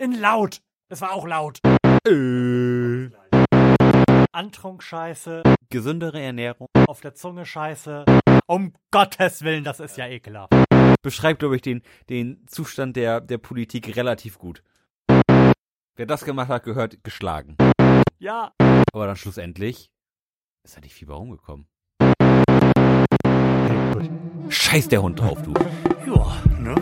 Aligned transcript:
in 0.00 0.12
laut. 0.18 0.62
Es 0.88 1.00
war 1.00 1.12
auch 1.12 1.26
laut. 1.26 1.60
Äh. 2.08 3.10
Antrunk 4.32 4.82
scheiße, 4.82 5.42
Gesündere 5.68 6.20
Ernährung. 6.20 6.68
auf 6.86 7.00
der 7.00 7.14
Zunge 7.14 7.44
scheiße. 7.44 8.04
Um 8.46 8.72
Gottes 8.90 9.42
Willen, 9.42 9.62
das 9.62 9.78
ist 9.78 9.96
ja 9.96 10.06
ekelhaft. 10.08 10.52
Beschreibt, 11.02 11.40
glaube 11.40 11.56
ich, 11.56 11.62
den, 11.62 11.82
den 12.08 12.46
Zustand 12.46 12.96
der, 12.96 13.20
der 13.20 13.38
Politik 13.38 13.94
relativ 13.96 14.38
gut. 14.38 14.62
Wer 15.96 16.06
das 16.06 16.24
gemacht 16.24 16.48
hat, 16.48 16.64
gehört 16.64 17.04
geschlagen. 17.04 17.56
Ja. 18.18 18.52
Aber 18.92 19.06
dann 19.06 19.16
schlussendlich 19.16 19.90
ist 20.64 20.76
da 20.76 20.80
nicht 20.80 20.94
viel 20.94 21.08
bei 21.08 21.14
rumgekommen. 21.14 21.66
Scheiß 24.48 24.88
der 24.88 25.02
Hund 25.02 25.20
drauf, 25.20 25.42
du. 25.42 25.54
Ja, 26.06 26.42
ne? 26.58 26.74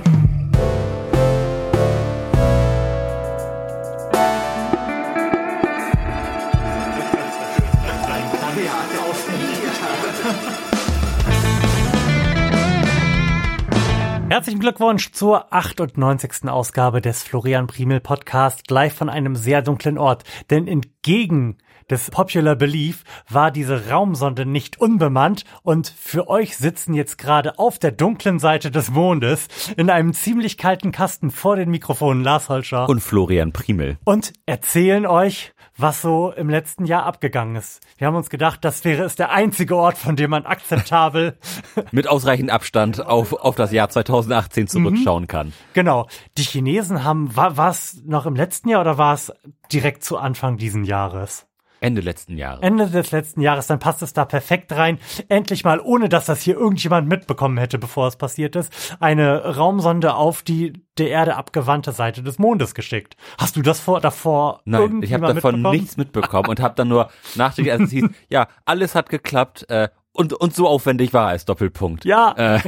Herzlichen 14.30 14.60
Glückwunsch 14.60 15.12
zur 15.12 15.52
98. 15.54 16.48
Ausgabe 16.48 17.00
des 17.00 17.22
Florian 17.22 17.66
Primel 17.66 18.00
Podcast, 18.00 18.70
live 18.70 18.94
von 18.94 19.08
einem 19.08 19.34
sehr 19.36 19.62
dunklen 19.62 19.96
Ort. 19.96 20.24
Denn 20.50 20.68
entgegen 20.68 21.56
des 21.88 22.10
Popular 22.10 22.54
Belief 22.54 23.04
war 23.30 23.50
diese 23.50 23.88
Raumsonde 23.88 24.44
nicht 24.44 24.78
unbemannt 24.78 25.44
und 25.62 25.88
für 25.88 26.28
euch 26.28 26.58
sitzen 26.58 26.92
jetzt 26.92 27.16
gerade 27.16 27.58
auf 27.58 27.78
der 27.78 27.92
dunklen 27.92 28.38
Seite 28.38 28.70
des 28.70 28.90
Mondes 28.90 29.48
in 29.78 29.88
einem 29.88 30.12
ziemlich 30.12 30.58
kalten 30.58 30.92
Kasten 30.92 31.30
vor 31.30 31.56
den 31.56 31.70
Mikrofonen 31.70 32.22
Lars 32.22 32.50
Holscher 32.50 32.86
Und 32.86 33.00
Florian 33.00 33.52
Primel. 33.54 33.96
und 34.04 34.34
erzählen 34.44 35.06
euch, 35.06 35.54
was 35.78 36.02
so 36.02 36.32
im 36.32 36.50
letzten 36.50 36.84
Jahr 36.84 37.04
abgegangen 37.04 37.56
ist. 37.56 37.80
Wir 37.96 38.08
haben 38.08 38.16
uns 38.16 38.28
gedacht, 38.28 38.64
das 38.64 38.84
wäre 38.84 39.04
es 39.04 39.14
der 39.14 39.30
einzige 39.30 39.76
Ort, 39.76 39.96
von 39.96 40.16
dem 40.16 40.30
man 40.30 40.44
akzeptabel 40.44 41.38
Mit 41.92 42.08
ausreichend 42.08 42.50
Abstand 42.50 43.04
auf, 43.06 43.32
auf 43.32 43.54
das 43.54 43.72
Jahr 43.72 43.88
2018 43.88 44.66
zurückschauen 44.66 45.26
kann. 45.28 45.52
Genau. 45.72 46.08
Die 46.36 46.42
Chinesen 46.42 47.04
haben, 47.04 47.34
war, 47.36 47.56
war 47.56 47.70
es 47.70 48.02
noch 48.04 48.26
im 48.26 48.34
letzten 48.34 48.68
Jahr 48.68 48.80
oder 48.80 48.98
war 48.98 49.14
es 49.14 49.32
direkt 49.72 50.04
zu 50.04 50.18
Anfang 50.18 50.56
diesen 50.56 50.84
Jahres? 50.84 51.46
Ende 51.80 52.00
letzten 52.00 52.36
Jahres. 52.36 52.62
Ende 52.62 52.88
des 52.88 53.10
letzten 53.10 53.40
Jahres, 53.40 53.66
dann 53.66 53.78
passt 53.78 54.02
es 54.02 54.12
da 54.12 54.24
perfekt 54.24 54.72
rein. 54.72 54.98
Endlich 55.28 55.64
mal, 55.64 55.80
ohne 55.80 56.08
dass 56.08 56.26
das 56.26 56.42
hier 56.42 56.56
irgendjemand 56.56 57.08
mitbekommen 57.08 57.58
hätte, 57.58 57.78
bevor 57.78 58.08
es 58.08 58.16
passiert 58.16 58.56
ist, 58.56 58.96
eine 59.00 59.56
Raumsonde 59.56 60.14
auf 60.14 60.42
die 60.42 60.72
der 60.98 61.10
Erde 61.10 61.36
abgewandte 61.36 61.92
Seite 61.92 62.22
des 62.22 62.38
Mondes 62.38 62.74
geschickt. 62.74 63.16
Hast 63.38 63.56
du 63.56 63.62
das 63.62 63.78
vor, 63.78 64.00
davor 64.00 64.62
Nein, 64.64 65.02
ich 65.02 65.12
habe 65.12 65.32
davon 65.32 65.62
nichts 65.62 65.96
mitbekommen 65.96 66.48
und 66.48 66.60
habe 66.60 66.74
dann 66.74 66.88
nur 66.88 67.08
nachgedacht, 67.36 67.80
als 67.80 67.82
es 67.84 67.90
hieß, 67.90 68.08
ja, 68.28 68.48
alles 68.64 68.96
hat 68.96 69.08
geklappt 69.08 69.66
äh, 69.68 69.88
und, 70.12 70.32
und 70.32 70.54
so 70.54 70.66
aufwendig 70.66 71.12
war 71.12 71.32
es, 71.34 71.44
Doppelpunkt. 71.44 72.04
Ja, 72.04 72.34
Äh, 72.36 72.60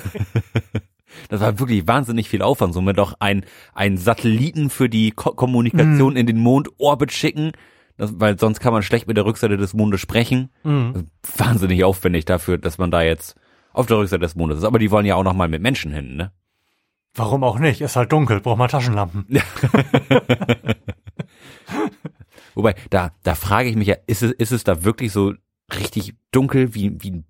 das 1.29 1.41
war 1.41 1.59
wirklich 1.59 1.87
wahnsinnig 1.87 2.29
viel 2.29 2.43
Aufwand. 2.43 2.75
Somit 2.75 2.99
auch 3.01 3.15
ein, 3.19 3.45
ein 3.75 3.97
Satelliten 3.97 4.71
für 4.71 4.89
die 4.89 5.11
Ko. 5.11 5.33
Kommunikation 5.33 6.17
in 6.17 6.27
den 6.27 6.39
Mondorbit 6.39 7.13
schicken, 7.13 7.53
das, 8.01 8.19
weil 8.19 8.39
sonst 8.39 8.61
kann 8.61 8.73
man 8.73 8.83
schlecht 8.83 9.07
mit 9.07 9.17
der 9.17 9.25
Rückseite 9.25 9.57
des 9.57 9.75
Mondes 9.75 10.01
sprechen. 10.01 10.51
Mhm. 10.65 11.07
Wahnsinnig 11.37 11.85
aufwendig 11.85 12.25
dafür, 12.25 12.59
dass 12.59 12.79
man 12.79 12.91
da 12.91 13.03
jetzt 13.03 13.37
auf 13.73 13.87
der 13.87 13.99
Rückseite 13.99 14.21
des 14.23 14.35
Mondes 14.35 14.59
ist. 14.59 14.65
Aber 14.65 14.79
die 14.79 14.91
wollen 14.91 15.07
ja 15.07 15.15
auch 15.15 15.23
noch 15.25 15.35
mal 15.35 15.49
mit 15.49 15.63
Menschen 15.63 15.93
hin, 15.93 16.17
ne? 16.17 16.33
warum 17.15 17.43
auch 17.43 17.59
nicht? 17.59 17.81
Ist 17.81 17.97
halt 17.97 18.13
dunkel, 18.13 18.41
braucht 18.41 18.59
man 18.59 18.69
Taschenlampen. 18.69 19.27
Wobei, 22.55 22.75
da, 22.91 23.13
da 23.23 23.35
frage 23.35 23.69
ich 23.69 23.77
mich 23.77 23.89
ja, 23.89 23.97
ist 24.07 24.23
es, 24.23 24.33
ist 24.33 24.53
es 24.53 24.65
da 24.65 24.85
wirklich 24.85 25.13
so 25.13 25.35
richtig 25.75 26.15
dunkel 26.33 26.75
wie, 26.75 26.97
wie, 27.03 27.11
ein- 27.13 27.25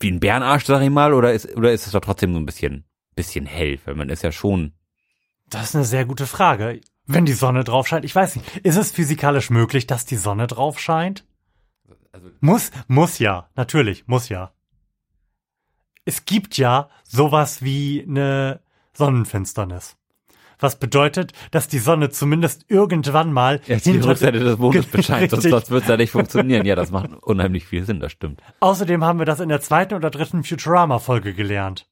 wie 0.00 0.10
ein 0.10 0.20
Bärenarsch, 0.20 0.64
sag 0.64 0.82
ich 0.82 0.90
mal, 0.90 1.12
oder 1.14 1.32
ist, 1.32 1.56
oder 1.56 1.72
ist 1.72 1.86
es 1.86 1.92
da 1.92 2.00
trotzdem 2.00 2.32
so 2.32 2.38
ein 2.40 2.46
bisschen, 2.46 2.84
bisschen 3.14 3.46
hell? 3.46 3.78
Weil 3.84 3.94
man 3.94 4.08
ist 4.08 4.22
ja 4.22 4.32
schon, 4.32 4.72
Das 5.48 5.64
ist 5.70 5.74
eine 5.76 5.84
sehr 5.84 6.04
gute 6.04 6.26
Frage. 6.26 6.80
Wenn 7.06 7.26
die 7.26 7.34
Sonne 7.34 7.64
drauf 7.64 7.86
scheint, 7.86 8.04
ich 8.04 8.14
weiß 8.14 8.36
nicht, 8.36 8.56
ist 8.58 8.76
es 8.76 8.90
physikalisch 8.90 9.50
möglich, 9.50 9.86
dass 9.86 10.06
die 10.06 10.16
Sonne 10.16 10.46
drauf 10.46 10.78
scheint? 10.78 11.24
also, 12.12 12.28
Muss, 12.40 12.70
muss 12.86 13.18
ja, 13.18 13.48
natürlich, 13.56 14.06
muss 14.06 14.28
ja. 14.28 14.52
Es 16.04 16.24
gibt 16.24 16.56
ja 16.56 16.88
sowas 17.04 17.62
wie 17.62 18.04
eine 18.08 18.60
Sonnenfinsternis. 18.92 19.96
Was 20.60 20.78
bedeutet, 20.78 21.32
dass 21.50 21.68
die 21.68 21.78
Sonne 21.78 22.10
zumindest 22.10 22.64
irgendwann 22.68 23.32
mal 23.32 23.60
jetzt 23.66 23.86
die 23.86 23.98
Rückseite 23.98 24.38
des 24.38 24.58
Mondes 24.58 24.86
bescheint, 24.86 25.30
sonst, 25.30 25.48
sonst 25.48 25.70
wird's 25.70 25.88
ja 25.88 25.96
nicht 25.96 26.10
funktionieren. 26.10 26.64
Ja, 26.64 26.76
das 26.76 26.90
macht 26.90 27.12
unheimlich 27.22 27.66
viel 27.66 27.84
Sinn, 27.84 28.00
das 28.00 28.12
stimmt. 28.12 28.40
Außerdem 28.60 29.04
haben 29.04 29.18
wir 29.18 29.26
das 29.26 29.40
in 29.40 29.48
der 29.48 29.60
zweiten 29.60 29.94
oder 29.94 30.10
dritten 30.10 30.44
Futurama-Folge 30.44 31.34
gelernt. 31.34 31.86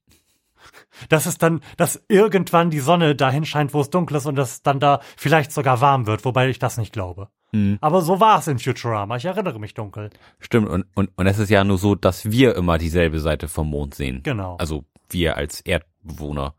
Dass 1.08 1.26
es 1.26 1.38
dann, 1.38 1.60
dass 1.76 2.02
irgendwann 2.08 2.70
die 2.70 2.80
Sonne 2.80 3.14
dahin 3.14 3.44
scheint, 3.44 3.74
wo 3.74 3.80
es 3.80 3.90
dunkel 3.90 4.16
ist 4.16 4.26
und 4.26 4.38
es 4.38 4.62
dann 4.62 4.80
da 4.80 5.00
vielleicht 5.16 5.52
sogar 5.52 5.80
warm 5.80 6.06
wird, 6.06 6.24
wobei 6.24 6.48
ich 6.48 6.58
das 6.58 6.78
nicht 6.78 6.92
glaube. 6.92 7.28
Hm. 7.52 7.78
Aber 7.80 8.02
so 8.02 8.20
war 8.20 8.38
es 8.38 8.46
in 8.46 8.58
Futurama. 8.58 9.16
Ich 9.16 9.24
erinnere 9.24 9.58
mich 9.58 9.74
dunkel. 9.74 10.10
Stimmt, 10.38 10.68
und, 10.68 10.86
und, 10.94 11.10
und 11.16 11.26
es 11.26 11.38
ist 11.38 11.50
ja 11.50 11.64
nur 11.64 11.78
so, 11.78 11.94
dass 11.94 12.30
wir 12.30 12.56
immer 12.56 12.78
dieselbe 12.78 13.20
Seite 13.20 13.48
vom 13.48 13.68
Mond 13.70 13.94
sehen. 13.94 14.22
Genau. 14.22 14.56
Also 14.56 14.84
wir 15.10 15.36
als 15.36 15.60
Erdbewohner. 15.60 16.54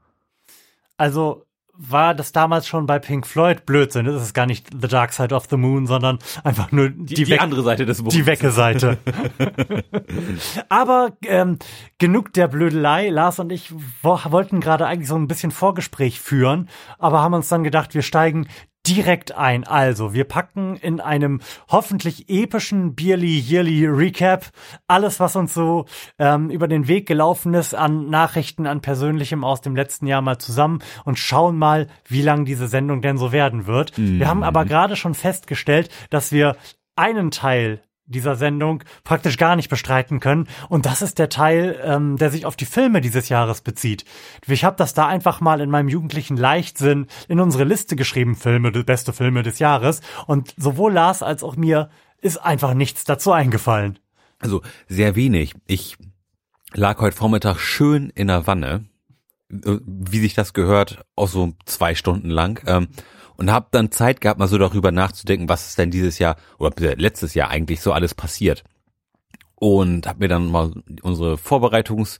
Also 0.97 1.45
war 1.75 2.13
das 2.13 2.31
damals 2.31 2.67
schon 2.67 2.85
bei 2.85 2.99
Pink 2.99 3.25
Floyd 3.25 3.65
Blödsinn. 3.65 4.05
Das 4.05 4.21
ist 4.21 4.33
gar 4.33 4.45
nicht 4.45 4.67
The 4.79 4.87
Dark 4.87 5.11
Side 5.11 5.33
of 5.33 5.47
the 5.49 5.57
Moon, 5.57 5.87
sondern 5.87 6.19
einfach 6.43 6.71
nur 6.71 6.89
die, 6.89 7.15
Die, 7.15 7.27
Weg- 7.27 7.41
andere 7.41 7.63
Seite 7.63 7.85
des 7.85 7.99
Mondes. 7.99 8.13
die 8.13 8.25
Wecke-Seite. 8.25 8.97
Aber 10.69 11.17
ähm, 11.23 11.57
genug 11.97 12.33
der 12.33 12.47
Blödelei. 12.47 13.09
Lars 13.09 13.39
und 13.39 13.51
ich 13.51 13.73
wo 14.01 14.19
wollten 14.29 14.59
gerade 14.59 14.85
eigentlich 14.85 15.07
so 15.09 15.15
ein 15.15 15.27
bisschen 15.27 15.51
Vorgespräch 15.51 16.19
führen, 16.19 16.69
aber 16.99 17.21
haben 17.21 17.33
uns 17.33 17.49
dann 17.49 17.63
gedacht, 17.63 17.93
wir 17.95 18.01
steigen 18.01 18.47
direkt 18.87 19.33
ein. 19.35 19.65
Also, 19.65 20.13
wir 20.13 20.25
packen 20.25 20.75
in 20.75 20.99
einem 20.99 21.41
hoffentlich 21.69 22.29
epischen 22.29 22.95
Beerly 22.95 23.39
Yearly 23.39 23.85
Recap 23.85 24.45
alles, 24.87 25.19
was 25.19 25.35
uns 25.35 25.53
so 25.53 25.85
ähm, 26.19 26.49
über 26.49 26.67
den 26.67 26.87
Weg 26.87 27.07
gelaufen 27.07 27.53
ist 27.53 27.73
an 27.73 28.09
Nachrichten, 28.09 28.67
an 28.67 28.81
Persönlichem 28.81 29.43
aus 29.43 29.61
dem 29.61 29.75
letzten 29.75 30.07
Jahr 30.07 30.21
mal 30.21 30.37
zusammen 30.37 30.79
und 31.05 31.17
schauen 31.19 31.57
mal, 31.57 31.87
wie 32.05 32.21
lang 32.21 32.45
diese 32.45 32.67
Sendung 32.67 33.01
denn 33.01 33.17
so 33.17 33.31
werden 33.31 33.67
wird. 33.67 33.97
Wir 33.97 34.27
haben 34.27 34.43
aber 34.43 34.65
gerade 34.65 34.95
schon 34.95 35.13
festgestellt, 35.13 35.89
dass 36.09 36.31
wir 36.31 36.55
einen 36.95 37.31
Teil 37.31 37.81
dieser 38.05 38.35
Sendung 38.35 38.83
praktisch 39.03 39.37
gar 39.37 39.55
nicht 39.55 39.69
bestreiten 39.69 40.19
können. 40.19 40.47
Und 40.69 40.85
das 40.85 41.01
ist 41.01 41.19
der 41.19 41.29
Teil, 41.29 41.79
ähm, 41.83 42.17
der 42.17 42.31
sich 42.31 42.45
auf 42.45 42.55
die 42.55 42.65
Filme 42.65 43.01
dieses 43.01 43.29
Jahres 43.29 43.61
bezieht. 43.61 44.05
Ich 44.47 44.63
habe 44.63 44.75
das 44.75 44.93
da 44.93 45.07
einfach 45.07 45.41
mal 45.41 45.61
in 45.61 45.69
meinem 45.69 45.89
jugendlichen 45.89 46.37
Leichtsinn 46.37 47.07
in 47.27 47.39
unsere 47.39 47.63
Liste 47.63 47.95
geschrieben, 47.95 48.35
Filme, 48.35 48.71
beste 48.71 49.13
Filme 49.13 49.43
des 49.43 49.59
Jahres. 49.59 50.01
Und 50.27 50.53
sowohl 50.57 50.93
Lars 50.93 51.23
als 51.23 51.43
auch 51.43 51.55
mir 51.55 51.89
ist 52.21 52.37
einfach 52.37 52.73
nichts 52.73 53.03
dazu 53.03 53.31
eingefallen. 53.31 53.99
Also 54.39 54.61
sehr 54.87 55.15
wenig. 55.15 55.53
Ich 55.67 55.97
lag 56.73 56.99
heute 56.99 57.15
Vormittag 57.15 57.59
schön 57.59 58.09
in 58.09 58.27
der 58.27 58.47
Wanne, 58.47 58.85
äh, 59.49 59.77
wie 59.85 60.19
sich 60.19 60.33
das 60.33 60.53
gehört, 60.53 61.05
auch 61.15 61.27
so 61.27 61.53
zwei 61.65 61.95
Stunden 61.95 62.29
lang. 62.29 62.61
Ähm, 62.65 62.87
und 63.37 63.51
habe 63.51 63.67
dann 63.71 63.91
Zeit 63.91 64.21
gehabt, 64.21 64.39
mal 64.39 64.47
so 64.47 64.57
darüber 64.57 64.91
nachzudenken, 64.91 65.49
was 65.49 65.67
ist 65.67 65.77
denn 65.77 65.91
dieses 65.91 66.19
Jahr 66.19 66.35
oder 66.57 66.95
letztes 66.95 67.33
Jahr 67.33 67.49
eigentlich 67.49 67.81
so 67.81 67.91
alles 67.93 68.13
passiert. 68.15 68.63
Und 69.55 70.07
habe 70.07 70.19
mir 70.19 70.27
dann 70.27 70.51
mal 70.51 70.73
unsere 71.01 71.37
Vorbereitungs 71.37 72.19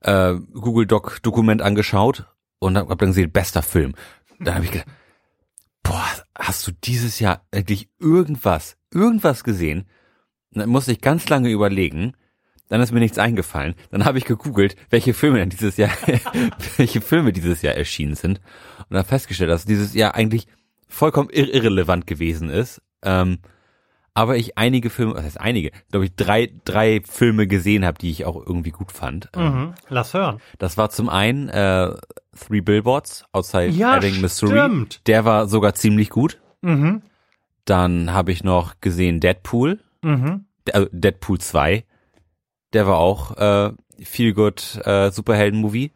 äh, 0.00 0.34
Google 0.52 0.86
Doc 0.86 1.20
Dokument 1.22 1.62
angeschaut 1.62 2.26
und 2.58 2.76
habe 2.76 2.90
hab 2.90 2.98
dann 2.98 3.10
gesehen, 3.10 3.32
bester 3.32 3.62
Film. 3.62 3.94
Dann 4.38 4.54
habe 4.54 4.64
ich 4.64 4.70
gedacht, 4.70 4.88
boah, 5.82 6.04
hast 6.36 6.66
du 6.66 6.72
dieses 6.72 7.18
Jahr 7.18 7.42
eigentlich 7.50 7.88
irgendwas, 7.98 8.76
irgendwas 8.92 9.44
gesehen? 9.44 9.88
Dann 10.52 10.68
musste 10.68 10.92
ich 10.92 11.00
ganz 11.00 11.28
lange 11.28 11.50
überlegen. 11.50 12.14
Dann 12.68 12.82
ist 12.82 12.92
mir 12.92 13.00
nichts 13.00 13.18
eingefallen. 13.18 13.74
Dann 13.90 14.04
habe 14.04 14.18
ich 14.18 14.26
gegoogelt, 14.26 14.76
welche 14.90 15.14
Filme 15.14 15.38
denn 15.38 15.48
dieses 15.48 15.78
Jahr, 15.78 15.90
welche 16.76 17.00
Filme 17.00 17.32
dieses 17.32 17.62
Jahr 17.62 17.74
erschienen 17.74 18.14
sind. 18.14 18.40
Und 18.90 18.96
habe 18.96 19.08
festgestellt, 19.08 19.50
dass 19.50 19.64
dieses 19.64 19.94
Jahr 19.94 20.14
eigentlich 20.14 20.46
vollkommen 20.88 21.30
ir 21.30 21.52
irrelevant 21.52 22.06
gewesen 22.06 22.48
ist. 22.50 22.80
Ähm, 23.02 23.38
aber 24.14 24.36
ich 24.36 24.58
einige 24.58 24.90
Filme, 24.90 25.14
was 25.14 25.22
heißt 25.24 25.40
einige, 25.40 25.70
glaube 25.90 26.06
ich, 26.06 26.14
drei, 26.16 26.52
drei 26.64 27.00
Filme 27.08 27.46
gesehen 27.46 27.84
habe, 27.84 27.98
die 27.98 28.10
ich 28.10 28.24
auch 28.24 28.34
irgendwie 28.36 28.70
gut 28.72 28.90
fand. 28.90 29.28
Ähm, 29.36 29.42
Mhm. 29.54 29.74
Lass 29.88 30.14
hören. 30.14 30.40
das 30.58 30.76
war 30.76 30.90
zum 30.90 31.08
einen 31.08 31.48
äh, 31.48 31.94
Three 32.36 32.60
Billboards 32.60 33.24
outside 33.32 33.68
Ja, 33.70 33.96
Ebbing, 33.96 34.20
Missouri. 34.20 34.58
stimmt. 34.58 35.06
Der 35.06 35.24
war 35.24 35.46
sogar 35.48 35.74
ziemlich 35.74 36.10
gut. 36.10 36.40
Mhm. 36.62 37.02
Dann 37.64 38.12
habe 38.12 38.32
ich 38.32 38.42
noch 38.42 38.80
gesehen 38.80 39.20
Deadpool, 39.20 39.78
Mhm. 40.02 40.46
also 40.72 40.88
Deadpool 40.92 41.38
2. 41.38 41.84
Der 42.72 42.86
war 42.86 42.96
auch 42.98 43.36
äh, 43.36 43.72
viel 44.02 44.32
gut 44.34 44.80
äh, 44.84 45.10
Superhelden-Movie. 45.10 45.92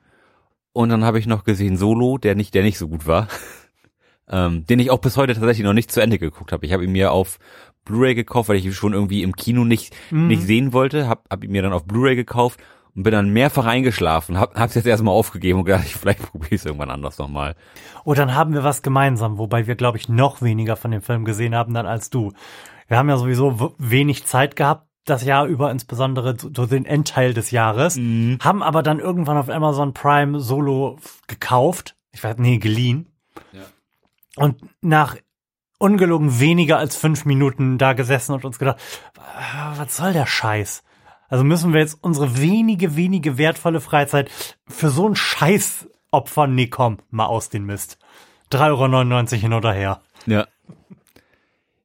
Und 0.72 0.88
dann 0.88 1.04
habe 1.04 1.18
ich 1.18 1.26
noch 1.26 1.44
gesehen 1.44 1.76
Solo, 1.76 2.18
der 2.18 2.34
nicht, 2.34 2.54
der 2.54 2.62
nicht 2.62 2.78
so 2.78 2.88
gut 2.88 3.06
war. 3.06 3.28
ähm, 4.28 4.64
den 4.66 4.78
ich 4.78 4.90
auch 4.90 4.98
bis 5.00 5.16
heute 5.16 5.34
tatsächlich 5.34 5.64
noch 5.66 5.72
nicht 5.74 5.92
zu 5.92 6.00
Ende 6.00 6.18
geguckt 6.18 6.52
habe. 6.52 6.64
Ich 6.64 6.72
habe 6.72 6.84
ihn 6.84 6.92
mir 6.92 7.12
auf 7.12 7.38
Blu-ray 7.84 8.14
gekauft, 8.14 8.48
weil 8.48 8.56
ich 8.56 8.64
ihn 8.64 8.72
schon 8.72 8.92
irgendwie 8.94 9.22
im 9.22 9.34
Kino 9.36 9.64
nicht 9.64 9.94
Mhm. 10.10 10.28
nicht 10.28 10.42
sehen 10.42 10.72
wollte, 10.72 11.08
hab, 11.08 11.28
hab 11.30 11.42
ihn 11.44 11.50
mir 11.52 11.62
dann 11.62 11.72
auf 11.72 11.84
Blu-ray 11.84 12.14
gekauft 12.16 12.60
und 12.94 13.02
bin 13.02 13.12
dann 13.12 13.30
mehrfach 13.30 13.66
eingeschlafen, 13.66 14.38
hab, 14.38 14.54
hab's 14.54 14.74
jetzt 14.74 14.86
erstmal 14.86 15.14
aufgegeben 15.14 15.58
und 15.58 15.64
gedacht, 15.64 15.84
vielleicht 15.88 16.22
probiere 16.22 16.54
ich 16.54 16.64
irgendwann 16.64 16.90
anders 16.90 17.18
nochmal. 17.18 17.56
Oh, 18.04 18.14
dann 18.14 18.34
haben 18.34 18.54
wir 18.54 18.64
was 18.64 18.82
gemeinsam, 18.82 19.38
wobei 19.38 19.66
wir, 19.66 19.74
glaube 19.74 19.98
ich, 19.98 20.08
noch 20.08 20.42
weniger 20.42 20.76
von 20.76 20.90
dem 20.92 21.02
Film 21.02 21.24
gesehen 21.24 21.54
haben 21.54 21.74
dann 21.74 21.86
als 21.86 22.08
du. 22.08 22.32
Wir 22.88 22.98
haben 22.98 23.08
ja 23.08 23.16
sowieso 23.16 23.74
wenig 23.78 24.24
Zeit 24.26 24.54
gehabt, 24.56 24.86
das 25.04 25.24
Jahr 25.24 25.46
über, 25.46 25.70
insbesondere 25.70 26.36
zu 26.36 26.66
den 26.66 26.84
Endteil 26.84 27.34
des 27.34 27.50
Jahres, 27.50 27.96
haben 27.96 28.62
aber 28.62 28.82
dann 28.82 29.00
irgendwann 29.00 29.36
auf 29.36 29.48
Amazon 29.48 29.94
Prime 29.94 30.40
Solo 30.40 30.98
gekauft. 31.26 31.96
Ich 32.12 32.22
weiß, 32.22 32.36
nee, 32.38 32.58
geliehen. 32.58 33.08
Und 34.36 34.62
nach 34.80 35.16
ungelogen 35.78 36.38
weniger 36.38 36.78
als 36.78 36.96
fünf 36.96 37.24
Minuten 37.24 37.76
da 37.76 37.92
gesessen 37.92 38.32
und 38.32 38.44
uns 38.44 38.58
gedacht, 38.58 38.80
"Ah, 39.18 39.74
was 39.76 39.96
soll 39.96 40.12
der 40.12 40.26
Scheiß? 40.26 40.84
Also 41.28 41.44
müssen 41.44 41.72
wir 41.72 41.80
jetzt 41.80 41.98
unsere 42.02 42.38
wenige, 42.40 42.94
wenige 42.94 43.38
wertvolle 43.38 43.80
Freizeit 43.80 44.30
für 44.68 44.90
so 44.90 45.06
einen 45.06 45.16
Scheiß 45.16 45.88
opfern? 46.10 46.54
Nee, 46.54 46.68
komm, 46.68 46.98
mal 47.10 47.26
aus 47.26 47.48
den 47.48 47.64
Mist. 47.64 47.98
3,99 48.50 49.32
Euro 49.32 49.40
hin 49.40 49.52
oder 49.54 49.72
her. 49.72 50.02
Ja. 50.26 50.46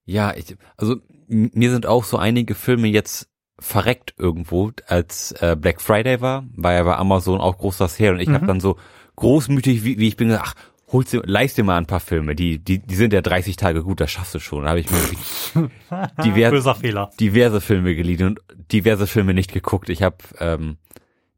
Ja, 0.05 0.33
ich, 0.35 0.55
also 0.77 0.97
mir 1.27 1.71
sind 1.71 1.85
auch 1.85 2.03
so 2.03 2.17
einige 2.17 2.55
Filme 2.55 2.87
jetzt 2.87 3.29
verreckt 3.59 4.13
irgendwo, 4.17 4.71
als 4.87 5.31
äh, 5.41 5.55
Black 5.59 5.81
Friday 5.81 6.21
war, 6.21 6.45
war 6.55 6.73
ja 6.73 6.83
bei 6.83 6.95
Amazon 6.95 7.39
auch 7.39 7.57
groß 7.57 7.79
was 7.79 7.99
her 7.99 8.13
und 8.13 8.19
ich 8.19 8.27
hab 8.27 8.35
habe 8.35 8.47
dann 8.47 8.59
so 8.59 8.77
großmütig, 9.15 9.83
wie, 9.83 9.97
wie 9.97 10.07
ich 10.07 10.15
bin, 10.15 10.27
gesagt, 10.27 10.45
ach, 10.49 10.53
holst 10.91 11.11
dir, 11.11 11.21
leist 11.25 11.57
dir 11.57 11.63
mal 11.63 11.77
ein 11.77 11.87
paar 11.87 11.99
Filme, 11.99 12.35
die, 12.35 12.59
die, 12.59 12.79
die 12.79 12.95
sind 12.95 13.13
ja 13.13 13.21
30 13.21 13.55
Tage 13.55 13.83
gut, 13.83 13.99
das 13.99 14.11
schaffst 14.11 14.35
du 14.35 14.39
schon. 14.39 14.63
Da 14.63 14.69
habe 14.69 14.79
ich 14.79 14.87
mir 14.89 15.69
diver 16.23 16.51
Böser 16.51 16.75
Fehler. 16.75 17.11
diverse 17.19 17.61
Filme 17.61 17.95
geliehen 17.95 18.27
und 18.27 18.39
diverse 18.71 19.07
Filme 19.07 19.33
nicht 19.33 19.51
geguckt. 19.51 19.89
Ich 19.89 20.03
habe 20.03 20.17
ähm, 20.39 20.77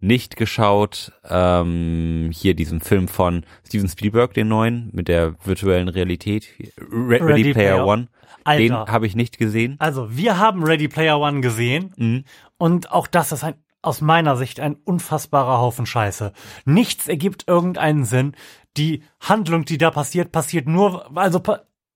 nicht 0.02 0.36
geschaut, 0.36 1.12
ähm, 1.28 2.30
hier 2.34 2.54
diesen 2.54 2.80
Film 2.82 3.08
von 3.08 3.44
Steven 3.66 3.90
Spielberg, 3.90 4.34
den 4.34 4.48
neuen, 4.48 4.90
mit 4.94 5.08
der 5.08 5.36
virtuellen 5.44 5.90
Realität, 5.90 6.48
Re 6.78 7.20
Ready, 7.20 7.24
Ready 7.24 7.54
Player, 7.54 7.76
Player. 7.76 7.86
One. 7.86 8.08
Den 8.48 8.72
Alter. 8.74 8.92
habe 8.92 9.08
ich 9.08 9.16
nicht 9.16 9.38
gesehen. 9.38 9.76
Also, 9.80 10.16
wir 10.16 10.38
haben 10.38 10.64
Ready 10.64 10.88
Player 10.88 11.20
One 11.20 11.42
gesehen 11.42 11.94
Mhm. 11.98 12.24
und 12.58 12.92
auch 12.92 13.08
das 13.08 13.32
ist 13.32 13.44
ein, 13.44 13.56
aus 13.82 14.02
meiner 14.02 14.36
Sicht 14.36 14.60
ein 14.60 14.76
unfassbarer 14.76 15.60
Haufen 15.60 15.86
Scheiße. 15.86 16.34
Nichts 16.66 17.08
ergibt 17.08 17.46
irgendeinen 17.48 18.04
Sinn. 18.06 18.34
Die 18.78 19.04
Handlung, 19.22 19.66
die 19.66 19.78
da 19.78 19.90
passiert, 19.92 20.32
passiert 20.32 20.68
nur, 20.68 21.10
also 21.18 21.42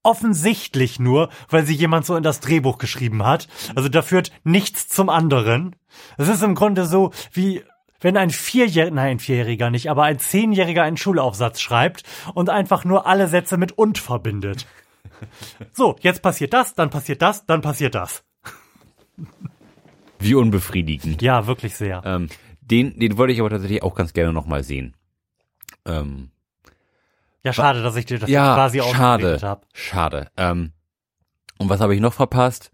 offensichtlich 0.02 1.00
nur, 1.00 1.30
weil 1.48 1.64
sie 1.64 1.74
jemand 1.74 2.06
so 2.06 2.14
in 2.16 2.22
das 2.22 2.40
Drehbuch 2.40 2.78
geschrieben 2.78 3.24
hat. 3.24 3.48
Also 3.74 3.88
da 3.88 4.02
führt 4.02 4.30
nichts 4.44 4.88
zum 4.88 5.08
anderen. 5.08 5.76
Es 6.18 6.28
ist 6.28 6.42
im 6.42 6.54
Grunde 6.54 6.86
so, 6.86 7.10
wie 7.32 7.62
wenn 8.00 8.16
ein 8.18 8.30
Vierjähriger, 8.30 8.94
nein, 8.94 9.12
ein 9.12 9.18
Vierjähriger 9.18 9.70
nicht, 9.70 9.88
aber 9.90 10.02
ein 10.04 10.18
Zehnjähriger 10.18 10.82
einen 10.82 10.98
Schulaufsatz 10.98 11.60
schreibt 11.60 12.02
und 12.34 12.50
einfach 12.50 12.84
nur 12.84 13.06
alle 13.06 13.28
Sätze 13.28 13.56
mit 13.56 13.72
und 13.72 13.96
verbindet. 13.98 14.66
So, 15.72 15.96
jetzt 16.00 16.22
passiert 16.22 16.52
das, 16.52 16.74
dann 16.74 16.90
passiert 16.90 17.22
das, 17.22 17.46
dann 17.46 17.60
passiert 17.62 17.94
das. 17.94 18.24
Wie 20.18 20.34
unbefriedigend. 20.34 21.22
Ja, 21.22 21.46
wirklich 21.46 21.76
sehr. 21.76 22.02
Ähm, 22.04 22.28
den, 22.60 22.98
den 22.98 23.16
wollte 23.18 23.32
ich 23.32 23.40
aber 23.40 23.50
tatsächlich 23.50 23.82
auch 23.82 23.94
ganz 23.94 24.12
gerne 24.12 24.32
nochmal 24.32 24.64
sehen. 24.64 24.96
Ähm, 25.84 26.30
Ja, 27.42 27.52
schade, 27.52 27.82
dass 27.82 27.96
ich 27.96 28.06
dir 28.06 28.18
das 28.18 28.30
ja, 28.30 28.54
quasi 28.54 28.80
schade, 28.80 29.38
habe. 29.42 29.66
schade. 29.74 30.30
Ähm, 30.36 30.72
und 31.58 31.68
was 31.68 31.80
habe 31.80 31.94
ich 31.94 32.00
noch 32.00 32.14
verpasst? 32.14 32.72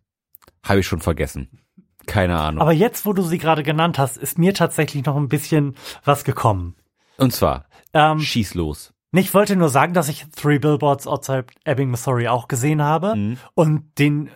Habe 0.62 0.80
ich 0.80 0.86
schon 0.86 1.00
vergessen. 1.00 1.60
Keine 2.06 2.38
Ahnung. 2.38 2.60
Aber 2.62 2.72
jetzt, 2.72 3.04
wo 3.06 3.12
du 3.12 3.22
sie 3.22 3.38
gerade 3.38 3.62
genannt 3.62 3.98
hast, 3.98 4.16
ist 4.16 4.38
mir 4.38 4.54
tatsächlich 4.54 5.04
noch 5.04 5.16
ein 5.16 5.28
bisschen 5.28 5.76
was 6.04 6.24
gekommen. 6.24 6.76
und 7.18 7.32
zwar, 7.32 7.66
Ähm, 7.92 8.20
schieß 8.20 8.54
los. 8.54 8.92
Ich 9.12 9.34
wollte 9.34 9.56
nur 9.56 9.68
sagen, 9.68 9.92
dass 9.94 10.08
ich 10.08 10.26
Three 10.36 10.58
Billboards 10.58 11.06
Outside 11.06 11.46
Ebbing, 11.64 11.90
Missouri 11.90 12.28
auch 12.28 12.48
gesehen 12.48 12.82
habe 12.82 13.16
Mhm. 13.16 13.38
und 13.54 13.98
den 13.98 14.30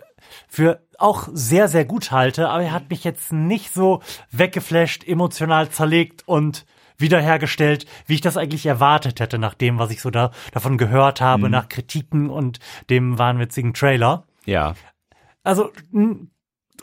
für 0.47 0.81
auch 0.97 1.27
sehr, 1.31 1.67
sehr 1.67 1.85
gut 1.85 2.11
halte, 2.11 2.49
aber 2.49 2.63
er 2.63 2.71
hat 2.71 2.89
mich 2.89 3.03
jetzt 3.03 3.31
nicht 3.31 3.73
so 3.73 4.01
weggeflasht, 4.31 5.07
emotional 5.07 5.69
zerlegt 5.69 6.27
und 6.27 6.65
wiederhergestellt, 6.97 7.85
wie 8.07 8.15
ich 8.15 8.21
das 8.21 8.37
eigentlich 8.37 8.65
erwartet 8.65 9.19
hätte, 9.19 9.37
nach 9.37 9.53
dem, 9.53 9.77
was 9.77 9.91
ich 9.91 10.01
so 10.01 10.09
da, 10.09 10.31
davon 10.53 10.77
gehört 10.77 11.19
Mhm. 11.19 11.25
habe, 11.25 11.49
nach 11.49 11.67
Kritiken 11.69 12.29
und 12.29 12.59
dem 12.89 13.19
wahnwitzigen 13.19 13.73
Trailer. 13.73 14.23
Ja. 14.45 14.75
Also 15.43 15.71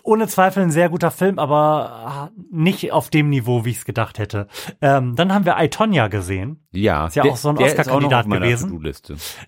ohne 0.02 0.26
Zweifel 0.28 0.62
ein 0.62 0.70
sehr 0.70 0.88
guter 0.88 1.10
Film, 1.10 1.38
aber 1.38 2.31
äh, 2.37 2.40
nicht 2.50 2.93
auf 2.93 3.10
dem 3.10 3.28
Niveau, 3.28 3.64
wie 3.64 3.70
ich 3.70 3.78
es 3.78 3.84
gedacht 3.84 4.19
hätte. 4.19 4.49
Ähm, 4.81 5.14
dann 5.16 5.32
haben 5.32 5.44
wir 5.44 5.56
I, 5.60 5.69
Tonya 5.69 6.08
gesehen. 6.08 6.66
Ja. 6.72 7.06
Ist 7.06 7.16
ja 7.16 7.22
der- 7.22 7.32
auch 7.32 7.37
so 7.37 7.50
ein 7.50 7.58
Oscar-Kandidat 7.58 8.28
gewesen. 8.28 8.70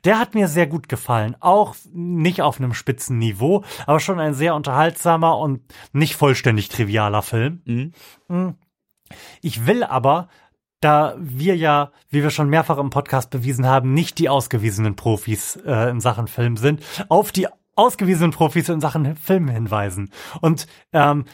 Der 0.04 0.18
hat 0.18 0.34
mir 0.34 0.48
sehr 0.48 0.66
gut 0.66 0.88
gefallen. 0.88 1.36
Auch 1.40 1.74
nicht 1.92 2.42
auf 2.42 2.58
einem 2.58 2.74
spitzen 2.74 3.18
Niveau, 3.18 3.64
aber 3.86 4.00
schon 4.00 4.20
ein 4.20 4.34
sehr 4.34 4.54
unterhaltsamer 4.54 5.38
und 5.38 5.60
nicht 5.92 6.16
vollständig 6.16 6.68
trivialer 6.68 7.22
Film. 7.22 7.62
Mhm. 8.28 8.54
Ich 9.42 9.66
will 9.66 9.82
aber, 9.84 10.28
da 10.80 11.14
wir 11.18 11.56
ja, 11.56 11.92
wie 12.10 12.22
wir 12.22 12.30
schon 12.30 12.48
mehrfach 12.48 12.78
im 12.78 12.90
Podcast 12.90 13.30
bewiesen 13.30 13.66
haben, 13.66 13.92
nicht 13.94 14.18
die 14.18 14.28
ausgewiesenen 14.28 14.96
Profis 14.96 15.56
äh, 15.66 15.90
in 15.90 16.00
Sachen 16.00 16.26
Film 16.28 16.56
sind, 16.56 16.82
auf 17.08 17.32
die 17.32 17.46
ausgewiesenen 17.76 18.32
Profis 18.32 18.68
in 18.68 18.80
Sachen 18.80 19.16
Film 19.16 19.48
hinweisen. 19.48 20.10
Und 20.40 20.66
ähm, 20.92 21.24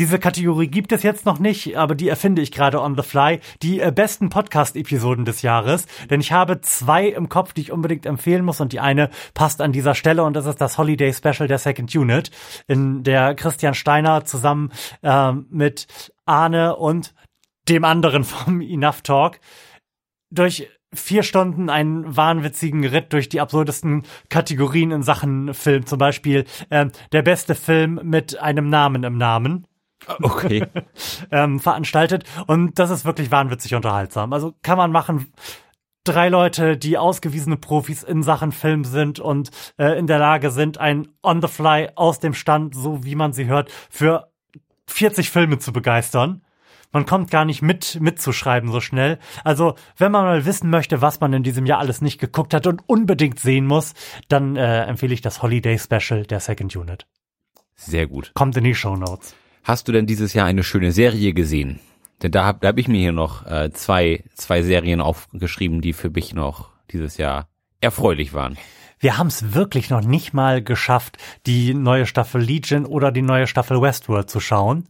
diese 0.00 0.18
Kategorie 0.18 0.68
gibt 0.68 0.92
es 0.92 1.02
jetzt 1.02 1.26
noch 1.26 1.38
nicht, 1.38 1.76
aber 1.76 1.94
die 1.94 2.08
erfinde 2.08 2.40
ich 2.40 2.52
gerade 2.52 2.80
on 2.80 2.96
the 2.96 3.02
fly. 3.02 3.38
Die 3.60 3.80
äh, 3.80 3.92
besten 3.94 4.30
Podcast-Episoden 4.30 5.26
des 5.26 5.42
Jahres. 5.42 5.84
Denn 6.08 6.22
ich 6.22 6.32
habe 6.32 6.62
zwei 6.62 7.08
im 7.08 7.28
Kopf, 7.28 7.52
die 7.52 7.60
ich 7.60 7.70
unbedingt 7.70 8.06
empfehlen 8.06 8.42
muss. 8.42 8.62
Und 8.62 8.72
die 8.72 8.80
eine 8.80 9.10
passt 9.34 9.60
an 9.60 9.72
dieser 9.72 9.94
Stelle 9.94 10.22
und 10.22 10.32
das 10.32 10.46
ist 10.46 10.58
das 10.58 10.78
Holiday 10.78 11.12
Special 11.12 11.48
der 11.48 11.58
Second 11.58 11.94
Unit, 11.94 12.30
in 12.66 13.02
der 13.02 13.34
Christian 13.34 13.74
Steiner 13.74 14.24
zusammen 14.24 14.72
ähm, 15.02 15.44
mit 15.50 15.86
Arne 16.24 16.76
und 16.76 17.14
dem 17.68 17.84
anderen 17.84 18.24
vom 18.24 18.62
Enough 18.62 19.02
Talk 19.02 19.38
durch 20.30 20.66
vier 20.92 21.22
Stunden 21.22 21.70
einen 21.70 22.16
wahnwitzigen 22.16 22.84
Ritt 22.84 23.12
durch 23.12 23.28
die 23.28 23.40
absurdesten 23.40 24.02
Kategorien 24.28 24.90
in 24.90 25.02
Sachen 25.02 25.54
Film. 25.54 25.86
Zum 25.86 25.98
Beispiel 25.98 26.44
ähm, 26.70 26.90
der 27.12 27.22
beste 27.22 27.54
Film 27.54 28.00
mit 28.02 28.38
einem 28.38 28.68
Namen 28.68 29.04
im 29.04 29.16
Namen 29.16 29.66
Okay. 30.22 30.66
ähm, 31.30 31.60
veranstaltet. 31.60 32.24
Und 32.46 32.78
das 32.78 32.90
ist 32.90 33.04
wirklich 33.04 33.30
wahnwitzig 33.30 33.74
unterhaltsam. 33.74 34.32
Also 34.32 34.54
kann 34.62 34.78
man 34.78 34.92
machen. 34.92 35.32
Drei 36.04 36.30
Leute, 36.30 36.78
die 36.78 36.96
ausgewiesene 36.96 37.58
Profis 37.58 38.02
in 38.02 38.22
Sachen 38.22 38.52
Film 38.52 38.84
sind 38.84 39.20
und 39.20 39.50
äh, 39.76 39.98
in 39.98 40.06
der 40.06 40.18
Lage 40.18 40.50
sind, 40.50 40.78
ein 40.78 41.08
On 41.22 41.42
the 41.42 41.48
Fly 41.48 41.90
aus 41.94 42.18
dem 42.18 42.32
Stand, 42.32 42.74
so 42.74 43.04
wie 43.04 43.14
man 43.14 43.34
sie 43.34 43.46
hört, 43.46 43.70
für 43.90 44.30
40 44.86 45.28
Filme 45.28 45.58
zu 45.58 45.74
begeistern. 45.74 46.42
Man 46.92 47.06
kommt 47.06 47.30
gar 47.30 47.44
nicht 47.44 47.62
mit, 47.62 47.98
mitzuschreiben 48.00 48.72
so 48.72 48.80
schnell. 48.80 49.18
Also, 49.44 49.74
wenn 49.96 50.10
man 50.10 50.24
mal 50.24 50.44
wissen 50.44 50.70
möchte, 50.70 51.00
was 51.00 51.20
man 51.20 51.32
in 51.32 51.42
diesem 51.42 51.66
Jahr 51.66 51.78
alles 51.78 52.00
nicht 52.00 52.18
geguckt 52.18 52.52
hat 52.52 52.66
und 52.66 52.82
unbedingt 52.88 53.38
sehen 53.38 53.66
muss, 53.66 53.94
dann 54.28 54.56
äh, 54.56 54.84
empfehle 54.84 55.14
ich 55.14 55.20
das 55.20 55.42
Holiday 55.42 55.78
Special 55.78 56.24
der 56.24 56.40
Second 56.40 56.74
Unit. 56.74 57.06
Sehr 57.76 58.06
gut. 58.06 58.32
Kommt 58.34 58.56
in 58.56 58.64
die 58.64 58.74
Show 58.74 58.96
Notes. 58.96 59.34
Hast 59.62 59.86
du 59.86 59.92
denn 59.92 60.06
dieses 60.06 60.34
Jahr 60.34 60.46
eine 60.46 60.64
schöne 60.64 60.90
Serie 60.90 61.32
gesehen? 61.32 61.80
Denn 62.22 62.32
da 62.32 62.44
habe 62.44 62.58
da 62.60 62.68
hab 62.68 62.78
ich 62.78 62.88
mir 62.88 63.00
hier 63.00 63.12
noch 63.12 63.46
äh, 63.46 63.70
zwei, 63.72 64.24
zwei 64.34 64.62
Serien 64.62 65.00
aufgeschrieben, 65.00 65.80
die 65.80 65.92
für 65.92 66.10
mich 66.10 66.34
noch 66.34 66.70
dieses 66.90 67.16
Jahr 67.16 67.48
erfreulich 67.80 68.34
waren. 68.34 68.58
Wir 68.98 69.16
haben 69.16 69.28
es 69.28 69.54
wirklich 69.54 69.88
noch 69.88 70.02
nicht 70.02 70.34
mal 70.34 70.62
geschafft, 70.62 71.16
die 71.46 71.72
neue 71.72 72.04
Staffel 72.04 72.42
Legion 72.42 72.84
oder 72.84 73.10
die 73.10 73.22
neue 73.22 73.46
Staffel 73.46 73.80
Westworld 73.80 74.28
zu 74.28 74.40
schauen. 74.40 74.88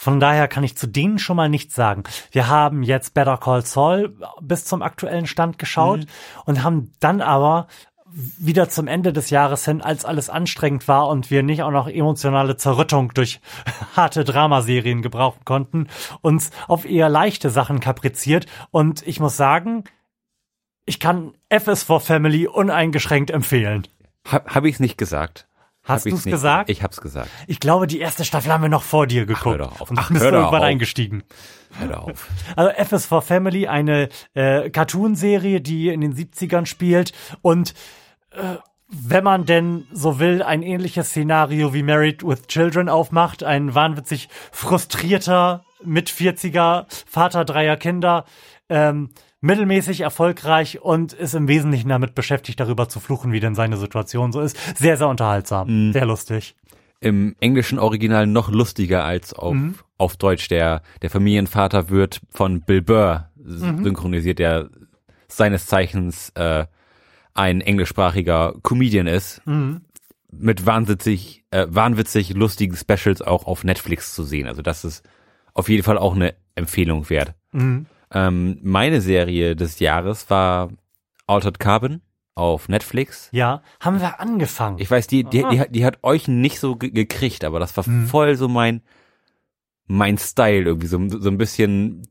Von 0.00 0.20
daher 0.20 0.46
kann 0.46 0.62
ich 0.62 0.76
zu 0.76 0.86
denen 0.86 1.18
schon 1.18 1.34
mal 1.34 1.48
nichts 1.48 1.74
sagen. 1.74 2.04
Wir 2.30 2.46
haben 2.46 2.84
jetzt 2.84 3.14
Better 3.14 3.36
Call 3.36 3.66
Saul 3.66 4.16
bis 4.40 4.64
zum 4.64 4.80
aktuellen 4.80 5.26
Stand 5.26 5.58
geschaut 5.58 6.06
und 6.44 6.62
haben 6.62 6.92
dann 7.00 7.20
aber 7.20 7.66
wieder 8.06 8.68
zum 8.68 8.86
Ende 8.86 9.12
des 9.12 9.30
Jahres 9.30 9.64
hin, 9.64 9.82
als 9.82 10.04
alles 10.04 10.30
anstrengend 10.30 10.86
war 10.86 11.08
und 11.08 11.32
wir 11.32 11.42
nicht 11.42 11.64
auch 11.64 11.72
noch 11.72 11.88
emotionale 11.88 12.56
Zerrüttung 12.56 13.12
durch 13.12 13.40
harte 13.96 14.22
Dramaserien 14.22 15.02
gebrauchen 15.02 15.44
konnten, 15.44 15.88
uns 16.20 16.52
auf 16.68 16.84
eher 16.84 17.08
leichte 17.08 17.50
Sachen 17.50 17.80
kapriziert. 17.80 18.46
Und 18.70 19.04
ich 19.04 19.18
muss 19.18 19.36
sagen, 19.36 19.82
ich 20.84 21.00
kann 21.00 21.32
FS4 21.50 21.98
Family 21.98 22.46
uneingeschränkt 22.46 23.32
empfehlen. 23.32 23.88
Hab, 24.24 24.54
hab 24.54 24.64
ich's 24.64 24.78
nicht 24.78 24.96
gesagt? 24.96 25.47
Hast 25.88 26.06
du's 26.06 26.24
nicht 26.24 26.32
gesagt? 26.32 26.70
Ich 26.70 26.82
hab's 26.82 27.00
gesagt. 27.00 27.28
Ich 27.46 27.60
glaube, 27.60 27.86
die 27.86 27.98
erste 28.00 28.24
Staffel 28.24 28.52
haben 28.52 28.62
wir 28.62 28.68
noch 28.68 28.82
vor 28.82 29.06
dir 29.06 29.26
geguckt. 29.26 29.46
hör 29.46 29.58
doch 29.58 29.80
auf. 29.80 29.90
Und 29.90 29.98
Ach, 29.98 30.10
bist 30.10 30.22
hör 30.22 30.30
du 30.30 30.36
doch 30.36 30.42
irgendwann 30.44 30.60
auf. 30.62 30.66
eingestiegen. 30.68 31.22
Hör 31.78 31.88
doch 31.88 32.08
auf. 32.08 32.28
Also 32.56 32.70
FS4 32.72 33.20
Family, 33.22 33.66
eine 33.66 34.08
äh, 34.34 34.70
Cartoon-Serie, 34.70 35.60
die 35.60 35.88
in 35.88 36.00
den 36.00 36.14
70ern 36.14 36.66
spielt 36.66 37.12
und 37.42 37.74
äh, 38.32 38.56
wenn 38.90 39.22
man 39.22 39.44
denn 39.44 39.86
so 39.92 40.18
will, 40.18 40.42
ein 40.42 40.62
ähnliches 40.62 41.10
Szenario 41.10 41.74
wie 41.74 41.82
Married 41.82 42.24
with 42.26 42.46
Children 42.46 42.88
aufmacht. 42.88 43.44
Ein 43.44 43.74
wahnwitzig 43.74 44.30
frustrierter, 44.50 45.62
mit 45.84 46.08
40er 46.10 46.86
Vater 47.06 47.44
dreier 47.44 47.76
Kinder, 47.76 48.24
ähm, 48.70 49.10
mittelmäßig 49.40 50.00
erfolgreich 50.00 50.80
und 50.80 51.12
ist 51.12 51.34
im 51.34 51.48
Wesentlichen 51.48 51.88
damit 51.88 52.14
beschäftigt, 52.14 52.58
darüber 52.60 52.88
zu 52.88 53.00
fluchen, 53.00 53.32
wie 53.32 53.40
denn 53.40 53.54
seine 53.54 53.76
Situation 53.76 54.32
so 54.32 54.40
ist. 54.40 54.58
Sehr, 54.76 54.96
sehr 54.96 55.08
unterhaltsam. 55.08 55.92
Sehr 55.92 56.06
lustig. 56.06 56.56
Im 57.00 57.36
englischen 57.38 57.78
Original 57.78 58.26
noch 58.26 58.50
lustiger 58.50 59.04
als 59.04 59.32
auf, 59.32 59.54
auf 59.98 60.16
Deutsch. 60.16 60.48
Der, 60.48 60.82
der 61.02 61.10
Familienvater 61.10 61.90
wird 61.90 62.20
von 62.30 62.62
Bill 62.62 62.82
Burr 62.82 63.30
synchronisiert, 63.36 64.40
der 64.40 64.68
seines 65.28 65.66
Zeichens 65.66 66.30
äh, 66.30 66.66
ein 67.34 67.60
englischsprachiger 67.60 68.54
Comedian 68.62 69.06
ist. 69.06 69.40
Mit 70.30 70.66
wahnwitzig, 70.66 71.44
äh, 71.52 71.66
wahnwitzig 71.68 72.34
lustigen 72.34 72.76
Specials 72.76 73.22
auch 73.22 73.46
auf 73.46 73.62
Netflix 73.62 74.12
zu 74.14 74.24
sehen. 74.24 74.48
Also 74.48 74.60
das 74.60 74.84
ist 74.84 75.08
auf 75.54 75.68
jeden 75.68 75.84
Fall 75.84 75.98
auch 75.98 76.16
eine 76.16 76.34
Empfehlung 76.56 77.08
wert. 77.08 77.34
Ähm, 78.12 78.58
meine 78.62 79.00
Serie 79.00 79.54
des 79.56 79.78
Jahres 79.80 80.30
war 80.30 80.70
Altered 81.26 81.58
Carbon 81.58 82.00
auf 82.34 82.68
Netflix. 82.68 83.28
Ja, 83.32 83.62
haben 83.80 84.00
wir 84.00 84.20
angefangen. 84.20 84.78
Ich 84.78 84.90
weiß, 84.90 85.06
die, 85.08 85.24
die, 85.24 85.44
die, 85.50 85.60
hat- 85.60 85.74
die 85.74 85.84
hat 85.84 85.98
euch 86.02 86.28
nicht 86.28 86.60
so 86.60 86.76
ge 86.76 86.90
gekriegt, 86.90 87.44
aber 87.44 87.58
das 87.60 87.76
war 87.76 87.84
voll 88.06 88.36
so 88.36 88.48
mein, 88.48 88.82
mein 89.86 90.18
Style 90.18 90.64
irgendwie, 90.64 90.86
so, 90.86 90.98
so 91.08 91.28
ein 91.28 91.38
bisschen 91.38 92.02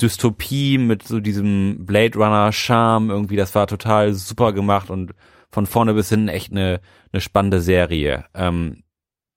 Dystopie 0.00 0.78
mit 0.78 1.06
so 1.06 1.20
diesem 1.20 1.84
Blade 1.86 2.18
Runner 2.18 2.52
Charme 2.52 3.10
irgendwie, 3.10 3.36
das 3.36 3.54
war 3.54 3.66
total 3.66 4.12
super 4.14 4.52
gemacht 4.52 4.90
und 4.90 5.12
von 5.50 5.66
vorne 5.66 5.94
bis 5.94 6.08
hinten 6.08 6.28
echt 6.28 6.50
eine, 6.50 6.80
eine 7.12 7.20
spannende 7.20 7.60
Serie. 7.60 8.24
Ähm, 8.34 8.82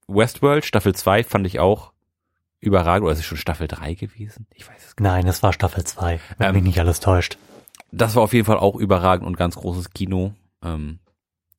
Westworld 0.07 0.65
Staffel 0.65 0.95
2 0.95 1.23
fand 1.23 1.45
ich 1.45 1.59
auch 1.59 1.91
überragend, 2.59 3.03
oder 3.05 3.13
ist 3.13 3.19
es 3.19 3.25
schon 3.25 3.37
Staffel 3.37 3.67
3 3.67 3.93
gewesen? 3.93 4.47
Ich 4.55 4.67
weiß 4.67 4.85
es 4.87 4.95
gar 4.95 5.03
Nein, 5.11 5.27
es 5.27 5.43
war 5.43 5.53
Staffel 5.53 5.83
2, 5.83 6.19
wenn 6.37 6.47
Ähm, 6.49 6.55
mich 6.55 6.63
nicht 6.63 6.79
alles 6.79 6.99
täuscht. 6.99 7.37
nicht. 7.37 8.01
Das 8.01 8.15
war 8.15 8.23
auf 8.23 8.33
jeden 8.33 8.45
Fall 8.45 8.57
auch 8.57 8.75
überragend 8.75 9.25
und 9.27 9.37
ganz 9.37 9.55
großes 9.55 9.91
Kino. 9.91 10.33
Ähm, 10.63 10.99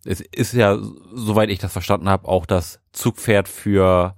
es 0.04 0.20
ist 0.20 0.52
ja, 0.54 0.76
soweit 1.14 1.50
ich 1.50 1.58
das 1.58 1.72
verstanden 1.72 2.08
habe, 2.08 2.28
auch 2.28 2.46
das 2.46 2.80
Zugpferd 2.92 3.48
für 3.48 4.16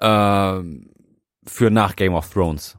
ähm, 0.00 0.90
für 1.46 1.70
nach 1.70 1.96
Game 1.96 2.14
of 2.14 2.28
Thrones. 2.32 2.76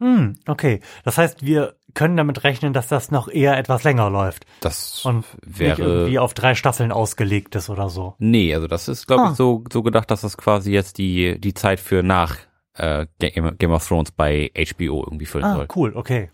Hm, 0.00 0.34
okay. 0.46 0.80
Das 1.04 1.16
heißt, 1.18 1.44
wir 1.44 1.76
können 1.94 2.16
damit 2.16 2.42
rechnen, 2.44 2.72
dass 2.72 2.88
das 2.88 3.10
noch 3.10 3.28
eher 3.28 3.56
etwas 3.58 3.84
länger 3.84 4.10
läuft 4.10 4.46
Das 4.60 5.04
und 5.04 5.24
nicht 5.46 5.78
irgendwie 5.78 6.12
wäre 6.12 6.22
auf 6.22 6.34
drei 6.34 6.54
Staffeln 6.54 6.90
ausgelegt 6.92 7.54
ist 7.54 7.68
oder 7.70 7.88
so. 7.90 8.14
nee, 8.18 8.54
also 8.54 8.66
das 8.66 8.88
ist 8.88 9.06
glaube 9.06 9.24
Ah. 9.24 9.30
ich 9.30 9.36
so 9.36 9.62
so 9.72 9.82
gedacht, 9.82 10.10
dass 10.10 10.22
das 10.22 10.36
quasi 10.36 10.72
jetzt 10.72 10.98
die 10.98 11.38
die 11.40 11.54
Zeit 11.54 11.80
für 11.80 12.02
nach 12.02 12.38
äh, 12.74 13.06
Game, 13.18 13.56
Game 13.58 13.70
of 13.72 13.86
Thrones 13.86 14.10
bei 14.12 14.50
HBO 14.56 15.04
irgendwie 15.04 15.26
füllen 15.26 15.44
Ah, 15.44 15.56
soll. 15.56 15.68
cool, 15.76 15.92
okay. 15.94 16.30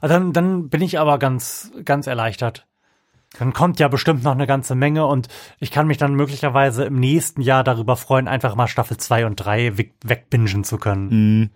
Ah, 0.00 0.08
Dann, 0.08 0.32
dann 0.32 0.68
bin 0.68 0.82
ich 0.82 0.98
aber 0.98 1.18
ganz, 1.18 1.70
ganz 1.84 2.06
erleichtert. 2.06 2.66
Dann 3.38 3.54
kommt 3.54 3.80
ja 3.80 3.88
bestimmt 3.88 4.24
noch 4.24 4.32
eine 4.32 4.46
ganze 4.46 4.74
Menge 4.74 5.06
und 5.06 5.28
ich 5.58 5.70
kann 5.70 5.86
mich 5.86 5.96
dann 5.96 6.14
möglicherweise 6.14 6.84
im 6.84 6.96
nächsten 7.00 7.40
Jahr 7.40 7.64
darüber 7.64 7.96
freuen, 7.96 8.28
einfach 8.28 8.56
mal 8.56 8.68
Staffel 8.68 8.98
2 8.98 9.24
und 9.24 9.36
3 9.36 9.78
weg, 9.78 9.94
wegbingen 10.04 10.64
zu 10.64 10.76
können. 10.76 11.08
Mhm. 11.40 11.50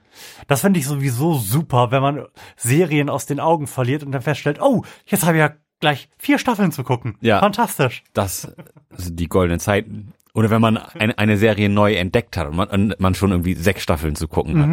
Das 0.46 0.62
finde 0.62 0.80
ich 0.80 0.86
sowieso 0.86 1.34
super, 1.34 1.90
wenn 1.90 2.00
man 2.00 2.24
Serien 2.56 3.10
aus 3.10 3.26
den 3.26 3.40
Augen 3.40 3.66
verliert 3.66 4.04
und 4.04 4.12
dann 4.12 4.22
feststellt, 4.22 4.58
oh, 4.62 4.84
jetzt 5.04 5.26
habe 5.26 5.36
ich 5.36 5.40
ja 5.40 5.52
gleich 5.80 6.08
vier 6.16 6.38
Staffeln 6.38 6.72
zu 6.72 6.82
gucken. 6.82 7.18
Ja. 7.20 7.40
Fantastisch. 7.40 8.04
Das 8.14 8.50
sind 8.96 9.20
die 9.20 9.28
goldenen 9.28 9.60
Zeiten. 9.60 10.14
Oder 10.36 10.50
wenn 10.50 10.60
man 10.60 10.76
eine, 10.76 11.16
eine 11.18 11.38
Serie 11.38 11.68
neu 11.70 11.94
entdeckt 11.94 12.36
hat 12.36 12.48
und 12.48 12.56
man, 12.56 12.94
man 12.98 13.14
schon 13.14 13.30
irgendwie 13.30 13.54
sechs 13.54 13.82
Staffeln 13.82 14.14
zu 14.16 14.28
gucken 14.28 14.60
hat. 14.60 14.68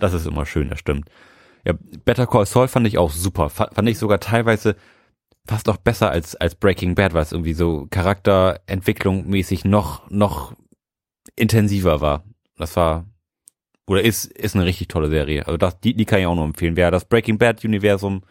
Das 0.00 0.12
ist 0.12 0.26
immer 0.26 0.44
schön, 0.44 0.68
das 0.70 0.80
stimmt. 0.80 1.08
Ja, 1.64 1.74
Better 2.04 2.26
Call 2.26 2.46
Saul 2.46 2.68
fand 2.68 2.86
ich 2.86 2.98
auch 2.98 3.10
super. 3.10 3.48
Fa- 3.48 3.70
Fand 3.72 3.88
ich 3.88 3.98
sogar 3.98 4.18
teilweise 4.20 4.74
fast 5.46 5.68
auch 5.68 5.76
besser 5.76 6.10
als, 6.10 6.34
als 6.36 6.54
Breaking 6.56 6.94
Bad, 6.94 7.14
weil 7.14 7.22
es 7.22 7.32
irgendwie 7.32 7.54
so 7.54 7.86
Charakterentwicklung 7.90 9.28
mäßig 9.28 9.64
noch, 9.64 10.10
noch 10.10 10.52
intensiver 11.36 12.00
war. 12.00 12.24
Das 12.56 12.76
war, 12.76 13.06
oder 13.86 14.02
ist, 14.02 14.24
ist 14.26 14.56
eine 14.56 14.64
richtig 14.64 14.88
tolle 14.88 15.08
Serie. 15.08 15.46
Also 15.46 15.56
das, 15.56 15.78
die, 15.80 15.94
die 15.94 16.04
kann 16.04 16.20
ich 16.20 16.26
auch 16.26 16.34
nur 16.34 16.44
empfehlen. 16.44 16.76
Wer 16.76 16.90
das 16.90 17.04
Breaking 17.04 17.38
Bad 17.38 17.64
Universum 17.64 18.22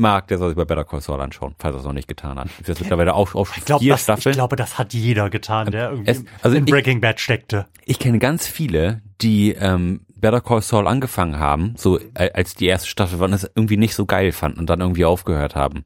mag, 0.00 0.26
der 0.28 0.38
soll 0.38 0.48
sich 0.48 0.56
bei 0.56 0.64
Better 0.64 0.84
Call 0.84 1.00
Saul 1.00 1.20
anschauen, 1.20 1.54
falls 1.58 1.74
er 1.76 1.78
es 1.80 1.84
noch 1.84 1.92
nicht 1.92 2.08
getan 2.08 2.38
hat. 2.38 2.48
Ist 2.58 2.68
jetzt 2.68 2.80
mittlerweile 2.80 3.14
auch 3.14 3.34
auf 3.36 3.56
Ich 3.56 3.64
glaube, 3.64 3.84
vier 3.84 3.92
das, 3.92 4.00
ich 4.00 4.04
Staffeln. 4.04 4.34
glaube, 4.34 4.56
das 4.56 4.78
hat 4.78 4.92
jeder 4.94 5.30
getan, 5.30 5.70
der 5.70 5.90
irgendwie 5.90 6.10
Es- 6.10 6.24
also 6.42 6.56
in 6.56 6.64
ich- 6.66 6.70
Breaking 6.72 7.00
Bad 7.00 7.20
steckte. 7.20 7.66
Ich 7.84 7.98
kenne 8.00 8.18
ganz 8.18 8.46
viele, 8.48 9.02
die 9.20 9.52
ähm, 9.52 10.00
Better 10.16 10.40
Call 10.40 10.62
Saul 10.62 10.86
angefangen 10.88 11.38
haben, 11.38 11.74
so 11.76 11.98
äh, 12.14 12.30
als 12.34 12.54
die 12.54 12.66
erste 12.66 12.88
Staffel 12.88 13.20
waren, 13.20 13.32
es 13.32 13.48
irgendwie 13.54 13.76
nicht 13.76 13.94
so 13.94 14.06
geil 14.06 14.32
fanden 14.32 14.58
und 14.58 14.68
dann 14.70 14.80
irgendwie 14.80 15.04
aufgehört 15.04 15.54
haben. 15.54 15.84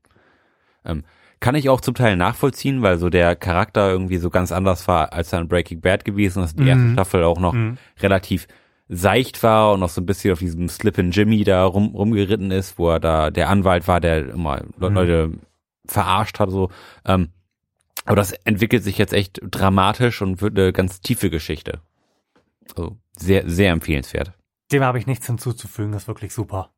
Ähm, 0.84 1.04
kann 1.40 1.54
ich 1.56 1.68
auch 1.68 1.80
zum 1.82 1.94
Teil 1.94 2.16
nachvollziehen, 2.16 2.80
weil 2.82 2.98
so 2.98 3.10
der 3.10 3.36
Charakter 3.36 3.90
irgendwie 3.90 4.16
so 4.16 4.30
ganz 4.30 4.50
anders 4.50 4.88
war, 4.88 5.12
als 5.12 5.32
er 5.32 5.40
in 5.40 5.48
Breaking 5.48 5.80
Bad 5.82 6.04
gewesen 6.04 6.42
ist. 6.42 6.58
Die 6.58 6.66
erste 6.66 6.92
Staffel 6.92 7.22
auch 7.24 7.38
noch 7.38 7.54
relativ 8.00 8.46
seicht 8.88 9.42
war 9.42 9.72
und 9.72 9.80
noch 9.80 9.88
so 9.88 10.00
ein 10.00 10.06
bisschen 10.06 10.32
auf 10.32 10.40
diesem 10.40 10.68
Slippin' 10.68 11.10
Jimmy 11.10 11.44
da 11.44 11.64
rum, 11.64 11.94
rumgeritten 11.94 12.50
ist, 12.50 12.78
wo 12.78 12.90
er 12.90 13.00
da 13.00 13.30
der 13.30 13.48
Anwalt 13.48 13.88
war, 13.88 14.00
der 14.00 14.28
immer 14.28 14.62
Le- 14.78 14.88
Leute 14.88 15.32
verarscht 15.86 16.38
hat 16.38 16.50
so. 16.50 16.70
Ähm, 17.04 17.30
aber 18.04 18.16
das 18.16 18.32
entwickelt 18.32 18.82
sich 18.84 18.98
jetzt 18.98 19.14
echt 19.14 19.40
dramatisch 19.42 20.20
und 20.20 20.42
wird 20.42 20.58
eine 20.58 20.72
ganz 20.72 21.00
tiefe 21.00 21.30
Geschichte. 21.30 21.80
Also 22.68 22.98
sehr, 23.16 23.48
sehr 23.48 23.72
empfehlenswert. 23.72 24.32
Dem 24.72 24.82
habe 24.82 24.98
ich 24.98 25.06
nichts 25.06 25.26
hinzuzufügen, 25.26 25.94
ist 25.94 26.08
wirklich 26.08 26.34
super. 26.34 26.70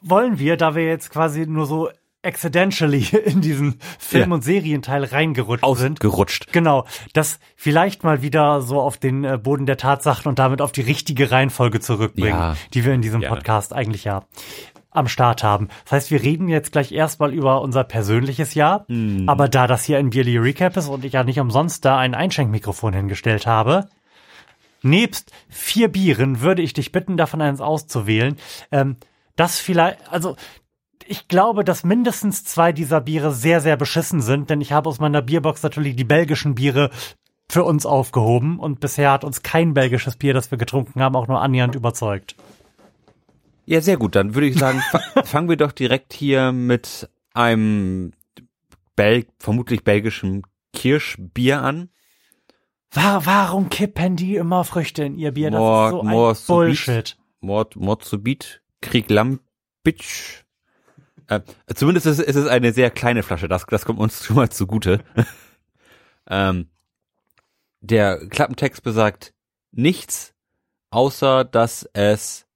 Wollen 0.00 0.38
wir, 0.38 0.56
da 0.56 0.74
wir 0.74 0.86
jetzt 0.86 1.10
quasi 1.10 1.46
nur 1.46 1.66
so 1.66 1.90
accidentally 2.24 3.04
in 3.24 3.40
diesen 3.40 3.78
Film- 3.98 4.30
Ja. 4.30 4.34
und 4.34 4.42
Serienteil 4.42 5.04
reingerutscht 5.04 5.64
sind, 5.76 6.00
Ausgerutscht. 6.04 6.52
genau, 6.52 6.86
das 7.12 7.38
vielleicht 7.56 8.04
mal 8.04 8.22
wieder 8.22 8.60
so 8.62 8.80
auf 8.80 8.96
den 8.96 9.24
äh, 9.24 9.38
Boden 9.38 9.66
der 9.66 9.76
Tatsachen 9.76 10.28
und 10.28 10.38
damit 10.38 10.60
auf 10.62 10.72
die 10.72 10.80
richtige 10.82 11.30
Reihenfolge 11.30 11.80
zurückbringen, 11.80 12.28
Ja. 12.38 12.56
die 12.72 12.84
wir 12.84 12.92
in 12.94 13.02
diesem 13.02 13.20
Gerne. 13.20 13.36
Podcast 13.36 13.72
eigentlich 13.72 14.04
ja 14.04 14.24
am 14.90 15.08
Start 15.08 15.42
haben. 15.42 15.68
Das 15.84 15.92
heißt, 15.92 16.10
wir 16.12 16.22
reden 16.22 16.46
jetzt 16.48 16.70
gleich 16.70 16.92
erstmal 16.92 17.32
über 17.34 17.60
unser 17.62 17.82
persönliches 17.82 18.54
Jahr, 18.54 18.84
Mhm. 18.86 19.28
aber 19.28 19.48
da 19.48 19.66
das 19.66 19.84
hier 19.84 19.98
ein 19.98 20.10
Bierly 20.10 20.36
Recap 20.38 20.76
ist 20.76 20.88
und 20.88 21.04
ich 21.04 21.14
ja 21.14 21.24
nicht 21.24 21.40
umsonst 21.40 21.84
da 21.84 21.98
ein 21.98 22.14
Einschenkmikrofon 22.14 22.92
hingestellt 22.94 23.46
habe, 23.46 23.88
Nebst 24.82 25.32
vier 25.48 25.88
Bieren 25.88 26.42
würde 26.42 26.60
ich 26.60 26.74
dich 26.74 26.92
bitten, 26.92 27.16
davon 27.16 27.40
eins 27.40 27.62
auszuwählen. 27.62 28.36
Ähm, 28.70 28.96
das 29.34 29.58
vielleicht, 29.58 30.12
also 30.12 30.36
ich 31.06 31.28
glaube, 31.28 31.64
dass 31.64 31.84
mindestens 31.84 32.44
zwei 32.44 32.72
dieser 32.72 33.00
Biere 33.00 33.32
sehr, 33.32 33.60
sehr 33.60 33.76
beschissen 33.76 34.20
sind, 34.20 34.50
denn 34.50 34.60
ich 34.60 34.72
habe 34.72 34.88
aus 34.88 34.98
meiner 35.00 35.22
Bierbox 35.22 35.62
natürlich 35.62 35.96
die 35.96 36.04
belgischen 36.04 36.54
Biere 36.54 36.90
für 37.48 37.64
uns 37.64 37.84
aufgehoben 37.86 38.58
und 38.58 38.80
bisher 38.80 39.10
hat 39.10 39.24
uns 39.24 39.42
kein 39.42 39.74
belgisches 39.74 40.16
Bier, 40.16 40.32
das 40.34 40.50
wir 40.50 40.58
getrunken 40.58 41.00
haben, 41.00 41.14
auch 41.16 41.28
nur 41.28 41.40
annähernd 41.40 41.74
überzeugt. 41.74 42.36
Ja, 43.66 43.80
sehr 43.80 43.96
gut. 43.96 44.14
Dann 44.14 44.34
würde 44.34 44.46
ich 44.46 44.58
sagen, 44.58 44.80
fa 44.90 45.00
fangen 45.24 45.48
wir 45.48 45.56
doch 45.56 45.72
direkt 45.72 46.12
hier 46.12 46.52
mit 46.52 47.08
einem 47.34 48.12
Bel 48.96 49.26
vermutlich 49.38 49.84
belgischen 49.84 50.42
Kirschbier 50.72 51.62
an. 51.62 51.88
War, 52.92 53.26
warum 53.26 53.70
kippen 53.70 54.16
die 54.16 54.36
immer 54.36 54.64
Früchte 54.64 55.04
in 55.04 55.18
ihr 55.18 55.32
Bier? 55.32 55.50
Das 55.50 55.58
Mor- 55.58 55.86
ist 55.86 55.90
so 55.90 56.00
ein 56.00 56.06
Mor- 56.06 56.34
Subit. 56.34 56.46
Bullshit. 56.46 57.16
Mord, 57.40 57.76
Mordsubit, 57.76 58.62
Krieg 58.80 59.10
Lambitsch. 59.10 60.43
Äh, 61.28 61.40
zumindest 61.74 62.06
ist, 62.06 62.18
ist 62.20 62.36
es 62.36 62.46
eine 62.46 62.72
sehr 62.72 62.90
kleine 62.90 63.22
Flasche, 63.22 63.48
das, 63.48 63.66
das 63.66 63.84
kommt 63.84 63.98
uns 63.98 64.24
schon 64.24 64.36
mal 64.36 64.50
zugute. 64.50 65.02
ähm, 66.28 66.68
der 67.80 68.26
Klappentext 68.28 68.82
besagt 68.82 69.34
nichts, 69.72 70.34
außer 70.90 71.44
dass 71.44 71.88
es 71.92 72.46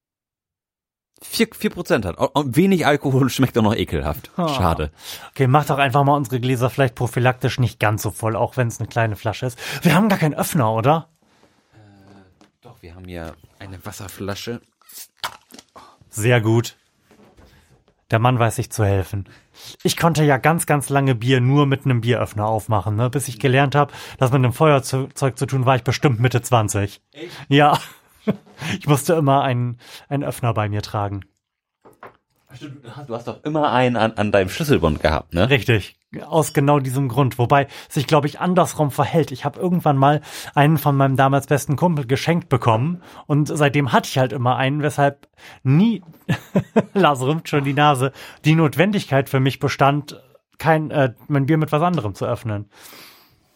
vier 1.21 1.49
vier 1.53 1.71
Prozent 1.71 2.05
hat. 2.05 2.17
Und- 2.17 2.57
Wenig 2.57 2.87
Alkohol 2.87 3.23
und 3.23 3.31
schmeckt 3.31 3.59
auch 3.59 3.63
noch 3.63 3.75
ekelhaft. 3.75 4.31
Schade. 4.37 4.91
Okay, 5.31 5.47
mach 5.49 5.67
doch 5.67 5.79
einfach 5.79 6.05
mal 6.05 6.15
unsere 6.17 6.39
Gläser 6.41 6.71
vielleicht 6.71 6.95
prophylaktisch 6.95 7.59
nicht 7.59 7.81
ganz 7.81 8.03
so 8.03 8.11
voll, 8.11 8.37
auch 8.37 8.57
wenn 8.57 8.69
es 8.69 8.79
eine 8.79 8.89
kleine 8.89 9.17
Flasche 9.17 9.47
ist. 9.47 9.59
Wir 9.85 9.95
haben 9.95 10.09
gar 10.09 10.19
keinen 10.19 10.35
Öffner, 10.35 10.73
oder? 10.73 11.09
Doch, 12.61 12.81
wir 12.83 12.95
haben 12.95 13.05
hier 13.07 13.35
eine 13.59 13.85
Wasserflasche. 13.85 14.61
Sehr 16.09 16.41
gut. 16.41 16.77
Der 18.11 18.19
Mann 18.19 18.38
weiß 18.38 18.57
sich 18.57 18.71
zu 18.71 18.85
helfen. 18.85 19.29
Ich 19.83 19.97
konnte 19.97 20.25
ja 20.25 20.38
ganz, 20.38 20.65
ganz 20.65 20.88
lange 20.88 21.15
Bier 21.15 21.41
nur 21.41 21.67
mit 21.67 21.85
einem 21.85 22.00
Bieröffner 22.00 22.47
aufmachen, 22.47 22.97
ne? 22.97 23.11
bis 23.11 23.29
ich 23.29 23.38
gelernt 23.38 23.75
habe, 23.75 23.93
das 24.19 24.33
mit 24.33 24.38
einem 24.38 24.53
Feuerzeug 24.55 25.38
zu 25.38 25.47
tun, 25.47 25.67
war 25.67 25.77
ich 25.77 25.85
bestimmt 25.85 26.21
Mitte 26.21 26.43
20. 26.43 27.03
Ja. 27.49 27.79
Ich 28.79 28.87
musste 28.87 29.15
immer 29.15 29.43
einen, 29.43 29.79
einen 30.09 30.23
Öffner 30.25 30.53
bei 30.53 30.69
mir 30.69 30.83
tragen. 30.83 31.25
Du 33.07 33.14
hast 33.14 33.28
doch 33.28 33.45
immer 33.45 33.73
einen 33.73 33.97
an, 33.97 34.12
an 34.12 34.33
deinem 34.33 34.49
Schlüsselbund 34.49 35.00
gehabt, 35.00 35.35
ne? 35.35 35.50
Richtig. 35.50 35.97
Aus 36.26 36.55
genau 36.55 36.78
diesem 36.78 37.09
Grund. 37.09 37.38
Wobei 37.38 37.67
sich, 37.90 38.07
glaube 38.07 38.26
ich, 38.26 38.40
andersrum 38.40 38.90
verhält. 38.90 39.31
Ich 39.33 39.45
habe 39.45 39.61
irgendwann 39.61 39.99
mal 39.99 40.23
einen 40.55 40.78
von 40.78 40.97
meinem 40.97 41.17
damals 41.17 41.47
besten 41.47 41.76
Kumpel 41.76 42.07
geschenkt 42.07 42.49
bekommen 42.49 43.02
und 43.26 43.49
seitdem 43.49 43.93
hatte 43.93 44.09
ich 44.09 44.17
halt 44.17 44.33
immer 44.33 44.57
einen, 44.57 44.83
weshalb 44.83 45.28
nie, 45.62 46.02
Lars 46.95 47.21
rümpft 47.21 47.50
schon 47.50 47.64
die 47.64 47.75
Nase, 47.75 48.12
die 48.47 48.55
Notwendigkeit 48.55 49.28
für 49.28 49.40
mich 49.40 49.59
bestand, 49.59 50.19
kein, 50.57 50.90
äh, 50.90 51.12
mein 51.28 51.47
Bier 51.47 51.59
mit 51.59 51.71
was 51.71 51.83
anderem 51.83 52.14
zu 52.14 52.25
öffnen. 52.25 52.71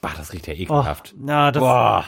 Bah, 0.02 0.10
das 0.16 0.32
riecht 0.34 0.48
ja 0.48 0.54
ekelhaft. 0.54 1.14
Oh, 1.16 1.20
na, 1.24 1.50
das, 1.50 1.62
Boah. 1.62 2.04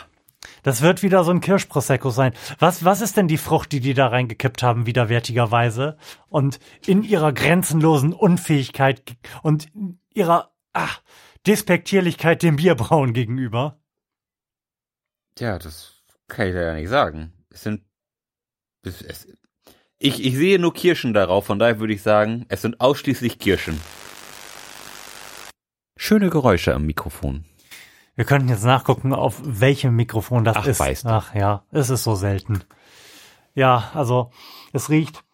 Das 0.62 0.82
wird 0.82 1.02
wieder 1.02 1.24
so 1.24 1.30
ein 1.30 1.40
Kirschprosecco 1.40 2.10
sein. 2.10 2.32
Was, 2.58 2.84
was 2.84 3.00
ist 3.00 3.16
denn 3.16 3.28
die 3.28 3.38
Frucht, 3.38 3.72
die 3.72 3.80
die 3.80 3.94
da 3.94 4.08
reingekippt 4.08 4.62
haben, 4.62 4.86
widerwärtigerweise? 4.86 5.96
Und 6.28 6.58
in 6.86 7.02
ihrer 7.02 7.32
grenzenlosen 7.32 8.12
Unfähigkeit 8.12 9.02
und 9.42 9.68
ihrer 10.12 10.52
ach, 10.72 11.00
Despektierlichkeit 11.46 12.42
dem 12.42 12.56
Bierbrauen 12.56 13.12
gegenüber? 13.12 13.80
Tja, 15.34 15.58
das 15.58 16.02
kann 16.28 16.48
ich 16.48 16.54
ja 16.54 16.74
nicht 16.74 16.88
sagen. 16.88 17.32
Es 17.50 17.62
sind, 17.62 17.82
es, 18.82 19.02
es, 19.02 19.26
ich, 19.98 20.24
ich 20.24 20.36
sehe 20.36 20.58
nur 20.58 20.74
Kirschen 20.74 21.14
darauf, 21.14 21.46
von 21.46 21.58
daher 21.58 21.80
würde 21.80 21.92
ich 21.92 22.02
sagen, 22.02 22.46
es 22.48 22.62
sind 22.62 22.80
ausschließlich 22.80 23.38
Kirschen. 23.38 23.80
Schöne 25.96 26.28
Geräusche 26.30 26.74
am 26.74 26.86
Mikrofon. 26.86 27.44
Wir 28.16 28.24
könnten 28.24 28.48
jetzt 28.48 28.64
nachgucken, 28.64 29.12
auf 29.12 29.40
welchem 29.44 29.96
Mikrofon 29.96 30.44
das 30.44 30.56
Ach, 30.56 30.66
ist. 30.66 30.80
weißt 30.80 31.04
du. 31.04 31.08
Ach 31.08 31.34
ja, 31.34 31.64
es 31.72 31.90
ist 31.90 32.04
so 32.04 32.14
selten. 32.14 32.62
Ja, 33.54 33.90
also 33.94 34.30
es 34.72 34.88
riecht, 34.90 35.24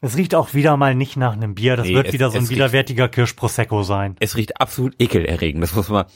es 0.00 0.16
riecht 0.16 0.34
auch 0.34 0.54
wieder 0.54 0.76
mal 0.76 0.94
nicht 0.94 1.16
nach 1.16 1.32
einem 1.34 1.54
Bier. 1.54 1.76
Das 1.76 1.86
Nee, 1.86 1.94
wird 1.94 2.08
es- 2.08 2.12
wieder 2.12 2.30
so 2.30 2.38
ein 2.38 2.44
riecht- 2.44 2.50
widerwärtiger 2.50 3.08
Kirschprosecco 3.08 3.82
sein. 3.82 4.16
Es 4.20 4.36
riecht 4.36 4.60
absolut 4.60 5.00
ekelerregend, 5.00 5.62
das 5.62 5.74
muss 5.74 5.88
man, 5.88 6.06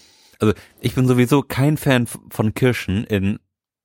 also 0.40 0.54
ich 0.80 0.94
bin 0.94 1.06
sowieso 1.06 1.42
kein 1.42 1.76
Fan 1.76 2.06
von 2.06 2.54
Kirschen 2.54 3.04
in, 3.04 3.38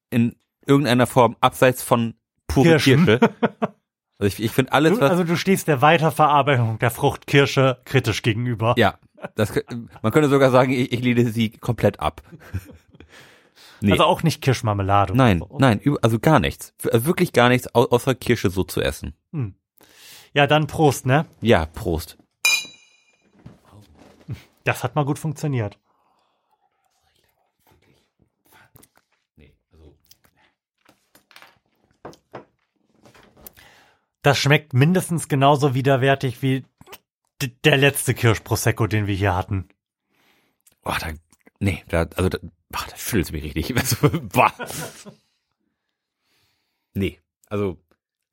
in 0.09 0.35
irgendeiner 0.65 1.07
Form, 1.07 1.35
abseits 1.41 1.83
von 1.83 2.15
pure 2.47 2.77
Kirschen. 2.77 3.05
Kirsche. 3.05 3.29
Also 4.19 4.27
ich, 4.37 4.43
ich 4.45 4.51
finde 4.51 4.71
alles, 4.71 4.93
Du, 4.93 5.01
was, 5.01 5.09
also 5.09 5.23
du 5.23 5.35
stehst 5.35 5.67
der 5.67 5.81
Weiterverarbeitung 5.81 6.77
der 6.79 6.91
Frucht 6.91 7.25
Kirsche 7.27 7.81
kritisch 7.83 8.21
gegenüber. 8.21 8.75
ja, 8.77 8.97
das, 9.35 9.53
man 10.01 10.11
könnte 10.11 10.29
sogar 10.29 10.51
sagen, 10.51 10.71
ich, 10.71 10.91
ich 10.91 11.01
lehne 11.01 11.25
sie 11.31 11.49
komplett 11.51 11.99
ab. 11.99 12.21
Nee. 13.81 13.91
Also 13.91 14.05
auch 14.05 14.23
nicht 14.23 14.41
Kirschmarmelade. 14.41 15.15
Nein, 15.15 15.39
so. 15.39 15.57
nein, 15.59 15.81
also 16.01 16.17
gar 16.19 16.39
nichts. 16.39 16.73
Also 16.91 17.05
Wirklich 17.05 17.33
gar 17.33 17.49
nichts, 17.49 17.73
au- 17.75 17.89
außer 17.89 18.15
Kirsche 18.15 18.49
so 18.49 18.63
zu 18.63 18.81
essen. 18.81 19.13
Ja, 20.33 20.47
dann 20.47 20.67
Prost, 20.67 21.05
ne? 21.05 21.25
Ja, 21.41 21.65
Prost. 21.65 22.17
Das 24.63 24.83
hat 24.83 24.95
mal 24.95 25.03
gut 25.03 25.19
funktioniert. 25.19 25.77
Das 34.21 34.37
schmeckt 34.37 34.73
mindestens 34.73 35.27
genauso 35.27 35.73
widerwärtig 35.73 36.41
wie 36.41 36.63
der 37.47 37.77
letzte 37.77 38.13
Kirschprosecco, 38.13 38.87
den 38.87 39.07
wir 39.07 39.15
hier 39.15 39.35
hatten. 39.35 39.69
Boah, 40.81 40.97
da, 40.99 41.07
nee, 41.59 41.83
da, 41.87 42.07
also, 42.15 42.29
da, 42.29 42.37
boah, 42.69 42.85
das 42.89 42.99
schüttelt 43.01 43.31
mich 43.31 43.43
richtig. 43.43 43.73
Also. 44.35 45.11
Nee, 46.93 47.19
also, 47.47 47.77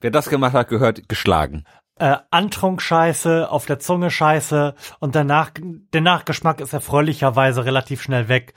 wer 0.00 0.10
das 0.10 0.28
gemacht 0.28 0.52
hat, 0.52 0.68
gehört 0.68 1.08
geschlagen. 1.08 1.64
Äh, 1.96 2.16
Antrunk 2.30 2.80
scheiße, 2.82 3.50
auf 3.50 3.66
der 3.66 3.78
Zunge 3.78 4.10
scheiße 4.10 4.74
und 5.00 5.14
danach, 5.14 5.50
der 5.54 6.00
Nachgeschmack 6.00 6.60
ist 6.60 6.72
erfreulicherweise 6.72 7.64
relativ 7.64 8.02
schnell 8.02 8.28
weg, 8.28 8.54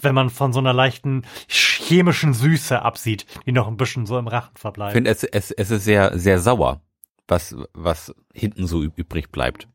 wenn 0.00 0.14
man 0.14 0.30
von 0.30 0.52
so 0.52 0.58
einer 0.58 0.72
leichten 0.72 1.22
chemischen 1.48 2.34
Süße 2.34 2.82
absieht, 2.82 3.26
die 3.46 3.52
noch 3.52 3.68
ein 3.68 3.76
bisschen 3.76 4.06
so 4.06 4.18
im 4.18 4.26
Rachen 4.28 4.52
Ich 4.54 4.60
verbleibt. 4.60 4.92
finde, 4.92 5.10
es, 5.10 5.22
es, 5.24 5.50
es 5.52 5.70
ist 5.70 5.84
sehr, 5.84 6.18
sehr 6.18 6.38
sauer, 6.40 6.82
was, 7.28 7.54
was 7.72 8.14
hinten 8.32 8.66
so 8.66 8.78
üb- 8.80 8.96
übrig 8.96 9.30
bleibt. 9.30 9.68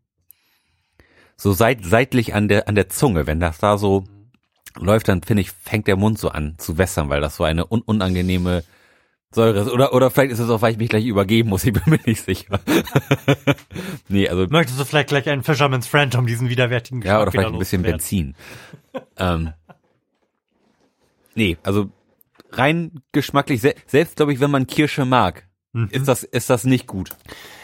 So 1.37 1.53
seit, 1.53 1.83
seitlich 1.83 2.33
an 2.33 2.47
der, 2.47 2.67
an 2.67 2.75
der 2.75 2.89
Zunge, 2.89 3.27
wenn 3.27 3.39
das 3.39 3.57
da 3.57 3.77
so 3.77 4.03
läuft, 4.79 5.07
dann 5.07 5.23
finde 5.23 5.41
ich, 5.41 5.51
fängt 5.51 5.87
der 5.87 5.95
Mund 5.97 6.19
so 6.19 6.29
an 6.29 6.55
zu 6.57 6.77
wässern, 6.77 7.09
weil 7.09 7.21
das 7.21 7.35
so 7.35 7.43
eine 7.43 7.65
un 7.71 7.81
unangenehme 7.81 8.63
Säure 9.33 9.61
ist. 9.61 9.69
Oder, 9.69 9.93
oder 9.93 10.11
vielleicht 10.11 10.31
ist 10.33 10.39
es 10.39 10.49
auch, 10.49 10.61
weil 10.61 10.73
ich 10.73 10.77
mich 10.77 10.89
gleich 10.89 11.05
übergeben 11.05 11.49
muss, 11.49 11.63
ich 11.63 11.73
bin 11.73 11.83
mir 11.85 11.99
nicht 12.05 12.23
sicher. 12.23 12.59
nee, 14.07 14.27
also, 14.29 14.45
Möchtest 14.49 14.79
du 14.79 14.85
vielleicht 14.85 15.09
gleich 15.09 15.27
einen 15.29 15.43
Fisherman's 15.43 15.87
Friend, 15.87 16.13
um 16.15 16.27
diesen 16.27 16.49
widerwärtigen 16.49 17.01
ja, 17.01 17.21
oder 17.21 17.31
vielleicht 17.31 17.49
ein 17.49 17.57
bisschen? 17.59 17.81
Benzin. 17.81 18.35
ähm, 19.17 19.53
nee, 21.35 21.57
also 21.63 21.89
rein 22.51 23.01
geschmacklich, 23.13 23.61
se 23.61 23.73
selbst 23.87 24.17
glaube 24.17 24.33
ich, 24.33 24.39
wenn 24.41 24.51
man 24.51 24.67
Kirsche 24.67 25.05
mag, 25.05 25.47
Mhm. 25.73 25.89
ist 25.91 26.07
das, 26.07 26.23
ist 26.23 26.49
das 26.49 26.63
nicht 26.63 26.87
gut. 26.87 27.11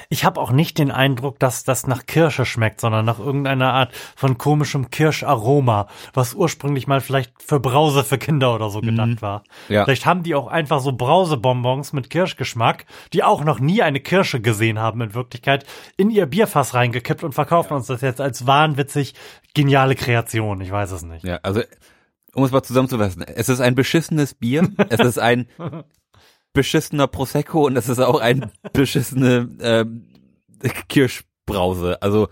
Ich 0.09 0.23
habe 0.23 0.39
auch 0.39 0.51
nicht 0.51 0.77
den 0.77 0.89
Eindruck, 0.89 1.37
dass 1.39 1.65
das 1.65 1.85
nach 1.85 2.05
Kirsche 2.05 2.45
schmeckt, 2.45 2.79
sondern 2.79 3.03
nach 3.03 3.19
irgendeiner 3.19 3.73
Art 3.73 3.93
von 4.15 4.37
komischem 4.37 4.89
Kirscharoma, 4.89 5.87
was 6.13 6.33
ursprünglich 6.33 6.87
mal 6.87 7.01
vielleicht 7.01 7.33
für 7.43 7.59
Brause 7.59 8.05
für 8.05 8.17
Kinder 8.17 8.55
oder 8.55 8.69
so 8.69 8.79
gedacht 8.79 9.21
war. 9.21 9.39
Mhm. 9.67 9.75
Ja. 9.75 9.83
Vielleicht 9.83 10.05
haben 10.05 10.23
die 10.23 10.35
auch 10.35 10.47
einfach 10.47 10.79
so 10.79 10.93
Brausebonbons 10.93 11.91
mit 11.91 12.09
Kirschgeschmack, 12.09 12.85
die 13.11 13.23
auch 13.23 13.43
noch 13.43 13.59
nie 13.59 13.81
eine 13.81 13.99
Kirsche 13.99 14.39
gesehen 14.39 14.79
haben 14.79 15.01
in 15.01 15.13
Wirklichkeit, 15.13 15.65
in 15.97 16.09
ihr 16.09 16.25
Bierfass 16.25 16.73
reingekippt 16.73 17.25
und 17.25 17.33
verkaufen 17.33 17.73
uns 17.73 17.87
das 17.87 17.99
jetzt 17.99 18.21
als 18.21 18.47
wahnwitzig 18.47 19.13
geniale 19.53 19.95
Kreation. 19.95 20.61
Ich 20.61 20.71
weiß 20.71 20.91
es 20.91 21.03
nicht. 21.03 21.25
Ja, 21.25 21.39
also 21.43 21.61
um 22.33 22.43
es 22.43 22.51
mal 22.51 22.63
zusammenzufassen, 22.63 23.23
es 23.23 23.49
ist 23.49 23.59
ein 23.59 23.75
beschissenes 23.75 24.35
Bier, 24.35 24.69
es 24.89 24.99
ist 24.99 25.17
ein 25.17 25.47
beschissener 26.57 27.05
Prosecco 27.05 27.67
und 27.67 27.77
es 27.77 27.87
ist 27.87 27.99
auch 27.99 28.19
ein 28.19 28.51
beschissene 28.73 29.47
ähm, 29.61 30.07
Kirschbrause. 30.89 32.01
Also 32.01 32.29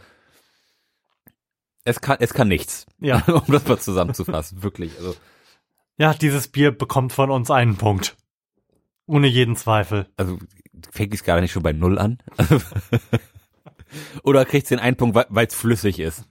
es 1.84 2.02
kann 2.02 2.18
es 2.20 2.34
kann 2.34 2.48
nichts. 2.48 2.88
Ja. 3.00 3.24
um 3.28 3.44
das 3.48 3.68
mal 3.68 3.78
zusammenzufassen, 3.78 4.64
wirklich. 4.64 4.98
Also 4.98 5.16
Ja, 5.98 6.16
dieses 6.16 6.48
Bier 6.48 6.72
bekommt 6.72 7.14
von 7.14 7.30
uns 7.30 7.52
einen 7.52 7.78
Punkt. 7.78 8.18
Ohne 9.06 9.28
jeden 9.28 9.56
Zweifel. 9.56 10.08
also 10.18 10.40
fängt 10.92 11.14
es 11.14 11.24
gerade 11.24 11.42
nicht 11.42 11.52
schon 11.52 11.62
bei 11.62 11.72
null 11.72 12.00
an? 12.00 12.18
Oder 14.24 14.44
kriegt 14.46 14.72
den 14.72 14.80
einen 14.80 14.98
Punkt, 14.98 15.16
weil 15.30 15.46
es 15.46 15.54
flüssig 15.54 16.00
ist? 16.00 16.26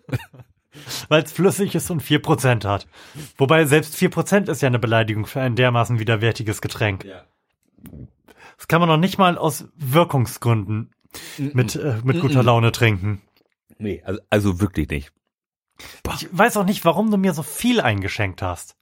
weil 1.08 1.22
es 1.22 1.30
flüssig 1.30 1.76
ist 1.76 1.88
und 1.92 2.02
4% 2.02 2.66
hat. 2.66 2.88
Wobei 3.38 3.64
selbst 3.66 3.94
4% 3.94 4.50
ist 4.50 4.62
ja 4.62 4.66
eine 4.66 4.80
Beleidigung 4.80 5.26
für 5.26 5.40
ein 5.40 5.54
dermaßen 5.54 6.00
widerwärtiges 6.00 6.60
Getränk. 6.60 7.04
Ja. 7.04 7.24
Das 8.56 8.68
kann 8.68 8.80
man 8.80 8.88
noch 8.88 8.96
nicht 8.98 9.18
mal 9.18 9.36
aus 9.38 9.66
Wirkungsgründen 9.76 10.90
mit, 11.38 11.76
äh, 11.76 12.00
mit 12.04 12.20
guter 12.20 12.42
Laune 12.42 12.72
trinken. 12.72 13.22
Nee, 13.78 14.02
also, 14.04 14.20
also 14.30 14.60
wirklich 14.60 14.88
nicht. 14.88 15.12
Ich 16.20 16.28
weiß 16.30 16.56
auch 16.56 16.64
nicht, 16.64 16.84
warum 16.84 17.10
du 17.10 17.16
mir 17.16 17.32
so 17.34 17.42
viel 17.42 17.80
eingeschenkt 17.80 18.42
hast. 18.42 18.76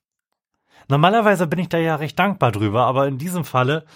Normalerweise 0.89 1.47
bin 1.47 1.59
ich 1.59 1.69
da 1.69 1.79
ja 1.79 1.97
recht 1.97 2.19
dankbar 2.19 2.53
drüber, 2.53 2.85
aber 2.85 3.07
in 3.07 3.17
diesem 3.19 3.45
Falle. 3.45 3.87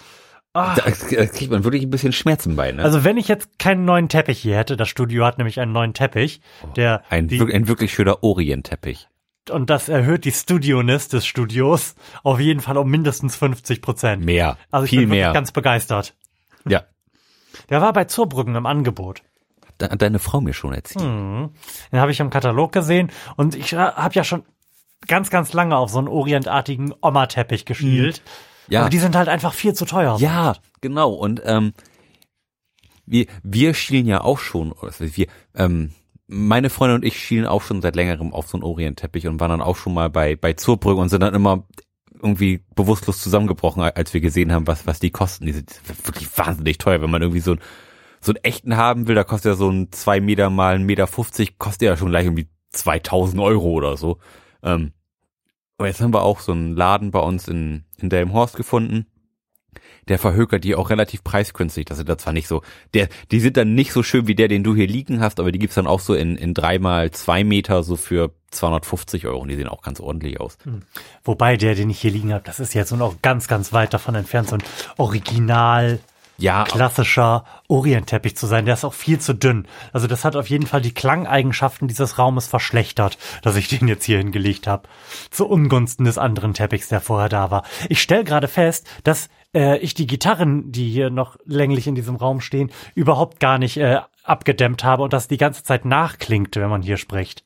Ah, 0.53 0.73
Da, 0.75 0.85
da 0.85 1.25
kriegt 1.27 1.51
man 1.51 1.63
wirklich 1.63 1.83
ein 1.83 1.91
bisschen 1.91 2.13
Schmerzen 2.13 2.55
bei, 2.55 2.71
ne? 2.71 2.81
also 2.81 3.03
wenn 3.03 3.17
ich 3.17 3.27
jetzt 3.27 3.59
keinen 3.59 3.85
neuen 3.85 4.09
Teppich 4.09 4.39
hier 4.39 4.55
hätte, 4.57 4.75
das 4.77 4.89
Studio 4.89 5.25
hat 5.25 5.37
nämlich 5.37 5.59
einen 5.59 5.71
neuen 5.73 5.93
Teppich, 5.93 6.41
der 6.75 7.03
ein, 7.09 7.27
die, 7.27 7.39
ein 7.41 7.67
wirklich 7.67 7.93
schöner 7.93 8.23
Orientteppich. 8.23 9.07
Und 9.49 9.69
das 9.69 9.89
erhöht 9.89 10.25
die 10.25 10.31
Studioness 10.31 11.07
des 11.07 11.25
Studios 11.25 11.95
auf 12.23 12.39
jeden 12.39 12.59
Fall 12.59 12.77
um 12.77 12.89
mindestens 12.89 13.35
50 13.35 13.81
Prozent. 13.81 14.25
Mehr. 14.25 14.57
Also 14.71 14.85
ich 14.85 14.89
viel 14.91 14.99
bin 15.01 15.09
wirklich 15.09 15.21
mehr. 15.23 15.33
ganz 15.33 15.51
begeistert. 15.51 16.15
ja. 16.67 16.83
Der 17.69 17.81
war 17.81 17.91
bei 17.91 18.03
Zurbrücken 18.03 18.55
im 18.55 18.67
Angebot. 18.67 19.23
Da 19.79 19.89
hat 19.89 20.01
deine 20.01 20.19
Frau 20.19 20.41
mir 20.41 20.53
schon 20.53 20.73
erzählt. 20.73 21.03
Den 21.03 21.51
habe 21.99 22.11
ich 22.11 22.19
im 22.19 22.29
Katalog 22.29 22.71
gesehen 22.71 23.11
und 23.35 23.55
ich 23.55 23.73
habe 23.73 24.13
ja 24.13 24.23
schon 24.23 24.43
ganz, 25.07 25.29
ganz 25.29 25.53
lange 25.53 25.75
auf 25.77 25.89
so 25.89 25.99
einen 25.99 26.07
orientartigen 26.07 26.93
Oma-Teppich 27.01 27.65
geschielt. 27.65 28.21
Ja. 28.67 28.81
Aber 28.81 28.89
die 28.89 28.99
sind 28.99 29.15
halt 29.15 29.29
einfach 29.29 29.53
viel 29.53 29.73
zu 29.73 29.85
teuer. 29.85 30.17
Ja, 30.19 30.55
genau. 30.81 31.11
Und 31.11 31.41
ähm, 31.45 31.73
wir, 33.05 33.27
wir 33.43 33.73
schielen 33.73 34.05
ja 34.05 34.21
auch 34.21 34.39
schon, 34.39 34.73
ich, 34.99 35.17
wir, 35.17 35.27
ähm, 35.55 35.91
meine 36.27 36.69
Freundin 36.69 36.97
und 36.97 37.05
ich 37.05 37.17
schielen 37.17 37.45
auch 37.45 37.61
schon 37.61 37.81
seit 37.81 37.95
längerem 37.95 38.33
auf 38.33 38.47
so 38.47 38.57
einen 38.57 38.63
Orientteppich 38.63 39.27
und 39.27 39.39
waren 39.39 39.49
dann 39.49 39.61
auch 39.61 39.77
schon 39.77 39.93
mal 39.93 40.09
bei, 40.09 40.35
bei 40.35 40.53
Zurbrügge 40.53 40.99
und 40.99 41.09
sind 41.09 41.21
dann 41.21 41.33
immer 41.33 41.65
irgendwie 42.21 42.63
bewusstlos 42.75 43.21
zusammengebrochen, 43.21 43.81
als 43.81 44.13
wir 44.13 44.21
gesehen 44.21 44.51
haben, 44.51 44.67
was, 44.67 44.85
was 44.87 44.99
die 44.99 45.11
kosten. 45.11 45.45
Die 45.45 45.53
sind 45.53 45.81
wirklich 46.05 46.35
wahnsinnig 46.37 46.77
teuer, 46.77 47.01
wenn 47.01 47.11
man 47.11 47.21
irgendwie 47.21 47.41
so, 47.41 47.53
ein, 47.53 47.59
so 48.19 48.31
einen 48.31 48.43
echten 48.43 48.75
haben 48.75 49.07
will, 49.07 49.15
da 49.15 49.23
kostet 49.23 49.51
ja 49.51 49.55
so 49.55 49.69
ein 49.69 49.91
zwei 49.91 50.19
Meter 50.19 50.49
mal 50.49 50.75
ein 50.75 50.83
Meter 50.83 51.07
50, 51.07 51.57
kostet 51.57 51.83
ja 51.83 51.97
schon 51.97 52.09
gleich 52.09 52.25
irgendwie 52.25 52.49
2000 52.71 53.41
Euro 53.41 53.69
oder 53.69 53.97
so. 53.97 54.17
Ähm, 54.63 54.93
aber 55.77 55.87
jetzt 55.87 56.01
haben 56.01 56.13
wir 56.13 56.23
auch 56.23 56.39
so 56.39 56.51
einen 56.51 56.75
Laden 56.75 57.11
bei 57.11 57.19
uns 57.19 57.47
in, 57.47 57.85
in 57.97 58.09
Delmenhorst 58.09 58.55
gefunden. 58.55 59.05
Der 60.09 60.19
verhökert 60.19 60.63
die 60.63 60.75
auch 60.75 60.89
relativ 60.89 61.23
preisgünstig. 61.23 61.85
Das 61.85 61.97
sind 61.97 62.09
da 62.09 62.17
zwar 62.17 62.33
nicht 62.33 62.47
so, 62.47 62.61
der, 62.93 63.09
die 63.31 63.39
sind 63.39 63.57
dann 63.57 63.75
nicht 63.75 63.91
so 63.91 64.03
schön 64.03 64.27
wie 64.27 64.35
der, 64.35 64.47
den 64.47 64.63
du 64.63 64.75
hier 64.75 64.87
liegen 64.87 65.19
hast, 65.19 65.39
aber 65.39 65.51
die 65.51 65.59
gibt's 65.59 65.75
dann 65.75 65.87
auch 65.87 65.99
so 65.99 66.13
in, 66.13 66.35
in 66.35 66.53
dreimal 66.53 67.11
zwei 67.11 67.43
Meter 67.43 67.83
so 67.83 67.95
für 67.95 68.31
250 68.51 69.27
Euro 69.27 69.39
und 69.39 69.49
die 69.49 69.55
sehen 69.55 69.67
auch 69.67 69.81
ganz 69.81 69.99
ordentlich 69.99 70.39
aus. 70.39 70.57
Hm. 70.63 70.81
Wobei 71.23 71.57
der, 71.57 71.75
den 71.75 71.89
ich 71.89 71.99
hier 71.99 72.11
liegen 72.11 72.33
habe, 72.33 72.43
das 72.45 72.59
ist 72.59 72.73
jetzt 72.73 72.91
noch 72.91 73.21
ganz, 73.21 73.47
ganz 73.47 73.73
weit 73.73 73.93
davon 73.93 74.15
entfernt, 74.15 74.49
so 74.49 74.55
ein 74.55 74.63
Original 74.97 75.99
ja, 76.37 76.63
klassischer 76.65 77.43
Orientteppich 77.67 78.37
zu 78.37 78.45
sein. 78.45 78.65
Der 78.65 78.75
ist 78.75 78.85
auch 78.85 78.93
viel 78.93 79.19
zu 79.19 79.33
dünn. 79.33 79.67
Also 79.91 80.07
das 80.07 80.23
hat 80.23 80.35
auf 80.35 80.49
jeden 80.49 80.67
Fall 80.67 80.81
die 80.81 80.93
Klangeigenschaften 80.93 81.87
dieses 81.87 82.19
Raumes 82.19 82.47
verschlechtert, 82.47 83.17
dass 83.41 83.55
ich 83.55 83.67
den 83.67 83.87
jetzt 83.87 84.05
hier 84.05 84.19
hingelegt 84.19 84.67
habe. 84.67 84.87
Zu 85.31 85.47
Ungunsten 85.47 86.05
des 86.05 86.17
anderen 86.17 86.53
Teppichs, 86.53 86.89
der 86.89 87.01
vorher 87.01 87.29
da 87.29 87.51
war. 87.51 87.63
Ich 87.89 88.01
stelle 88.01 88.23
gerade 88.23 88.47
fest, 88.47 88.87
dass 89.03 89.29
äh, 89.53 89.77
ich 89.79 89.93
die 89.93 90.07
Gitarren, 90.07 90.71
die 90.71 90.89
hier 90.89 91.09
noch 91.09 91.37
länglich 91.45 91.87
in 91.87 91.95
diesem 91.95 92.15
Raum 92.15 92.39
stehen, 92.41 92.71
überhaupt 92.93 93.39
gar 93.39 93.57
nicht 93.57 93.77
äh, 93.77 93.99
abgedämmt 94.23 94.83
habe 94.83 95.03
und 95.03 95.13
das 95.13 95.27
die 95.27 95.37
ganze 95.37 95.63
Zeit 95.63 95.85
nachklingt, 95.85 96.55
wenn 96.55 96.69
man 96.69 96.81
hier 96.81 96.97
spricht. 96.97 97.43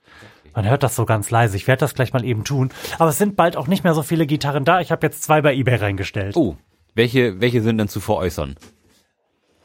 Man 0.54 0.70
hört 0.70 0.84
das 0.84 0.98
so 0.98 1.06
ganz 1.06 1.32
leise. 1.32 1.56
Ich 1.56 1.68
werde 1.68 1.80
das 1.80 1.96
gleich 1.96 2.12
mal 2.12 2.26
eben 2.26 2.44
tun. 2.44 2.74
Aber 3.00 3.10
es 3.10 3.18
sind 3.18 3.38
bald 3.38 3.56
auch 3.56 3.68
nicht 3.68 3.86
mehr 3.86 3.94
so 3.94 4.04
viele 4.04 4.26
Gitarren 4.28 4.66
da. 4.66 4.82
Ich 4.82 4.92
habe 4.92 5.08
jetzt 5.08 5.24
zwei 5.24 5.42
bei 5.42 5.56
eBay 5.56 5.76
reingestellt. 5.76 6.36
Oh, 6.36 6.58
welche, 6.94 7.40
welche 7.40 7.62
sind 7.62 7.78
denn 7.78 7.88
zu 7.88 8.02
veräußern? 8.02 8.56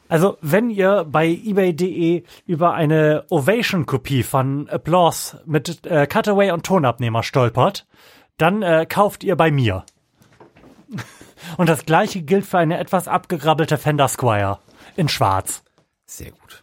Also, 0.09 0.37
wenn 0.41 0.69
ihr 0.69 1.05
bei 1.09 1.27
eBay.de 1.27 2.23
über 2.45 2.73
eine 2.73 3.25
Ovation-Kopie 3.29 4.23
von 4.23 4.69
Applause 4.69 5.41
mit 5.45 5.85
äh, 5.85 6.07
Cutaway 6.07 6.51
und 6.51 6.65
Tonabnehmer 6.65 7.23
stolpert, 7.23 7.85
dann 8.37 8.61
äh, 8.61 8.85
kauft 8.87 9.23
ihr 9.23 9.35
bei 9.35 9.51
mir. 9.51 9.85
Und 11.57 11.69
das 11.69 11.85
gleiche 11.85 12.21
gilt 12.23 12.45
für 12.45 12.57
eine 12.57 12.77
etwas 12.79 13.07
abgegrabbelte 13.07 13.77
Fender 13.77 14.07
Squire 14.07 14.59
in 14.95 15.07
schwarz. 15.07 15.63
Sehr 16.05 16.31
gut. 16.31 16.59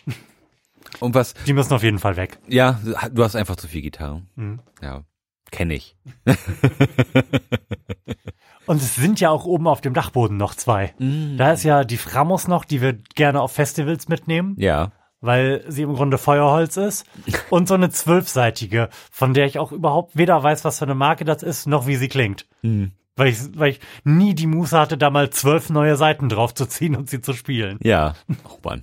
Und 1.00 1.14
was? 1.14 1.35
Die 1.46 1.52
müssen 1.52 1.72
auf 1.72 1.83
jeden 1.83 1.98
Fall 1.98 2.16
weg. 2.16 2.38
Ja, 2.48 2.80
du 3.12 3.22
hast 3.24 3.37
einfach 3.37 3.57
zu 3.57 3.68
viel 3.68 3.83
Gitarre. 3.83 4.22
Mhm. 4.37 4.61
Ja, 4.83 5.04
kenne 5.50 5.74
ich. 5.74 5.96
Und 8.66 8.77
es 8.77 8.94
sind 8.94 9.20
ja 9.20 9.31
auch 9.31 9.44
oben 9.44 9.66
auf 9.66 9.81
dem 9.81 9.94
Dachboden 9.94 10.37
noch 10.37 10.55
zwei. 10.55 10.94
Mhm. 10.98 11.37
Da 11.37 11.53
ist 11.53 11.64
ja 11.64 11.85
die 11.85 11.96
Framos 11.96 12.48
noch, 12.48 12.64
die 12.64 12.81
wir 12.81 12.94
gerne 13.14 13.40
auf 13.40 13.53
Festivals 13.53 14.09
mitnehmen. 14.09 14.55
Ja. 14.59 14.92
Weil 15.20 15.64
sie 15.68 15.83
im 15.83 15.94
Grunde 15.94 16.18
Feuerholz 16.18 16.77
ist. 16.77 17.07
Und 17.50 17.68
so 17.68 17.74
eine 17.74 17.90
zwölfseitige, 17.90 18.88
von 19.11 19.35
der 19.35 19.46
ich 19.46 19.59
auch 19.59 19.72
überhaupt 19.72 20.16
weder 20.16 20.42
weiß, 20.42 20.64
was 20.64 20.79
für 20.79 20.85
eine 20.85 20.94
Marke 20.94 21.24
das 21.24 21.42
ist, 21.42 21.66
noch 21.66 21.87
wie 21.87 21.96
sie 21.96 22.09
klingt. 22.09 22.46
Mhm. 22.62 22.92
Weil 23.16 23.29
ich, 23.29 23.38
weil 23.57 23.70
ich 23.70 23.81
nie 24.03 24.35
die 24.35 24.48
Muße 24.48 24.79
hatte, 24.79 24.98
da 24.98 25.09
mal 25.11 25.31
zwölf 25.31 25.70
neue 25.70 25.96
Seiten 25.96 26.29
drauf 26.29 26.53
zu 26.53 26.66
ziehen 26.66 26.96
und 26.96 27.09
sie 27.09 27.20
zu 27.20 27.33
spielen. 27.33 27.79
Ja. 27.83 28.14
Oh 28.44 28.59
Mann. 28.64 28.83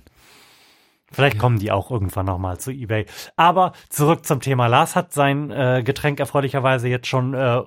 Vielleicht 1.12 1.38
kommen 1.38 1.58
die 1.58 1.70
auch 1.70 1.90
irgendwann 1.90 2.26
nochmal 2.26 2.58
zu 2.58 2.70
eBay. 2.70 3.06
Aber 3.36 3.72
zurück 3.90 4.24
zum 4.24 4.40
Thema. 4.40 4.66
Lars 4.66 4.96
hat 4.96 5.12
sein 5.12 5.50
äh, 5.50 5.82
Getränk 5.84 6.18
erfreulicherweise 6.18 6.88
jetzt 6.88 7.06
schon 7.06 7.34
äh, 7.34 7.60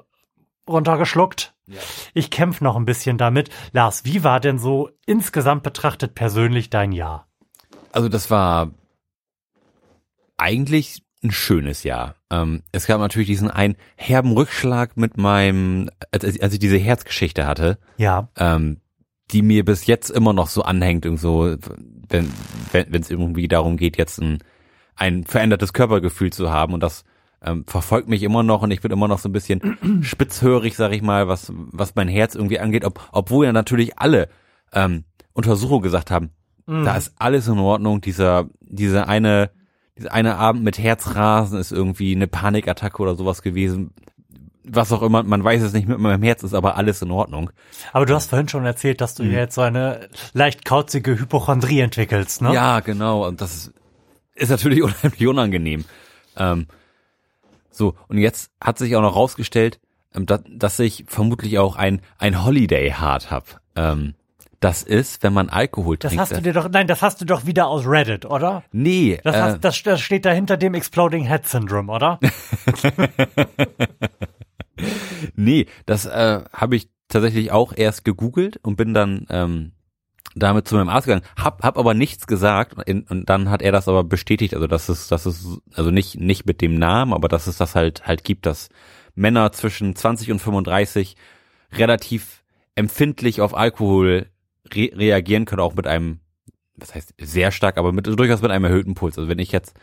runtergeschluckt. 0.68 1.55
Ja. 1.68 1.80
Ich 2.14 2.30
kämpfe 2.30 2.64
noch 2.64 2.76
ein 2.76 2.86
bisschen 2.86 3.18
damit. 3.18 3.50
Lars, 3.72 4.06
wie 4.06 4.24
war 4.24 4.40
denn 4.40 4.60
so 4.60 4.90
insgesamt 5.06 5.64
betrachtet 5.64 6.16
persönlich 6.16 6.70
dein 6.70 6.92
Jahr? 6.92 7.28
Also 7.92 8.10
das 8.10 8.30
war 8.30 8.72
eigentlich 10.38 11.04
ein 11.24 11.32
schönes 11.32 11.84
Jahr. 11.84 12.16
Ähm, 12.30 12.64
es 12.72 12.88
gab 12.88 13.00
natürlich 13.00 13.28
diesen 13.28 13.50
einen 13.50 13.76
herben 13.96 14.32
Rückschlag 14.32 14.96
mit 14.98 15.18
meinem, 15.18 15.90
als, 16.12 16.24
als 16.40 16.54
ich 16.54 16.60
diese 16.60 16.78
Herzgeschichte 16.78 17.48
hatte. 17.48 17.80
Ja. 17.98 18.30
Ähm, 18.38 18.82
die 19.32 19.42
mir 19.42 19.66
bis 19.66 19.88
jetzt 19.88 20.12
immer 20.12 20.34
noch 20.34 20.50
so 20.50 20.62
anhängt, 20.62 21.08
und 21.08 21.18
so, 21.18 21.56
wenn 22.10 22.32
wenn 22.72 23.02
es 23.02 23.10
irgendwie 23.10 23.48
darum 23.48 23.76
geht, 23.76 23.98
jetzt 23.98 24.20
ein, 24.20 24.38
ein 24.96 25.24
verändertes 25.24 25.74
Körpergefühl 25.74 26.32
zu 26.32 26.52
haben 26.52 26.74
und 26.74 26.84
das 26.84 27.06
ähm, 27.46 27.66
verfolgt 27.68 28.10
mich 28.10 28.24
immer 28.24 28.44
noch 28.44 28.62
und 28.64 28.72
ich 28.72 28.82
bin 28.82 28.92
immer 28.92 29.08
noch 29.08 29.20
so 29.20 29.30
ein 29.30 29.34
bisschen 29.34 29.78
spitzhörig, 30.02 30.76
sag 30.76 30.92
ich 30.92 31.02
mal, 31.02 31.28
was 31.28 31.52
was 31.56 31.96
mein 31.96 32.08
Herz 32.08 32.36
irgendwie 32.36 32.60
angeht, 32.60 32.86
ob, 32.86 33.08
obwohl 33.12 33.46
ja 33.46 33.54
natürlich 33.54 34.00
alle 34.00 34.30
ähm, 34.74 35.04
Untersuchungen 35.34 35.84
gesagt 35.84 36.12
haben, 36.12 36.32
mhm. 36.66 36.86
da 36.86 36.96
ist 36.98 37.14
alles 37.18 37.48
in 37.48 37.60
Ordnung, 37.60 38.02
dieser 38.02 38.50
dieser 38.60 39.08
eine 39.08 39.52
dieser 39.98 40.12
eine 40.12 40.36
Abend 40.36 40.64
mit 40.64 40.78
Herzrasen 40.78 41.60
ist 41.60 41.72
irgendwie 41.72 42.16
eine 42.16 42.28
Panikattacke 42.28 43.02
oder 43.02 43.16
sowas 43.16 43.42
gewesen 43.42 43.92
was 44.68 44.92
auch 44.92 45.02
immer, 45.02 45.24
man 45.24 45.44
weiß 45.44 45.62
es 45.62 45.74
nicht 45.74 45.88
mit 45.88 46.00
meinem 46.00 46.24
Herz, 46.24 46.44
ist 46.44 46.54
aber 46.54 46.76
alles 46.76 47.02
in 47.02 47.12
Ordnung. 47.12 47.52
Aber 47.94 48.06
du 48.06 48.16
hast 48.16 48.30
vorhin 48.30 48.48
schon 48.48 48.66
erzählt, 48.66 49.02
dass 49.02 49.16
du 49.16 49.24
mhm. 49.24 49.32
jetzt 49.32 49.56
so 49.56 49.62
eine 49.62 50.10
leicht 50.34 50.66
kauzige 50.66 51.20
Hypochondrie 51.20 51.82
entwickelst, 51.82 52.42
ne? 52.42 52.54
Ja, 52.54 52.80
genau. 52.80 53.28
Und 53.28 53.42
das 53.42 53.56
ist, 53.56 53.74
ist 54.34 54.50
natürlich 54.50 54.82
unheimlich 54.84 55.28
unangenehm. 55.28 55.86
Ähm, 56.36 56.68
so, 57.76 57.96
und 58.08 58.18
jetzt 58.18 58.52
hat 58.62 58.78
sich 58.78 58.96
auch 58.96 59.02
noch 59.02 59.16
rausgestellt, 59.16 59.80
ähm, 60.14 60.26
dass, 60.26 60.80
ich 60.80 61.06
vermutlich 61.08 61.60
auch 61.60 61.76
ein, 61.76 62.02
ein 62.18 62.44
Holiday 62.46 62.92
Heart 62.92 63.32
hab. 63.32 63.62
Ähm, 63.76 64.16
das 64.62 64.82
ist, 64.82 65.22
wenn 65.22 65.34
man 65.34 65.50
Alkohol 65.50 65.98
das 65.98 66.10
trinkt. 66.10 66.22
Das 66.22 66.32
hast 66.32 66.38
du 66.38 66.42
dir 66.42 66.54
doch, 66.54 66.70
nein, 66.70 66.88
das 66.88 67.02
hast 67.02 67.22
du 67.22 67.26
doch 67.26 67.46
wieder 67.46 67.68
aus 67.68 67.86
Reddit, 67.86 68.26
oder? 68.26 68.64
Nee. 68.72 69.20
Das, 69.24 69.36
äh, 69.36 69.42
hast, 69.42 69.64
das, 69.64 69.84
das 69.84 70.02
steht 70.02 70.26
da 70.26 70.32
hinter 70.32 70.58
dem 70.58 70.74
Exploding 70.74 71.28
Head 71.28 71.46
Syndrome, 71.46 71.92
oder? 71.92 72.20
nee, 75.36 75.68
das 75.86 76.06
äh, 76.06 76.42
habe 76.52 76.78
ich 76.78 76.90
tatsächlich 77.10 77.52
auch 77.52 77.74
erst 77.76 78.06
gegoogelt 78.06 78.58
und 78.64 78.78
bin 78.78 78.94
dann 78.94 79.28
ähm, 79.30 79.74
damit 80.36 80.68
zu 80.68 80.76
meinem 80.76 80.90
Arzt 80.90 81.08
gegangen, 81.08 81.26
hab, 81.38 81.64
hab 81.64 81.78
aber 81.78 81.94
nichts 81.94 82.28
gesagt 82.28 82.76
in, 82.86 83.04
und 83.04 83.30
dann 83.30 83.50
hat 83.50 83.62
er 83.62 83.72
das 83.72 83.88
aber 83.88 84.04
bestätigt, 84.04 84.54
also 84.54 84.68
dass 84.68 84.90
es, 84.90 85.08
dass 85.08 85.26
es, 85.26 85.60
also 85.74 85.92
nicht, 85.92 86.20
nicht 86.20 86.46
mit 86.46 86.62
dem 86.62 86.78
Namen, 86.78 87.14
aber 87.14 87.28
dass 87.30 87.48
es 87.48 87.58
das 87.58 87.74
halt 87.74 88.06
halt 88.06 88.24
gibt, 88.24 88.46
dass 88.46 88.70
Männer 89.16 89.52
zwischen 89.54 89.96
20 89.96 90.32
und 90.32 90.40
35 90.40 91.16
relativ 91.72 92.44
empfindlich 92.76 93.42
auf 93.42 93.56
Alkohol 93.56 94.28
re 94.74 94.92
reagieren 94.94 95.46
können, 95.46 95.62
auch 95.62 95.76
mit 95.76 95.88
einem, 95.88 96.20
was 96.76 96.94
heißt 96.94 97.14
sehr 97.20 97.52
stark, 97.52 97.78
aber 97.78 97.94
mit 97.94 98.06
durchaus 98.08 98.42
mit 98.42 98.52
einem 98.52 98.66
erhöhten 98.66 98.94
Puls. 98.94 99.18
Also 99.18 99.30
wenn 99.30 99.40
ich 99.40 99.52
jetzt 99.54 99.76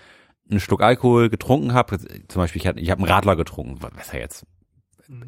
einen 0.51 0.61
Schluck 0.61 0.83
Alkohol 0.83 1.31
getrunken 1.31 1.73
habe, 1.73 1.99
zum 1.99 2.43
Beispiel 2.43 2.61
ich 2.61 2.67
habe 2.67 2.79
ich 2.79 2.91
hab 2.91 2.99
einen 2.99 3.09
Radler 3.09 3.37
getrunken, 3.37 3.79
was 3.81 4.13
ja 4.13 4.19
jetzt 4.19 4.47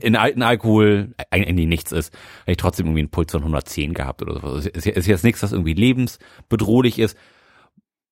in 0.00 0.16
alten 0.16 0.42
Alkohol 0.42 1.14
eigentlich 1.30 1.68
nichts 1.68 1.92
ist, 1.92 2.12
hätte 2.40 2.52
ich 2.52 2.56
trotzdem 2.56 2.86
irgendwie 2.86 3.00
einen 3.00 3.10
Puls 3.10 3.32
von 3.32 3.42
110 3.42 3.94
gehabt 3.94 4.22
oder 4.22 4.40
so. 4.40 4.56
Es 4.56 4.86
ist 4.86 5.06
jetzt 5.06 5.24
nichts, 5.24 5.42
was 5.42 5.52
irgendwie 5.52 5.74
lebensbedrohlich 5.74 6.98
ist. 6.98 7.16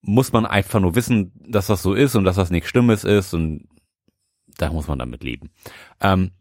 Muss 0.01 0.33
man 0.33 0.46
einfach 0.46 0.81
nur 0.81 0.94
wissen, 0.94 1.33
dass 1.46 1.68
das 1.68 1.83
so 1.83 1.94
ist 1.94 2.16
und 2.16 2.25
dass 2.25 2.37
das 2.37 2.51
nichts 2.51 2.68
Schlimmes 2.68 3.05
ist 3.05 3.35
und 3.35 3.68
da 4.59 4.70
muss 4.72 4.88
man 4.88 4.98
damit 4.98 5.22
leben. 5.22 5.51
Ähm, 6.01 6.33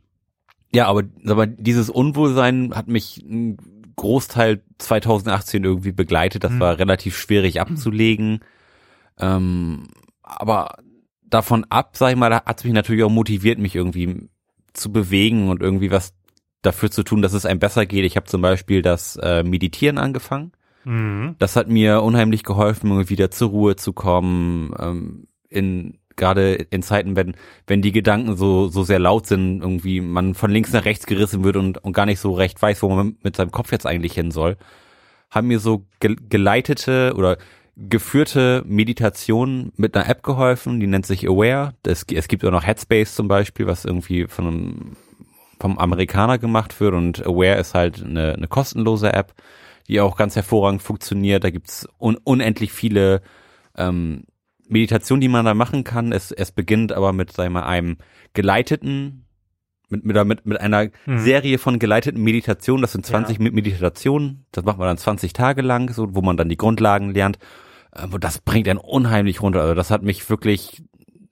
ja, 0.73 0.87
aber, 0.87 1.03
aber 1.25 1.47
dieses 1.47 1.89
Unwohlsein 1.89 2.73
hat 2.75 2.87
mich 2.87 3.23
einen 3.23 3.57
Großteil 3.95 4.63
2018 4.79 5.63
irgendwie 5.63 5.91
begleitet. 5.91 6.43
Das 6.43 6.51
mhm. 6.51 6.59
war 6.59 6.79
relativ 6.79 7.17
schwierig 7.17 7.61
abzulegen. 7.61 8.39
Ähm, 9.19 9.89
aber 10.23 10.77
davon 11.21 11.65
ab, 11.69 11.95
sag 11.97 12.11
ich 12.11 12.17
mal, 12.17 12.33
hat 12.33 12.57
es 12.57 12.63
mich 12.63 12.73
natürlich 12.73 13.03
auch 13.03 13.09
motiviert, 13.09 13.59
mich 13.59 13.75
irgendwie 13.75 14.29
zu 14.73 14.91
bewegen 14.91 15.49
und 15.49 15.61
irgendwie 15.61 15.91
was 15.91 16.13
dafür 16.61 16.91
zu 16.91 17.03
tun, 17.03 17.21
dass 17.21 17.33
es 17.33 17.45
einem 17.45 17.59
besser 17.59 17.85
geht. 17.85 18.05
Ich 18.05 18.15
habe 18.15 18.27
zum 18.27 18.41
Beispiel 18.41 18.81
das 18.81 19.15
äh, 19.17 19.43
Meditieren 19.43 19.97
angefangen. 19.97 20.51
Mhm. 20.83 21.35
Das 21.39 21.55
hat 21.55 21.67
mir 21.67 22.01
unheimlich 22.01 22.43
geholfen, 22.43 23.09
wieder 23.09 23.31
zur 23.31 23.49
Ruhe 23.49 23.75
zu 23.75 23.93
kommen. 23.93 24.73
Ähm, 24.79 25.27
in 25.49 25.97
gerade 26.15 26.53
in 26.53 26.83
Zeiten, 26.83 27.15
wenn 27.15 27.35
wenn 27.67 27.81
die 27.81 27.91
Gedanken 27.91 28.35
so 28.35 28.67
so 28.67 28.83
sehr 28.83 28.99
laut 28.99 29.27
sind, 29.27 29.61
irgendwie 29.61 30.01
man 30.01 30.33
von 30.35 30.51
links 30.51 30.71
nach 30.71 30.85
rechts 30.85 31.05
gerissen 31.05 31.43
wird 31.43 31.55
und, 31.55 31.83
und 31.83 31.93
gar 31.93 32.05
nicht 32.05 32.19
so 32.19 32.33
recht 32.33 32.61
weiß, 32.61 32.83
wo 32.83 32.89
man 32.89 33.17
mit 33.23 33.35
seinem 33.35 33.51
Kopf 33.51 33.71
jetzt 33.71 33.87
eigentlich 33.87 34.13
hin 34.13 34.31
soll, 34.31 34.57
haben 35.29 35.47
mir 35.47 35.59
so 35.59 35.85
ge 35.99 36.15
geleitete 36.29 37.13
oder 37.15 37.37
geführte 37.89 38.63
Meditation 38.65 39.71
mit 39.75 39.95
einer 39.95 40.07
App 40.07 40.23
geholfen, 40.23 40.79
die 40.79 40.87
nennt 40.87 41.05
sich 41.05 41.27
Aware. 41.27 41.73
Es, 41.83 42.05
es 42.11 42.27
gibt 42.27 42.45
auch 42.45 42.51
noch 42.51 42.65
Headspace 42.65 43.15
zum 43.15 43.27
Beispiel, 43.27 43.67
was 43.67 43.85
irgendwie 43.85 44.27
von 44.27 44.47
einem, 44.47 44.97
vom 45.59 45.77
Amerikaner 45.77 46.37
gemacht 46.37 46.79
wird 46.79 46.93
und 46.93 47.25
Aware 47.25 47.59
ist 47.59 47.73
halt 47.73 48.03
eine, 48.03 48.33
eine 48.33 48.47
kostenlose 48.47 49.13
App, 49.13 49.33
die 49.87 49.99
auch 49.99 50.15
ganz 50.15 50.35
hervorragend 50.35 50.81
funktioniert. 50.81 51.43
Da 51.43 51.49
gibt's 51.49 51.87
un, 51.99 52.17
unendlich 52.23 52.71
viele 52.71 53.21
ähm, 53.77 54.23
Meditationen, 54.67 55.21
die 55.21 55.27
man 55.27 55.45
da 55.45 55.53
machen 55.53 55.83
kann. 55.83 56.11
Es, 56.11 56.31
es 56.31 56.51
beginnt 56.51 56.93
aber 56.93 57.13
mit, 57.13 57.31
sagen 57.31 57.53
wir 57.53 57.61
mal, 57.61 57.67
einem 57.67 57.97
geleiteten 58.33 59.25
mit, 59.91 60.05
mit, 60.05 60.45
mit, 60.45 60.61
einer 60.61 60.89
mhm. 61.05 61.19
Serie 61.19 61.57
von 61.57 61.77
geleiteten 61.77 62.23
Meditationen, 62.23 62.81
das 62.81 62.93
sind 62.93 63.05
20 63.05 63.39
ja. 63.39 63.51
Meditationen, 63.51 64.45
das 64.51 64.63
macht 64.63 64.77
man 64.77 64.87
dann 64.87 64.97
20 64.97 65.33
Tage 65.33 65.61
lang, 65.61 65.91
so, 65.91 66.15
wo 66.15 66.21
man 66.21 66.37
dann 66.37 66.47
die 66.47 66.57
Grundlagen 66.57 67.13
lernt. 67.13 67.37
Aber 67.91 68.19
das 68.19 68.39
bringt 68.39 68.67
einen 68.67 68.79
unheimlich 68.79 69.41
runter. 69.41 69.61
Also 69.61 69.73
das 69.73 69.91
hat 69.91 70.01
mich 70.03 70.29
wirklich 70.29 70.83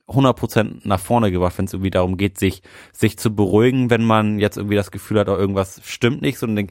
100% 0.08 0.82
nach 0.84 1.00
vorne 1.00 1.32
gebracht, 1.32 1.58
wenn 1.58 1.65
es 1.65 1.74
irgendwie 1.74 1.91
darum 1.91 2.17
geht, 2.17 2.38
sich, 2.38 2.62
sich 2.91 3.17
zu 3.17 3.34
beruhigen, 3.36 3.89
wenn 3.89 4.04
man 4.04 4.39
jetzt 4.39 4.58
irgendwie 4.58 4.76
das 4.76 4.91
Gefühl 4.91 5.19
hat, 5.19 5.30
oh, 5.30 5.36
irgendwas 5.38 5.82
stimmt 5.86 6.22
nicht, 6.22 6.39
sondern 6.39 6.67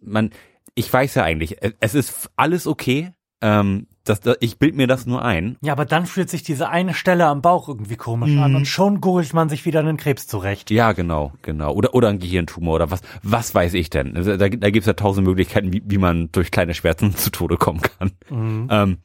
man, 0.00 0.30
ich 0.74 0.90
weiß 0.92 1.16
ja 1.16 1.24
eigentlich, 1.24 1.56
es- 1.60 1.74
es 1.80 1.94
ist 1.94 2.30
alles 2.36 2.66
okay. 2.66 3.12
Ähm, 3.40 3.86
das, 4.08 4.20
das, 4.20 4.36
ich 4.40 4.58
bild 4.58 4.74
mir 4.76 4.86
das 4.86 5.04
nur 5.06 5.22
ein. 5.22 5.56
Ja, 5.62 5.72
aber 5.72 5.84
dann 5.84 6.06
fühlt 6.06 6.30
sich 6.30 6.42
diese 6.42 6.68
eine 6.68 6.94
Stelle 6.94 7.26
am 7.26 7.42
Bauch 7.42 7.68
irgendwie 7.68 7.96
komisch 7.96 8.36
an 8.38 8.50
Mhm. 8.52 8.56
und 8.56 8.64
schon 8.66 9.00
gurgelt 9.00 9.34
man 9.34 9.48
sich 9.48 9.64
wieder 9.66 9.80
einen 9.80 9.96
Krebs 9.96 10.26
zurecht. 10.26 10.70
Ja, 10.70 10.92
genau, 10.92 11.32
genau. 11.42 11.72
Oder, 11.72 11.94
oder 11.94 12.08
ein 12.08 12.18
Gehirntumor 12.18 12.76
oder 12.76 12.90
was, 12.90 13.02
was 13.22 13.54
weiß 13.54 13.74
ich 13.74 13.90
denn? 13.90 14.16
Also, 14.16 14.36
da, 14.36 14.48
da 14.48 14.70
gibt's 14.70 14.86
ja 14.86 14.94
tausend 14.94 15.26
Möglichkeiten, 15.26 15.72
wie, 15.72 15.82
wie 15.84 15.98
man 15.98 16.30
durch 16.32 16.50
kleine 16.50 16.74
Schmerzen 16.74 17.12
zu 17.16 17.30
Tode 17.30 17.56
kommen 17.56 17.80
kann. 17.82 18.12
Mhm. 18.30 18.68
Ähm, 18.70 18.98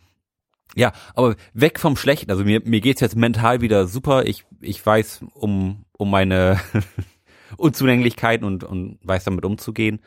ja, 0.75 0.93
aber 1.15 1.35
weg 1.53 1.79
vom 1.79 1.97
Schlechten. 1.97 2.31
Also 2.31 2.45
mir, 2.45 2.61
mir 2.63 2.79
geht's 2.79 3.01
jetzt 3.01 3.17
mental 3.17 3.59
wieder 3.59 3.87
super. 3.87 4.25
Ich, 4.25 4.45
ich 4.61 4.85
weiß 4.85 5.25
um, 5.33 5.83
um 5.97 6.09
meine 6.09 6.59
Unzulänglichkeiten 7.57 8.45
und, 8.45 8.63
und 8.63 8.99
weiß 9.03 9.23
damit 9.25 9.45
umzugehen. 9.45 9.99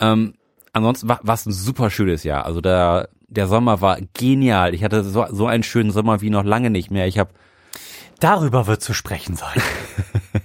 Ähm, 0.00 0.34
ansonsten 0.72 1.08
war 1.08 1.20
es 1.24 1.46
ein 1.46 1.52
super 1.52 1.90
schönes 1.90 2.24
Jahr. 2.24 2.44
Also 2.46 2.60
der, 2.60 3.08
der 3.32 3.46
Sommer 3.48 3.80
war 3.80 3.98
genial. 4.14 4.74
Ich 4.74 4.84
hatte 4.84 5.02
so, 5.04 5.26
so 5.30 5.46
einen 5.46 5.62
schönen 5.62 5.90
Sommer 5.90 6.20
wie 6.20 6.30
noch 6.30 6.44
lange 6.44 6.70
nicht 6.70 6.90
mehr. 6.90 7.06
Ich 7.06 7.18
habe 7.18 7.30
Darüber 8.20 8.66
wird 8.68 8.82
zu 8.82 8.94
sprechen 8.94 9.34
sein. 9.36 9.60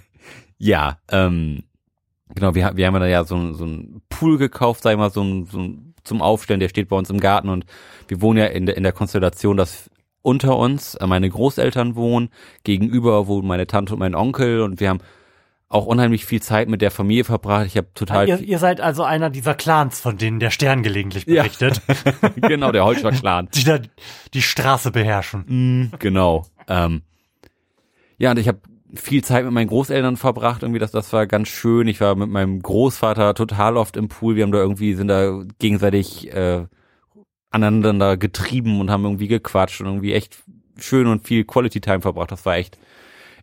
Ja, 0.60 0.98
ähm, 1.12 1.64
genau, 2.34 2.56
wir, 2.56 2.72
wir 2.76 2.88
haben 2.88 2.96
ja 2.96 3.00
da 3.00 3.06
ja 3.06 3.24
so, 3.24 3.36
ein- 3.36 3.54
so 3.54 3.64
einen 3.66 4.02
Pool 4.10 4.40
gekauft, 4.40 4.82
sag 4.82 4.92
ich 4.94 4.98
mal, 4.98 5.12
so, 5.12 5.22
ein, 5.22 5.46
so 5.46 5.60
ein, 5.60 5.94
zum 6.04 6.22
Aufstellen, 6.24 6.60
der 6.60 6.70
steht 6.70 6.90
bei 6.90 6.96
uns 6.96 7.12
im 7.12 7.20
Garten 7.20 7.50
und 7.50 7.66
wir 8.08 8.22
wohnen 8.22 8.40
ja 8.40 8.46
in 8.48 8.66
der, 8.66 8.76
in 8.76 8.82
der 8.82 8.92
Konstellation, 8.92 9.56
dass 9.56 9.90
unter 10.24 10.58
uns 10.58 10.98
meine 11.06 11.30
Großeltern 11.30 11.96
wohnen, 11.96 12.30
gegenüber 12.64 13.28
wohnen 13.28 13.48
meine 13.48 13.68
Tante 13.68 13.94
und 13.94 14.00
mein 14.00 14.16
Onkel 14.16 14.62
und 14.62 14.80
wir 14.80 14.90
haben 14.90 15.00
auch 15.70 15.86
unheimlich 15.86 16.26
viel 16.26 16.42
Zeit 16.42 16.70
mit 16.70 16.82
der 16.82 16.92
Familie 16.92 17.26
verbracht. 17.26 17.66
Ich 17.66 17.76
habe 17.76 17.88
total 17.94 18.28
ihr, 18.28 18.40
ihr 18.40 18.60
seid 18.60 18.80
also 18.80 19.04
einer 19.04 19.30
dieser 19.30 19.54
Clans, 19.54 20.00
von 20.00 20.18
denen 20.18 20.40
der 20.40 20.50
Stern 20.50 20.82
gelegentlich 20.82 21.26
Ja. 21.28 21.44
berichtet, 21.44 21.82
genau 22.42 22.72
der 22.72 22.86
Holzschlag 22.86 23.16
Clan. 23.16 23.50
die 23.54 23.64
da 23.66 23.80
die 24.34 24.42
Straße 24.42 24.92
beherrschen. 24.92 25.92
Genau. 26.00 26.46
Ähm, 26.70 27.02
ja, 28.18 28.32
und 28.32 28.40
ich 28.40 28.48
habe 28.48 28.60
viel 28.96 29.22
Zeit 29.24 29.44
mit 29.44 29.54
meinen 29.54 29.68
Großeltern 29.68 30.16
verbracht, 30.16 30.64
irgendwie 30.64 30.80
das, 30.80 30.92
das 30.92 31.12
war 31.12 31.28
ganz 31.28 31.50
schön. 31.50 31.90
Ich 31.90 32.00
war 32.00 32.16
mit 32.16 32.30
meinem 32.30 32.62
Großvater 32.62 33.34
total 33.36 33.76
oft 33.76 33.98
im 33.98 34.08
Pool. 34.08 34.38
Wir 34.38 34.44
haben 34.44 34.54
da 34.54 34.60
irgendwie, 34.60 34.94
sind 34.94 35.10
da 35.10 35.44
gegenseitig 35.60 36.34
äh, 36.34 36.66
aneinander 37.52 38.16
getrieben 38.16 38.80
und 38.80 38.90
haben 38.90 39.04
irgendwie 39.04 39.28
gequatscht 39.28 39.82
und 39.82 39.88
irgendwie 39.88 40.14
echt 40.14 40.38
schön 40.78 41.08
und 41.08 41.28
viel 41.28 41.44
Quality 41.44 41.82
Time 41.82 42.02
verbracht. 42.02 42.32
Das 42.32 42.46
war 42.46 42.56
echt, 42.56 42.78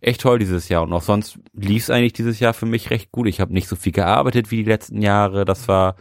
echt 0.07 0.21
toll 0.21 0.38
dieses 0.38 0.69
Jahr. 0.69 0.83
Und 0.83 0.93
auch 0.93 1.03
sonst 1.03 1.38
lief 1.55 1.85
es 1.85 1.90
eigentlich 1.90 2.12
dieses 2.12 2.40
Jahr 2.40 2.55
für 2.55 2.67
mich 2.67 2.90
recht 2.90 3.12
gut. 3.12 3.27
Ich 3.27 3.40
habe 3.40 3.53
nicht 3.53 3.69
so 3.69 3.77
viel 3.77 3.93
gearbeitet 3.93 4.51
wie 4.51 4.57
die 4.59 4.71
letzten 4.71 5.03
Jahre. 5.03 5.45
Das 5.45 5.69
war 5.69 5.97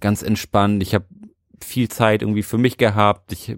ganz 0.00 0.22
entspannt. 0.22 0.82
Ich 0.82 0.94
habe 0.94 1.06
viel 1.60 1.88
Zeit 1.88 2.22
irgendwie 2.22 2.42
für 2.42 2.58
mich 2.58 2.76
gehabt. 2.76 3.32
Ich 3.32 3.56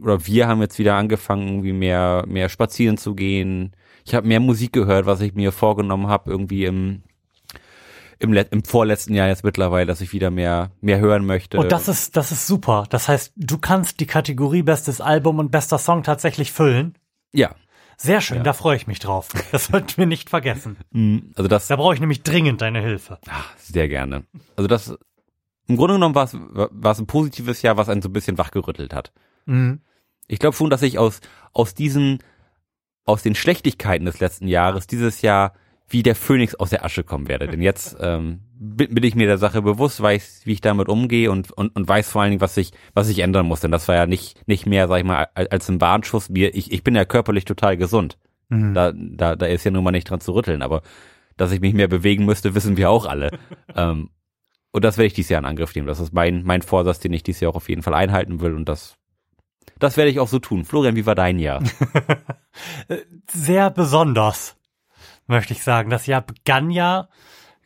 oder 0.00 0.26
wir 0.26 0.48
haben 0.48 0.60
jetzt 0.60 0.78
wieder 0.78 0.94
angefangen, 0.94 1.48
irgendwie 1.48 1.72
mehr 1.72 2.24
mehr 2.26 2.48
spazieren 2.48 2.96
zu 2.96 3.14
gehen. 3.14 3.72
Ich 4.04 4.14
habe 4.14 4.26
mehr 4.26 4.40
Musik 4.40 4.72
gehört, 4.72 5.06
was 5.06 5.20
ich 5.20 5.34
mir 5.34 5.52
vorgenommen 5.52 6.08
habe, 6.08 6.30
irgendwie 6.30 6.64
im 6.64 7.02
im, 8.18 8.32
Let 8.32 8.52
im 8.52 8.62
vorletzten 8.62 9.14
Jahr 9.14 9.26
jetzt 9.26 9.42
mittlerweile, 9.42 9.86
dass 9.86 10.00
ich 10.00 10.12
wieder 10.12 10.30
mehr 10.30 10.70
mehr 10.80 10.98
hören 10.98 11.26
möchte. 11.26 11.58
Und 11.58 11.72
das 11.72 11.88
ist 11.88 12.16
das 12.16 12.32
ist 12.32 12.46
super. 12.46 12.86
Das 12.90 13.08
heißt, 13.08 13.32
du 13.36 13.58
kannst 13.58 14.00
die 14.00 14.06
Kategorie 14.06 14.62
bestes 14.62 15.00
Album 15.00 15.38
und 15.38 15.50
bester 15.50 15.78
Song 15.78 16.02
tatsächlich 16.02 16.52
füllen. 16.52 16.96
ja, 17.32 17.54
Sehr 18.02 18.20
schön, 18.20 18.38
Ja. 18.38 18.42
da 18.42 18.52
freue 18.52 18.76
ich 18.76 18.86
mich 18.86 18.98
drauf. 18.98 19.28
Das 19.52 19.66
sollten 19.66 19.96
wir 19.96 20.06
nicht 20.06 20.28
vergessen. 20.30 20.76
Mm, 20.90 21.18
also 21.34 21.48
das 21.48 21.68
Da 21.68 21.76
brauche 21.76 21.94
ich 21.94 22.00
nämlich 22.00 22.22
dringend 22.22 22.60
deine 22.60 22.80
Hilfe. 22.80 23.18
ah, 23.28 23.44
sehr 23.56 23.88
gerne. 23.88 24.24
Also 24.56 24.66
das 24.68 24.94
im 25.68 25.76
Grunde 25.76 25.94
genommen 25.94 26.14
war 26.14 26.24
es 26.24 26.34
war 26.36 26.92
es 26.92 26.98
ein 26.98 27.06
positives 27.06 27.62
Jahr, 27.62 27.76
was 27.76 27.88
einen 27.88 28.02
so 28.02 28.08
ein 28.08 28.12
bisschen 28.12 28.38
wachgerüttelt 28.38 28.92
hat. 28.92 29.12
Mhm. 29.46 29.80
Ich 30.26 30.38
glaube 30.38 30.56
schon, 30.56 30.70
dass 30.70 30.82
ich 30.82 30.98
aus, 30.98 31.20
aus 31.52 31.74
diesen, 31.74 32.18
aus 33.04 33.22
den 33.22 33.34
Schlechtigkeiten 33.34 34.04
des 34.06 34.18
letzten 34.20 34.48
Jahres 34.48 34.86
dieses 34.86 35.22
Jahr 35.22 35.52
wie 35.92 36.02
der 36.02 36.14
Phönix 36.14 36.54
aus 36.54 36.70
der 36.70 36.84
Asche 36.84 37.04
kommen 37.04 37.28
werde. 37.28 37.46
Denn 37.46 37.60
jetzt 37.60 37.96
ähm, 38.00 38.40
bin, 38.54 38.94
bin 38.94 39.04
ich 39.04 39.14
mir 39.14 39.26
der 39.26 39.38
Sache 39.38 39.60
bewusst, 39.60 40.00
weiß, 40.00 40.42
wie 40.44 40.52
ich 40.52 40.60
damit 40.62 40.88
umgehe 40.88 41.30
und, 41.30 41.52
und, 41.52 41.76
und 41.76 41.86
weiß 41.86 42.10
vor 42.10 42.22
allen 42.22 42.30
Dingen, 42.30 42.40
was 42.40 42.56
ich, 42.56 42.72
was 42.94 43.08
ich 43.08 43.18
ändern 43.18 43.46
muss. 43.46 43.60
Denn 43.60 43.70
das 43.70 43.88
war 43.88 43.96
ja 43.96 44.06
nicht, 44.06 44.46
nicht 44.48 44.66
mehr, 44.66 44.88
sag 44.88 44.98
ich 44.98 45.04
mal, 45.04 45.28
als, 45.34 45.50
als 45.50 45.68
ein 45.68 45.80
Warnschuss. 45.80 46.30
Mir, 46.30 46.54
ich, 46.54 46.72
ich 46.72 46.82
bin 46.82 46.94
ja 46.94 47.04
körperlich 47.04 47.44
total 47.44 47.76
gesund. 47.76 48.18
Mhm. 48.48 48.72
Da, 48.72 48.92
da, 48.94 49.36
da 49.36 49.46
ist 49.46 49.64
ja 49.64 49.70
nun 49.70 49.84
mal 49.84 49.90
nicht 49.90 50.08
dran 50.08 50.20
zu 50.20 50.32
rütteln. 50.32 50.62
Aber 50.62 50.82
dass 51.36 51.52
ich 51.52 51.60
mich 51.60 51.74
mehr 51.74 51.88
bewegen 51.88 52.24
müsste, 52.24 52.54
wissen 52.54 52.76
wir 52.78 52.90
auch 52.90 53.04
alle. 53.04 53.30
ähm, 53.76 54.08
und 54.70 54.84
das 54.84 54.96
werde 54.96 55.08
ich 55.08 55.14
dieses 55.14 55.28
Jahr 55.28 55.40
in 55.40 55.46
Angriff 55.46 55.74
nehmen. 55.74 55.86
Das 55.86 56.00
ist 56.00 56.14
mein, 56.14 56.42
mein 56.44 56.62
Vorsatz, 56.62 57.00
den 57.00 57.12
ich 57.12 57.22
dieses 57.22 57.40
Jahr 57.40 57.52
auch 57.52 57.56
auf 57.56 57.68
jeden 57.68 57.82
Fall 57.82 57.94
einhalten 57.94 58.40
will. 58.40 58.54
Und 58.54 58.68
das, 58.68 58.96
das 59.78 59.98
werde 59.98 60.10
ich 60.10 60.18
auch 60.18 60.28
so 60.28 60.38
tun. 60.38 60.64
Florian, 60.64 60.96
wie 60.96 61.04
war 61.04 61.14
dein 61.14 61.38
Jahr? 61.38 61.62
Sehr 63.26 63.68
besonders, 63.68 64.56
möchte 65.32 65.52
ich 65.52 65.64
sagen. 65.64 65.90
Das 65.90 66.06
Jahr 66.06 66.20
begann 66.20 66.70
ja 66.70 67.08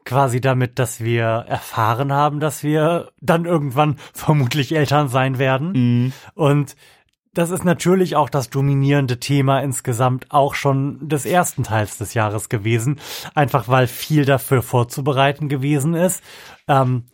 quasi 0.04 0.40
damit, 0.40 0.78
dass 0.78 1.00
wir 1.00 1.24
erfahren 1.24 2.12
haben, 2.12 2.40
dass 2.40 2.62
wir 2.62 3.10
dann 3.20 3.44
irgendwann 3.44 3.96
vermutlich 4.14 4.74
Eltern 4.74 5.08
sein 5.08 5.38
werden. 5.38 6.12
Und 6.34 6.76
das 7.34 7.50
ist 7.50 7.64
natürlich 7.64 8.16
auch 8.16 8.30
das 8.30 8.48
dominierende 8.48 9.20
Thema 9.20 9.60
insgesamt 9.60 10.30
auch 10.30 10.54
schon 10.54 11.06
des 11.06 11.26
ersten 11.26 11.64
Teils 11.64 11.98
des 11.98 12.14
Jahres 12.14 12.48
gewesen, 12.48 12.98
einfach 13.34 13.68
weil 13.68 13.88
viel 13.88 14.24
dafür 14.24 14.62
vorzubereiten 14.62 15.50
gewesen 15.50 15.92
ist. 15.92 16.22
Ähm, 16.66 17.04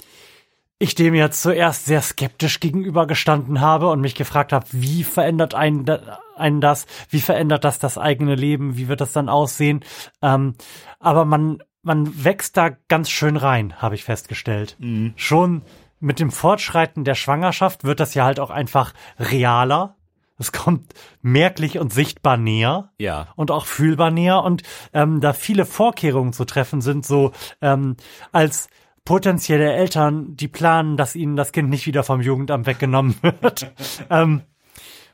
ich 0.78 0.94
dem 0.94 1.14
jetzt 1.14 1.42
zuerst 1.42 1.86
sehr 1.86 2.02
skeptisch 2.02 2.60
gegenübergestanden 2.60 3.60
habe 3.60 3.88
und 3.88 4.00
mich 4.00 4.14
gefragt 4.14 4.52
habe, 4.52 4.66
wie 4.70 5.02
verändert 5.02 5.54
einen, 5.54 5.84
da- 5.84 6.20
einen 6.42 6.60
das, 6.60 6.86
wie 7.08 7.20
verändert 7.20 7.64
das 7.64 7.78
das 7.78 7.96
eigene 7.96 8.34
Leben, 8.34 8.76
wie 8.76 8.88
wird 8.88 9.00
das 9.00 9.12
dann 9.14 9.30
aussehen. 9.30 9.80
Ähm, 10.20 10.54
aber 11.00 11.24
man, 11.24 11.62
man 11.82 12.24
wächst 12.24 12.56
da 12.58 12.68
ganz 12.88 13.08
schön 13.08 13.36
rein, 13.38 13.80
habe 13.80 13.94
ich 13.94 14.04
festgestellt. 14.04 14.76
Schon 15.16 15.62
mit 16.00 16.18
dem 16.20 16.30
Fortschreiten 16.30 17.04
der 17.04 17.14
Schwangerschaft 17.14 17.84
wird 17.84 18.00
das 18.00 18.12
ja 18.14 18.24
halt 18.24 18.40
auch 18.40 18.50
einfach 18.50 18.92
realer. 19.18 19.96
Es 20.38 20.50
kommt 20.50 20.92
merklich 21.20 21.78
und 21.78 21.92
sichtbar 21.92 22.36
näher 22.36 22.90
Ja. 22.98 23.28
und 23.36 23.52
auch 23.52 23.64
fühlbar 23.66 24.10
näher 24.10 24.42
und 24.42 24.62
ähm, 24.92 25.20
da 25.20 25.32
viele 25.34 25.64
Vorkehrungen 25.64 26.32
zu 26.32 26.44
treffen 26.44 26.80
sind, 26.80 27.06
so 27.06 27.30
ähm, 27.60 27.96
als 28.32 28.68
potenzielle 29.04 29.72
Eltern, 29.72 30.34
die 30.36 30.48
planen, 30.48 30.96
dass 30.96 31.14
ihnen 31.14 31.36
das 31.36 31.52
Kind 31.52 31.70
nicht 31.70 31.86
wieder 31.86 32.02
vom 32.02 32.20
Jugendamt 32.20 32.66
weggenommen 32.66 33.14
wird, 33.40 33.72
ähm, 34.10 34.42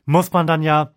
muss 0.05 0.31
man 0.31 0.47
dann 0.47 0.63
ja 0.63 0.91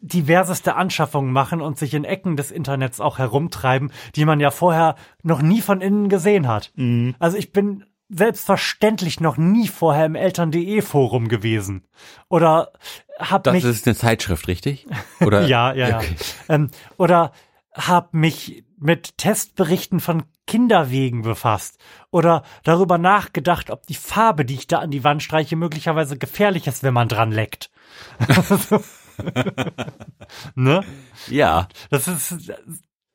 diverseste 0.00 0.74
Anschaffungen 0.74 1.32
machen 1.32 1.60
und 1.60 1.78
sich 1.78 1.94
in 1.94 2.04
Ecken 2.04 2.36
des 2.36 2.50
Internets 2.50 3.00
auch 3.00 3.18
herumtreiben, 3.18 3.90
die 4.14 4.24
man 4.24 4.38
ja 4.40 4.50
vorher 4.50 4.96
noch 5.22 5.40
nie 5.40 5.62
von 5.62 5.80
innen 5.80 6.08
gesehen 6.08 6.46
hat. 6.46 6.72
Also 7.18 7.38
ich 7.38 7.52
bin 7.52 7.84
selbstverständlich 8.10 9.20
noch 9.20 9.38
nie 9.38 9.68
vorher 9.68 10.06
im 10.06 10.14
Eltern.de 10.14 10.82
Forum 10.82 11.28
gewesen 11.28 11.84
oder 12.28 12.72
hab 13.18 13.44
Das 13.44 13.54
mich 13.54 13.64
ist 13.64 13.86
eine 13.86 13.96
Zeitschrift, 13.96 14.48
richtig? 14.48 14.86
Oder? 15.20 15.42
ja, 15.46 15.72
ja, 15.72 15.88
ja. 15.88 15.96
Okay. 15.98 16.16
Ähm, 16.48 16.70
oder 16.98 17.32
hab 17.72 18.12
mich 18.12 18.64
mit 18.78 19.16
Testberichten 19.16 20.00
von 20.00 20.24
Kinderwegen 20.46 21.22
befasst 21.22 21.78
oder 22.10 22.42
darüber 22.64 22.98
nachgedacht, 22.98 23.70
ob 23.70 23.86
die 23.86 23.94
Farbe, 23.94 24.44
die 24.44 24.54
ich 24.54 24.66
da 24.66 24.80
an 24.80 24.90
die 24.90 25.04
Wand 25.04 25.22
streiche, 25.22 25.56
möglicherweise 25.56 26.18
gefährlich 26.18 26.66
ist, 26.66 26.82
wenn 26.82 26.92
man 26.92 27.08
dran 27.08 27.30
leckt. 27.30 27.70
ne? 30.54 30.84
Ja. 31.28 31.68
Das 31.90 32.08
ist 32.08 32.52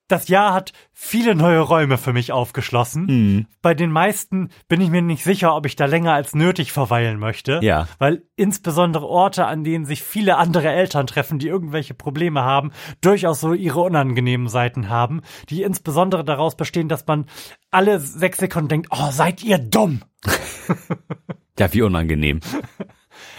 das 0.08 0.30
Jahr 0.30 0.54
hat 0.54 0.72
viele 0.94 1.36
neue 1.36 1.60
Räume 1.60 1.98
für 1.98 2.14
mich 2.14 2.32
aufgeschlossen. 2.32 3.08
Hm. 3.08 3.48
Bei 3.62 3.74
den 3.74 3.92
meisten 3.92 4.50
bin 4.68 4.80
ich 4.80 4.90
mir 4.90 5.02
nicht 5.02 5.24
sicher, 5.24 5.56
ob 5.56 5.66
ich 5.66 5.76
da 5.76 5.86
länger 5.86 6.14
als 6.14 6.34
nötig 6.34 6.72
verweilen 6.72 7.20
möchte. 7.20 7.60
Ja. 7.62 7.88
Weil 8.00 8.24
insbesondere 8.36 9.06
Orte, 9.06 9.46
an 9.46 9.64
denen 9.64 9.86
sich 9.86 10.04
viele 10.04 10.38
andere 10.38 10.70
Eltern 10.70 11.08
treffen, 11.08 11.40
die 11.40 11.48
irgendwelche 11.48 11.94
Probleme 11.94 12.44
haben, 12.44 12.72
durchaus 13.02 13.42
so 13.42 13.54
ihre 13.54 13.82
unangenehmen 13.82 14.48
Seiten 14.48 14.90
haben, 14.90 15.22
die 15.50 15.64
insbesondere 15.64 16.24
daraus 16.24 16.56
bestehen, 16.56 16.88
dass 16.88 17.06
man 17.06 17.26
alle 17.70 18.00
sechs 18.00 18.38
Sekunden 18.38 18.70
denkt, 18.70 18.88
oh, 18.92 19.12
seid 19.12 19.44
ihr 19.44 19.58
dumm. 19.58 20.02
Ja, 21.60 21.74
wie 21.74 21.82
unangenehm. 21.82 22.40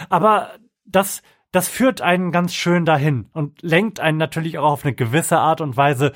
Aber 0.09 0.49
das, 0.83 1.21
das 1.51 1.67
führt 1.67 2.01
einen 2.01 2.31
ganz 2.31 2.53
schön 2.53 2.85
dahin 2.85 3.27
und 3.33 3.61
lenkt 3.61 3.99
einen 3.99 4.17
natürlich 4.17 4.57
auch 4.57 4.71
auf 4.71 4.85
eine 4.85 4.93
gewisse 4.93 5.39
Art 5.39 5.61
und 5.61 5.77
Weise 5.77 6.11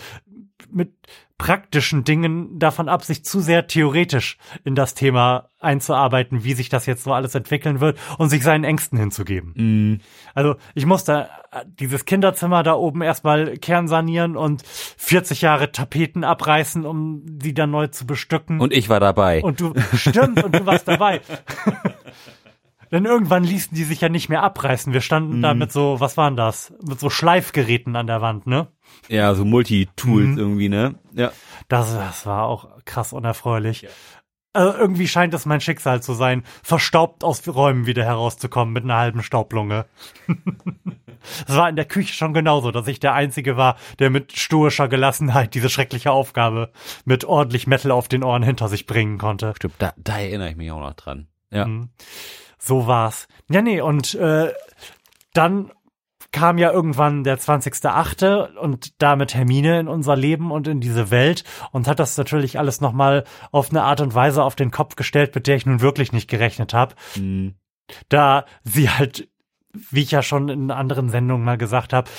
mit 0.72 0.94
praktischen 1.38 2.04
Dingen 2.04 2.58
davon 2.60 2.88
ab, 2.88 3.04
sich 3.04 3.26
zu 3.26 3.42
sehr 3.42 3.68
theoretisch 3.68 4.38
in 4.64 4.76
das 4.76 4.94
Thema 4.94 5.50
einzuarbeiten, 5.60 6.44
wie 6.44 6.54
sich 6.54 6.70
das 6.70 6.86
jetzt 6.86 7.04
so 7.04 7.12
alles 7.12 7.36
entwickeln 7.36 7.82
wird 7.82 7.98
und 8.18 8.30
sich 8.30 8.44
seinen 8.44 8.64
Ängsten 8.64 8.98
hinzugeben. 8.98 9.54
Mm, 9.56 10.02
Also 10.36 10.56
ich 10.74 10.86
musste 10.86 11.28
dieses 11.66 12.06
Kinderzimmer 12.06 12.64
da 12.64 12.74
oben 12.76 13.02
erstmal 13.02 13.58
kernsanieren 13.58 14.38
und 14.38 14.64
40 14.66 15.42
Jahre 15.42 15.72
Tapeten 15.72 16.24
abreißen, 16.24 16.86
um 16.86 17.24
sie 17.42 17.54
dann 17.54 17.72
neu 17.72 17.88
zu 17.88 18.06
bestücken. 18.06 18.62
Und 18.62 18.72
ich 18.72 18.88
war 18.88 19.00
dabei. 19.00 19.44
Und 19.44 19.60
du, 19.60 19.74
stimmt, 19.96 20.44
und 20.44 20.56
du 20.56 20.66
warst 20.66 20.88
dabei. 20.88 21.22
Denn 22.94 23.06
irgendwann 23.06 23.44
ließen 23.44 23.76
die 23.76 23.86
sich 23.86 24.02
ja 24.02 24.10
nicht 24.10 24.30
mehr 24.30 24.44
abreißen. 24.44 24.94
Wir 24.94 25.02
standen 25.02 25.42
da 25.42 25.56
mit 25.56 25.72
so, 25.72 26.00
was 26.00 26.16
waren 26.16 26.36
das? 26.36 26.72
Mit 26.80 27.00
so 27.00 27.10
Schleifgeräten 27.10 27.96
an 27.96 28.06
der 28.06 28.22
Wand, 28.22 28.46
ne? 28.46 28.68
Ja, 29.10 29.34
so 29.34 29.46
Multitools 29.46 30.38
irgendwie, 30.38 30.70
ne? 30.70 30.94
Ja. 31.12 31.32
Das, 31.70 31.92
das 31.92 32.28
war 32.28 32.44
auch 32.44 32.70
krass 32.86 33.12
unerfreulich. 33.12 33.88
Also 34.54 34.78
irgendwie 34.78 35.08
scheint 35.08 35.34
es 35.34 35.48
mein 35.48 35.60
Schicksal 35.60 36.04
zu 36.04 36.14
sein, 36.14 36.44
verstaubt 36.62 37.24
aus 37.24 37.48
Räumen 37.48 37.88
wieder 37.88 38.04
herauszukommen 38.04 38.72
mit 38.72 38.84
einer 38.84 38.98
halben 38.98 39.24
Staublunge. 39.24 39.86
Es 41.48 41.56
war 41.56 41.70
in 41.70 41.78
der 41.78 41.86
Küche 41.86 42.14
schon 42.14 42.34
genauso, 42.34 42.72
dass 42.72 42.86
ich 42.90 43.00
der 43.00 43.14
Einzige 43.14 43.56
war, 43.56 43.78
der 43.98 44.10
mit 44.10 44.38
stoischer 44.38 44.90
Gelassenheit 44.90 45.54
diese 45.56 45.70
schreckliche 45.70 46.12
Aufgabe 46.12 46.70
mit 47.06 47.24
ordentlich 47.24 47.66
Metal 47.66 47.92
auf 47.92 48.10
den 48.10 48.26
Ohren 48.26 48.44
hinter 48.44 48.68
sich 48.68 48.88
bringen 48.88 49.20
konnte. 49.20 49.54
Stimmt, 49.56 49.76
da, 49.78 49.94
da 49.96 50.20
erinnere 50.20 50.50
ich 50.50 50.58
mich 50.58 50.70
auch 50.70 50.82
noch 50.82 50.96
dran. 50.96 51.28
Ja. 51.50 51.66
Mhm. 51.66 51.92
So 52.66 52.88
war's. 52.88 53.28
Ja, 53.50 53.62
nee, 53.62 53.82
und 53.82 54.16
äh, 54.16 54.54
dann 55.34 55.70
kam 56.32 56.58
ja 56.58 56.72
irgendwann 56.72 57.26
der 57.26 57.38
20.8. 57.38 58.56
und 58.56 59.02
damit 59.02 59.36
Hermine 59.36 59.82
in 59.82 59.90
unser 59.90 60.16
Leben 60.16 60.50
und 60.50 60.70
in 60.70 60.80
diese 60.80 61.12
Welt 61.12 61.44
und 61.74 61.90
hat 61.90 62.00
das 62.00 62.18
natürlich 62.18 62.58
alles 62.58 62.80
nochmal 62.80 63.26
auf 63.52 63.70
eine 63.70 63.84
Art 63.84 64.00
und 64.00 64.16
Weise 64.16 64.44
auf 64.44 64.56
den 64.56 64.72
Kopf 64.72 64.96
gestellt, 64.96 65.36
mit 65.36 65.46
der 65.46 65.58
ich 65.58 65.66
nun 65.66 65.82
wirklich 65.82 66.14
nicht 66.14 66.30
gerechnet 66.30 66.74
habe. 66.74 66.96
Mhm. 67.18 67.56
Da 68.08 68.46
sie 68.64 68.90
halt, 68.90 69.28
wie 69.74 70.02
ich 70.02 70.12
ja 70.12 70.24
schon 70.24 70.48
in 70.48 70.72
anderen 70.72 71.10
Sendungen 71.10 71.44
mal 71.44 71.58
gesagt 71.58 71.92
habe, 71.92 72.10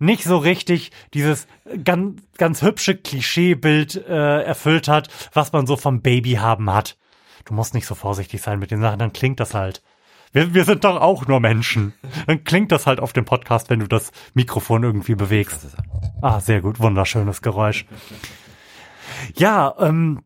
nicht 0.00 0.24
so 0.24 0.38
richtig 0.38 0.90
dieses 1.14 1.46
ganz, 1.84 2.20
ganz 2.36 2.62
hübsche 2.62 2.96
Klischeebild 2.96 3.94
äh, 3.94 4.42
erfüllt 4.42 4.88
hat, 4.88 5.08
was 5.32 5.52
man 5.52 5.68
so 5.68 5.76
vom 5.76 6.02
Baby 6.02 6.32
haben 6.32 6.68
hat. 6.72 6.98
Du 7.44 7.54
musst 7.54 7.74
nicht 7.74 7.86
so 7.86 7.94
vorsichtig 7.94 8.42
sein 8.42 8.58
mit 8.58 8.70
den 8.70 8.80
Sachen, 8.80 8.98
dann 8.98 9.12
klingt 9.12 9.40
das 9.40 9.54
halt. 9.54 9.82
Wir, 10.32 10.52
wir 10.52 10.64
sind 10.64 10.84
doch 10.84 11.00
auch 11.00 11.26
nur 11.26 11.40
Menschen. 11.40 11.94
Dann 12.26 12.42
klingt 12.44 12.72
das 12.72 12.86
halt 12.86 13.00
auf 13.00 13.12
dem 13.12 13.24
Podcast, 13.24 13.70
wenn 13.70 13.80
du 13.80 13.86
das 13.86 14.10
Mikrofon 14.34 14.82
irgendwie 14.82 15.14
bewegst. 15.14 15.76
Ah, 16.22 16.40
sehr 16.40 16.60
gut, 16.60 16.80
wunderschönes 16.80 17.40
Geräusch. 17.40 17.86
Ja, 19.36 19.74
ähm, 19.78 20.22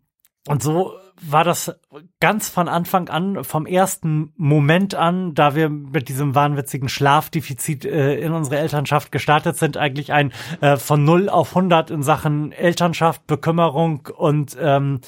und 0.46 0.62
so 0.62 0.94
war 1.20 1.44
das 1.44 1.74
ganz 2.20 2.48
von 2.48 2.68
Anfang 2.68 3.08
an, 3.08 3.44
vom 3.44 3.66
ersten 3.66 4.32
Moment 4.36 4.94
an, 4.94 5.34
da 5.34 5.54
wir 5.54 5.68
mit 5.68 6.08
diesem 6.08 6.34
wahnwitzigen 6.34 6.88
Schlafdefizit 6.88 7.84
äh, 7.84 8.16
in 8.20 8.32
unsere 8.32 8.58
Elternschaft 8.58 9.12
gestartet 9.12 9.56
sind, 9.56 9.76
eigentlich 9.76 10.12
ein 10.12 10.32
äh, 10.60 10.76
von 10.76 11.04
0 11.04 11.28
auf 11.28 11.50
100 11.50 11.90
in 11.90 12.02
Sachen 12.02 12.52
Elternschaft, 12.52 13.26
Bekümmerung 13.26 14.08
und 14.16 14.56
ähm, 14.60 15.00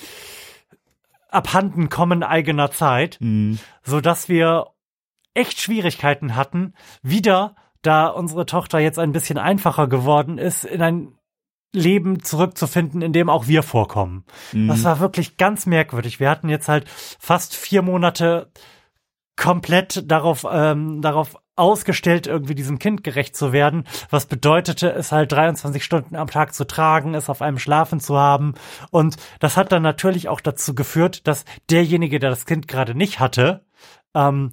Abhandenkommen 1.32 2.22
eigener 2.22 2.70
Zeit, 2.70 3.18
Mhm. 3.20 3.58
so 3.82 4.00
dass 4.00 4.28
wir 4.28 4.68
echt 5.34 5.60
Schwierigkeiten 5.60 6.34
hatten, 6.36 6.74
wieder, 7.02 7.54
da 7.82 8.08
unsere 8.08 8.46
Tochter 8.46 8.78
jetzt 8.78 8.98
ein 8.98 9.12
bisschen 9.12 9.38
einfacher 9.38 9.86
geworden 9.88 10.38
ist, 10.38 10.64
in 10.64 10.82
ein 10.82 11.12
Leben 11.72 12.22
zurückzufinden, 12.22 13.00
in 13.00 13.12
dem 13.12 13.30
auch 13.30 13.46
wir 13.46 13.62
vorkommen. 13.62 14.24
Das 14.52 14.82
war 14.82 14.98
wirklich 14.98 15.36
ganz 15.36 15.66
merkwürdig. 15.66 16.18
Wir 16.18 16.28
hatten 16.28 16.48
jetzt 16.48 16.68
halt 16.68 16.88
fast 16.88 17.54
vier 17.54 17.82
Monate 17.82 18.50
komplett 19.36 20.10
darauf, 20.10 20.44
ähm, 20.50 21.00
darauf 21.00 21.39
ausgestellt, 21.60 22.26
irgendwie 22.26 22.54
diesem 22.54 22.78
Kind 22.78 23.04
gerecht 23.04 23.36
zu 23.36 23.52
werden. 23.52 23.84
Was 24.08 24.26
bedeutete 24.26 24.90
es 24.90 25.12
halt 25.12 25.30
23 25.30 25.84
Stunden 25.84 26.16
am 26.16 26.28
Tag 26.28 26.54
zu 26.54 26.66
tragen, 26.66 27.14
es 27.14 27.28
auf 27.28 27.42
einem 27.42 27.58
Schlafen 27.58 28.00
zu 28.00 28.18
haben. 28.18 28.54
Und 28.90 29.16
das 29.38 29.56
hat 29.56 29.70
dann 29.70 29.82
natürlich 29.82 30.28
auch 30.28 30.40
dazu 30.40 30.74
geführt, 30.74 31.26
dass 31.28 31.44
derjenige, 31.68 32.18
der 32.18 32.30
das 32.30 32.46
Kind 32.46 32.66
gerade 32.66 32.94
nicht 32.94 33.20
hatte, 33.20 33.64
ähm, 34.14 34.52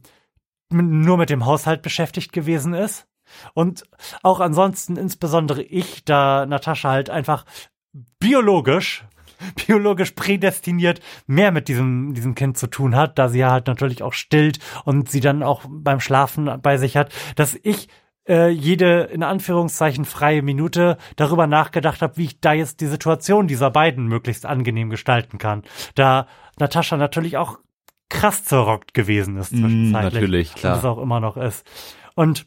nur 0.70 1.18
mit 1.18 1.30
dem 1.30 1.46
Haushalt 1.46 1.82
beschäftigt 1.82 2.34
gewesen 2.34 2.74
ist. 2.74 3.08
Und 3.54 3.84
auch 4.22 4.40
ansonsten 4.40 4.98
insbesondere 4.98 5.64
ich, 5.64 6.06
da 6.06 6.46
Natascha 6.46 6.92
halt 6.92 7.10
einfach 7.10 7.46
biologisch, 8.20 9.06
biologisch 9.68 10.12
prädestiniert 10.12 11.02
mehr 11.26 11.52
mit 11.52 11.68
diesem, 11.68 12.14
diesem 12.14 12.36
Kind 12.36 12.58
zu 12.58 12.68
tun 12.68 12.96
hat, 12.96 13.18
da 13.18 13.30
sie 13.30 13.40
ja 13.40 13.52
halt 13.52 13.68
natürlich 13.68 14.04
auch 14.04 14.14
stillt 14.14 14.60
und 14.86 15.10
sie 15.10 15.20
dann 15.20 15.44
auch 15.44 15.64
beim 15.70 16.00
Schlafen 16.00 16.60
bei 16.62 16.78
sich 16.78 16.98
hat, 16.98 17.14
dass 17.36 17.58
ich 17.64 17.88
äh, 18.28 18.50
jede 18.50 19.04
in 19.04 19.24
Anführungszeichen 19.24 20.06
freie 20.06 20.42
Minute 20.42 20.98
darüber 21.16 21.48
nachgedacht 21.48 22.02
habe, 22.02 22.18
wie 22.18 22.26
ich 22.26 22.40
da 22.42 22.54
jetzt 22.54 22.82
die 22.82 22.88
Situation 22.88 23.48
dieser 23.48 23.72
beiden 23.72 24.08
möglichst 24.08 24.46
angenehm 24.46 24.90
gestalten 24.90 25.38
kann. 25.38 25.64
Da 25.96 26.28
Natascha 26.60 26.98
natürlich 26.98 27.38
auch 27.38 27.60
krass 28.10 28.44
zerrockt 28.44 28.94
gewesen 28.94 29.38
ist 29.38 29.54
Mm, 29.54 29.60
zwischenzeitlich. 29.62 30.14
natürlich, 30.14 30.56
klar. 30.56 30.74
Und 30.74 30.80
es 30.80 30.86
auch 30.86 30.98
immer 30.98 31.20
noch 31.20 31.38
ist. 31.38 31.66
Und 32.16 32.46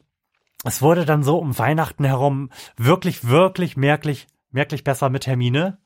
es 0.64 0.82
wurde 0.82 1.04
dann 1.04 1.22
so 1.22 1.38
um 1.38 1.58
Weihnachten 1.58 2.04
herum 2.04 2.50
wirklich, 2.76 3.26
wirklich 3.28 3.76
merklich, 3.76 4.26
merklich 4.50 4.84
besser 4.84 5.08
mit 5.08 5.26
Hermine. 5.26 5.78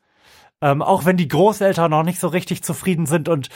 Ähm, 0.61 0.83
auch 0.83 1.05
wenn 1.05 1.17
die 1.17 1.29
Großeltern 1.29 1.91
noch 1.91 2.03
nicht 2.05 2.19
so 2.21 2.29
richtig 2.29 2.63
zufrieden 2.63 3.07
sind 3.07 3.29
und 3.29 3.49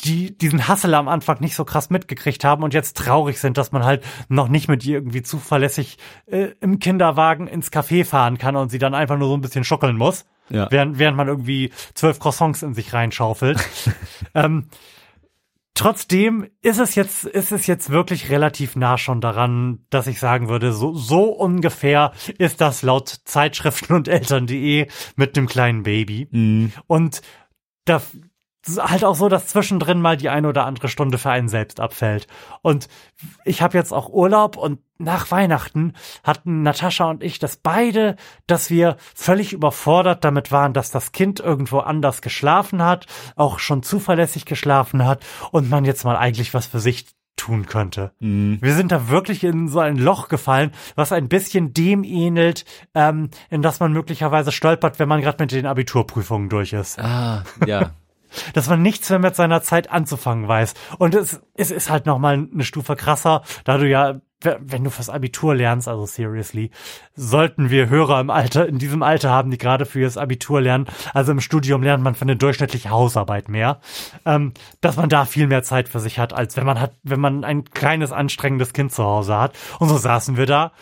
die 0.00 0.36
diesen 0.36 0.66
Hassel 0.66 0.92
am 0.94 1.06
Anfang 1.06 1.40
nicht 1.40 1.54
so 1.54 1.64
krass 1.64 1.88
mitgekriegt 1.88 2.42
haben 2.44 2.64
und 2.64 2.74
jetzt 2.74 2.96
traurig 2.96 3.38
sind, 3.38 3.56
dass 3.56 3.70
man 3.70 3.84
halt 3.84 4.02
noch 4.28 4.48
nicht 4.48 4.66
mit 4.68 4.84
ihr 4.84 4.96
irgendwie 4.96 5.22
zuverlässig 5.22 5.98
äh, 6.26 6.48
im 6.60 6.80
Kinderwagen 6.80 7.46
ins 7.46 7.70
Café 7.70 8.04
fahren 8.04 8.36
kann 8.36 8.56
und 8.56 8.70
sie 8.70 8.78
dann 8.78 8.94
einfach 8.94 9.16
nur 9.16 9.28
so 9.28 9.36
ein 9.36 9.40
bisschen 9.40 9.62
schuckeln 9.62 9.96
muss, 9.96 10.24
Ja. 10.50 10.66
während, 10.70 10.98
während 10.98 11.16
man 11.16 11.28
irgendwie 11.28 11.70
zwölf 11.94 12.18
Croissants 12.18 12.62
in 12.64 12.74
sich 12.74 12.92
reinschaufelt. 12.92 13.64
ähm, 14.34 14.66
Trotzdem 15.74 16.48
ist 16.62 16.78
es 16.78 16.94
jetzt, 16.94 17.24
ist 17.24 17.50
es 17.50 17.66
jetzt 17.66 17.90
wirklich 17.90 18.30
relativ 18.30 18.76
nah 18.76 18.96
schon 18.96 19.20
daran, 19.20 19.84
dass 19.90 20.06
ich 20.06 20.20
sagen 20.20 20.48
würde, 20.48 20.72
so, 20.72 20.94
so 20.94 21.24
ungefähr 21.24 22.12
ist 22.38 22.60
das 22.60 22.82
laut 22.82 23.08
Zeitschriften 23.24 23.92
und 23.92 24.06
Eltern.de 24.06 24.86
mit 25.16 25.36
dem 25.36 25.48
kleinen 25.48 25.82
Baby. 25.82 26.28
Mhm. 26.30 26.72
Und 26.86 27.22
da 27.86 28.00
halt 28.66 29.04
auch 29.04 29.14
so, 29.14 29.28
dass 29.28 29.46
zwischendrin 29.46 30.00
mal 30.00 30.16
die 30.16 30.28
eine 30.28 30.48
oder 30.48 30.66
andere 30.66 30.88
Stunde 30.88 31.18
für 31.18 31.30
einen 31.30 31.48
selbst 31.48 31.80
abfällt. 31.80 32.26
Und 32.62 32.88
ich 33.44 33.62
habe 33.62 33.76
jetzt 33.76 33.92
auch 33.92 34.08
Urlaub 34.08 34.56
und 34.56 34.80
nach 34.98 35.30
Weihnachten 35.30 35.92
hatten 36.22 36.62
Natascha 36.62 37.10
und 37.10 37.22
ich 37.22 37.38
das 37.38 37.56
beide, 37.56 38.16
dass 38.46 38.70
wir 38.70 38.96
völlig 39.14 39.52
überfordert 39.52 40.24
damit 40.24 40.52
waren, 40.52 40.72
dass 40.72 40.90
das 40.90 41.12
Kind 41.12 41.40
irgendwo 41.40 41.78
anders 41.78 42.22
geschlafen 42.22 42.82
hat, 42.82 43.06
auch 43.36 43.58
schon 43.58 43.82
zuverlässig 43.82 44.46
geschlafen 44.46 45.04
hat 45.04 45.24
und 45.50 45.68
man 45.68 45.84
jetzt 45.84 46.04
mal 46.04 46.16
eigentlich 46.16 46.54
was 46.54 46.66
für 46.66 46.80
sich 46.80 47.06
tun 47.36 47.66
könnte. 47.66 48.12
Mhm. 48.20 48.58
Wir 48.60 48.74
sind 48.74 48.92
da 48.92 49.08
wirklich 49.08 49.42
in 49.44 49.68
so 49.68 49.80
ein 49.80 49.96
Loch 49.96 50.28
gefallen, 50.28 50.70
was 50.94 51.12
ein 51.12 51.28
bisschen 51.28 51.74
dem 51.74 52.04
ähnelt, 52.04 52.64
ähm, 52.94 53.30
in 53.50 53.62
das 53.62 53.80
man 53.80 53.92
möglicherweise 53.92 54.52
stolpert, 54.52 54.98
wenn 54.98 55.08
man 55.08 55.20
gerade 55.20 55.42
mit 55.42 55.52
den 55.52 55.66
Abiturprüfungen 55.66 56.48
durch 56.48 56.72
ist. 56.72 56.98
Ah, 57.00 57.42
ja. 57.66 57.90
Dass 58.52 58.68
man 58.68 58.82
nichts 58.82 59.10
mehr 59.10 59.18
mit 59.18 59.36
seiner 59.36 59.62
Zeit 59.62 59.90
anzufangen 59.90 60.48
weiß. 60.48 60.74
Und 60.98 61.14
es, 61.14 61.40
es 61.54 61.70
ist 61.70 61.90
halt 61.90 62.06
nochmal 62.06 62.48
eine 62.52 62.64
Stufe 62.64 62.96
krasser, 62.96 63.42
da 63.64 63.78
du 63.78 63.88
ja, 63.88 64.20
wenn 64.42 64.84
du 64.84 64.90
fürs 64.90 65.08
Abitur 65.08 65.54
lernst, 65.54 65.88
also 65.88 66.06
seriously, 66.06 66.70
sollten 67.14 67.70
wir 67.70 67.88
Hörer 67.88 68.20
im 68.20 68.30
Alter, 68.30 68.68
in 68.68 68.78
diesem 68.78 69.02
Alter 69.02 69.30
haben, 69.30 69.50
die 69.50 69.58
gerade 69.58 69.86
für 69.86 70.02
das 70.02 70.16
Abitur 70.16 70.60
lernen. 70.60 70.86
Also 71.12 71.32
im 71.32 71.40
Studium 71.40 71.82
lernt 71.82 72.02
man 72.02 72.14
für 72.14 72.22
eine 72.22 72.36
durchschnittliche 72.36 72.90
Hausarbeit 72.90 73.48
mehr. 73.48 73.80
Ähm, 74.26 74.52
dass 74.80 74.96
man 74.96 75.08
da 75.08 75.24
viel 75.24 75.46
mehr 75.46 75.62
Zeit 75.62 75.88
für 75.88 76.00
sich 76.00 76.18
hat, 76.18 76.32
als 76.32 76.56
wenn 76.56 76.66
man 76.66 76.80
hat, 76.80 76.92
wenn 77.02 77.20
man 77.20 77.44
ein 77.44 77.64
kleines, 77.64 78.12
anstrengendes 78.12 78.72
Kind 78.72 78.92
zu 78.92 79.04
Hause 79.04 79.38
hat. 79.38 79.56
Und 79.78 79.88
so 79.88 79.96
saßen 79.96 80.36
wir 80.36 80.46
da 80.46 80.72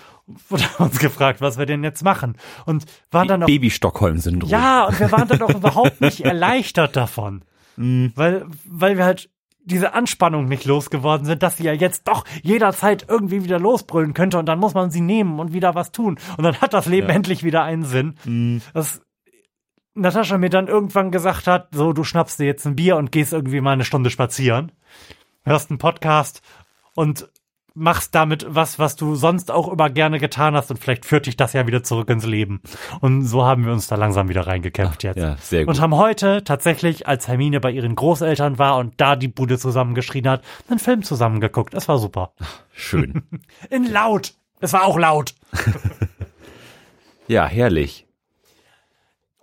haben 0.50 0.68
uns 0.86 0.98
gefragt, 0.98 1.40
was 1.40 1.58
wir 1.58 1.66
denn 1.66 1.82
jetzt 1.84 2.02
machen. 2.04 2.36
Und 2.66 2.84
waren 3.10 3.28
dann 3.28 3.42
auch 3.42 3.46
Baby-Stockholm-Syndrom. 3.46 4.50
ja, 4.50 4.84
und 4.86 4.98
wir 5.00 5.10
waren 5.12 5.28
dann 5.28 5.42
auch 5.42 5.54
überhaupt 5.54 6.00
nicht 6.00 6.20
erleichtert 6.20 6.96
davon. 6.96 7.44
Weil, 7.76 8.44
weil 8.64 8.98
wir 8.98 9.04
halt 9.04 9.30
diese 9.64 9.94
Anspannung 9.94 10.44
nicht 10.46 10.64
losgeworden 10.64 11.24
sind, 11.24 11.42
dass 11.42 11.56
sie 11.56 11.64
ja 11.64 11.72
jetzt 11.72 12.06
doch 12.08 12.24
jederzeit 12.42 13.06
irgendwie 13.08 13.44
wieder 13.44 13.58
losbrüllen 13.60 14.12
könnte 14.12 14.38
und 14.38 14.46
dann 14.46 14.58
muss 14.58 14.74
man 14.74 14.90
sie 14.90 15.00
nehmen 15.00 15.38
und 15.40 15.52
wieder 15.52 15.74
was 15.74 15.92
tun. 15.92 16.18
Und 16.36 16.44
dann 16.44 16.60
hat 16.60 16.74
das 16.74 16.86
Leben 16.86 17.08
Ja. 17.08 17.14
endlich 17.14 17.44
wieder 17.44 17.62
einen 17.62 17.84
Sinn. 17.84 18.60
Dass 18.74 19.00
Natascha 19.94 20.36
mir 20.38 20.50
dann 20.50 20.68
irgendwann 20.68 21.10
gesagt 21.10 21.46
hat, 21.46 21.68
so, 21.72 21.92
du 21.92 22.02
schnappst 22.04 22.40
dir 22.40 22.44
jetzt 22.46 22.66
ein 22.66 22.76
Bier 22.76 22.96
und 22.96 23.12
gehst 23.12 23.32
irgendwie 23.32 23.60
mal 23.60 23.72
eine 23.72 23.84
Stunde 23.84 24.10
spazieren, 24.10 24.72
hörst 25.44 25.70
einen 25.70 25.78
Podcast 25.78 26.42
und 26.94 27.28
machst 27.74 28.14
damit 28.14 28.46
was, 28.48 28.78
was 28.78 28.96
du 28.96 29.14
sonst 29.14 29.50
auch 29.50 29.68
immer 29.68 29.90
gerne 29.90 30.18
getan 30.18 30.54
hast 30.54 30.70
und 30.70 30.78
vielleicht 30.78 31.04
führt 31.04 31.26
dich 31.26 31.36
das 31.36 31.52
ja 31.52 31.66
wieder 31.66 31.82
zurück 31.82 32.10
ins 32.10 32.26
Leben. 32.26 32.60
Und 33.00 33.24
so 33.24 33.44
haben 33.44 33.64
wir 33.64 33.72
uns 33.72 33.86
da 33.86 33.96
langsam 33.96 34.28
wieder 34.28 34.46
reingekämpft 34.46 35.02
jetzt. 35.02 35.16
Ja, 35.18 35.36
sehr 35.36 35.64
gut. 35.64 35.74
Und 35.74 35.80
haben 35.80 35.96
heute 35.96 36.44
tatsächlich, 36.44 37.06
als 37.08 37.28
Hermine 37.28 37.60
bei 37.60 37.70
ihren 37.70 37.94
Großeltern 37.94 38.58
war 38.58 38.76
und 38.78 39.00
da 39.00 39.16
die 39.16 39.28
Bude 39.28 39.58
zusammengeschrien 39.58 40.28
hat, 40.28 40.42
einen 40.68 40.78
Film 40.78 41.02
zusammengeguckt. 41.02 41.74
Es 41.74 41.88
war 41.88 41.98
super. 41.98 42.32
Schön. 42.72 43.22
In 43.70 43.90
laut. 43.90 44.34
Es 44.60 44.72
war 44.72 44.84
auch 44.84 44.98
laut. 44.98 45.34
Ja, 47.28 47.46
herrlich. 47.46 48.06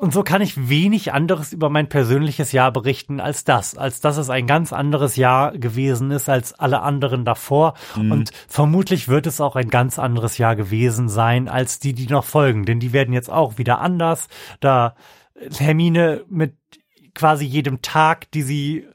Und 0.01 0.13
so 0.13 0.23
kann 0.23 0.41
ich 0.41 0.69
wenig 0.69 1.11
anderes 1.11 1.51
über 1.51 1.69
mein 1.69 1.89
persönliches 1.89 2.53
Jahr 2.53 2.71
berichten 2.71 3.19
als 3.19 3.43
das, 3.43 3.77
als 3.77 3.99
dass 3.99 4.15
es 4.15 4.29
ein 4.29 4.47
ganz 4.47 4.71
anderes 4.71 5.17
Jahr 5.17 5.51
gewesen 5.51 6.11
ist 6.11 6.29
als 6.29 6.53
alle 6.53 6.83
anderen 6.83 7.25
davor. 7.25 7.73
Mhm. 7.97 8.11
Und 8.13 8.31
vermutlich 8.47 9.09
wird 9.09 9.27
es 9.27 9.41
auch 9.41 9.57
ein 9.57 9.69
ganz 9.69 9.99
anderes 9.99 10.37
Jahr 10.37 10.55
gewesen 10.55 11.09
sein 11.09 11.49
als 11.49 11.79
die, 11.79 11.91
die 11.91 12.07
noch 12.07 12.23
folgen, 12.23 12.63
denn 12.63 12.79
die 12.79 12.93
werden 12.93 13.13
jetzt 13.13 13.29
auch 13.29 13.57
wieder 13.57 13.81
anders, 13.81 14.29
da 14.61 14.95
Termine 15.51 16.23
mit 16.29 16.55
quasi 17.13 17.43
jedem 17.43 17.81
Tag, 17.81 18.31
die 18.31 18.43
sie 18.43 18.87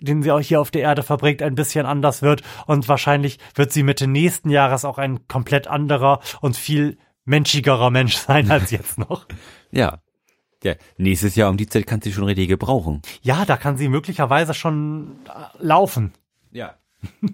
den 0.00 0.22
sie 0.22 0.30
auch 0.30 0.38
hier 0.38 0.60
auf 0.60 0.70
der 0.70 0.82
Erde 0.82 1.02
verbringt, 1.02 1.42
ein 1.42 1.56
bisschen 1.56 1.84
anders 1.84 2.22
wird. 2.22 2.42
Und 2.66 2.86
wahrscheinlich 2.86 3.40
wird 3.56 3.72
sie 3.72 3.82
Mitte 3.82 4.06
nächsten 4.06 4.50
Jahres 4.50 4.84
auch 4.84 4.98
ein 4.98 5.26
komplett 5.26 5.66
anderer 5.66 6.20
und 6.40 6.56
viel 6.56 6.96
menschigerer 7.24 7.90
Mensch 7.90 8.16
sein 8.28 8.52
als 8.52 8.70
jetzt 8.70 8.98
noch. 8.98 9.26
ja. 9.72 9.98
Ja, 10.64 10.74
nächstes 10.96 11.36
Jahr 11.36 11.50
um 11.50 11.56
die 11.56 11.68
Zeit 11.68 11.86
kann 11.86 12.00
sie 12.00 12.12
schon 12.12 12.24
richtig 12.24 12.48
gebrauchen. 12.48 13.02
Ja, 13.22 13.44
da 13.44 13.56
kann 13.56 13.76
sie 13.76 13.88
möglicherweise 13.88 14.54
schon 14.54 15.18
äh, 15.26 15.64
laufen. 15.64 16.12
Ja. 16.50 16.74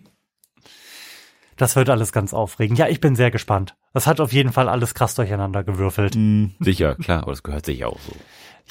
Das 1.56 1.76
wird 1.76 1.88
alles 1.88 2.12
ganz 2.12 2.34
aufregend. 2.34 2.78
Ja, 2.78 2.88
ich 2.88 3.00
bin 3.00 3.14
sehr 3.14 3.30
gespannt. 3.30 3.76
Das 3.92 4.06
hat 4.06 4.20
auf 4.20 4.32
jeden 4.32 4.52
Fall 4.52 4.68
alles 4.68 4.94
krass 4.94 5.14
durcheinander 5.14 5.62
gewürfelt. 5.62 6.16
Mm, 6.16 6.46
sicher, 6.58 6.96
klar, 6.96 7.22
aber 7.22 7.30
das 7.30 7.44
gehört 7.44 7.64
sicher 7.64 7.88
auch 7.88 8.00
so. 8.00 8.12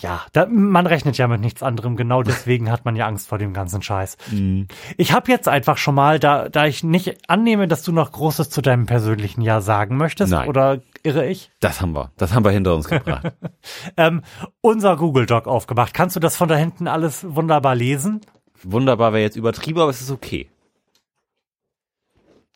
Ja, 0.01 0.21
da, 0.33 0.47
man 0.47 0.87
rechnet 0.87 1.17
ja 1.17 1.27
mit 1.27 1.39
nichts 1.39 1.63
anderem. 1.63 1.95
Genau 1.95 2.23
deswegen 2.23 2.71
hat 2.71 2.83
man 2.83 2.95
ja 2.95 3.07
Angst 3.07 3.29
vor 3.29 3.37
dem 3.37 3.53
ganzen 3.53 3.81
Scheiß. 3.81 4.17
Mm. 4.31 4.63
Ich 4.97 5.13
habe 5.13 5.31
jetzt 5.31 5.47
einfach 5.47 5.77
schon 5.77 5.95
mal, 5.95 6.19
da, 6.19 6.49
da 6.49 6.65
ich 6.65 6.83
nicht 6.83 7.29
annehme, 7.29 7.67
dass 7.67 7.83
du 7.83 7.91
noch 7.91 8.11
Großes 8.11 8.49
zu 8.49 8.61
deinem 8.61 8.85
persönlichen 8.85 9.41
Jahr 9.41 9.61
sagen 9.61 9.95
möchtest, 9.95 10.31
Nein. 10.31 10.49
oder 10.49 10.81
irre 11.03 11.27
ich? 11.27 11.51
Das 11.59 11.81
haben 11.81 11.93
wir. 11.93 12.11
Das 12.17 12.33
haben 12.33 12.43
wir 12.43 12.51
hinter 12.51 12.75
uns 12.75 12.87
gebracht. 12.87 13.33
ähm, 13.97 14.23
unser 14.61 14.97
Google 14.97 15.25
Doc 15.25 15.47
aufgemacht. 15.47 15.93
Kannst 15.93 16.15
du 16.15 16.19
das 16.19 16.35
von 16.35 16.49
da 16.49 16.55
hinten 16.55 16.87
alles 16.87 17.25
wunderbar 17.35 17.75
lesen? 17.75 18.21
Wunderbar 18.63 19.13
wäre 19.13 19.23
jetzt 19.23 19.35
übertrieben, 19.35 19.79
aber 19.79 19.91
es 19.91 20.01
ist 20.01 20.11
okay. 20.11 20.49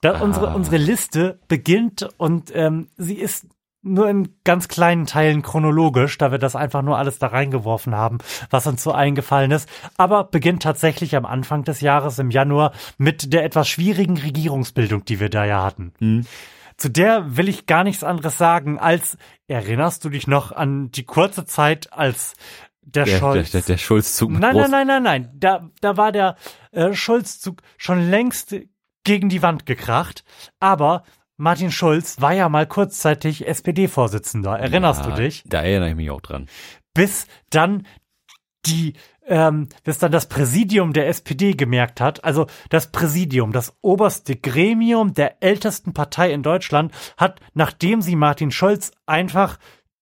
Da 0.01 0.15
ah. 0.15 0.21
unsere, 0.21 0.55
unsere 0.55 0.77
Liste 0.77 1.39
beginnt 1.47 2.07
und 2.17 2.51
ähm, 2.55 2.87
sie 2.97 3.15
ist 3.15 3.47
nur 3.81 4.09
in 4.09 4.35
ganz 4.43 4.67
kleinen 4.67 5.05
Teilen 5.05 5.41
chronologisch, 5.41 6.17
da 6.17 6.31
wir 6.31 6.39
das 6.39 6.55
einfach 6.55 6.81
nur 6.81 6.97
alles 6.97 7.19
da 7.19 7.27
reingeworfen 7.27 7.95
haben, 7.95 8.17
was 8.49 8.67
uns 8.67 8.83
so 8.83 8.91
eingefallen 8.91 9.51
ist, 9.51 9.69
aber 9.97 10.25
beginnt 10.25 10.63
tatsächlich 10.63 11.15
am 11.15 11.25
Anfang 11.25 11.63
des 11.63 11.81
Jahres 11.81 12.19
im 12.19 12.31
Januar 12.31 12.73
mit 12.97 13.33
der 13.33 13.43
etwas 13.43 13.67
schwierigen 13.69 14.17
Regierungsbildung, 14.17 15.05
die 15.05 15.19
wir 15.19 15.29
da 15.29 15.45
ja 15.45 15.63
hatten. 15.63 15.93
Mhm. 15.99 16.25
Zu 16.77 16.89
der 16.89 17.37
will 17.37 17.49
ich 17.49 17.65
gar 17.65 17.83
nichts 17.83 18.03
anderes 18.03 18.37
sagen, 18.37 18.77
als 18.77 19.17
erinnerst 19.47 20.05
du 20.05 20.09
dich 20.09 20.27
noch 20.27 20.51
an 20.51 20.91
die 20.91 21.05
kurze 21.05 21.45
Zeit, 21.45 21.91
als 21.91 22.35
der, 22.81 23.05
der 23.05 23.17
Scholz. 23.17 23.51
Der, 23.51 23.61
der, 23.61 23.67
der 23.67 23.77
Schulzzug. 23.77 24.31
Nein, 24.31 24.55
nein, 24.55 24.71
nein, 24.71 24.87
nein, 24.87 25.03
nein. 25.03 25.31
Da, 25.33 25.69
da 25.81 25.97
war 25.97 26.11
der 26.11 26.35
äh, 26.71 26.93
Schulzzug 26.93 27.61
schon 27.77 28.09
längst 28.09 28.55
gegen 29.03 29.29
die 29.29 29.41
Wand 29.41 29.65
gekracht. 29.65 30.23
Aber 30.59 31.03
Martin 31.35 31.71
Schulz 31.71 32.21
war 32.21 32.33
ja 32.33 32.47
mal 32.47 32.67
kurzzeitig 32.67 33.47
SPD-Vorsitzender. 33.47 34.57
Erinnerst 34.57 35.05
ja, 35.05 35.11
du 35.11 35.21
dich? 35.21 35.43
Da 35.45 35.63
erinnere 35.63 35.89
ich 35.89 35.95
mich 35.95 36.11
auch 36.11 36.21
dran. 36.21 36.47
Bis 36.93 37.27
dann 37.49 37.85
die, 38.65 38.93
ähm, 39.27 39.69
bis 39.83 39.97
dann 39.97 40.11
das 40.11 40.27
Präsidium 40.27 40.93
der 40.93 41.07
SPD 41.07 41.53
gemerkt 41.53 42.01
hat, 42.01 42.23
also 42.23 42.47
das 42.69 42.87
Präsidium, 42.87 43.51
das 43.51 43.75
oberste 43.81 44.35
Gremium 44.35 45.13
der 45.13 45.43
ältesten 45.43 45.93
Partei 45.93 46.31
in 46.31 46.43
Deutschland, 46.43 46.93
hat, 47.17 47.39
nachdem 47.53 48.01
sie 48.01 48.15
Martin 48.15 48.51
Schulz 48.51 48.91
einfach 49.05 49.59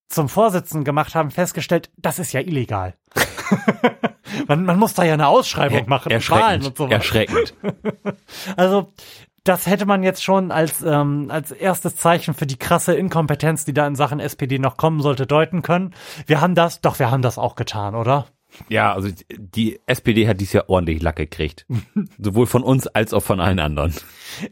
zum 0.08 0.30
Vorsitzenden 0.30 0.84
gemacht 0.84 1.16
haben, 1.16 1.32
festgestellt, 1.32 1.90
das 1.98 2.20
ist 2.20 2.32
ja 2.32 2.40
illegal. 2.40 2.96
man, 4.48 4.66
man 4.66 4.80
muss 4.80 4.94
da 4.94 5.04
ja 5.04 5.14
eine 5.14 5.28
Ausschreibung 5.28 5.80
er, 5.80 5.90
machen, 5.90 6.12
Wahlen 6.12 6.64
und 6.64 6.78
so 6.78 6.86
weiter. 6.86 6.96
Erschreckend. 6.96 7.54
also 8.56 8.94
das 9.44 9.68
hätte 9.68 9.86
man 9.86 10.04
jetzt 10.04 10.24
schon 10.24 10.52
als, 10.52 10.82
ähm, 10.82 11.28
als 11.30 11.52
erstes 11.52 11.96
Zeichen 11.96 12.34
für 12.34 12.48
die 12.48 12.58
krasse 12.58 12.96
Inkompetenz, 12.96 13.64
die 13.64 13.74
da 13.74 13.86
in 13.86 13.96
Sachen 13.96 14.20
SPD 14.20 14.58
noch 14.58 14.76
kommen 14.76 15.02
sollte, 15.02 15.28
deuten 15.28 15.62
können. 15.62 15.94
Wir 16.26 16.42
haben 16.42 16.56
das, 16.56 16.82
doch, 16.82 16.98
wir 16.98 17.12
haben 17.12 17.22
das 17.22 17.38
auch 17.38 17.56
getan, 17.56 17.94
oder? 17.94 18.26
Ja, 18.70 18.94
also 18.94 19.10
die 19.38 19.80
SPD 19.86 20.28
hat 20.28 20.42
dies 20.42 20.54
Jahr 20.54 20.70
ordentlich 20.70 21.02
Lack 21.02 21.16
gekriegt. 21.18 21.66
Sowohl 22.20 22.48
von 22.48 22.64
uns 22.64 22.88
als 22.88 23.14
auch 23.14 23.24
von 23.24 23.40
allen 23.40 23.60
anderen. 23.60 23.94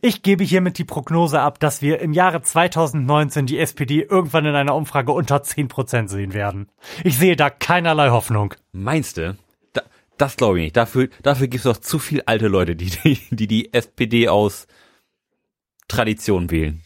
Ich 0.01 0.21
gebe 0.21 0.43
hiermit 0.43 0.77
die 0.77 0.83
Prognose 0.83 1.39
ab, 1.39 1.59
dass 1.59 1.81
wir 1.81 1.99
im 1.99 2.13
Jahre 2.13 2.41
2019 2.41 3.45
die 3.45 3.59
SPD 3.59 4.01
irgendwann 4.01 4.45
in 4.45 4.55
einer 4.55 4.75
Umfrage 4.75 5.11
unter 5.11 5.43
10 5.43 5.67
Prozent 5.67 6.09
sehen 6.09 6.33
werden. 6.33 6.69
Ich 7.03 7.17
sehe 7.17 7.35
da 7.35 7.49
keinerlei 7.49 8.09
Hoffnung. 8.09 8.53
Meinst 8.71 9.17
du? 9.17 9.37
Da, 9.73 9.81
das 10.17 10.35
glaube 10.35 10.59
ich 10.59 10.65
nicht. 10.65 10.77
Dafür, 10.77 11.09
dafür 11.21 11.47
gibt 11.47 11.65
es 11.65 11.71
doch 11.71 11.81
zu 11.81 11.99
viel 11.99 12.23
alte 12.25 12.47
Leute, 12.47 12.75
die 12.75 12.89
die, 12.89 13.19
die, 13.31 13.47
die 13.47 13.73
SPD 13.73 14.29
aus 14.29 14.67
Tradition 15.87 16.49
wählen. 16.49 16.81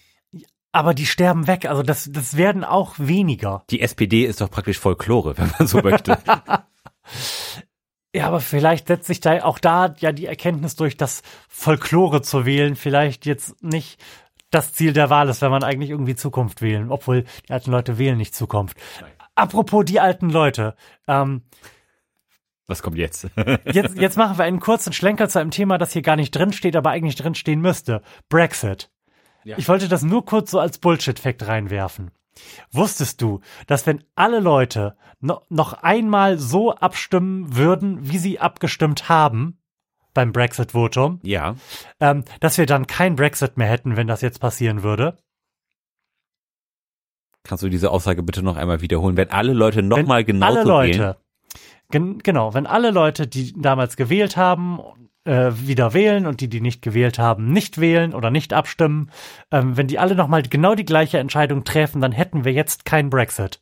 Aber 0.72 0.94
die 0.94 1.06
sterben 1.06 1.48
weg, 1.48 1.66
also 1.66 1.82
das, 1.82 2.10
das 2.12 2.38
werden 2.38 2.64
auch 2.64 2.96
weniger. 3.00 3.64
Die 3.72 3.82
SPD 3.82 4.26
ist 4.26 4.42
doch 4.42 4.52
praktisch 4.52 4.78
Folklore, 4.78 5.38
wenn 5.38 5.52
man 5.58 5.68
so 5.68 5.82
möchte. 5.82 6.20
ja, 8.14 8.28
aber 8.28 8.40
vielleicht 8.40 8.88
setzt 8.88 9.08
sich 9.08 9.20
da 9.20 9.44
auch 9.44 9.60
da 9.60 9.96
ja 10.00 10.12
die 10.12 10.26
Erkenntnis 10.26 10.76
durch, 10.76 10.98
dass 10.98 11.22
Folklore 11.50 12.22
zu 12.22 12.46
wählen 12.46 12.76
vielleicht 12.76 13.26
jetzt 13.26 13.62
nicht 13.64 14.00
das 14.50 14.74
Ziel 14.74 14.94
der 14.94 15.10
Wahl 15.10 15.30
ist, 15.30 15.42
wenn 15.42 15.52
man 15.52 15.64
eigentlich 15.64 15.90
irgendwie 15.90 16.16
Zukunft 16.16 16.62
wählen, 16.62 16.92
obwohl 16.92 17.26
die 17.48 17.54
alten 17.54 17.72
Leute 17.72 17.98
wählen 17.98 18.18
nicht 18.18 18.34
Zukunft. 18.34 18.78
Nein. 19.02 19.12
Apropos 19.36 19.86
die 19.86 20.00
alten 20.00 20.30
Leute, 20.30 20.76
ähm, 21.08 21.44
was 22.66 22.82
kommt 22.82 22.98
jetzt? 22.98 23.28
jetzt? 23.66 23.98
Jetzt 23.98 24.18
machen 24.18 24.38
wir 24.38 24.46
einen 24.46 24.60
kurzen 24.60 24.94
Schlenker 24.94 25.30
zu 25.30 25.40
einem 25.40 25.52
Thema, 25.52 25.78
das 25.78 25.94
hier 25.94 26.02
gar 26.02 26.16
nicht 26.16 26.32
drinsteht, 26.32 26.76
aber 26.76 26.90
eigentlich 26.90 27.16
drinstehen 27.16 27.62
müsste. 27.62 28.02
Brexit. 28.30 28.90
Ja. 29.44 29.58
Ich 29.58 29.70
wollte 29.70 29.88
das 29.88 30.04
nur 30.04 30.26
kurz 30.26 30.52
so 30.52 30.60
als 30.60 30.78
Bullshit-Fact 30.78 31.48
reinwerfen. 31.48 32.12
Wusstest 32.72 33.22
du, 33.22 33.42
dass 33.68 33.86
wenn 33.86 34.04
alle 34.16 34.40
Leute 34.40 34.98
no 35.20 35.42
noch 35.50 35.74
einmal 35.74 36.38
so 36.38 36.74
abstimmen 36.74 37.56
würden, 37.56 38.10
wie 38.10 38.18
sie 38.18 38.40
abgestimmt 38.40 39.10
haben 39.10 39.60
beim 40.14 40.32
Brexit-Votum, 40.32 41.20
ja. 41.24 41.56
ähm, 42.00 42.24
dass 42.40 42.58
wir 42.58 42.66
dann 42.66 42.88
kein 42.88 43.16
Brexit 43.16 43.58
mehr 43.58 43.68
hätten, 43.68 43.98
wenn 43.98 44.08
das 44.08 44.22
jetzt 44.22 44.40
passieren 44.40 44.84
würde? 44.84 45.18
Kannst 47.44 47.64
du 47.64 47.70
diese 47.70 47.92
Aussage 47.92 48.24
bitte 48.24 48.44
noch 48.44 48.58
einmal 48.58 48.82
wiederholen? 48.82 49.16
Wenn 49.16 49.32
alle 49.32 49.54
Leute 49.54 49.82
nochmal 49.82 50.26
genauso 50.26 50.60
alle 50.60 50.68
Leute, 50.68 51.00
wählen? 51.00 51.16
Gen 51.90 52.18
genau, 52.20 52.54
wenn 52.54 52.68
alle 52.68 52.92
Leute, 52.92 53.28
die 53.28 53.54
damals 53.54 53.96
gewählt 53.96 54.36
haben, 54.36 54.82
äh, 55.28 55.52
wieder 55.68 55.94
wählen 55.94 56.26
und 56.26 56.42
die, 56.42 56.48
die 56.48 56.62
nicht 56.62 56.82
gewählt 56.82 57.20
haben, 57.20 57.52
nicht 57.52 57.80
wählen 57.80 58.14
oder 58.14 58.32
nicht 58.32 58.54
abstimmen, 58.54 59.12
ähm, 59.52 59.78
wenn 59.78 59.88
die 59.88 60.00
alle 60.00 60.16
nochmal 60.16 60.42
genau 60.44 60.74
die 60.74 60.86
gleiche 60.86 61.20
Entscheidung 61.20 61.64
treffen, 61.64 62.02
dann 62.02 62.12
hätten 62.12 62.46
wir 62.46 62.54
jetzt 62.54 62.86
keinen 62.86 63.10
Brexit. 63.10 63.60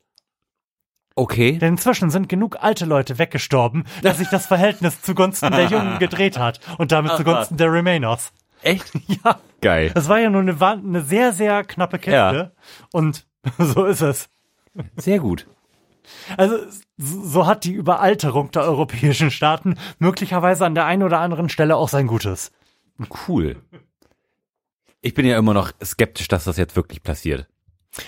Okay. 1.16 1.58
Denn 1.58 1.74
inzwischen 1.74 2.10
sind 2.10 2.28
genug 2.28 2.58
alte 2.62 2.86
Leute 2.86 3.18
weggestorben, 3.18 3.86
dass 4.02 4.18
sich 4.18 4.28
das 4.28 4.46
Verhältnis 4.46 5.02
zugunsten 5.02 5.52
der 5.52 5.68
Jungen 5.68 5.98
gedreht 6.00 6.38
hat 6.38 6.60
und 6.78 6.92
damit 6.92 7.14
zugunsten 7.14 7.58
der 7.58 7.72
Remainers. 7.72 8.32
Echt? 8.62 8.92
Ja. 9.24 9.40
Geil. 9.62 9.92
Das 9.96 10.10
war 10.10 10.20
ja 10.20 10.30
nur 10.30 10.42
eine, 10.42 10.56
eine 10.62 11.02
sehr, 11.02 11.32
sehr 11.32 11.64
knappe 11.64 11.98
Kiste. 11.98 12.12
Ja. 12.12 12.52
Und 12.92 13.26
so 13.58 13.86
ist 13.86 14.02
es. 14.02 14.30
Sehr 14.96 15.20
gut. 15.20 15.48
Also 16.38 16.58
so 16.98 17.46
hat 17.46 17.64
die 17.64 17.74
Überalterung 17.74 18.52
der 18.52 18.64
europäischen 18.64 19.32
Staaten 19.32 19.78
möglicherweise 20.00 20.66
an 20.66 20.76
der 20.76 20.86
einen 20.86 21.04
oder 21.04 21.20
anderen 21.20 21.50
Stelle 21.50 21.76
auch 21.76 21.90
sein 21.90 22.08
Gutes. 22.08 22.52
Cool. 23.28 23.58
Ich 25.02 25.14
bin 25.14 25.26
ja 25.26 25.38
immer 25.38 25.54
noch 25.54 25.72
skeptisch, 25.84 26.28
dass 26.28 26.46
das 26.46 26.58
jetzt 26.58 26.76
wirklich 26.76 27.04
passiert. 27.04 27.48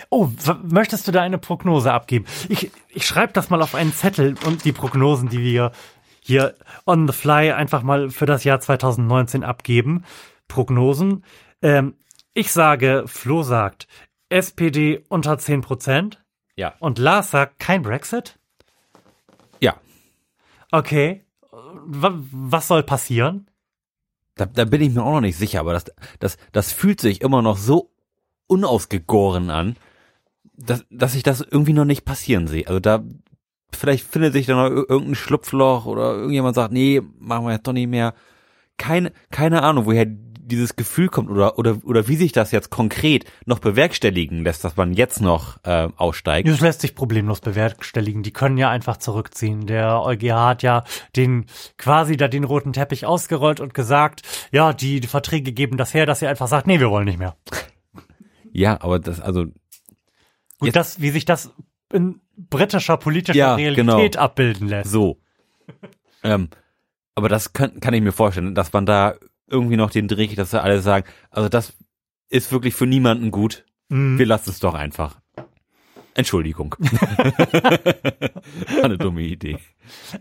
Oh, 0.10 0.30
möchtest 0.64 1.08
du 1.08 1.12
da 1.12 1.22
eine 1.22 1.38
Prognose 1.38 1.93
abgeben? 1.93 2.26
Ich, 2.50 2.72
ich 2.89 3.06
schreibe 3.06 3.34
das 3.34 3.50
mal 3.50 3.62
auf 3.62 3.76
einen 3.76 3.93
Zettel 3.93 4.36
und 4.45 4.66
die 4.66 4.72
Prognosen, 4.72 5.30
die 5.30 5.39
wir 5.39 5.72
hier 6.20 6.56
on 6.86 7.08
the 7.08 7.14
fly 7.14 7.52
einfach 7.52 7.84
mal 7.84 8.10
für 8.10 8.26
das 8.26 8.43
Jahr 8.43 8.60
2019 8.60 9.43
abgeben. 9.43 10.04
Prognosen. 10.48 11.24
Ähm, 11.62 11.95
ich 12.34 12.52
sage, 12.52 13.06
Flo 13.08 13.43
sagt, 13.43 13.88
SPD 14.30 15.04
unter 15.10 15.38
10 15.38 15.62
Prozent. 15.62 16.24
Ja. 16.58 16.74
Und 16.80 16.97
Lars 16.97 17.32
sagt 17.32 17.60
kein 17.60 17.84
Brexit? 17.84 18.38
Ja. 19.62 19.78
Okay. 20.72 21.24
Was 21.51 22.68
soll 22.68 22.84
passieren? 22.84 23.49
Da, 24.36 24.45
da 24.45 24.66
bin 24.66 24.82
ich 24.82 24.93
mir 24.93 25.03
auch 25.03 25.14
noch 25.14 25.22
nicht 25.22 25.38
sicher, 25.38 25.62
aber 25.62 25.74
das, 25.74 25.86
das, 26.20 26.38
das 26.51 26.72
fühlt 26.72 26.99
sich 26.99 27.22
immer 27.22 27.41
noch 27.41 27.58
so 27.58 27.91
unausgegoren 28.47 29.49
an, 29.49 29.78
dass, 30.53 30.86
dass 30.89 31.16
ich 31.16 31.24
das 31.24 31.41
irgendwie 31.41 31.74
noch 31.74 31.86
nicht 31.86 32.05
passieren 32.05 32.47
sehe. 32.47 32.68
Also 32.68 32.80
da, 32.80 33.03
vielleicht 33.72 34.08
findet 34.08 34.34
sich 34.34 34.47
da 34.47 34.55
noch 34.55 34.70
irgendein 34.70 35.16
Schlupfloch 35.16 35.86
oder 35.86 36.14
irgendjemand 36.16 36.55
sagt, 36.55 36.74
nee, 36.74 37.01
machen 37.20 37.45
wir 37.45 37.53
jetzt 37.53 37.68
doch 37.68 37.74
nicht 37.74 37.88
mehr. 37.88 38.14
Keine, 38.78 39.12
keine 39.32 39.64
Ahnung, 39.64 39.86
woher 39.86 40.05
dieses 40.48 40.76
Gefühl 40.76 41.10
kommt 41.10 41.30
oder 41.30 41.60
oder 41.60 41.78
oder 41.84 42.08
wie 42.08 42.16
sich 42.16 42.32
das 42.32 42.52
jetzt 42.52 42.70
konkret 42.70 43.26
noch 43.45 43.60
bewerkstelligen 43.60 44.43
lässt, 44.43 44.64
dass 44.64 44.76
man 44.78 44.93
jetzt 44.93 45.22
noch 45.22 45.58
äh, 45.64 45.89
aussteigt. 45.98 46.48
Das 46.48 46.62
lässt 46.62 46.82
sich 46.82 46.95
problemlos 46.95 47.41
bewerkstelligen. 47.41 48.24
Die 48.24 48.32
können 48.32 48.58
ja 48.58 48.70
einfach 48.70 48.98
zurückziehen. 48.98 49.68
Der 49.68 50.02
EuGH 50.02 50.34
hat 50.34 50.64
ja 50.64 50.84
den 51.16 51.45
quasi 51.78 52.18
da 52.18 52.28
den 52.28 52.43
roten 52.43 52.74
Teppich 52.74 53.06
ausgerollt 53.06 53.60
und 53.60 53.74
gesagt, 53.74 54.22
ja, 54.52 54.74
die, 54.74 55.00
die 55.00 55.08
Verträge 55.08 55.52
geben 55.52 55.78
das 55.78 55.93
her, 55.93 56.06
dass 56.06 56.22
ihr 56.22 56.30
einfach 56.30 56.48
sagt, 56.48 56.68
nee, 56.68 56.80
wir 56.80 56.89
wollen 56.89 57.06
nicht 57.06 57.20
mehr. 57.20 57.36
Ja, 58.54 58.82
aber 58.82 58.98
das 58.98 59.20
also 59.20 59.45
Gut, 60.58 60.76
das, 60.76 61.00
wie 61.00 61.12
sich 61.12 61.26
das 61.26 61.54
in 61.93 62.22
britischer 62.38 62.98
politischer 62.98 63.38
Ja, 63.38 63.56
Realität 63.56 63.76
genau. 64.14 64.24
abbilden 64.24 64.68
lässt. 64.68 64.89
so. 64.89 65.20
ähm, 66.24 66.50
aber 67.14 67.30
das 67.30 67.54
kann, 67.54 67.80
kann 67.80 67.93
ich 67.93 68.02
mir 68.02 68.12
vorstellen, 68.12 68.56
dass 68.56 68.74
man 68.74 68.86
da 68.86 69.16
irgendwie 69.48 69.78
noch 69.78 69.91
den 69.91 70.08
Dreh, 70.08 70.34
dass 70.36 70.52
da 70.52 70.62
alle 70.62 70.82
sagen, 70.82 71.08
also 71.30 71.50
das 71.50 71.74
ist 72.30 72.52
wirklich 72.52 72.74
für 72.76 72.86
niemanden 72.88 73.32
gut. 73.32 73.66
Mhm. 73.89 74.20
Wir 74.20 74.26
lassen 74.26 74.50
es 74.50 74.60
doch 74.60 74.74
einfach. 74.74 75.20
Entschuldigung. 76.14 76.76
Eine 78.84 78.98
dumme 78.98 79.22
Idee. 79.22 79.60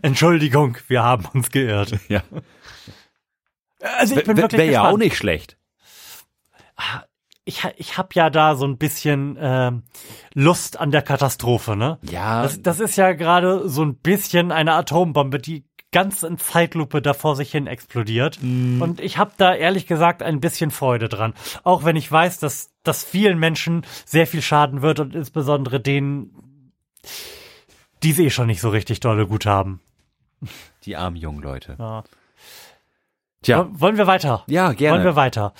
Entschuldigung, 0.01 0.77
wir 0.87 1.03
haben 1.03 1.25
uns 1.33 1.51
geirrt. 1.51 1.95
Ja. 2.07 2.23
Also 3.97 4.15
ich 4.15 4.23
bin 4.23 4.37
Wäre 4.37 4.45
wirklich 4.45 4.59
wär 4.59 4.71
ja 4.71 4.87
auch 4.89 4.97
nicht 4.97 5.15
schlecht. 5.15 5.57
Ich, 7.45 7.63
ha- 7.63 7.73
ich 7.77 7.97
habe 7.97 8.09
ja 8.13 8.29
da 8.29 8.55
so 8.55 8.65
ein 8.65 8.77
bisschen 8.77 9.37
ähm, 9.39 9.83
Lust 10.33 10.79
an 10.79 10.91
der 10.91 11.01
Katastrophe, 11.03 11.75
ne? 11.75 11.99
Ja. 12.01 12.43
Das, 12.43 12.61
das 12.61 12.79
ist 12.79 12.95
ja 12.97 13.13
gerade 13.13 13.69
so 13.69 13.83
ein 13.83 13.95
bisschen 13.95 14.51
eine 14.51 14.73
Atombombe, 14.73 15.39
die 15.39 15.63
ganz 15.97 16.21
in 16.21 16.37
Zeitlupe 16.37 17.01
da 17.01 17.13
vor 17.13 17.35
sich 17.35 17.51
hin 17.51 17.65
explodiert. 17.65 18.37
Und 18.41 18.99
ich 19.01 19.17
habe 19.17 19.31
da 19.37 19.55
ehrlich 19.55 19.87
gesagt 19.87 20.21
ein 20.21 20.39
bisschen 20.39 20.69
Freude 20.69 21.09
dran. 21.09 21.33
Auch 21.63 21.85
wenn 21.85 21.95
ich 21.95 22.11
weiß, 22.11 22.37
dass 22.39 22.69
das 22.83 23.03
vielen 23.03 23.39
Menschen 23.39 23.83
sehr 24.05 24.27
viel 24.27 24.43
schaden 24.43 24.83
wird 24.83 24.99
und 24.99 25.15
insbesondere 25.15 25.79
denen, 25.79 26.71
die 28.03 28.11
es 28.11 28.19
eh 28.19 28.29
schon 28.29 28.45
nicht 28.45 28.61
so 28.61 28.69
richtig 28.69 28.99
dolle 28.99 29.25
gut 29.25 29.45
haben. 29.47 29.81
die 30.85 30.95
armen 30.95 31.15
jungen 31.17 31.41
Leute. 31.41 31.75
Ja. 31.79 32.03
Tja, 33.41 33.67
Wo- 33.71 33.81
Wollen 33.81 33.97
wir 33.97 34.05
weiter? 34.05 34.43
ja, 34.47 34.73
gerne. 34.73 34.97
Wollen 34.97 35.05
wir 35.05 35.15
weiter? 35.15 35.53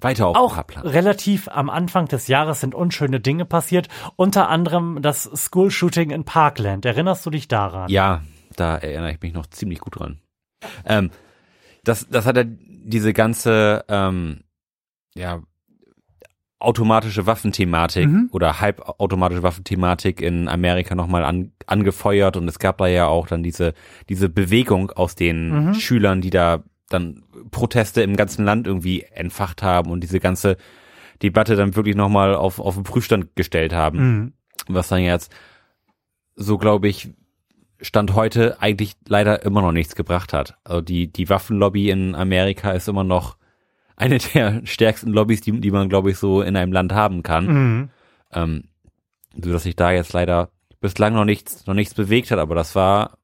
Weiter 0.00 0.26
auf 0.28 0.36
Auch 0.36 0.54
Fahrplan. 0.54 0.86
relativ 0.86 1.48
am 1.48 1.68
Anfang 1.70 2.06
des 2.06 2.28
Jahres 2.28 2.60
sind 2.60 2.74
unschöne 2.74 3.18
Dinge 3.20 3.44
passiert, 3.44 3.88
unter 4.16 4.48
anderem 4.50 5.00
das 5.02 5.24
School-Shooting 5.24 6.10
in 6.10 6.24
Parkland. 6.24 6.84
Erinnerst 6.84 7.24
du 7.26 7.30
dich 7.30 7.48
daran? 7.48 7.88
Ja, 7.88 8.20
da 8.56 8.76
erinnere 8.76 9.12
ich 9.12 9.20
mich 9.20 9.32
noch 9.34 9.46
ziemlich 9.46 9.80
gut 9.80 9.98
dran. 10.00 10.18
Ähm, 10.84 11.10
das, 11.84 12.08
das 12.08 12.24
hat 12.26 12.36
ja 12.36 12.44
diese 12.46 13.12
ganze, 13.12 13.84
ähm, 13.88 14.40
ja, 15.14 15.42
automatische 16.60 17.26
Waffenthematik 17.26 18.08
Mhm. 18.08 18.28
oder 18.32 18.60
halbautomatische 18.60 19.42
Waffenthematik 19.42 20.22
in 20.22 20.48
Amerika 20.48 20.94
nochmal 20.94 21.24
an, 21.24 21.52
angefeuert 21.66 22.36
und 22.38 22.48
es 22.48 22.58
gab 22.58 22.78
da 22.78 22.86
ja 22.86 23.06
auch 23.06 23.26
dann 23.26 23.42
diese, 23.42 23.74
diese 24.08 24.30
Bewegung 24.30 24.90
aus 24.90 25.14
den 25.14 25.66
Mhm. 25.66 25.74
Schülern, 25.74 26.20
die 26.22 26.30
da 26.30 26.62
dann 26.88 27.22
Proteste 27.50 28.02
im 28.02 28.16
ganzen 28.16 28.44
Land 28.44 28.66
irgendwie 28.66 29.02
entfacht 29.02 29.62
haben 29.62 29.90
und 29.90 30.00
diese 30.00 30.20
ganze 30.20 30.56
Debatte 31.22 31.54
dann 31.56 31.76
wirklich 31.76 31.96
nochmal 31.96 32.34
auf, 32.34 32.58
auf 32.60 32.74
den 32.74 32.84
Prüfstand 32.84 33.36
gestellt 33.36 33.72
haben 33.74 33.98
Mhm. 33.98 34.32
was 34.68 34.88
dann 34.88 35.00
jetzt 35.02 35.34
so 36.34 36.56
glaube 36.56 36.88
ich 36.88 37.10
Stand 37.84 38.14
heute 38.14 38.60
eigentlich 38.60 38.94
leider 39.06 39.44
immer 39.44 39.62
noch 39.62 39.72
nichts 39.72 39.94
gebracht 39.94 40.32
hat. 40.32 40.56
Also 40.64 40.80
die 40.80 41.12
die 41.12 41.28
Waffenlobby 41.28 41.90
in 41.90 42.14
Amerika 42.14 42.72
ist 42.72 42.88
immer 42.88 43.04
noch 43.04 43.36
eine 43.96 44.18
der 44.34 44.62
stärksten 44.64 45.12
Lobbys, 45.12 45.40
die, 45.42 45.60
die 45.60 45.70
man 45.70 45.88
glaube 45.88 46.10
ich 46.10 46.18
so 46.18 46.42
in 46.42 46.56
einem 46.56 46.72
Land 46.72 46.92
haben 46.92 47.22
kann. 47.22 47.46
Mhm. 47.46 47.90
Ähm, 48.32 48.64
so 49.40 49.52
dass 49.52 49.64
sich 49.64 49.76
da 49.76 49.92
jetzt 49.92 50.12
leider 50.12 50.50
bislang 50.80 51.14
noch 51.14 51.24
nichts 51.24 51.66
noch 51.66 51.74
nichts 51.74 51.94
bewegt 51.94 52.30
hat, 52.30 52.38
aber 52.38 52.54
das 52.54 52.74
war 52.74 53.18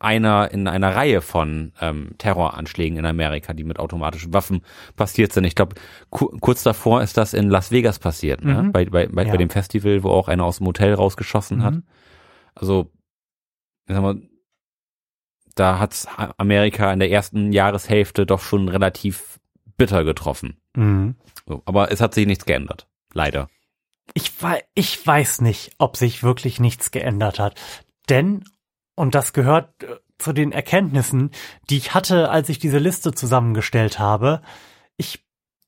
einer 0.00 0.50
in 0.52 0.68
einer 0.68 0.94
Reihe 0.94 1.20
von 1.20 1.72
ähm, 1.80 2.10
Terroranschlägen 2.18 2.98
in 2.98 3.04
Amerika, 3.06 3.52
die 3.52 3.64
mit 3.64 3.80
automatischen 3.80 4.32
Waffen 4.32 4.62
passiert 4.94 5.32
sind. 5.32 5.42
Ich 5.44 5.56
glaube, 5.56 5.74
ku 6.10 6.28
kurz 6.40 6.62
davor 6.62 7.02
ist 7.02 7.16
das 7.16 7.34
in 7.34 7.50
Las 7.50 7.72
Vegas 7.72 7.98
passiert, 7.98 8.44
ne? 8.44 8.62
Mhm. 8.62 8.72
bei, 8.72 8.84
bei, 8.84 9.08
bei, 9.08 9.24
Ja. 9.24 9.32
bei 9.32 9.36
dem 9.36 9.50
Festival, 9.50 10.04
wo 10.04 10.10
auch 10.10 10.28
einer 10.28 10.44
aus 10.44 10.58
dem 10.58 10.68
Hotel 10.68 10.94
rausgeschossen 10.94 11.64
hat. 11.64 11.74
Mhm. 11.74 11.82
Also, 12.54 12.92
ich 12.92 12.97
sag 13.94 14.02
mal, 14.02 14.22
da 15.54 15.78
hat's 15.78 16.06
Amerika 16.36 16.92
in 16.92 17.00
der 17.00 17.10
ersten 17.10 17.52
Jahreshälfte 17.52 18.26
doch 18.26 18.40
schon 18.40 18.68
relativ 18.68 19.40
bitter 19.76 20.04
getroffen. 20.04 20.60
Mhm. 20.76 21.16
So, 21.46 21.62
aber 21.64 21.90
es 21.90 22.00
hat 22.00 22.14
sich 22.14 22.26
nichts 22.26 22.44
geändert. 22.44 22.86
Leider. 23.12 23.48
Ich, 24.14 24.32
ich 24.74 25.06
weiß 25.06 25.40
nicht, 25.40 25.72
ob 25.78 25.96
sich 25.96 26.22
wirklich 26.22 26.60
nichts 26.60 26.90
geändert 26.90 27.38
hat. 27.38 27.60
Denn, 28.08 28.44
und 28.94 29.14
das 29.14 29.32
gehört 29.32 29.82
äh, 29.82 29.96
zu 30.18 30.32
den 30.32 30.52
Erkenntnissen, 30.52 31.30
die 31.70 31.76
ich 31.76 31.94
hatte, 31.94 32.30
als 32.30 32.48
ich 32.48 32.58
diese 32.58 32.78
Liste 32.78 33.12
zusammengestellt 33.12 33.98
habe, 33.98 34.42
ich 34.96 35.24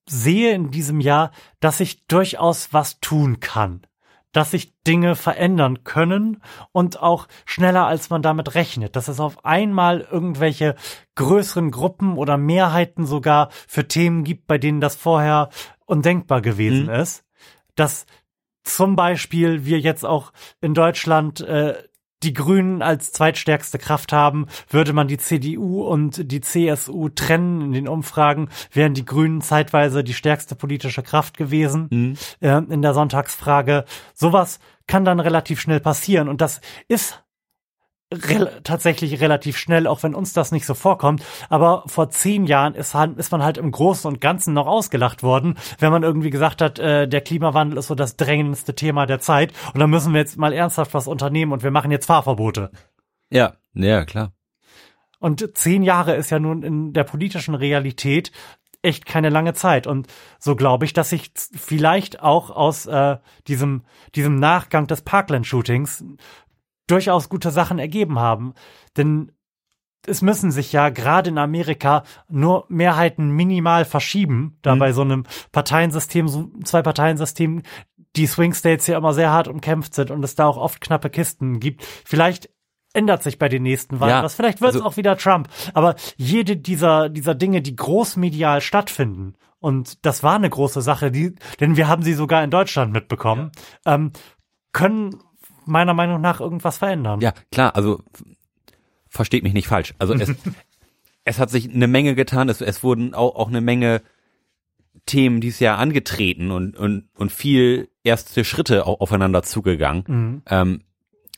sehe 0.08 0.52
in 0.54 0.70
diesem 0.70 1.00
Jahr, 1.00 1.30
dass 1.60 1.80
ich 1.80 2.06
durchaus 2.06 2.72
was 2.72 3.00
tun 3.00 3.40
kann. 3.40 3.86
Dass 4.32 4.52
sich 4.52 4.72
Dinge 4.86 5.16
verändern 5.16 5.82
können 5.82 6.42
und 6.72 7.00
auch 7.02 7.26
schneller 7.44 7.86
als 7.86 8.10
man 8.10 8.22
damit 8.22 8.54
rechnet. 8.54 8.94
Dass 8.96 9.08
es 9.08 9.18
auf 9.20 9.44
einmal 9.44 10.00
irgendwelche 10.00 10.76
größeren 11.16 11.70
Gruppen 11.70 12.16
oder 12.16 12.36
Mehrheiten 12.36 13.06
sogar 13.06 13.50
für 13.66 13.88
Themen 13.88 14.22
gibt, 14.24 14.46
bei 14.46 14.58
denen 14.58 14.80
das 14.80 14.94
vorher 14.94 15.48
undenkbar 15.84 16.40
gewesen 16.42 16.84
Mhm. 16.86 16.94
ist. 16.94 17.24
Dass 17.74 18.06
zum 18.62 18.94
Beispiel 18.94 19.64
wir 19.64 19.80
jetzt 19.80 20.04
auch 20.04 20.32
in 20.60 20.74
Deutschland 20.74 21.40
äh, 21.40 21.82
die 22.22 22.32
Grünen 22.32 22.82
als 22.82 23.12
zweitstärkste 23.12 23.78
Kraft 23.78 24.12
haben, 24.12 24.46
würde 24.68 24.92
man 24.92 25.08
die 25.08 25.18
CDU 25.18 25.82
und 25.82 26.30
die 26.30 26.40
CSU 26.40 27.08
trennen 27.08 27.62
in 27.62 27.72
den 27.72 27.88
Umfragen, 27.88 28.48
wären 28.72 28.94
die 28.94 29.04
Grünen 29.04 29.40
zeitweise 29.40 30.04
die 30.04 30.14
stärkste 30.14 30.54
politische 30.54 31.02
Kraft 31.02 31.36
gewesen 31.36 31.88
Mhm. 31.90 32.16
äh, 32.40 32.58
in 32.58 32.82
der 32.82 32.94
Sonntagsfrage. 32.94 33.84
Sowas 34.14 34.60
kann 34.86 35.04
dann 35.04 35.20
relativ 35.20 35.60
schnell 35.60 35.80
passieren 35.80 36.28
und 36.28 36.40
das 36.40 36.60
ist 36.88 37.22
rel 38.12 38.60
tatsächlich 38.64 39.20
relativ 39.20 39.56
schnell, 39.56 39.86
auch 39.86 40.02
wenn 40.02 40.14
uns 40.14 40.32
das 40.32 40.52
nicht 40.52 40.66
so 40.66 40.74
vorkommt. 40.74 41.22
Aber 41.48 41.84
vor 41.86 42.10
zehn 42.10 42.46
Jahren 42.46 42.74
ist, 42.74 42.94
ist 43.16 43.32
man 43.32 43.42
halt 43.42 43.58
im 43.58 43.70
Großen 43.70 44.08
und 44.08 44.20
Ganzen 44.20 44.54
noch 44.54 44.66
ausgelacht 44.66 45.22
worden, 45.22 45.56
wenn 45.78 45.92
man 45.92 46.02
irgendwie 46.02 46.30
gesagt 46.30 46.60
hat, 46.60 46.78
äh, 46.78 47.08
der 47.08 47.20
Klimawandel 47.20 47.78
ist 47.78 47.86
so 47.86 47.94
das 47.94 48.16
drängendste 48.16 48.74
Thema 48.74 49.06
der 49.06 49.20
Zeit 49.20 49.52
und 49.74 49.80
da 49.80 49.86
müssen 49.86 50.12
wir 50.12 50.20
jetzt 50.20 50.36
mal 50.36 50.52
ernsthaft 50.52 50.94
was 50.94 51.06
unternehmen 51.06 51.52
und 51.52 51.62
wir 51.62 51.70
machen 51.70 51.90
jetzt 51.90 52.06
Fahrverbote. 52.06 52.70
Ja, 53.30 53.54
ja, 53.74 54.04
klar. 54.04 54.32
Und 55.20 55.56
zehn 55.56 55.82
Jahre 55.82 56.16
ist 56.16 56.30
ja 56.30 56.38
nun 56.38 56.62
in 56.62 56.92
der 56.92 57.04
politischen 57.04 57.54
Realität 57.54 58.32
echt 58.82 59.04
keine 59.04 59.28
lange 59.28 59.52
Zeit. 59.52 59.86
Und 59.86 60.06
so 60.38 60.56
glaube 60.56 60.86
ich, 60.86 60.92
dass 60.94 61.10
sich 61.10 61.30
vielleicht 61.34 62.22
auch 62.22 62.50
aus 62.50 62.86
äh, 62.86 63.18
diesem, 63.46 63.82
diesem 64.14 64.36
Nachgang 64.36 64.86
des 64.86 65.02
Parkland-Shootings 65.02 66.04
durchaus 66.90 67.28
gute 67.28 67.50
Sachen 67.50 67.78
ergeben 67.78 68.18
haben. 68.18 68.54
Denn 68.96 69.32
es 70.06 70.22
müssen 70.22 70.50
sich 70.50 70.72
ja 70.72 70.88
gerade 70.88 71.30
in 71.30 71.38
Amerika 71.38 72.04
nur 72.28 72.64
Mehrheiten 72.68 73.30
minimal 73.30 73.84
verschieben, 73.84 74.58
da 74.62 74.74
Mhm. 74.74 74.78
bei 74.78 74.92
so 74.92 75.02
einem 75.02 75.24
Parteiensystem, 75.52 76.26
so 76.28 76.50
zwei 76.64 76.82
Parteiensystem, 76.82 77.62
die 78.16 78.26
Swing 78.26 78.54
States 78.54 78.86
ja 78.86 78.96
immer 78.98 79.12
sehr 79.12 79.30
hart 79.30 79.46
umkämpft 79.46 79.94
sind 79.94 80.10
und 80.10 80.24
es 80.24 80.34
da 80.34 80.46
auch 80.46 80.56
oft 80.56 80.80
knappe 80.80 81.10
Kisten 81.10 81.60
gibt. 81.60 81.84
Vielleicht 81.84 82.48
ändert 82.92 83.22
sich 83.22 83.38
bei 83.38 83.48
den 83.48 83.62
nächsten 83.62 84.00
Wahlen 84.00 84.10
Ja, 84.10 84.22
was. 84.24 84.34
Vielleicht 84.34 84.60
wird 84.60 84.70
es 84.70 84.76
also- 84.76 84.86
auch 84.88 84.96
wieder 84.96 85.16
Trump. 85.16 85.48
Aber 85.74 85.94
jede 86.16 86.56
dieser, 86.56 87.08
dieser 87.08 87.34
Dinge, 87.36 87.62
die 87.62 87.76
großmedial 87.76 88.60
stattfinden, 88.62 89.34
und 89.60 90.04
das 90.04 90.22
war 90.22 90.34
eine 90.36 90.50
große 90.50 90.80
Sache, 90.80 91.10
die, 91.12 91.34
denn 91.60 91.76
wir 91.76 91.86
haben 91.86 92.02
sie 92.02 92.14
sogar 92.14 92.42
in 92.42 92.50
Deutschland 92.50 92.92
mitbekommen, 92.92 93.52
ähm, 93.86 94.10
können 94.72 95.16
meiner 95.66 95.94
Meinung 95.94 96.20
nach 96.20 96.40
irgendwas 96.40 96.78
verändern. 96.78 97.20
Ja, 97.20 97.32
klar, 97.50 97.74
also 97.76 98.02
versteht 99.08 99.42
mich 99.42 99.52
nicht 99.54 99.68
falsch. 99.68 99.94
Also 99.98 100.14
es, 100.14 100.32
es 101.24 101.38
hat 101.38 101.50
sich 101.50 101.72
eine 101.72 101.86
Menge 101.88 102.14
getan, 102.14 102.48
es, 102.48 102.60
es 102.60 102.82
wurden 102.82 103.14
auch, 103.14 103.34
auch 103.36 103.48
eine 103.48 103.60
Menge 103.60 104.02
Themen 105.06 105.40
dieses 105.40 105.60
Jahr 105.60 105.78
angetreten 105.78 106.50
und, 106.50 106.76
und, 106.76 107.08
und 107.16 107.32
viel 107.32 107.88
erste 108.04 108.44
Schritte 108.44 108.86
au- 108.86 108.98
aufeinander 108.98 109.42
zugegangen. 109.42 110.04
Mhm. 110.06 110.42
Ähm, 110.48 110.80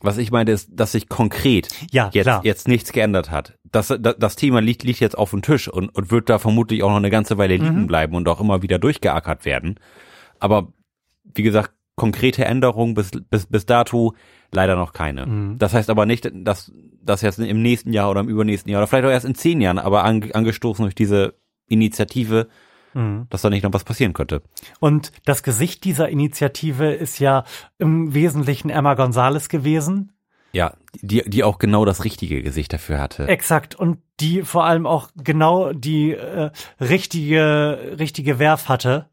was 0.01 0.17
ich 0.17 0.31
meine 0.31 0.51
ist, 0.51 0.69
dass 0.73 0.91
sich 0.91 1.07
konkret 1.07 1.69
Ja, 1.91 2.09
jetzt, 2.11 2.25
klar. 2.25 2.41
jetzt 2.43 2.67
nichts 2.67 2.91
geändert 2.91 3.31
hat. 3.31 3.57
Das, 3.63 3.87
das, 3.87 4.15
das 4.19 4.35
Thema 4.35 4.59
liegt, 4.59 4.83
liegt 4.83 4.99
jetzt 4.99 5.17
auf 5.17 5.29
dem 5.29 5.41
Tisch 5.41 5.69
und, 5.69 5.89
und 5.95 6.11
wird 6.11 6.29
da 6.29 6.39
vermutlich 6.39 6.83
auch 6.83 6.89
noch 6.89 6.97
eine 6.97 7.09
ganze 7.09 7.37
Weile 7.37 7.55
liegen 7.55 7.81
Mhm. 7.83 7.87
bleiben 7.87 8.15
und 8.15 8.27
auch 8.27 8.41
immer 8.41 8.61
wieder 8.61 8.79
durchgeackert 8.79 9.45
werden. 9.45 9.79
Aber 10.39 10.73
wie 11.23 11.43
gesagt, 11.43 11.71
konkrete 11.95 12.45
Änderungen 12.45 12.93
bis, 12.95 13.11
bis, 13.29 13.45
bis 13.45 13.65
dato 13.65 14.13
leider 14.51 14.75
noch 14.75 14.93
keine. 14.93 15.25
Mhm. 15.25 15.57
Das 15.57 15.73
heißt 15.73 15.89
aber 15.89 16.05
nicht, 16.05 16.29
dass 16.33 16.71
das 17.01 17.21
jetzt 17.21 17.39
im 17.39 17.61
nächsten 17.61 17.93
Jahr 17.93 18.09
oder 18.09 18.21
im 18.21 18.29
übernächsten 18.29 18.71
Jahr 18.71 18.81
oder 18.81 18.87
vielleicht 18.87 19.05
auch 19.05 19.11
erst 19.11 19.25
in 19.25 19.35
zehn 19.35 19.61
Jahren, 19.61 19.79
aber 19.79 20.03
ange, 20.03 20.33
angestoßen 20.33 20.83
durch 20.83 20.95
diese 20.95 21.35
Initiative, 21.67 22.47
mhm. 22.93 23.27
dass 23.29 23.41
da 23.41 23.49
nicht 23.49 23.63
noch 23.63 23.73
was 23.73 23.83
passieren 23.83 24.13
könnte. 24.13 24.41
Und 24.79 25.11
das 25.25 25.43
Gesicht 25.43 25.83
dieser 25.83 26.09
Initiative 26.09 26.93
ist 26.93 27.19
ja 27.19 27.43
im 27.77 28.13
Wesentlichen 28.13 28.69
Emma 28.69 28.93
Gonzalez 28.95 29.49
gewesen. 29.49 30.11
Ja, 30.51 30.73
die, 31.01 31.23
die 31.27 31.43
auch 31.43 31.57
genau 31.57 31.83
das 31.83 32.03
richtige 32.03 32.43
Gesicht 32.43 32.73
dafür 32.73 32.99
hatte. 32.99 33.27
Exakt. 33.27 33.73
Und 33.73 33.97
die 34.19 34.43
vor 34.43 34.65
allem 34.65 34.85
auch 34.85 35.09
genau 35.15 35.73
die 35.73 36.11
äh, 36.11 36.51
richtige, 36.79 37.95
richtige 37.97 38.37
Werf 38.37 38.69
hatte 38.69 39.07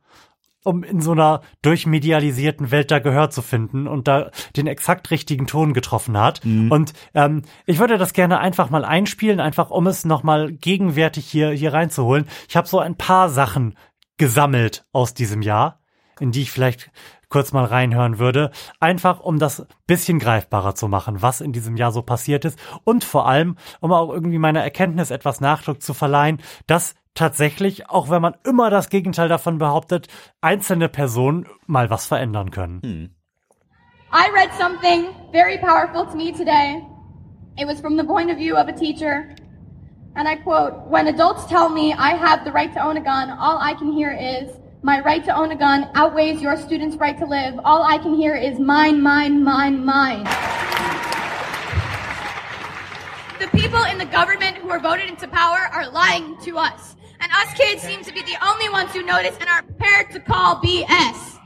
um 0.65 0.83
in 0.83 1.01
so 1.01 1.13
einer 1.13 1.43
durchmedialisierten 1.63 2.71
Welt 2.71 2.91
da 2.91 2.99
Gehör 2.99 3.31
zu 3.31 3.43
finden 3.43 3.87
und 3.87 4.09
da 4.09 4.31
den 4.57 4.67
exakt 4.67 5.11
richtigen 5.11 5.47
Ton 5.47 5.73
getroffen 5.73 6.19
hat. 6.19 6.45
Mhm. 6.45 6.71
Und 6.71 6.93
ähm, 7.15 7.43
ich 7.67 7.79
würde 7.79 7.99
das 7.99 8.13
gerne 8.13 8.39
einfach 8.39 8.71
mal 8.71 8.85
einspielen, 8.85 9.41
einfach 9.41 9.71
um 9.71 9.87
es 9.87 10.05
nochmal 10.05 10.53
gegenwärtig 10.53 11.27
hier, 11.27 11.51
hier 11.51 11.73
reinzuholen. 11.73 12.27
Ich 12.49 12.57
habe 12.57 12.69
so 12.69 12.79
ein 12.79 12.97
paar 12.97 13.29
Sachen 13.29 13.77
gesammelt 14.19 14.85
aus 14.93 15.15
diesem 15.15 15.41
Jahr, 15.41 15.81
in 16.21 16.31
die 16.31 16.43
ich 16.43 16.51
vielleicht 16.51 16.91
kurz 17.31 17.53
mal 17.53 17.65
reinhören 17.65 18.19
würde, 18.19 18.51
einfach 18.79 19.21
um 19.21 19.39
das 19.39 19.67
bisschen 19.87 20.19
greifbarer 20.19 20.75
zu 20.75 20.89
machen, 20.89 21.23
was 21.23 21.41
in 21.41 21.53
diesem 21.53 21.77
Jahr 21.77 21.93
so 21.93 22.03
passiert 22.03 22.45
ist 22.45 22.59
und 22.85 23.05
vor 23.05 23.27
allem, 23.27 23.57
um 23.81 23.93
auch 23.93 24.11
irgendwie 24.11 24.39
meiner 24.39 24.63
Erkenntnis 24.63 25.11
etwas 25.11 25.41
Nachdruck 25.41 25.81
zu 25.81 25.95
verleihen, 25.95 26.43
dass 26.67 26.95
tatsächlich, 27.15 27.89
auch 27.89 28.11
wenn 28.11 28.23
man 28.23 28.37
immer 28.45 28.71
das 28.71 28.89
Gegenteil 28.91 29.29
davon 29.29 29.59
behauptet, 29.59 30.09
einzelne 30.41 30.89
Personen 30.89 31.47
mal 31.67 31.89
was 31.91 32.07
verändern 32.07 32.51
können. 32.51 32.83
Hm. 32.83 33.11
I 34.13 34.29
read 34.35 34.53
something 34.59 35.07
very 35.33 35.57
powerful 35.59 36.05
to 36.05 36.17
me 36.17 36.33
today. 36.33 36.85
It 37.57 37.67
was 37.67 37.81
from 37.81 37.97
the 37.97 38.05
point 38.05 38.31
of 38.31 38.39
view 38.39 38.57
of 38.57 38.69
a 38.69 38.73
teacher. 38.73 39.35
And 40.17 40.27
I 40.27 40.37
quote, 40.37 40.89
When 40.89 41.07
adults 41.07 41.47
tell 41.47 41.69
me 41.69 41.93
I 41.93 42.17
have 42.17 42.45
the 42.45 42.51
right 42.51 42.73
to 42.75 42.81
own 42.81 42.97
a 42.97 43.01
gun, 43.01 43.31
all 43.31 43.59
I 43.61 43.75
can 43.75 43.93
hear 43.93 44.11
is, 44.11 44.51
My 44.83 45.01
right 45.01 45.23
to 45.27 45.37
own 45.37 45.53
a 45.53 45.57
gun 45.57 45.91
outweighs 45.95 46.41
your 46.41 46.57
student's 46.57 46.97
right 46.97 47.19
to 47.19 47.27
live. 47.27 47.61
All 47.65 47.83
I 47.83 47.99
can 47.99 48.15
hear 48.15 48.35
is 48.35 48.59
mine, 48.59 49.03
mine, 49.03 49.45
mine, 49.45 49.85
mine. 49.85 50.25
The 53.39 53.49
people 53.49 53.83
in 53.85 53.99
the 53.99 54.07
government 54.07 54.57
who 54.57 54.71
are 54.71 54.81
voted 54.81 55.11
into 55.11 55.29
power 55.29 55.69
are 55.71 55.91
lying 55.91 56.39
to 56.45 56.57
us. 56.57 56.97
And 57.21 57.31
us 57.31 57.53
kids 57.53 57.83
seem 57.83 58.03
to 58.05 58.13
be 58.13 58.23
the 58.23 58.37
only 58.43 58.71
ones 58.71 58.91
who 58.93 59.03
notice 59.03 59.37
and 59.39 59.51
are 59.51 59.63
prepared 59.63 60.13
to 60.13 60.21
call 60.21 60.57
BS. 60.63 61.39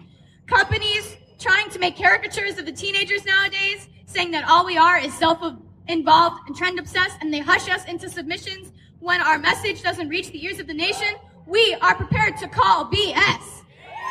Companies 0.47 1.17
trying 1.41 1.69
to 1.71 1.81
make 1.81 1.97
caricatures 1.97 2.59
of 2.59 2.67
the 2.67 2.73
teenagers 2.73 3.25
nowadays, 3.25 3.89
saying 4.07 4.31
that 4.31 4.49
all 4.49 4.65
we 4.65 4.77
are 4.77 4.99
is 4.99 5.13
self-involved 5.15 6.37
and 6.47 6.57
trend 6.57 6.79
obsessed, 6.79 7.17
and 7.21 7.35
they 7.35 7.41
hush 7.41 7.69
us 7.69 7.85
into 7.87 8.09
submissions 8.09 8.71
when 9.01 9.21
our 9.21 9.39
message 9.39 9.83
doesn't 9.83 10.09
reach 10.09 10.31
the 10.31 10.45
ears 10.45 10.61
of 10.61 10.69
the 10.69 10.75
nation. 10.75 11.17
We 11.47 11.77
are 11.83 11.95
prepared 11.95 12.39
to 12.39 12.49
call 12.49 12.87
BS. 12.87 13.63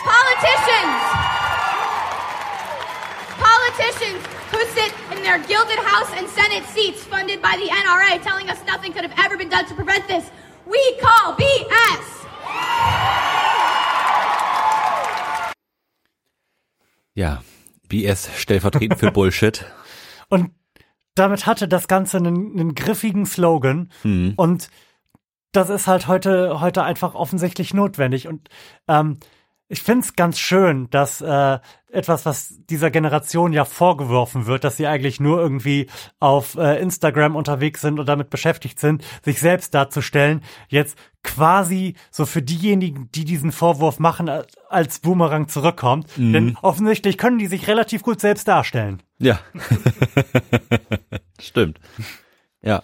Politicians! 0.06 1.02
Politicians 3.42 4.22
who 4.52 4.60
sit 4.68 4.94
in 5.18 5.24
their 5.24 5.40
gilded 5.40 5.80
House 5.80 6.12
and 6.16 6.28
Senate 6.30 6.64
seats 6.66 7.04
funded 7.04 7.42
by 7.42 7.58
the 7.58 7.70
NRA 7.70 8.22
telling 8.22 8.50
us 8.52 8.60
nothing 8.68 8.94
could 8.94 9.04
have 9.04 9.18
ever 9.18 9.36
been 9.36 9.50
done 9.50 9.66
to 9.66 9.74
prevent 9.74 10.08
this 10.08 10.30
we 10.68 10.80
call 11.02 11.36
BS. 11.36 12.06
Ja, 17.16 17.42
BS 17.90 18.30
stellvertretend 18.38 19.00
für 19.00 19.12
Bullshit. 19.12 19.66
Und 20.30 20.52
damit 21.16 21.48
hatte 21.48 21.68
das 21.68 21.88
Ganze 21.88 22.18
einen, 22.18 22.54
einen 22.54 22.76
griffigen 22.76 23.26
Slogan. 23.26 23.92
Mhm. 24.04 24.34
Und 24.36 24.70
das 25.54 25.70
ist 25.70 25.88
halt 25.88 26.08
heute, 26.08 26.60
heute 26.60 26.84
einfach 26.84 27.16
offensichtlich 27.16 27.74
notwendig. 27.74 28.28
Und 28.28 28.50
ähm, 28.88 29.20
ich 29.70 29.82
finde 29.82 30.02
es 30.02 30.16
ganz 30.16 30.40
schön, 30.40 30.90
dass 30.90 31.22
äh, 31.22 31.60
etwas, 31.92 32.26
was 32.26 32.56
dieser 32.70 32.92
Generation 32.92 33.54
ja 33.54 33.66
vorgeworfen 33.66 34.46
wird, 34.46 34.64
dass 34.64 34.78
sie 34.78 34.88
eigentlich 34.88 35.20
nur 35.20 35.40
irgendwie 35.40 35.88
auf 36.20 36.56
äh, 36.56 36.80
Instagram 36.82 37.36
unterwegs 37.36 37.82
sind 37.82 38.00
und 38.00 38.08
damit 38.08 38.30
beschäftigt 38.30 38.80
sind, 38.80 39.04
sich 39.24 39.40
selbst 39.40 39.74
darzustellen, 39.74 40.42
jetzt 40.68 40.98
quasi 41.24 41.96
so 42.12 42.26
für 42.26 42.42
diejenigen, 42.42 43.10
die 43.14 43.26
diesen 43.26 43.52
Vorwurf 43.52 44.00
machen, 44.00 44.30
als 44.70 45.00
Boomerang 45.00 45.48
zurückkommt. 45.48 46.18
Mhm. 46.18 46.34
Denn 46.34 46.58
offensichtlich 46.62 47.18
können 47.18 47.40
die 47.40 47.48
sich 47.48 47.68
relativ 47.68 48.04
gut 48.04 48.20
selbst 48.20 48.48
darstellen. 48.48 49.02
Ja. 49.20 49.40
Stimmt. 51.40 51.80
Ja. 52.62 52.84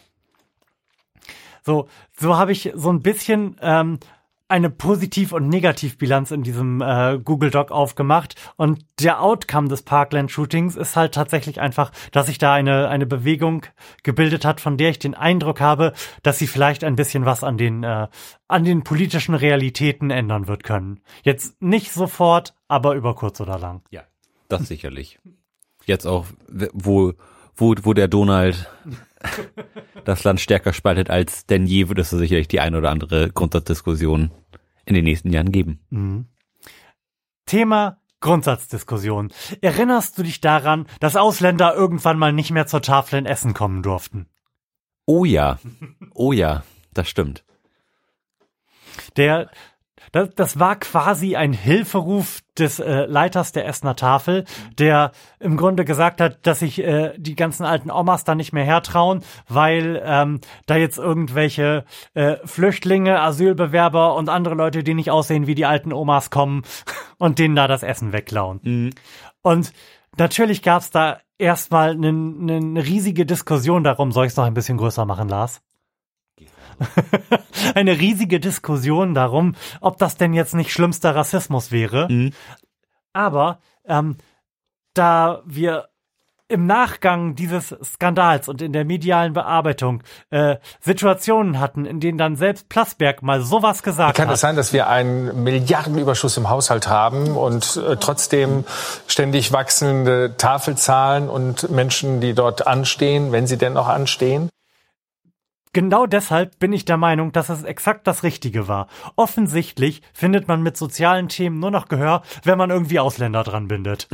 So, 1.69 1.87
so 2.17 2.35
habe 2.35 2.51
ich 2.51 2.71
so 2.73 2.89
ein 2.89 3.03
bisschen 3.03 3.55
ähm, 3.61 3.99
eine 4.47 4.71
Positiv- 4.71 5.33
und 5.33 5.49
Negativbilanz 5.49 6.31
in 6.31 6.41
diesem 6.41 6.81
äh, 6.81 7.19
Google 7.23 7.51
Doc 7.51 7.69
aufgemacht 7.69 8.33
und 8.55 8.83
der 8.99 9.21
Outcome 9.21 9.67
des 9.67 9.83
Parkland-Shootings 9.83 10.75
ist 10.75 10.95
halt 10.95 11.13
tatsächlich 11.13 11.61
einfach, 11.61 11.91
dass 12.11 12.25
sich 12.25 12.39
da 12.39 12.55
eine 12.55 12.87
eine 12.87 13.05
Bewegung 13.05 13.67
gebildet 14.01 14.45
hat, 14.45 14.61
von 14.61 14.77
der 14.77 14.89
ich 14.89 14.97
den 14.97 15.13
Eindruck 15.13 15.61
habe, 15.61 15.93
dass 16.23 16.39
sie 16.39 16.47
vielleicht 16.47 16.83
ein 16.83 16.95
bisschen 16.95 17.25
was 17.25 17.43
an 17.43 17.59
den 17.59 17.83
äh, 17.83 18.07
an 18.47 18.63
den 18.63 18.83
politischen 18.83 19.35
Realitäten 19.35 20.09
ändern 20.09 20.47
wird 20.47 20.63
können. 20.63 21.01
Jetzt 21.21 21.61
nicht 21.61 21.91
sofort, 21.91 22.55
aber 22.67 22.95
über 22.95 23.13
kurz 23.13 23.39
oder 23.41 23.59
lang. 23.59 23.83
Ja, 23.91 24.01
das 24.47 24.67
sicherlich. 24.67 25.19
Jetzt 25.85 26.07
auch, 26.07 26.25
wo 26.73 27.13
wo 27.55 27.75
wo 27.83 27.93
der 27.93 28.07
Donald 28.07 28.67
das 30.05 30.23
Land 30.23 30.39
stärker 30.39 30.73
spaltet 30.73 31.09
als 31.09 31.45
denn 31.45 31.65
je, 31.65 31.89
wird 31.89 31.99
es 31.99 32.09
sicherlich 32.09 32.47
die 32.47 32.59
ein 32.59 32.75
oder 32.75 32.91
andere 32.91 33.29
Grundsatzdiskussion 33.29 34.31
in 34.85 34.95
den 34.95 35.03
nächsten 35.03 35.31
Jahren 35.31 35.51
geben. 35.51 35.79
Mhm. 35.89 36.25
Thema 37.45 37.99
Grundsatzdiskussion. 38.21 39.31
Erinnerst 39.61 40.17
du 40.17 40.23
dich 40.23 40.41
daran, 40.41 40.87
dass 40.99 41.15
Ausländer 41.15 41.73
irgendwann 41.73 42.19
mal 42.19 42.33
nicht 42.33 42.51
mehr 42.51 42.67
zur 42.67 42.81
Tafel 42.81 43.19
in 43.19 43.25
Essen 43.25 43.53
kommen 43.53 43.81
durften? 43.81 44.27
Oh 45.05 45.25
ja. 45.25 45.59
Oh 46.13 46.31
ja, 46.31 46.63
das 46.93 47.09
stimmt. 47.09 47.43
Der 49.15 49.49
das, 50.11 50.29
das 50.35 50.59
war 50.59 50.75
quasi 50.77 51.35
ein 51.35 51.53
Hilferuf 51.53 52.41
des 52.57 52.79
äh, 52.79 53.05
Leiters 53.05 53.51
der 53.51 53.67
Essener 53.67 53.95
Tafel, 53.95 54.45
der 54.77 55.11
im 55.39 55.57
Grunde 55.57 55.85
gesagt 55.85 56.19
hat, 56.21 56.45
dass 56.45 56.59
sich 56.59 56.83
äh, 56.83 57.13
die 57.17 57.35
ganzen 57.35 57.65
alten 57.65 57.91
Omas 57.91 58.23
da 58.23 58.35
nicht 58.35 58.53
mehr 58.53 58.65
hertrauen, 58.65 59.23
weil 59.47 60.01
ähm, 60.03 60.41
da 60.65 60.75
jetzt 60.75 60.97
irgendwelche 60.97 61.85
äh, 62.13 62.37
Flüchtlinge, 62.45 63.21
Asylbewerber 63.21 64.15
und 64.15 64.29
andere 64.29 64.55
Leute, 64.55 64.83
die 64.83 64.93
nicht 64.93 65.11
aussehen 65.11 65.47
wie 65.47 65.55
die 65.55 65.65
alten 65.65 65.93
Omas 65.93 66.29
kommen 66.29 66.63
und 67.17 67.39
denen 67.39 67.55
da 67.55 67.67
das 67.67 67.83
Essen 67.83 68.11
wegklauen. 68.13 68.59
Mhm. 68.63 68.89
Und 69.41 69.73
natürlich 70.17 70.61
gab's 70.61 70.91
da 70.91 71.19
erstmal 71.37 71.91
eine 71.91 72.11
ne 72.11 72.85
riesige 72.85 73.25
Diskussion 73.25 73.83
darum, 73.83 74.11
soll 74.11 74.25
ich 74.25 74.31
es 74.31 74.37
noch 74.37 74.45
ein 74.45 74.53
bisschen 74.53 74.77
größer 74.77 75.05
machen, 75.05 75.29
Lars? 75.29 75.61
Eine 77.75 77.99
riesige 77.99 78.39
Diskussion 78.39 79.13
darum, 79.13 79.55
ob 79.81 79.97
das 79.97 80.17
denn 80.17 80.33
jetzt 80.33 80.55
nicht 80.55 80.71
schlimmster 80.71 81.15
Rassismus 81.15 81.71
wäre. 81.71 82.07
Mhm. 82.09 82.31
Aber 83.13 83.59
ähm, 83.85 84.17
da 84.93 85.41
wir 85.45 85.89
im 86.49 86.65
Nachgang 86.65 87.35
dieses 87.35 87.75
Skandals 87.83 88.49
und 88.49 88.61
in 88.61 88.73
der 88.73 88.83
medialen 88.83 89.33
Bearbeitung 89.33 90.01
äh, 90.31 90.57
Situationen 90.81 91.59
hatten, 91.59 91.85
in 91.85 91.99
denen 91.99 92.17
dann 92.17 92.35
selbst 92.35 92.67
Plasberg 92.69 93.21
mal 93.21 93.41
sowas 93.41 93.83
gesagt 93.83 94.15
Kann 94.17 94.23
hat. 94.23 94.27
Kann 94.27 94.33
es 94.33 94.41
sein, 94.41 94.55
dass 94.55 94.73
wir 94.73 94.87
einen 94.87 95.43
Milliardenüberschuss 95.43 96.37
im 96.37 96.49
Haushalt 96.49 96.87
haben 96.87 97.37
und 97.37 97.77
äh, 97.77 97.97
trotzdem 97.97 98.65
ständig 99.05 99.53
wachsende 99.53 100.35
Tafelzahlen 100.37 101.29
und 101.29 101.69
Menschen, 101.69 102.19
die 102.19 102.33
dort 102.33 102.65
anstehen, 102.65 103.31
wenn 103.31 103.45
sie 103.45 103.57
denn 103.57 103.73
noch 103.73 103.87
anstehen? 103.87 104.49
Genau 105.71 106.07
deshalb 106.07 106.57
bin 106.59 106.73
ich 106.73 106.85
der 106.85 106.97
Meinung, 106.97 107.31
dass 107.31 107.49
es 107.49 107.63
exakt 107.63 108.07
das 108.07 108.23
Richtige 108.23 108.67
war. 108.67 108.87
Offensichtlich 109.15 110.01
findet 110.13 110.47
man 110.47 110.63
mit 110.63 110.77
sozialen 110.77 111.29
Themen 111.29 111.59
nur 111.59 111.69
noch 111.69 111.87
Gehör, 111.87 112.23
wenn 112.43 112.57
man 112.57 112.71
irgendwie 112.71 112.99
Ausländer 112.99 113.43
dran 113.43 113.67
bindet. 113.67 114.07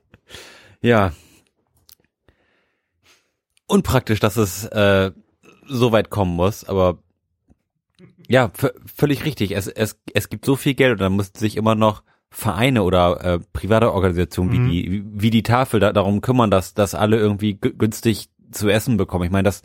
ja. 0.80 1.12
Unpraktisch, 3.66 4.18
dass 4.18 4.36
es 4.36 4.64
äh, 4.66 5.12
so 5.66 5.92
weit 5.92 6.10
kommen 6.10 6.34
muss, 6.34 6.64
aber 6.64 6.98
ja, 8.28 8.50
völlig 8.94 9.24
richtig. 9.24 9.52
Es, 9.52 9.68
es, 9.68 10.00
es 10.14 10.28
gibt 10.28 10.44
so 10.44 10.56
viel 10.56 10.74
Geld 10.74 10.92
und 10.92 11.00
dann 11.00 11.16
müssten 11.16 11.38
sich 11.38 11.56
immer 11.56 11.74
noch 11.74 12.02
Vereine 12.30 12.82
oder 12.82 13.22
äh, 13.22 13.40
private 13.52 13.92
Organisationen 13.92 14.50
mhm. 14.50 14.70
wie 14.70 14.82
die 14.82 15.04
wie 15.06 15.30
die 15.30 15.42
Tafel 15.42 15.80
da, 15.80 15.92
darum 15.92 16.22
kümmern, 16.22 16.50
dass 16.50 16.72
dass 16.72 16.94
alle 16.94 17.18
irgendwie 17.18 17.58
günstig 17.60 18.30
zu 18.50 18.70
essen 18.70 18.96
bekommen. 18.96 19.24
Ich 19.24 19.30
meine, 19.30 19.44
das 19.44 19.62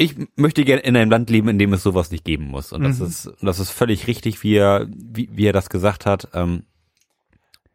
ich 0.00 0.16
möchte 0.36 0.64
gerne 0.64 0.80
in 0.80 0.96
einem 0.96 1.10
Land 1.10 1.28
leben, 1.28 1.48
in 1.50 1.58
dem 1.58 1.74
es 1.74 1.82
sowas 1.82 2.10
nicht 2.10 2.24
geben 2.24 2.46
muss. 2.46 2.72
Und 2.72 2.82
das 2.84 3.00
mhm. 3.00 3.06
ist, 3.06 3.30
das 3.42 3.58
ist 3.58 3.70
völlig 3.70 4.06
richtig, 4.06 4.42
wie 4.42 4.56
er, 4.56 4.86
wie, 4.88 5.28
wie 5.30 5.44
er 5.44 5.52
das 5.52 5.68
gesagt 5.68 6.06
hat. 6.06 6.28
Ähm, 6.32 6.64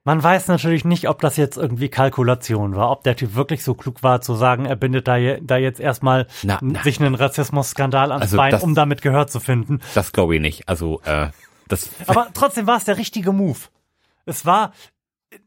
Man 0.05 0.23
weiß 0.23 0.47
natürlich 0.47 0.85
nicht, 0.85 1.07
ob 1.07 1.21
das 1.21 1.37
jetzt 1.37 1.55
irgendwie 1.55 1.87
Kalkulation 1.87 2.75
war, 2.75 2.89
ob 2.89 3.03
der 3.03 3.15
Typ 3.15 3.35
wirklich 3.35 3.63
so 3.63 3.75
klug 3.75 4.01
war 4.01 4.21
zu 4.21 4.33
sagen, 4.33 4.65
er 4.65 4.75
bindet 4.75 5.07
da, 5.07 5.17
je, 5.17 5.39
da 5.43 5.57
jetzt 5.57 5.79
erstmal 5.79 6.25
Na, 6.41 6.57
na. 6.63 6.81
sich 6.81 6.99
einen 6.99 7.13
Rassismusskandal 7.13 8.11
ans 8.11 8.23
Also 8.23 8.37
Bein, 8.37 8.51
das- 8.51 8.63
um 8.63 8.73
damit 8.73 9.03
Gehör 9.03 9.27
zu 9.27 9.39
finden. 9.39 9.79
Das 9.93 10.11
glaube 10.11 10.33
ich 10.35 10.41
nicht. 10.41 10.67
Also, 10.67 11.01
äh, 11.05 11.29
das. 11.67 11.91
Aber 12.07 12.29
trotzdem 12.33 12.65
war 12.65 12.77
es 12.77 12.85
der 12.85 12.97
richtige 12.97 13.33
Move. 13.33 13.59
Es 14.25 14.47
war 14.47 14.73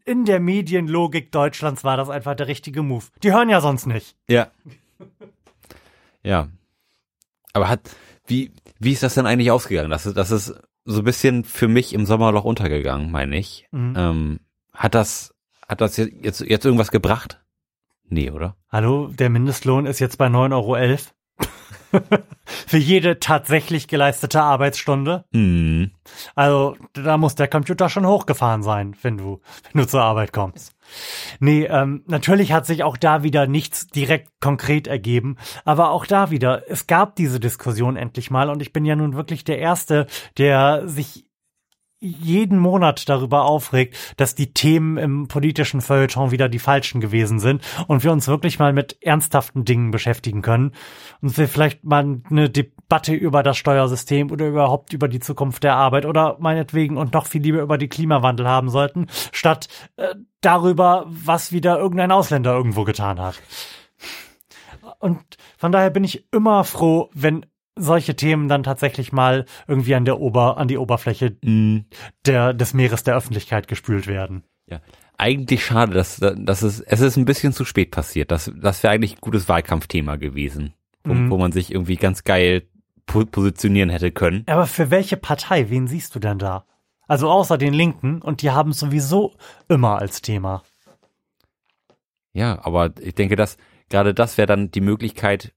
in 0.04 0.26
der 0.26 0.38
Medienlogik 0.38 1.32
Deutschlands 1.32 1.82
war 1.82 1.96
das 1.96 2.08
einfach 2.08 2.36
der 2.36 2.46
richtige 2.46 2.84
Move. 2.84 3.06
Die 3.24 3.32
hören 3.32 3.48
ja 3.48 3.60
sonst 3.60 3.86
nicht. 3.86 4.14
Ja. 4.28 4.46
Ja. 6.22 6.48
Aber 7.52 7.68
hat, 7.68 7.80
wie, 8.26 8.52
wie 8.78 8.92
ist 8.92 9.02
das 9.02 9.14
denn 9.14 9.26
eigentlich 9.26 9.50
ausgegangen? 9.50 9.90
Das 9.90 10.06
ist, 10.06 10.16
das 10.16 10.30
ist 10.30 10.54
so 10.84 11.00
ein 11.00 11.04
bisschen 11.04 11.44
für 11.44 11.68
mich 11.68 11.92
im 11.92 12.06
Sommerloch 12.06 12.44
untergegangen, 12.44 13.10
meine 13.10 13.36
ich. 13.36 13.66
Mhm. 13.72 13.94
Ähm, 13.96 14.40
hat 14.72 14.94
das, 14.94 15.34
hat 15.66 15.80
das 15.80 15.96
jetzt, 15.96 16.12
jetzt, 16.22 16.40
jetzt 16.40 16.64
irgendwas 16.64 16.90
gebracht? 16.90 17.42
Nee, 18.08 18.30
oder? 18.30 18.56
Hallo, 18.70 19.08
der 19.08 19.28
Mindestlohn 19.28 19.86
ist 19.86 19.98
jetzt 19.98 20.16
bei 20.16 20.26
9,11 20.28 20.52
Euro. 20.54 20.76
Für 22.44 22.76
jede 22.76 23.18
tatsächlich 23.18 23.88
geleistete 23.88 24.42
Arbeitsstunde. 24.42 25.24
Hm. 25.32 25.90
Also, 26.34 26.76
da 26.92 27.16
muss 27.16 27.34
der 27.34 27.48
Computer 27.48 27.88
schon 27.88 28.06
hochgefahren 28.06 28.62
sein, 28.62 28.96
wenn 29.02 29.16
du, 29.16 29.40
wenn 29.72 29.82
du 29.82 29.88
zur 29.88 30.02
Arbeit 30.02 30.32
kommst. 30.32 30.74
Nee, 31.40 31.64
ähm, 31.64 32.02
natürlich 32.06 32.52
hat 32.52 32.66
sich 32.66 32.82
auch 32.82 32.96
da 32.96 33.22
wieder 33.22 33.46
nichts 33.46 33.86
direkt 33.86 34.40
konkret 34.40 34.86
ergeben, 34.86 35.36
aber 35.64 35.90
auch 35.90 36.06
da 36.06 36.30
wieder, 36.30 36.70
es 36.70 36.86
gab 36.86 37.16
diese 37.16 37.40
Diskussion 37.40 37.96
endlich 37.96 38.30
mal 38.30 38.50
und 38.50 38.62
ich 38.62 38.72
bin 38.72 38.84
ja 38.84 38.96
nun 38.96 39.14
wirklich 39.14 39.44
der 39.44 39.58
Erste, 39.58 40.06
der 40.36 40.88
sich 40.88 41.27
jeden 42.00 42.58
Monat 42.58 43.08
darüber 43.08 43.44
aufregt, 43.44 43.96
dass 44.16 44.34
die 44.34 44.52
Themen 44.52 44.96
im 44.98 45.28
politischen 45.28 45.80
Feuilleton 45.80 46.30
wieder 46.30 46.48
die 46.48 46.58
falschen 46.58 47.00
gewesen 47.00 47.40
sind 47.40 47.62
und 47.88 48.04
wir 48.04 48.12
uns 48.12 48.28
wirklich 48.28 48.58
mal 48.58 48.72
mit 48.72 49.02
ernsthaften 49.02 49.64
Dingen 49.64 49.90
beschäftigen 49.90 50.42
können 50.42 50.72
und 51.20 51.36
wir 51.36 51.48
vielleicht 51.48 51.84
mal 51.84 52.20
eine 52.30 52.50
Debatte 52.50 53.14
über 53.14 53.42
das 53.42 53.56
Steuersystem 53.56 54.30
oder 54.30 54.46
überhaupt 54.46 54.92
über 54.92 55.08
die 55.08 55.20
Zukunft 55.20 55.64
der 55.64 55.74
Arbeit 55.74 56.06
oder 56.06 56.36
meinetwegen 56.38 56.96
und 56.96 57.14
noch 57.14 57.26
viel 57.26 57.42
lieber 57.42 57.60
über 57.60 57.78
die 57.78 57.88
Klimawandel 57.88 58.46
haben 58.46 58.68
sollten, 58.68 59.06
statt 59.32 59.68
äh, 59.96 60.14
darüber, 60.40 61.04
was 61.08 61.52
wieder 61.52 61.78
irgendein 61.78 62.12
Ausländer 62.12 62.54
irgendwo 62.54 62.84
getan 62.84 63.20
hat. 63.20 63.40
Und 65.00 65.36
von 65.56 65.72
daher 65.72 65.90
bin 65.90 66.04
ich 66.04 66.32
immer 66.32 66.64
froh, 66.64 67.10
wenn 67.12 67.46
solche 67.78 68.16
Themen 68.16 68.48
dann 68.48 68.62
tatsächlich 68.62 69.12
mal 69.12 69.44
irgendwie 69.66 69.94
an 69.94 70.04
der 70.04 70.20
Ober, 70.20 70.56
an 70.58 70.68
die 70.68 70.78
Oberfläche 70.78 71.36
Hm. 71.44 71.84
der, 72.26 72.52
des 72.54 72.74
Meeres 72.74 73.02
der 73.02 73.16
Öffentlichkeit 73.16 73.68
gespült 73.68 74.06
werden. 74.06 74.44
Ja. 74.66 74.80
Eigentlich 75.16 75.64
schade, 75.64 75.94
dass, 75.94 76.16
dass 76.20 76.62
es, 76.62 76.80
es 76.80 77.00
ist 77.00 77.16
ein 77.16 77.24
bisschen 77.24 77.52
zu 77.52 77.64
spät 77.64 77.90
passiert. 77.90 78.30
Das, 78.30 78.52
das 78.54 78.82
wäre 78.82 78.92
eigentlich 78.92 79.14
ein 79.16 79.20
gutes 79.20 79.48
Wahlkampfthema 79.48 80.16
gewesen, 80.16 80.74
wo, 81.04 81.14
Mhm. 81.14 81.30
wo 81.30 81.38
man 81.38 81.50
sich 81.52 81.72
irgendwie 81.72 81.96
ganz 81.96 82.22
geil 82.24 82.62
po 83.06 83.24
positionieren 83.24 83.88
hätte 83.90 84.12
können. 84.12 84.44
Aber 84.46 84.66
für 84.66 84.90
welche 84.90 85.16
Partei, 85.16 85.70
wen 85.70 85.88
siehst 85.88 86.14
du 86.14 86.18
denn 86.20 86.38
da? 86.38 86.64
Also 87.08 87.30
außer 87.30 87.56
den 87.56 87.72
Linken 87.72 88.20
und 88.20 88.42
die 88.42 88.50
haben 88.50 88.70
es 88.70 88.80
sowieso 88.80 89.34
immer 89.68 89.98
als 89.98 90.20
Thema. 90.20 90.62
Ja, 92.32 92.58
aber 92.64 92.90
ich 93.00 93.14
denke, 93.14 93.34
dass 93.36 93.56
gerade 93.88 94.14
das 94.14 94.36
wäre 94.38 94.46
dann 94.46 94.70
die 94.70 94.80
Möglichkeit 94.82 95.52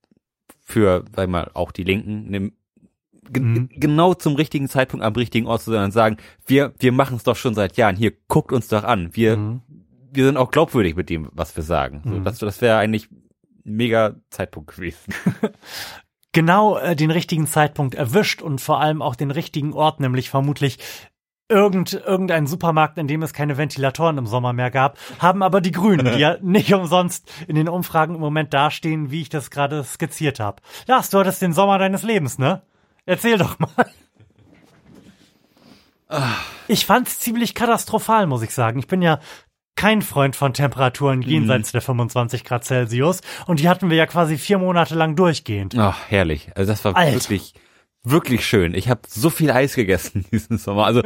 für, 0.62 1.04
sag 1.14 1.24
ich 1.24 1.30
mal, 1.30 1.50
auch 1.54 1.72
die 1.72 1.84
Linken, 1.84 2.30
ne, 2.30 2.52
ge 3.30 3.42
Mhm. 3.42 3.68
genau 3.72 4.14
zum 4.14 4.34
richtigen 4.34 4.68
Zeitpunkt 4.68 5.04
am 5.04 5.12
richtigen 5.14 5.46
Ort 5.46 5.62
zu 5.62 5.70
sein 5.70 5.84
und 5.84 5.92
sagen, 5.92 6.16
wir, 6.46 6.72
wir 6.78 6.92
machen 6.92 7.16
es 7.16 7.22
doch 7.24 7.36
schon 7.36 7.54
seit 7.54 7.76
Jahren. 7.76 7.96
Hier, 7.96 8.12
guckt 8.28 8.52
uns 8.52 8.68
doch 8.68 8.84
an. 8.84 9.10
Wir, 9.14 9.36
Mhm. 9.36 9.60
wir 10.12 10.24
sind 10.24 10.36
auch 10.36 10.50
glaubwürdig 10.50 10.96
mit 10.96 11.08
dem, 11.10 11.28
was 11.32 11.56
wir 11.56 11.62
sagen. 11.62 12.02
So, 12.04 12.10
Mhm. 12.16 12.24
das 12.24 12.38
das 12.38 12.60
wäre 12.60 12.78
eigentlich 12.78 13.08
mega 13.64 14.16
Zeitpunkt 14.30 14.74
gewesen. 14.74 15.14
Genau 16.34 16.78
äh, 16.78 16.96
den 16.96 17.10
richtigen 17.10 17.46
Zeitpunkt 17.46 17.94
erwischt 17.94 18.40
und 18.40 18.58
vor 18.62 18.80
allem 18.80 19.02
auch 19.02 19.16
den 19.16 19.30
richtigen 19.30 19.74
Ort, 19.74 20.00
nämlich 20.00 20.30
vermutlich 20.30 20.78
irgend, 21.52 21.92
irgendein 21.92 22.46
Supermarkt, 22.46 22.98
in 22.98 23.06
dem 23.06 23.22
es 23.22 23.32
keine 23.32 23.58
Ventilatoren 23.58 24.18
im 24.18 24.26
Sommer 24.26 24.52
mehr 24.52 24.70
gab, 24.70 24.98
haben 25.18 25.42
aber 25.42 25.60
die 25.60 25.70
Grünen, 25.70 26.06
die 26.06 26.18
ja 26.18 26.36
nicht 26.42 26.72
umsonst 26.72 27.30
in 27.46 27.54
den 27.54 27.68
Umfragen 27.68 28.14
im 28.14 28.20
Moment 28.20 28.52
dastehen, 28.54 29.10
wie 29.10 29.20
ich 29.20 29.28
das 29.28 29.50
gerade 29.50 29.84
skizziert 29.84 30.40
habe. 30.40 30.62
Lars, 30.86 31.10
du 31.10 31.18
hattest 31.18 31.42
den 31.42 31.52
Sommer 31.52 31.78
deines 31.78 32.02
Lebens, 32.02 32.38
ne? 32.38 32.62
Erzähl 33.04 33.36
doch 33.36 33.58
mal. 33.58 33.86
Ich 36.68 36.86
fand's 36.86 37.18
ziemlich 37.18 37.54
katastrophal, 37.54 38.26
muss 38.26 38.42
ich 38.42 38.52
sagen. 38.52 38.78
Ich 38.78 38.86
bin 38.86 39.02
ja 39.02 39.18
kein 39.76 40.02
Freund 40.02 40.36
von 40.36 40.52
Temperaturen 40.52 41.22
jenseits 41.22 41.72
der 41.72 41.80
25 41.80 42.44
Grad 42.44 42.64
Celsius 42.64 43.20
und 43.46 43.60
die 43.60 43.68
hatten 43.68 43.90
wir 43.90 43.96
ja 43.96 44.06
quasi 44.06 44.36
vier 44.36 44.58
Monate 44.58 44.94
lang 44.94 45.16
durchgehend. 45.16 45.76
Ach, 45.78 45.98
herrlich. 46.08 46.50
Also 46.54 46.70
das 46.70 46.84
war 46.84 46.94
Alter. 46.94 47.14
wirklich, 47.14 47.54
wirklich 48.04 48.46
schön. 48.46 48.74
Ich 48.74 48.88
habe 48.88 49.02
so 49.08 49.30
viel 49.30 49.50
Eis 49.50 49.74
gegessen 49.74 50.24
diesen 50.32 50.58
Sommer. 50.58 50.86
Also 50.86 51.02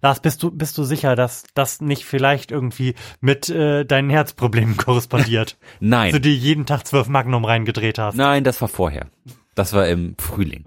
Lars, 0.00 0.20
bist 0.20 0.42
du, 0.42 0.50
bist 0.50 0.78
du 0.78 0.84
sicher, 0.84 1.16
dass 1.16 1.44
das 1.54 1.80
nicht 1.80 2.04
vielleicht 2.04 2.50
irgendwie 2.50 2.94
mit 3.20 3.48
äh, 3.48 3.84
deinen 3.84 4.10
Herzproblemen 4.10 4.76
korrespondiert? 4.76 5.58
nein. 5.80 6.12
du 6.12 6.20
dir 6.20 6.34
jeden 6.34 6.66
Tag 6.66 6.86
zwölf 6.86 7.08
Magnum 7.08 7.44
reingedreht 7.44 7.98
hast. 7.98 8.16
Nein, 8.16 8.44
das 8.44 8.60
war 8.60 8.68
vorher. 8.68 9.08
Das 9.54 9.72
war 9.72 9.88
im 9.88 10.14
Frühling. 10.18 10.66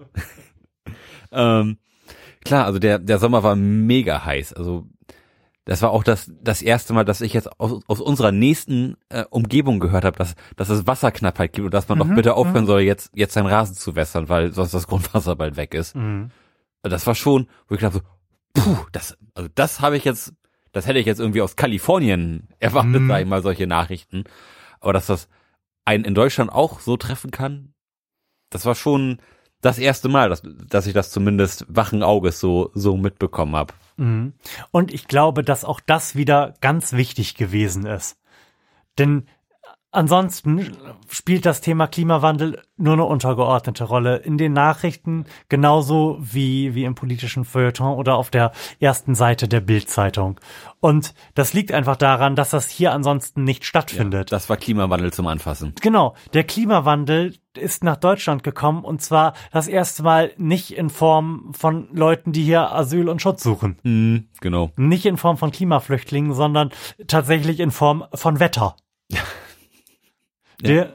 ähm, 1.31 1.77
klar, 2.43 2.65
also 2.65 2.79
der, 2.79 2.99
der 2.99 3.19
Sommer 3.19 3.43
war 3.43 3.55
mega 3.55 4.25
heiß. 4.25 4.51
Also 4.53 4.87
das 5.65 5.81
war 5.81 5.91
auch 5.91 6.03
das, 6.03 6.31
das 6.41 6.61
erste 6.61 6.93
Mal, 6.93 7.05
dass 7.05 7.21
ich 7.21 7.33
jetzt 7.33 7.59
aus, 7.59 7.81
aus 7.87 8.01
unserer 8.01 8.31
nächsten 8.31 8.97
äh, 9.09 9.25
Umgebung 9.29 9.79
gehört 9.79 10.05
habe, 10.05 10.17
dass, 10.17 10.35
dass 10.55 10.69
es 10.69 10.87
Wasserknappheit 10.87 11.53
gibt 11.53 11.65
und 11.65 11.73
dass 11.73 11.87
man 11.87 11.99
doch 11.99 12.07
bitte 12.15 12.33
aufhören 12.33 12.65
soll, 12.65 12.81
jetzt, 12.81 13.11
jetzt 13.13 13.33
seinen 13.33 13.45
Rasen 13.47 13.75
zu 13.75 13.95
wässern, 13.95 14.27
weil 14.27 14.51
sonst 14.53 14.73
das 14.73 14.87
Grundwasser 14.87 15.35
bald 15.35 15.57
weg 15.57 15.73
ist. 15.73 15.95
Mhm. 15.95 16.31
Das 16.81 17.05
war 17.05 17.13
schon, 17.13 17.47
wo 17.67 17.75
ich 17.75 17.81
dachte, 17.81 18.01
so, 18.55 18.61
puh, 18.61 18.85
das, 18.91 19.17
also 19.35 19.49
das 19.53 19.81
habe 19.81 19.97
ich 19.97 20.03
jetzt, 20.03 20.33
das 20.71 20.87
hätte 20.87 20.97
ich 20.99 21.05
jetzt 21.05 21.19
irgendwie 21.19 21.41
aus 21.43 21.55
Kalifornien 21.55 22.47
erwartet, 22.59 23.01
Mhm. 23.01 23.07
sag 23.07 23.21
ich 23.21 23.27
mal, 23.27 23.43
solche 23.43 23.67
Nachrichten. 23.67 24.23
Aber 24.79 24.93
dass 24.93 25.05
das 25.05 25.29
einen 25.85 26.05
in 26.05 26.15
Deutschland 26.15 26.51
auch 26.51 26.79
so 26.79 26.97
treffen 26.97 27.29
kann, 27.29 27.73
das 28.49 28.65
war 28.65 28.73
schon 28.73 29.19
das 29.61 29.77
erste 29.77 30.09
Mal, 30.09 30.29
dass, 30.29 30.41
dass 30.43 30.87
ich 30.87 30.93
das 30.93 31.11
zumindest 31.11 31.65
wachen 31.69 32.03
Auges 32.03 32.39
so, 32.39 32.71
so 32.73 32.97
mitbekommen 32.97 33.55
habe. 33.55 33.73
Mhm. 33.97 34.33
Und 34.71 34.93
ich 34.93 35.07
glaube, 35.07 35.43
dass 35.43 35.63
auch 35.63 35.79
das 35.79 36.15
wieder 36.15 36.55
ganz 36.61 36.93
wichtig 36.93 37.35
gewesen 37.35 37.85
ist. 37.85 38.17
Denn 38.97 39.27
ansonsten 39.91 40.75
spielt 41.09 41.45
das 41.45 41.61
Thema 41.61 41.87
Klimawandel 41.87 42.61
nur 42.77 42.93
eine 42.93 43.05
untergeordnete 43.05 43.83
Rolle 43.83 44.17
in 44.17 44.37
den 44.37 44.53
Nachrichten, 44.53 45.25
genauso 45.49 46.17
wie, 46.19 46.73
wie 46.73 46.85
im 46.85 46.95
politischen 46.95 47.45
Feuilleton 47.45 47.97
oder 47.97 48.15
auf 48.15 48.29
der 48.29 48.51
ersten 48.79 49.15
Seite 49.15 49.47
der 49.47 49.61
Bildzeitung. 49.61 50.39
Und 50.79 51.13
das 51.35 51.53
liegt 51.53 51.71
einfach 51.71 51.95
daran, 51.95 52.35
dass 52.35 52.49
das 52.49 52.69
hier 52.69 52.91
ansonsten 52.91 53.43
nicht 53.43 53.65
stattfindet. 53.65 54.31
Das 54.31 54.49
war 54.49 54.57
Klimawandel 54.57 55.13
zum 55.13 55.27
Anfassen. 55.27 55.75
Genau, 55.81 56.15
der 56.33 56.43
Klimawandel 56.43 57.35
ist 57.57 57.83
nach 57.83 57.97
Deutschland 57.97 58.43
gekommen 58.43 58.83
und 58.83 59.01
zwar 59.01 59.33
das 59.51 59.67
erste 59.67 60.03
Mal 60.03 60.31
nicht 60.37 60.71
in 60.71 60.89
Form 60.89 61.51
von 61.53 61.89
Leuten, 61.93 62.31
die 62.31 62.43
hier 62.43 62.71
Asyl 62.71 63.09
und 63.09 63.21
Schutz 63.21 63.43
suchen. 63.43 63.77
Mhm, 63.83 64.29
genau. 64.39 64.71
Nicht 64.77 65.05
in 65.05 65.17
Form 65.17 65.37
von 65.37 65.51
Klimaflüchtlingen, 65.51 66.33
sondern 66.33 66.71
tatsächlich 67.07 67.59
in 67.59 67.71
Form 67.71 68.05
von 68.13 68.39
Wetter. 68.39 68.75
Der, 70.67 70.93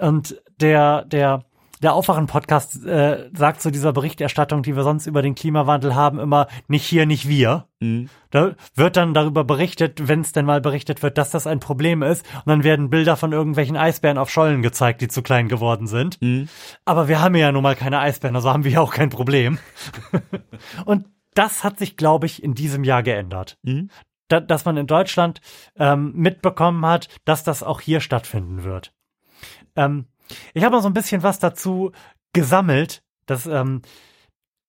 und 0.00 0.40
der, 0.60 1.04
der, 1.04 1.44
der 1.82 1.94
Aufwachen-Podcast 1.94 2.84
äh, 2.84 3.30
sagt 3.32 3.62
zu 3.62 3.70
dieser 3.70 3.92
Berichterstattung, 3.92 4.62
die 4.62 4.74
wir 4.74 4.82
sonst 4.82 5.06
über 5.06 5.22
den 5.22 5.34
Klimawandel 5.34 5.94
haben, 5.94 6.18
immer 6.18 6.48
nicht 6.66 6.84
hier, 6.84 7.06
nicht 7.06 7.28
wir. 7.28 7.66
Mhm. 7.80 8.08
Da 8.30 8.54
wird 8.74 8.96
dann 8.96 9.14
darüber 9.14 9.44
berichtet, 9.44 10.08
wenn 10.08 10.20
es 10.20 10.32
denn 10.32 10.44
mal 10.44 10.60
berichtet 10.60 11.02
wird, 11.02 11.18
dass 11.18 11.30
das 11.30 11.46
ein 11.46 11.60
Problem 11.60 12.02
ist. 12.02 12.26
Und 12.34 12.46
dann 12.46 12.64
werden 12.64 12.90
Bilder 12.90 13.16
von 13.16 13.32
irgendwelchen 13.32 13.76
Eisbären 13.76 14.18
auf 14.18 14.30
Schollen 14.30 14.62
gezeigt, 14.62 15.00
die 15.00 15.08
zu 15.08 15.22
klein 15.22 15.48
geworden 15.48 15.86
sind. 15.86 16.20
Mhm. 16.20 16.48
Aber 16.84 17.08
wir 17.08 17.20
haben 17.20 17.36
ja 17.36 17.52
nun 17.52 17.62
mal 17.62 17.76
keine 17.76 18.00
Eisbären, 18.00 18.36
also 18.36 18.50
haben 18.50 18.64
wir 18.64 18.72
ja 18.72 18.80
auch 18.80 18.92
kein 18.92 19.10
Problem. 19.10 19.58
Und 20.84 21.06
das 21.34 21.62
hat 21.62 21.78
sich, 21.78 21.96
glaube 21.96 22.26
ich, 22.26 22.42
in 22.42 22.54
diesem 22.54 22.82
Jahr 22.82 23.02
geändert. 23.02 23.58
Mhm. 23.62 23.90
Da, 24.26 24.40
dass 24.40 24.64
man 24.64 24.76
in 24.76 24.86
Deutschland 24.86 25.40
ähm, 25.76 26.12
mitbekommen 26.14 26.84
hat, 26.84 27.08
dass 27.24 27.44
das 27.44 27.62
auch 27.62 27.80
hier 27.80 28.00
stattfinden 28.00 28.64
wird. 28.64 28.92
Ähm, 29.76 30.06
ich 30.54 30.64
habe 30.64 30.76
noch 30.76 30.82
so 30.82 30.88
ein 30.88 30.94
bisschen 30.94 31.22
was 31.22 31.38
dazu 31.38 31.92
gesammelt, 32.32 33.02
dass 33.26 33.46
ähm, 33.46 33.82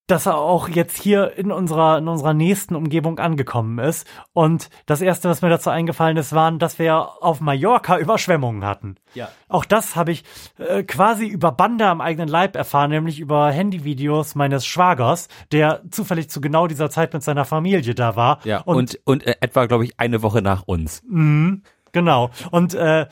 dass 0.09 0.25
er 0.25 0.37
auch 0.37 0.69
jetzt 0.69 1.01
hier 1.01 1.37
in 1.37 1.51
unserer, 1.51 1.99
in 1.99 2.07
unserer 2.07 2.33
nächsten 2.33 2.75
Umgebung 2.75 3.19
angekommen 3.19 3.77
ist. 3.79 4.07
Und 4.33 4.69
das 4.85 5.01
erste, 5.01 5.29
was 5.29 5.41
mir 5.41 5.49
dazu 5.49 5.69
eingefallen 5.69 6.17
ist, 6.17 6.33
waren, 6.33 6.57
dass 6.57 6.79
wir 6.79 7.23
auf 7.23 7.41
Mallorca 7.41 7.97
Überschwemmungen 7.97 8.65
hatten. 8.65 8.95
Ja. 9.13 9.29
Auch 9.47 9.65
das 9.65 9.95
habe 9.95 10.11
ich 10.11 10.23
äh, 10.57 10.83
quasi 10.83 11.27
über 11.27 11.51
Bande 11.51 11.85
am 11.85 12.01
eigenen 12.01 12.27
Leib 12.27 12.55
erfahren, 12.55 12.89
nämlich 12.89 13.19
über 13.19 13.51
Handyvideos 13.51 14.35
meines 14.35 14.65
Schwagers, 14.65 15.27
der 15.51 15.83
zufällig 15.91 16.29
zu 16.29 16.41
genau 16.41 16.67
dieser 16.67 16.89
Zeit 16.89 17.13
mit 17.13 17.23
seiner 17.23 17.45
Familie 17.45 17.93
da 17.93 18.15
war. 18.15 18.39
Ja, 18.45 18.61
und, 18.61 18.99
und, 19.05 19.25
äh, 19.25 19.35
etwa, 19.41 19.67
glaube 19.67 19.85
ich, 19.85 19.99
eine 19.99 20.23
Woche 20.23 20.41
nach 20.41 20.63
uns. 20.63 21.03
Genau. 21.91 22.31
Und 22.51 22.73
äh, 22.73 23.07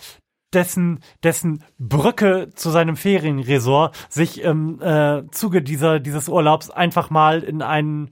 dessen, 0.53 0.99
dessen 1.23 1.63
Brücke 1.77 2.49
zu 2.53 2.69
seinem 2.69 2.95
Ferienresort 2.95 3.95
sich 4.09 4.41
im 4.41 4.81
äh, 4.81 5.23
Zuge 5.31 5.61
dieser, 5.61 5.99
dieses 5.99 6.29
Urlaubs 6.29 6.69
einfach 6.69 7.09
mal 7.09 7.43
in 7.43 7.61
einen 7.61 8.09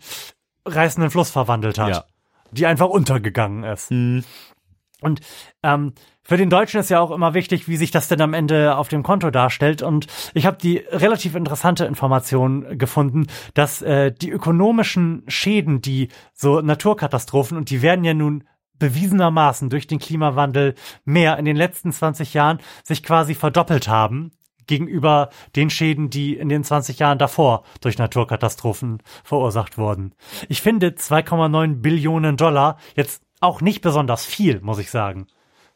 reißenden 0.65 1.11
Fluss 1.11 1.31
verwandelt 1.31 1.77
hat. 1.77 1.89
Ja. 1.89 2.03
Die 2.51 2.65
einfach 2.65 2.87
untergegangen 2.87 3.63
ist. 3.63 3.91
Und 3.91 5.19
ähm, 5.61 5.93
für 6.23 6.37
den 6.37 6.49
Deutschen 6.49 6.79
ist 6.79 6.89
ja 6.89 6.99
auch 6.99 7.11
immer 7.11 7.35
wichtig, 7.35 7.67
wie 7.67 7.77
sich 7.77 7.91
das 7.91 8.07
denn 8.07 8.21
am 8.21 8.33
Ende 8.33 8.77
auf 8.77 8.87
dem 8.87 9.03
Konto 9.03 9.29
darstellt. 9.29 9.83
Und 9.83 10.07
ich 10.33 10.45
habe 10.47 10.57
die 10.57 10.77
relativ 10.77 11.35
interessante 11.35 11.85
Information 11.85 12.79
gefunden, 12.79 13.27
dass 13.53 13.83
äh, 13.83 14.11
die 14.11 14.31
ökonomischen 14.31 15.23
Schäden, 15.27 15.81
die 15.81 16.09
so 16.33 16.61
Naturkatastrophen, 16.61 17.57
und 17.57 17.69
die 17.69 17.81
werden 17.83 18.03
ja 18.03 18.15
nun 18.15 18.43
bewiesenermaßen 18.79 19.69
durch 19.69 19.87
den 19.87 19.99
Klimawandel 19.99 20.75
mehr 21.03 21.37
in 21.37 21.45
den 21.45 21.55
letzten 21.55 21.91
20 21.91 22.33
Jahren 22.33 22.59
sich 22.83 23.03
quasi 23.03 23.35
verdoppelt 23.35 23.87
haben 23.87 24.31
gegenüber 24.67 25.29
den 25.55 25.69
Schäden, 25.69 26.09
die 26.09 26.35
in 26.35 26.49
den 26.49 26.63
20 26.63 26.99
Jahren 26.99 27.19
davor 27.19 27.63
durch 27.81 27.97
Naturkatastrophen 27.97 29.01
verursacht 29.23 29.77
wurden. 29.77 30.13
Ich 30.49 30.61
finde 30.61 30.89
2,9 30.89 31.81
Billionen 31.81 32.37
Dollar 32.37 32.77
jetzt 32.95 33.23
auch 33.41 33.61
nicht 33.61 33.81
besonders 33.81 34.25
viel, 34.25 34.61
muss 34.61 34.79
ich 34.79 34.89
sagen. 34.89 35.27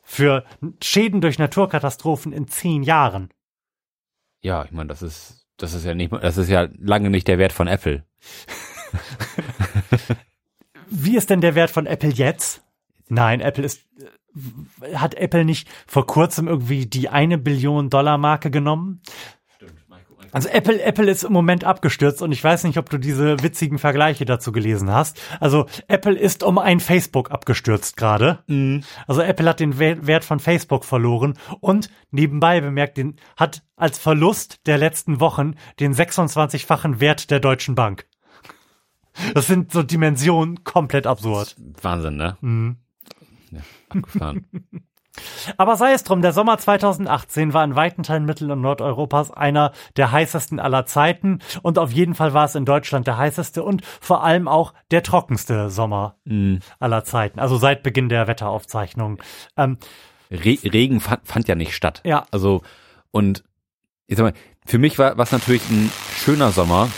Für 0.01 0.43
Schäden 0.81 1.21
durch 1.21 1.37
Naturkatastrophen 1.37 2.33
in 2.33 2.47
zehn 2.47 2.83
Jahren. 2.83 3.29
Ja, 4.41 4.63
ich 4.65 4.71
meine, 4.71 4.87
das 4.87 5.01
ist, 5.01 5.45
das 5.57 5.73
ist 5.73 5.85
ja 5.85 5.93
nicht, 5.93 6.11
das 6.11 6.37
ist 6.37 6.49
ja 6.49 6.67
lange 6.77 7.09
nicht 7.09 7.27
der 7.27 7.37
Wert 7.37 7.53
von 7.53 7.67
Apple. 7.67 8.05
Wie 10.89 11.15
ist 11.15 11.29
denn 11.29 11.41
der 11.41 11.53
Wert 11.53 11.69
von 11.69 11.85
Apple 11.85 12.09
jetzt? 12.09 12.63
Nein, 13.09 13.41
Apple 13.41 13.63
ist, 13.65 13.81
äh, 14.81 14.95
hat 14.95 15.15
Apple 15.15 15.43
nicht 15.45 15.67
vor 15.87 16.05
kurzem 16.07 16.47
irgendwie 16.47 16.85
die 16.85 17.09
eine 17.09 17.37
Billion 17.37 17.89
Dollar 17.89 18.17
Marke 18.17 18.49
genommen? 18.51 19.01
Also 20.31 20.47
Apple, 20.49 20.79
Apple 20.83 21.09
ist 21.09 21.23
im 21.23 21.33
Moment 21.33 21.63
abgestürzt 21.63 22.21
und 22.21 22.31
ich 22.31 22.43
weiß 22.43 22.63
nicht, 22.65 22.77
ob 22.77 22.87
du 22.91 22.99
diese 22.99 23.41
witzigen 23.41 23.79
Vergleiche 23.79 24.25
dazu 24.25 24.51
gelesen 24.51 24.91
hast. 24.91 25.19
Also 25.39 25.65
Apple 25.87 26.15
ist 26.15 26.43
um 26.43 26.59
ein 26.59 26.79
Facebook 26.79 27.31
abgestürzt 27.31 27.97
gerade. 27.97 28.43
Also 29.07 29.21
Apple 29.21 29.49
hat 29.49 29.59
den 29.59 29.79
We- 29.79 30.05
Wert 30.05 30.23
von 30.23 30.39
Facebook 30.39 30.85
verloren 30.85 31.33
und 31.61 31.89
nebenbei 32.11 32.61
bemerkt, 32.61 32.97
den, 32.97 33.15
hat 33.37 33.63
als 33.75 33.97
Verlust 33.97 34.67
der 34.67 34.77
letzten 34.77 35.19
Wochen 35.19 35.55
den 35.79 35.95
26-fachen 35.95 36.99
Wert 36.99 37.31
der 37.31 37.39
Deutschen 37.39 37.73
Bank. 37.73 38.05
Das 39.33 39.47
sind 39.47 39.71
so 39.71 39.81
Dimensionen 39.81 40.63
komplett 40.63 41.07
absurd. 41.07 41.55
Wahnsinn, 41.81 42.17
ne? 42.17 42.37
Ja, 43.51 43.59
abgefahren. 43.89 44.45
Aber 45.57 45.75
sei 45.75 45.93
es 45.93 46.03
drum, 46.03 46.21
der 46.21 46.33
Sommer 46.33 46.57
2018 46.57 47.53
war 47.53 47.63
in 47.63 47.75
weiten 47.75 48.03
Teilen 48.03 48.25
Mittel- 48.25 48.51
und 48.51 48.61
Nordeuropas 48.61 49.31
einer 49.31 49.71
der 49.97 50.11
heißesten 50.11 50.59
aller 50.59 50.85
Zeiten 50.85 51.39
und 51.61 51.77
auf 51.79 51.91
jeden 51.91 52.15
Fall 52.15 52.33
war 52.33 52.45
es 52.45 52.55
in 52.55 52.65
Deutschland 52.65 53.07
der 53.07 53.17
heißeste 53.17 53.63
und 53.63 53.83
vor 53.83 54.23
allem 54.23 54.47
auch 54.47 54.73
der 54.91 55.03
trockenste 55.03 55.69
Sommer 55.69 56.17
aller 56.79 57.03
Zeiten, 57.03 57.39
also 57.39 57.57
seit 57.57 57.83
Beginn 57.83 58.07
der 58.07 58.27
Wetteraufzeichnung. 58.27 59.21
Ähm, 59.57 59.77
Re 60.31 60.57
Regen 60.63 60.99
fand, 60.99 61.27
fand 61.27 61.47
ja 61.47 61.55
nicht 61.55 61.73
statt. 61.73 62.01
Ja. 62.05 62.25
Also, 62.31 62.61
und 63.11 63.43
ich 64.05 64.17
sag 64.17 64.23
mal, 64.23 64.33
für 64.65 64.77
mich 64.77 64.99
war 64.99 65.17
was 65.17 65.31
natürlich 65.31 65.67
ein 65.69 65.91
schöner 66.15 66.51
Sommer. 66.51 66.89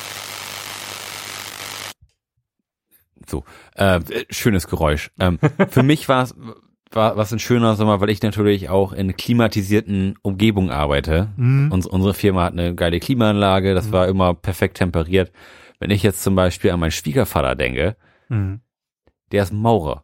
So, 3.31 3.43
äh, 3.75 3.99
schönes 4.29 4.67
Geräusch. 4.67 5.09
Ähm, 5.19 5.39
für 5.69 5.81
mich 5.83 6.07
war 6.09 6.23
es 6.23 6.35
war 6.93 7.15
was 7.15 7.31
ein 7.31 7.39
schöner 7.39 7.75
Sommer, 7.77 8.01
weil 8.01 8.09
ich 8.09 8.21
natürlich 8.21 8.67
auch 8.69 8.91
in 8.91 9.15
klimatisierten 9.15 10.15
Umgebungen 10.23 10.71
arbeite. 10.71 11.29
Uns, 11.37 11.87
unsere 11.87 12.13
Firma 12.13 12.43
hat 12.43 12.51
eine 12.51 12.75
geile 12.75 12.99
Klimaanlage, 12.99 13.73
das 13.73 13.93
war 13.93 14.09
immer 14.09 14.33
perfekt 14.33 14.77
temperiert. 14.77 15.31
Wenn 15.79 15.89
ich 15.89 16.03
jetzt 16.03 16.21
zum 16.21 16.35
Beispiel 16.35 16.69
an 16.71 16.81
meinen 16.81 16.91
Schwiegervater 16.91 17.55
denke, 17.55 17.95
Mhm. 18.27 18.59
der 19.31 19.43
ist 19.43 19.53
Maurer. 19.53 20.03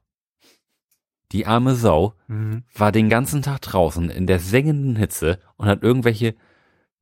Die 1.34 1.46
arme 1.46 1.76
Sau 1.76 2.14
Mhm. 2.30 2.64
war 2.74 2.94
den 2.94 3.10
ganzen 3.10 3.42
Tag 3.42 3.62
draußen 3.64 4.10
in 4.10 4.26
der 4.26 4.40
sengenden 4.40 4.96
Hitze 4.96 5.40
und 5.58 5.68
hat 5.68 5.84
irgendwelche 5.84 6.36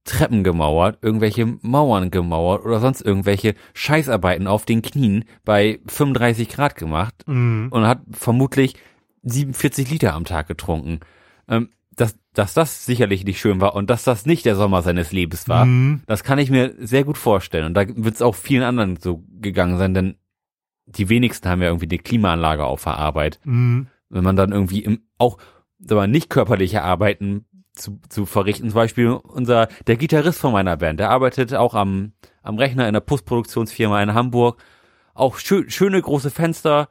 Treppen 0.06 0.44
gemauert, 0.44 1.00
irgendwelche 1.02 1.58
Mauern 1.62 2.12
gemauert 2.12 2.64
oder 2.64 2.80
sonst 2.80 3.02
irgendwelche 3.02 3.56
Scheißarbeiten 3.74 4.48
auf 4.48 4.64
den 4.66 4.82
Knien 4.82 5.26
bei 5.44 5.80
35 5.88 6.48
Grad 6.48 6.76
gemacht 6.76 7.16
Mhm. 7.28 7.68
und 7.72 7.86
hat 7.86 8.02
vermutlich 8.12 8.76
47 9.24 9.90
Liter 9.90 10.14
am 10.14 10.24
Tag 10.26 10.48
getrunken. 10.48 11.00
Ähm, 11.50 11.70
dass, 11.96 12.18
dass 12.34 12.54
das 12.54 12.86
sicherlich 12.86 13.24
nicht 13.24 13.40
schön 13.40 13.62
war 13.62 13.74
und 13.76 13.90
dass 13.90 14.04
das 14.04 14.26
nicht 14.26 14.46
der 14.46 14.56
Sommer 14.56 14.82
seines 14.82 15.12
Lebens 15.12 15.48
war, 15.48 15.66
Mhm. 15.66 16.02
das 16.08 16.24
kann 16.24 16.40
ich 16.40 16.52
mir 16.52 16.76
sehr 16.80 17.04
gut 17.04 17.18
vorstellen. 17.18 17.66
Und 17.66 17.74
da 17.74 17.86
wird 17.88 18.16
es 18.16 18.22
auch 18.22 18.36
vielen 18.36 18.64
anderen 18.64 18.98
so 18.98 19.24
gegangen 19.40 19.78
sein, 19.78 19.94
denn 19.94 20.16
die 20.86 21.10
wenigsten 21.10 21.50
haben 21.50 21.62
ja 21.62 21.70
irgendwie 21.70 21.88
eine 21.90 21.98
Klimaanlage 21.98 22.64
auf 22.66 22.84
der 22.84 22.98
Arbeit 22.98 23.40
Mhm. 23.44 23.88
wenn 24.10 24.24
man 24.24 24.36
dann 24.36 24.52
irgendwie 24.52 24.84
im, 24.84 25.00
auch 25.18 25.38
sag 25.80 25.96
mal, 25.96 26.08
nicht 26.08 26.30
körperliche 26.30 26.84
Arbeiten 26.84 27.46
zu, 27.76 28.00
zu 28.10 28.26
verrichten. 28.26 28.70
Zum 28.70 28.76
Beispiel 28.76 29.10
unser, 29.10 29.68
der 29.88 29.98
Gitarrist 29.98 30.40
von 30.40 30.52
meiner 30.54 30.78
Band, 30.78 31.00
der 31.00 31.10
arbeitet 31.10 31.54
auch 31.54 31.74
am, 31.74 32.14
am 32.44 32.58
Rechner 32.58 32.88
in 32.88 32.94
der 32.94 33.02
Postproduktionsfirma 33.02 34.02
in 34.02 34.14
Hamburg. 34.14 34.62
Auch 35.14 35.38
schön, 35.38 35.70
schöne 35.70 36.02
große 36.02 36.30
Fenster, 36.32 36.90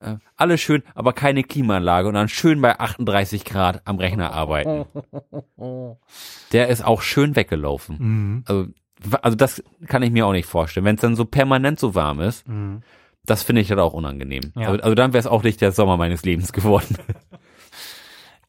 äh, 0.00 0.16
alles 0.36 0.60
schön, 0.60 0.82
aber 0.94 1.12
keine 1.12 1.44
Klimaanlage 1.44 2.08
und 2.08 2.14
dann 2.14 2.28
schön 2.28 2.60
bei 2.60 2.78
38 2.78 3.44
Grad 3.44 3.82
am 3.84 3.98
Rechner 3.98 4.32
arbeiten. 4.32 4.86
Der 6.52 6.68
ist 6.68 6.84
auch 6.84 7.02
schön 7.02 7.36
weggelaufen. 7.36 7.96
Mhm. 7.98 8.44
Also, 8.46 8.66
also 9.22 9.36
das 9.36 9.62
kann 9.86 10.02
ich 10.02 10.10
mir 10.10 10.26
auch 10.26 10.32
nicht 10.32 10.46
vorstellen. 10.46 10.84
Wenn 10.86 10.96
es 10.96 11.00
dann 11.00 11.16
so 11.16 11.24
permanent 11.24 11.78
so 11.78 11.94
warm 11.94 12.20
ist, 12.20 12.46
Mhm. 12.48 12.82
das 13.24 13.42
finde 13.42 13.62
ich 13.62 13.68
dann 13.68 13.78
auch 13.78 13.92
unangenehm. 13.92 14.52
Ja. 14.56 14.68
Also, 14.68 14.82
also 14.82 14.94
dann 14.94 15.12
wäre 15.12 15.20
es 15.20 15.26
auch 15.26 15.42
nicht 15.42 15.60
der 15.60 15.72
Sommer 15.72 15.96
meines 15.96 16.24
Lebens 16.24 16.52
geworden. 16.52 16.96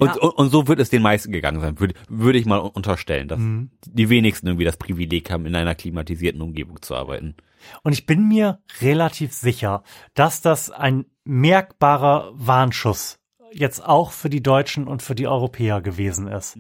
Und, 0.02 0.16
Ja. 0.16 0.22
und, 0.22 0.32
und 0.32 0.50
so 0.50 0.68
wird 0.68 0.80
es 0.80 0.90
den 0.90 1.04
meisten 1.04 1.32
gegangen 1.32 1.62
sein, 1.62 1.80
würde, 1.80 1.94
würde 2.10 2.40
ich 2.40 2.48
mal 2.48 2.58
unterstellen, 2.58 3.28
dass 3.28 3.38
Mhm. 3.40 3.70
die 3.86 4.10
wenigsten 4.10 4.48
irgendwie 4.48 4.66
das 4.66 4.78
Privileg 4.78 5.30
haben, 5.30 5.46
in 5.46 5.56
einer 5.56 5.76
klimatisierten 5.76 6.42
Umgebung 6.42 6.82
zu 6.82 6.96
arbeiten. 6.96 7.36
Und 7.84 7.94
ich 7.94 8.08
bin 8.08 8.28
mir 8.28 8.60
relativ 8.82 9.32
sicher, 9.32 9.84
dass 10.16 10.42
das 10.42 10.72
ein 10.72 11.06
merkbarer 11.24 12.32
Warnschuss 12.34 13.20
jetzt 13.54 13.84
auch 13.86 14.12
für 14.12 14.30
die 14.30 14.44
Deutschen 14.44 14.88
und 14.88 15.02
für 15.02 15.16
die 15.16 15.28
Europäer 15.28 15.82
gewesen 15.82 16.28
ist. 16.28 16.58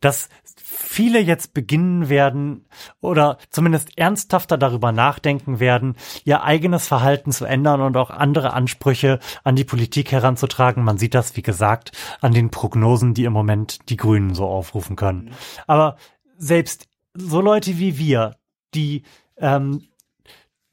Dass 0.00 0.28
viele 0.56 1.20
jetzt 1.20 1.54
beginnen 1.54 2.08
werden 2.08 2.66
oder 3.00 3.38
zumindest 3.50 3.96
ernsthafter 3.98 4.58
darüber 4.58 4.92
nachdenken 4.92 5.60
werden, 5.60 5.96
ihr 6.24 6.42
eigenes 6.42 6.88
Verhalten 6.88 7.32
zu 7.32 7.44
ändern 7.44 7.80
und 7.80 7.96
auch 7.96 8.10
andere 8.10 8.52
Ansprüche 8.52 9.18
an 9.42 9.56
die 9.56 9.64
Politik 9.64 10.12
heranzutragen. 10.12 10.84
Man 10.84 10.98
sieht 10.98 11.14
das, 11.14 11.36
wie 11.36 11.42
gesagt, 11.42 11.92
an 12.20 12.32
den 12.32 12.50
Prognosen, 12.50 13.14
die 13.14 13.24
im 13.24 13.32
Moment 13.32 13.88
die 13.88 13.96
Grünen 13.96 14.34
so 14.34 14.46
aufrufen 14.46 14.96
können. 14.96 15.32
Aber 15.66 15.96
selbst 16.36 16.88
so 17.14 17.40
Leute 17.40 17.78
wie 17.78 17.98
wir, 17.98 18.36
die 18.74 19.02
ähm, 19.36 19.82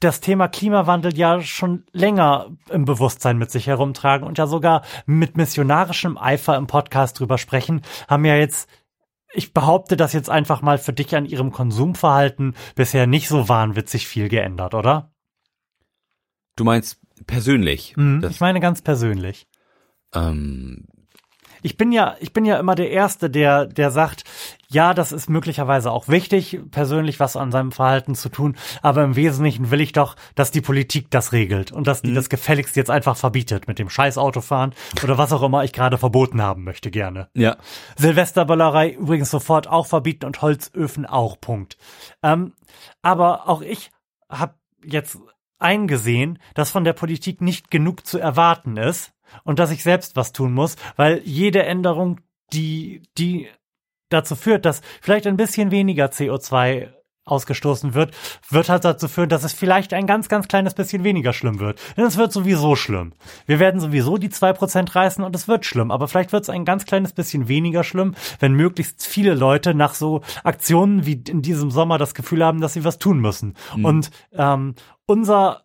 das 0.04 0.20
Thema 0.20 0.48
Klimawandel 0.48 1.16
ja 1.16 1.40
schon 1.40 1.84
länger 1.92 2.56
im 2.70 2.84
Bewusstsein 2.84 3.38
mit 3.38 3.50
sich 3.50 3.66
herumtragen 3.66 4.26
und 4.26 4.38
ja 4.38 4.46
sogar 4.46 4.82
mit 5.06 5.36
missionarischem 5.36 6.18
Eifer 6.18 6.56
im 6.56 6.66
Podcast 6.66 7.18
drüber 7.20 7.38
sprechen, 7.38 7.82
haben 8.08 8.24
ja 8.24 8.36
jetzt, 8.36 8.68
ich 9.32 9.52
behaupte 9.52 9.96
das 9.96 10.12
jetzt 10.12 10.30
einfach 10.30 10.60
mal 10.62 10.78
für 10.78 10.92
dich 10.92 11.14
an 11.14 11.26
ihrem 11.26 11.52
Konsumverhalten 11.52 12.54
bisher 12.74 13.06
nicht 13.06 13.28
so 13.28 13.48
wahnwitzig 13.48 14.08
viel 14.08 14.28
geändert, 14.28 14.74
oder? 14.74 15.12
Du 16.56 16.64
meinst 16.64 17.00
persönlich? 17.26 17.96
Mhm, 17.96 18.26
ich 18.28 18.40
meine 18.40 18.60
ganz 18.60 18.82
persönlich. 18.82 19.46
ähm, 20.14 20.86
Ich 21.62 21.76
bin 21.76 21.92
ja, 21.92 22.16
ich 22.20 22.32
bin 22.32 22.44
ja 22.44 22.58
immer 22.58 22.74
der 22.74 22.90
Erste, 22.90 23.30
der, 23.30 23.66
der 23.66 23.90
sagt, 23.90 24.24
ja, 24.68 24.94
das 24.94 25.12
ist 25.12 25.30
möglicherweise 25.30 25.90
auch 25.90 26.08
wichtig, 26.08 26.60
persönlich 26.70 27.20
was 27.20 27.36
an 27.36 27.52
seinem 27.52 27.72
Verhalten 27.72 28.14
zu 28.14 28.28
tun, 28.28 28.56
aber 28.80 29.04
im 29.04 29.16
Wesentlichen 29.16 29.70
will 29.70 29.80
ich 29.80 29.92
doch, 29.92 30.16
dass 30.34 30.50
die 30.50 30.60
Politik 30.60 31.10
das 31.10 31.32
regelt 31.32 31.72
und 31.72 31.86
dass 31.86 32.02
die 32.02 32.14
das 32.14 32.28
gefälligst 32.28 32.76
jetzt 32.76 32.90
einfach 32.90 33.16
verbietet 33.16 33.68
mit 33.68 33.78
dem 33.78 33.88
Scheißautofahren 33.88 34.74
oder 35.02 35.18
was 35.18 35.32
auch 35.32 35.42
immer 35.42 35.64
ich 35.64 35.72
gerade 35.72 35.98
verboten 35.98 36.42
haben 36.42 36.64
möchte 36.64 36.90
gerne. 36.90 37.28
ja. 37.34 37.56
Silvesterböllerei 37.96 38.90
übrigens 38.90 39.30
sofort 39.30 39.68
auch 39.68 39.86
verbieten 39.86 40.26
und 40.26 40.42
Holzöfen 40.42 41.06
auch, 41.06 41.40
Punkt. 41.40 41.76
Ähm, 42.22 42.54
aber 43.02 43.48
auch 43.48 43.62
ich 43.62 43.90
habe 44.28 44.54
jetzt 44.84 45.18
eingesehen, 45.58 46.38
dass 46.54 46.70
von 46.70 46.84
der 46.84 46.92
Politik 46.92 47.40
nicht 47.40 47.70
genug 47.70 48.06
zu 48.06 48.18
erwarten 48.18 48.76
ist 48.76 49.12
und 49.44 49.58
dass 49.58 49.70
ich 49.70 49.82
selbst 49.82 50.16
was 50.16 50.32
tun 50.32 50.52
muss, 50.52 50.76
weil 50.96 51.20
jede 51.24 51.62
Änderung, 51.64 52.20
die, 52.52 53.02
die 53.18 53.48
dazu 54.08 54.36
führt, 54.36 54.64
dass 54.64 54.82
vielleicht 55.00 55.26
ein 55.26 55.36
bisschen 55.36 55.70
weniger 55.70 56.06
CO2 56.06 56.92
ausgestoßen 57.24 57.94
wird, 57.94 58.14
wird 58.50 58.68
halt 58.68 58.84
dazu 58.84 59.06
führen, 59.06 59.28
dass 59.28 59.44
es 59.44 59.52
vielleicht 59.52 59.92
ein 59.94 60.06
ganz, 60.06 60.28
ganz 60.28 60.48
kleines 60.48 60.74
bisschen 60.74 61.04
weniger 61.04 61.32
schlimm 61.32 61.60
wird. 61.60 61.80
Denn 61.96 62.04
es 62.04 62.16
wird 62.16 62.32
sowieso 62.32 62.74
schlimm. 62.74 63.12
Wir 63.46 63.60
werden 63.60 63.80
sowieso 63.80 64.18
die 64.18 64.30
zwei 64.30 64.52
Prozent 64.52 64.94
reißen 64.94 65.22
und 65.22 65.34
es 65.36 65.46
wird 65.46 65.64
schlimm. 65.64 65.92
Aber 65.92 66.08
vielleicht 66.08 66.32
wird 66.32 66.42
es 66.42 66.50
ein 66.50 66.64
ganz 66.64 66.84
kleines 66.84 67.12
bisschen 67.12 67.46
weniger 67.46 67.84
schlimm, 67.84 68.14
wenn 68.40 68.54
möglichst 68.54 69.06
viele 69.06 69.34
Leute 69.34 69.74
nach 69.74 69.94
so 69.94 70.22
Aktionen 70.42 71.06
wie 71.06 71.22
in 71.28 71.42
diesem 71.42 71.70
Sommer 71.70 71.96
das 71.96 72.14
Gefühl 72.14 72.44
haben, 72.44 72.60
dass 72.60 72.72
sie 72.72 72.84
was 72.84 72.98
tun 72.98 73.20
müssen. 73.20 73.54
Mhm. 73.76 73.84
Und 73.84 74.10
ähm, 74.32 74.74
unser, 75.06 75.62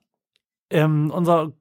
ähm, 0.70 1.10
unser 1.10 1.54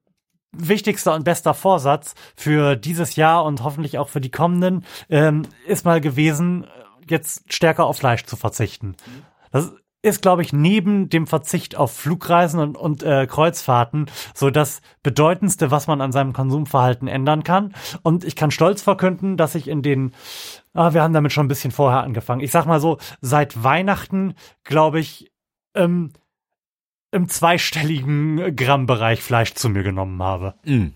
wichtigster 0.51 1.13
und 1.13 1.23
bester 1.23 1.53
Vorsatz 1.53 2.15
für 2.35 2.75
dieses 2.75 3.15
Jahr 3.15 3.43
und 3.43 3.63
hoffentlich 3.63 3.97
auch 3.97 4.09
für 4.09 4.21
die 4.21 4.31
kommenden 4.31 4.85
ähm, 5.09 5.43
ist 5.65 5.85
mal 5.85 6.01
gewesen, 6.01 6.65
jetzt 7.09 7.53
stärker 7.53 7.85
auf 7.85 7.97
Fleisch 7.97 8.23
zu 8.25 8.35
verzichten. 8.35 8.95
Das 9.51 9.73
ist, 10.03 10.21
glaube 10.21 10.41
ich, 10.41 10.53
neben 10.53 11.09
dem 11.09 11.27
Verzicht 11.27 11.75
auf 11.75 11.91
Flugreisen 11.91 12.59
und, 12.59 12.77
und 12.77 13.03
äh, 13.03 13.25
Kreuzfahrten 13.27 14.09
so 14.33 14.49
das 14.49 14.81
Bedeutendste, 15.03 15.71
was 15.71 15.87
man 15.87 16.01
an 16.01 16.11
seinem 16.11 16.33
Konsumverhalten 16.33 17.07
ändern 17.07 17.43
kann. 17.43 17.73
Und 18.03 18.23
ich 18.23 18.35
kann 18.35 18.51
stolz 18.51 18.81
verkünden, 18.81 19.37
dass 19.37 19.55
ich 19.55 19.67
in 19.67 19.81
den, 19.81 20.13
ah, 20.73 20.93
wir 20.93 21.01
haben 21.01 21.13
damit 21.13 21.33
schon 21.33 21.45
ein 21.45 21.49
bisschen 21.49 21.71
vorher 21.71 22.03
angefangen. 22.03 22.41
Ich 22.41 22.51
sag 22.51 22.65
mal 22.65 22.79
so, 22.79 22.97
seit 23.21 23.63
Weihnachten, 23.63 24.35
glaube 24.63 24.99
ich, 24.99 25.31
ähm, 25.75 26.13
im 27.11 27.29
zweistelligen 27.29 28.55
Grammbereich 28.55 29.21
Fleisch 29.21 29.53
zu 29.53 29.69
mir 29.69 29.83
genommen 29.83 30.21
habe. 30.21 30.55
Mm, 30.65 30.87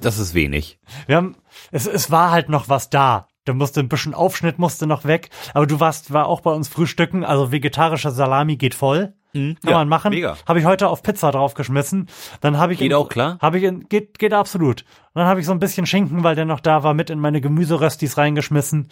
das 0.00 0.18
ist 0.18 0.34
wenig. 0.34 0.78
Wir 1.06 1.16
haben, 1.16 1.36
es, 1.70 1.86
es 1.86 2.10
war 2.10 2.30
halt 2.30 2.48
noch 2.48 2.68
was 2.68 2.90
da. 2.90 3.28
Da 3.44 3.52
musste 3.52 3.80
ein 3.80 3.88
bisschen 3.88 4.14
Aufschnitt 4.14 4.58
musste 4.58 4.86
noch 4.86 5.04
weg. 5.04 5.28
Aber 5.52 5.66
du 5.66 5.78
warst, 5.78 6.12
war 6.12 6.26
auch 6.28 6.40
bei 6.40 6.50
uns 6.50 6.68
frühstücken. 6.68 7.24
Also 7.24 7.52
vegetarischer 7.52 8.10
Salami 8.10 8.56
geht 8.56 8.74
voll. 8.74 9.12
Mhm, 9.34 9.56
Kann 9.60 9.70
ja, 9.70 9.76
man 9.78 9.88
machen. 9.88 10.10
Mega. 10.10 10.38
Habe 10.46 10.60
ich 10.60 10.64
heute 10.64 10.88
auf 10.88 11.02
Pizza 11.02 11.30
draufgeschmissen. 11.30 12.08
Dann 12.40 12.56
habe 12.56 12.72
ich 12.72 12.78
geht 12.78 12.92
in, 12.92 12.96
auch 12.96 13.10
klar. 13.10 13.38
Habe 13.42 13.58
ich 13.58 13.64
in, 13.64 13.86
geht 13.88 14.18
geht 14.18 14.32
absolut. 14.32 14.82
Und 15.12 15.20
dann 15.20 15.26
habe 15.26 15.40
ich 15.40 15.46
so 15.46 15.52
ein 15.52 15.58
bisschen 15.58 15.84
Schinken, 15.84 16.24
weil 16.24 16.36
der 16.36 16.46
noch 16.46 16.60
da 16.60 16.82
war, 16.84 16.94
mit 16.94 17.10
in 17.10 17.18
meine 17.18 17.42
Gemüseröstis 17.42 18.16
reingeschmissen. 18.16 18.88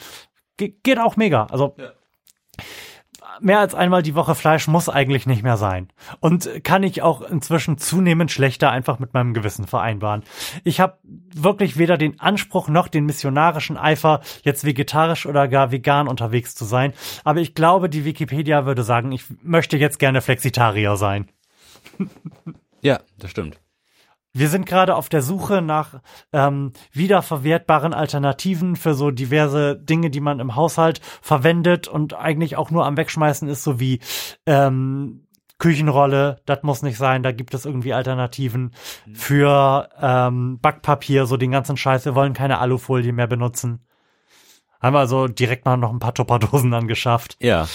Ge 0.59 0.75
geht 0.83 0.99
auch 0.99 1.17
mega. 1.17 1.47
Also 1.47 1.75
ja 1.79 1.93
mehr 3.43 3.61
als 3.61 3.75
einmal 3.75 4.03
die 4.03 4.15
Woche 4.15 4.35
Fleisch 4.35 4.69
muss 4.69 4.89
eigentlich 4.89 5.27
nicht 5.27 5.43
mehr 5.43 5.57
sein. 5.57 5.89
Und 6.21 6.65
kann 6.65 6.83
ich 6.83 7.03
auch 7.03 7.23
inzwischen 7.23 7.79
zunehmend 7.79 8.31
schlechter 8.31 8.71
einfach 8.71 8.99
mit 8.99 9.15
meinem 9.15 9.35
Gewissen 9.35 9.67
vereinbaren. 9.67 10.23
Ich 10.65 10.81
habe 10.81 10.99
wirklich 11.35 11.79
weder 11.79 11.97
den 11.97 12.21
Anspruch 12.21 12.69
noch 12.69 12.89
den 12.89 13.07
missionarischen 13.07 13.77
Eifer, 13.77 14.21
jetzt 14.43 14.65
vegetarisch 14.65 15.27
oder 15.27 15.49
gar 15.49 15.73
vegan 15.73 16.09
unterwegs 16.09 16.55
zu 16.55 16.65
sein. 16.65 16.93
Aber 17.25 17.41
ich 17.41 17.55
glaube, 17.55 17.89
die 17.89 18.05
Wikipedia 18.05 18.67
würde 18.67 18.83
sagen, 18.83 19.13
ich 19.13 19.25
möchte 19.43 19.77
jetzt 19.77 19.99
gerne 19.99 20.21
Flexitarier 20.21 20.97
sein. 20.97 21.29
Ja, 22.81 23.01
das 23.19 23.31
stimmt. 23.31 23.62
Wir 24.35 24.49
sind 24.49 24.65
gerade 24.65 24.97
auf 24.97 25.09
der 25.09 25.21
Suche 25.21 25.61
nach 25.61 26.01
ähm, 26.33 26.73
wiederverwertbaren 26.93 27.93
Alternativen 27.93 28.77
für 28.77 28.95
so 28.95 29.11
diverse 29.11 29.77
Dinge, 29.77 30.09
die 30.09 30.21
man 30.21 30.41
im 30.41 30.57
Haushalt 30.57 31.01
verwendet 31.21 31.87
und 31.87 32.15
eigentlich 32.15 32.57
auch 32.57 32.71
nur 32.71 32.87
am 32.87 32.97
Wegschmeißen 32.97 33.47
ist, 33.49 33.63
so 33.63 33.79
wie 33.79 34.01
ähm, 34.47 35.27
Küchenrolle, 35.59 36.41
das 36.45 36.65
muss 36.65 36.83
nicht 36.83 36.97
sein, 36.97 37.23
da 37.23 37.31
gibt 37.31 37.55
es 37.55 37.67
irgendwie 37.67 37.93
Alternativen 37.93 38.75
mhm. 39.07 39.15
für 39.15 39.89
ähm, 40.01 40.59
Backpapier, 40.61 41.27
so 41.27 41.37
den 41.37 41.53
ganzen 41.53 41.77
Scheiß. 41.77 42.05
Wir 42.05 42.15
wollen 42.15 42.33
keine 42.33 42.59
Alufolie 42.59 43.13
mehr 43.13 43.29
benutzen. 43.29 43.87
Haben 44.81 44.95
wir 44.95 45.01
also 45.01 45.29
direkt 45.29 45.65
mal 45.65 45.77
noch 45.77 45.93
ein 45.93 46.01
paar 46.01 46.15
Tupperdosen 46.15 46.75
angeschafft. 46.75 47.37
Ja. 47.41 47.69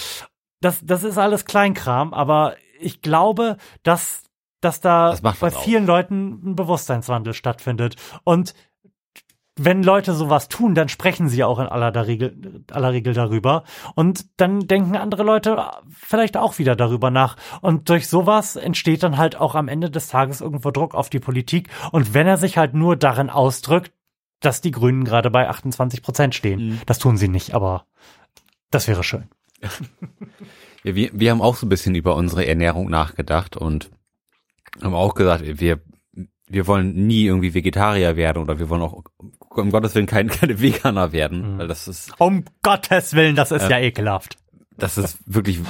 Das, 0.60 0.80
das 0.84 1.04
ist 1.04 1.16
alles 1.16 1.46
Kleinkram, 1.46 2.12
aber 2.12 2.56
ich 2.78 3.00
glaube, 3.00 3.56
dass 3.84 4.27
dass 4.60 4.80
da 4.80 5.10
das 5.10 5.20
bei 5.20 5.50
vielen 5.50 5.84
auch. 5.84 5.88
Leuten 5.88 6.50
ein 6.50 6.56
Bewusstseinswandel 6.56 7.34
stattfindet. 7.34 7.96
Und 8.24 8.54
wenn 9.60 9.82
Leute 9.82 10.14
sowas 10.14 10.48
tun, 10.48 10.74
dann 10.74 10.88
sprechen 10.88 11.28
sie 11.28 11.42
auch 11.42 11.58
in 11.58 11.66
aller, 11.66 12.06
Regel, 12.06 12.64
aller 12.70 12.92
Regel 12.92 13.12
darüber. 13.12 13.64
Und 13.94 14.26
dann 14.36 14.60
denken 14.60 14.96
andere 14.96 15.24
Leute 15.24 15.64
vielleicht 15.90 16.36
auch 16.36 16.58
wieder 16.58 16.76
darüber 16.76 17.10
nach. 17.10 17.36
Und 17.60 17.88
durch 17.88 18.08
sowas 18.08 18.56
entsteht 18.56 19.02
dann 19.02 19.18
halt 19.18 19.36
auch 19.36 19.54
am 19.54 19.68
Ende 19.68 19.90
des 19.90 20.08
Tages 20.08 20.40
irgendwo 20.40 20.70
Druck 20.70 20.94
auf 20.94 21.10
die 21.10 21.18
Politik. 21.18 21.68
Und 21.90 22.14
wenn 22.14 22.26
er 22.26 22.36
sich 22.36 22.56
halt 22.56 22.74
nur 22.74 22.96
darin 22.96 23.30
ausdrückt, 23.30 23.92
dass 24.40 24.60
die 24.60 24.70
Grünen 24.70 25.04
gerade 25.04 25.30
bei 25.30 25.48
28 25.48 26.02
Prozent 26.02 26.34
stehen. 26.34 26.68
Mhm. 26.68 26.80
Das 26.86 26.98
tun 26.98 27.16
sie 27.16 27.28
nicht, 27.28 27.54
aber 27.54 27.86
das 28.70 28.88
wäre 28.88 29.04
schön. 29.04 29.28
Ja, 30.84 30.94
wir, 30.94 31.10
wir 31.12 31.32
haben 31.32 31.42
auch 31.42 31.56
so 31.56 31.66
ein 31.66 31.68
bisschen 31.68 31.96
über 31.96 32.14
unsere 32.14 32.46
Ernährung 32.46 32.88
nachgedacht 32.88 33.56
und 33.56 33.90
haben 34.82 34.94
auch 34.94 35.14
gesagt, 35.14 35.44
wir, 35.60 35.80
wir 36.48 36.66
wollen 36.66 37.06
nie 37.06 37.26
irgendwie 37.26 37.54
Vegetarier 37.54 38.16
werden 38.16 38.42
oder 38.42 38.58
wir 38.58 38.68
wollen 38.68 38.82
auch 38.82 39.02
um 39.50 39.70
Gottes 39.70 39.94
Willen 39.94 40.06
kein, 40.06 40.28
keine 40.28 40.60
Veganer 40.60 41.12
werden, 41.12 41.54
mhm. 41.54 41.58
weil 41.58 41.68
das 41.68 41.88
ist. 41.88 42.12
Um 42.18 42.44
Gottes 42.62 43.14
Willen, 43.14 43.36
das 43.36 43.50
ist 43.50 43.64
äh, 43.64 43.70
ja 43.70 43.78
ekelhaft. 43.78 44.36
Das 44.76 44.96
ist 44.96 45.18
wirklich 45.26 45.60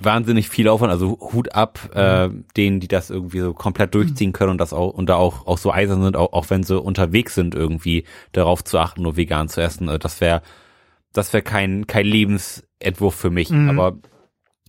wahnsinnig 0.00 0.48
viel 0.48 0.68
Aufwand. 0.68 0.92
Also 0.92 1.18
Hut 1.20 1.54
ab 1.54 1.94
äh, 1.94 2.28
denen, 2.56 2.80
die 2.80 2.88
das 2.88 3.10
irgendwie 3.10 3.40
so 3.40 3.54
komplett 3.54 3.94
durchziehen 3.94 4.32
können 4.32 4.50
und 4.50 4.58
das 4.58 4.72
auch 4.72 4.92
und 4.92 5.08
da 5.08 5.16
auch 5.16 5.46
auch 5.46 5.58
so 5.58 5.72
eisern 5.72 6.02
sind, 6.02 6.16
auch, 6.16 6.32
auch 6.32 6.50
wenn 6.50 6.64
sie 6.64 6.80
unterwegs 6.80 7.34
sind, 7.34 7.54
irgendwie 7.54 8.04
darauf 8.32 8.64
zu 8.64 8.78
achten, 8.78 9.02
nur 9.02 9.16
vegan 9.16 9.48
zu 9.48 9.62
essen. 9.62 9.88
Also 9.88 9.98
das 9.98 10.20
wäre 10.20 10.42
das 11.12 11.32
wäre 11.32 11.42
kein 11.42 11.86
kein 11.86 12.06
Lebensentwurf 12.06 13.14
für 13.14 13.30
mich. 13.30 13.50
Mhm. 13.50 13.70
Aber 13.70 13.98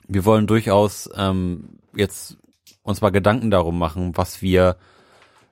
wir 0.07 0.25
wollen 0.25 0.45
durchaus 0.45 1.09
ähm, 1.15 1.79
jetzt 1.95 2.37
uns 2.83 3.01
mal 3.01 3.09
Gedanken 3.09 3.49
darum 3.51 3.79
machen, 3.79 4.11
was 4.15 4.41
wir 4.41 4.77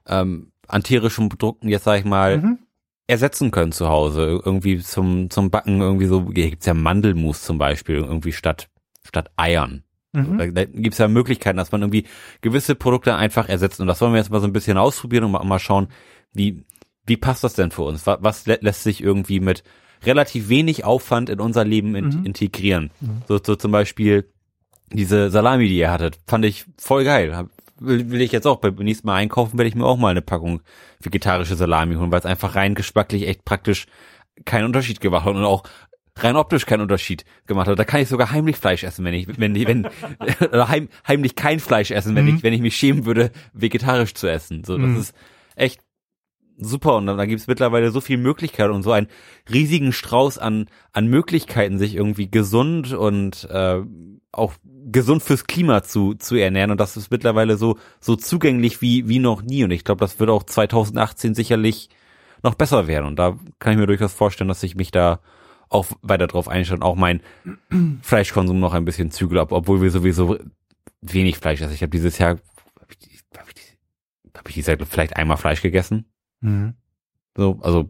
ähm, 0.08 0.52
an 0.68 0.84
tierischen 0.84 1.30
Produkten 1.30 1.68
jetzt 1.68 1.86
sag 1.86 2.00
ich 2.00 2.06
mal 2.06 2.38
mhm. 2.38 2.60
ersetzen 3.08 3.52
können 3.52 3.72
zu 3.72 3.88
Hause. 3.90 4.42
Irgendwie 4.44 4.80
zum 4.80 5.30
zum 5.30 5.50
Backen 5.50 5.82
irgendwie 5.82 6.08
so 6.08 6.26
gibt's 6.26 6.66
ja 6.66 6.74
Mandelmus 6.74 7.44
zum 7.44 7.58
Beispiel 7.58 7.96
irgendwie 7.96 8.34
statt 8.34 8.70
statt 9.04 9.32
Eiern. 9.38 9.84
Mhm. 10.14 10.38
Da, 10.38 10.48
da 10.48 10.66
gibt's 10.66 10.98
ja 10.98 11.08
Möglichkeiten, 11.08 11.58
dass 11.58 11.72
man 11.72 11.82
irgendwie 11.82 12.06
gewisse 12.42 12.76
Produkte 12.76 13.16
einfach 13.16 13.48
ersetzt. 13.50 13.80
Und 13.80 13.88
das 13.88 14.02
wollen 14.02 14.14
wir 14.14 14.20
jetzt 14.20 14.30
mal 14.30 14.42
so 14.42 14.48
ein 14.48 14.54
bisschen 14.54 14.78
ausprobieren 14.78 15.24
und 15.24 15.32
mal, 15.32 15.44
mal 15.44 15.60
schauen, 15.60 15.88
wie 16.34 16.64
wie 17.06 17.18
passt 17.18 17.44
das 17.44 17.54
denn 17.54 17.72
für 17.72 17.84
uns? 17.84 18.06
Was, 18.06 18.20
was 18.22 18.46
lässt 18.46 18.84
sich 18.84 19.02
irgendwie 19.02 19.40
mit 19.40 19.64
relativ 20.04 20.50
wenig 20.50 20.84
Aufwand 20.84 21.30
in 21.30 21.40
unser 21.40 21.66
Leben 21.66 21.96
in, 21.96 22.10
mhm. 22.10 22.26
integrieren? 22.26 22.92
Mhm. 23.00 23.24
So, 23.28 23.40
so 23.44 23.56
zum 23.56 23.72
Beispiel 23.72 24.31
diese 24.94 25.30
Salami, 25.30 25.68
die 25.68 25.78
ihr 25.78 25.92
hattet, 25.92 26.20
fand 26.28 26.46
ich 26.46 26.66
voll 26.78 27.04
geil. 27.04 27.48
Will, 27.80 28.12
will 28.12 28.22
ich 28.22 28.32
jetzt 28.32 28.46
auch 28.46 28.58
beim 28.58 28.76
nächsten 28.76 29.08
Mal 29.08 29.16
einkaufen, 29.16 29.58
werde 29.58 29.70
ich 29.70 29.76
mir 29.76 29.86
auch 29.86 29.98
mal 29.98 30.10
eine 30.10 30.22
Packung 30.22 30.62
vegetarische 31.00 31.56
Salami 31.56 31.96
holen, 31.96 32.12
weil 32.12 32.20
es 32.20 32.26
einfach 32.26 32.56
rein 32.56 32.76
geschmacklich 32.76 33.28
echt 33.28 33.44
praktisch 33.46 33.88
keinen 34.46 34.66
Unterschied 34.66 35.02
gemacht 35.02 35.26
hat 35.26 35.36
und 35.36 35.44
auch 35.44 35.64
rein 36.18 36.36
optisch 36.36 36.66
keinen 36.66 36.82
Unterschied 36.82 37.26
gemacht 37.48 37.68
hat. 37.68 37.80
Da 37.80 37.86
kann 37.86 38.02
ich 38.02 38.10
sogar 38.10 38.32
heimlich 38.32 38.58
Fleisch 38.58 38.84
essen, 38.84 39.06
wenn 39.06 39.14
ich, 39.14 39.28
wenn, 39.40 39.56
wenn, 39.56 39.88
oder 40.42 40.68
heim, 40.70 40.90
heimlich 41.08 41.36
kein 41.36 41.60
Fleisch 41.60 41.92
essen, 41.92 42.16
wenn 42.16 42.26
mhm. 42.26 42.36
ich, 42.36 42.44
wenn 42.44 42.54
ich 42.54 42.62
mich 42.62 42.76
schämen 42.76 43.06
würde, 43.06 43.32
vegetarisch 43.54 44.14
zu 44.14 44.28
essen. 44.28 44.64
So, 44.64 44.78
das 44.78 44.88
mhm. 44.88 44.98
ist 44.98 45.16
echt 45.56 45.82
super 46.58 46.96
und 46.98 47.08
da, 47.08 47.16
da 47.16 47.26
gibt 47.26 47.42
es 47.42 47.48
mittlerweile 47.48 47.92
so 47.92 48.02
viel 48.02 48.18
Möglichkeiten 48.18 48.72
und 48.72 48.84
so 48.84 48.92
einen 48.92 49.08
riesigen 49.52 49.94
Strauß 49.94 50.38
an 50.38 50.68
an 50.92 51.08
Möglichkeiten, 51.08 51.80
sich 51.80 51.96
irgendwie 51.96 52.30
gesund 52.30 52.94
und 52.94 53.50
äh, 53.50 53.82
auch 54.32 54.54
gesund 54.92 55.24
fürs 55.24 55.46
Klima 55.46 55.84
zu, 55.84 56.14
zu 56.16 56.36
ernähren 56.36 56.72
und 56.72 56.80
das 56.80 56.98
ist 56.98 57.12
mittlerweile 57.12 57.58
so, 57.58 57.78
so 58.00 58.16
zugänglich 58.16 58.82
wie, 58.82 59.08
wie 59.08 59.20
noch 59.20 59.42
nie 59.42 59.64
und 59.64 59.72
ich 59.72 59.84
glaube, 59.84 60.00
das 60.00 60.20
wird 60.20 60.30
auch 60.30 60.44
2018 60.44 61.36
sicherlich 61.36 61.90
noch 62.44 62.56
besser 62.56 62.88
werden 62.88 63.06
und 63.06 63.18
da 63.18 63.38
kann 63.60 63.74
ich 63.74 63.80
mir 63.80 63.88
durchaus 63.88 64.14
vorstellen, 64.14 64.48
dass 64.48 64.64
ich 64.64 64.76
mich 64.76 64.92
da 64.92 65.20
auch 65.70 65.88
weiter 66.02 66.28
drauf 66.28 66.48
einstelle 66.48 66.78
und 66.78 66.84
auch 66.84 66.96
mein 66.96 67.22
Fleischkonsum 68.02 68.60
noch 68.60 68.74
ein 68.74 68.86
bisschen 68.86 69.12
zügel 69.12 69.40
ab, 69.40 69.52
obwohl 69.52 69.82
wir 69.82 69.92
sowieso 69.92 70.38
wenig 71.02 71.38
Fleisch 71.38 71.62
essen. 71.62 71.74
Ich 71.74 71.82
habe 71.82 71.92
dieses 71.92 72.18
Jahr, 72.18 72.32
habe 72.80 72.94
ich, 73.00 73.24
hab 73.38 73.48
ich, 73.50 73.78
hab 74.36 74.50
ich 74.50 74.56
dieses 74.56 74.68
Jahr 74.68 74.78
vielleicht 74.86 75.16
einmal 75.16 75.38
Fleisch 75.38 75.62
gegessen. 75.62 76.06
Mhm. 76.42 76.76
So, 77.38 77.60
also 77.62 77.90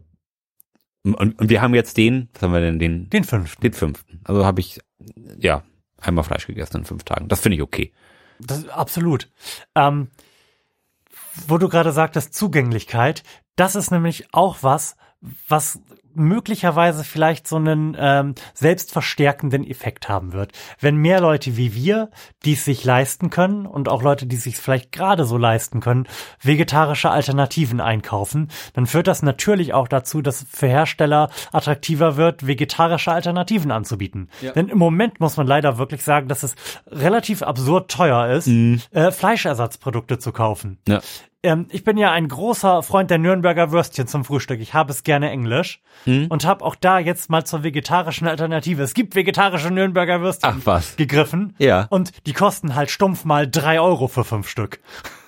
und, 1.04 1.40
und 1.40 1.50
wir 1.50 1.60
haben 1.60 1.74
jetzt 1.74 1.96
den, 1.96 2.28
was 2.32 2.42
haben 2.42 2.52
wir 2.52 2.60
denn, 2.60 2.78
den? 2.78 3.10
Den 3.10 3.24
fünften. 3.24 3.60
Den 3.60 3.72
fünften. 3.72 4.20
Also 4.24 4.44
habe 4.46 4.60
ich, 4.60 4.78
ja, 5.38 5.64
einmal 6.02 6.24
Fleisch 6.24 6.46
gegessen 6.46 6.78
in 6.78 6.84
fünf 6.84 7.04
Tagen. 7.04 7.28
Das 7.28 7.40
finde 7.40 7.56
ich 7.56 7.62
okay. 7.62 7.92
Das, 8.38 8.68
absolut. 8.68 9.28
Ähm, 9.74 10.08
wo 11.46 11.58
du 11.58 11.68
gerade 11.68 11.92
sagtest, 11.92 12.34
Zugänglichkeit, 12.34 13.22
das 13.56 13.74
ist 13.74 13.90
nämlich 13.90 14.32
auch 14.32 14.58
was, 14.62 14.96
was 15.48 15.80
möglicherweise 16.14 17.04
vielleicht 17.04 17.46
so 17.46 17.56
einen 17.56 17.96
ähm, 17.98 18.34
selbstverstärkenden 18.54 19.66
Effekt 19.66 20.08
haben 20.08 20.32
wird. 20.32 20.52
Wenn 20.80 20.96
mehr 20.96 21.20
Leute 21.20 21.56
wie 21.56 21.74
wir, 21.74 22.10
die 22.44 22.54
es 22.54 22.64
sich 22.64 22.84
leisten 22.84 23.30
können 23.30 23.66
und 23.66 23.88
auch 23.88 24.02
Leute, 24.02 24.26
die 24.26 24.36
es 24.36 24.44
sich 24.44 24.56
vielleicht 24.56 24.92
gerade 24.92 25.24
so 25.24 25.38
leisten 25.38 25.80
können, 25.80 26.06
vegetarische 26.40 27.10
Alternativen 27.10 27.80
einkaufen, 27.80 28.48
dann 28.74 28.86
führt 28.86 29.06
das 29.06 29.22
natürlich 29.22 29.74
auch 29.74 29.88
dazu, 29.88 30.22
dass 30.22 30.46
für 30.50 30.68
Hersteller 30.68 31.30
attraktiver 31.52 32.16
wird, 32.16 32.46
vegetarische 32.46 33.12
Alternativen 33.12 33.70
anzubieten. 33.70 34.28
Ja. 34.40 34.52
Denn 34.52 34.68
im 34.68 34.78
Moment 34.78 35.20
muss 35.20 35.36
man 35.36 35.46
leider 35.46 35.78
wirklich 35.78 36.02
sagen, 36.02 36.28
dass 36.28 36.42
es 36.42 36.54
relativ 36.86 37.42
absurd 37.42 37.90
teuer 37.90 38.28
ist, 38.28 38.48
äh, 38.48 39.10
Fleischersatzprodukte 39.10 40.18
zu 40.18 40.32
kaufen. 40.32 40.78
Ja. 40.86 41.00
Ähm, 41.42 41.66
ich 41.70 41.84
bin 41.84 41.96
ja 41.96 42.12
ein 42.12 42.28
großer 42.28 42.82
Freund 42.82 43.10
der 43.10 43.18
Nürnberger 43.18 43.72
Würstchen 43.72 44.06
zum 44.06 44.24
Frühstück. 44.24 44.60
Ich 44.60 44.74
habe 44.74 44.92
es 44.92 45.02
gerne 45.02 45.30
englisch 45.30 45.80
und 46.06 46.44
habe 46.44 46.64
auch 46.64 46.74
da 46.74 46.98
jetzt 46.98 47.30
mal 47.30 47.44
zur 47.44 47.62
vegetarischen 47.62 48.26
Alternative. 48.26 48.82
Es 48.82 48.94
gibt 48.94 49.14
vegetarische 49.14 49.70
Nürnberger 49.70 50.20
Würstchen 50.20 50.54
Ach, 50.60 50.66
was. 50.66 50.96
gegriffen. 50.96 51.54
Ja. 51.58 51.86
Und 51.90 52.12
die 52.26 52.32
kosten 52.32 52.74
halt 52.74 52.90
stumpf 52.90 53.24
mal 53.24 53.48
drei 53.48 53.80
Euro 53.80 54.08
für 54.08 54.24
fünf 54.24 54.48
Stück. 54.48 54.80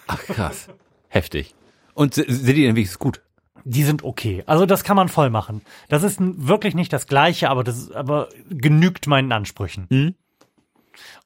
Ach, 0.07 0.23
krass. 0.25 0.69
Heftig. 1.09 1.55
Und 1.95 2.15
si- 2.15 2.25
sind 2.27 2.57
die 2.57 2.63
denn 2.65 2.77
wenigstens 2.77 2.99
gut? 2.99 3.21
Die 3.65 3.85
sind 3.85 4.05
okay. 4.05 4.43
Also 4.47 4.67
das 4.67 4.85
kann 4.85 4.97
man 4.97 5.09
voll 5.09 5.31
machen. 5.31 5.63
Das 5.89 6.03
ist 6.03 6.19
wirklich 6.21 6.75
nicht 6.75 6.93
das 6.93 7.07
Gleiche, 7.07 7.49
aber 7.49 7.65
das 7.65 7.91
aber 7.93 8.29
genügt 8.51 9.07
meinen 9.07 9.33
Ansprüchen. 9.33 9.87
Mhm. 9.89 10.15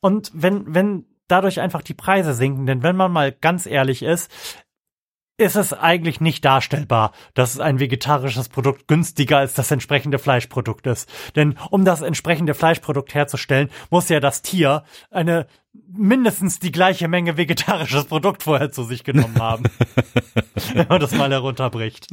Und 0.00 0.30
wenn, 0.34 0.72
wenn 0.74 1.04
dadurch 1.26 1.60
einfach 1.60 1.82
die 1.82 1.94
Preise 1.94 2.34
sinken, 2.34 2.66
denn 2.66 2.82
wenn 2.82 2.96
man 2.96 3.10
mal 3.12 3.32
ganz 3.32 3.66
ehrlich 3.66 4.02
ist, 4.02 4.30
ist 5.38 5.56
es 5.56 5.72
eigentlich 5.72 6.20
nicht 6.20 6.44
darstellbar, 6.44 7.12
dass 7.34 7.60
ein 7.60 7.78
vegetarisches 7.78 8.48
Produkt 8.48 8.88
günstiger 8.88 9.38
als 9.38 9.54
das 9.54 9.70
entsprechende 9.70 10.18
Fleischprodukt 10.18 10.86
ist. 10.86 11.08
Denn 11.36 11.56
um 11.70 11.84
das 11.84 12.02
entsprechende 12.02 12.54
Fleischprodukt 12.54 13.14
herzustellen, 13.14 13.70
muss 13.88 14.08
ja 14.08 14.18
das 14.18 14.42
Tier 14.42 14.82
eine 15.10 15.46
mindestens 15.90 16.58
die 16.58 16.72
gleiche 16.72 17.06
Menge 17.06 17.36
vegetarisches 17.36 18.06
Produkt 18.06 18.42
vorher 18.42 18.72
zu 18.72 18.82
sich 18.82 19.04
genommen 19.04 19.40
haben. 19.40 19.64
wenn 20.74 20.88
man 20.88 21.00
das 21.00 21.12
mal 21.12 21.30
herunterbricht. 21.30 22.08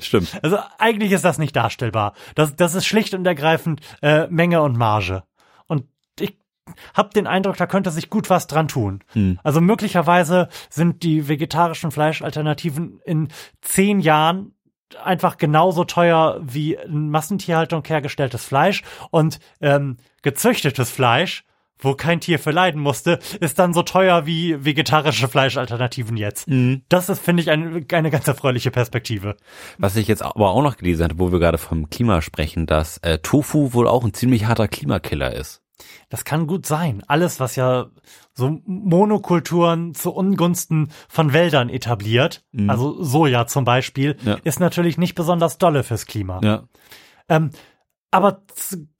Stimmt. 0.00 0.38
Also 0.42 0.58
eigentlich 0.78 1.12
ist 1.12 1.24
das 1.24 1.38
nicht 1.38 1.56
darstellbar. 1.56 2.12
Das, 2.34 2.56
das 2.56 2.74
ist 2.74 2.86
schlicht 2.86 3.14
und 3.14 3.26
ergreifend 3.26 3.80
äh, 4.02 4.26
Menge 4.28 4.60
und 4.60 4.76
Marge. 4.76 5.22
Habe 6.94 7.10
den 7.10 7.26
Eindruck, 7.26 7.56
da 7.56 7.66
könnte 7.66 7.90
sich 7.90 8.10
gut 8.10 8.30
was 8.30 8.46
dran 8.46 8.68
tun. 8.68 9.02
Also 9.42 9.60
möglicherweise 9.60 10.48
sind 10.68 11.02
die 11.02 11.28
vegetarischen 11.28 11.90
Fleischalternativen 11.90 13.00
in 13.04 13.28
zehn 13.60 14.00
Jahren 14.00 14.52
einfach 15.02 15.36
genauso 15.36 15.84
teuer 15.84 16.40
wie 16.42 16.74
in 16.74 17.10
Massentierhaltung 17.10 17.82
hergestelltes 17.84 18.44
Fleisch 18.44 18.82
und 19.10 19.38
ähm, 19.60 19.96
gezüchtetes 20.22 20.90
Fleisch, 20.90 21.44
wo 21.78 21.94
kein 21.94 22.20
Tier 22.20 22.38
für 22.38 22.52
leiden 22.52 22.80
musste, 22.80 23.18
ist 23.40 23.58
dann 23.58 23.74
so 23.74 23.82
teuer 23.82 24.26
wie 24.26 24.64
vegetarische 24.64 25.28
Fleischalternativen 25.28 26.16
jetzt. 26.16 26.46
Das 26.88 27.08
ist, 27.08 27.20
finde 27.20 27.42
ich, 27.42 27.50
eine, 27.50 27.84
eine 27.92 28.10
ganz 28.10 28.26
erfreuliche 28.26 28.70
Perspektive. 28.70 29.36
Was 29.76 29.96
ich 29.96 30.08
jetzt 30.08 30.22
aber 30.22 30.50
auch 30.50 30.62
noch 30.62 30.76
gelesen 30.76 31.04
hatte, 31.04 31.18
wo 31.18 31.32
wir 31.32 31.38
gerade 31.38 31.58
vom 31.58 31.90
Klima 31.90 32.22
sprechen, 32.22 32.66
dass 32.66 32.98
äh, 32.98 33.18
Tofu 33.18 33.74
wohl 33.74 33.88
auch 33.88 34.04
ein 34.04 34.14
ziemlich 34.14 34.46
harter 34.46 34.68
Klimakiller 34.68 35.34
ist. 35.34 35.62
Das 36.08 36.24
kann 36.24 36.46
gut 36.46 36.66
sein. 36.66 37.02
Alles, 37.06 37.40
was 37.40 37.56
ja 37.56 37.86
so 38.34 38.60
Monokulturen 38.64 39.94
zu 39.94 40.12
Ungunsten 40.12 40.90
von 41.08 41.32
Wäldern 41.32 41.68
etabliert, 41.68 42.44
also 42.68 43.02
Soja 43.02 43.46
zum 43.46 43.64
Beispiel, 43.64 44.16
Ja. 44.24 44.36
ist 44.44 44.60
natürlich 44.60 44.98
nicht 44.98 45.14
besonders 45.14 45.58
dolle 45.58 45.82
fürs 45.82 46.06
Klima. 46.06 46.40
Ja. 46.42 46.64
Ähm, 47.28 47.50
aber 48.10 48.42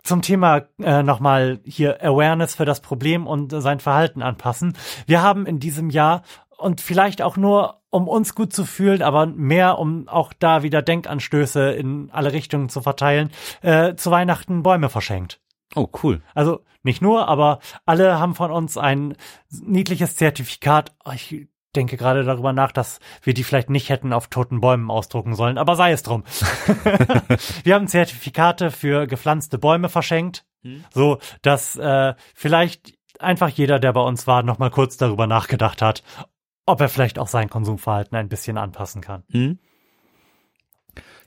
zum 0.02 0.22
Thema 0.22 0.62
äh, 0.82 1.02
nochmal 1.02 1.60
hier 1.64 2.02
Awareness 2.02 2.54
für 2.54 2.64
das 2.64 2.80
Problem 2.80 3.26
und 3.26 3.52
äh, 3.52 3.60
sein 3.60 3.80
Verhalten 3.80 4.20
anpassen. 4.22 4.76
Wir 5.06 5.22
haben 5.22 5.46
in 5.46 5.58
diesem 5.58 5.90
Jahr 5.90 6.22
und 6.58 6.80
vielleicht 6.80 7.22
auch 7.22 7.36
nur, 7.36 7.80
um 7.90 8.08
uns 8.08 8.34
gut 8.34 8.52
zu 8.52 8.64
fühlen, 8.64 9.02
aber 9.02 9.26
mehr, 9.26 9.78
um 9.78 10.08
auch 10.08 10.32
da 10.38 10.62
wieder 10.62 10.82
Denkanstöße 10.82 11.70
in 11.72 12.10
alle 12.12 12.32
Richtungen 12.32 12.68
zu 12.68 12.80
verteilen, 12.82 13.30
äh, 13.62 13.94
zu 13.94 14.10
Weihnachten 14.10 14.62
Bäume 14.62 14.88
verschenkt. 14.88 15.40
Oh, 15.74 15.88
cool. 16.02 16.22
Also 16.34 16.64
nicht 16.82 17.02
nur, 17.02 17.28
aber 17.28 17.58
alle 17.84 18.18
haben 18.18 18.34
von 18.34 18.50
uns 18.50 18.78
ein 18.78 19.16
niedliches 19.50 20.16
Zertifikat. 20.16 20.94
Oh, 21.04 21.12
Ich 21.12 21.48
denke 21.74 21.96
gerade 21.96 22.24
darüber 22.24 22.52
nach, 22.52 22.72
dass 22.72 23.00
wir 23.22 23.34
die 23.34 23.44
vielleicht 23.44 23.68
nicht 23.68 23.88
hätten 23.90 24.12
auf 24.12 24.28
toten 24.28 24.60
Bäumen 24.60 24.90
ausdrucken 24.90 25.34
sollen, 25.34 25.58
aber 25.58 25.76
sei 25.76 25.92
es 25.92 26.02
drum. 26.02 26.24
wir 27.64 27.74
haben 27.74 27.88
Zertifikate 27.88 28.70
für 28.70 29.06
gepflanzte 29.06 29.58
Bäume 29.58 29.88
verschenkt, 29.88 30.46
so 30.92 31.18
dass 31.42 31.76
äh, 31.76 32.14
vielleicht 32.34 32.94
einfach 33.20 33.48
jeder, 33.48 33.78
der 33.78 33.92
bei 33.92 34.00
uns 34.00 34.26
war, 34.26 34.42
noch 34.42 34.58
mal 34.58 34.70
kurz 34.70 34.96
darüber 34.96 35.26
nachgedacht 35.26 35.82
hat, 35.82 36.02
ob 36.66 36.80
er 36.80 36.88
vielleicht 36.88 37.18
auch 37.18 37.28
sein 37.28 37.48
Konsumverhalten 37.48 38.16
ein 38.16 38.28
bisschen 38.28 38.58
anpassen 38.58 39.00
kann. 39.00 39.24
Hm? 39.30 39.58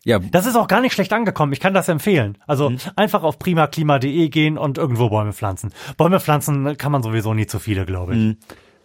Ja, 0.05 0.19
Das 0.19 0.45
ist 0.45 0.55
auch 0.55 0.67
gar 0.67 0.81
nicht 0.81 0.93
schlecht 0.93 1.11
angekommen. 1.13 1.51
Ich 1.53 1.59
kann 1.59 1.73
das 1.73 1.89
empfehlen. 1.89 2.37
Also 2.47 2.71
einfach 2.95 3.23
auf 3.23 3.37
primaklima.de 3.39 4.29
gehen 4.29 4.57
und 4.57 4.77
irgendwo 4.77 5.09
Bäume 5.09 5.33
pflanzen. 5.33 5.73
Bäume 5.97 6.19
pflanzen 6.19 6.77
kann 6.77 6.91
man 6.91 7.03
sowieso 7.03 7.33
nie 7.33 7.47
zu 7.47 7.59
viele, 7.59 7.85
glaube 7.85 8.15
ich. 8.15 8.37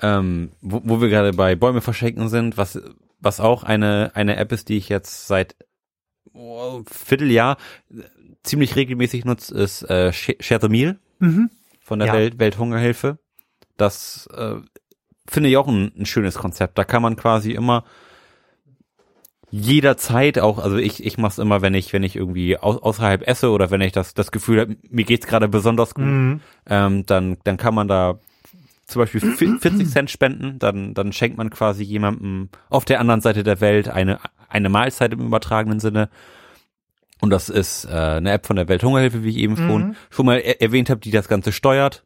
ähm, 0.02 0.50
wo, 0.60 0.80
wo 0.84 1.00
wir 1.00 1.08
gerade 1.08 1.32
bei 1.32 1.54
Bäume 1.54 1.80
verschenken 1.80 2.28
sind, 2.28 2.56
was, 2.56 2.80
was 3.20 3.38
auch 3.40 3.62
eine, 3.62 4.10
eine 4.14 4.36
App 4.36 4.50
ist, 4.52 4.68
die 4.68 4.76
ich 4.76 4.88
jetzt 4.88 5.26
seit 5.28 5.54
oh, 6.32 6.82
Vierteljahr 6.90 7.58
äh, 7.90 8.00
ziemlich 8.42 8.74
regelmäßig 8.76 9.24
nutze, 9.24 9.54
ist 9.54 9.82
äh, 9.84 10.10
Sh- 10.12 10.42
Share 10.42 10.60
the 10.60 10.68
Meal 10.68 10.98
von 11.80 11.98
der 12.00 12.08
Ja. 12.08 12.14
Welt, 12.14 12.38
Welthungerhilfe. 12.38 13.18
Das 13.76 14.28
äh, 14.36 14.56
finde 15.26 15.48
ich 15.48 15.56
auch 15.56 15.68
ein, 15.68 15.92
ein 15.96 16.06
schönes 16.06 16.34
Konzept. 16.34 16.76
Da 16.76 16.84
kann 16.84 17.02
man 17.02 17.16
quasi 17.16 17.52
immer 17.52 17.84
jederzeit 19.60 20.38
auch, 20.40 20.58
also 20.58 20.76
ich, 20.76 21.04
ich 21.04 21.16
mache 21.16 21.32
es 21.32 21.38
immer, 21.38 21.62
wenn 21.62 21.74
ich, 21.74 21.92
wenn 21.92 22.02
ich 22.02 22.16
irgendwie 22.16 22.58
au 22.58 22.72
außerhalb 22.78 23.26
esse 23.26 23.50
oder 23.50 23.70
wenn 23.70 23.80
ich 23.80 23.92
das, 23.92 24.12
das 24.14 24.32
Gefühl 24.32 24.60
habe, 24.60 24.76
mir 24.90 25.04
geht's 25.04 25.26
gerade 25.26 25.48
besonders 25.48 25.94
gut, 25.94 26.04
Mhm. 26.04 26.40
ähm, 26.68 27.06
dann, 27.06 27.36
dann 27.44 27.56
kann 27.56 27.74
man 27.74 27.86
da 27.88 28.18
zum 28.86 29.00
Beispiel 29.02 29.20
vi- 29.22 29.58
40 29.60 29.88
Cent 29.88 30.10
spenden, 30.10 30.58
dann, 30.58 30.92
dann 30.94 31.12
schenkt 31.12 31.38
man 31.38 31.50
quasi 31.50 31.84
jemandem 31.84 32.48
auf 32.68 32.84
der 32.84 32.98
anderen 33.00 33.20
Seite 33.20 33.44
der 33.44 33.60
Welt 33.60 33.88
eine, 33.88 34.18
eine 34.48 34.68
Mahlzeit 34.68 35.12
im 35.12 35.20
übertragenen 35.20 35.78
Sinne. 35.80 36.08
Und 37.20 37.30
das 37.30 37.48
ist 37.48 37.84
äh, 37.86 37.90
eine 37.90 38.32
App 38.32 38.46
von 38.46 38.56
der 38.56 38.68
Welthungerhilfe, 38.68 39.22
wie 39.22 39.30
ich 39.30 39.36
eben 39.38 39.56
schon, 39.56 39.96
schon 40.10 40.26
mal 40.26 40.38
er 40.40 40.60
erwähnt 40.60 40.90
habe, 40.90 41.00
die 41.00 41.10
das 41.12 41.28
Ganze 41.28 41.52
steuert 41.52 42.02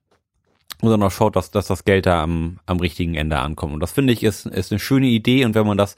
und 0.82 0.90
dann 0.90 1.02
auch 1.02 1.10
schaut, 1.10 1.34
dass, 1.34 1.50
dass 1.50 1.66
das 1.66 1.84
Geld 1.84 2.06
da 2.06 2.22
am, 2.22 2.58
am 2.66 2.78
richtigen 2.78 3.14
Ende 3.14 3.38
ankommt. 3.38 3.72
Und 3.74 3.80
das 3.80 3.92
finde 3.92 4.12
ich 4.12 4.22
ist, 4.22 4.46
ist 4.46 4.70
eine 4.70 4.78
schöne 4.78 5.06
Idee. 5.06 5.44
Und 5.44 5.54
wenn 5.56 5.66
man 5.66 5.78
das, 5.78 5.96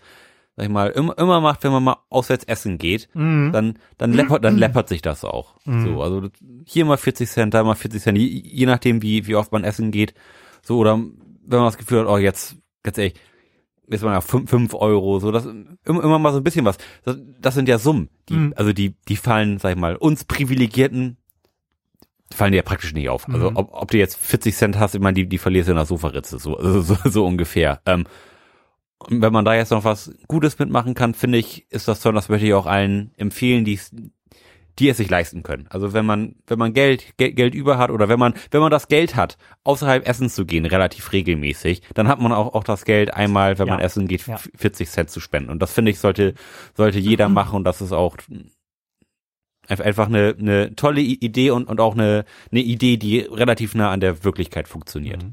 sag 0.61 0.67
ich 0.67 0.73
mal, 0.73 0.91
immer, 0.91 1.17
immer 1.17 1.41
macht, 1.41 1.65
wenn 1.65 1.73
man 1.73 1.83
mal 1.83 1.97
auswärts 2.11 2.45
essen 2.45 2.77
geht, 2.77 3.09
dann, 3.51 3.79
dann 3.97 4.13
läppert, 4.13 4.45
dann 4.45 4.57
läppert 4.59 4.91
sich 4.91 5.01
das 5.01 5.25
auch. 5.25 5.55
So, 5.65 6.03
also 6.03 6.29
hier 6.67 6.85
mal 6.85 6.99
40 6.99 7.31
Cent, 7.31 7.55
da 7.55 7.65
mal 7.65 7.75
40 7.75 8.03
Cent, 8.03 8.19
je, 8.19 8.27
je 8.27 8.67
nachdem, 8.67 9.01
wie, 9.01 9.27
wie 9.27 9.37
oft 9.37 9.53
man 9.53 9.65
essen 9.65 9.91
geht. 9.91 10.13
So, 10.61 10.77
oder 10.77 10.99
wenn 10.99 11.59
man 11.59 11.65
das 11.65 11.79
Gefühl 11.79 12.01
hat, 12.01 12.09
oh, 12.09 12.19
jetzt, 12.19 12.57
ganz 12.83 12.99
ehrlich, 12.99 13.15
ist 13.87 14.05
man 14.05 14.13
ja 14.13 14.21
fünf, 14.21 14.51
fünf 14.51 14.75
Euro, 14.75 15.19
so, 15.19 15.33
das, 15.33 15.47
immer, 15.47 16.05
immer 16.05 16.19
mal 16.19 16.33
so 16.33 16.37
ein 16.39 16.45
bisschen 16.45 16.67
was. 16.67 16.77
Das, 17.05 17.17
das 17.41 17.55
sind 17.55 17.67
ja 17.67 17.79
Summen, 17.79 18.11
die, 18.29 18.51
also 18.55 18.75
die, 18.75 18.97
die 19.09 19.17
fallen, 19.17 19.59
sag 19.59 19.71
ich 19.71 19.81
mal, 19.81 19.97
uns 19.97 20.25
Privilegierten, 20.25 21.17
die 22.31 22.37
fallen 22.37 22.53
dir 22.53 22.59
ja 22.59 22.65
praktisch 22.65 22.93
nicht 22.93 23.09
auf. 23.09 23.27
Also, 23.31 23.53
ob, 23.55 23.73
ob 23.73 23.91
du 23.91 23.97
jetzt 23.97 24.19
40 24.19 24.55
Cent 24.55 24.79
hast, 24.79 24.95
ich 24.95 25.01
meine, 25.01 25.15
die, 25.15 25.27
die 25.27 25.39
verlierst 25.39 25.69
du 25.69 25.73
in 25.73 25.77
der 25.77 25.87
Sofaritze, 25.87 26.39
so, 26.39 26.57
also, 26.59 26.83
so, 26.83 26.97
so 27.09 27.25
ungefähr. 27.25 27.81
Ähm, 27.87 28.05
und 29.09 29.23
wenn 29.23 29.33
man 29.33 29.45
da 29.45 29.55
jetzt 29.55 29.71
noch 29.71 29.85
was 29.85 30.13
Gutes 30.29 30.59
mitmachen 30.59 30.95
kann, 30.95 31.15
finde 31.15 31.39
ich, 31.39 31.67
ist 31.71 31.89
das 31.89 32.01
toll. 32.01 32.13
Das 32.15 32.29
möchte 32.29 32.47
ich 32.47 32.55
auch 32.55 32.67
allen 32.67 33.13
empfehlen, 33.17 33.65
die 33.65 33.75
es, 33.75 33.91
die 34.79 34.89
es 34.89 34.99
sich 34.99 35.11
leisten 35.11 35.43
können. 35.43 35.67
Also 35.71 35.93
wenn 35.93 36.07
man, 36.07 36.37
wenn 36.47 36.59
man 36.59 36.73
Geld, 36.75 37.17
Geld, 37.17 37.35
Geld 37.37 37.55
über 37.55 37.79
hat 37.79 37.91
oder 37.91 38.09
wenn 38.09 38.19
man, 38.19 38.35
wenn 38.51 38.61
man 38.61 38.71
das 38.71 38.89
Geld 38.89 39.17
hat, 39.17 39.37
außerhalb 39.65 40.07
essen 40.09 40.29
zu 40.29 40.45
gehen, 40.47 40.65
relativ 40.67 41.13
regelmäßig, 41.13 41.83
dann 41.95 42.09
hat 42.09 42.21
man 42.21 42.33
auch, 42.33 42.55
auch 42.55 42.65
das 42.65 42.85
Geld 42.85 43.13
einmal, 43.15 43.59
wenn 43.59 43.67
Ja. 43.69 43.75
man 43.75 43.83
essen 43.83 44.07
geht, 44.07 44.27
Ja. 44.27 44.39
40 44.57 44.89
Cent 44.89 45.11
zu 45.11 45.21
spenden. 45.21 45.51
Und 45.51 45.61
das 45.61 45.73
finde 45.73 45.91
ich, 45.91 45.99
sollte, 45.99 46.35
sollte 46.77 46.99
jeder 46.99 47.29
machen 47.31 47.57
und 47.57 47.65
das 47.65 47.81
ist 47.81 47.93
auch 47.93 48.17
einfach 49.69 50.09
eine, 50.09 50.35
eine 50.39 50.75
tolle 50.75 51.01
Idee 51.01 51.51
und, 51.51 51.69
und 51.69 51.81
auch 51.81 51.95
eine, 51.95 52.25
eine 52.51 52.61
Idee, 52.61 52.97
die 52.97 53.21
relativ 53.21 53.75
nah 53.75 53.91
an 53.91 54.01
der 54.01 54.25
Wirklichkeit 54.25 54.67
funktioniert. 54.69 55.25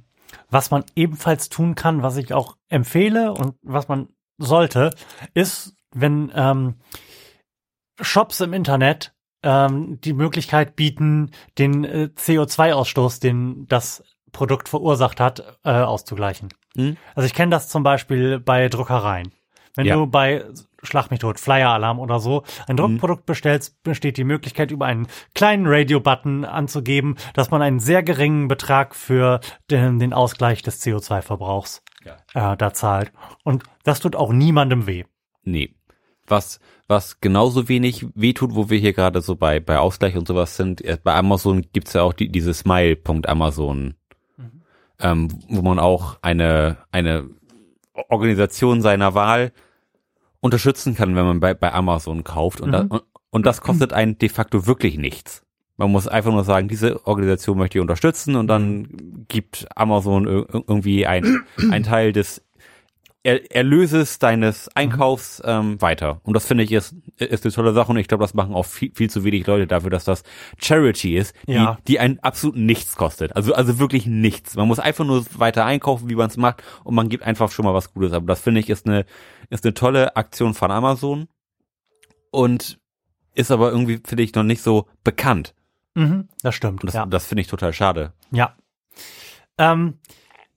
Was 0.50 0.72
man 0.72 0.84
ebenfalls 0.96 1.50
tun 1.50 1.76
kann, 1.76 2.04
was 2.04 2.18
ich 2.18 2.34
auch 2.34 2.58
empfehle 2.70 3.34
und 3.34 3.56
was 3.62 3.88
man 3.88 4.10
sollte, 4.38 4.92
ist, 5.34 5.74
wenn 5.94 6.32
ähm, 6.36 6.76
Shops 8.00 8.40
im 8.42 8.54
Internet 8.54 9.14
ähm, 9.44 10.00
die 10.02 10.14
Möglichkeit 10.14 10.76
bieten, 10.76 11.32
den 11.58 11.84
äh, 11.84 12.10
CO2-Ausstoß, 12.16 13.20
den 13.22 13.68
das 13.68 14.04
Produkt 14.32 14.70
verursacht 14.70 15.20
hat, 15.20 15.58
äh, 15.64 15.72
auszugleichen. 15.72 16.50
Mhm. 16.76 16.98
Also 17.16 17.26
ich 17.26 17.34
kenne 17.34 17.52
das 17.52 17.70
zum 17.70 17.84
Beispiel 17.84 18.40
bei 18.40 18.70
Druckereien. 18.70 19.32
Wenn 19.76 19.86
Ja. 19.86 19.96
du 19.96 20.08
bei 20.08 20.44
Schlag 20.84 21.10
mich 21.10 21.20
tot, 21.20 21.40
Flyer-Alarm 21.40 22.00
oder 22.00 22.20
so, 22.20 22.44
ein 22.68 22.76
Mhm. 22.76 22.78
Druckprodukt 22.78 23.26
bestellst, 23.26 23.82
besteht 23.84 24.18
die 24.18 24.24
Möglichkeit, 24.24 24.72
über 24.72 24.86
einen 24.86 25.08
kleinen 25.34 25.66
Radio-Button 25.68 26.46
anzugeben, 26.46 27.16
dass 27.34 27.50
man 27.52 27.62
einen 27.62 27.80
sehr 27.80 28.04
geringen 28.04 28.48
Betrag 28.48 28.96
für 28.96 29.40
den, 29.72 30.00
den 30.00 30.14
Ausgleich 30.14 30.62
des 30.62 30.82
CO2-Verbrauchs 30.84 31.82
äh, 32.34 32.56
da 32.58 32.74
zahlt. 32.74 33.12
Und 33.44 33.64
das 33.84 34.00
tut 34.00 34.16
auch 34.16 34.32
niemandem 34.32 34.88
weh. 34.88 35.04
Nee. 35.44 35.74
Was, 36.30 36.60
was 36.88 37.22
genauso 37.22 37.70
wenig 37.70 38.06
wehtut, 38.14 38.54
wo 38.54 38.70
wir 38.70 38.78
hier 38.78 38.92
gerade 38.94 39.22
so 39.22 39.36
bei, 39.36 39.60
bei 39.62 39.80
Ausgleich 39.80 40.18
und 40.18 40.28
sowas 40.28 40.58
sind, 40.58 40.82
äh, 40.84 40.98
bei 41.02 41.16
Amazon 41.16 41.66
gibt's 41.74 41.94
ja 41.94 42.04
auch 42.04 42.14
die, 42.14 42.30
diese 42.30 42.54
Smile.amazon, 42.54 43.96
ähm, 45.00 45.28
wo 45.48 45.62
man 45.62 45.80
auch 45.80 46.18
eine, 46.22 46.78
eine 46.92 47.30
Organisation 48.10 48.82
seiner 48.82 49.14
Wahl 49.16 49.52
unterstützen 50.40 50.96
kann, 50.96 51.16
wenn 51.16 51.26
man 51.26 51.40
bei, 51.40 51.54
bei 51.54 51.74
Amazon 51.74 52.24
kauft. 52.24 52.62
Und, 52.62 52.72
da, 52.72 52.82
und, 52.82 53.04
und 53.30 53.46
das 53.46 53.62
kostet 53.62 53.94
einen 53.94 54.18
de 54.18 54.30
facto 54.30 54.66
wirklich 54.68 54.98
nichts. 54.98 55.44
Man 55.80 55.92
muss 55.92 56.08
einfach 56.08 56.32
nur 56.32 56.44
sagen, 56.44 56.68
diese 56.68 57.06
Organisation 57.06 57.58
möchte 57.58 57.78
ich 57.78 57.82
unterstützen 57.82 58.36
und 58.36 58.48
dann 58.48 58.88
gibt 59.28 59.68
Amazon 59.76 60.28
ir- 60.28 60.48
irgendwie 60.68 61.06
ein, 61.06 61.44
ein 61.72 61.84
Teil 61.84 62.14
des 62.14 62.44
er 63.28 63.54
Erlöses 63.54 64.20
deines 64.20 64.70
Einkaufs 64.74 65.42
ähm, 65.44 65.82
weiter. 65.82 66.22
Und 66.24 66.34
das 66.34 66.46
finde 66.46 66.64
ich 66.64 66.72
ist, 66.72 66.96
ist 67.18 67.44
eine 67.44 67.54
tolle 67.54 67.74
Sache 67.74 67.92
und 67.92 67.98
ich 67.98 68.08
glaube, 68.08 68.24
das 68.24 68.34
machen 68.34 68.56
auch 68.56 68.66
viel, 68.66 68.90
viel 68.96 69.10
zu 69.10 69.26
wenig 69.26 69.46
Leute 69.46 69.68
dafür, 69.68 69.90
dass 69.90 70.06
das 70.06 70.24
Charity 70.62 71.18
ist, 71.18 71.36
die, 71.46 71.52
Ja. 71.52 71.78
die 71.90 72.00
einen 72.00 72.20
absolut 72.20 72.56
nichts 72.56 72.96
kostet. 72.96 73.36
Also, 73.36 73.54
also 73.54 73.80
wirklich 73.80 74.06
nichts. 74.06 74.56
Man 74.56 74.70
muss 74.70 74.80
einfach 74.80 75.04
nur 75.04 75.26
weiter 75.38 75.66
einkaufen, 75.66 76.10
wie 76.10 76.16
man 76.16 76.30
es 76.30 76.38
macht 76.38 76.64
und 76.86 76.96
man 76.96 77.10
gibt 77.10 77.24
einfach 77.26 77.52
schon 77.52 77.66
mal 77.66 77.74
was 77.74 77.94
Gutes. 77.94 78.14
Aber 78.14 78.26
das 78.28 78.40
finde 78.40 78.62
ich 78.62 78.70
ist 78.70 78.86
eine, 78.88 79.06
ist 79.50 79.66
eine 79.66 79.74
tolle 79.74 80.16
Aktion 80.16 80.54
von 80.54 80.72
Amazon 80.72 81.28
und 82.32 82.80
ist 83.34 83.52
aber 83.52 83.72
irgendwie, 83.72 84.00
finde 84.06 84.24
ich, 84.24 84.34
noch 84.36 84.44
nicht 84.44 84.62
so 84.62 84.88
bekannt. 85.04 85.54
Mhm, 85.96 86.30
das 86.44 86.56
stimmt. 86.56 86.82
Und 86.82 86.88
das, 86.88 86.94
ja. 86.94 87.06
das 87.06 87.26
finde 87.26 87.42
ich 87.42 87.48
total 87.48 87.74
schade. 87.74 88.14
Ja. 88.32 88.56
Ähm, 89.58 90.00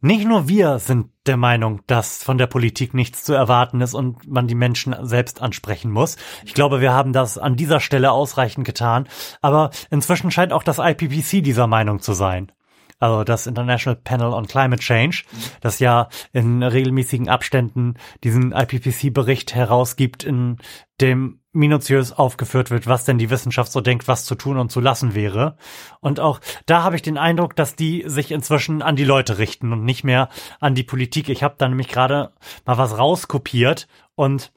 nicht 0.01 0.27
nur 0.27 0.49
wir 0.49 0.79
sind 0.79 1.11
der 1.27 1.37
Meinung, 1.37 1.81
dass 1.87 2.23
von 2.23 2.39
der 2.39 2.47
Politik 2.47 2.95
nichts 2.95 3.23
zu 3.23 3.35
erwarten 3.35 3.81
ist 3.81 3.95
und 3.95 4.27
man 4.27 4.49
die 4.49 4.55
Menschen 4.55 4.97
selbst 5.03 5.43
ansprechen 5.43 5.91
muss. 5.91 6.17
Ich 6.45 6.55
glaube, 6.55 6.81
wir 6.81 6.93
haben 6.93 7.13
das 7.13 7.37
an 7.39 7.57
dieser 7.57 7.81
Stelle 7.81 8.11
ausreichend 8.11 8.67
getan. 8.67 9.09
Aber 9.43 9.71
inzwischen 9.91 10.31
scheint 10.31 10.53
auch 10.53 10.63
das 10.63 10.79
IPPC 10.79 11.43
dieser 11.43 11.67
Meinung 11.67 12.01
zu 12.01 12.15
sein. 12.15 12.51
Also 12.99 13.25
das 13.25 13.47
International 13.47 13.97
Panel 13.97 14.33
on 14.33 14.47
Climate 14.47 14.83
Change, 14.83 15.25
das 15.63 15.79
ja 15.79 16.09
in 16.33 16.63
regelmäßigen 16.63 17.31
Abständen 17.31 17.95
diesen 18.23 18.53
IPPC-Bericht 18.53 19.55
herausgibt, 19.55 20.23
in 20.23 20.59
dem 21.01 21.40
minutiös 21.53 22.13
aufgeführt 22.13 22.71
wird, 22.71 22.87
was 22.87 23.05
denn 23.05 23.19
die 23.19 23.31
Wissenschaft 23.31 23.73
so 23.73 23.81
denkt, 23.81 24.07
was 24.07 24.25
zu 24.25 24.35
tun 24.35 24.57
und 24.57 24.71
zu 24.71 24.81
lassen 24.81 25.15
wäre. 25.15 25.57
Und 26.01 26.21
auch 26.21 26.41
da 26.67 26.83
habe 26.83 26.97
ich 26.97 27.03
den 27.03 27.19
Eindruck, 27.19 27.57
dass 27.57 27.75
die 27.75 28.05
sich 28.07 28.31
inzwischen 28.31 28.83
an 28.83 28.97
die 28.97 29.05
Leute 29.05 29.39
richten 29.39 29.73
und 29.73 29.85
nicht 29.85 30.05
mehr 30.05 30.29
an 30.61 30.75
die 30.75 30.85
Politik. 30.85 31.29
Ich 31.29 31.43
habe 31.43 31.57
da 31.59 31.69
nämlich 31.69 31.89
gerade 31.89 32.33
mal 32.67 32.79
was 32.79 32.97
rauskopiert 32.99 33.89
und 34.15 34.53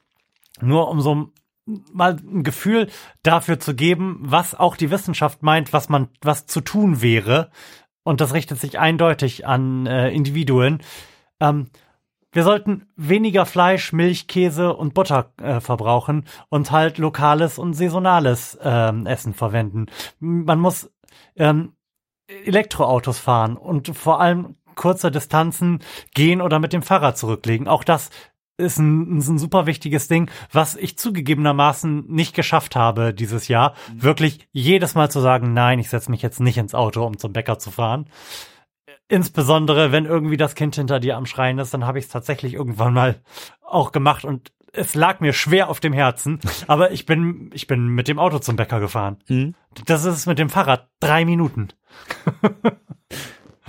nur 0.60 0.88
um 0.88 1.00
so 1.00 1.32
mal 1.66 2.16
ein 2.16 2.44
Gefühl 2.44 2.88
dafür 3.22 3.58
zu 3.58 3.74
geben, 3.74 4.18
was 4.20 4.54
auch 4.54 4.76
die 4.76 4.90
Wissenschaft 4.90 5.42
meint, 5.42 5.72
was 5.72 5.88
man, 5.88 6.08
was 6.20 6.46
zu 6.46 6.60
tun 6.60 7.02
wäre. 7.02 7.50
Und 8.02 8.20
das 8.20 8.34
richtet 8.34 8.60
sich 8.60 8.78
eindeutig 8.78 9.46
an 9.46 9.86
äh, 9.86 10.10
Individuen. 10.10 10.82
Ähm, 11.40 11.70
wir 12.34 12.42
sollten 12.42 12.86
weniger 12.96 13.46
Fleisch, 13.46 13.92
Milch, 13.92 14.26
Käse 14.26 14.74
und 14.74 14.92
Butter 14.92 15.32
äh, 15.40 15.60
verbrauchen 15.60 16.26
und 16.50 16.70
halt 16.70 16.98
lokales 16.98 17.58
und 17.58 17.74
saisonales 17.74 18.58
ähm, 18.62 19.06
Essen 19.06 19.32
verwenden. 19.32 19.86
Man 20.18 20.58
muss 20.58 20.90
ähm, 21.36 21.72
Elektroautos 22.26 23.18
fahren 23.18 23.56
und 23.56 23.96
vor 23.96 24.20
allem 24.20 24.56
kurze 24.74 25.10
Distanzen 25.10 25.78
gehen 26.14 26.40
oder 26.40 26.58
mit 26.58 26.72
dem 26.72 26.82
Fahrrad 26.82 27.16
zurücklegen. 27.16 27.68
Auch 27.68 27.84
das 27.84 28.10
ist 28.56 28.78
ein, 28.78 29.18
ist 29.18 29.28
ein 29.28 29.38
super 29.38 29.66
wichtiges 29.66 30.08
Ding, 30.08 30.30
was 30.52 30.76
ich 30.76 30.96
zugegebenermaßen 30.98 32.06
nicht 32.08 32.34
geschafft 32.34 32.76
habe 32.76 33.12
dieses 33.12 33.48
Jahr. 33.48 33.74
Wirklich 33.92 34.48
jedes 34.52 34.94
Mal 34.94 35.10
zu 35.10 35.20
sagen, 35.20 35.54
nein, 35.54 35.78
ich 35.78 35.90
setze 35.90 36.10
mich 36.10 36.22
jetzt 36.22 36.40
nicht 36.40 36.58
ins 36.58 36.74
Auto, 36.74 37.04
um 37.04 37.18
zum 37.18 37.32
Bäcker 37.32 37.58
zu 37.58 37.70
fahren. 37.70 38.06
Insbesondere, 39.08 39.92
wenn 39.92 40.06
irgendwie 40.06 40.36
das 40.36 40.54
Kind 40.54 40.76
hinter 40.76 40.98
dir 41.00 41.16
am 41.16 41.26
Schreien 41.26 41.58
ist, 41.58 41.74
dann 41.74 41.86
habe 41.86 41.98
ich 41.98 42.06
es 42.06 42.10
tatsächlich 42.10 42.54
irgendwann 42.54 42.94
mal 42.94 43.20
auch 43.62 43.92
gemacht 43.92 44.24
und 44.24 44.52
es 44.72 44.94
lag 44.94 45.20
mir 45.20 45.32
schwer 45.32 45.68
auf 45.68 45.78
dem 45.80 45.92
Herzen, 45.92 46.40
aber 46.66 46.90
ich 46.90 47.06
bin, 47.06 47.50
ich 47.54 47.66
bin 47.66 47.86
mit 47.88 48.08
dem 48.08 48.18
Auto 48.18 48.38
zum 48.38 48.56
Bäcker 48.56 48.80
gefahren. 48.80 49.18
Mhm. 49.28 49.54
Das 49.86 50.04
ist 50.04 50.26
mit 50.26 50.38
dem 50.38 50.50
Fahrrad 50.50 50.88
drei 51.00 51.24
Minuten. 51.24 51.68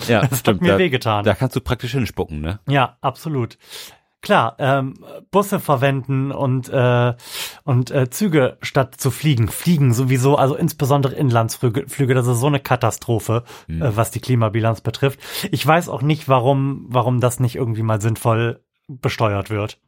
Ja, 0.08 0.22
Das 0.30 0.44
hat 0.46 0.62
mir 0.62 0.74
da, 0.74 0.78
wehgetan. 0.78 1.24
da 1.24 1.36
kannst 1.36 1.56
du 1.56 1.62
praktisch 1.62 1.92
hinspucken, 1.92 2.42
ne? 2.42 2.60
Ja, 2.68 2.98
absolut. 3.02 3.58
Klar, 4.26 4.56
ähm, 4.58 4.96
Busse 5.30 5.60
verwenden 5.60 6.32
und 6.32 6.68
äh, 6.70 7.14
und 7.64 7.92
äh, 7.92 8.10
Züge 8.10 8.58
statt 8.64 8.96
zu 8.98 9.12
fliegen. 9.12 9.50
Fliegen 9.50 9.94
sowieso, 9.94 10.36
also 10.36 10.56
insbesondere 10.56 11.14
Inlandsflüge, 11.14 11.88
Flüge, 11.88 12.16
das 12.16 12.26
ist 12.26 12.40
so 12.40 12.48
eine 12.48 12.60
Katastrophe, 12.60 13.44
äh, 13.68 13.74
was 13.80 14.10
die 14.10 14.22
Klimabilanz 14.22 14.82
betrifft. 14.82 15.20
Ich 15.52 15.66
weiß 15.66 15.90
auch 15.90 16.02
nicht, 16.02 16.28
warum 16.28 16.88
warum 16.90 17.20
das 17.20 17.40
nicht 17.40 17.56
irgendwie 17.56 17.84
mal 17.84 18.02
sinnvoll 18.02 18.64
besteuert 18.88 19.52
wird, 19.52 19.80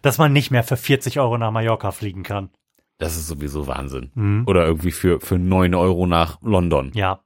dass 0.00 0.16
man 0.16 0.32
nicht 0.32 0.50
mehr 0.50 0.64
für 0.64 0.78
40 0.78 1.20
Euro 1.20 1.36
nach 1.36 1.50
Mallorca 1.50 1.90
fliegen 1.90 2.22
kann. 2.22 2.48
Das 2.96 3.16
ist 3.16 3.26
sowieso 3.26 3.66
Wahnsinn. 3.66 4.10
Mhm. 4.14 4.44
Oder 4.46 4.64
irgendwie 4.64 4.92
für, 4.92 5.20
für 5.20 5.38
neun 5.38 5.74
Euro 5.74 6.06
nach 6.06 6.40
London. 6.40 6.92
Ja. 6.94 7.20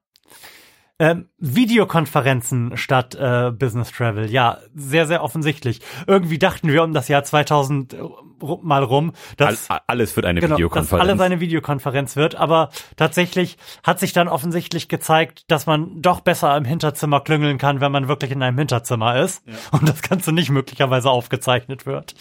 Ähm, 0.99 1.29
Videokonferenzen 1.39 2.77
statt 2.79 3.15
äh, 3.15 3.51
Business 3.51 3.93
Travel. 3.93 4.31
Ja, 4.31 4.59
sehr, 4.75 5.07
sehr 5.07 5.23
offensichtlich. 5.23 5.81
Irgendwie 6.07 6.39
dachten 6.39 6.69
wir 6.69 6.83
um 6.83 6.95
das 6.95 7.09
Jahr 7.09 7.23
2000 7.23 7.95
ru- 8.41 8.61
mal 8.63 8.83
rum, 8.83 9.13
dass, 9.37 9.69
All, 9.69 9.81
alles 9.87 10.17
wird 10.17 10.25
eine 10.25 10.41
genau, 10.41 10.53
dass 10.55 10.59
Videokonferenz. 10.59 11.03
alles 11.09 11.21
eine 11.21 11.41
Videokonferenz 11.41 12.17
wird. 12.17 12.35
Aber 12.37 12.71
tatsächlich 12.97 13.59
hat 13.83 14.01
sich 14.01 14.15
dann 14.15 14.29
offensichtlich 14.29 14.89
gezeigt, 14.89 15.45
dass 15.49 15.67
man 15.67 16.01
doch 16.01 16.21
besser 16.21 16.57
im 16.57 16.65
Hinterzimmer 16.65 17.21
klüngeln 17.21 17.59
kann, 17.59 17.83
wenn 17.83 17.93
man 17.93 18.09
wirklich 18.09 18.31
in 18.31 18.43
einem 18.43 18.57
Hinterzimmer 18.57 19.21
ist. 19.21 19.43
Und 19.73 19.87
das 19.87 20.01
Ganze 20.01 20.33
nicht 20.33 20.49
möglicherweise 20.51 21.11
aufgezeichnet 21.11 21.85
wird. 21.85 22.15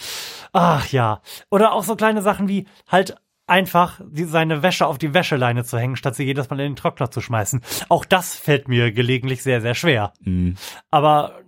Ach 0.52 0.85
ja. 0.88 1.22
Oder 1.49 1.72
auch 1.72 1.84
so 1.84 1.95
kleine 1.95 2.22
Sachen 2.22 2.49
wie 2.49 2.68
halt 2.89 3.15
einfach 3.47 4.01
seine 4.11 4.63
Wäsche 4.63 4.88
auf 4.88 4.97
die 4.97 5.13
Wäscheleine 5.13 5.63
zu 5.63 5.77
hängen, 5.77 5.95
statt 5.95 6.15
sie 6.15 6.23
jedes 6.23 6.49
Mal 6.49 6.59
in 6.59 6.72
den 6.72 6.76
Trockner 6.76 7.11
zu 7.11 7.22
schmeißen. 7.22 7.61
Auch 7.89 8.05
das 8.05 8.35
fällt 8.35 8.67
mir 8.67 8.91
gelegentlich 8.91 9.43
sehr, 9.43 9.61
sehr 9.61 9.76
schwer. 9.76 10.13
Mhm. 10.22 10.55
Aber 10.91 11.39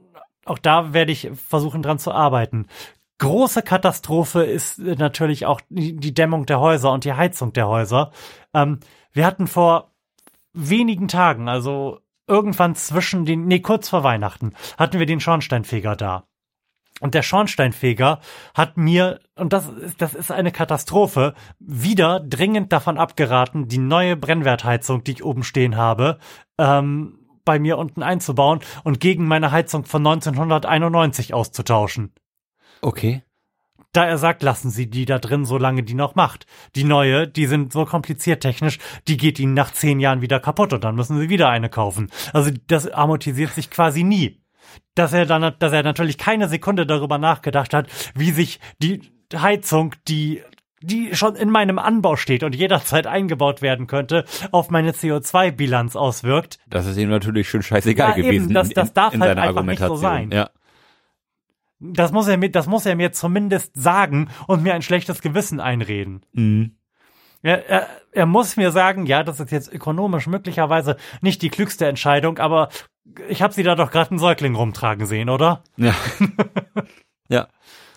auch 0.46 0.60
da 0.60 0.94
werde 0.94 1.12
ich 1.12 1.30
versuchen 1.34 1.82
dran 1.82 2.00
zu 2.00 2.12
arbeiten. 2.12 2.68
Große 3.20 3.64
Katastrophe 3.64 4.44
ist 4.44 4.78
natürlich 4.78 5.48
auch 5.48 5.60
die 5.70 5.96
die 5.96 6.14
Dämmung 6.14 6.46
der 6.46 6.60
Häuser 6.60 6.92
und 6.92 7.04
die 7.04 7.14
Heizung 7.14 7.52
der 7.52 7.68
Häuser. 7.68 8.12
Ähm, 8.54 8.80
wir 9.12 9.26
hatten 9.26 9.48
vor 9.48 9.92
wenigen 10.54 11.08
Tagen, 11.08 11.50
also 11.50 12.00
irgendwann 12.28 12.76
zwischen 12.76 13.26
den, 13.26 13.48
nee, 13.48 13.60
kurz 13.60 13.90
vor 13.90 14.04
Weihnachten, 14.04 14.54
hatten 14.78 15.00
wir 15.00 15.06
den 15.06 15.20
Schornsteinfeger 15.20 15.96
da. 15.96 16.27
Und 17.00 17.14
der 17.14 17.22
Schornsteinfeger 17.22 18.20
hat 18.56 18.78
mir, 18.78 19.20
und 19.36 19.54
das 19.54 19.68
ist, 19.70 20.02
das 20.02 20.16
ist 20.16 20.32
eine 20.32 20.52
Katastrophe, 20.52 21.36
wieder 21.60 22.20
dringend 22.20 22.74
davon 22.74 22.98
abgeraten, 22.98 23.68
die 23.68 23.78
neue 23.78 24.16
Brennwertheizung, 24.16 25.04
die 25.04 25.12
ich 25.12 25.24
oben 25.24 25.44
stehen 25.44 25.76
habe, 25.76 26.18
ähm, 26.58 27.20
bei 27.46 27.60
mir 27.60 27.78
unten 27.78 28.04
einzubauen 28.04 28.60
und 28.84 29.00
gegen 29.00 29.28
meine 29.28 29.52
Heizung 29.52 29.86
von 29.86 30.06
1991 30.06 31.34
auszutauschen. 31.34 32.14
Okay. 32.82 33.24
Da 33.94 34.06
er 34.06 34.18
sagt, 34.18 34.44
lassen 34.44 34.70
Sie 34.70 34.90
die 34.90 35.06
da 35.06 35.18
drin, 35.18 35.46
solange 35.46 35.82
die 35.82 35.94
noch 35.94 36.16
macht. 36.16 36.46
Die 36.76 36.84
neue, 36.84 37.28
die 37.28 37.48
sind 37.48 37.72
so 37.72 37.86
kompliziert 37.86 38.42
technisch, 38.42 38.80
die 39.08 39.18
geht 39.18 39.40
Ihnen 39.40 39.54
nach 39.54 39.72
zehn 39.72 40.00
Jahren 40.00 40.22
wieder 40.22 40.40
kaputt 40.40 40.74
und 40.74 40.84
dann 40.84 40.96
müssen 40.96 41.18
Sie 41.18 41.30
wieder 41.30 41.50
eine 41.50 41.70
kaufen. 41.70 42.12
Also 42.34 42.52
das 42.68 42.88
amortisiert 42.92 43.54
sich 43.54 43.72
quasi 43.72 44.04
nie. 44.04 44.42
Dass 44.96 45.14
er 45.14 45.26
dann, 45.26 45.54
dass 45.60 45.72
er 45.74 45.84
natürlich 45.84 46.18
keine 46.18 46.48
Sekunde 46.48 46.86
darüber 46.86 47.18
nachgedacht 47.18 47.74
hat, 47.74 47.88
wie 48.16 48.32
sich 48.32 48.60
die 48.82 49.02
Heizung, 49.36 49.96
die 50.08 50.42
die 50.80 51.16
schon 51.16 51.36
in 51.36 51.50
meinem 51.50 51.80
Anbau 51.80 52.18
steht 52.18 52.44
und 52.44 52.54
jederzeit 52.56 53.08
eingebaut 53.08 53.64
werden 53.64 53.88
könnte, 53.88 54.26
auf 54.52 54.70
meine 54.70 54.92
CO2-Bilanz 54.92 55.96
auswirkt. 55.96 56.60
Das 56.68 56.86
ist 56.86 56.98
ihm 56.98 57.10
natürlich 57.10 57.50
schön 57.50 57.64
scheißegal 57.64 58.12
Ja, 58.12 58.18
eben, 58.18 58.28
gewesen. 58.28 58.54
das- 58.54 58.68
in- 58.70 58.74
das 58.76 58.90
in- 58.90 58.94
darf 58.94 59.14
in 59.16 59.22
halt 59.24 59.40
einfach 59.40 59.64
nicht 59.64 59.80
so 59.82 59.96
sein. 59.96 60.30
Ja. 60.32 60.52
Das 61.80 62.12
muss 62.12 62.28
er 62.28 62.38
mir, 62.38 62.50
das 62.52 62.68
muss 62.68 62.86
er 62.86 62.96
mir 62.96 63.12
zumindest 63.12 63.72
sagen 63.76 64.30
und 64.48 64.64
mir 64.64 64.74
ein 64.76 64.82
schlechtes 64.84 65.22
Gewissen 65.22 65.60
einreden. 65.60 66.22
Mhm. 66.34 66.76
Er, 67.44 67.68
er, 67.70 67.88
er 68.12 68.26
muss 68.26 68.56
mir 68.58 68.72
sagen, 68.72 69.06
ja, 69.06 69.24
das 69.24 69.40
ist 69.40 69.52
jetzt 69.52 69.72
ökonomisch 69.72 70.28
möglicherweise 70.28 70.98
nicht 71.22 71.42
die 71.44 71.50
klügste 71.50 71.88
Entscheidung, 71.88 72.40
aber 72.40 72.70
ich 73.30 73.42
habe 73.42 73.54
sie 73.54 73.64
da 73.64 73.76
doch 73.76 73.92
gerade 73.92 74.12
einen 74.12 74.20
Säugling 74.20 74.56
rumtragen 74.56 75.06
sehen, 75.06 75.30
oder? 75.30 75.64
Ja. 75.78 75.96
ja. 77.30 77.48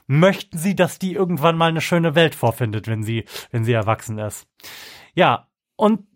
möchten 0.07 0.59
sie, 0.59 0.75
dass 0.75 0.99
die 0.99 1.13
irgendwann 1.13 1.57
mal 1.57 1.71
eine 1.71 1.81
schöne 1.81 2.15
Welt 2.15 2.35
vorfindet, 2.35 2.89
wenn 2.89 3.03
sie, 3.03 3.25
wenn 3.51 3.65
sie 3.65 3.73
erwachsen 3.73 4.19
ist. 4.19 4.47
Ja, 5.15 5.49
und 5.77 6.07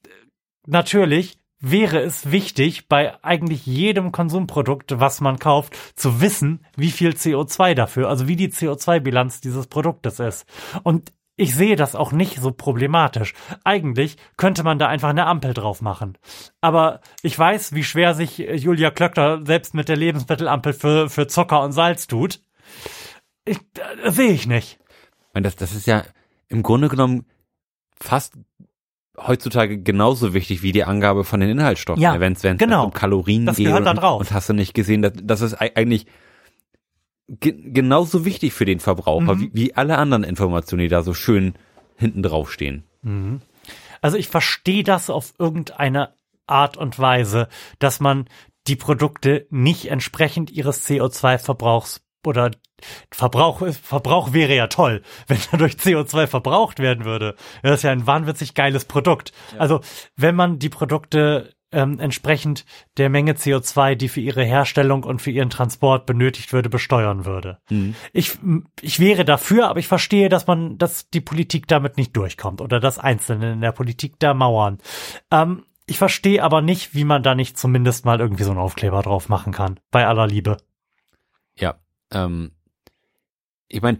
natürlich 0.66 1.39
wäre 1.61 2.01
es 2.01 2.31
wichtig, 2.31 2.89
bei 2.89 3.23
eigentlich 3.25 3.65
jedem 3.65 4.12
Konsumprodukt, 4.12 5.01
was 5.01 5.21
man 5.21 5.39
kauft, 5.39 5.75
zu 5.97 6.21
wissen, 6.21 6.65
wie 6.77 6.91
viel 6.91 7.11
CO2 7.11 7.75
dafür, 7.75 8.09
also 8.09 8.29
wie 8.29 8.37
die 8.37 8.51
CO2-Bilanz 8.51 9.41
dieses 9.41 9.66
Produktes 9.66 10.21
ist. 10.21 10.47
Und 10.83 11.12
ich 11.36 11.55
sehe 11.55 11.77
das 11.77 11.97
auch 11.97 12.12
nicht 12.12 12.36
so 12.40 12.52
problematisch. 12.52 13.35
Eigentlich 13.65 14.16
könnte 14.36 14.62
man 14.62 14.78
da 14.78 14.86
einfach 14.89 15.09
eine 15.11 15.27
Ampel 15.27 15.52
drauf 15.55 15.82
machen. 15.82 16.16
Aber 16.61 17.01
ich 17.23 17.36
weiß, 17.39 17.74
wie 17.74 17.82
schwer 17.85 18.15
sich 18.15 18.39
Julia 18.39 18.90
Klöckner 18.90 19.44
selbst 19.44 19.74
mit 19.74 19.89
der 19.89 19.97
Lebensmittelampel 19.97 20.73
für, 20.73 21.09
für 21.11 21.27
Zucker 21.27 21.62
und 21.62 21.73
Salz 21.73 22.06
tut. 22.06 22.40
Ich, 23.44 23.59
das 24.05 24.15
sehe 24.16 24.31
ich 24.32 24.47
nicht. 24.47 24.78
Das, 25.32 25.56
das 25.56 25.74
ist 25.74 25.86
ja 25.86 26.05
im 26.48 26.62
Grunde 26.62 26.89
genommen 26.89 27.27
fast 28.01 28.35
heutzutage 29.16 29.78
genauso 29.78 30.35
wichtig 30.35 30.62
wie 30.62 30.73
die 30.73 30.85
Angabe 30.85 31.24
von 31.24 31.40
den 31.40 31.51
Inhaltsstoffen. 31.51 32.02
Ja, 32.02 32.19
wenn 32.20 32.32
es 32.32 32.43
genau. 32.43 32.85
um 32.86 32.93
Kalorien 32.93 33.47
Das 33.47 33.56
geht 33.56 33.66
gehört 33.66 33.86
da 33.86 33.90
und, 33.90 33.97
drauf. 33.97 34.20
und 34.20 34.32
hast 34.32 34.48
du 34.48 34.52
nicht 34.52 34.74
gesehen, 34.74 35.02
dass, 35.02 35.12
das 35.23 35.40
ist 35.40 35.61
ei- 35.61 35.73
eigentlich 35.74 36.06
ge 37.29 37.53
genauso 37.73 38.25
wichtig 38.25 38.53
für 38.53 38.65
den 38.65 38.81
Verbraucher 38.81 39.35
Mhm. 39.35 39.41
wie, 39.41 39.51
wie 39.55 39.75
alle 39.75 39.99
anderen 39.99 40.25
Informationen, 40.25 40.83
die 40.83 40.89
da 40.89 41.03
so 41.03 41.15
schön 41.15 41.55
hinten 41.97 42.23
drauf 42.23 42.53
stehen. 42.53 42.85
Also 44.01 44.17
ich 44.17 44.29
verstehe 44.29 44.83
das 44.83 45.11
auf 45.11 45.33
irgendeine 45.39 46.15
Art 46.47 46.77
und 46.77 46.99
Weise, 46.99 47.49
dass 47.79 48.01
man 48.01 48.27
die 48.67 48.77
Produkte 48.77 49.47
nicht 49.51 49.91
entsprechend 49.91 50.51
ihres 50.51 50.87
CO2-Verbrauchs 50.89 52.01
oder 52.27 52.51
Verbrauch, 53.11 53.63
Verbrauch 53.83 54.33
wäre 54.33 54.55
ja 54.55 54.67
toll, 54.67 55.03
wenn 55.27 55.39
dadurch 55.51 55.75
CO2 55.75 56.27
verbraucht 56.27 56.79
werden 56.79 57.05
würde. 57.05 57.37
Das 57.63 57.77
ist 57.77 57.83
ja 57.83 57.93
ein 57.93 58.07
wahnwitzig 58.07 58.55
geiles 58.55 58.85
Produkt. 58.85 59.33
Also 59.59 59.81
wenn 60.17 60.35
man 60.35 60.59
die 60.59 60.69
Produkte 60.71 61.55
ähm, 61.75 61.99
entsprechend 61.99 62.65
der 62.97 63.11
Menge 63.11 63.33
CO2, 63.33 63.95
die 63.95 64.09
für 64.09 64.21
ihre 64.21 64.45
Herstellung 64.45 65.05
und 65.05 65.21
für 65.21 65.31
ihren 65.31 65.51
Transport 65.51 66.07
benötigt 66.07 66.53
würde, 66.53 66.69
besteuern 66.69 67.25
würde. 67.25 67.59
Ich, 68.13 68.39
ich 68.81 69.01
wäre 69.01 69.25
dafür, 69.25 69.69
aber 69.69 69.81
ich 69.81 69.89
verstehe, 69.89 70.29
dass 70.29 70.47
man, 70.47 70.79
dass 70.79 71.11
die 71.11 71.21
Politik 71.21 71.67
damit 71.69 71.97
nicht 71.97 72.17
durchkommt 72.17 72.61
oder 72.61 72.81
dass 72.81 72.99
Einzelne 72.99 73.53
in 73.53 73.61
der 73.61 73.73
Politik 73.73 74.15
da 74.19 74.35
mauern. 74.35 74.79
Ähm, 75.31 75.65
ich 75.87 75.99
verstehe 75.99 76.43
aber 76.43 76.63
nicht, 76.63 76.95
wie 76.95 77.05
man 77.05 77.23
da 77.23 77.35
nicht 77.35 77.59
zumindest 77.59 78.05
mal 78.05 78.21
irgendwie 78.21 78.45
so 78.45 78.51
einen 78.51 78.61
Aufkleber 78.61 79.03
drauf 79.03 79.29
machen 79.29 79.53
kann. 79.53 79.81
Bei 79.91 80.07
aller 80.07 80.27
Liebe. 80.27 80.57
Ja, 81.57 81.75
ähm, 82.11 82.53
ich 83.69 83.83
meine, 83.83 83.99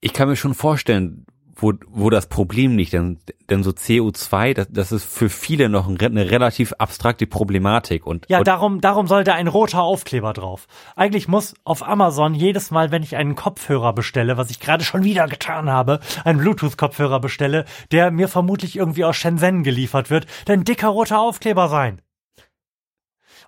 ich 0.00 0.12
kann 0.12 0.28
mir 0.28 0.36
schon 0.36 0.54
vorstellen, 0.54 1.26
wo, 1.54 1.72
wo 1.88 2.10
das 2.10 2.26
Problem 2.26 2.76
liegt, 2.76 2.92
denn, 2.92 3.18
denn 3.50 3.62
so 3.62 3.70
CO2, 3.70 4.54
das, 4.54 4.68
das 4.70 4.92
ist 4.92 5.04
für 5.04 5.28
viele 5.28 5.68
noch 5.68 5.86
ein, 5.86 6.00
eine 6.00 6.30
relativ 6.30 6.72
abstrakte 6.74 7.26
Problematik 7.26 8.06
und, 8.06 8.26
Ja, 8.28 8.38
und 8.38 8.48
darum, 8.48 8.80
darum 8.80 9.06
soll 9.06 9.24
da 9.24 9.34
ein 9.34 9.48
roter 9.48 9.82
Aufkleber 9.82 10.32
drauf. 10.32 10.66
Eigentlich 10.96 11.28
muss 11.28 11.54
auf 11.64 11.86
Amazon 11.86 12.34
jedes 12.34 12.70
Mal, 12.70 12.90
wenn 12.90 13.02
ich 13.02 13.16
einen 13.16 13.34
Kopfhörer 13.34 13.92
bestelle, 13.92 14.36
was 14.36 14.50
ich 14.50 14.60
gerade 14.60 14.84
schon 14.84 15.04
wieder 15.04 15.26
getan 15.26 15.70
habe, 15.70 16.00
einen 16.24 16.38
Bluetooth-Kopfhörer 16.38 17.20
bestelle, 17.20 17.64
der 17.90 18.10
mir 18.10 18.28
vermutlich 18.28 18.76
irgendwie 18.76 19.04
aus 19.04 19.16
Shenzhen 19.16 19.62
geliefert 19.62 20.10
wird, 20.10 20.26
ein 20.48 20.64
dicker 20.64 20.88
roter 20.88 21.20
Aufkleber 21.20 21.68
sein. 21.68 22.00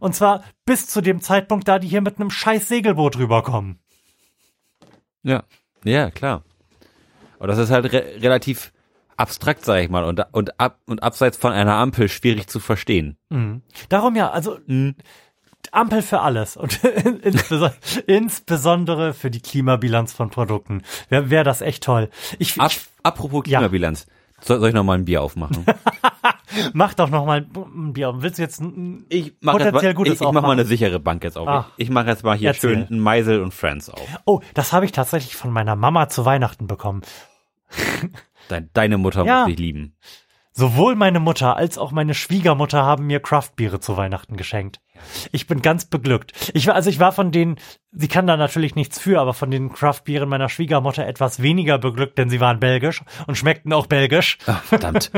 Und 0.00 0.14
zwar 0.14 0.44
bis 0.66 0.86
zu 0.86 1.00
dem 1.00 1.20
Zeitpunkt, 1.20 1.68
da 1.68 1.78
die 1.78 1.88
hier 1.88 2.02
mit 2.02 2.20
einem 2.20 2.30
scheiß 2.30 2.68
Segelboot 2.68 3.16
rüberkommen. 3.16 3.78
Ja, 5.22 5.44
ja, 5.84 6.10
klar. 6.10 6.42
Aber 7.44 7.52
das 7.52 7.58
ist 7.58 7.70
halt 7.70 7.92
re 7.92 8.02
relativ 8.22 8.72
abstrakt, 9.18 9.66
sag 9.66 9.82
ich 9.82 9.90
mal, 9.90 10.02
und, 10.04 10.18
und, 10.32 10.58
ab, 10.58 10.78
und 10.86 11.02
abseits 11.02 11.36
von 11.36 11.52
einer 11.52 11.74
Ampel 11.74 12.08
schwierig 12.08 12.46
zu 12.46 12.58
verstehen. 12.58 13.18
Darum 13.90 14.16
ja, 14.16 14.30
also 14.30 14.56
Ampel 15.70 16.00
für 16.00 16.20
alles 16.20 16.56
und 16.56 16.80
insbesondere, 18.06 19.12
für 19.12 19.30
die 19.30 19.42
Klimabilanz 19.42 20.14
von 20.14 20.30
Produkten. 20.30 20.84
Wäre 21.10 21.28
wär 21.28 21.44
das 21.44 21.60
echt 21.60 21.84
toll. 21.84 22.08
Ich, 22.38 22.58
Ab, 22.58 22.70
ich 22.70 22.80
apropos 23.02 23.42
Ja. 23.46 23.58
Klimabilanz. 23.58 24.06
Soll, 24.40 24.60
soll 24.60 24.68
ich 24.70 24.74
noch 24.74 24.84
mal 24.84 24.96
ein 24.96 25.04
Bier 25.04 25.20
aufmachen? 25.20 25.66
mach 26.72 26.94
doch 26.94 27.10
noch 27.10 27.26
mal 27.26 27.46
ein 27.54 27.92
Bier. 27.92 28.14
Willst 28.22 28.38
du 28.38 28.42
jetzt 28.42 28.62
ein, 28.62 29.04
Ich 29.10 29.34
mach 29.42 29.52
Potenziell 29.52 29.92
mal, 29.92 29.94
Gutes 29.94 30.14
ich, 30.14 30.20
ich 30.22 30.32
mach 30.32 30.40
mal 30.40 30.52
eine 30.52 30.64
sichere 30.64 30.98
Bank 30.98 31.24
jetzt 31.24 31.36
auf. 31.36 31.46
Ah. 31.46 31.66
Ich, 31.76 31.88
ich 31.88 31.90
mache 31.90 32.06
jetzt 32.06 32.24
mal 32.24 32.38
hier 32.38 32.48
Erzähl. 32.48 32.70
schön 32.70 32.86
ein 32.90 33.00
Meisel 33.00 33.42
und 33.42 33.52
Friends 33.52 33.90
auf. 33.90 34.00
Oh, 34.24 34.40
das 34.54 34.72
habe 34.72 34.86
ich 34.86 34.92
tatsächlich 34.92 35.36
von 35.36 35.50
meiner 35.50 35.76
Mama 35.76 36.08
zu 36.08 36.24
Weihnachten 36.24 36.66
bekommen. 36.66 37.02
Dein, 38.48 38.70
deine 38.74 38.98
Mutter 38.98 39.24
Ja. 39.24 39.40
muss 39.40 39.46
dich 39.50 39.58
lieben. 39.58 39.96
Sowohl 40.56 40.94
meine 40.94 41.18
Mutter 41.18 41.56
als 41.56 41.78
auch 41.78 41.90
meine 41.90 42.14
Schwiegermutter 42.14 42.84
haben 42.84 43.06
mir 43.08 43.18
Craftbiere 43.18 43.80
zu 43.80 43.96
Weihnachten 43.96 44.36
geschenkt. 44.36 44.80
Ich 45.32 45.48
bin 45.48 45.62
ganz 45.62 45.86
beglückt. 45.86 46.52
Ich 46.54 46.68
war, 46.68 46.76
also 46.76 46.88
ich 46.90 47.00
war 47.00 47.10
von 47.10 47.32
den, 47.32 47.56
sie 47.90 48.06
kann 48.06 48.28
da 48.28 48.36
natürlich 48.36 48.76
nichts 48.76 49.00
für, 49.00 49.20
aber 49.20 49.34
von 49.34 49.50
den 49.50 49.72
Craftbieren 49.72 50.28
meiner 50.28 50.48
Schwiegermutter 50.48 51.04
etwas 51.08 51.42
weniger 51.42 51.78
beglückt, 51.78 52.18
denn 52.18 52.30
sie 52.30 52.38
waren 52.38 52.60
belgisch 52.60 53.02
und 53.26 53.34
schmeckten 53.36 53.72
auch 53.72 53.86
belgisch. 53.88 54.38
Ach, 54.46 54.62
verdammt. 54.62 55.10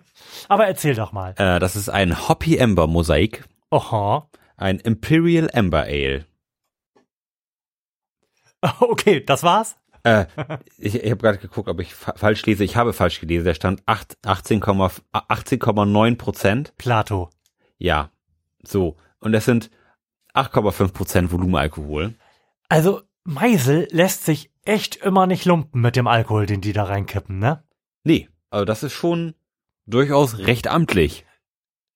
Aber 0.50 0.66
erzähl 0.66 0.94
doch 0.94 1.12
mal. 1.12 1.30
äh, 1.38 1.58
das 1.58 1.74
ist 1.74 1.88
ein 1.88 2.28
Hoppy 2.28 2.60
Amber 2.60 2.86
Mosaik, 2.86 3.44
Oha. 3.70 4.28
ein 4.58 4.78
Imperial 4.78 5.48
Amber 5.54 5.84
Ale. 5.84 6.26
Okay, 8.80 9.24
das 9.24 9.42
war's? 9.42 9.76
Äh, 10.04 10.26
ich 10.78 10.96
ich 10.96 11.10
habe 11.10 11.20
gerade 11.22 11.38
geguckt, 11.38 11.68
ob 11.68 11.80
ich 11.80 11.94
fa 11.94 12.14
falsch 12.16 12.44
lese. 12.46 12.64
Ich 12.64 12.76
habe 12.76 12.92
falsch 12.92 13.20
gelesen. 13.20 13.44
Der 13.44 13.54
stand 13.54 13.82
acht- 13.86 14.16
18,9 14.24 15.00
18,9 15.12 16.16
Prozent. 16.16 16.72
Plato. 16.76 17.30
Ja, 17.78 18.10
so. 18.62 18.96
Und 19.20 19.32
das 19.32 19.44
sind 19.44 19.70
8,5 20.34 20.92
Prozent 20.92 21.32
Volumenalkohol. 21.32 22.14
Also, 22.68 23.02
Meisel 23.24 23.86
lässt 23.92 24.24
sich 24.24 24.50
echt 24.64 24.96
immer 24.96 25.26
nicht 25.26 25.44
lumpen 25.44 25.80
mit 25.80 25.94
dem 25.96 26.06
Alkohol, 26.06 26.46
den 26.46 26.60
die 26.60 26.72
da 26.72 26.84
reinkippen, 26.84 27.38
ne? 27.38 27.62
Nee, 28.04 28.28
also 28.50 28.64
das 28.64 28.82
ist 28.82 28.92
schon 28.94 29.34
durchaus 29.86 30.38
recht 30.38 30.66
amtlich. 30.68 31.24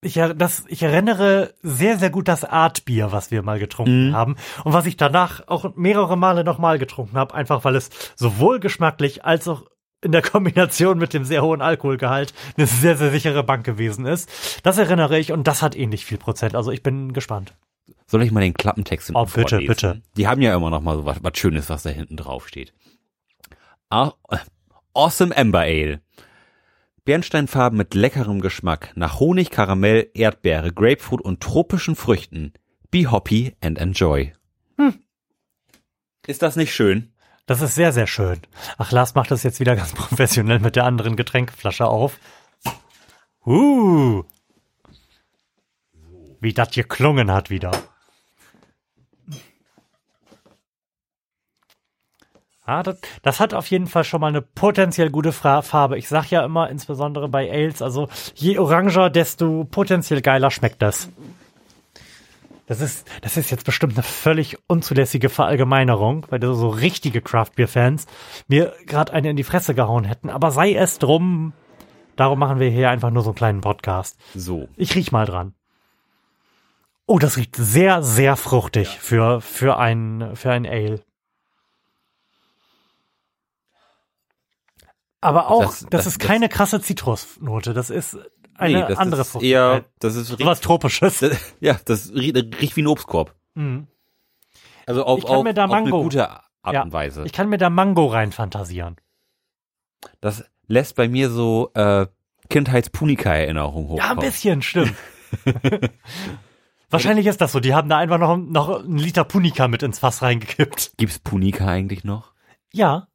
Ich, 0.07 0.15
das, 0.37 0.65
ich 0.69 0.83
erinnere 0.83 1.53
sehr, 1.63 1.99
sehr 1.99 2.11
gut 2.11 2.29
das 2.29 2.45
Artbier, 2.45 3.13
was 3.13 3.31
wir 3.31 3.43
mal 3.43 3.59
getrunken 3.59 4.09
Mhm. 4.11 4.15
haben 4.15 4.37
und 4.65 4.73
was 4.73 4.87
ich 4.87 4.97
danach 4.97 5.47
auch 5.49 5.75
mehrere 5.77 6.17
Male 6.17 6.45
nochmal 6.45 6.79
getrunken 6.79 7.17
habe, 7.17 7.35
einfach 7.35 7.65
weil 7.65 7.77
es 7.77 7.91
sowohl 8.15 8.61
geschmacklich 8.61 9.25
als 9.25 9.49
auch 9.49 9.65
in 10.03 10.13
der 10.13 10.23
Kombination 10.31 10.99
mit 10.99 11.13
dem 11.15 11.25
sehr 11.25 11.43
hohen 11.43 11.61
Alkoholgehalt 11.63 12.33
eine 12.57 12.67
sehr, 12.67 12.97
sehr 12.97 13.11
sichere 13.11 13.43
Bank 13.43 13.65
gewesen 13.67 14.07
ist. 14.07 14.31
Das 14.63 14.79
erinnere 14.79 15.19
ich 15.19 15.33
und 15.33 15.47
das 15.49 15.63
hat 15.63 15.75
ähnlich 15.77 16.05
viel 16.07 16.19
Prozent. 16.19 16.55
Also 16.55 16.71
ich 16.71 16.83
bin 16.83 17.13
gespannt. 17.13 17.55
Soll 18.07 18.23
ich 18.23 18.31
mal 18.31 18.41
den 18.41 18.55
Klappentext 18.55 19.11
Oh, 19.15 19.25
bitte, 19.25 19.49
vorlesen? 19.49 19.67
bitte. 19.67 20.03
Die 20.17 20.29
haben 20.29 20.41
ja 20.43 20.55
immer 20.55 20.71
noch 20.71 20.81
mal 20.81 20.97
so 20.97 21.05
was, 21.05 21.17
was 21.23 21.37
Schönes, 21.37 21.69
was 21.69 21.83
da 21.83 21.91
hinten 21.91 22.17
drauf 22.17 22.47
steht. 22.47 22.73
Ah, 23.91 24.13
awesome 24.95 25.37
Amber 25.37 25.61
Ale. 25.61 26.01
Bernsteinfarben 27.07 27.79
mit 27.79 27.95
leckerem 27.95 28.41
Geschmack 28.41 28.93
nach 28.97 29.21
Honig, 29.21 29.51
Karamell, 29.51 30.11
Erdbeere, 30.13 30.73
Grapefruit 30.73 31.23
und 31.23 31.41
tropischen 31.41 31.95
Früchten. 31.95 32.53
Be 32.91 33.11
hoppy 33.11 33.55
and 33.63 33.79
enjoy. 33.79 34.33
Hm. 34.77 35.01
Ist 36.27 36.43
das 36.43 36.57
nicht 36.57 36.75
schön? 36.75 37.13
Das 37.47 37.63
ist 37.63 37.77
sehr, 37.77 37.93
sehr 37.93 38.09
schön. 38.09 38.41
Ach, 38.77 38.91
Lars 38.91 39.15
macht 39.15 39.31
das 39.31 39.45
jetzt 39.45 39.61
wieder 39.61 39.77
ganz 39.77 39.93
professionell 39.95 40.59
mit 40.59 40.75
der 40.75 40.85
anderen 40.85 41.15
Getränkeflasche 41.15 41.87
auf. 41.87 42.19
Uh. 43.47 44.25
Wie 46.41 46.53
das 46.53 46.71
geklungen 46.73 47.31
hat 47.31 47.51
wieder. 47.51 47.71
Ah, 52.67 52.83
das, 52.83 52.99
das 53.23 53.39
hat 53.39 53.55
auf 53.55 53.69
jeden 53.69 53.87
Fall 53.87 54.03
schon 54.03 54.21
mal 54.21 54.27
eine 54.27 54.43
potenziell 54.43 55.11
gute 55.11 55.31
Farbe. 55.31 55.97
Ich 55.97 56.09
sag 56.09 56.31
ja 56.31 56.45
immer, 56.45 56.69
insbesondere 56.69 57.29
bei 57.29 57.49
Ales, 57.51 57.81
also 57.81 58.09
je 58.35 58.59
oranger, 58.59 59.09
desto 59.09 59.65
potenziell 59.71 60.21
geiler 60.21 60.51
schmeckt 60.51 60.83
das. 60.83 61.09
Das 62.67 62.81
ist, 62.81 63.09
das 63.21 63.37
ist 63.37 63.51
jetzt 63.51 63.65
bestimmt 63.65 63.93
eine 63.95 64.03
völlig 64.03 64.59
unzulässige 64.67 65.29
Verallgemeinerung, 65.29 66.27
weil 66.31 66.43
so 66.43 66.69
richtige 66.69 67.21
Craft-Beer-Fans 67.21 68.07
mir 68.49 68.73
gerade 68.87 69.13
eine 69.13 69.31
in 69.31 69.37
die 69.37 69.45
Fresse 69.45 69.73
gehauen 69.73 70.03
hätten. 70.03 70.29
Aber 70.29 70.51
sei 70.51 70.75
es 70.75 70.99
drum, 70.99 71.53
darum 72.17 72.41
machen 72.41 72.59
wir 72.59 72.69
hier 72.69 72.91
einfach 72.91 73.11
nur 73.11 73.23
so 73.23 73.31
einen 73.31 73.37
kleinen 73.37 73.61
Podcast. 73.61 74.19
So. 74.35 74.69
Ich 74.77 74.97
riech 74.97 75.13
mal 75.13 75.27
dran. 75.27 75.55
Oh, 77.07 77.21
das 77.21 77.37
riecht 77.37 77.55
sehr, 77.55 78.03
sehr 78.03 78.35
fruchtig 78.35 78.99
für, 78.99 79.41
für 79.41 79.79
ein, 79.79 80.33
für 80.35 80.51
ein 80.51 80.67
Ale. 80.67 81.06
Aber 85.21 85.51
auch, 85.51 85.63
das, 85.65 85.81
Das- 85.81 85.91
das- 85.91 86.07
ist 86.07 86.21
das- 86.23 86.27
keine 86.29 86.49
krasse 86.49 86.81
Zitrusnote. 86.81 87.73
Das 87.75 87.91
ist 87.91 88.17
eine 88.55 88.81
nee, 88.83 88.85
das 88.89 88.99
andere 88.99 89.21
ist 89.23 89.35
eher, 89.43 89.85
das 89.99 90.15
ist 90.15 90.29
Sowas 90.29 90.61
Tropisches. 90.61 91.19
Das, 91.21 91.37
ja, 91.61 91.79
das 91.85 92.13
riecht, 92.15 92.37
riecht 92.37 92.77
wie 92.77 92.83
ein 92.83 92.87
Obstkorb. 92.87 93.35
Mhm. 93.55 93.87
Also 94.87 95.05
auch, 95.05 95.19
Ich 95.19 95.25
kann 95.27 95.37
auch, 95.37 95.43
mir 95.43 95.53
da 95.55 95.67
auch 95.67 95.73
eine 95.73 95.83
Mango- 95.91 96.03
gute 96.03 96.31
Art 96.31 96.45
Ja. 96.73 96.83
und 96.83 96.93
Weise. 96.93 97.25
Ich 97.25 97.33
kann 97.33 97.49
mir 97.49 97.59
da 97.59 97.71
Mango 97.71 98.07
rein 98.07 98.33
fantasieren. 98.33 98.97
das 100.21 100.45
lässt 100.69 100.95
bei 100.97 101.09
mir 101.09 101.31
so 101.31 101.71
äh, 101.75 102.07
Kindheits-Punika-Erinnerungen 102.49 103.89
hochkommen. 103.89 104.05
Ja, 104.05 104.11
ein 104.13 104.19
bisschen, 104.19 104.63
stimmt. 104.63 104.95
Wahrscheinlich 106.91 107.27
ist 107.27 107.41
das 107.41 107.53
so. 107.53 107.61
Die 107.61 107.75
haben 107.75 107.89
da 107.89 107.99
einfach 107.99 108.19
noch, 108.19 108.37
noch 108.37 108.81
einen 108.85 108.99
Liter 108.99 109.25
Punika 109.25 109.67
mit 109.69 109.83
ins 109.83 109.99
Fass 109.99 110.23
reingekippt. 110.23 110.93
Gibt's 110.97 111.19
Punika 111.19 111.67
eigentlich 111.67 112.05
noch? 112.05 112.33
Ja. 112.73 113.09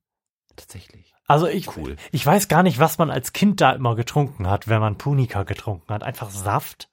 Tatsächlich. 0.56 1.11
Also 1.32 1.48
ich, 1.48 1.76
Cool. 1.78 1.96
ich 2.12 2.26
weiß 2.26 2.48
gar 2.48 2.64
nicht, 2.64 2.80
was 2.80 2.98
man 2.98 3.10
als 3.10 3.34
Kind 3.34 3.62
da 3.62 3.72
immer 3.72 3.96
getrunken 3.96 4.48
hat, 4.50 4.68
wenn 4.68 4.80
man 4.82 4.98
Punika 4.98 5.44
getrunken 5.44 5.94
hat. 5.94 6.04
Einfach 6.04 6.30
Saft. 6.30 6.90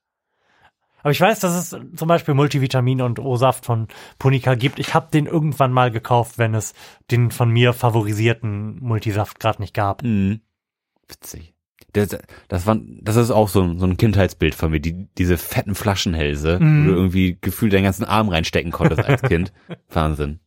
Aber 1.02 1.12
ich 1.12 1.20
weiß, 1.20 1.38
dass 1.40 1.54
es 1.54 1.70
zum 1.96 2.08
Beispiel 2.08 2.34
Multivitamin 2.34 3.02
und 3.02 3.20
O-Saft 3.20 3.64
von 3.64 3.86
Punika 4.18 4.54
gibt. 4.56 4.78
Ich 4.80 4.94
habe 4.94 5.10
den 5.12 5.26
irgendwann 5.26 5.72
mal 5.72 5.90
gekauft, 5.90 6.38
wenn 6.38 6.54
es 6.54 6.74
den 7.10 7.30
von 7.30 7.50
mir 7.50 7.72
favorisierten 7.72 8.80
Multisaft 8.80 9.38
gerade 9.40 9.62
nicht 9.62 9.74
gab. 9.74 10.02
Mhm. 10.02 10.40
Witzig. 11.08 11.54
Das, 11.92 12.16
das, 12.48 12.66
war, 12.66 12.76
das 13.00 13.16
ist 13.16 13.30
auch 13.30 13.48
so 13.48 13.62
ein, 13.62 13.78
so 13.78 13.86
ein 13.86 13.96
Kindheitsbild 13.96 14.54
von 14.54 14.70
mir, 14.70 14.80
die, 14.80 15.08
diese 15.16 15.38
fetten 15.38 15.74
Flaschenhälse, 15.74 16.58
Mhm. 16.60 16.84
wo 16.84 16.90
du 16.90 16.96
irgendwie 16.96 17.38
gefühlt 17.40 17.72
deinen 17.72 17.84
ganzen 17.84 18.04
Arm 18.04 18.28
reinstecken 18.28 18.72
konntest 18.72 19.04
als 19.04 19.22
Kind. 19.22 19.52
Wahnsinn. 19.88 20.40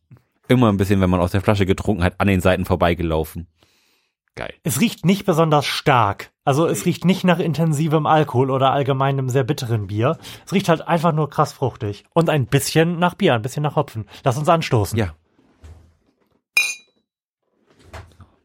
Immer 0.48 0.70
ein 0.70 0.76
bisschen, 0.76 1.00
wenn 1.00 1.10
man 1.10 1.20
aus 1.20 1.32
der 1.32 1.40
Flasche 1.40 1.66
getrunken 1.66 2.04
hat, 2.04 2.20
an 2.20 2.28
den 2.28 2.40
Seiten 2.40 2.64
vorbeigelaufen. 2.64 3.48
Geil. 4.34 4.54
Es 4.62 4.80
riecht 4.80 5.04
nicht 5.04 5.26
besonders 5.26 5.66
stark. 5.66 6.30
Also 6.44 6.66
es 6.66 6.86
riecht 6.86 7.04
nicht 7.04 7.22
nach 7.24 7.38
intensivem 7.38 8.06
Alkohol 8.06 8.50
oder 8.50 8.72
allgemeinem 8.72 9.28
sehr 9.28 9.44
bitteren 9.44 9.88
Bier. 9.88 10.18
Es 10.46 10.52
riecht 10.52 10.68
halt 10.68 10.80
einfach 10.88 11.12
nur 11.12 11.28
krass 11.28 11.52
fruchtig. 11.52 12.04
Und 12.14 12.30
ein 12.30 12.46
bisschen 12.46 12.98
nach 12.98 13.14
Bier, 13.14 13.34
ein 13.34 13.42
bisschen 13.42 13.62
nach 13.62 13.76
Hopfen. 13.76 14.06
Lass 14.24 14.38
uns 14.38 14.48
anstoßen. 14.48 14.98
Ja, 14.98 15.14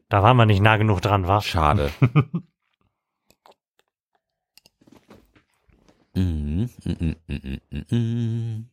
Da 0.10 0.24
waren 0.24 0.38
wir 0.38 0.46
nicht 0.46 0.62
nah 0.62 0.78
genug 0.78 1.02
dran, 1.02 1.28
war. 1.28 1.42
schade. 1.42 1.92
Mhm, 6.16 6.70
mhm, 6.84 7.16
mhm, 7.28 7.60
mhm, 7.70 7.86
mhm. 7.92 8.70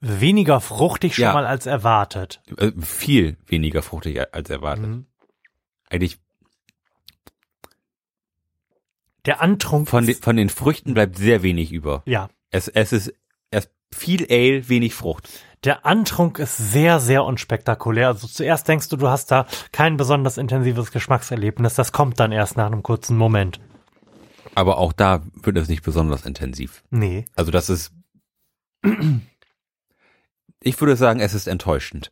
Weniger 0.00 0.60
fruchtig 0.60 1.14
schon 1.14 1.22
Ja. 1.24 1.32
mal 1.32 1.46
als 1.46 1.66
erwartet. 1.66 2.42
Äh, 2.58 2.72
Viel 2.80 3.36
weniger 3.46 3.82
fruchtig 3.82 4.20
als 4.34 4.50
erwartet. 4.50 4.86
Mhm. 4.86 5.06
Eigentlich 5.88 6.18
Der 9.24 9.40
Antrunk. 9.40 9.88
von, 9.88 10.06
den 10.06 10.14
von 10.16 10.36
den 10.36 10.48
Früchten 10.50 10.94
bleibt 10.94 11.16
sehr 11.16 11.42
wenig 11.42 11.72
über. 11.72 12.02
ja. 12.06 12.28
Es, 12.52 12.68
es 12.68 12.92
ist 12.92 13.12
erst 13.50 13.70
viel 13.92 14.24
Ale, 14.30 14.68
wenig 14.68 14.94
Frucht. 14.94 15.28
Der 15.64 15.84
Antrunk 15.84 16.38
ist 16.38 16.56
sehr, 16.56 17.00
sehr 17.00 17.24
unspektakulär. 17.24 18.06
Also 18.06 18.28
zuerst 18.28 18.68
denkst 18.68 18.88
du, 18.88 18.96
du 18.96 19.08
hast 19.08 19.32
da 19.32 19.46
kein 19.72 19.96
besonders 19.96 20.38
intensives 20.38 20.92
Geschmackserlebnis. 20.92 21.74
Das 21.74 21.90
kommt 21.90 22.20
dann 22.20 22.30
erst 22.30 22.56
nach 22.56 22.66
einem 22.66 22.84
kurzen 22.84 23.16
Moment. 23.16 23.58
Aber 24.54 24.78
auch 24.78 24.92
da 24.92 25.22
wird 25.42 25.56
es 25.58 25.68
nicht 25.68 25.82
besonders 25.82 26.24
intensiv. 26.24 26.84
Nee. 26.90 27.24
Also 27.34 27.50
das 27.50 27.68
ist, 27.68 27.92
ich 30.60 30.80
würde 30.80 30.96
sagen, 30.96 31.20
es 31.20 31.34
ist 31.34 31.46
enttäuschend. 31.46 32.10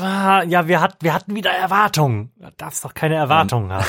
Ja, 0.00 0.68
wir, 0.68 0.80
hat, 0.80 0.96
wir 1.02 1.12
hatten 1.12 1.34
wieder 1.34 1.50
Erwartungen. 1.50 2.32
Du 2.38 2.48
darfst 2.56 2.82
doch 2.84 2.94
keine 2.94 3.16
Erwartungen 3.16 3.70
haben. 3.72 3.84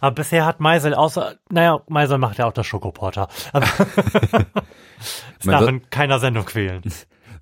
Aber 0.00 0.14
bisher 0.14 0.46
hat 0.46 0.60
Meisel 0.60 0.94
außer, 0.94 1.36
naja, 1.50 1.82
Meisel 1.88 2.16
macht 2.16 2.38
ja 2.38 2.46
auch 2.46 2.52
das 2.54 2.66
Schokoporter. 2.66 3.28
Aber 3.52 3.66
es 5.38 5.44
Man 5.44 5.52
darf 5.60 5.68
in 5.68 5.90
keiner 5.90 6.18
Sendung 6.20 6.46
quälen. 6.46 6.82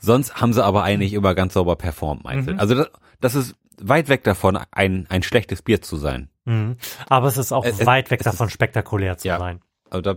Sonst 0.01 0.41
haben 0.41 0.53
sie 0.53 0.65
aber 0.65 0.83
eigentlich 0.83 1.13
immer 1.13 1.35
ganz 1.37 1.55
sauber 1.55 1.77
performt, 1.77 2.25
meinst 2.25 2.49
Mhm. 2.49 2.59
Also 2.59 2.75
das, 2.75 2.91
das 3.21 3.35
ist 3.37 3.55
weit 3.81 4.09
weg 4.09 4.25
davon, 4.25 4.59
ein, 4.73 5.07
ein 5.09 5.23
schlechtes 5.23 5.63
Bier 5.63 5.81
zu 5.81 5.97
sein. 5.99 6.31
Mhm. 6.47 6.79
Aber 7.09 7.29
es 7.29 7.37
ist 7.37 7.53
auch 7.53 7.65
Es- 7.65 7.87
weit 7.87 8.11
weg 8.11 8.23
davon, 8.25 8.51
spektakulär 8.51 9.19
zu 9.19 9.29
Ja. 9.29 9.39
sein. 9.39 9.61
Also 9.89 10.03
da, 10.03 10.17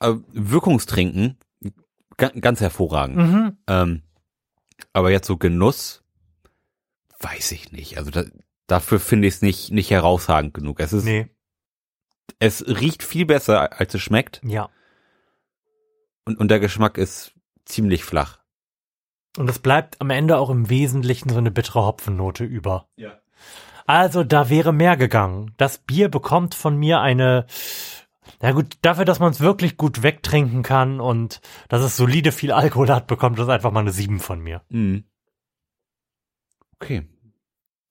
äh, 0.00 0.14
Wirkungstrinken, 0.32 1.38
ganz 2.16 2.60
hervorragend. 2.60 3.16
Mhm. 3.16 3.56
Ähm, 3.66 4.02
aber 4.92 5.10
jetzt 5.10 5.26
so 5.26 5.36
Genuss, 5.36 6.02
weiß 7.20 7.52
ich 7.52 7.72
nicht. 7.72 7.98
Also 7.98 8.10
da, 8.10 8.24
dafür 8.66 9.00
finde 9.00 9.28
ich 9.28 9.34
es 9.34 9.42
nicht, 9.42 9.70
nicht 9.70 9.90
herausragend 9.90 10.54
genug. 10.54 10.80
Es 10.80 10.92
ist, 10.92 11.04
Nee, 11.04 11.28
es 12.38 12.66
riecht 12.66 13.02
viel 13.02 13.26
besser, 13.26 13.78
als 13.78 13.94
es 13.94 14.02
schmeckt. 14.02 14.40
ja. 14.44 14.68
Und, 16.24 16.38
und 16.40 16.48
der 16.48 16.58
Geschmack 16.58 16.98
ist 16.98 17.34
ziemlich 17.64 18.02
flach. 18.02 18.40
Und 19.38 19.48
es 19.48 19.60
bleibt 19.60 20.00
am 20.00 20.10
Ende 20.10 20.38
auch 20.38 20.50
im 20.50 20.68
Wesentlichen 20.68 21.28
so 21.28 21.36
eine 21.38 21.52
bittere 21.52 21.84
Hopfennote 21.86 22.42
über. 22.42 22.88
Ja. 22.96 23.20
Also 23.86 24.24
da 24.24 24.48
wäre 24.50 24.72
mehr 24.72 24.96
gegangen. 24.96 25.54
Das 25.56 25.78
Bier 25.78 26.08
bekommt 26.08 26.56
von 26.56 26.76
mir 26.76 27.00
eine, 27.00 27.46
na 28.40 28.52
gut, 28.52 28.78
dafür, 28.82 29.04
dass 29.04 29.18
man 29.18 29.32
es 29.32 29.40
wirklich 29.40 29.76
gut 29.76 30.02
wegtrinken 30.02 30.62
kann 30.62 31.00
und 31.00 31.40
dass 31.68 31.82
es 31.82 31.96
solide 31.96 32.32
viel 32.32 32.52
Alkohol 32.52 32.90
hat, 32.90 33.06
bekommt 33.06 33.38
es 33.38 33.48
einfach 33.48 33.72
mal 33.72 33.80
eine 33.80 33.92
7 33.92 34.20
von 34.20 34.40
mir. 34.40 34.62
Mhm. 34.68 35.04
Okay. 36.74 37.08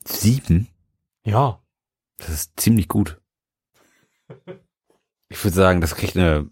Sieben? 0.06 0.68
Ja. 1.24 1.62
Das 2.18 2.30
ist 2.30 2.60
ziemlich 2.60 2.88
gut. 2.88 3.20
Ich 5.28 5.44
würde 5.44 5.56
sagen, 5.56 5.82
das 5.82 5.96
kriegt 5.96 6.16
eine 6.16 6.50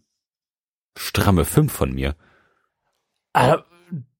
stramme 0.97 1.45
fünf 1.45 1.71
von 1.71 1.93
mir. 1.93 2.15
Äh, 3.33 3.57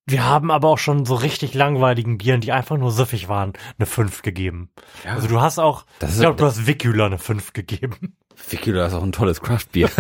wir 0.06 0.26
haben 0.26 0.52
aber 0.52 0.68
auch 0.68 0.78
schon 0.78 1.06
so 1.06 1.16
richtig 1.16 1.54
langweiligen 1.54 2.18
Bieren, 2.18 2.42
die 2.42 2.52
einfach 2.52 2.78
nur 2.78 2.92
süffig 2.92 3.30
waren, 3.30 3.54
eine 3.78 3.86
5 3.86 4.22
gegeben. 4.22 4.70
Ja. 5.06 5.14
Also 5.14 5.28
du 5.28 5.40
hast 5.40 5.60
auch, 5.60 5.86
Das 6.00 6.16
ich 6.16 6.20
glaube, 6.20 6.36
du 6.36 6.46
hast 6.46 6.68
Vicula 6.68 7.06
eine 7.06 7.20
5 7.20 7.54
gegeben. 7.54 8.18
Vicula 8.50 8.86
ist 8.88 8.94
auch 8.94 9.04
ein 9.04 9.12
tolles 9.12 9.42
Craftbier. 9.42 9.90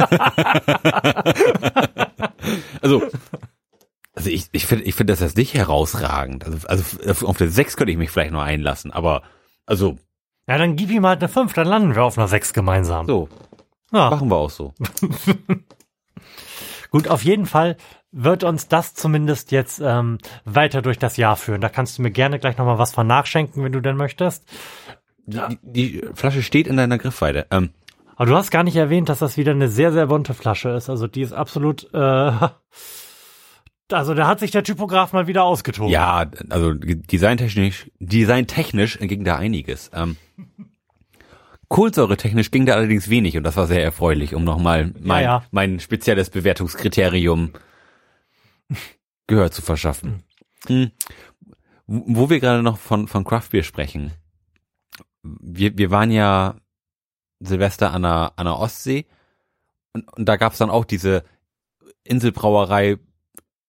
also, 2.81 3.01
also 4.15 4.30
ich, 4.30 4.47
ich 4.51 4.65
finde 4.65 4.85
ich 4.85 4.95
finde 4.95 5.14
das 5.14 5.19
jetzt 5.22 5.38
nicht 5.38 5.53
herausragend. 5.53 6.45
Also, 6.45 6.68
also 6.68 7.27
auf 7.27 7.38
der 7.38 7.49
sechs 7.49 7.77
könnte 7.77 7.91
ich 7.91 7.97
mich 7.97 8.11
vielleicht 8.11 8.31
noch 8.31 8.41
einlassen, 8.41 8.91
aber 8.91 9.23
also 9.65 9.97
Ja, 10.47 10.57
dann 10.57 10.76
gib 10.76 10.89
ihm 10.91 11.05
halt 11.05 11.19
eine 11.22 11.30
5, 11.30 11.53
dann 11.53 11.68
landen 11.68 11.95
wir 11.95 12.03
auf 12.03 12.18
einer 12.18 12.27
6 12.27 12.53
gemeinsam. 12.53 13.05
so, 13.07 13.30
Ja. 13.91 14.10
machen 14.10 14.30
wir 14.30 14.35
auch 14.38 14.49
so. 14.49 14.73
Gut, 16.91 17.07
auf 17.07 17.23
jeden 17.23 17.45
Fall 17.47 17.77
wird 18.11 18.43
uns 18.43 18.68
das 18.68 18.93
zumindest 18.93 19.51
jetzt 19.51 19.81
ähm, 19.84 20.19
weiter 20.45 20.84
durch 20.84 20.99
das 20.99 21.18
Jahr 21.18 21.35
führen. 21.35 21.61
Da 21.61 21.69
kannst 21.69 21.97
du 21.97 22.03
mir 22.03 22.11
gerne 22.11 22.38
gleich 22.38 22.57
nochmal 22.57 22.77
was 22.77 22.93
von 22.93 23.07
nachschenken, 23.07 23.64
wenn 23.64 23.72
du 23.72 23.80
denn 23.81 23.97
möchtest. 23.97 24.43
Die, 25.26 25.39
die, 25.64 25.91
die 26.01 26.01
Flasche 26.14 26.43
steht 26.43 26.68
in 26.68 26.77
deiner 26.77 26.99
Griffweite. 26.99 27.47
Ähm, 27.49 27.72
Aber 28.15 28.26
du 28.26 28.35
hast 28.35 28.52
gar 28.52 28.64
nicht 28.64 28.76
erwähnt, 28.76 29.10
dass 29.10 29.19
das 29.19 29.38
wieder 29.38 29.52
eine 29.52 29.69
sehr, 29.69 29.91
sehr 29.91 30.07
bunte 30.07 30.34
Flasche 30.34 30.69
ist. 30.69 30.90
Also 30.90 31.07
die 31.07 31.22
ist 31.22 31.34
absolut, 31.34 31.91
äh, 31.94 32.31
also 33.91 34.14
da 34.14 34.27
hat 34.27 34.40
sich 34.40 34.52
der 34.52 34.64
Typograf 34.64 35.14
mal 35.14 35.27
wieder 35.27 35.44
ausgetobt. 35.44 35.91
ja, 35.91 36.26
also 36.49 36.73
designtechnisch, 36.73 37.91
designtechnisch 37.99 38.99
ging 38.99 39.23
da 39.23 39.35
einiges. 39.38 39.90
Ähm, 39.94 40.18
Kohlensäuretechnisch 41.69 42.52
ging 42.52 42.65
da 42.68 42.76
allerdings 42.76 43.10
wenig 43.10 43.35
und 43.35 43.44
das 43.44 43.57
war 43.57 43.65
sehr 43.65 43.84
erfreulich, 43.84 44.35
um 44.35 44.44
nochmal 44.44 44.94
mein, 44.99 45.23
ja. 45.23 45.44
mein 45.49 45.80
spezielles 45.80 46.30
Bewertungskriterium 46.30 47.53
Gehör 49.27 49.52
zu 49.52 49.61
verschaffen. 49.61 50.23
Hm. 50.68 50.91
Wo 51.88 52.03
wo 52.07 52.30
wir 52.30 52.40
gerade 52.40 52.64
noch 52.64 52.77
von, 52.77 53.07
von 53.07 53.23
Craft 53.23 53.49
Beer 53.52 53.64
sprechen. 53.64 54.11
Wir, 55.23 55.77
wir 55.77 55.91
waren 55.91 56.11
ja 56.11 56.56
Silvester 57.45 57.91
an 57.91 58.03
der, 58.03 58.34
an 58.36 58.45
der 58.45 58.57
Ostsee 58.57 59.06
und, 59.94 60.11
und 60.18 60.26
da 60.28 60.36
gab's 60.38 60.57
dann 60.57 60.70
auch 60.70 60.86
diese 60.86 61.24
Inselbrauerei 62.03 62.98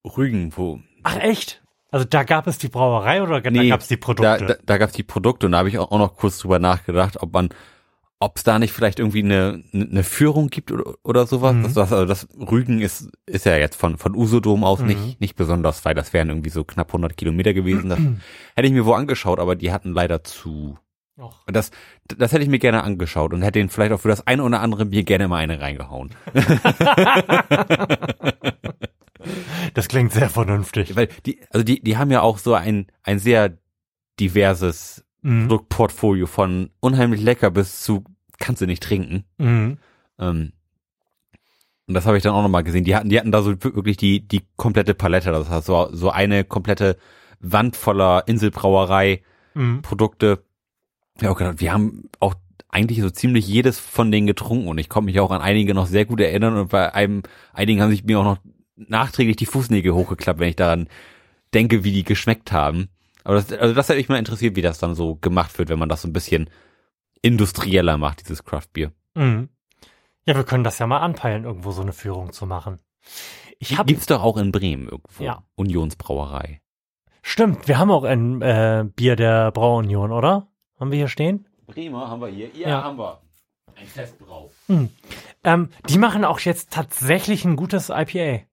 Rügen, 0.05 0.53
wo 0.57 0.81
Ach 1.03 1.17
echt? 1.17 1.63
Also 1.91 2.05
da 2.07 2.25
gab 2.25 2.47
es 2.47 2.59
die 2.59 2.69
Brauerei 2.69 3.23
oder 3.23 3.41
da 3.41 3.51
Nee, 3.51 3.69
gab 3.69 3.81
es 3.81 3.89
die 3.89 3.97
da, 3.97 4.01
Produkte? 4.01 4.47
da, 4.47 4.55
da 4.65 4.79
gab's 4.79 4.95
die 4.95 5.03
Produkte 5.05 5.47
und 5.47 5.53
da 5.53 5.59
habe 5.59 5.69
ich 5.69 5.79
auch 5.79 5.91
auch 5.93 5.99
noch 5.99 6.17
kurz 6.17 6.39
drüber 6.39 6.59
nachgedacht, 6.59 7.23
ob 7.23 7.33
man, 7.33 7.51
ob 8.19 8.37
es 8.37 8.43
da 8.43 8.59
nicht 8.59 8.73
vielleicht 8.73 8.99
irgendwie 8.99 9.23
eine, 9.23 9.63
eine 9.73 10.03
Führung 10.03 10.49
gibt 10.49 10.73
oder, 10.73 10.95
oder 11.05 11.27
sowas. 11.27 11.55
Mhm. 11.55 11.63
Das, 11.63 11.75
das, 11.75 11.93
also 11.93 12.07
das 12.07 12.27
Rügen 12.37 12.81
ist, 12.81 13.11
ist 13.27 13.47
ja 13.47 13.57
jetzt 13.57 13.77
von, 13.77 13.97
von 13.97 14.15
Usedom 14.17 14.65
aus 14.65 14.81
Mhm. 14.81 14.87
nicht, 14.89 15.21
nicht 15.21 15.37
besonders 15.37 15.85
weit. 15.85 15.97
Das 15.97 16.13
wären 16.13 16.31
irgendwie 16.31 16.51
so 16.51 16.65
knapp 16.65 16.89
100 16.89 17.17
Kilometer 17.17 17.55
gewesen. 17.55 17.91
Das 17.91 17.99
hätte 18.57 18.67
ich 18.67 18.73
mir 18.73 18.87
wo 18.87 18.95
angeschaut, 18.95 19.39
aber 19.39 19.55
die 19.55 19.71
hatten 19.73 19.93
leider 19.93 20.25
zu. 20.25 20.79
Och. 21.17 21.45
Und 21.47 21.55
Das, 21.55 21.71
das 22.09 22.33
hätte 22.33 22.43
ich 22.43 22.49
mir 22.49 22.59
gerne 22.59 22.83
angeschaut 22.83 23.33
und 23.33 23.43
hätte 23.43 23.61
ihnen 23.61 23.69
vielleicht 23.69 23.93
auch 23.93 24.01
für 24.01 24.09
das 24.09 24.27
eine 24.27 24.43
oder 24.43 24.61
andere 24.61 24.85
Bier 24.87 25.05
gerne 25.05 25.29
mal 25.29 25.37
eine 25.39 25.61
reingehauen. 25.61 26.11
Das 29.73 29.89
klingt 29.89 30.13
sehr 30.13 30.29
vernünftig. 30.29 30.97
Weil 30.97 31.09
die, 31.25 31.41
also 31.51 31.65
die, 31.65 31.83
die 31.83 31.97
haben 31.97 32.11
ja 32.11 32.21
auch 32.21 32.37
so 32.39 32.55
ein, 32.55 32.87
ein 33.03 33.19
sehr 33.19 33.57
diverses 34.21 35.03
Mhm. 35.23 35.49
Produktportfolio 35.49 36.27
von 36.27 36.69
unheimlich 36.81 37.23
lecker 37.23 37.51
bis 37.51 37.81
zu 37.81 38.05
kannst 38.39 38.61
du 38.61 38.67
nicht 38.67 38.83
trinken. 38.83 39.25
Mhm. 39.39 39.79
Ähm, 40.19 40.53
Und 41.89 41.95
das 41.95 42.05
habe 42.05 42.19
ich 42.19 42.23
dann 42.23 42.35
auch 42.35 42.43
nochmal 42.43 42.63
gesehen. 42.63 42.85
Die 42.85 42.95
hatten, 42.95 43.09
die 43.09 43.19
hatten 43.19 43.33
da 43.33 43.41
so 43.41 43.53
wirklich 43.65 43.97
die, 43.97 44.21
die 44.29 44.43
komplette 44.57 44.93
Palette. 44.93 45.31
Das 45.33 45.49
heißt, 45.49 45.65
so, 45.67 45.89
so 45.93 46.11
eine 46.11 46.45
komplette 46.45 46.99
Wand 47.41 47.75
voller 47.75 48.29
Inselbrauerei 48.29 49.23
Mhm. 49.55 49.81
Produkte. 49.81 50.45
Ja, 51.21 51.33
gedacht, 51.33 51.61
wir 51.61 51.73
haben 51.73 52.09
auch 52.21 52.35
eigentlich 52.69 53.01
so 53.01 53.11
ziemlich 53.11 53.47
jedes 53.47 53.79
von 53.79 54.11
denen 54.11 54.27
getrunken 54.27 54.69
und 54.69 54.79
ich 54.79 54.89
konnte 54.89 55.07
mich 55.07 55.21
auch 55.21 55.31
an 55.31 55.41
einige 55.41 55.75
noch 55.75 55.87
sehr 55.87 56.05
gut 56.07 56.21
erinnern 56.21 56.57
und 56.57 56.71
bei 56.71 56.93
einem, 56.93 57.23
einigen 57.53 57.81
haben 57.81 57.91
sich 57.91 58.05
mir 58.05 58.19
auch 58.19 58.25
noch 58.25 58.39
nachträglich 58.77 59.37
die 59.37 59.47
Fußnägel 59.47 59.95
hochgeklappt, 59.95 60.41
wenn 60.41 60.49
ich 60.49 60.57
daran 60.57 60.89
denke, 61.55 61.85
wie 61.85 61.93
die 61.93 62.03
geschmeckt 62.03 62.51
haben. 62.51 62.89
Aber 63.23 63.37
das, 63.37 63.53
also 63.53 63.75
das 63.75 63.89
hätte 63.89 63.99
mich 63.99 64.09
mal 64.09 64.19
interessiert, 64.19 64.57
wie 64.57 64.63
das 64.63 64.79
dann 64.79 64.95
so 64.95 65.15
gemacht 65.15 65.57
wird, 65.59 65.69
wenn 65.69 65.79
man 65.79 65.89
das 65.89 66.03
so 66.03 66.09
ein 66.09 66.13
bisschen 66.13 66.51
industrieller 67.23 67.97
macht, 67.97 68.23
dieses 68.23 68.45
Craftbier. 68.45 68.93
Mhm. 69.15 69.49
Ja, 70.27 70.35
wir 70.35 70.45
können 70.45 70.65
das 70.65 70.79
ja 70.79 70.87
mal 70.87 70.99
anpeilen, 70.99 71.45
irgendwo 71.45 71.71
so 71.71 71.83
eine 71.83 71.93
Führung 71.93 72.33
zu 72.33 72.45
machen. 72.45 72.81
Ich 73.59 73.79
hab, 73.79 73.87
Gibt's 73.87 74.07
doch 74.07 74.23
auch 74.23 74.37
in 74.37 74.53
Bremen 74.53 74.89
irgendwo. 74.89 75.23
Ja. 75.23 75.45
Unionsbrauerei. 75.55 76.61
stimmt, 77.23 77.69
wir 77.69 77.79
haben 77.79 77.91
auch 77.91 78.05
ein 78.05 78.43
äh, 78.43 78.85
Bier 78.97 79.17
der 79.17 79.53
Brauunion, 79.53 80.13
oder? 80.13 80.49
Haben 80.79 80.91
wir 80.91 80.99
hier 80.99 81.09
stehen? 81.09 81.47
Bremer 81.67 82.09
haben 82.09 82.21
wir 82.21 82.29
hier. 82.29 82.49
Ja, 82.55 82.69
Ja. 82.69 82.85
haben 82.85 82.99
wir. 82.99 83.21
Ein 83.77 83.87
Festbrau. 83.87 84.51
Ähm, 85.43 85.69
die 85.89 85.99
machen 85.99 86.25
auch 86.25 86.39
jetzt 86.41 86.73
tatsächlich 86.73 87.45
ein 87.45 87.57
gutes 87.57 87.89
IPA. 87.89 88.45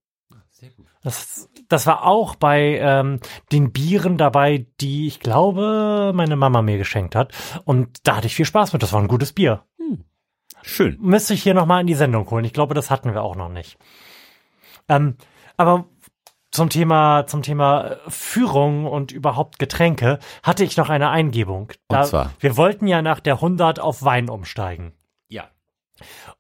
Sehr 0.50 0.70
gut. 0.76 0.88
Das, 1.04 1.50
das 1.68 1.86
war 1.88 2.06
auch 2.06 2.36
bei 2.36 2.78
ähm, 2.80 3.20
den 3.52 3.72
Bieren 3.72 4.18
dabei, 4.18 4.66
die 4.80 5.08
ich 5.08 5.20
glaube, 5.20 6.12
meine 6.16 6.36
Mama 6.36 6.62
mir 6.62 6.78
geschenkt 6.78 7.16
hat. 7.16 7.34
Und 7.66 8.08
da 8.08 8.16
hatte 8.18 8.28
ich 8.28 8.36
viel 8.36 8.46
Spaß 8.46 8.74
mit. 8.74 8.82
Das 8.84 8.94
war 8.94 9.02
ein 9.02 9.08
gutes 9.08 9.34
Bier. 9.34 9.64
Schön. 10.64 10.98
Müsste 11.02 11.34
ich 11.34 11.42
hier 11.44 11.56
nochmal 11.56 11.82
in 11.82 11.88
die 11.88 11.96
Sendung 11.96 12.30
holen. 12.30 12.46
Ich 12.46 12.54
glaube, 12.54 12.74
das 12.76 12.92
hatten 12.92 13.14
wir 13.14 13.24
auch 13.24 13.36
noch 13.36 13.50
nicht. 13.50 13.78
Ähm, 14.88 15.18
aber 15.58 15.86
zum 16.52 16.70
Thema, 16.70 17.26
zum 17.28 17.42
Thema 17.42 17.98
Führung 18.08 18.86
und 18.86 19.12
überhaupt 19.12 19.58
Getränke 19.58 20.20
hatte 20.44 20.64
ich 20.64 20.78
noch 20.78 20.90
eine 20.90 21.10
Eingebung. 21.10 21.72
Da, 21.88 22.04
zwar? 22.04 22.32
Wir 22.40 22.58
wollten 22.58 22.88
ja 22.88 23.02
nach 23.02 23.20
der 23.20 23.36
100 23.36 23.80
auf 23.80 24.04
Wein 24.04 24.30
umsteigen. 24.30 24.94
Ja. 25.30 25.50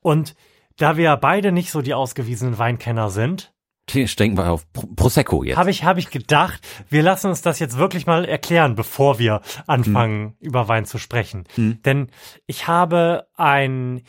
Und 0.01 0.35
da 0.77 0.97
wir 0.97 1.15
beide 1.17 1.51
nicht 1.51 1.71
so 1.71 1.81
die 1.81 1.93
ausgewiesenen 1.93 2.57
Weinkenner 2.57 3.09
sind, 3.09 3.53
Denken 3.93 4.37
wir 4.37 4.49
auf 4.49 4.71
Pro 4.71 4.87
Prosecco 4.95 5.43
jetzt. 5.43 5.57
habe 5.57 5.69
ich, 5.69 5.83
habe 5.83 5.99
ich 5.99 6.09
gedacht, 6.09 6.65
wir 6.89 7.03
lassen 7.03 7.27
uns 7.27 7.41
das 7.41 7.59
jetzt 7.59 7.77
wirklich 7.77 8.05
mal 8.05 8.23
erklären, 8.23 8.75
bevor 8.75 9.19
wir 9.19 9.41
anfangen, 9.67 10.37
über 10.39 10.69
Wein 10.69 10.85
zu 10.85 10.97
sprechen. 10.97 11.43
Hm. 11.55 11.81
Denn 11.83 12.07
ich 12.45 12.67
habe 12.67 13.27
einen 13.35 14.03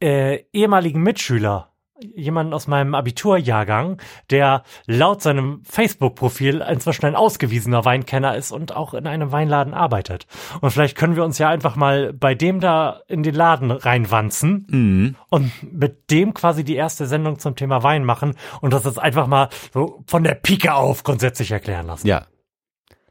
äh, 0.00 0.44
ehemaligen 0.54 1.02
Mitschüler, 1.02 1.73
jemanden 2.14 2.52
aus 2.52 2.66
meinem 2.66 2.94
Abiturjahrgang, 2.94 4.00
der 4.30 4.62
laut 4.86 5.22
seinem 5.22 5.62
Facebook-Profil 5.64 6.64
inzwischen 6.68 7.06
ein 7.06 7.16
ausgewiesener 7.16 7.84
Weinkenner 7.84 8.36
ist 8.36 8.52
und 8.52 8.74
auch 8.74 8.94
in 8.94 9.06
einem 9.06 9.32
Weinladen 9.32 9.74
arbeitet. 9.74 10.26
Und 10.60 10.70
vielleicht 10.70 10.96
können 10.96 11.16
wir 11.16 11.24
uns 11.24 11.38
ja 11.38 11.48
einfach 11.48 11.76
mal 11.76 12.12
bei 12.12 12.34
dem 12.34 12.60
da 12.60 13.00
in 13.08 13.22
den 13.22 13.34
Laden 13.34 13.70
reinwanzen 13.70 14.66
Mhm. 14.70 15.16
und 15.30 15.50
mit 15.72 16.10
dem 16.10 16.34
quasi 16.34 16.64
die 16.64 16.76
erste 16.76 17.06
Sendung 17.06 17.38
zum 17.38 17.56
Thema 17.56 17.82
Wein 17.82 18.04
machen 18.04 18.34
und 18.60 18.72
das 18.72 18.84
jetzt 18.84 18.98
einfach 18.98 19.26
mal 19.26 19.48
so 19.72 20.02
von 20.06 20.24
der 20.24 20.34
Pike 20.34 20.74
auf 20.74 21.02
grundsätzlich 21.02 21.50
erklären 21.50 21.86
lassen. 21.86 22.06
Ja. 22.06 22.26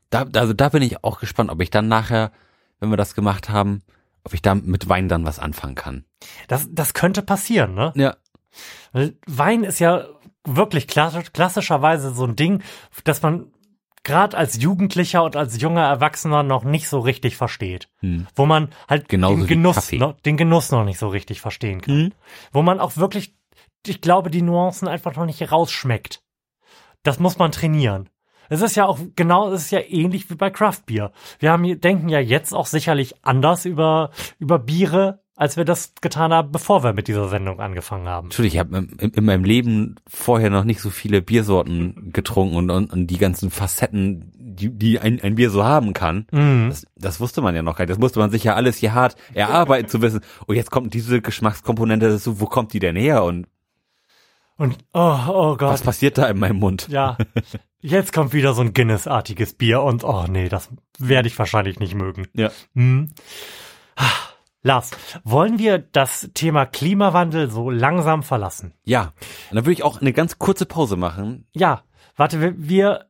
Da, 0.09 0.25
also 0.35 0.53
da 0.53 0.69
bin 0.69 0.83
ich 0.83 1.03
auch 1.03 1.19
gespannt, 1.19 1.49
ob 1.49 1.59
ich 1.61 1.71
dann 1.71 1.87
nachher, 1.87 2.31
wenn 2.79 2.89
wir 2.89 2.97
das 2.97 3.15
gemacht 3.15 3.49
haben, 3.49 3.81
ob 4.23 4.33
ich 4.33 4.41
da 4.41 4.55
mit 4.55 4.87
Wein 4.87 5.09
dann 5.09 5.25
was 5.25 5.39
anfangen 5.39 5.75
kann. 5.75 6.05
Das, 6.47 6.67
das 6.71 6.93
könnte 6.93 7.21
passieren, 7.23 7.73
ne? 7.73 7.91
Ja. 7.95 8.15
Wein 9.25 9.63
ist 9.63 9.79
ja 9.79 10.05
wirklich 10.45 10.87
klassisch, 10.87 11.31
klassischerweise 11.33 12.13
so 12.13 12.25
ein 12.25 12.35
Ding, 12.35 12.61
das 13.03 13.21
man 13.21 13.51
gerade 14.03 14.37
als 14.37 14.61
Jugendlicher 14.61 15.23
und 15.23 15.35
als 15.35 15.61
junger 15.61 15.85
Erwachsener 15.85 16.43
noch 16.43 16.63
nicht 16.63 16.89
so 16.89 16.99
richtig 16.99 17.37
versteht. 17.37 17.89
Hm. 17.99 18.27
Wo 18.35 18.45
man 18.45 18.69
halt 18.89 19.07
Genauso 19.07 19.37
den 19.37 19.47
Genuss, 19.47 19.91
noch, 19.93 20.19
den 20.21 20.37
Genuss 20.37 20.71
noch 20.71 20.83
nicht 20.83 20.99
so 20.99 21.07
richtig 21.07 21.41
verstehen 21.41 21.81
kann. 21.81 21.95
Mhm. 21.95 22.11
Wo 22.51 22.61
man 22.61 22.79
auch 22.79 22.97
wirklich, 22.97 23.35
ich 23.87 24.01
glaube, 24.01 24.29
die 24.29 24.41
Nuancen 24.41 24.87
einfach 24.87 25.15
noch 25.15 25.25
nicht 25.25 25.51
rausschmeckt. 25.51 26.21
Das 27.03 27.19
muss 27.19 27.37
man 27.37 27.51
trainieren. 27.51 28.09
Es 28.49 28.61
ist 28.61 28.75
ja 28.75 28.85
auch 28.85 28.99
genau, 29.15 29.51
es 29.51 29.63
ist 29.63 29.71
ja 29.71 29.79
ähnlich 29.79 30.29
wie 30.29 30.35
bei 30.35 30.49
Craft 30.49 30.81
Beer. 30.85 31.11
Wir 31.39 31.51
haben, 31.51 31.79
denken 31.79 32.09
ja 32.09 32.19
jetzt 32.19 32.53
auch 32.53 32.65
sicherlich 32.65 33.15
anders 33.25 33.65
über, 33.65 34.11
über 34.37 34.59
Biere, 34.59 35.22
als 35.35 35.57
wir 35.57 35.65
das 35.65 35.93
getan 36.01 36.31
haben, 36.31 36.51
bevor 36.51 36.83
wir 36.83 36.93
mit 36.93 37.07
dieser 37.07 37.27
Sendung 37.27 37.59
angefangen 37.59 38.07
haben. 38.07 38.27
Entschuldigung, 38.27 38.53
ich 38.53 38.59
habe 38.59 38.77
in, 38.99 39.11
in 39.11 39.25
meinem 39.25 39.43
Leben 39.43 39.95
vorher 40.07 40.49
noch 40.49 40.63
nicht 40.63 40.79
so 40.79 40.89
viele 40.89 41.21
Biersorten 41.21 42.11
getrunken 42.13 42.55
und, 42.55 42.69
und, 42.69 42.93
und 42.93 43.07
die 43.07 43.17
ganzen 43.17 43.49
Facetten, 43.49 44.31
die, 44.35 44.69
die 44.69 44.99
ein, 44.99 45.19
ein 45.21 45.35
Bier 45.35 45.49
so 45.49 45.63
haben 45.63 45.93
kann. 45.93 46.27
Mhm. 46.31 46.69
Das, 46.69 46.85
das 46.95 47.19
wusste 47.19 47.41
man 47.41 47.55
ja 47.55 47.63
noch 47.63 47.75
gar 47.75 47.85
nicht. 47.85 47.91
Das 47.91 47.99
musste 47.99 48.19
man 48.19 48.29
sich 48.29 48.43
ja 48.43 48.53
alles 48.53 48.77
hier 48.77 48.93
hart 48.93 49.15
erarbeiten 49.33 49.89
zu 49.89 50.01
wissen. 50.01 50.21
Oh, 50.47 50.53
jetzt 50.53 50.69
kommt 50.69 50.93
diese 50.93 51.21
Geschmackskomponente 51.21 52.09
dazu. 52.09 52.39
Wo 52.39 52.45
kommt 52.45 52.73
die 52.73 52.79
denn 52.79 52.95
her? 52.95 53.23
Und 53.23 53.47
Und, 54.57 54.77
oh, 54.93 55.17
oh 55.27 55.57
Gott. 55.57 55.73
was 55.73 55.81
passiert 55.81 56.19
da 56.19 56.27
in 56.27 56.37
meinem 56.37 56.59
Mund? 56.59 56.87
Ja, 56.89 57.17
jetzt 57.81 58.13
kommt 58.13 58.33
wieder 58.33 58.53
so 58.53 58.61
ein 58.61 58.73
Guinness-artiges 58.73 59.53
Bier 59.55 59.81
und 59.81 60.03
oh 60.03 60.25
nee, 60.29 60.47
das 60.47 60.69
werde 60.99 61.27
ich 61.27 61.39
wahrscheinlich 61.39 61.79
nicht 61.79 61.95
mögen. 61.95 62.27
Ja. 62.35 62.51
Hm. 62.75 63.09
Lars, 64.63 64.91
wollen 65.25 65.59
wir 65.59 65.77
das 65.77 66.29
Thema 66.33 66.65
Klimawandel 66.65 67.51
so 67.51 67.69
langsam 67.69 68.23
verlassen? 68.23 68.73
Ja. 68.85 69.13
Und 69.49 69.57
dann 69.57 69.65
würde 69.65 69.73
ich 69.73 69.83
auch 69.83 69.99
eine 69.99 70.13
ganz 70.13 70.39
kurze 70.39 70.65
Pause 70.65 70.95
machen. 70.95 71.45
Ja, 71.51 71.83
warte, 72.15 72.39
wir, 72.39 72.53
wir 72.57 73.05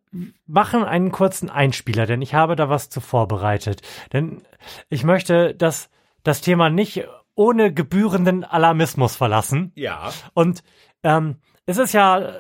machen 0.48 0.84
einen 0.84 1.12
kurzen 1.12 1.52
Einspieler, 1.52 2.08
denn 2.08 2.24
ich 2.24 2.34
habe 2.34 2.56
da 2.56 2.70
was 2.70 2.90
zu 2.90 3.02
vorbereitet. 3.02 3.84
Denn 4.14 4.42
ich 4.90 5.04
möchte 5.04 5.54
das, 5.54 5.90
das 6.24 6.42
Thema 6.42 6.72
nicht 6.72 7.08
ohne 7.36 7.72
gebührenden 7.72 8.44
Alarmismus 8.44 9.16
verlassen. 9.16 9.72
Ja. 9.76 10.12
Und 10.34 10.64
ähm, 11.04 11.38
es 11.68 11.78
ist 11.78 11.94
ja 11.94 12.34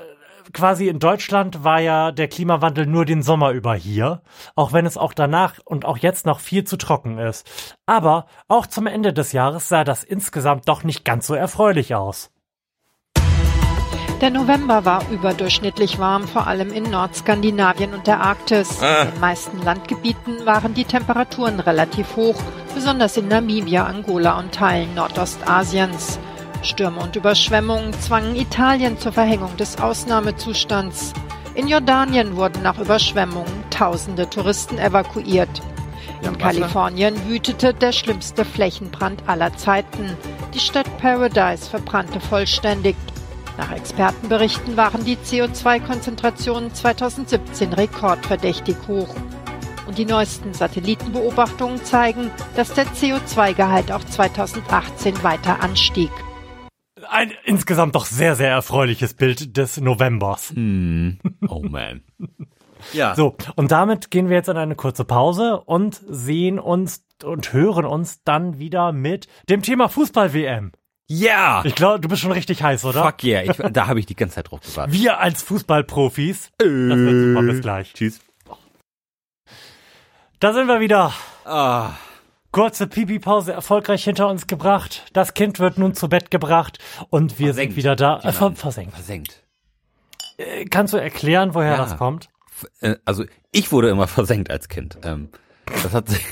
quasi 0.53 0.87
in 0.87 0.99
Deutschland 0.99 1.63
war 1.63 1.79
ja 1.79 2.11
der 2.11 2.27
Klimawandel 2.27 2.85
nur 2.85 3.05
den 3.05 3.21
Sommer 3.21 3.51
über 3.51 3.75
hier, 3.75 4.21
auch 4.55 4.73
wenn 4.73 4.85
es 4.85 4.97
auch 4.97 5.13
danach 5.13 5.55
und 5.65 5.85
auch 5.85 5.97
jetzt 5.97 6.25
noch 6.25 6.39
viel 6.39 6.63
zu 6.63 6.77
trocken 6.77 7.17
ist. 7.17 7.75
Aber 7.85 8.27
auch 8.47 8.67
zum 8.67 8.87
Ende 8.87 9.13
des 9.13 9.31
Jahres 9.31 9.67
sah 9.67 9.83
das 9.83 10.03
insgesamt 10.03 10.67
doch 10.69 10.83
nicht 10.83 11.03
ganz 11.05 11.27
so 11.27 11.33
erfreulich 11.33 11.95
aus. 11.95 12.31
Der 14.21 14.29
November 14.29 14.85
war 14.85 15.03
überdurchschnittlich 15.09 15.99
warm, 15.99 16.29
vor 16.29 16.47
allem 16.47 16.71
in 16.71 16.89
Nordskandinavien 16.89 17.93
und 17.93 18.07
der 18.07 18.21
Arktis. 18.21 18.81
In 18.81 19.11
den 19.11 19.19
meisten 19.19 19.61
Landgebieten 19.61 20.45
waren 20.45 20.73
die 20.73 20.85
Temperaturen 20.85 21.59
relativ 21.59 22.15
hoch, 22.15 22.41
besonders 22.73 23.17
in 23.17 23.27
Namibia, 23.27 23.85
Angola 23.85 24.39
und 24.39 24.53
Teilen 24.53 24.95
Nordostasiens. 24.95 26.19
Stürme 26.63 26.99
und 26.99 27.15
Überschwemmungen 27.15 27.93
zwangen 27.93 28.35
Italien 28.35 28.97
zur 28.97 29.11
Verhängung 29.11 29.55
des 29.57 29.79
Ausnahmezustands. 29.79 31.13
In 31.55 31.67
Jordanien 31.67 32.35
wurden 32.35 32.63
nach 32.63 32.79
Überschwemmungen 32.79 33.63
tausende 33.69 34.29
Touristen 34.29 34.79
evakuiert. 34.79 35.61
In 36.23 36.37
Kalifornien 36.37 37.15
wütete 37.27 37.73
der 37.73 37.91
schlimmste 37.91 38.45
Flächenbrand 38.45 39.27
aller 39.27 39.55
Zeiten. 39.57 40.17
Die 40.53 40.59
Stadt 40.59 40.87
Paradise 40.97 41.69
verbrannte 41.69 42.19
vollständig. 42.19 42.95
Nach 43.57 43.71
Expertenberichten 43.71 44.77
waren 44.77 45.05
die 45.05 45.17
CO2-Konzentrationen 45.17 46.73
2017 46.73 47.73
rekordverdächtig 47.73 48.77
hoch. 48.87 49.13
Und 49.85 49.97
die 49.97 50.05
neuesten 50.05 50.53
Satellitenbeobachtungen 50.53 51.83
zeigen, 51.83 52.31
dass 52.55 52.73
der 52.73 52.85
CO2-Gehalt 52.85 53.91
auch 53.91 54.03
2018 54.03 55.21
weiter 55.23 55.61
anstieg. 55.61 56.11
Ein 57.09 57.31
insgesamt 57.45 57.95
doch 57.95 58.05
sehr, 58.05 58.35
sehr 58.35 58.49
erfreuliches 58.49 59.13
Bild 59.13 59.57
des 59.57 59.79
Novembers. 59.79 60.51
Hm. 60.51 61.19
Oh 61.47 61.61
man. 61.61 62.03
Ja. 62.91 63.15
So, 63.15 63.37
und 63.55 63.71
damit 63.71 64.11
gehen 64.11 64.27
wir 64.27 64.35
jetzt 64.35 64.49
in 64.49 64.57
eine 64.57 64.75
kurze 64.75 65.05
Pause 65.05 65.61
und 65.61 66.01
sehen 66.05 66.59
uns 66.59 67.05
und 67.23 67.53
hören 67.53 67.85
uns 67.85 68.23
dann 68.25 68.59
wieder 68.59 68.91
mit 68.91 69.27
dem 69.47 69.61
Thema 69.61 69.87
Fußball-WM. 69.87 70.73
Ja. 71.07 71.61
Ich 71.65 71.75
glaube, 71.75 72.01
du 72.01 72.09
bist 72.09 72.21
schon 72.21 72.31
richtig 72.31 72.63
heiß, 72.63 72.85
oder? 72.85 73.03
Fuck 73.03 73.23
yeah. 73.23 73.43
Ich, 73.43 73.57
da 73.71 73.87
habe 73.87 73.99
ich 73.99 74.05
die 74.05 74.15
ganze 74.15 74.35
Zeit 74.35 74.51
drauf 74.51 74.61
gewartet. 74.61 74.93
Wir 74.93 75.19
als 75.19 75.43
Fußballprofis. 75.43 76.51
Das 76.57 76.67
wird 76.67 77.35
super, 77.35 77.41
bis 77.43 77.61
gleich. 77.61 77.93
Tschüss. 77.93 78.19
Da 80.39 80.53
sind 80.53 80.67
wir 80.67 80.79
wieder. 80.79 81.13
Ah. 81.45 81.91
Kurze 82.53 82.87
Pipi-Pause 82.87 83.51
erfolgreich 83.51 84.03
hinter 84.05 84.29
uns 84.29 84.47
gebracht. 84.47 85.03
Das 85.11 85.33
Kind 85.33 85.59
wird 85.59 85.77
nun 85.77 85.93
zu 85.95 86.07
Bett 86.07 86.31
gebracht 86.31 86.77
und 87.09 87.37
wir 87.39 87.47
Versenkt. 87.47 87.71
sind 87.73 87.77
wieder 87.77 87.95
da. 87.97 88.19
Die 88.19 88.27
Äh, 88.27 88.31
versenkt. 88.55 88.93
Versenkt. 88.93 89.43
Äh, 90.37 90.65
Kannst 90.65 90.93
du 90.93 90.97
erklären, 90.97 91.53
woher 91.55 91.71
Ja. 91.71 91.77
das 91.77 91.97
kommt? 91.97 92.29
Äh, 92.79 92.95
Also 93.05 93.25
ich 93.51 93.71
wurde 93.73 93.89
immer 93.89 94.07
versenkt 94.19 94.49
als 94.51 94.69
Kind. 94.69 94.97
Ähm, 95.03 95.29
Das 95.65 95.93
hat 95.93 96.07
sich, 96.09 96.23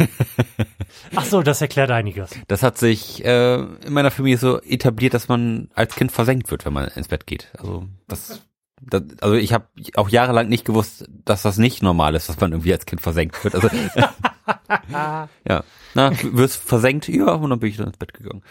Ach 1.15 1.25
so, 1.25 1.41
das 1.41 1.59
erklärt 1.61 1.89
einiges. 1.89 2.31
das 2.47 2.61
hat 2.63 2.77
sich 2.77 3.25
äh, 3.25 3.55
in 3.55 3.91
meiner 3.93 4.11
Familie 4.11 4.37
so 4.37 4.61
etabliert, 4.61 5.13
dass 5.15 5.27
man 5.27 5.69
als 5.73 5.95
Kind 5.95 6.11
versenkt 6.11 6.51
wird, 6.51 6.65
wenn 6.65 6.73
man 6.73 6.87
ins 6.89 7.07
Bett 7.07 7.25
geht. 7.25 7.51
Also 7.57 7.85
das, 8.07 8.41
das 8.81 9.03
also 9.21 9.35
ich 9.35 9.53
habe 9.53 9.67
auch 9.95 10.09
jahrelang 10.09 10.49
nicht 10.49 10.65
gewusst, 10.65 11.05
dass 11.25 11.43
das 11.43 11.57
nicht 11.57 11.83
normal 11.83 12.15
ist, 12.15 12.29
dass 12.29 12.39
man 12.39 12.51
irgendwie 12.51 12.73
als 12.73 12.85
Kind 12.85 13.01
versenkt 13.01 13.43
wird. 13.43 13.55
Also 13.55 13.69
ja, 15.47 15.63
na, 15.93 16.11
wirst 16.23 16.57
versenkt, 16.57 17.07
ja, 17.07 17.33
und 17.33 17.49
dann 17.49 17.59
bin 17.59 17.69
ich 17.69 17.77
dann 17.77 17.87
ins 17.87 17.97
Bett 17.97 18.13
gegangen. 18.13 18.43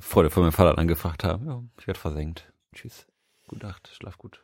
Freude 0.00 0.30
von 0.30 0.42
meinem 0.42 0.52
Vater 0.52 0.74
dann 0.74 0.88
gefragt 0.88 1.24
haben, 1.24 1.46
ja, 1.46 1.62
ich 1.78 1.86
werde 1.86 1.98
versenkt. 1.98 2.52
Tschüss, 2.74 3.06
gute 3.48 3.66
Nacht, 3.66 3.90
schlaf 3.92 4.18
gut. 4.18 4.42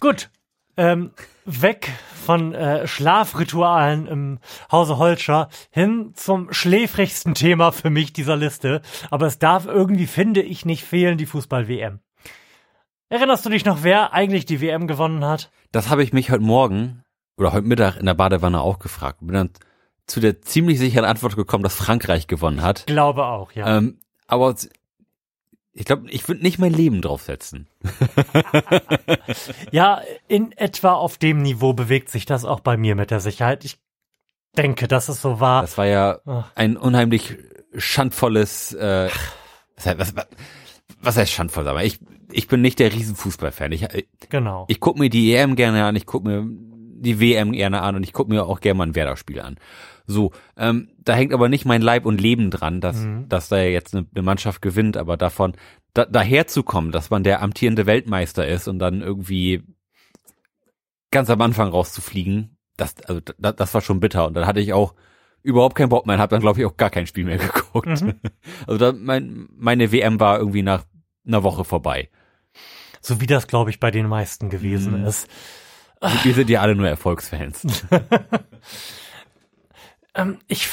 Gut. 0.00 0.30
Ähm, 0.74 1.10
weg 1.44 1.90
von 2.24 2.54
äh, 2.54 2.86
Schlafritualen 2.86 4.06
im 4.06 4.38
Hause 4.70 4.96
Holscher 4.96 5.50
hin 5.70 6.12
zum 6.14 6.50
schläfrigsten 6.50 7.34
Thema 7.34 7.72
für 7.72 7.90
mich 7.90 8.14
dieser 8.14 8.36
Liste. 8.36 8.80
Aber 9.10 9.26
es 9.26 9.38
darf 9.38 9.66
irgendwie, 9.66 10.06
finde 10.06 10.40
ich, 10.40 10.64
nicht 10.64 10.84
fehlen, 10.84 11.18
die 11.18 11.26
Fußball-WM. 11.26 12.00
Erinnerst 13.12 13.44
du 13.44 13.50
dich 13.50 13.66
noch, 13.66 13.82
wer 13.82 14.14
eigentlich 14.14 14.46
die 14.46 14.62
WM 14.62 14.86
gewonnen 14.86 15.22
hat? 15.22 15.50
Das 15.70 15.90
habe 15.90 16.02
ich 16.02 16.14
mich 16.14 16.30
heute 16.30 16.42
Morgen 16.42 17.04
oder 17.36 17.52
heute 17.52 17.66
Mittag 17.66 17.98
in 17.98 18.06
der 18.06 18.14
Badewanne 18.14 18.62
auch 18.62 18.78
gefragt. 18.78 19.18
Bin 19.20 19.34
dann 19.34 19.50
zu 20.06 20.18
der 20.18 20.40
ziemlich 20.40 20.78
sicheren 20.78 21.04
Antwort 21.04 21.36
gekommen, 21.36 21.62
dass 21.62 21.74
Frankreich 21.74 22.26
gewonnen 22.26 22.62
hat. 22.62 22.86
Glaube 22.86 23.26
auch, 23.26 23.52
ja. 23.52 23.76
Ähm, 23.76 23.98
aber 24.26 24.54
ich 25.74 25.84
glaube, 25.84 26.08
ich 26.08 26.26
würde 26.26 26.40
nicht 26.40 26.58
mein 26.58 26.72
Leben 26.72 27.02
draufsetzen. 27.02 27.68
Ja, 29.72 30.00
in 30.26 30.52
etwa 30.52 30.92
auf 30.92 31.18
dem 31.18 31.42
Niveau 31.42 31.74
bewegt 31.74 32.08
sich 32.08 32.24
das 32.24 32.46
auch 32.46 32.60
bei 32.60 32.78
mir 32.78 32.94
mit 32.94 33.10
der 33.10 33.20
Sicherheit. 33.20 33.64
Ich 33.66 33.78
denke, 34.56 34.88
dass 34.88 35.10
es 35.10 35.20
so 35.20 35.38
war. 35.38 35.60
Das 35.62 35.76
war 35.76 35.86
ja 35.86 36.18
Ach. 36.24 36.50
ein 36.54 36.78
unheimlich 36.78 37.36
schandvolles, 37.76 38.72
äh, 38.72 39.10
was, 39.76 39.86
heißt- 39.86 39.98
was, 39.98 40.16
was, 40.16 40.26
was 41.00 41.16
heißt 41.18 41.32
schandvoll? 41.32 41.68
Aber 41.68 41.84
ich, 41.84 42.00
ich 42.32 42.48
bin 42.48 42.60
nicht 42.62 42.78
der 42.78 42.92
Riesenfußballfan. 42.92 43.72
Ich, 43.72 43.86
Genau. 44.30 44.64
ich 44.68 44.80
gucke 44.80 44.98
mir 44.98 45.10
die 45.10 45.32
EM 45.34 45.56
gerne 45.56 45.84
an, 45.84 45.96
ich 45.96 46.06
gucke 46.06 46.28
mir 46.28 46.46
die 47.04 47.18
WM 47.20 47.52
gerne 47.52 47.82
an 47.82 47.96
und 47.96 48.04
ich 48.04 48.12
gucke 48.12 48.30
mir 48.30 48.44
auch 48.46 48.60
gerne 48.60 48.78
mal 48.78 48.86
ein 48.86 48.94
Werder-Spiel 48.94 49.40
an. 49.40 49.56
So, 50.06 50.30
ähm, 50.56 50.88
da 50.98 51.14
hängt 51.14 51.32
aber 51.32 51.48
nicht 51.48 51.64
mein 51.64 51.82
Leib 51.82 52.06
und 52.06 52.20
Leben 52.20 52.50
dran, 52.50 52.80
dass, 52.80 52.96
Mhm. 53.04 53.28
dass 53.28 53.48
da 53.48 53.60
jetzt 53.62 53.94
eine, 53.94 54.06
eine 54.14 54.22
Mannschaft 54.22 54.62
gewinnt, 54.62 54.96
aber 54.96 55.16
davon, 55.16 55.54
da, 55.94 56.04
daher 56.06 56.46
zu 56.46 56.62
kommen, 56.62 56.92
dass 56.92 57.10
man 57.10 57.24
der 57.24 57.42
amtierende 57.42 57.86
Weltmeister 57.86 58.46
ist 58.46 58.68
und 58.68 58.78
dann 58.78 59.00
irgendwie 59.00 59.62
ganz 61.10 61.28
am 61.30 61.40
Anfang 61.40 61.68
rauszufliegen, 61.68 62.56
das, 62.76 62.94
also, 63.06 63.20
das, 63.38 63.56
das 63.56 63.74
war 63.74 63.80
schon 63.80 64.00
bitter 64.00 64.26
und 64.26 64.34
dann 64.34 64.46
hatte 64.46 64.60
ich 64.60 64.72
auch 64.72 64.94
überhaupt 65.42 65.74
keinen 65.74 65.88
Bock 65.88 66.06
mehr, 66.06 66.18
habe 66.18 66.30
dann 66.30 66.40
glaube 66.40 66.60
ich 66.60 66.66
auch 66.66 66.76
gar 66.76 66.90
kein 66.90 67.06
Spiel 67.06 67.24
mehr 67.24 67.38
geguckt. 67.38 67.86
Mhm. 68.00 68.14
Also 68.66 68.78
da, 68.78 68.92
mein, 68.92 69.48
meine 69.56 69.92
WM 69.92 70.20
war 70.20 70.38
irgendwie 70.38 70.62
nach 70.62 70.84
einer 71.26 71.42
Woche 71.42 71.64
vorbei. 71.64 72.08
So 73.02 73.20
wie 73.20 73.26
das, 73.26 73.46
glaube 73.48 73.68
ich, 73.70 73.78
bei 73.80 73.90
den 73.90 74.06
meisten 74.08 74.48
gewesen 74.48 75.00
Mhm. 75.00 75.06
ist. 75.06 75.28
Wir 76.22 76.34
sind 76.34 76.48
ja 76.50 76.60
alle 76.62 76.74
nur 76.74 76.88
Erfolgsfans. 76.88 77.84
Ähm, 80.14 80.38
ich 80.46 80.68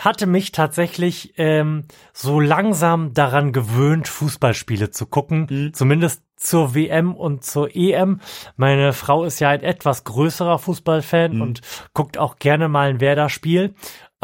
hatte 0.00 0.26
mich 0.26 0.52
tatsächlich 0.52 1.34
ähm, 1.36 1.84
so 2.12 2.38
langsam 2.40 3.12
daran 3.14 3.52
gewöhnt, 3.52 4.06
Fußballspiele 4.06 4.90
zu 4.90 5.06
gucken, 5.06 5.72
zumindest 5.72 6.22
zur 6.36 6.74
WM 6.74 7.14
und 7.14 7.42
zur 7.44 7.74
EM. 7.74 8.20
Meine 8.56 8.92
Frau 8.92 9.24
ist 9.24 9.40
ja 9.40 9.48
ein 9.50 9.62
etwas 9.62 10.04
größerer 10.04 10.58
Fußballfan 10.58 11.40
und 11.40 11.60
guckt 11.94 12.18
auch 12.18 12.36
gerne 12.36 12.68
mal 12.68 12.90
ein 12.90 13.00
Werder-Spiel 13.00 13.74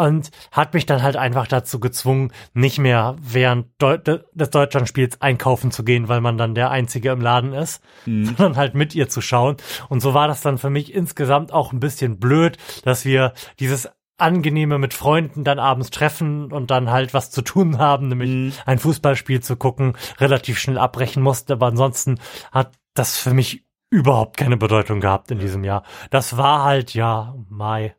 und 0.06 0.31
hat 0.52 0.74
mich 0.74 0.86
dann 0.86 1.02
halt 1.02 1.16
einfach 1.16 1.47
dazu 1.47 1.81
gezwungen, 1.81 2.32
nicht 2.55 2.78
mehr 2.78 3.16
während 3.20 3.66
Deu 3.78 3.97
de- 3.98 4.24
des 4.32 4.51
Deutschlandspiels 4.51 5.20
einkaufen 5.20 5.70
zu 5.70 5.85
gehen, 5.85 6.09
weil 6.09 6.20
man 6.20 6.39
dann 6.39 6.55
der 6.55 6.70
Einzige 6.70 7.10
im 7.10 7.20
Laden 7.20 7.52
ist, 7.52 7.82
sondern 8.05 8.56
halt 8.56 8.74
mit 8.74 8.94
ihr 8.94 9.09
zu 9.09 9.20
schauen. 9.20 9.56
Und 9.89 10.01
so 10.01 10.14
war 10.14 10.28
das 10.28 10.40
dann 10.40 10.59
für 10.59 10.70
mich 10.70 10.94
insgesamt 10.94 11.52
auch 11.52 11.72
ein 11.72 11.81
bisschen 11.81 12.18
blöd, 12.18 12.56
dass 12.85 13.05
wir 13.05 13.32
dieses 13.59 13.89
angenehme 14.18 14.78
mit 14.78 14.93
Freunden 14.93 15.44
dann 15.44 15.59
abends 15.59 15.90
treffen 15.90 16.52
und 16.52 16.70
dann 16.70 16.90
halt 16.90 17.14
was 17.14 17.31
zu 17.31 17.43
tun 17.43 17.78
haben, 17.78 18.09
nämlich 18.09 18.60
ein 18.66 18.78
Fußballspiel 18.78 19.40
zu 19.40 19.56
gucken, 19.56 19.97
relativ 20.18 20.59
schnell 20.59 20.78
abbrechen 20.78 21.22
musste, 21.22 21.55
aber 21.55 21.68
ansonsten 21.68 22.18
hat 22.52 22.72
das 22.94 23.18
für 23.18 23.32
mich 23.32 23.64
überhaupt 23.90 24.36
keine 24.36 24.56
Bedeutung 24.56 25.01
gehabt 25.01 25.31
in 25.31 25.39
diesem 25.39 25.64
Jahr. 25.64 25.85
Das 26.10 26.36
war 26.36 26.64
halt 26.64 26.94
ja 26.94 27.35
Mai. 27.48 27.94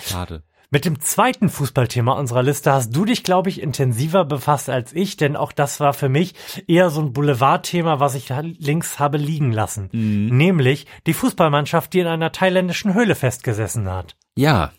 Schade. 0.00 0.42
Mit 0.70 0.84
dem 0.84 1.00
zweiten 1.00 1.48
Fußballthema 1.48 2.12
unserer 2.12 2.42
Liste 2.42 2.72
hast 2.72 2.94
du 2.94 3.06
dich, 3.06 3.24
glaube 3.24 3.48
ich, 3.48 3.62
intensiver 3.62 4.26
befasst 4.26 4.68
als 4.68 4.92
ich, 4.92 5.16
denn 5.16 5.34
auch 5.34 5.52
das 5.52 5.80
war 5.80 5.94
für 5.94 6.10
mich 6.10 6.34
eher 6.66 6.90
so 6.90 7.00
ein 7.00 7.14
Boulevardthema, 7.14 8.00
was 8.00 8.14
ich 8.14 8.28
links 8.28 8.98
habe 8.98 9.16
liegen 9.16 9.50
lassen. 9.50 9.88
Nämlich 9.92 10.86
die 11.06 11.14
Fußballmannschaft, 11.14 11.94
die 11.94 12.00
in 12.00 12.06
einer 12.06 12.32
thailändischen 12.32 12.92
Höhle 12.92 13.14
festgesessen 13.14 13.88
hat. 13.88 14.14
Ja, 14.36 14.72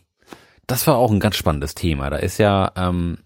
das 0.67 0.85
war 0.85 0.97
auch 0.97 1.09
ein 1.09 1.19
ganz 1.19 1.37
spannendes 1.37 1.73
Thema. 1.73 2.11
Da 2.11 2.17
ist 2.17 2.37
ja, 2.37 2.71
ähm, 2.75 3.17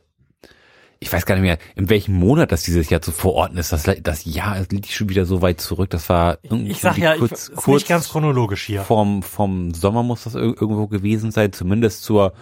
ich 1.04 1.14
weiß 1.14 1.26
gar 1.26 1.36
nicht 1.36 1.44
mehr, 1.44 1.58
in 1.76 1.90
welchem 1.90 2.16
Monat 2.16 2.52
das 2.52 2.64
dieses 2.64 2.90
Jahr 2.90 3.02
zu 3.02 3.12
verorten 3.12 3.58
ist. 3.58 3.72
Das, 3.72 3.84
das 4.02 4.26
Jahr 4.26 4.58
liegt 4.72 4.88
schon 4.88 5.10
wieder 5.10 5.26
so 5.26 5.42
weit 5.42 5.62
zurück. 5.62 5.90
Das 5.92 6.10
war 6.10 6.40
irgendwie 6.42 6.72
Ich 6.72 6.80
sag 6.82 6.98
ja, 6.98 7.16
kurz, 7.18 7.50
ich, 7.50 7.56
kurz 7.56 7.82
nicht 7.82 7.88
ganz 7.90 8.10
chronologisch 8.10 8.64
hier. 8.64 8.82
vom, 8.82 9.22
vom 9.22 9.74
Sommer 9.74 10.02
muss 10.04 10.24
das 10.24 10.36
ir- 10.36 10.40
irgendwo 10.60 10.88
gewesen 10.88 11.32
sein, 11.32 11.54
zumindest 11.54 12.04
zur 12.04 12.34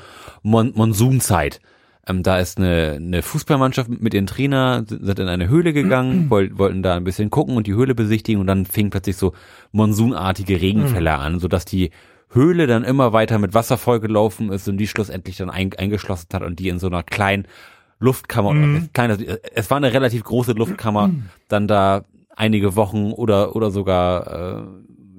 Mon 0.43 0.71
Monsunzeit. 0.75 1.59
Ähm, 2.07 2.23
da 2.23 2.39
ist 2.39 2.57
eine, 2.57 2.93
eine 2.95 3.21
Fußballmannschaft 3.21 3.89
mit 3.89 4.13
ihren 4.15 4.25
Trainer, 4.25 4.83
sind 4.87 5.19
in 5.19 5.27
eine 5.27 5.47
Höhle 5.49 5.71
gegangen, 5.73 6.25
woll, 6.29 6.57
wollten 6.57 6.81
da 6.81 6.95
ein 6.95 7.03
bisschen 7.03 7.29
gucken 7.29 7.55
und 7.57 7.67
die 7.67 7.73
Höhle 7.75 7.93
besichtigen 7.93 8.41
und 8.41 8.47
dann 8.47 8.65
fing 8.65 8.89
plötzlich 8.89 9.17
so 9.17 9.33
monsunartige 9.71 10.59
Regenfälle 10.61 11.13
an, 11.13 11.39
sodass 11.39 11.65
die 11.65 11.91
Höhle 12.33 12.65
dann 12.65 12.83
immer 12.83 13.13
weiter 13.13 13.39
mit 13.39 13.53
Wasser 13.53 13.77
vollgelaufen 13.77 14.51
ist 14.51 14.67
und 14.67 14.77
die 14.77 14.87
schlussendlich 14.87 15.37
dann 15.37 15.49
ein, 15.49 15.71
eingeschlossen 15.77 16.27
hat 16.33 16.43
und 16.43 16.59
die 16.59 16.69
in 16.69 16.79
so 16.79 16.87
einer 16.87 17.03
kleinen 17.03 17.45
Luftkammer, 18.01 18.51
Mhm. 18.53 18.89
kleine, 18.93 19.39
es 19.53 19.69
war 19.69 19.77
eine 19.77 19.93
relativ 19.93 20.23
große 20.23 20.51
Luftkammer, 20.53 21.11
dann 21.47 21.67
da 21.67 22.03
einige 22.35 22.75
Wochen 22.75 23.11
oder 23.11 23.55
oder 23.55 23.71
sogar 23.71 24.27
äh, 24.27 24.63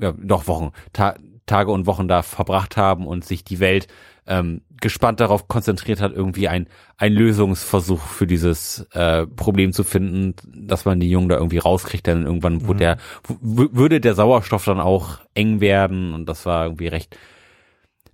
ja 0.02 0.12
doch 0.18 0.46
Wochen, 0.48 0.72
Ta 0.92 1.14
Tage 1.46 1.70
und 1.70 1.86
Wochen 1.86 2.08
da 2.08 2.22
verbracht 2.22 2.76
haben 2.76 3.06
und 3.06 3.24
sich 3.24 3.44
die 3.44 3.60
Welt 3.60 3.86
ähm, 4.26 4.62
gespannt 4.80 5.20
darauf 5.20 5.48
konzentriert 5.48 6.00
hat, 6.00 6.12
irgendwie 6.12 6.48
ein 6.48 6.66
ein 6.96 7.12
Lösungsversuch 7.12 8.00
für 8.00 8.26
dieses 8.26 8.86
äh, 8.92 9.26
Problem 9.26 9.72
zu 9.72 9.84
finden, 9.84 10.34
dass 10.66 10.84
man 10.84 10.98
die 11.00 11.10
Jungen 11.10 11.28
da 11.28 11.36
irgendwie 11.36 11.58
rauskriegt, 11.58 12.06
denn 12.06 12.24
irgendwann 12.24 12.66
wurde 12.66 12.78
der 12.78 12.96
würde 13.40 14.00
der 14.00 14.14
Sauerstoff 14.14 14.64
dann 14.64 14.80
auch 14.80 15.20
eng 15.34 15.60
werden 15.60 16.14
und 16.14 16.26
das 16.26 16.46
war 16.46 16.64
irgendwie 16.64 16.88
recht 16.88 17.16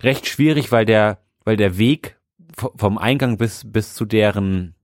recht 0.03 0.27
schwierig, 0.27 0.73
weil 0.73 0.85
der 0.85 1.19
weil 1.45 1.57
der 1.57 1.79
Weg 1.79 2.18
vom 2.77 2.99
Eingang 2.99 3.39
bis 3.39 3.63
bis 3.71 3.95
zu 3.95 4.05
deren 4.05 4.75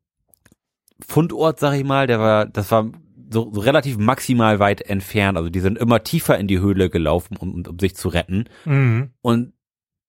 Fundort, 1.07 1.59
sag 1.59 1.75
ich 1.75 1.85
mal, 1.85 2.07
der 2.07 2.21
war, 2.21 2.47
das 2.47 2.71
war 2.71 2.91
so, 3.31 3.51
so 3.53 3.61
relativ 3.61 3.99
maximal 3.99 4.59
weit 4.59 4.81
entfernt. 4.81 5.37
Also 5.37 5.51
die 5.51 5.61
sind 5.61 5.79
immer 5.79 6.03
tiefer 6.03 6.39
in 6.39 6.47
die 6.47 6.61
Höhle 6.61 6.91
gelaufen, 6.91 7.37
um, 7.37 7.65
um 7.67 7.79
sich 7.79 7.97
zu 7.97 8.09
retten. 8.09 8.45
Mhm. 8.65 9.11
Und 9.21 9.53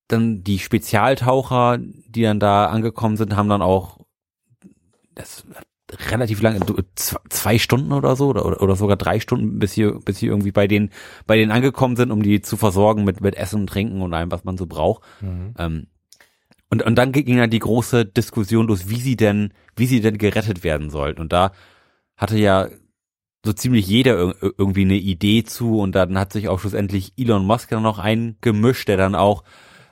dann 0.08 0.44
die 0.44 0.60
Spezialtaucher, 0.60 1.80
die 1.80 2.22
dann 2.22 2.40
da 2.40 2.68
angekommen 2.68 3.18
sind, 3.18 3.36
haben 3.36 3.50
dann 3.50 3.62
auch 3.64 4.00
das 5.16 5.46
relativ 6.10 6.42
lange, 6.42 6.60
zwei 6.96 7.58
Stunden 7.58 7.92
oder 7.92 8.16
so, 8.16 8.28
oder, 8.30 8.62
oder 8.62 8.76
sogar 8.76 8.98
drei 8.98 9.20
Stunden, 9.20 9.60
bis 9.60 9.74
hier, 9.74 10.00
bis 10.04 10.18
hier 10.18 10.30
irgendwie 10.30 10.52
bei 10.52 10.68
denen, 10.68 10.92
bei 11.26 11.38
denen 11.38 11.52
angekommen 11.52 11.96
sind, 11.96 12.12
um 12.12 12.22
die 12.22 12.42
zu 12.42 12.58
versorgen 12.58 13.04
mit, 13.04 13.22
mit 13.22 13.36
Essen 13.36 13.62
und 13.62 13.68
Trinken 13.68 14.02
und 14.02 14.14
allem, 14.14 14.32
was 14.32 14.44
man 14.44 14.58
so 14.58 14.66
braucht. 14.66 15.04
Ähm, 15.58 15.88
und, 16.76 16.84
und 16.84 16.96
dann 16.96 17.14
ging 17.14 17.38
ja 17.38 17.48
die 17.48 17.60
große 17.60 18.06
Diskussion 18.06 18.68
los, 18.68 18.90
wie 18.90 19.00
sie 19.00 19.16
denn, 19.16 19.54
wie 19.78 19.86
sie 19.86 20.02
denn 20.02 20.18
gerettet 20.18 20.64
werden 20.64 20.90
sollten. 20.90 21.22
Und 21.22 21.32
da 21.32 21.54
hatte 22.18 22.38
ja 22.38 22.68
so 23.46 23.54
ziemlich 23.54 23.88
jeder 23.88 24.16
ir- 24.20 24.54
irgendwie 24.58 24.82
eine 24.82 24.96
Idee 24.96 25.44
zu 25.44 25.80
und 25.80 25.94
dann 25.96 26.18
hat 26.18 26.34
sich 26.34 26.50
auch 26.50 26.60
schlussendlich 26.60 27.14
Elon 27.18 27.46
Musk 27.46 27.70
dann 27.70 27.84
noch 27.84 28.00
eingemischt, 28.00 28.90
der 28.90 28.98
dann 28.98 29.16
auch 29.16 29.44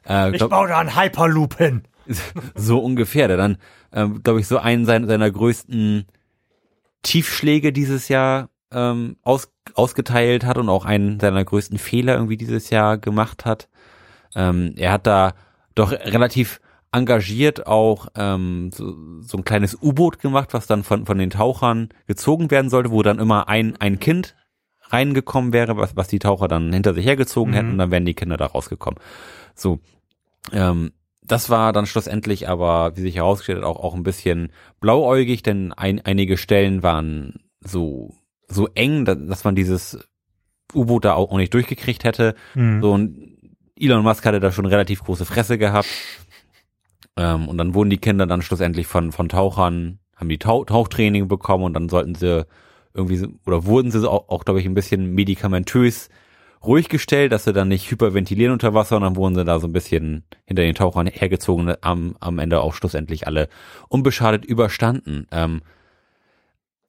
äh, 0.05 0.31
Ich 0.31 0.37
glaub, 0.39 0.49
baue 0.49 0.67
da 0.67 0.79
einen 0.79 0.95
Hyperloop 0.99 1.57
hin. 1.57 1.83
so 2.55 2.79
ungefähr, 2.79 3.29
der 3.29 3.37
dann, 3.37 3.57
ähm, 3.93 4.21
glaube 4.23 4.41
ich, 4.41 4.47
so 4.47 4.57
einen 4.57 4.85
seiner, 4.85 5.07
seiner 5.07 5.31
größten 5.31 6.05
Tiefschläge 7.01 7.71
dieses 7.71 8.09
Jahr 8.09 8.49
ähm, 8.71 9.15
aus, 9.21 9.53
ausgeteilt 9.75 10.45
hat 10.45 10.57
und 10.57 10.67
auch 10.67 10.83
einen 10.83 11.21
seiner 11.21 11.45
größten 11.45 11.77
Fehler 11.77 12.15
irgendwie 12.15 12.37
dieses 12.37 12.69
Jahr 12.71 12.97
gemacht 12.97 13.45
hat. 13.45 13.69
Ähm, 14.35 14.73
er 14.75 14.91
hat 14.91 15.07
da 15.07 15.33
doch 15.75 15.91
relativ 15.91 16.59
engagiert 16.93 17.67
auch 17.67 18.07
ähm, 18.15 18.69
so, 18.71 18.95
so 19.21 19.37
ein 19.37 19.43
kleines 19.43 19.77
U-Boot 19.81 20.19
gemacht, 20.19 20.53
was 20.53 20.67
dann 20.67 20.83
von, 20.83 21.05
von 21.05 21.17
den 21.17 21.29
Tauchern 21.29 21.89
gezogen 22.07 22.51
werden 22.51 22.69
sollte, 22.69 22.91
wo 22.91 23.01
dann 23.01 23.19
immer 23.19 23.49
ein, 23.49 23.75
ein 23.77 23.99
Kind 23.99 24.35
reingekommen 24.89 25.53
wäre, 25.53 25.75
was, 25.75 25.95
was 25.95 26.07
die 26.07 26.19
Taucher 26.19 26.47
dann 26.47 26.71
hinter 26.71 26.93
sich 26.93 27.05
hergezogen 27.05 27.53
hätten 27.53 27.71
und 27.71 27.77
dann 27.79 27.91
wären 27.91 28.05
die 28.05 28.13
Kinder 28.13 28.37
da 28.37 28.45
rausgekommen. 28.45 28.99
So. 29.55 29.79
Ähm, 30.51 30.91
das 31.25 31.49
war 31.49 31.73
dann 31.73 31.85
schlussendlich 31.85 32.49
aber, 32.49 32.95
wie 32.95 33.01
sich 33.01 33.15
herausgestellt 33.15 33.59
hat, 33.59 33.65
auch, 33.65 33.79
auch 33.81 33.95
ein 33.95 34.03
bisschen 34.03 34.51
blauäugig, 34.81 35.41
denn 35.41 35.71
ein, 35.71 36.01
einige 36.01 36.37
Stellen 36.37 36.83
waren 36.83 37.39
so, 37.61 38.13
so 38.47 38.67
eng, 38.75 39.05
dass 39.05 39.43
man 39.43 39.55
dieses 39.55 39.99
U-Boot 40.75 41.05
da 41.05 41.13
auch 41.13 41.35
nicht 41.37 41.53
durchgekriegt 41.53 42.03
hätte. 42.03 42.35
Mhm. 42.55 42.81
So, 42.81 42.91
und 42.91 43.33
Elon 43.79 44.03
Musk 44.03 44.25
hatte 44.25 44.39
da 44.39 44.51
schon 44.51 44.65
relativ 44.65 45.03
große 45.03 45.25
Fresse 45.25 45.57
gehabt. 45.57 45.87
Ähm, 47.17 47.47
und 47.47 47.57
dann 47.57 47.73
wurden 47.73 47.89
die 47.89 47.97
Kinder 47.97 48.25
dann 48.25 48.41
schlussendlich 48.41 48.87
von, 48.87 49.11
von 49.11 49.29
Tauchern, 49.29 49.99
haben 50.15 50.29
die 50.29 50.39
Tauch, 50.39 50.65
Tauchtraining 50.65 51.27
bekommen 51.27 51.63
und 51.63 51.73
dann 51.73 51.89
sollten 51.89 52.15
sie 52.15 52.45
irgendwie, 52.93 53.27
oder 53.45 53.65
wurden 53.65 53.91
sie 53.91 54.09
auch, 54.09 54.29
auch 54.29 54.45
glaube 54.45 54.59
ich, 54.59 54.65
ein 54.65 54.73
bisschen 54.73 55.13
medikamentös 55.13 56.09
ruhig 56.63 56.89
gestellt, 56.89 57.31
dass 57.31 57.43
sie 57.43 57.53
dann 57.53 57.67
nicht 57.67 57.89
hyperventilieren 57.91 58.53
unter 58.53 58.73
Wasser 58.73 58.95
und 58.95 59.01
dann 59.01 59.15
wurden 59.15 59.35
sie 59.35 59.43
da 59.43 59.59
so 59.59 59.67
ein 59.67 59.73
bisschen 59.73 60.23
hinter 60.45 60.63
den 60.63 60.75
Tauchern 60.75 61.07
hergezogen, 61.07 61.73
am, 61.81 62.15
am 62.19 62.39
Ende 62.39 62.61
auch 62.61 62.73
schlussendlich 62.73 63.27
alle 63.27 63.49
unbeschadet 63.89 64.45
überstanden. 64.45 65.27
Ähm, 65.31 65.61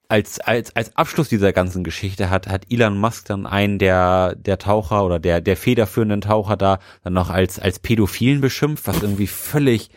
als, 0.09 0.41
als, 0.41 0.75
als 0.77 0.97
Abschluss 0.97 1.29
dieser 1.29 1.53
ganzen 1.53 1.85
Geschichte 1.85 2.31
hat, 2.31 2.49
hat 2.49 2.67
Elon 2.71 2.99
Musk 2.99 3.27
dann 3.27 3.47
einen 3.47 3.79
der, 3.79 4.35
der 4.37 4.59
Taucher 4.59 5.05
oder 5.05 5.19
der, 5.19 5.41
der 5.41 5.57
federführenden 5.57 6.21
Taucher 6.21 6.57
da 6.57 6.79
dann 7.03 7.15
noch 7.15 7.31
als, 7.31 7.59
als 7.59 7.79
Pädophilen 7.79 8.41
beschimpft, 8.41 8.87
was 8.87 9.03
irgendwie 9.03 9.27
völlig, 9.27 9.91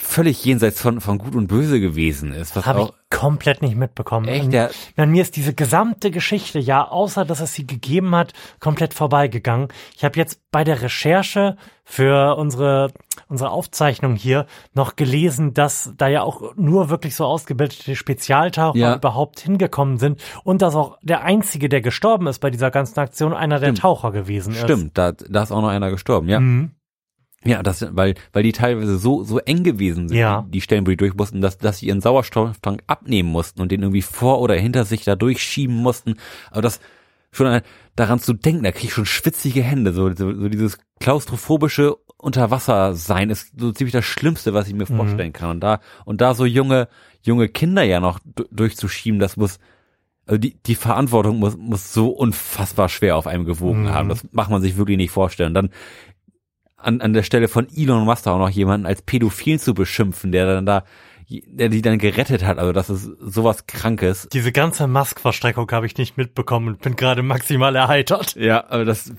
völlig 0.00 0.44
jenseits 0.44 0.80
von, 0.80 1.00
von 1.00 1.18
Gut 1.18 1.34
und 1.34 1.48
Böse 1.48 1.80
gewesen 1.80 2.32
ist. 2.32 2.54
Was 2.54 2.64
Habe 2.66 2.82
ich 2.82 2.92
komplett 3.10 3.62
nicht 3.62 3.74
mitbekommen. 3.76 4.28
echt, 4.28 4.44
Und 4.44 4.52
der, 4.52 4.70
An 4.96 5.10
mir 5.10 5.22
ist 5.22 5.34
diese 5.34 5.54
gesamte 5.54 6.10
Geschichte, 6.12 6.60
ja, 6.60 6.86
außer 6.86 7.24
dass 7.24 7.40
es 7.40 7.52
sie 7.54 7.66
gegeben 7.66 8.14
hat, 8.14 8.32
komplett 8.60 8.94
vorbeigegangen. 8.94 9.68
Ich 9.96 10.04
habe 10.04 10.16
jetzt 10.18 10.40
bei 10.52 10.62
der 10.62 10.82
Recherche 10.82 11.56
für 11.84 12.36
unsere, 12.36 12.92
unsere 13.28 13.50
Aufzeichnung 13.50 14.14
hier 14.14 14.46
noch 14.72 14.94
gelesen, 14.94 15.52
dass 15.52 15.92
da 15.96 16.06
ja 16.06 16.22
auch 16.22 16.54
nur 16.54 16.90
wirklich 16.90 17.16
so 17.16 17.24
ausgebildete 17.24 17.96
Spezialtaucher 17.96 18.78
Ja. 18.78 18.94
überhaupt 18.94 19.40
hingekommen 19.40 19.98
sind 19.98 20.20
und 20.44 20.62
dass 20.62 20.76
auch 20.76 20.98
der 21.02 21.24
Einzige, 21.24 21.68
der 21.68 21.80
gestorben 21.80 22.28
ist 22.28 22.38
bei 22.38 22.50
dieser 22.50 22.70
ganzen 22.70 23.00
Aktion, 23.00 23.32
einer 23.34 23.58
der 23.58 23.66
Stimmt. 23.68 23.80
Taucher 23.80 24.12
gewesen 24.12 24.52
ist. 24.52 24.60
stimmt, 24.60 24.96
da, 24.96 25.12
da 25.12 25.42
ist 25.42 25.50
auch 25.50 25.60
noch 25.62 25.68
einer 25.70 25.90
gestorben, 25.90 26.28
ja. 26.28 26.38
Mhm. 26.40 26.70
Ja, 27.44 27.62
das, 27.62 27.86
weil, 27.94 28.14
weil 28.32 28.42
die 28.42 28.52
teilweise 28.52 28.98
so, 28.98 29.22
so 29.22 29.38
eng 29.38 29.62
gewesen 29.62 30.08
sind, 30.08 30.18
Ja. 30.18 30.44
die, 30.48 30.60
Stellen, 30.60 30.84
wo 30.86 30.90
die 30.90 30.96
durch 30.96 31.14
mussten, 31.14 31.40
dass, 31.40 31.56
dass 31.58 31.78
sie 31.78 31.86
ihren 31.86 32.00
Sauerstofftank 32.00 32.82
abnehmen 32.88 33.28
mussten 33.30 33.60
und 33.60 33.70
den 33.70 33.82
irgendwie 33.82 34.02
vor 34.02 34.40
oder 34.40 34.54
hinter 34.56 34.84
sich 34.84 35.04
da 35.04 35.14
durchschieben 35.14 35.76
mussten. 35.76 36.16
Aber 36.50 36.62
das, 36.62 36.80
schon 37.30 37.60
daran 37.94 38.18
zu 38.18 38.32
denken, 38.32 38.64
da 38.64 38.72
krieg 38.72 38.84
ich 38.86 38.92
schon 38.94 39.06
schwitzige 39.06 39.62
Hände, 39.62 39.92
so, 39.92 40.08
so, 40.14 40.34
so 40.34 40.48
dieses 40.48 40.78
klaustrophobische 40.98 41.94
Unterwassersein 42.16 43.30
ist 43.30 43.52
so 43.58 43.70
ziemlich 43.72 43.92
das 43.92 44.04
Schlimmste, 44.04 44.54
was 44.54 44.66
ich 44.68 44.74
mir 44.74 44.86
vorstellen 44.86 45.32
kann. 45.32 45.50
Und 45.50 45.60
da, 45.60 45.80
und 46.04 46.20
da 46.20 46.34
so 46.34 46.44
junge, 46.44 46.88
junge 47.22 47.48
Kinder 47.48 47.82
ja 47.82 48.00
noch 48.00 48.18
du- 48.24 48.46
durchzuschieben, 48.50 49.20
das 49.20 49.36
muss, 49.36 49.58
also 50.26 50.38
die, 50.38 50.56
die 50.66 50.74
Verantwortung 50.74 51.38
muss, 51.38 51.56
muss 51.56 51.92
so 51.92 52.08
unfassbar 52.08 52.88
schwer 52.88 53.16
auf 53.16 53.26
einem 53.26 53.44
gewogen 53.44 53.90
haben. 53.90 54.08
Das 54.08 54.26
macht 54.32 54.50
man 54.50 54.60
sich 54.62 54.76
wirklich 54.76 54.96
nicht 54.96 55.10
vorstellen. 55.10 55.54
Dann 55.54 55.70
an, 56.78 57.00
an 57.00 57.12
der 57.12 57.22
Stelle 57.22 57.48
von 57.48 57.66
Elon 57.74 58.04
Musk 58.04 58.26
auch 58.26 58.38
noch 58.38 58.48
jemanden 58.50 58.86
als 58.86 59.02
Pädophil 59.02 59.58
zu 59.60 59.74
beschimpfen, 59.74 60.32
der 60.32 60.46
dann 60.46 60.64
da, 60.66 60.84
der 61.28 61.68
die 61.68 61.82
dann 61.82 61.98
gerettet 61.98 62.44
hat. 62.44 62.58
Also 62.58 62.72
das 62.72 62.88
ist 62.88 63.04
sowas 63.20 63.66
Krankes. 63.66 64.28
Diese 64.32 64.52
ganze 64.52 64.86
Mask-Verstreckung 64.86 65.70
habe 65.72 65.86
ich 65.86 65.96
nicht 65.98 66.16
mitbekommen 66.16 66.68
und 66.68 66.80
bin 66.80 66.96
gerade 66.96 67.22
maximal 67.22 67.74
erheitert. 67.76 68.34
Ja, 68.36 68.60
also 68.60 68.84
das 68.84 69.12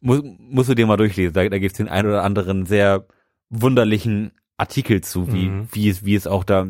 muss, 0.00 0.22
musst 0.38 0.70
du 0.70 0.74
dir 0.74 0.86
mal 0.86 0.96
durchlesen. 0.96 1.34
Da, 1.34 1.48
da 1.48 1.58
gibt's 1.58 1.76
den 1.78 1.88
einen 1.88 2.08
oder 2.08 2.24
anderen 2.24 2.66
sehr 2.66 3.06
wunderlichen 3.50 4.32
Artikel 4.56 5.02
zu, 5.02 5.32
wie, 5.32 5.48
Mhm. 5.48 5.68
wie 5.72 5.88
es, 5.88 6.04
wie 6.04 6.14
es 6.14 6.26
auch 6.26 6.42
da 6.44 6.66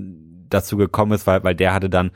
dazu 0.51 0.77
gekommen 0.77 1.13
ist, 1.13 1.27
weil, 1.27 1.43
weil 1.45 1.55
der 1.55 1.73
hatte 1.75 1.89
dann 1.91 2.11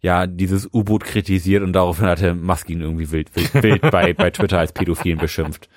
ja 0.00 0.26
dieses 0.26 0.68
U-Boot 0.72 1.04
kritisiert 1.04 1.62
und 1.62 1.72
daraufhin 1.72 2.06
hatte 2.06 2.34
Musk 2.34 2.70
ihn 2.70 2.80
irgendwie 2.80 3.10
wild, 3.10 3.34
wild, 3.34 3.54
wild 3.62 3.80
bei, 3.90 4.12
bei 4.12 4.30
Twitter 4.30 4.58
als 4.58 4.72
Pädophilen 4.72 5.18
beschimpft. 5.18 5.68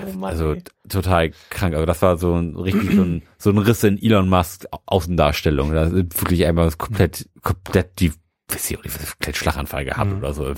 Oh 0.00 0.12
Mann, 0.18 0.30
Also 0.30 0.54
ey. 0.54 0.62
total 0.88 1.30
krank. 1.50 1.74
Also 1.74 1.86
das 1.86 2.02
war 2.02 2.16
so 2.16 2.34
ein 2.34 2.56
richtig 2.56 2.94
so 2.94 3.02
ein, 3.02 3.22
so 3.38 3.50
ein 3.50 3.58
Riss 3.58 3.82
in 3.84 4.00
Elon 4.02 4.28
Musk 4.28 4.64
Au- 4.70 4.80
Außendarstellung. 4.86 5.72
Da 5.72 5.84
ist 5.84 6.20
wirklich 6.20 6.44
einmal 6.46 6.70
komplett, 6.72 7.28
komplett 7.42 7.98
die, 8.00 8.12
weiß 8.48 8.70
ich 8.70 8.78
auch 8.78 8.84
nicht, 8.84 9.36
Schlaganfall 9.36 9.84
gehabt 9.84 10.12
Mhm. 10.12 10.18
oder 10.18 10.32
so. 10.32 10.52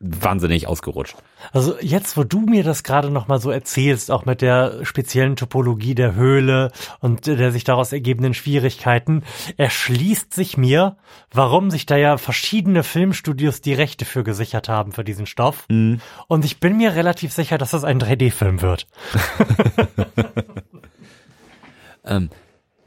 Wahnsinnig 0.00 0.66
ausgerutscht. 0.66 1.14
Also 1.52 1.76
jetzt, 1.80 2.16
wo 2.16 2.24
du 2.24 2.40
mir 2.40 2.64
das 2.64 2.82
gerade 2.82 3.10
noch 3.10 3.28
mal 3.28 3.40
so 3.40 3.50
erzählst, 3.50 4.10
auch 4.10 4.24
mit 4.24 4.42
der 4.42 4.84
speziellen 4.84 5.36
Topologie 5.36 5.94
der 5.94 6.16
Höhle 6.16 6.72
und 6.98 7.26
der 7.28 7.52
sich 7.52 7.62
daraus 7.62 7.92
ergebenden 7.92 8.34
Schwierigkeiten, 8.34 9.22
erschließt 9.56 10.34
sich 10.34 10.56
mir, 10.56 10.96
warum 11.32 11.70
sich 11.70 11.86
da 11.86 11.96
ja 11.96 12.18
verschiedene 12.18 12.82
Filmstudios 12.82 13.60
die 13.60 13.74
Rechte 13.74 14.04
für 14.04 14.24
gesichert 14.24 14.68
haben 14.68 14.90
für 14.90 15.04
diesen 15.04 15.26
Stoff. 15.26 15.64
Mhm. 15.68 16.00
Und 16.26 16.44
ich 16.44 16.58
bin 16.58 16.76
mir 16.76 16.96
relativ 16.96 17.32
sicher, 17.32 17.56
dass 17.56 17.70
das 17.70 17.84
ein 17.84 18.00
3D-Film 18.00 18.62
wird. 18.62 18.88
Ähm, 22.04 22.30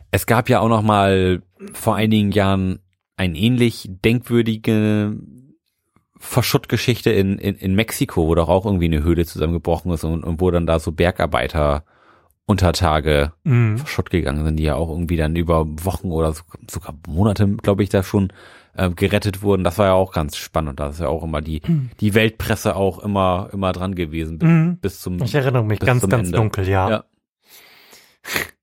es 0.10 0.26
gab 0.26 0.50
ja 0.50 0.62
auch 0.62 0.70
noch 0.70 0.82
mal 0.82 1.44
vor 1.74 1.96
einigen 1.96 2.32
Jahren 2.32 2.80
eine 3.22 3.38
ähnlich 3.38 3.88
denkwürdige 4.04 5.16
Verschuttgeschichte 6.18 7.12
in, 7.12 7.38
in, 7.38 7.56
in 7.56 7.76
Mexiko, 7.76 8.28
wo 8.28 8.36
doch 8.36 8.50
auch 8.50 8.66
irgendwie 8.66 8.86
eine 8.86 9.04
Höhle 9.04 9.26
zusammengebrochen 9.26 9.92
ist 9.92 10.04
und, 10.04 10.24
und 10.24 10.40
wo 10.42 10.52
dann 10.52 10.66
da 10.68 10.80
so 10.80 10.92
Bergarbeiter 10.92 11.84
unter 12.46 12.74
Tage 12.74 13.34
Mhm. 13.44 13.78
verschutt 13.78 14.10
gegangen 14.10 14.44
sind, 14.44 14.58
die 14.58 14.64
ja 14.64 14.76
auch 14.76 14.90
irgendwie 14.90 15.18
dann 15.18 15.36
über 15.36 15.66
Wochen 15.86 16.12
oder 16.12 16.34
so, 16.34 16.44
sogar 16.70 16.96
Monate, 17.08 17.48
glaube 17.48 17.84
ich, 17.84 17.90
da 17.90 18.04
schon 18.04 18.34
äh, 18.76 18.90
gerettet 18.90 19.42
wurden. 19.42 19.64
Das 19.64 19.78
war 19.78 19.88
ja 19.88 19.94
auch 19.94 20.12
ganz 20.14 20.36
spannend. 20.38 20.80
Da 20.80 20.90
ist 20.90 21.00
ja 21.00 21.08
auch 21.08 21.24
immer 21.24 21.42
die, 21.42 21.62
die 22.00 22.14
Weltpresse 22.14 22.76
auch 22.76 23.00
immer, 23.00 23.50
immer 23.54 23.72
dran 23.72 23.96
gewesen 23.96 24.38
bis, 24.40 24.50
Mhm. 24.50 24.78
bis 24.82 25.00
zum 25.00 25.22
Ich 25.22 25.36
erinnere 25.36 25.64
mich 25.64 25.80
ganz, 25.80 26.08
ganz 26.08 26.28
Ende. 26.28 26.38
dunkel, 26.38 26.68
ja. 26.68 26.90
Ja. 26.90 27.04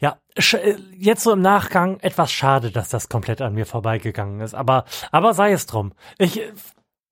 Ja, 0.00 0.18
äh, 0.36 0.76
jetzt 0.96 1.22
so 1.22 1.32
im 1.32 1.40
Nachgang 1.40 1.98
etwas 2.00 2.32
schade, 2.32 2.70
dass 2.70 2.88
das 2.88 3.08
komplett 3.08 3.40
an 3.40 3.54
mir 3.54 3.66
vorbeigegangen 3.66 4.40
ist. 4.40 4.54
Aber, 4.54 4.84
aber 5.10 5.34
sei 5.34 5.52
es 5.52 5.66
drum. 5.66 5.92
Ich 6.18 6.40
äh, 6.40 6.52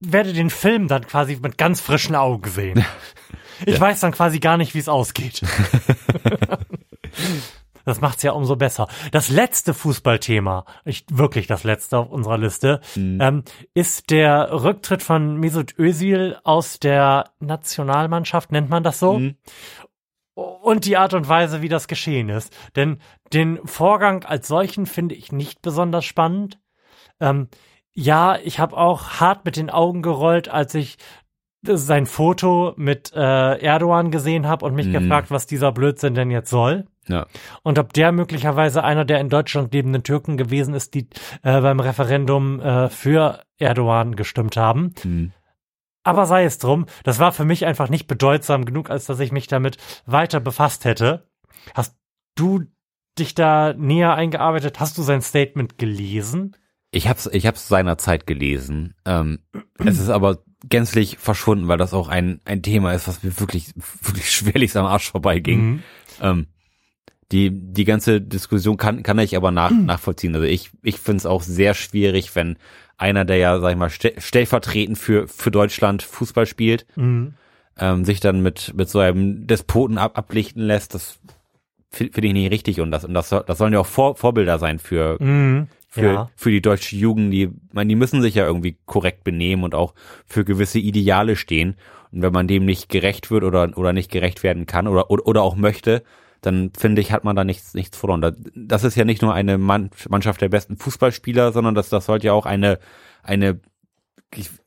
werde 0.01 0.33
den 0.33 0.51
Film 0.51 0.89
dann 0.89 1.07
quasi 1.07 1.39
mit 1.41 1.59
ganz 1.59 1.81
frischen 1.81 2.17
Augen 2.17 2.51
sehen. 2.51 2.85
Ich 3.65 3.81
weiß 3.81 4.01
dann 4.01 4.11
quasi 4.11 4.41
gar 4.41 4.57
nicht, 4.57 4.75
wie 4.75 4.81
es 4.81 4.89
ausgeht. 4.89 5.43
Das 7.85 8.01
macht's 8.01 8.23
ja 8.23 8.33
umso 8.33 8.57
besser. 8.57 8.87
Das 9.11 9.29
letzte 9.29 9.75
Fußballthema, 9.75 10.65
ich, 10.85 11.05
wirklich 11.11 11.47
das 11.47 11.65
letzte 11.65 11.99
auf 11.99 12.11
unserer 12.11 12.39
Liste, 12.39 12.81
ähm, 12.97 13.43
ist 13.75 14.11
der 14.11 14.51
Rücktritt 14.53 15.03
von 15.03 15.37
Mesut 15.37 15.79
Özil 15.79 16.39
aus 16.45 16.79
der 16.79 17.31
Nationalmannschaft, 17.41 18.53
nennt 18.53 18.71
man 18.71 18.83
das 18.83 18.99
so? 18.99 19.19
Mhm. 19.19 19.37
Und 20.35 20.85
die 20.87 20.97
Art 20.97 21.15
und 21.15 21.29
Weise, 21.29 21.63
wie 21.63 21.69
das 21.69 21.89
geschehen 21.89 22.29
ist. 22.29 22.57
Denn 22.77 22.99
den 23.33 23.59
Vorgang 23.67 24.25
als 24.25 24.49
solchen 24.49 24.87
finde 24.87 25.15
ich 25.15 25.33
nicht 25.33 25.63
besonders 25.63 26.05
spannend. 26.05 26.59
Ähm, 27.21 27.49
ja, 27.93 28.39
ich 28.43 28.59
habe 28.59 28.77
auch 28.77 29.21
hart 29.21 29.45
mit 29.45 29.57
den 29.57 29.69
Augen 29.71 30.03
gerollt, 30.03 30.49
als 30.49 30.75
ich 30.75 30.97
sein 31.65 32.07
Foto 32.07 32.73
mit 32.77 33.13
äh, 33.15 33.19
Erdogan 33.61 34.11
gesehen 34.11 34.49
habe 34.49 34.65
und 34.67 34.75
mich 34.75 34.87
Mhm. 34.89 34.93
gefragt, 34.95 35.31
was 35.31 35.47
dieser 35.47 35.71
Blödsinn 35.71 36.15
denn 36.15 36.31
jetzt 36.31 36.51
soll. 36.51 36.87
Ja. 37.07 37.27
Und 37.63 37.79
ob 37.79 37.93
der 37.93 38.11
möglicherweise 38.11 38.83
einer 38.83 39.05
der 39.05 39.21
in 39.21 39.29
Deutschland 39.29 39.73
lebenden 39.73 40.03
Türken 40.03 40.37
gewesen 40.37 40.75
ist, 40.75 40.95
die 40.95 41.09
äh, 41.43 41.61
beim 41.61 41.79
Referendum 41.79 42.61
äh, 42.61 42.89
für 42.89 43.43
Erdogan 43.59 44.17
gestimmt 44.17 44.57
haben. 44.57 44.93
Mhm. 45.05 45.33
Aber 46.05 46.27
sei 46.27 46.45
es 46.45 46.59
drum, 46.59 46.87
das 47.05 47.19
war 47.19 47.33
für 47.33 47.45
mich 47.45 47.65
einfach 47.65 47.89
nicht 47.89 48.07
bedeutsam 48.07 48.65
genug, 48.65 48.91
als 48.91 49.07
dass 49.07 49.21
ich 49.21 49.33
mich 49.33 49.47
damit 49.47 49.77
weiter 50.05 50.41
befasst 50.41 50.85
hätte. 50.85 51.29
Hast 51.75 51.97
du 52.35 52.65
dich 53.19 53.35
da 53.35 53.73
näher 53.75 54.15
eingearbeitet? 54.15 54.81
Hast 54.81 54.99
du 54.99 55.03
sein 55.03 55.23
Statement 55.23 55.79
gelesen? 55.79 56.57
Ich 56.91 57.09
hab's, 57.09 57.29
ich 57.33 57.47
hab's 57.47 57.69
seinerzeit 57.69 58.27
gelesen. 58.27 58.95
Ähm, 59.05 59.41
es 59.79 59.99
ist 59.99 60.11
aber 60.11 60.43
gänzlich 60.69 61.19
verschwunden, 61.19 61.69
weil 61.69 61.79
das 61.79 61.95
auch 61.95 62.09
ein, 62.09 62.41
ein 62.45 62.63
Thema 62.63 62.93
ist, 62.93 63.09
was 63.09 63.23
mir 63.23 63.39
wirklich, 63.41 63.73
wirklich 64.03 64.31
schwerlich 64.31 64.77
am 64.77 64.87
Arsch 64.87 65.11
vorbeiging. 65.11 65.61
Mhm. 65.61 65.83
Ähm, 66.21 66.47
die, 67.33 67.51
die 67.51 67.85
ganze 67.85 68.21
Diskussion 68.21 68.77
kann, 68.77 69.03
kann 69.03 69.19
ich 69.19 69.37
aber 69.37 69.51
nach, 69.51 69.71
nachvollziehen. 69.71 70.35
Also 70.35 70.47
ich, 70.47 70.71
ich 70.83 70.99
finde 70.99 71.19
es 71.19 71.27
auch 71.27 71.43
sehr 71.43 71.75
schwierig, 71.75 72.35
wenn 72.35 72.57
einer, 72.99 73.25
der 73.25 73.37
ja, 73.37 73.59
sag 73.61 73.71
ich 73.73 73.77
mal, 73.77 73.91
ste- 73.91 74.15
stellvertretend 74.19 74.99
für, 74.99 75.29
für 75.29 75.51
Deutschland 75.51 76.03
Fußball 76.03 76.47
spielt, 76.47 76.87
Mhm. 76.97 77.35
ähm, 77.79 78.05
sich 78.05 78.21
dann 78.21 78.43
mit, 78.43 78.73
mit 78.77 78.89
so 78.89 78.99
einem 78.99 79.47
Despoten 79.47 79.99
ab, 79.99 80.17
ablichten 80.19 80.63
lässt, 80.63 80.95
das 80.95 81.19
finde 81.91 82.13
find 82.15 82.27
ich 82.27 82.33
nicht 82.33 82.51
richtig 82.51 82.81
und 82.81 82.91
das, 82.91 83.05
und 83.05 83.15
das, 83.15 83.29
das 83.31 83.59
sollen 83.59 83.73
ja 83.73 83.81
auch 83.81 83.87
Vor, 83.87 84.17
Vorbilder 84.17 84.59
sein 84.59 84.79
für, 84.79 85.17
Mhm. 85.23 85.69
für, 85.89 86.03
Ja. 86.13 86.31
für 86.37 86.51
die 86.51 86.63
deutsche 86.63 86.97
Jugend, 86.97 87.33
die, 87.33 87.51
man, 87.73 87.89
die 87.89 87.97
müssen 87.97 88.23
sich 88.23 88.35
ja 88.35 88.47
irgendwie 88.47 88.77
korrekt 88.87 89.25
benehmen 89.25 89.63
und 89.65 89.75
auch 89.75 89.95
für 90.27 90.45
gewisse 90.45 90.79
Ideale 90.79 91.37
stehen. 91.37 91.77
Und 92.13 92.23
wenn 92.23 92.33
man 92.33 92.47
dem 92.49 92.65
nicht 92.67 92.89
gerecht 92.89 93.31
wird 93.31 93.43
oder, 93.45 93.77
oder 93.77 93.93
nicht 93.93 94.11
gerecht 94.11 94.43
werden 94.43 94.67
kann 94.67 94.87
oder, 94.87 95.11
oder, 95.11 95.27
oder 95.27 95.43
auch 95.43 95.57
möchte, 95.57 96.03
dann 96.43 96.71
finde 96.77 97.01
ich, 97.01 97.11
hat 97.13 97.25
man 97.25 97.35
da 97.35 97.45
nichts, 97.45 97.73
nichts 97.75 97.97
verloren. 97.97 98.21
Da- 98.21 98.33
Das 98.55 98.85
ist 98.85 98.95
ja 98.97 99.05
nicht 99.05 99.23
nur 99.23 99.33
eine 99.33 99.57
Mann- 99.59 99.91
Mannschaft 100.09 100.41
der 100.43 100.51
besten 100.51 100.77
Fußballspieler, 100.77 101.53
sondern 101.53 101.75
das, 101.75 101.89
das 101.89 102.05
sollte 102.07 102.27
ja 102.27 102.33
auch 102.35 102.45
eine, 102.47 102.79
eine, 103.23 103.61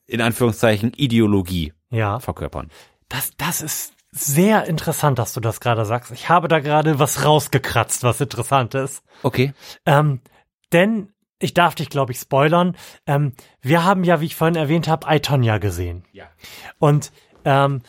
in 0.06 0.20
Anführungszeichen, 0.20 0.92
Ideologie 0.96 1.72
Ja. 1.90 2.18
verkörpern. 2.20 2.70
Das, 3.08 3.30
das 3.36 3.60
ist 3.62 3.92
sehr 4.10 4.64
interessant, 4.66 5.18
dass 5.18 5.32
du 5.32 5.40
das 5.40 5.60
gerade 5.60 5.84
sagst. 5.84 6.10
Ich 6.12 6.28
habe 6.28 6.48
da 6.48 6.60
gerade 6.60 6.98
was 6.98 7.24
rausgekratzt, 7.24 8.02
was 8.02 8.20
interessant 8.20 8.74
ist. 8.74 9.02
Okay. 9.22 9.52
Ähm, 9.84 10.20
denn 10.72 11.12
ich 11.38 11.52
darf 11.52 11.74
dich, 11.74 11.90
glaube 11.90 12.12
ich, 12.12 12.18
spoilern. 12.18 12.76
Ähm, 13.06 13.34
wir 13.60 13.84
haben 13.84 14.04
ja, 14.04 14.20
wie 14.20 14.26
ich 14.26 14.36
vorhin 14.36 14.56
erwähnt 14.56 14.88
habe, 14.88 15.06
Aitonia 15.06 15.58
gesehen. 15.58 16.04
Ja. 16.12 16.24
Und 16.78 17.12
ähm, 17.44 17.82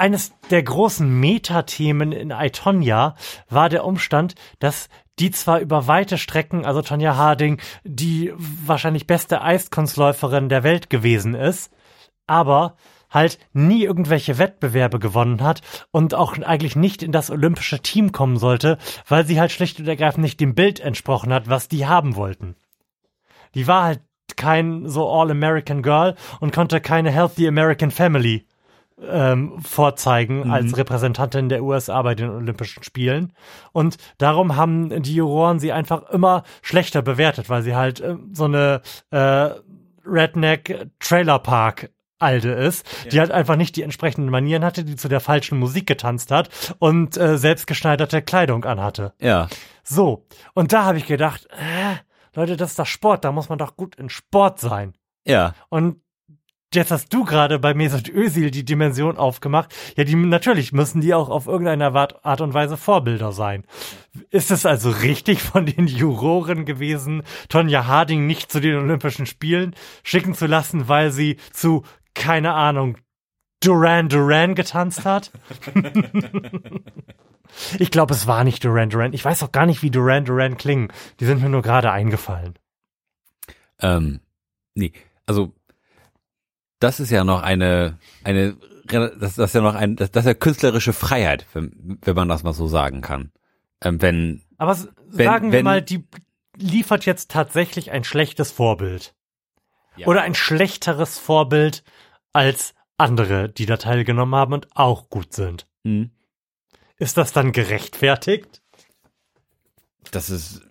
eines 0.00 0.32
der 0.50 0.62
großen 0.62 1.20
Metathemen 1.20 2.12
in 2.12 2.32
Aitonia 2.32 3.14
war 3.50 3.68
der 3.68 3.84
Umstand, 3.84 4.34
dass 4.58 4.88
die 5.18 5.30
zwar 5.30 5.60
über 5.60 5.86
weite 5.86 6.16
Strecken, 6.16 6.64
also 6.64 6.80
Tonja 6.80 7.16
Harding, 7.16 7.60
die 7.84 8.32
wahrscheinlich 8.36 9.06
beste 9.06 9.42
Eiskunstläuferin 9.42 10.48
der 10.48 10.62
Welt 10.62 10.88
gewesen 10.88 11.34
ist, 11.34 11.70
aber 12.26 12.76
halt 13.10 13.38
nie 13.52 13.84
irgendwelche 13.84 14.38
Wettbewerbe 14.38 14.98
gewonnen 14.98 15.42
hat 15.42 15.60
und 15.90 16.14
auch 16.14 16.38
eigentlich 16.38 16.76
nicht 16.76 17.02
in 17.02 17.12
das 17.12 17.30
olympische 17.30 17.80
Team 17.80 18.12
kommen 18.12 18.38
sollte, 18.38 18.78
weil 19.06 19.26
sie 19.26 19.38
halt 19.38 19.52
schlicht 19.52 19.80
und 19.80 19.88
ergreifend 19.88 20.22
nicht 20.22 20.40
dem 20.40 20.54
Bild 20.54 20.80
entsprochen 20.80 21.32
hat, 21.32 21.50
was 21.50 21.68
die 21.68 21.86
haben 21.86 22.16
wollten. 22.16 22.56
Die 23.54 23.66
war 23.66 23.84
halt 23.84 24.00
kein 24.36 24.88
so 24.88 25.10
All-American 25.10 25.82
Girl 25.82 26.14
und 26.38 26.54
konnte 26.54 26.80
keine 26.80 27.10
Healthy 27.10 27.46
American 27.46 27.90
Family 27.90 28.46
ähm, 29.08 29.60
vorzeigen 29.62 30.50
als 30.50 30.76
Repräsentantin 30.76 31.48
der 31.48 31.62
USA 31.62 32.00
bei 32.02 32.14
den 32.14 32.30
Olympischen 32.30 32.82
Spielen. 32.82 33.32
Und 33.72 33.96
darum 34.18 34.56
haben 34.56 35.02
die 35.02 35.14
Juroren 35.14 35.58
sie 35.58 35.72
einfach 35.72 36.10
immer 36.10 36.44
schlechter 36.62 37.02
bewertet, 37.02 37.48
weil 37.48 37.62
sie 37.62 37.74
halt 37.74 38.00
äh, 38.00 38.16
so 38.32 38.44
eine 38.44 38.82
äh, 39.10 39.50
Redneck 40.04 40.88
Trailer 40.98 41.38
Park 41.38 41.90
Alde 42.20 42.52
ist, 42.52 42.86
die 43.10 43.18
halt 43.18 43.30
einfach 43.30 43.56
nicht 43.56 43.76
die 43.76 43.82
entsprechenden 43.82 44.30
Manieren 44.30 44.64
hatte, 44.64 44.84
die 44.84 44.96
zu 44.96 45.08
der 45.08 45.20
falschen 45.20 45.58
Musik 45.58 45.86
getanzt 45.86 46.30
hat 46.30 46.50
und 46.78 47.16
äh, 47.16 47.38
selbstgeschneiderte 47.38 48.20
Kleidung 48.20 48.64
anhatte. 48.64 49.14
Ja. 49.20 49.48
So, 49.82 50.26
und 50.54 50.72
da 50.72 50.84
habe 50.84 50.98
ich 50.98 51.06
gedacht, 51.06 51.48
äh, 51.50 51.96
Leute, 52.34 52.56
das 52.56 52.70
ist 52.70 52.78
doch 52.78 52.86
Sport, 52.86 53.24
da 53.24 53.32
muss 53.32 53.48
man 53.48 53.58
doch 53.58 53.76
gut 53.76 53.96
in 53.96 54.10
Sport 54.10 54.60
sein. 54.60 54.94
Ja. 55.26 55.54
Und 55.70 56.02
jetzt 56.74 56.90
hast 56.90 57.12
du 57.12 57.24
gerade 57.24 57.58
bei 57.58 57.74
Mesut 57.74 58.08
Özil 58.08 58.50
die 58.50 58.64
Dimension 58.64 59.16
aufgemacht. 59.16 59.74
Ja, 59.96 60.04
die 60.04 60.14
natürlich 60.14 60.72
müssen 60.72 61.00
die 61.00 61.14
auch 61.14 61.28
auf 61.28 61.46
irgendeine 61.46 61.92
Art 61.92 62.40
und 62.40 62.54
Weise 62.54 62.76
Vorbilder 62.76 63.32
sein. 63.32 63.64
Ist 64.30 64.50
es 64.50 64.66
also 64.66 64.90
richtig 64.90 65.42
von 65.42 65.66
den 65.66 65.86
Juroren 65.86 66.64
gewesen, 66.64 67.22
Tonja 67.48 67.86
Harding 67.86 68.26
nicht 68.26 68.52
zu 68.52 68.60
den 68.60 68.76
Olympischen 68.76 69.26
Spielen 69.26 69.74
schicken 70.02 70.34
zu 70.34 70.46
lassen, 70.46 70.88
weil 70.88 71.10
sie 71.10 71.36
zu, 71.52 71.84
keine 72.14 72.54
Ahnung, 72.54 72.98
Duran 73.60 74.08
Duran 74.08 74.54
getanzt 74.54 75.04
hat? 75.04 75.32
ich 77.78 77.90
glaube, 77.90 78.14
es 78.14 78.26
war 78.26 78.44
nicht 78.44 78.64
Duran 78.64 78.90
Duran. 78.90 79.12
Ich 79.12 79.24
weiß 79.24 79.42
auch 79.42 79.52
gar 79.52 79.66
nicht, 79.66 79.82
wie 79.82 79.90
Duran 79.90 80.24
Duran 80.24 80.56
klingen. 80.56 80.88
Die 81.18 81.26
sind 81.26 81.42
mir 81.42 81.48
nur 81.48 81.62
gerade 81.62 81.90
eingefallen. 81.90 82.54
Ähm, 83.80 84.20
nee, 84.74 84.92
also 85.26 85.52
das 86.80 86.98
ist 87.00 87.10
ja 87.10 87.22
noch 87.24 87.42
eine, 87.42 87.98
eine, 88.24 88.56
das, 88.86 89.36
das 89.36 89.38
ist 89.38 89.54
ja 89.54 89.60
noch 89.60 89.74
ein, 89.76 89.94
das, 89.96 90.10
das 90.10 90.24
ist 90.24 90.28
ja 90.28 90.34
künstlerische 90.34 90.92
Freiheit, 90.92 91.46
wenn, 91.52 91.98
wenn 92.02 92.16
man 92.16 92.28
das 92.28 92.42
mal 92.42 92.52
so 92.52 92.66
sagen 92.66 93.00
kann. 93.02 93.30
Ähm, 93.82 94.02
wenn, 94.02 94.42
Aber 94.58 94.72
s- 94.72 94.88
Wenn- 95.06 95.26
sagen 95.26 95.52
wir 95.52 95.62
mal, 95.62 95.80
die 95.82 96.04
liefert 96.56 97.06
jetzt 97.06 97.30
tatsächlich 97.30 97.90
ein 97.92 98.04
schlechtes 98.04 98.50
Vorbild. 98.50 99.14
Ja. 99.96 100.06
Oder 100.08 100.22
ein 100.22 100.34
schlechteres 100.34 101.18
Vorbild 101.18 101.84
als 102.32 102.74
andere, 102.96 103.48
die 103.48 103.66
da 103.66 103.76
teilgenommen 103.76 104.34
haben 104.34 104.52
und 104.52 104.68
auch 104.76 105.08
gut 105.08 105.32
sind. 105.32 105.66
hm, 105.84 106.10
Ist 106.98 107.16
das 107.16 107.32
dann 107.32 107.52
gerechtfertigt? 107.52 108.60
das 110.10 110.28
ist, 110.30 110.62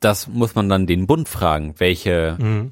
das 0.00 0.26
muss 0.28 0.54
man 0.54 0.68
dann 0.68 0.86
den 0.86 1.06
Bund 1.06 1.28
fragen, 1.28 1.74
welche, 1.78 2.36
Mhm. 2.40 2.70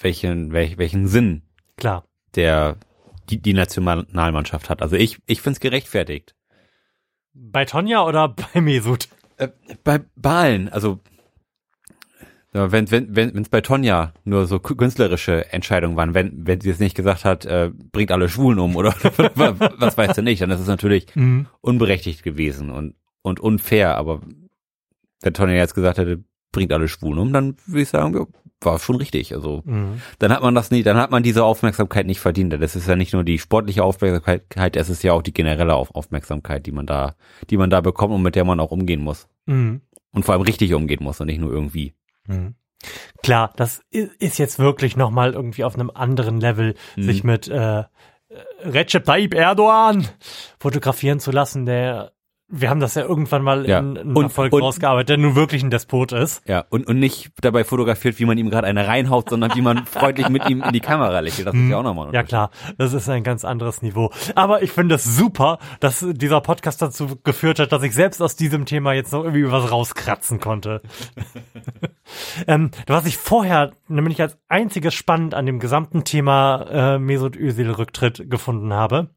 Welchen, 0.00 0.52
welch, 0.52 0.78
welchen 0.78 1.06
Sinn 1.06 1.42
Klar. 1.76 2.04
der, 2.34 2.76
die, 3.30 3.38
die 3.40 3.54
Nationalmannschaft 3.54 4.68
hat. 4.70 4.82
Also 4.82 4.96
ich, 4.96 5.18
ich 5.26 5.40
find's 5.42 5.60
gerechtfertigt. 5.60 6.34
Bei 7.34 7.64
Tonja 7.64 8.04
oder 8.04 8.28
bei 8.28 8.60
Mesut? 8.60 9.08
Äh, 9.36 9.48
bei 9.84 10.00
Balen, 10.16 10.68
also 10.70 11.00
wenn 12.52 12.90
wenn 12.90 13.14
wenn 13.14 13.42
es 13.42 13.50
bei 13.50 13.60
Tonja 13.60 14.14
nur 14.24 14.46
so 14.46 14.56
kü- 14.56 14.76
künstlerische 14.76 15.52
Entscheidungen 15.52 15.96
waren, 15.96 16.14
wenn 16.14 16.46
wenn 16.46 16.60
sie 16.62 16.70
jetzt 16.70 16.80
nicht 16.80 16.94
gesagt 16.96 17.26
hat, 17.26 17.44
äh, 17.44 17.70
bringt 17.92 18.10
alle 18.10 18.30
Schwulen 18.30 18.58
um 18.58 18.76
oder 18.76 18.94
was 19.34 19.98
weißt 19.98 20.16
du 20.16 20.22
nicht, 20.22 20.40
dann 20.40 20.50
ist 20.50 20.60
es 20.60 20.66
natürlich 20.66 21.06
Mhm. 21.14 21.48
unberechtigt 21.60 22.22
gewesen 22.22 22.70
und 22.70 22.94
und 23.20 23.40
unfair. 23.40 23.96
Aber 23.98 24.22
wenn 25.20 25.34
Tonja 25.34 25.56
jetzt 25.56 25.74
gesagt 25.74 25.98
hätte, 25.98 26.24
bringt 26.50 26.72
alle 26.72 26.88
Schwulen 26.88 27.18
um, 27.18 27.32
dann 27.34 27.56
würde 27.66 27.82
ich 27.82 27.88
sagen, 27.90 28.26
war 28.62 28.78
schon 28.78 28.96
richtig. 28.96 29.34
Also 29.34 29.62
Mhm. 29.64 30.00
dann 30.18 30.32
hat 30.32 30.42
man 30.42 30.54
das 30.54 30.70
nicht, 30.70 30.86
dann 30.86 30.96
hat 30.96 31.10
man 31.10 31.22
diese 31.22 31.44
Aufmerksamkeit 31.44 32.06
nicht 32.06 32.20
verdient. 32.20 32.52
Das 32.54 32.74
ist 32.76 32.88
ja 32.88 32.96
nicht 32.96 33.12
nur 33.12 33.24
die 33.24 33.38
sportliche 33.38 33.84
Aufmerksamkeit, 33.84 34.76
es 34.76 34.88
ist 34.88 35.02
ja 35.02 35.12
auch 35.12 35.22
die 35.22 35.34
generelle 35.34 35.74
Auf 35.74 35.94
Aufmerksamkeit, 35.94 36.66
die 36.66 36.72
man 36.72 36.86
da, 36.86 37.14
die 37.50 37.56
man 37.56 37.70
da 37.70 37.80
bekommt 37.80 38.14
und 38.14 38.22
mit 38.22 38.34
der 38.34 38.44
man 38.44 38.60
auch 38.60 38.70
umgehen 38.70 39.02
muss. 39.02 39.28
Mhm. 39.46 39.82
Und 40.12 40.24
vor 40.24 40.34
allem 40.34 40.42
richtig 40.42 40.72
umgehen 40.74 41.02
muss 41.02 41.20
und 41.20 41.26
nicht 41.26 41.40
nur 41.40 41.52
irgendwie. 41.52 41.94
Mhm. 42.26 42.54
Klar, 43.22 43.52
das 43.56 43.82
ist 43.90 44.38
jetzt 44.38 44.58
wirklich 44.58 44.96
nochmal 44.96 45.32
irgendwie 45.34 45.64
auf 45.64 45.74
einem 45.74 45.90
anderen 45.92 46.40
Level, 46.40 46.74
Mhm. 46.96 47.02
sich 47.02 47.24
mit 47.24 47.48
äh, 47.48 47.84
Recep 48.64 49.04
Tayyip 49.04 49.34
Erdogan 49.34 50.06
fotografieren 50.58 51.20
zu 51.20 51.30
lassen, 51.30 51.64
der 51.66 52.12
wir 52.48 52.70
haben 52.70 52.78
das 52.80 52.94
ja 52.94 53.02
irgendwann 53.02 53.42
mal 53.42 53.68
Ja. 53.68 53.80
in, 53.80 53.96
in 53.96 54.16
Und- 54.16 54.32
Folge 54.32 54.54
und- 54.56 54.62
rausgearbeitet, 54.62 55.08
der 55.10 55.16
nun 55.18 55.34
wirklich 55.34 55.62
ein 55.64 55.70
Despot 55.70 56.12
ist. 56.12 56.46
Ja, 56.48 56.64
und, 56.70 56.86
und 56.86 56.98
nicht 56.98 57.30
dabei 57.40 57.64
fotografiert, 57.64 58.18
wie 58.20 58.24
man 58.24 58.38
ihm 58.38 58.50
gerade 58.50 58.66
eine 58.68 58.86
reinhaut, 58.86 59.30
sondern 59.30 59.54
wie 59.56 59.62
man 59.62 59.84
freundlich 59.86 60.28
mit 60.28 60.48
ihm 60.48 60.62
in 60.62 60.72
die 60.72 60.80
Kamera 60.80 61.18
lächelt. 61.20 61.48
Das 61.48 61.54
ist 61.54 61.68
ja 61.68 61.76
auch 61.78 61.82
nochmal 61.82 62.12
Ja 62.14 62.22
klar, 62.22 62.50
das 62.78 62.92
ist 62.92 63.08
ein 63.08 63.24
ganz 63.24 63.44
anderes 63.44 63.82
Niveau. 63.82 64.10
Aber 64.36 64.62
ich 64.62 64.70
finde 64.70 64.94
es 64.94 65.04
super, 65.04 65.58
dass 65.80 66.06
dieser 66.08 66.40
Podcast 66.40 66.80
dazu 66.82 67.16
geführt 67.24 67.58
hat, 67.58 67.72
dass 67.72 67.82
ich 67.82 67.94
selbst 67.94 68.22
aus 68.22 68.36
diesem 68.36 68.64
Thema 68.64 68.92
jetzt 68.92 69.12
noch 69.12 69.24
irgendwie 69.24 69.50
was 69.50 69.70
rauskratzen 69.70 70.38
konnte. 70.40 70.82
ähm, 72.46 72.70
was 72.86 73.06
ich 73.06 73.16
vorher 73.16 73.72
nämlich 73.88 74.20
als 74.20 74.38
einziges 74.48 74.94
spannend 74.94 75.34
an 75.34 75.46
dem 75.46 75.58
gesamten 75.58 76.04
Thema 76.04 76.94
äh, 76.94 76.98
Mesut 76.98 77.36
Özil 77.36 77.70
Rücktritt 77.70 78.30
gefunden 78.30 78.72
habe, 78.72 79.10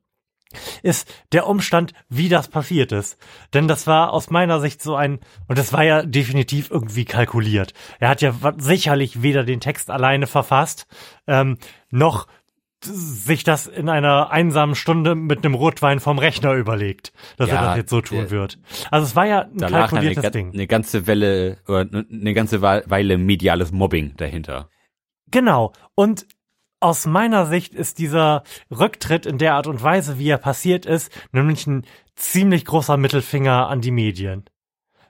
ist 0.82 1.08
der 1.32 1.48
Umstand, 1.48 1.94
wie 2.10 2.30
das 2.30 2.48
passiert 2.48 2.92
ist. 2.92 3.18
Denn 3.54 3.68
das 3.68 3.86
war 3.88 4.12
aus 4.14 4.30
meiner 4.30 4.60
Sicht 4.60 4.82
so 4.82 4.96
ein, 4.96 5.20
und 5.48 5.58
das 5.58 5.74
war 5.74 5.84
ja 5.84 6.02
definitiv 6.04 6.72
irgendwie 6.72 7.06
kalkuliert. 7.06 7.74
Er 8.00 8.10
hat 8.10 8.22
ja 8.22 8.34
sicherlich 8.58 9.22
weder 9.22 9.44
den 9.44 9.60
Text 9.60 9.90
alleine 9.92 10.28
verfasst, 10.28 10.88
ähm, 11.28 11.58
noch 11.92 12.28
sich 12.82 13.44
das 13.44 13.68
in 13.68 13.90
einer 13.90 14.32
einsamen 14.32 14.74
Stunde 14.74 15.14
mit 15.14 15.44
einem 15.44 15.54
Rotwein 15.54 16.00
vom 16.00 16.18
Rechner 16.18 16.54
überlegt, 16.54 17.12
dass 17.36 17.50
er 17.50 17.56
Ja, 17.56 17.66
das 17.66 17.78
jetzt 17.78 17.90
so 17.90 18.00
tun 18.00 18.20
der- 18.20 18.32
wird. 18.32 18.58
Also 18.90 19.06
es 19.06 19.18
war 19.18 19.26
ja 19.28 19.42
ein 19.42 19.62
eine, 19.62 19.70
kalkuliertes 19.70 20.24
ga- 20.24 20.30
Ding. 20.30 20.54
eine 20.54 20.66
ganze 20.66 21.06
Welle 21.06 21.58
oder 21.68 21.86
eine 22.10 22.34
ganze 22.34 22.62
Weile 22.62 23.18
mediales 23.18 23.74
Mobbing 23.74 24.16
dahinter. 24.16 24.70
Genau. 25.30 25.74
Und 25.94 26.26
aus 26.80 27.06
meiner 27.06 27.46
Sicht 27.46 27.74
ist 27.74 27.98
dieser 27.98 28.44
Rücktritt 28.72 29.26
in 29.26 29.38
der 29.38 29.56
Art 29.56 29.68
und 29.68 29.84
Weise, 29.84 30.18
wie 30.18 30.30
er 30.30 30.38
passiert 30.38 30.86
ist, 30.86 31.12
nämlich 31.32 31.68
ein 31.68 31.86
ziemlich 32.16 32.66
großer 32.66 32.98
Mittelfinger 32.98 33.68
an 33.68 33.82
die 33.82 33.92
Medien. 33.92 34.46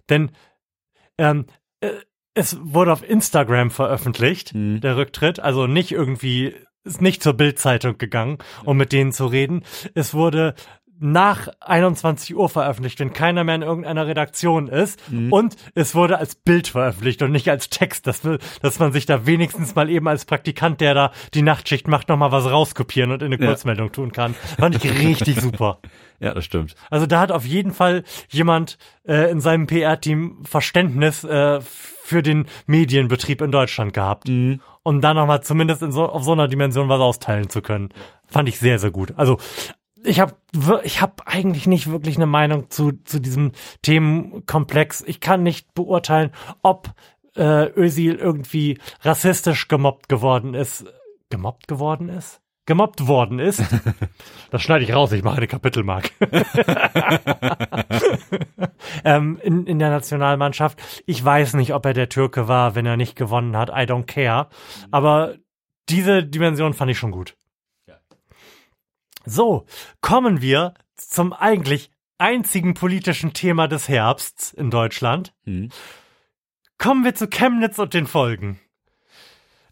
Denn 0.09 0.31
ähm, 1.17 1.45
äh, 1.81 1.91
es 2.33 2.57
wurde 2.61 2.93
auf 2.93 3.07
Instagram 3.07 3.71
veröffentlicht, 3.71 4.53
Mhm. 4.53 4.81
der 4.81 4.97
Rücktritt, 4.97 5.39
also 5.39 5.67
nicht 5.67 5.91
irgendwie, 5.91 6.55
ist 6.83 7.01
nicht 7.01 7.21
zur 7.21 7.33
Bildzeitung 7.33 7.97
gegangen, 7.97 8.37
um 8.63 8.77
mit 8.77 8.91
denen 8.93 9.11
zu 9.11 9.25
reden. 9.25 9.63
Es 9.93 10.13
wurde 10.13 10.55
nach 10.99 11.47
21 11.61 12.35
Uhr 12.35 12.49
veröffentlicht, 12.49 12.99
wenn 12.99 13.13
keiner 13.13 13.43
mehr 13.43 13.55
in 13.55 13.61
irgendeiner 13.61 14.05
Redaktion 14.05 14.67
ist. 14.67 14.99
Und 15.29 15.55
es 15.73 15.95
wurde 15.95 16.17
als 16.17 16.35
Bild 16.35 16.67
veröffentlicht 16.67 17.21
und 17.21 17.31
nicht 17.31 17.49
als 17.49 17.69
Text, 17.69 18.05
dass, 18.05 18.21
dass 18.61 18.79
man 18.79 18.91
sich 18.91 19.05
da 19.05 19.25
wenigstens 19.25 19.75
mal 19.75 19.89
eben 19.89 20.07
als 20.07 20.25
Praktikant, 20.25 20.81
der 20.81 20.93
da 20.93 21.11
die 21.33 21.41
Nachtschicht 21.41 21.87
macht, 21.87 22.09
nochmal 22.09 22.31
was 22.31 22.45
rauskopieren 22.51 23.11
und 23.11 23.21
in 23.21 23.33
eine 23.33 23.41
Ja. 23.41 23.47
Kurzmeldung 23.47 23.91
tun 23.91 24.11
kann. 24.11 24.35
Fand 24.59 24.75
ich 24.75 24.83
richtig 24.99 25.39
super. 25.41 25.79
Ja, 26.19 26.33
das 26.33 26.43
stimmt. 26.43 26.75
Also 26.89 27.05
da 27.05 27.21
hat 27.21 27.31
auf 27.31 27.45
jeden 27.45 27.71
Fall 27.71 28.03
jemand 28.27 28.77
äh, 29.07 29.31
in 29.31 29.39
seinem 29.39 29.67
PR-Team 29.67 30.43
Verständnis 30.43 31.23
äh, 31.23 31.61
für 31.61 32.21
den 32.21 32.47
Medienbetrieb 32.67 33.41
in 33.41 33.51
Deutschland 33.51 33.93
gehabt. 33.93 34.27
Und 34.27 35.01
da 35.01 35.13
nochmal 35.13 35.43
zumindest 35.43 35.81
in 35.81 35.91
so, 35.93 36.09
auf 36.09 36.23
so 36.23 36.33
einer 36.33 36.47
Dimension 36.49 36.89
was 36.89 36.99
austeilen 36.99 37.49
zu 37.49 37.61
können. 37.61 37.89
Fand 38.27 38.49
ich 38.49 38.59
sehr, 38.59 38.79
sehr 38.79 38.91
gut. 38.91 39.13
Also 39.15 39.37
ich 40.03 40.19
habe 40.19 40.35
ich 40.83 41.01
hab 41.01 41.23
eigentlich 41.25 41.67
nicht 41.67 41.89
wirklich 41.89 42.15
eine 42.15 42.25
Meinung 42.25 42.69
zu, 42.69 42.93
zu 43.03 43.19
diesem 43.19 43.51
Themenkomplex. 43.81 45.03
Ich 45.05 45.19
kann 45.19 45.43
nicht 45.43 45.73
beurteilen, 45.73 46.31
ob 46.61 46.93
äh, 47.35 47.69
Özil 47.75 48.15
irgendwie 48.15 48.79
rassistisch 49.01 49.67
gemobbt 49.67 50.09
geworden 50.09 50.53
ist. 50.53 50.85
Gemobbt 51.29 51.67
geworden 51.67 52.09
ist? 52.09 52.41
Gemobbt 52.65 53.07
worden 53.07 53.39
ist. 53.39 53.63
Das 54.51 54.63
schneide 54.63 54.83
ich 54.83 54.91
raus, 54.95 55.11
ich 55.11 55.23
mache 55.23 55.37
eine 55.37 55.45
Kapitelmark. 55.45 56.09
ähm, 59.03 59.39
in, 59.43 59.67
in 59.67 59.77
der 59.77 59.91
Nationalmannschaft. 59.91 60.81
Ich 61.05 61.23
weiß 61.23 61.53
nicht, 61.53 61.75
ob 61.75 61.85
er 61.85 61.93
der 61.93 62.09
Türke 62.09 62.47
war, 62.47 62.73
wenn 62.73 62.87
er 62.87 62.97
nicht 62.97 63.15
gewonnen 63.15 63.55
hat. 63.55 63.69
I 63.69 63.85
don't 63.85 64.05
care. 64.05 64.47
Aber 64.89 65.35
diese 65.87 66.23
Dimension 66.23 66.73
fand 66.73 66.89
ich 66.89 66.97
schon 66.97 67.11
gut. 67.11 67.35
So, 69.25 69.65
kommen 70.01 70.41
wir 70.41 70.73
zum 70.95 71.33
eigentlich 71.33 71.91
einzigen 72.17 72.73
politischen 72.73 73.33
Thema 73.33 73.67
des 73.67 73.87
Herbsts 73.87 74.53
in 74.53 74.69
Deutschland. 74.69 75.33
Hm. 75.45 75.69
Kommen 76.77 77.03
wir 77.03 77.15
zu 77.15 77.27
Chemnitz 77.27 77.79
und 77.79 77.93
den 77.93 78.07
Folgen. 78.07 78.59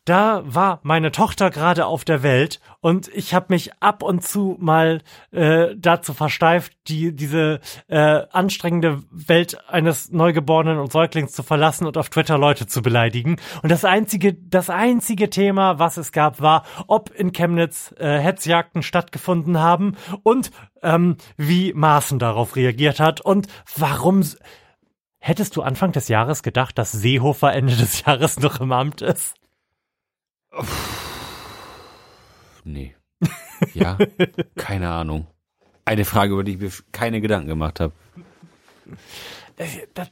Da 0.08 0.42
war 0.46 0.80
meine 0.84 1.12
Tochter 1.12 1.50
gerade 1.50 1.86
auf 1.86 2.06
der 2.06 2.24
Welt 2.24 2.62
und 2.80 3.10
ich 3.10 3.34
habe 3.34 3.48
mich 3.50 3.74
ab 3.82 4.04
und 4.04 4.24
zu 4.24 4.56
mal 4.58 5.02
äh, 5.32 5.76
dazu 5.76 6.14
versteift, 6.14 6.72
die 6.88 7.14
diese 7.14 7.60
äh, 7.90 8.22
anstrengende 8.32 9.04
Welt 9.12 9.58
eines 9.68 10.10
Neugeborenen 10.10 10.80
und 10.80 10.94
Säuglings 10.94 11.34
zu 11.34 11.44
verlassen 11.44 11.86
und 11.86 11.98
auf 11.98 12.08
Twitter 12.08 12.38
Leute 12.38 12.68
zu 12.68 12.82
beleidigen. 12.82 13.36
Und 13.64 13.70
das 13.70 13.84
einzige, 13.84 14.34
das 14.34 14.70
einzige 14.70 15.30
Thema, 15.30 15.78
was 15.78 15.98
es 15.98 16.14
gab, 16.14 16.40
war, 16.40 16.64
ob 16.88 17.14
in 17.14 17.34
Chemnitz 17.34 17.94
äh, 17.98 18.18
Hetzjagden 18.18 18.84
stattgefunden 18.84 19.60
haben 19.60 19.98
und 20.24 20.52
ähm, 20.84 21.18
wie 21.36 21.74
Maaßen 21.74 22.18
darauf 22.18 22.56
reagiert 22.56 23.02
hat 23.02 23.20
und 23.20 23.48
warum. 23.76 24.24
Hättest 25.20 25.58
du 25.58 25.64
Anfang 25.64 25.92
des 25.92 26.08
Jahres 26.08 26.44
gedacht, 26.44 26.78
dass 26.78 26.94
Seehofer 26.94 27.52
Ende 27.52 27.76
des 27.76 28.06
Jahres 28.06 28.40
noch 28.40 28.62
im 28.62 28.72
Amt 28.72 29.02
ist? 29.02 29.37
Nee. 32.64 32.96
Ja, 33.74 33.98
keine 34.56 34.90
Ahnung. 34.90 35.28
Eine 35.86 36.06
Frage, 36.06 36.34
über 36.34 36.44
die 36.44 36.54
ich 36.54 36.60
mir 36.60 36.72
keine 36.92 37.22
Gedanken 37.22 37.48
gemacht 37.48 37.80
habe. 37.80 37.94
Das, 39.94 40.12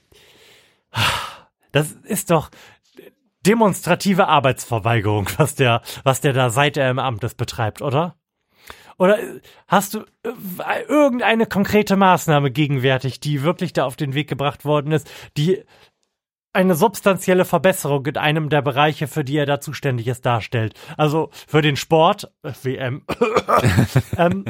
das 1.71 1.91
ist 1.91 2.31
doch 2.31 2.49
demonstrative 3.45 4.27
Arbeitsverweigerung, 4.27 5.27
was 5.37 5.55
der, 5.55 5.81
was 6.03 6.21
der 6.21 6.33
da 6.33 6.49
seit 6.49 6.77
er 6.77 6.89
im 6.89 6.99
Amt 6.99 7.23
ist 7.23 7.35
betreibt, 7.35 7.81
oder? 7.81 8.15
Oder 8.97 9.19
hast 9.67 9.93
du 9.93 10.05
äh, 10.23 10.81
irgendeine 10.87 11.45
konkrete 11.45 11.97
Maßnahme 11.97 12.49
gegenwärtig, 12.49 13.19
die 13.19 13.43
wirklich 13.43 13.73
da 13.73 13.85
auf 13.85 13.97
den 13.97 14.13
Weg 14.13 14.29
gebracht 14.29 14.63
worden 14.63 14.93
ist, 14.93 15.11
die 15.35 15.63
eine 16.55 16.75
substanzielle 16.75 17.45
Verbesserung 17.45 18.05
in 18.05 18.17
einem 18.17 18.49
der 18.49 18.61
Bereiche, 18.61 19.07
für 19.07 19.23
die 19.23 19.37
er 19.37 19.45
da 19.45 19.59
zuständig 19.59 20.07
ist, 20.07 20.25
darstellt? 20.25 20.73
Also 20.97 21.29
für 21.47 21.61
den 21.61 21.75
Sport, 21.75 22.31
äh, 22.43 22.51
WM, 22.63 23.03
ähm, 24.17 24.45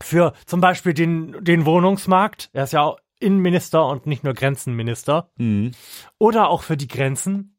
für 0.00 0.32
zum 0.46 0.60
Beispiel 0.60 0.94
den, 0.94 1.44
den 1.44 1.64
Wohnungsmarkt, 1.66 2.50
er 2.52 2.64
ist 2.64 2.72
ja 2.72 2.82
auch 2.82 2.98
Innenminister 3.20 3.86
und 3.86 4.06
nicht 4.06 4.24
nur 4.24 4.34
Grenzenminister, 4.34 5.30
Mhm. 5.36 5.72
oder 6.18 6.48
auch 6.48 6.62
für 6.62 6.76
die 6.76 6.88
Grenzen. 6.88 7.56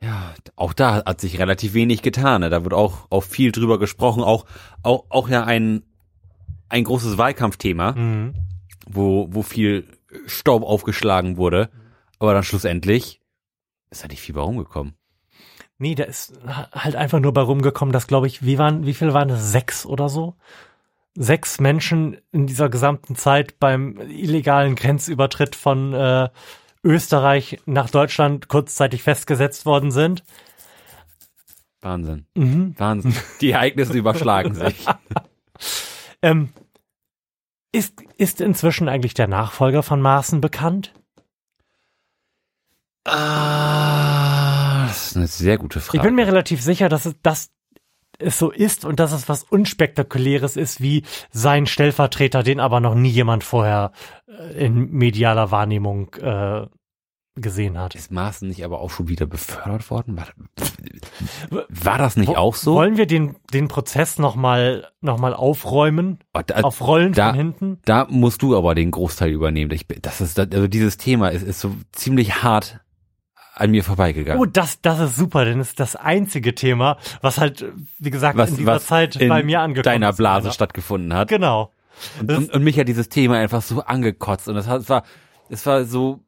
Ja, 0.00 0.34
auch 0.54 0.74
da 0.74 1.02
hat 1.04 1.20
sich 1.20 1.38
relativ 1.38 1.72
wenig 1.74 2.02
getan. 2.02 2.42
Ne? 2.42 2.50
Da 2.50 2.62
wird 2.62 2.74
auch, 2.74 3.06
auch 3.10 3.22
viel 3.22 3.52
drüber 3.52 3.78
gesprochen. 3.78 4.22
Auch, 4.22 4.44
auch, 4.82 5.06
auch 5.08 5.28
ja 5.30 5.44
ein, 5.44 5.82
ein 6.68 6.84
großes 6.84 7.16
Wahlkampfthema, 7.16 7.92
Mhm. 7.92 8.34
wo, 8.86 9.28
wo 9.30 9.42
viel 9.42 9.88
Staub 10.26 10.62
aufgeschlagen 10.62 11.36
wurde. 11.36 11.70
Aber 12.18 12.34
dann 12.34 12.44
schlussendlich 12.44 13.20
ist 13.90 14.04
da 14.04 14.08
nicht 14.08 14.20
viel 14.20 14.34
bei 14.34 14.40
rumgekommen. 14.40 14.94
Nee, 15.78 15.94
da 15.94 16.04
ist 16.04 16.34
halt 16.72 16.96
einfach 16.96 17.20
nur 17.20 17.32
bei 17.32 17.42
rumgekommen, 17.42 17.92
dass, 17.92 18.06
glaube 18.06 18.26
ich, 18.26 18.44
wie 18.44 18.58
waren, 18.58 18.86
wie 18.86 18.94
viele 18.94 19.12
waren 19.12 19.28
das? 19.28 19.50
Sechs 19.50 19.84
oder 19.84 20.08
so? 20.08 20.34
Sechs 21.16 21.60
Menschen 21.60 22.16
in 22.32 22.46
dieser 22.46 22.68
gesamten 22.68 23.16
Zeit 23.16 23.58
beim 23.58 23.98
illegalen 24.00 24.76
Grenzübertritt 24.76 25.56
von 25.56 25.92
äh, 25.92 26.28
Österreich 26.82 27.60
nach 27.66 27.90
Deutschland 27.90 28.48
kurzzeitig 28.48 29.02
festgesetzt 29.02 29.66
worden 29.66 29.90
sind. 29.90 30.24
Wahnsinn. 31.80 32.26
Mhm. 32.34 32.74
Wahnsinn. 32.78 33.14
Die 33.40 33.50
Ereignisse 33.50 33.92
überschlagen 33.94 34.54
sich. 34.54 34.86
Ähm, 36.22 36.50
ist, 37.74 38.00
ist 38.16 38.40
inzwischen 38.40 38.88
eigentlich 38.88 39.14
der 39.14 39.26
Nachfolger 39.26 39.82
von 39.82 40.00
Maaßen 40.00 40.40
bekannt? 40.40 40.94
Ah, 43.04 44.86
das 44.86 45.08
ist 45.08 45.16
eine 45.16 45.26
sehr 45.26 45.58
gute 45.58 45.80
Frage. 45.80 45.98
Ich 45.98 46.02
bin 46.02 46.14
mir 46.14 46.26
relativ 46.26 46.62
sicher, 46.62 46.88
dass 46.88 47.04
es, 47.04 47.16
dass 47.22 47.50
es 48.18 48.38
so 48.38 48.50
ist 48.50 48.84
und 48.84 49.00
dass 49.00 49.12
es 49.12 49.28
was 49.28 49.42
Unspektakuläres 49.42 50.56
ist, 50.56 50.80
wie 50.80 51.02
sein 51.30 51.66
Stellvertreter, 51.66 52.42
den 52.42 52.60
aber 52.60 52.80
noch 52.80 52.94
nie 52.94 53.10
jemand 53.10 53.44
vorher 53.44 53.92
äh, 54.28 54.66
in 54.66 54.90
medialer 54.92 55.50
Wahrnehmung 55.50 56.14
äh, 56.14 56.66
gesehen 57.36 57.78
hat. 57.78 57.94
ist 57.94 58.12
Maaßen 58.12 58.46
nicht 58.48 58.64
aber 58.64 58.80
auch 58.80 58.90
schon 58.90 59.08
wieder 59.08 59.26
befördert 59.26 59.90
worden? 59.90 60.16
War, 61.50 61.64
war 61.68 61.98
das 61.98 62.16
nicht 62.16 62.28
Wo- 62.28 62.36
auch 62.36 62.54
so? 62.54 62.74
Wollen 62.74 62.96
wir 62.96 63.06
den, 63.06 63.36
den 63.52 63.68
Prozess 63.68 64.18
nochmal 64.18 64.88
noch 65.00 65.18
mal 65.18 65.34
aufräumen? 65.34 66.18
Oh, 66.32 66.40
da, 66.46 66.60
Auf 66.62 66.80
Rollen 66.80 67.12
da- 67.12 67.28
von 67.30 67.34
hinten? 67.36 67.78
da 67.84 68.06
musst 68.08 68.42
du 68.42 68.56
aber 68.56 68.74
den 68.74 68.90
Großteil 68.90 69.30
übernehmen. 69.30 69.70
Ich, 69.72 69.86
das 70.00 70.20
ist, 70.20 70.38
also 70.38 70.68
dieses 70.68 70.96
Thema 70.96 71.28
ist, 71.30 71.42
ist 71.42 71.60
so 71.60 71.74
ziemlich 71.92 72.42
hart 72.42 72.80
an 73.56 73.70
mir 73.70 73.84
vorbeigegangen. 73.84 74.40
Oh, 74.40 74.46
das, 74.46 74.80
das 74.80 74.98
ist 75.00 75.16
super, 75.16 75.44
denn 75.44 75.60
es 75.60 75.70
ist 75.70 75.80
das 75.80 75.94
einzige 75.96 76.54
Thema, 76.54 76.98
was 77.20 77.38
halt, 77.38 77.64
wie 77.98 78.10
gesagt, 78.10 78.38
in 78.48 78.56
dieser 78.56 78.80
Zeit 78.80 79.14
in 79.16 79.28
bei 79.28 79.42
mir 79.44 79.60
angekommen 79.60 79.84
deiner 79.84 80.10
ist. 80.10 80.16
Blase 80.16 80.44
leider. 80.46 80.54
stattgefunden 80.54 81.14
hat. 81.14 81.28
Genau. 81.28 81.72
Und, 82.20 82.30
und, 82.32 82.52
und 82.52 82.64
mich 82.64 82.78
hat 82.78 82.88
dieses 82.88 83.08
Thema 83.08 83.36
einfach 83.36 83.62
so 83.62 83.80
angekotzt 83.80 84.48
und 84.48 84.56
das 84.56 84.66
hat, 84.66 84.80
es 84.80 84.88
war, 84.88 85.04
es 85.50 85.64
war 85.66 85.84
so, 85.84 86.23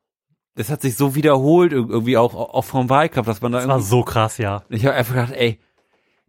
es 0.56 0.70
hat 0.70 0.80
sich 0.82 0.96
so 0.96 1.14
wiederholt 1.14 1.72
ir- 1.72 1.88
irgendwie 1.88 2.16
auch, 2.16 2.34
auch 2.34 2.64
vom 2.64 2.88
Wahlkampf, 2.90 3.26
dass 3.26 3.40
man 3.40 3.52
da 3.52 3.58
Das 3.58 3.68
war 3.68 3.80
so 3.80 4.02
krass, 4.02 4.38
ja. 4.38 4.64
ich 4.68 4.84
habe 4.86 4.96
einfach 4.96 5.14
gedacht, 5.14 5.32
ey, 5.32 5.60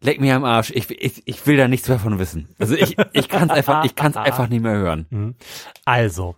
leck 0.02 0.20
mir 0.22 0.36
am 0.36 0.44
Arsch, 0.44 0.72
ich, 0.72 0.90
ich, 0.92 1.24
ich 1.28 1.48
will 1.48 1.58
da 1.58 1.68
nichts 1.68 1.88
mehr 1.88 1.98
von 2.00 2.20
wissen. 2.20 2.50
Also 2.60 2.76
ich, 2.76 2.96
ich 3.14 3.30
kann 3.30 3.50
es 3.50 3.56
einfach, 3.56 3.84
ich 3.86 3.96
kann 3.96 4.12
es 4.12 4.18
einfach 4.18 4.48
nicht 4.50 4.62
mehr 4.62 4.76
hören. 4.78 5.36
Also, 5.86 6.36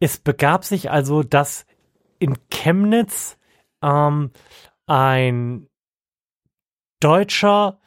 es 0.00 0.18
begab 0.18 0.64
sich 0.64 0.90
also, 0.90 1.22
dass 1.22 1.66
in 2.18 2.36
Chemnitz 2.50 3.36
ähm, 3.82 4.30
ein 4.86 5.68
Deutscher 7.00 7.78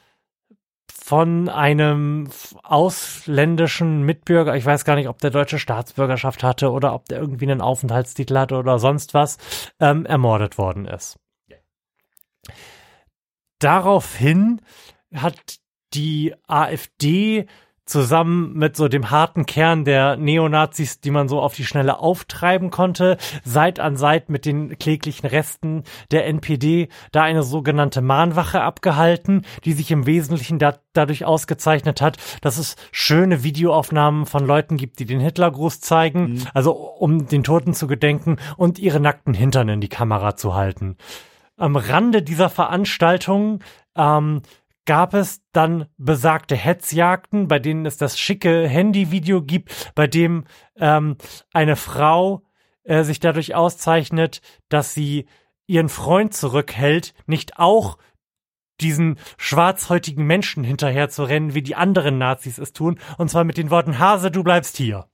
von 1.07 1.47
einem 1.47 2.27
ausländischen 2.63 4.03
Mitbürger, 4.03 4.57
ich 4.57 4.65
weiß 4.65 4.83
gar 4.83 4.97
nicht, 4.97 5.07
ob 5.07 5.19
der 5.19 5.29
deutsche 5.29 5.57
Staatsbürgerschaft 5.57 6.43
hatte 6.43 6.69
oder 6.69 6.93
ob 6.93 7.05
der 7.05 7.21
irgendwie 7.21 7.45
einen 7.45 7.61
Aufenthaltstitel 7.61 8.37
hatte 8.37 8.55
oder 8.55 8.77
sonst 8.77 9.13
was, 9.13 9.37
ähm, 9.79 10.05
ermordet 10.05 10.57
worden 10.57 10.83
ist. 10.83 11.17
Daraufhin 13.59 14.59
hat 15.15 15.59
die 15.93 16.35
AfD 16.45 17.47
zusammen 17.87 18.53
mit 18.53 18.75
so 18.75 18.87
dem 18.87 19.09
harten 19.09 19.45
Kern 19.45 19.85
der 19.85 20.17
Neonazis, 20.17 20.99
die 20.99 21.11
man 21.11 21.27
so 21.27 21.41
auf 21.41 21.55
die 21.55 21.65
Schnelle 21.65 21.99
auftreiben 21.99 22.69
konnte, 22.69 23.17
Seit 23.43 23.79
an 23.79 23.95
Seit 23.95 24.29
mit 24.29 24.45
den 24.45 24.77
kläglichen 24.77 25.25
Resten 25.25 25.83
der 26.11 26.27
NPD 26.27 26.89
da 27.11 27.23
eine 27.23 27.43
sogenannte 27.43 28.01
Mahnwache 28.01 28.61
abgehalten, 28.61 29.43
die 29.65 29.73
sich 29.73 29.89
im 29.91 30.05
Wesentlichen 30.05 30.59
da, 30.59 30.77
dadurch 30.93 31.25
ausgezeichnet 31.25 32.01
hat, 32.01 32.17
dass 32.41 32.57
es 32.57 32.75
schöne 32.91 33.43
Videoaufnahmen 33.43 34.25
von 34.25 34.45
Leuten 34.45 34.77
gibt, 34.77 34.99
die 34.99 35.05
den 35.05 35.19
Hitlergruß 35.19 35.79
zeigen, 35.79 36.43
also 36.53 36.73
um 36.73 37.27
den 37.27 37.43
Toten 37.43 37.73
zu 37.73 37.87
gedenken 37.87 38.37
und 38.57 38.79
ihre 38.79 38.99
nackten 38.99 39.33
Hintern 39.33 39.69
in 39.69 39.81
die 39.81 39.89
Kamera 39.89 40.35
zu 40.35 40.53
halten. 40.53 40.97
Am 41.55 41.75
Rande 41.75 42.21
dieser 42.21 42.49
Veranstaltung 42.49 43.63
ähm, 43.95 44.41
gab 44.87 45.13
es 45.13 45.43
dann 45.51 45.85
besagte 45.97 46.55
Hetzjagden, 46.55 47.47
bei 47.47 47.59
denen 47.59 47.85
es 47.85 47.97
das 47.97 48.17
schicke 48.17 48.67
Handyvideo 48.67 49.43
gibt, 49.43 49.91
bei 49.93 50.07
dem 50.07 50.45
ähm, 50.77 51.17
eine 51.53 51.75
Frau 51.75 52.41
äh, 52.83 53.03
sich 53.03 53.19
dadurch 53.19 53.53
auszeichnet, 53.53 54.41
dass 54.69 54.95
sie 54.95 55.27
ihren 55.67 55.89
Freund 55.89 56.33
zurückhält, 56.33 57.13
nicht 57.27 57.59
auch 57.59 57.99
diesen 58.79 59.19
schwarzhäutigen 59.37 60.25
Menschen 60.25 60.63
hinterher 60.63 61.09
zu 61.09 61.23
rennen, 61.23 61.53
wie 61.53 61.63
die 61.63 61.75
anderen 61.75 62.17
Nazis 62.17 62.57
es 62.57 62.73
tun, 62.73 62.99
und 63.17 63.29
zwar 63.29 63.43
mit 63.43 63.57
den 63.57 63.69
Worten 63.69 63.99
Hase, 63.99 64.31
du 64.31 64.43
bleibst 64.43 64.77
hier. 64.77 65.07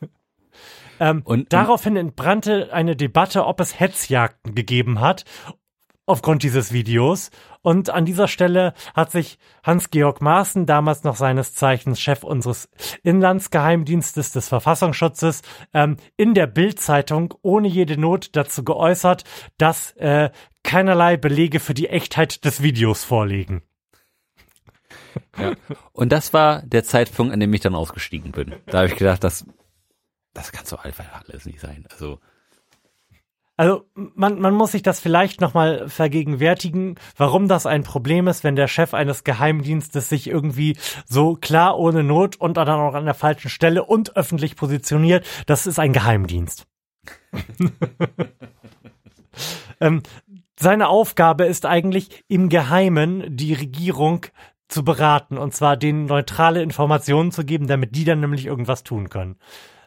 ähm, 1.00 1.22
und 1.24 1.52
daraufhin 1.52 1.96
entbrannte 1.96 2.72
eine 2.72 2.94
Debatte, 2.94 3.46
ob 3.46 3.60
es 3.60 3.80
Hetzjagden 3.80 4.54
gegeben 4.54 5.00
hat, 5.00 5.24
aufgrund 6.10 6.42
dieses 6.42 6.72
Videos. 6.72 7.30
Und 7.62 7.90
an 7.90 8.04
dieser 8.04 8.28
Stelle 8.28 8.74
hat 8.94 9.10
sich 9.10 9.38
Hans-Georg 9.62 10.20
Maaßen, 10.20 10.66
damals 10.66 11.04
noch 11.04 11.16
seines 11.16 11.54
Zeichens 11.54 12.00
Chef 12.00 12.22
unseres 12.24 12.68
Inlandsgeheimdienstes 13.02 14.32
des 14.32 14.48
Verfassungsschutzes, 14.48 15.42
ähm, 15.72 15.96
in 16.16 16.34
der 16.34 16.46
Bildzeitung 16.46 17.34
ohne 17.42 17.68
jede 17.68 17.98
Not 17.98 18.36
dazu 18.36 18.64
geäußert, 18.64 19.24
dass 19.58 19.92
äh, 19.92 20.30
keinerlei 20.62 21.16
Belege 21.16 21.60
für 21.60 21.74
die 21.74 21.88
Echtheit 21.88 22.44
des 22.44 22.62
Videos 22.62 23.04
vorliegen. 23.04 23.62
Ja. 25.38 25.54
Und 25.92 26.12
das 26.12 26.32
war 26.32 26.62
der 26.62 26.84
Zeitpunkt, 26.84 27.32
an 27.32 27.40
dem 27.40 27.52
ich 27.54 27.60
dann 27.60 27.74
ausgestiegen 27.74 28.32
bin. 28.32 28.54
Da 28.66 28.78
habe 28.78 28.88
ich 28.88 28.96
gedacht, 28.96 29.24
das, 29.24 29.46
das 30.34 30.52
kann 30.52 30.64
so 30.64 30.76
einfach 30.76 31.04
alles 31.26 31.46
nicht 31.46 31.60
sein. 31.60 31.86
Also 31.90 32.20
also 33.60 33.84
man, 33.94 34.40
man 34.40 34.54
muss 34.54 34.72
sich 34.72 34.80
das 34.80 35.00
vielleicht 35.00 35.42
nochmal 35.42 35.86
vergegenwärtigen, 35.86 36.94
warum 37.18 37.46
das 37.46 37.66
ein 37.66 37.82
Problem 37.82 38.26
ist, 38.26 38.42
wenn 38.42 38.56
der 38.56 38.68
Chef 38.68 38.94
eines 38.94 39.22
Geheimdienstes 39.22 40.08
sich 40.08 40.28
irgendwie 40.28 40.78
so 41.04 41.34
klar 41.34 41.78
ohne 41.78 42.02
Not 42.02 42.36
und 42.36 42.56
dann 42.56 42.70
auch 42.70 42.94
an 42.94 43.04
der 43.04 43.12
falschen 43.12 43.50
Stelle 43.50 43.84
und 43.84 44.16
öffentlich 44.16 44.56
positioniert. 44.56 45.26
Das 45.44 45.66
ist 45.66 45.78
ein 45.78 45.92
Geheimdienst. 45.92 46.66
ähm, 49.82 50.04
seine 50.58 50.88
Aufgabe 50.88 51.44
ist 51.44 51.66
eigentlich 51.66 52.24
im 52.28 52.48
Geheimen 52.48 53.36
die 53.36 53.52
Regierung 53.52 54.24
zu 54.68 54.84
beraten 54.84 55.36
und 55.36 55.54
zwar 55.54 55.76
denen 55.76 56.06
neutrale 56.06 56.62
Informationen 56.62 57.30
zu 57.30 57.44
geben, 57.44 57.66
damit 57.66 57.94
die 57.94 58.06
dann 58.06 58.20
nämlich 58.20 58.46
irgendwas 58.46 58.84
tun 58.84 59.10
können 59.10 59.36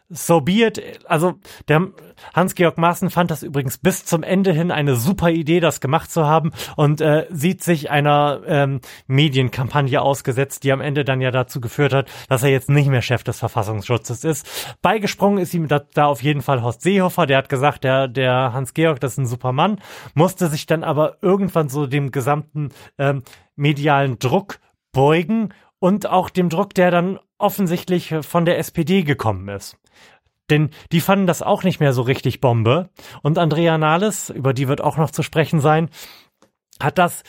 so 0.08 0.40
be 0.40 0.64
it. 0.64 1.00
Also 1.06 1.34
der 1.68 1.88
Hans-Georg 2.34 2.78
Maaßen 2.78 3.10
fand 3.10 3.30
das 3.30 3.42
übrigens 3.42 3.78
bis 3.78 4.04
zum 4.04 4.22
Ende 4.22 4.52
hin 4.52 4.70
eine 4.70 4.96
super 4.96 5.30
Idee, 5.30 5.60
das 5.60 5.80
gemacht 5.80 6.10
zu 6.10 6.26
haben 6.26 6.52
und 6.76 7.00
äh, 7.00 7.26
sieht 7.30 7.62
sich 7.62 7.90
einer 7.90 8.42
ähm, 8.46 8.80
Medienkampagne 9.06 10.00
ausgesetzt, 10.00 10.64
die 10.64 10.72
am 10.72 10.80
Ende 10.80 11.04
dann 11.04 11.20
ja 11.20 11.30
dazu 11.30 11.60
geführt 11.60 11.92
hat, 11.92 12.08
dass 12.28 12.42
er 12.42 12.50
jetzt 12.50 12.70
nicht 12.70 12.88
mehr 12.88 13.02
Chef 13.02 13.24
des 13.24 13.38
Verfassungsschutzes 13.38 14.24
ist. 14.24 14.76
Beigesprungen 14.82 15.38
ist 15.38 15.54
ihm 15.54 15.68
da, 15.68 15.80
da 15.94 16.06
auf 16.06 16.22
jeden 16.22 16.42
Fall 16.42 16.62
Horst 16.62 16.82
Seehofer, 16.82 17.26
der 17.26 17.38
hat 17.38 17.48
gesagt, 17.48 17.84
der, 17.84 18.08
der 18.08 18.52
Hans-Georg, 18.52 19.00
das 19.00 19.12
ist 19.12 19.18
ein 19.18 19.26
super 19.26 19.52
Mann, 19.52 19.80
musste 20.14 20.48
sich 20.48 20.66
dann 20.66 20.84
aber 20.84 21.18
irgendwann 21.22 21.68
so 21.68 21.86
dem 21.86 22.12
gesamten 22.12 22.70
ähm, 22.98 23.22
medialen 23.56 24.18
Druck 24.18 24.60
beugen 24.92 25.52
und 25.78 26.06
auch 26.06 26.30
dem 26.30 26.48
Druck, 26.48 26.74
der 26.74 26.90
dann 26.90 27.18
offensichtlich 27.38 28.14
von 28.22 28.44
der 28.44 28.58
SPD 28.58 29.02
gekommen 29.02 29.48
ist. 29.48 29.76
Denn 30.50 30.70
die 30.92 31.00
fanden 31.00 31.26
das 31.26 31.42
auch 31.42 31.62
nicht 31.62 31.80
mehr 31.80 31.92
so 31.92 32.02
richtig 32.02 32.40
Bombe. 32.40 32.90
Und 33.22 33.38
Andrea 33.38 33.78
Nahles, 33.78 34.30
über 34.30 34.52
die 34.52 34.68
wird 34.68 34.80
auch 34.80 34.96
noch 34.96 35.10
zu 35.10 35.22
sprechen 35.22 35.60
sein, 35.60 35.88
hat 36.80 36.98
das 36.98 37.22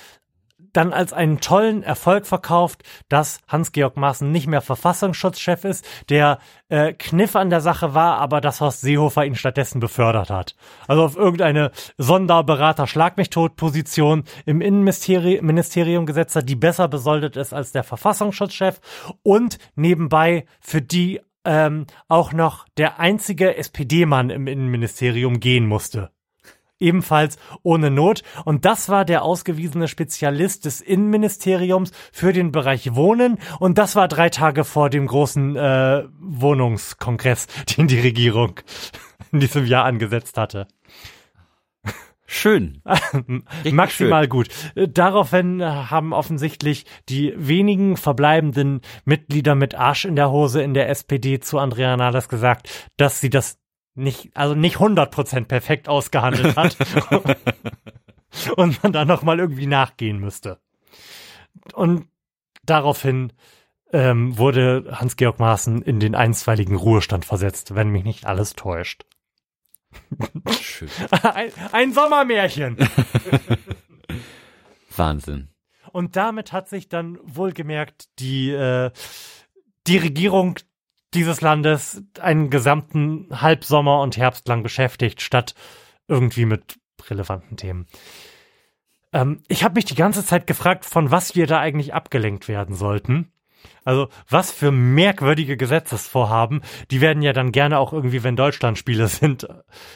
dann 0.75 0.93
als 0.93 1.13
einen 1.13 1.39
tollen 1.39 1.83
Erfolg 1.83 2.25
verkauft, 2.25 2.83
dass 3.07 3.39
Hans-Georg 3.47 3.97
Maaßen 3.97 4.29
nicht 4.29 4.47
mehr 4.47 4.61
Verfassungsschutzchef 4.61 5.63
ist, 5.63 5.85
der 6.09 6.39
äh, 6.69 6.93
Kniff 6.93 7.35
an 7.35 7.49
der 7.49 7.61
Sache 7.61 7.93
war, 7.93 8.17
aber 8.17 8.41
dass 8.41 8.61
Horst 8.61 8.81
Seehofer 8.81 9.25
ihn 9.25 9.35
stattdessen 9.35 9.79
befördert 9.79 10.29
hat. 10.29 10.55
Also 10.87 11.03
auf 11.03 11.15
irgendeine 11.15 11.71
Sonderberater 11.97 12.87
Schlag 12.87 13.17
mich 13.17 13.29
tot 13.29 13.55
Position 13.55 14.25
im 14.45 14.61
Innenministerium 14.61 16.05
gesetzt 16.05 16.35
hat, 16.35 16.49
die 16.49 16.55
besser 16.55 16.87
besoldet 16.87 17.37
ist 17.37 17.53
als 17.53 17.71
der 17.71 17.83
Verfassungsschutzchef 17.83 18.79
und 19.23 19.57
nebenbei 19.75 20.45
für 20.59 20.81
die 20.81 21.21
ähm, 21.45 21.85
auch 22.07 22.33
noch 22.33 22.67
der 22.77 22.99
einzige 22.99 23.55
SPD-Mann 23.57 24.29
im 24.29 24.47
Innenministerium 24.47 25.39
gehen 25.39 25.67
musste. 25.67 26.11
Ebenfalls 26.77 27.37
ohne 27.63 27.89
Not. 27.89 28.23
Und 28.43 28.65
das 28.65 28.89
war 28.89 29.05
der 29.05 29.23
ausgewiesene 29.23 29.87
Spezialist 29.87 30.65
des 30.65 30.81
Innenministeriums 30.81 31.91
für 32.11 32.33
den 32.33 32.51
Bereich 32.51 32.95
Wohnen. 32.95 33.37
Und 33.59 33.77
das 33.77 33.95
war 33.95 34.09
drei 34.09 34.29
Tage 34.29 34.65
vor 34.65 34.89
dem 34.89 35.07
großen 35.07 35.55
äh, 35.55 36.03
Wohnungskongress, 36.19 37.47
den 37.77 37.87
die 37.87 37.99
Regierung 37.99 38.59
in 39.31 39.39
diesem 39.39 39.65
Jahr 39.65 39.85
angesetzt 39.85 40.37
hatte. 40.37 40.67
Schön. 42.27 42.81
Maximal 43.71 44.23
schön. 44.23 44.29
gut. 44.29 44.47
Daraufhin 44.75 45.63
haben 45.63 46.11
offensichtlich 46.11 46.85
die 47.07 47.33
wenigen 47.37 47.97
verbleibenden 47.97 48.81
Mitglieder 49.05 49.53
mit 49.55 49.75
Arsch 49.75 50.05
in 50.05 50.15
der 50.15 50.31
Hose 50.31 50.61
in 50.61 50.73
der 50.73 50.89
SPD 50.89 51.39
zu 51.39 51.59
Andrea 51.59 51.95
Nahles 51.95 52.27
gesagt, 52.27 52.91
dass 52.97 53.21
sie 53.21 53.29
das 53.29 53.59
nicht, 53.93 54.35
also 54.35 54.55
nicht 54.55 54.77
100% 54.77 55.45
perfekt 55.45 55.87
ausgehandelt 55.87 56.55
hat. 56.55 56.77
und 58.57 58.83
man 58.83 58.91
da 58.91 59.05
nochmal 59.05 59.39
irgendwie 59.39 59.67
nachgehen 59.67 60.19
müsste. 60.19 60.59
Und 61.73 62.07
daraufhin 62.63 63.33
ähm, 63.93 64.37
wurde 64.37 64.87
Hans-Georg 64.91 65.39
Maaßen 65.39 65.81
in 65.81 65.99
den 65.99 66.15
einstweiligen 66.15 66.75
Ruhestand 66.75 67.23
versetzt, 67.23 67.75
wenn 67.75 67.89
mich 67.89 68.03
nicht 68.03 68.25
alles 68.25 68.53
täuscht. 68.53 69.05
Schön. 70.61 70.89
Ein, 71.23 71.51
ein 71.71 71.93
Sommermärchen. 71.93 72.77
Wahnsinn. 74.95 75.49
Und 75.91 76.15
damit 76.15 76.51
hat 76.51 76.69
sich 76.69 76.89
dann 76.89 77.17
wohlgemerkt 77.23 78.07
die, 78.19 78.51
äh, 78.51 78.91
die 79.87 79.97
Regierung 79.97 80.59
dieses 81.13 81.41
Landes 81.41 82.03
einen 82.19 82.49
gesamten 82.49 83.27
Halbsommer 83.41 84.01
und 84.01 84.17
Herbst 84.17 84.47
lang 84.47 84.63
beschäftigt, 84.63 85.21
statt 85.21 85.55
irgendwie 86.07 86.45
mit 86.45 86.77
relevanten 87.09 87.57
Themen. 87.57 87.87
Ähm, 89.13 89.41
ich 89.47 89.63
habe 89.63 89.75
mich 89.75 89.85
die 89.85 89.95
ganze 89.95 90.25
Zeit 90.25 90.47
gefragt, 90.47 90.85
von 90.85 91.11
was 91.11 91.35
wir 91.35 91.47
da 91.47 91.59
eigentlich 91.59 91.93
abgelenkt 91.93 92.47
werden 92.47 92.75
sollten. 92.75 93.31
Also 93.83 94.07
was 94.29 94.51
für 94.51 94.71
merkwürdige 94.71 95.57
Gesetzesvorhaben, 95.57 96.61
die 96.91 97.01
werden 97.01 97.21
ja 97.21 97.33
dann 97.33 97.51
gerne 97.51 97.79
auch 97.79 97.93
irgendwie, 97.93 98.23
wenn 98.23 98.35
Deutschlandspiele 98.35 99.07
sind, 99.07 99.47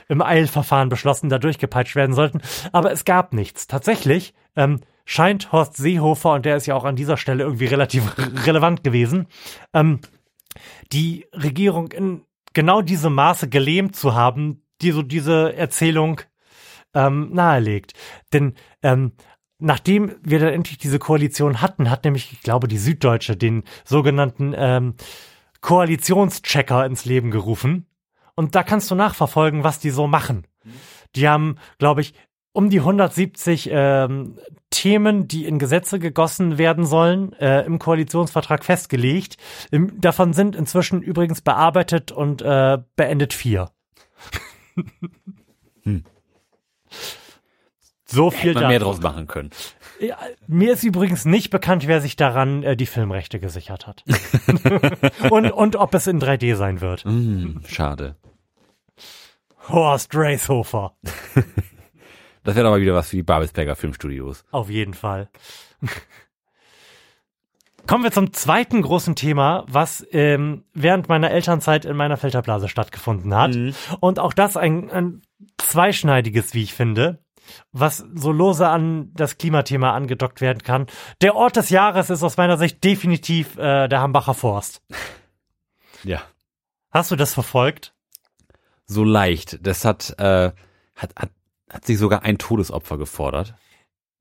im 0.08 0.22
Eilverfahren 0.22 0.90
beschlossen, 0.90 1.30
da 1.30 1.40
durchgepeitscht 1.40 1.96
werden 1.96 2.16
sollten. 2.16 2.42
Aber 2.72 2.92
es 2.92 3.06
gab 3.06 3.34
nichts. 3.34 3.68
Tatsächlich 3.68 4.34
ähm, 4.56 4.82
scheint 5.06 5.52
Horst 5.52 5.78
Seehofer, 5.78 6.34
und 6.34 6.46
der 6.46 6.56
ist 6.56 6.66
ja 6.66 6.76
auch 6.76 6.86
an 6.86 6.96
dieser 6.96 7.18
Stelle 7.18 7.44
irgendwie 7.44 7.66
relativ 7.66 8.16
relevant 8.46 8.84
gewesen, 8.84 9.28
ähm, 9.74 10.00
die 10.92 11.26
Regierung 11.34 11.92
in 11.92 12.22
genau 12.54 12.82
diesem 12.82 13.14
Maße 13.16 13.50
gelähmt 13.50 13.96
zu 13.96 14.16
haben, 14.16 14.64
die 14.82 14.92
so 14.92 15.02
diese 15.02 15.56
Erzählung 15.56 16.22
ähm, 16.94 17.30
nahelegt. 17.34 17.94
Denn 18.34 18.56
ähm, 18.82 19.14
nachdem 19.60 20.16
wir 20.24 20.40
dann 20.40 20.54
endlich 20.54 20.78
diese 20.78 21.00
Koalition 21.00 21.62
hatten, 21.62 21.90
hat 21.90 22.06
nämlich, 22.06 22.32
ich 22.32 22.42
glaube, 22.42 22.68
die 22.68 22.78
Süddeutsche 22.78 23.36
den 23.38 23.64
sogenannten 23.84 24.54
ähm, 24.56 24.96
Koalitionschecker 25.62 26.86
ins 26.86 27.06
Leben 27.06 27.32
gerufen. 27.32 27.86
Und 28.36 28.56
da 28.56 28.64
kannst 28.64 28.90
du 28.90 28.96
nachverfolgen, 28.96 29.64
was 29.64 29.80
die 29.80 29.90
so 29.90 30.08
machen. 30.08 30.48
Die 31.16 31.28
haben, 31.28 31.58
glaube 31.78 32.02
ich, 32.02 32.14
um 32.54 32.70
die 32.70 32.80
170 32.80 33.70
ähm, 33.72 34.40
Themen, 34.70 35.28
die 35.28 35.46
in 35.46 35.60
Gesetze 35.60 36.00
gegossen 36.00 36.58
werden 36.58 36.86
sollen, 36.86 37.34
äh, 37.34 37.62
im 37.66 37.80
Koalitionsvertrag 37.80 38.64
festgelegt. 38.64 39.38
Im, 39.72 40.00
davon 40.00 40.34
sind 40.34 40.56
inzwischen 40.56 41.02
übrigens 41.02 41.42
bearbeitet 41.42 42.12
und 42.12 42.42
äh, 42.42 42.80
beendet 42.96 43.34
vier. 43.34 43.72
hm. 45.84 46.04
So 48.12 48.32
viel 48.32 48.54
man 48.54 48.68
mehr 48.68 48.80
draus 48.80 49.02
machen 49.02 49.28
können. 49.28 49.52
Ja, 50.00 50.18
mir 50.48 50.74
ist 50.74 50.84
übrigens 50.84 51.26
nicht 51.26 51.52
bekannt, 51.52 51.86
wer 51.86 52.02
sich 52.02 52.16
daran 52.16 52.64
äh, 52.64 52.76
die 52.76 52.88
Filmrechte 52.88 53.40
gesichert 53.40 53.86
hat. 53.86 54.04
und, 55.30 55.52
und 55.52 55.76
ob 55.76 55.94
es 55.94 56.08
in 56.08 56.20
3D 56.20 56.56
sein 56.56 56.82
wird. 56.82 57.06
Mm, 57.06 57.60
schade. 57.68 58.16
Horst 59.68 60.16
Reishofer. 60.16 60.96
das 62.44 62.56
wäre 62.56 62.70
mal 62.70 62.82
wieder 62.82 62.96
was 62.96 63.10
für 63.10 63.18
die 63.18 63.24
Babelsberger 63.24 63.76
Filmstudios. 63.76 64.44
Auf 64.52 64.70
jeden 64.70 64.96
Fall. 64.96 65.30
Kommen 67.86 68.04
wir 68.04 68.12
zum 68.12 68.34
zweiten 68.34 68.82
großen 68.82 69.16
Thema, 69.16 69.66
was 69.68 70.06
ähm, 70.12 70.64
während 70.74 71.10
meiner 71.10 71.32
Elternzeit 71.32 71.86
in 71.86 71.96
meiner 71.96 72.18
Filterblase 72.18 72.70
stattgefunden 72.70 73.36
hat. 73.36 73.56
Mhm. 73.56 73.74
Und 74.00 74.20
auch 74.20 74.34
das 74.34 74.58
ein, 74.58 74.90
ein 74.92 75.22
zweischneidiges, 75.58 76.54
wie 76.54 76.64
ich 76.64 76.74
finde. 76.74 77.20
Was 77.72 78.04
so 78.16 78.32
lose 78.32 78.68
an 78.68 79.12
das 79.14 79.38
Klimathema 79.38 79.94
angedockt 79.94 80.42
werden 80.42 80.64
kann. 80.64 80.88
Der 81.22 81.36
Ort 81.36 81.56
des 81.56 81.70
Jahres 81.70 82.10
ist 82.10 82.24
aus 82.24 82.38
meiner 82.38 82.58
Sicht 82.58 82.84
definitiv 82.84 83.58
äh, 83.58 83.88
der 83.88 84.02
Hambacher 84.02 84.34
Forst. 84.34 84.82
Ja. 86.06 86.22
Hast 86.92 87.12
du 87.12 87.18
das 87.18 87.34
verfolgt? 87.34 87.94
So 88.86 89.04
leicht. 89.04 89.60
Das 89.68 89.84
hat, 89.84 90.16
äh, 90.18 90.54
hat, 90.96 91.14
hat, 91.18 91.32
hat 91.70 91.86
sich 91.86 91.98
sogar 91.98 92.24
ein 92.24 92.38
Todesopfer 92.38 92.98
gefordert. 92.98 93.54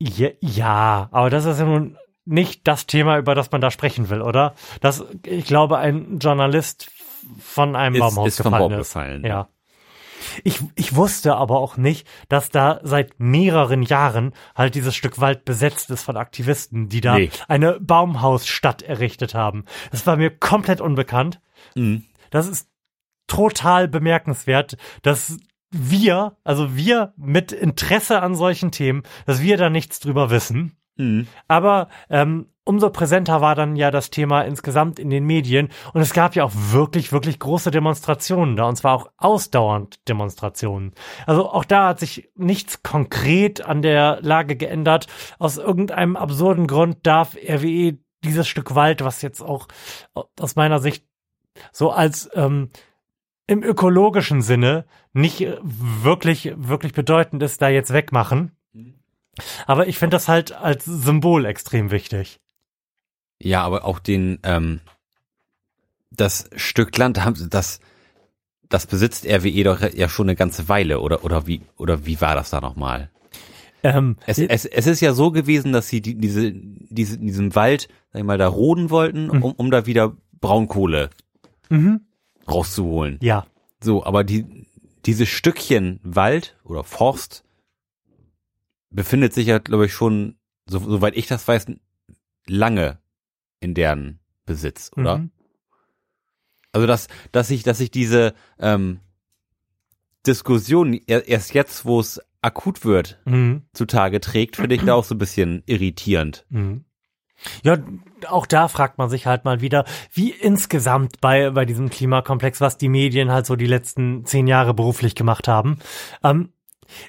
Ja, 0.01 0.31
ja, 0.41 1.09
aber 1.13 1.31
das 1.31 1.45
ist 1.45 1.61
ja 1.61 1.67
nun 1.67 1.97
nicht 2.25 2.69
das 2.69 2.87
Thema, 2.87 3.19
über 3.19 3.35
das 3.35 3.51
man 3.51 3.61
da 3.61 3.71
sprechen 3.71 4.11
will, 4.11 4.21
oder? 4.21 4.55
Das, 4.81 5.05
ich 5.25 5.47
glaube, 5.47 5.79
ein 5.79 6.19
Journalist 6.19 6.91
von 7.39 7.75
einem 7.75 7.95
Ist, 7.95 8.01
Baumhaus 8.01 8.29
ist 8.29 8.43
vom 8.43 8.53
Baum 8.53 8.77
gefallen. 8.77 9.25
Ja. 9.25 9.49
Ich, 10.45 10.61
ich 10.75 10.95
wusste 10.95 11.37
aber 11.37 11.59
auch 11.59 11.77
nicht, 11.77 12.07
dass 12.29 12.51
da 12.51 12.81
seit 12.83 13.19
mehreren 13.19 13.83
Jahren 13.83 14.33
halt 14.55 14.75
dieses 14.75 14.95
Stück 14.95 15.21
Wald 15.21 15.45
besetzt 15.45 15.91
ist 15.91 16.03
von 16.03 16.17
Aktivisten, 16.17 16.89
die 16.89 17.01
da 17.01 17.17
Nee. 17.17 17.31
eine 17.49 17.79
Baumhausstadt 17.81 18.83
errichtet 18.83 19.35
haben. 19.35 19.65
Das 19.91 20.07
war 20.07 20.17
mir 20.17 20.31
komplett 20.31 20.81
unbekannt. 20.81 21.41
Mhm. 21.75 22.05
Das 22.31 22.47
ist 22.47 22.69
total 23.27 23.89
bemerkenswert, 23.89 24.77
dass 25.03 25.39
wir, 25.71 26.37
also 26.45 26.77
wir 26.77 27.13
mit 27.17 27.53
Interesse 27.53 28.23
an 28.23 28.35
solchen 28.35 28.71
Themen, 28.71 29.03
dass 29.27 29.43
wir 29.43 29.57
da 29.57 29.69
nichts 29.71 30.01
drüber 30.01 30.31
wissen. 30.31 30.77
Mhm. 30.97 31.27
Aber 31.47 31.89
ähm, 32.11 32.47
umso 32.69 32.90
präsenter 32.90 33.40
war 33.40 33.55
dann 33.55 33.77
ja 33.77 33.90
das 33.90 34.11
Thema 34.11 34.43
insgesamt 34.43 34.99
in 34.99 35.09
den 35.09 35.24
Medien. 35.24 35.70
Und 35.95 36.03
es 36.03 36.12
gab 36.12 36.36
ja 36.36 36.45
auch 36.45 36.53
wirklich, 36.55 37.12
wirklich 37.12 37.39
große 37.39 37.70
Demonstrationen 37.70 38.57
da. 38.57 38.69
Und 38.69 38.77
zwar 38.77 38.95
auch 38.95 39.11
ausdauernd 39.16 40.07
Demonstrationen. 40.07 40.93
Also 41.24 41.49
auch 41.49 41.65
da 41.65 41.89
hat 41.89 41.99
sich 41.99 42.28
nichts 42.35 42.82
konkret 42.82 43.65
an 43.65 43.81
der 43.81 44.19
Lage 44.20 44.55
geändert. 44.55 45.07
Aus 45.39 45.57
irgendeinem 45.57 46.15
absurden 46.15 46.66
Grund 46.66 46.99
darf 47.05 47.36
RWE 47.36 47.97
dieses 48.23 48.47
Stück 48.47 48.74
Wald, 48.74 49.03
was 49.03 49.23
jetzt 49.23 49.40
auch 49.40 49.66
aus 50.39 50.55
meiner 50.55 50.78
Sicht 50.78 51.07
so 51.73 51.90
als 51.90 52.28
ähm, 52.35 52.69
im 53.47 53.62
ökologischen 53.62 54.43
Sinne 54.43 54.85
nicht 55.15 55.40
äh, 55.40 55.57
wirklich, 55.62 56.53
wirklich 56.55 56.93
bedeutend 56.93 57.43
ist, 57.43 57.62
da 57.62 57.70
jetzt 57.70 57.95
wegmachen. 57.95 58.53
Aber 59.66 59.86
ich 59.86 59.99
finde 59.99 60.16
das 60.16 60.28
halt 60.28 60.53
als 60.53 60.85
Symbol 60.85 61.47
extrem 61.47 61.90
wichtig. 61.90 62.40
Ja, 63.40 63.62
aber 63.62 63.85
auch 63.85 63.98
den, 63.98 64.39
ähm, 64.43 64.81
das 66.10 66.51
Stück 66.56 66.97
Land, 66.97 67.20
das, 67.51 67.81
das 68.69 68.86
besitzt 68.86 69.27
RWE 69.27 69.65
doch 69.65 69.81
ja 69.81 70.09
schon 70.09 70.27
eine 70.27 70.36
ganze 70.36 70.69
Weile, 70.69 71.01
oder, 71.01 71.24
oder 71.24 71.47
wie, 71.47 71.62
oder 71.77 72.06
wie 72.06 72.20
war 72.20 72.35
das 72.35 72.51
da 72.51 72.60
nochmal? 72.60 73.10
Ähm, 73.82 74.16
Es, 74.27 74.39
es, 74.39 74.65
es 74.65 74.86
ist 74.86 75.01
ja 75.01 75.12
so 75.12 75.31
gewesen, 75.31 75.73
dass 75.73 75.89
sie 75.89 76.01
die, 76.01 76.16
diese, 76.16 76.52
diese, 76.52 77.16
in 77.16 77.27
diesem 77.27 77.55
Wald, 77.55 77.89
sag 78.12 78.20
ich 78.20 78.27
mal, 78.27 78.39
da 78.39 78.48
roden 78.48 78.90
wollten, 78.90 79.31
um, 79.31 79.43
um 79.43 79.70
da 79.70 79.86
wieder 79.86 80.16
Braunkohle 80.40 81.10
mhm. 81.69 82.01
rauszuholen. 82.48 83.19
Ja. 83.23 83.47
So, 83.81 84.05
aber 84.05 84.24
die, 84.24 84.66
dieses 85.06 85.28
Stückchen 85.28 86.01
Wald 86.02 86.56
oder 86.65 86.82
Forst 86.82 87.44
befindet 88.90 89.32
sich 89.32 89.47
ja, 89.47 89.59
glaube 89.59 89.86
ich, 89.86 89.93
schon, 89.93 90.36
so, 90.66 90.81
soweit 90.81 91.16
ich 91.16 91.27
das 91.27 91.47
weiß, 91.47 91.66
lange 92.47 92.98
in 93.60 93.74
deren 93.74 94.18
Besitz, 94.47 94.90
oder? 94.97 95.18
Mhm. 95.18 95.30
Also 96.72 96.86
dass, 96.86 97.09
dass 97.32 97.48
sich, 97.48 97.62
dass 97.62 97.78
sich 97.78 97.90
diese 97.90 98.35
ähm, 98.59 99.01
Diskussion 100.26 100.98
er- 101.06 101.26
erst 101.28 101.55
jetzt, 101.55 101.85
wo 101.85 102.01
es 102.01 102.20
akut 102.43 102.85
wird, 102.85 103.18
Mhm. 103.24 103.62
zutage 103.72 104.20
trägt, 104.20 104.56
finde 104.56 104.74
ich 104.74 104.85
da 104.85 104.94
auch 104.94 105.05
so 105.05 105.14
ein 105.14 105.18
bisschen 105.18 105.62
irritierend. 105.66 106.44
Mhm. 106.51 106.85
Ja, 107.62 107.78
auch 108.28 108.47
da 108.47 108.66
fragt 108.66 108.98
man 108.98 109.09
sich 109.10 109.26
halt 109.26 109.44
mal 109.44 109.60
wieder, 109.60 109.85
wie 110.12 110.30
insgesamt 110.30 111.20
bei, 111.20 111.51
bei 111.51 111.64
diesem 111.64 111.89
Klimakomplex, 111.89 112.60
was 112.60 112.78
die 112.78 112.89
Medien 112.89 113.30
halt 113.30 113.47
so 113.47 113.55
die 113.55 113.66
letzten 113.66 114.24
zehn 114.24 114.48
Jahre 114.48 114.74
beruflich 114.74 115.14
gemacht 115.14 115.47
haben. 115.47 115.78
Ähm, 116.24 116.52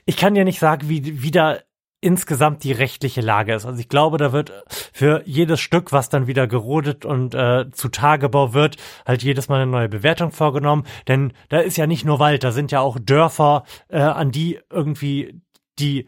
ich 0.05 0.17
kann 0.17 0.35
ja 0.35 0.43
nicht 0.43 0.59
sagen, 0.59 0.87
wie, 0.87 1.23
wie 1.23 1.31
da 1.31 1.57
insgesamt 2.01 2.63
die 2.63 2.71
rechtliche 2.71 3.21
Lage 3.21 3.53
ist. 3.53 3.65
Also 3.65 3.79
ich 3.79 3.89
glaube, 3.89 4.17
da 4.17 4.31
wird 4.31 4.53
für 4.93 5.21
jedes 5.25 5.59
Stück, 5.59 5.91
was 5.91 6.09
dann 6.09 6.27
wieder 6.27 6.47
gerodet 6.47 7.05
und 7.05 7.35
äh, 7.35 7.69
zu 7.71 7.89
Tagebau 7.89 8.53
wird, 8.53 8.77
halt 9.05 9.23
jedes 9.23 9.49
Mal 9.49 9.61
eine 9.61 9.71
neue 9.71 9.89
Bewertung 9.89 10.31
vorgenommen. 10.31 10.85
Denn 11.07 11.33
da 11.49 11.59
ist 11.59 11.77
ja 11.77 11.87
nicht 11.87 12.05
nur 12.05 12.19
Wald, 12.19 12.43
da 12.43 12.51
sind 12.51 12.71
ja 12.71 12.79
auch 12.79 12.97
Dörfer, 12.99 13.63
äh, 13.89 13.99
an 13.99 14.31
die 14.31 14.59
irgendwie 14.69 15.41
die 15.79 16.05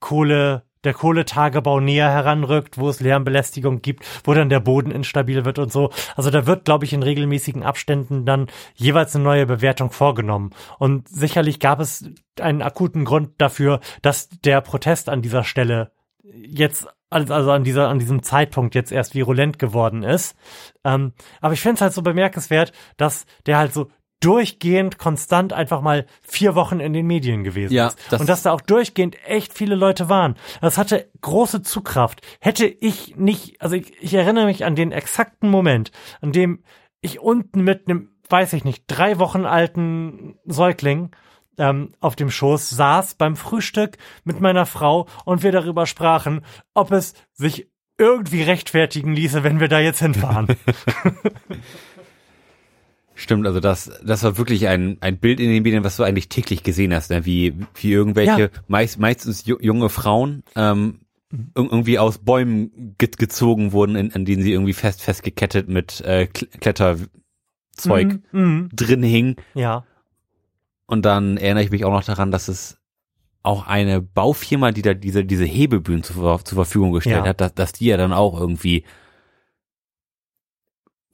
Kohle, 0.00 0.64
der 0.84 0.94
Kohletagebau 0.94 1.80
näher 1.80 2.10
heranrückt, 2.10 2.78
wo 2.78 2.88
es 2.88 3.00
Lärmbelästigung 3.00 3.82
gibt, 3.82 4.04
wo 4.24 4.34
dann 4.34 4.48
der 4.48 4.60
Boden 4.60 4.90
instabil 4.90 5.44
wird 5.44 5.58
und 5.58 5.72
so. 5.72 5.90
Also 6.16 6.30
da 6.30 6.46
wird, 6.46 6.64
glaube 6.64 6.84
ich, 6.84 6.92
in 6.92 7.02
regelmäßigen 7.02 7.62
Abständen 7.62 8.24
dann 8.24 8.46
jeweils 8.74 9.14
eine 9.14 9.24
neue 9.24 9.46
Bewertung 9.46 9.90
vorgenommen. 9.90 10.50
Und 10.78 11.08
sicherlich 11.08 11.60
gab 11.60 11.80
es 11.80 12.04
einen 12.40 12.62
akuten 12.62 13.04
Grund 13.04 13.32
dafür, 13.38 13.80
dass 14.02 14.28
der 14.28 14.60
Protest 14.60 15.08
an 15.08 15.22
dieser 15.22 15.44
Stelle 15.44 15.92
jetzt 16.22 16.86
also 17.10 17.50
an 17.50 17.64
dieser 17.64 17.88
an 17.88 17.98
diesem 17.98 18.22
Zeitpunkt 18.22 18.76
jetzt 18.76 18.92
erst 18.92 19.14
virulent 19.14 19.58
geworden 19.58 20.04
ist. 20.04 20.36
Ähm, 20.84 21.12
aber 21.40 21.54
ich 21.54 21.60
finde 21.60 21.74
es 21.74 21.80
halt 21.80 21.92
so 21.92 22.02
bemerkenswert, 22.02 22.72
dass 22.96 23.26
der 23.46 23.58
halt 23.58 23.74
so 23.74 23.88
durchgehend 24.20 24.98
konstant 24.98 25.52
einfach 25.52 25.80
mal 25.80 26.06
vier 26.22 26.54
Wochen 26.54 26.78
in 26.80 26.92
den 26.92 27.06
Medien 27.06 27.42
gewesen 27.42 27.72
Ja, 27.72 27.88
ist. 27.88 27.98
das- 28.10 28.20
und 28.20 28.28
dass 28.28 28.42
da 28.42 28.52
auch 28.52 28.60
durchgehend 28.60 29.16
echt 29.26 29.52
viele 29.52 29.74
Leute 29.74 30.08
waren. 30.08 30.36
Das 30.60 30.78
hatte 30.78 31.10
große 31.22 31.62
Zugkraft. 31.62 32.20
Hätte 32.40 32.66
ich 32.66 33.16
nicht, 33.16 33.60
also 33.62 33.76
ich, 33.76 33.92
ich 34.02 34.14
erinnere 34.14 34.46
mich 34.46 34.64
an 34.64 34.76
den 34.76 34.92
exakten 34.92 35.48
Moment, 35.50 35.90
an 36.20 36.32
dem 36.32 36.62
ich 37.00 37.18
unten 37.20 37.62
mit 37.64 37.88
einem, 37.88 38.10
weiß 38.28 38.52
ich 38.52 38.64
nicht, 38.64 38.84
drei 38.86 39.18
Wochen 39.18 39.46
alten 39.46 40.36
Säugling 40.44 41.10
ähm, 41.58 41.94
auf 42.00 42.14
dem 42.14 42.30
Schoß 42.30 42.70
saß 42.70 43.14
beim 43.14 43.36
Frühstück 43.36 43.96
mit 44.24 44.40
meiner 44.40 44.66
Frau 44.66 45.06
und 45.24 45.42
wir 45.42 45.52
darüber 45.52 45.86
sprachen, 45.86 46.44
ob 46.74 46.92
es 46.92 47.14
sich 47.32 47.68
irgendwie 47.98 48.42
rechtfertigen 48.42 49.12
ließe, 49.14 49.44
wenn 49.44 49.60
wir 49.60 49.68
da 49.68 49.78
jetzt 49.78 49.98
hinfahren. 50.00 50.46
Stimmt, 53.20 53.46
also 53.46 53.60
das, 53.60 53.90
das 54.02 54.22
war 54.22 54.38
wirklich 54.38 54.66
ein, 54.66 54.96
ein 55.02 55.18
Bild 55.18 55.40
in 55.40 55.50
den 55.50 55.62
Medien, 55.62 55.84
was 55.84 55.98
du 55.98 56.04
eigentlich 56.04 56.30
täglich 56.30 56.62
gesehen 56.62 56.94
hast, 56.94 57.10
ne? 57.10 57.26
wie, 57.26 57.54
wie 57.74 57.92
irgendwelche, 57.92 58.40
Ja. 58.40 58.48
meist, 58.66 58.98
meistens 58.98 59.44
ju- 59.44 59.60
junge 59.62 59.90
Frauen, 59.90 60.42
ähm, 60.56 61.00
ir- 61.30 61.52
irgendwie 61.54 61.98
aus 61.98 62.16
Bäumen 62.16 62.94
ge 62.96 63.10
gezogen 63.18 63.72
wurden, 63.72 63.94
in, 63.94 64.14
an 64.14 64.24
denen 64.24 64.42
sie 64.42 64.52
irgendwie 64.52 64.72
fest, 64.72 65.02
festgekettet 65.02 65.68
mit 65.68 66.00
äh, 66.00 66.28
Kl 66.28 66.46
Kletterzeug 66.60 68.20
Mhm. 68.32 68.70
drin 68.72 69.02
hingen. 69.02 69.36
Ja. 69.54 69.84
Und 70.86 71.04
dann 71.04 71.36
erinnere 71.36 71.64
ich 71.64 71.70
mich 71.70 71.84
auch 71.84 71.92
noch 71.92 72.04
daran, 72.04 72.30
dass 72.30 72.48
es 72.48 72.78
auch 73.42 73.66
eine 73.66 74.00
Baufirma, 74.00 74.72
die 74.72 74.82
da 74.82 74.94
diese, 74.94 75.26
diese 75.26 75.44
Hebebühnen 75.44 76.02
zur, 76.02 76.42
zur 76.42 76.56
Verfügung 76.56 76.92
gestellt 76.92 77.24
Ja. 77.24 77.28
hat, 77.28 77.40
dass, 77.42 77.54
dass 77.54 77.72
die 77.72 77.84
ja 77.86 77.98
dann 77.98 78.14
auch 78.14 78.40
irgendwie 78.40 78.84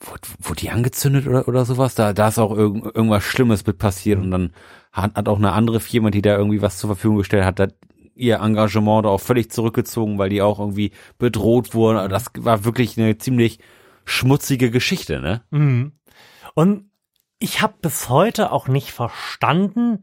wurde, 0.00 0.28
wurde 0.38 0.60
die 0.60 0.70
angezündet 0.70 1.26
oder, 1.26 1.48
oder 1.48 1.64
sowas? 1.64 1.94
Da, 1.94 2.12
da 2.12 2.28
ist 2.28 2.38
auch 2.38 2.56
irgend, 2.56 2.84
irgendwas 2.84 3.24
Schlimmes 3.24 3.66
mit 3.66 3.78
passiert 3.78 4.20
und 4.20 4.30
dann 4.30 4.52
hat, 4.92 5.14
hat 5.14 5.28
auch 5.28 5.38
eine 5.38 5.52
andere 5.52 5.80
Firma, 5.80 6.10
die 6.10 6.22
da 6.22 6.36
irgendwie 6.36 6.62
was 6.62 6.78
zur 6.78 6.88
Verfügung 6.88 7.18
gestellt 7.18 7.44
hat, 7.44 7.60
hat 7.60 7.74
ihr 8.14 8.40
Engagement 8.40 9.04
da 9.04 9.10
auch 9.10 9.20
völlig 9.20 9.50
zurückgezogen, 9.50 10.18
weil 10.18 10.30
die 10.30 10.42
auch 10.42 10.58
irgendwie 10.58 10.92
bedroht 11.18 11.74
wurden. 11.74 12.08
Das 12.08 12.26
war 12.38 12.64
wirklich 12.64 12.98
eine 12.98 13.18
ziemlich 13.18 13.58
schmutzige 14.04 14.70
Geschichte, 14.70 15.20
ne? 15.20 15.42
Mhm. 15.50 15.92
Und 16.54 16.90
ich 17.38 17.60
habe 17.60 17.74
bis 17.82 18.08
heute 18.08 18.52
auch 18.52 18.68
nicht 18.68 18.92
verstanden, 18.92 20.00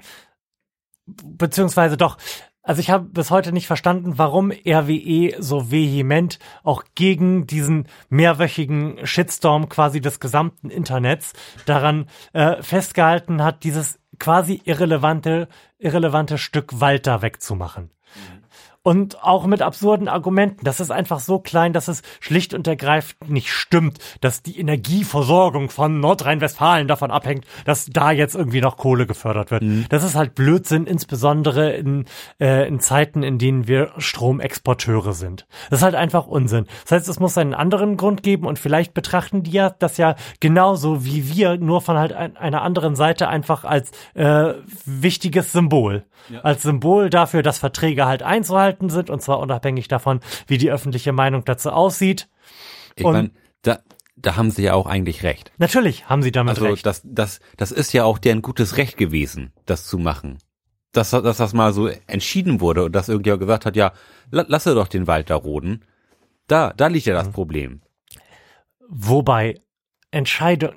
beziehungsweise 1.06 1.98
doch, 1.98 2.18
also 2.64 2.80
ich 2.80 2.90
habe 2.90 3.04
bis 3.04 3.30
heute 3.30 3.52
nicht 3.52 3.68
verstanden, 3.68 4.18
warum 4.18 4.52
RWE 4.52 5.36
so 5.40 5.70
vehement 5.70 6.40
auch 6.64 6.84
gegen 6.96 7.46
diesen 7.46 7.88
mehrwöchigen 8.10 9.06
Shitstorm 9.06 9.68
quasi 9.68 10.00
des 10.00 10.22
gesamten 10.22 10.70
Internets 10.70 11.34
daran 11.66 12.08
äh, 12.32 12.62
festgehalten 12.64 13.44
hat, 13.44 13.66
dieses 13.66 14.00
quasi 14.18 14.62
irrelevante, 14.64 15.50
irrelevante 15.78 16.38
Stück 16.38 16.80
Wald 16.80 17.06
da 17.06 17.22
wegzumachen. 17.22 17.92
Und 18.84 19.24
auch 19.24 19.46
mit 19.46 19.62
absurden 19.62 20.10
Argumenten. 20.10 20.66
Das 20.66 20.80
ist 20.80 20.92
einfach 20.92 21.20
so 21.20 21.40
klein, 21.40 21.74
dass 21.74 21.88
es 21.88 22.02
schlicht 22.20 22.54
und 22.54 22.68
ergreifend 22.68 23.30
nicht 23.30 23.52
stimmt, 23.52 24.00
dass 24.20 24.44
die 24.44 24.60
Energieversorgung 24.60 25.70
von 25.70 26.02
Nordrhein-Westfalen 26.02 26.88
davon 26.88 27.10
abhängt, 27.10 27.46
dass 27.66 27.86
da 27.86 28.12
jetzt 28.12 28.36
irgendwie 28.36 28.60
noch 28.62 28.76
Kohle 28.76 29.08
gefördert 29.08 29.52
wird. 29.52 29.64
Mhm. 29.64 29.86
Das 29.90 30.04
ist 30.04 30.16
halt 30.16 30.36
Blödsinn, 30.36 30.86
insbesondere 30.86 31.72
in, 31.74 32.06
äh, 32.40 32.68
in 32.68 32.82
Zeiten, 32.82 33.24
in 33.24 33.38
denen 33.38 33.68
wir 33.68 33.92
Stromexporteure 33.98 35.14
sind. 35.14 35.48
Das 35.70 35.80
ist 35.80 35.84
halt 35.84 35.96
einfach 35.96 36.28
Unsinn. 36.28 36.68
Das 36.84 36.92
heißt, 36.92 37.08
es 37.08 37.20
muss 37.20 37.38
einen 37.38 37.54
anderen 37.54 37.96
Grund 37.96 38.22
geben 38.22 38.46
und 38.46 38.60
vielleicht 38.60 38.94
betrachten 38.94 39.44
die 39.44 39.52
ja 39.52 39.70
das 39.70 39.98
ja 39.98 40.16
genauso 40.42 41.06
wie 41.06 41.30
wir, 41.34 41.58
nur 41.58 41.82
von 41.82 41.98
halt 41.98 42.12
ein, 42.12 42.36
einer 42.36 42.62
anderen 42.62 42.96
Seite 42.96 43.30
einfach 43.30 43.64
als 43.64 43.92
äh, 44.14 44.56
wichtiges 44.86 45.54
Symbol. 45.54 46.04
Ja. 46.30 46.42
Als 46.42 46.64
Symbol 46.64 47.10
dafür, 47.10 47.44
dass 47.44 47.60
Verträge 47.60 48.06
halt 48.06 48.24
einzuhalten 48.24 48.90
sind 48.90 49.10
und 49.10 49.22
zwar 49.22 49.40
unabhängig 49.40 49.88
davon, 49.88 50.20
wie 50.48 50.58
die 50.58 50.72
öffentliche 50.72 51.12
Meinung 51.12 51.46
dazu 51.46 51.72
aussieht. 51.72 52.30
Ich 52.96 53.04
meine, 53.04 53.32
da, 53.62 53.80
da 54.16 54.36
haben 54.36 54.52
sie 54.52 54.64
ja 54.64 54.74
auch 54.74 54.86
eigentlich 54.86 55.24
recht. 55.24 55.52
Natürlich 55.58 56.10
haben 56.10 56.22
sie 56.22 56.32
damit 56.32 56.56
also 56.56 56.66
recht. 56.66 56.86
Also 56.88 57.02
das, 57.04 57.40
das, 57.40 57.40
das 57.58 57.72
ist 57.72 57.94
ja 57.94 58.04
auch 58.04 58.18
deren 58.18 58.42
gutes 58.42 58.78
Recht 58.78 58.98
gewesen, 58.98 59.52
das 59.66 59.86
zu 59.86 59.98
machen. 59.98 60.38
Dass, 60.92 61.10
dass 61.10 61.38
das 61.38 61.54
mal 61.54 61.74
so 61.74 61.88
entschieden 61.88 62.62
wurde 62.62 62.86
und 62.86 62.96
dass 62.96 63.10
irgendjemand 63.10 63.42
gesagt 63.42 63.66
hat, 63.66 63.76
ja, 63.76 63.94
lasse 64.30 64.76
doch 64.76 64.88
den 64.88 65.08
Wald 65.08 65.32
da 65.32 65.36
roden. 65.36 65.84
Da, 66.48 66.72
da 66.76 66.88
liegt 66.88 67.08
ja 67.08 67.16
das 67.16 67.28
mhm. 67.28 67.34
Problem. 67.34 67.82
Wobei 68.88 69.60
Entscheidung, 70.12 70.76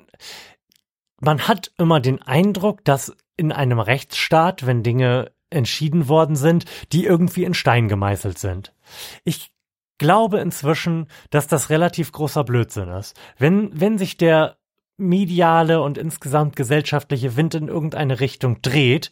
man 1.19 1.47
hat 1.47 1.71
immer 1.77 1.99
den 1.99 2.21
Eindruck, 2.21 2.83
dass 2.83 3.15
in 3.35 3.51
einem 3.51 3.79
Rechtsstaat, 3.79 4.65
wenn 4.65 4.81
Dinge 4.81 5.31
entschieden 5.49 6.07
worden 6.07 6.35
sind, 6.35 6.65
die 6.91 7.05
irgendwie 7.05 7.43
in 7.43 7.53
Stein 7.53 7.87
gemeißelt 7.87 8.37
sind. 8.37 8.73
Ich 9.23 9.51
glaube 9.97 10.39
inzwischen, 10.39 11.07
dass 11.29 11.47
das 11.47 11.69
relativ 11.69 12.11
großer 12.11 12.43
Blödsinn 12.43 12.89
ist. 12.89 13.15
Wenn, 13.37 13.79
wenn 13.79 13.97
sich 13.97 14.17
der 14.17 14.57
mediale 14.97 15.81
und 15.81 15.97
insgesamt 15.97 16.55
gesellschaftliche 16.55 17.35
Wind 17.35 17.55
in 17.55 17.67
irgendeine 17.67 18.19
Richtung 18.19 18.61
dreht 18.61 19.11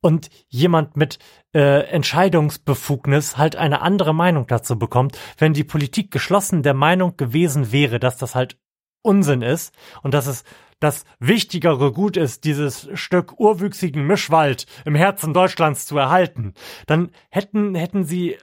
und 0.00 0.30
jemand 0.48 0.96
mit 0.96 1.18
äh, 1.54 1.82
Entscheidungsbefugnis 1.88 3.36
halt 3.36 3.56
eine 3.56 3.82
andere 3.82 4.14
Meinung 4.14 4.46
dazu 4.46 4.78
bekommt, 4.78 5.18
wenn 5.36 5.52
die 5.52 5.64
Politik 5.64 6.10
geschlossen 6.10 6.62
der 6.62 6.74
Meinung 6.74 7.16
gewesen 7.16 7.72
wäre, 7.72 7.98
dass 7.98 8.16
das 8.16 8.34
halt 8.34 8.58
Unsinn 9.02 9.42
ist 9.42 9.74
und 10.02 10.14
dass 10.14 10.26
es 10.26 10.44
das 10.80 11.04
wichtigere 11.18 11.92
Gut 11.92 12.16
ist, 12.16 12.44
dieses 12.44 12.88
Stück 12.94 13.38
urwüchsigen 13.38 14.06
Mischwald 14.06 14.66
im 14.84 14.94
Herzen 14.94 15.34
Deutschlands 15.34 15.86
zu 15.86 15.98
erhalten, 15.98 16.54
dann 16.86 17.10
hätten, 17.30 17.74
hätten 17.74 18.04
sie 18.04 18.36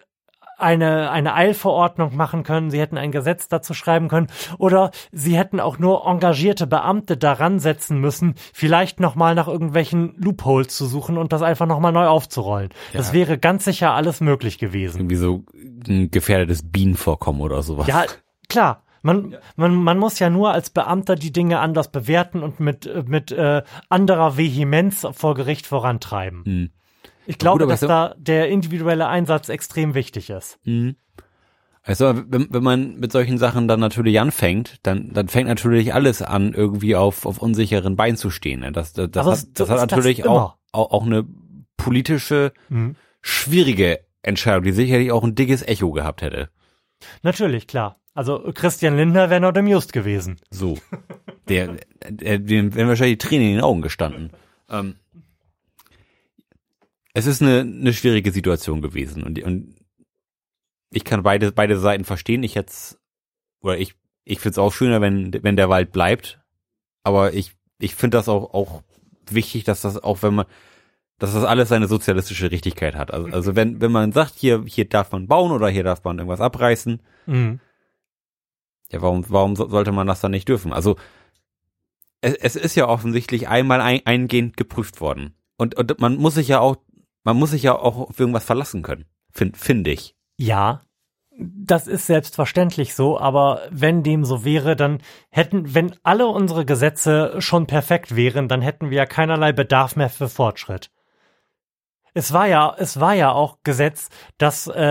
eine, 0.57 1.11
eine 1.11 1.33
Eilverordnung 1.33 2.15
machen 2.15 2.43
können, 2.43 2.71
sie 2.71 2.79
hätten 2.79 2.97
ein 2.97 3.11
Gesetz 3.11 3.47
dazu 3.47 3.73
schreiben 3.73 4.07
können 4.07 4.27
oder 4.57 4.91
sie 5.11 5.37
hätten 5.37 5.59
auch 5.59 5.79
nur 5.79 6.05
engagierte 6.05 6.67
Beamte 6.67 7.17
daran 7.17 7.59
setzen 7.59 7.99
müssen, 7.99 8.35
vielleicht 8.53 8.99
nochmal 8.99 9.35
nach 9.35 9.47
irgendwelchen 9.47 10.15
Loopholes 10.17 10.75
zu 10.75 10.85
suchen 10.85 11.17
und 11.17 11.33
das 11.33 11.41
einfach 11.41 11.65
nochmal 11.65 11.91
neu 11.91 12.07
aufzurollen. 12.07 12.69
Ja. 12.93 12.99
Das 12.99 13.13
wäre 13.13 13.37
ganz 13.37 13.65
sicher 13.65 13.93
alles 13.93 14.21
möglich 14.21 14.57
gewesen. 14.57 14.99
Irgendwie 14.99 15.15
so 15.15 15.43
ein 15.87 16.09
gefährdetes 16.09 16.61
Bienenvorkommen 16.63 17.41
oder 17.41 17.61
sowas. 17.61 17.87
Ja, 17.87 18.05
klar. 18.49 18.84
Man, 19.05 19.33
ja. 19.33 19.39
man, 19.55 19.75
man 19.75 19.99
muss 19.99 20.17
ja 20.17 20.31
nur 20.31 20.51
als 20.51 20.71
Beamter 20.71 21.15
die 21.15 21.31
Dinge 21.31 21.59
anders 21.59 21.91
bewerten 21.91 22.41
und 22.41 22.59
mit, 22.59 22.89
mit 23.07 23.31
äh, 23.31 23.61
anderer 23.87 24.35
Vehemenz 24.35 25.05
vor 25.11 25.35
Gericht 25.35 25.67
vorantreiben. 25.67 26.41
Mhm. 26.43 26.69
Ich 27.27 27.37
glaube, 27.37 27.65
Gut, 27.65 27.71
dass 27.71 27.81
da 27.81 28.15
der 28.17 28.49
individuelle 28.49 29.07
Einsatz 29.07 29.49
extrem 29.49 29.93
wichtig 29.93 30.31
ist. 30.31 30.57
Mhm. 30.63 30.95
Also 31.83 32.15
wenn, 32.15 32.47
wenn 32.49 32.63
man 32.63 32.95
mit 32.95 33.11
solchen 33.11 33.37
Sachen 33.37 33.67
dann 33.67 33.79
natürlich 33.79 34.19
anfängt, 34.19 34.79
dann, 34.81 35.13
dann 35.13 35.27
fängt 35.27 35.49
natürlich 35.49 35.93
alles 35.93 36.23
an, 36.23 36.53
irgendwie 36.53 36.95
auf, 36.95 37.27
auf 37.27 37.37
unsicheren 37.37 37.95
Beinen 37.95 38.17
zu 38.17 38.31
stehen. 38.31 38.61
Ne? 38.61 38.71
Das, 38.71 38.93
das, 38.93 39.11
das, 39.11 39.25
hat, 39.27 39.33
das, 39.33 39.53
das 39.53 39.69
hat 39.69 39.91
natürlich 39.91 40.25
auch, 40.25 40.55
auch, 40.71 40.91
auch 40.91 41.05
eine 41.05 41.27
politische, 41.77 42.53
mhm. 42.69 42.95
schwierige 43.21 43.99
Entscheidung, 44.23 44.63
die 44.63 44.71
sicherlich 44.71 45.11
auch 45.11 45.23
ein 45.23 45.35
dickes 45.35 45.61
Echo 45.61 45.91
gehabt 45.91 46.23
hätte. 46.23 46.49
Natürlich, 47.21 47.67
klar. 47.67 47.99
Also 48.15 48.51
Christian 48.55 48.95
Lindner 48.95 49.29
wäre 49.29 49.41
not 49.41 49.57
amused 49.57 49.93
gewesen. 49.93 50.37
So. 50.49 50.79
Der, 51.49 51.75
der, 52.09 52.39
dem 52.39 52.73
wären 52.73 52.87
wahrscheinlich 52.87 53.19
die 53.19 53.27
Tränen 53.27 53.47
in 53.49 53.55
den 53.55 53.63
Augen 53.63 53.81
gestanden. 53.81 54.31
Ähm, 54.69 54.95
es 57.13 57.27
ist 57.27 57.41
eine, 57.41 57.59
eine 57.59 57.93
schwierige 57.93 58.31
Situation 58.31 58.81
gewesen 58.81 59.21
und, 59.21 59.41
und 59.43 59.75
ich 60.91 61.03
kann 61.03 61.23
beide, 61.23 61.51
beide 61.51 61.77
Seiten 61.77 62.05
verstehen. 62.05 62.43
Ich 62.43 62.55
jetzt, 62.55 62.97
oder 63.59 63.77
ich, 63.77 63.95
ich 64.23 64.39
finde 64.39 64.51
es 64.53 64.57
auch 64.59 64.73
schöner, 64.73 65.01
wenn, 65.01 65.31
wenn 65.43 65.57
der 65.57 65.69
Wald 65.69 65.91
bleibt. 65.91 66.39
Aber 67.03 67.33
ich, 67.33 67.51
ich 67.79 67.95
finde 67.95 68.17
das 68.17 68.29
auch, 68.29 68.53
auch 68.53 68.81
wichtig, 69.29 69.65
dass 69.65 69.81
das 69.81 70.01
auch, 70.01 70.23
wenn 70.23 70.35
man, 70.35 70.45
dass 71.19 71.33
das 71.33 71.43
alles 71.43 71.69
seine 71.69 71.87
sozialistische 71.87 72.49
Richtigkeit 72.49 72.95
hat. 72.95 73.13
Also, 73.13 73.27
also 73.27 73.55
wenn, 73.55 73.81
wenn 73.81 73.91
man 73.91 74.13
sagt, 74.13 74.35
hier, 74.37 74.63
hier 74.65 74.87
darf 74.87 75.11
man 75.11 75.27
bauen 75.27 75.51
oder 75.51 75.67
hier 75.67 75.83
darf 75.83 76.03
man 76.03 76.17
irgendwas 76.17 76.41
abreißen, 76.41 77.01
mhm. 77.25 77.59
Ja, 78.95 79.01
warum, 79.01 79.25
warum 79.27 79.57
sollte 79.57 79.91
man 79.91 80.07
das 80.07 80.21
dann 80.21 80.31
nicht 80.31 80.47
dürfen? 80.47 80.71
Also, 80.71 80.95
es, 82.21 82.33
es 82.35 82.55
ist 82.55 82.75
ja 82.75 82.87
offensichtlich 82.87 83.49
einmal 83.49 83.81
ein, 83.81 83.99
eingehend 84.05 84.55
geprüft 84.55 85.01
worden. 85.01 85.35
Und, 85.57 85.75
und 85.75 85.99
man 85.99 86.15
muss 86.15 86.35
sich 86.35 86.47
ja 86.47 86.61
auch, 86.61 86.77
man 87.25 87.35
muss 87.35 87.51
sich 87.51 87.63
ja 87.63 87.77
auch 87.77 88.09
auf 88.09 88.17
irgendwas 88.17 88.45
verlassen 88.45 88.83
können. 88.83 89.03
Finde 89.33 89.59
find 89.59 89.85
ich. 89.89 90.15
Ja, 90.37 90.85
das 91.37 91.87
ist 91.87 92.05
selbstverständlich 92.05 92.95
so, 92.95 93.19
aber 93.19 93.63
wenn 93.69 94.01
dem 94.01 94.23
so 94.23 94.45
wäre, 94.45 94.77
dann 94.77 95.01
hätten, 95.29 95.73
wenn 95.73 95.93
alle 96.03 96.27
unsere 96.27 96.63
Gesetze 96.63 97.35
schon 97.39 97.67
perfekt 97.67 98.15
wären, 98.15 98.47
dann 98.47 98.61
hätten 98.61 98.91
wir 98.91 98.97
ja 98.99 99.05
keinerlei 99.05 99.51
Bedarf 99.51 99.97
mehr 99.97 100.09
für 100.09 100.29
Fortschritt 100.29 100.89
es 102.15 102.31
war 102.33 102.47
ja, 102.47 102.73
es 102.79 102.99
war 102.99 103.13
ja 103.13 103.31
auch 103.31 103.59
Gesetz, 103.63 104.09
dass 104.37 104.67
äh, 104.67 104.81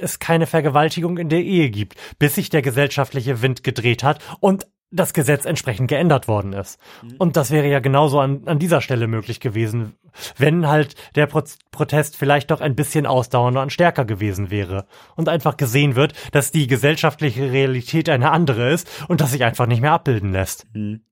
es 0.00 0.18
keine 0.18 0.46
Vergewaltigung 0.46 1.16
in 1.18 1.28
der 1.30 1.40
Ehe 1.40 1.70
gibt, 1.70 1.94
bis 2.18 2.34
sich 2.34 2.50
der 2.50 2.62
gesellschaftliche 2.62 3.40
Wind 3.40 3.62
gedreht 3.62 4.02
hat 4.02 4.20
und 4.40 4.66
das 4.90 5.12
Gesetz 5.12 5.44
entsprechend 5.44 5.88
geändert 5.88 6.28
worden 6.28 6.52
ist. 6.52 6.80
Mhm. 7.02 7.14
Und 7.18 7.36
das 7.36 7.50
wäre 7.50 7.68
ja 7.68 7.78
genauso 7.78 8.20
an, 8.20 8.42
an 8.46 8.58
dieser 8.58 8.80
Stelle 8.80 9.06
möglich 9.06 9.40
gewesen, 9.40 9.94
wenn 10.36 10.66
halt 10.68 10.94
der 11.14 11.26
Pro 11.26 11.42
Protest 11.70 12.16
vielleicht 12.16 12.50
doch 12.50 12.60
ein 12.60 12.74
bisschen 12.74 13.06
ausdauernder 13.06 13.62
und 13.62 13.72
stärker 13.72 14.04
gewesen 14.04 14.50
wäre. 14.50 14.86
Und 15.16 15.28
einfach 15.28 15.56
gesehen 15.56 15.96
wird, 15.96 16.12
dass 16.32 16.50
die 16.50 16.66
gesellschaftliche 16.66 17.50
Realität 17.50 18.08
eine 18.08 18.30
andere 18.30 18.72
ist 18.72 18.88
und 19.08 19.20
dass 19.20 19.32
sich 19.32 19.44
einfach 19.44 19.66
nicht 19.66 19.80
mehr 19.80 19.92
abbilden 19.92 20.32
lässt. 20.32 20.66
Mhm. 20.74 21.02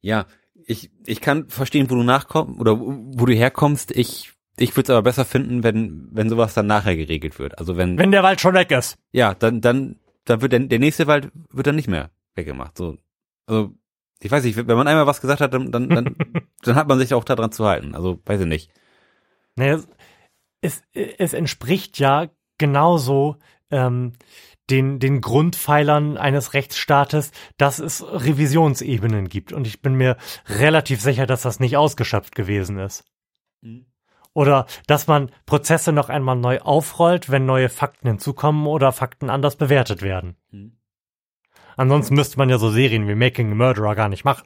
Ja, 0.00 0.26
ich, 0.66 0.90
ich 1.04 1.20
kann 1.20 1.48
verstehen, 1.48 1.90
wo 1.90 1.94
du 1.94 2.02
nachkommst 2.02 2.60
oder 2.60 2.78
wo 2.78 3.26
du 3.26 3.32
herkommst. 3.34 3.90
Ich 3.90 4.35
ich 4.58 4.74
würde 4.76 4.84
es 4.84 4.90
aber 4.90 5.02
besser 5.02 5.24
finden, 5.24 5.62
wenn, 5.62 6.08
wenn 6.10 6.28
sowas 6.28 6.54
dann 6.54 6.66
nachher 6.66 6.96
geregelt 6.96 7.38
wird. 7.38 7.58
Also 7.58 7.76
wenn. 7.76 7.98
Wenn 7.98 8.10
der 8.10 8.22
Wald 8.22 8.40
schon 8.40 8.54
weg 8.54 8.70
ist. 8.70 8.98
Ja, 9.12 9.34
dann, 9.34 9.60
dann, 9.60 9.96
dann 10.24 10.40
wird 10.40 10.52
der, 10.52 10.60
der 10.60 10.78
nächste 10.78 11.06
Wald 11.06 11.30
wird 11.50 11.66
dann 11.66 11.76
nicht 11.76 11.88
mehr 11.88 12.10
weggemacht. 12.34 12.76
So. 12.76 12.96
Also, 13.46 13.74
ich 14.22 14.30
weiß 14.30 14.44
nicht, 14.44 14.56
wenn 14.56 14.66
man 14.76 14.88
einmal 14.88 15.06
was 15.06 15.20
gesagt 15.20 15.40
hat, 15.40 15.52
dann, 15.52 15.70
dann, 15.72 15.88
dann, 15.88 16.16
dann 16.62 16.74
hat 16.74 16.88
man 16.88 16.98
sich 16.98 17.12
auch 17.12 17.24
daran 17.24 17.52
zu 17.52 17.66
halten. 17.66 17.94
Also, 17.94 18.20
weiß 18.24 18.40
ich 18.40 18.46
nicht. 18.46 18.70
Naja, 19.56 19.80
es, 20.62 20.82
es 20.92 21.32
entspricht 21.34 21.98
ja 21.98 22.28
genauso 22.58 23.36
ähm, 23.70 24.14
den, 24.70 24.98
den 24.98 25.20
Grundpfeilern 25.20 26.16
eines 26.16 26.54
Rechtsstaates, 26.54 27.30
dass 27.56 27.78
es 27.78 28.02
Revisionsebenen 28.02 29.28
gibt. 29.28 29.52
Und 29.52 29.66
ich 29.66 29.82
bin 29.82 29.94
mir 29.94 30.16
relativ 30.46 31.00
sicher, 31.00 31.26
dass 31.26 31.42
das 31.42 31.60
nicht 31.60 31.76
ausgeschöpft 31.76 32.34
gewesen 32.34 32.78
ist. 32.78 33.04
Oder 34.36 34.66
dass 34.86 35.06
man 35.06 35.30
Prozesse 35.46 35.92
noch 35.92 36.10
einmal 36.10 36.36
neu 36.36 36.60
aufrollt, 36.60 37.30
wenn 37.30 37.46
neue 37.46 37.70
Fakten 37.70 38.06
hinzukommen 38.06 38.66
oder 38.66 38.92
Fakten 38.92 39.30
anders 39.30 39.56
bewertet 39.56 40.02
werden. 40.02 40.36
Mhm. 40.50 40.76
Ansonsten 41.78 42.14
müsste 42.14 42.36
man 42.36 42.50
ja 42.50 42.58
so 42.58 42.68
Serien 42.68 43.08
wie 43.08 43.14
Making 43.14 43.52
a 43.52 43.54
Murderer 43.54 43.94
gar 43.94 44.10
nicht 44.10 44.26
machen. 44.26 44.44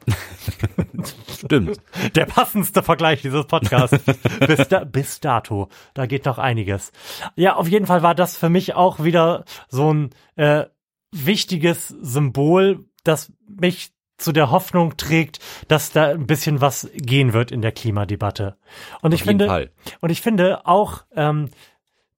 Stimmt. 1.29 1.81
Der 2.15 2.25
passendste 2.25 2.83
Vergleich 2.83 3.21
dieses 3.21 3.45
Podcasts. 3.47 3.99
bis, 4.47 4.67
da, 4.69 4.85
bis 4.85 5.19
dato. 5.19 5.67
Da 5.93 6.05
geht 6.05 6.23
noch 6.23 6.37
einiges. 6.37 6.93
Ja, 7.35 7.55
auf 7.57 7.67
jeden 7.67 7.85
Fall 7.85 8.01
war 8.01 8.15
das 8.15 8.37
für 8.37 8.49
mich 8.49 8.75
auch 8.75 9.03
wieder 9.03 9.43
so 9.67 9.93
ein 9.93 10.11
äh, 10.37 10.67
wichtiges 11.11 11.89
Symbol, 11.89 12.85
das 13.03 13.33
mich 13.45 13.91
zu 14.21 14.31
der 14.31 14.51
Hoffnung 14.51 14.97
trägt, 14.97 15.39
dass 15.67 15.91
da 15.91 16.09
ein 16.09 16.27
bisschen 16.27 16.61
was 16.61 16.89
gehen 16.93 17.33
wird 17.33 17.51
in 17.51 17.61
der 17.61 17.71
Klimadebatte. 17.71 18.55
Und 19.01 19.13
Auf 19.13 19.19
ich 19.19 19.23
finde, 19.23 19.47
Fall. 19.47 19.71
und 19.99 20.09
ich 20.09 20.21
finde 20.21 20.65
auch 20.65 21.03
ähm, 21.15 21.49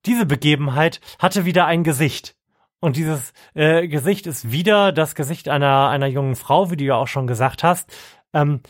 diese 0.06 0.26
Begebenheit 0.26 1.00
hatte 1.18 1.44
wieder 1.44 1.66
ein 1.66 1.82
Gesicht. 1.84 2.36
Und 2.80 2.96
dieses 2.96 3.32
äh, 3.54 3.88
Gesicht 3.88 4.26
ist 4.26 4.50
wieder 4.50 4.92
das 4.92 5.14
Gesicht 5.14 5.48
einer 5.48 5.88
einer 5.88 6.06
jungen 6.06 6.36
Frau, 6.36 6.70
wie 6.70 6.76
du 6.76 6.84
ja 6.84 6.96
auch 6.96 7.08
schon 7.08 7.26
gesagt 7.26 7.62
hast. 7.62 7.90
Ähm, 8.34 8.60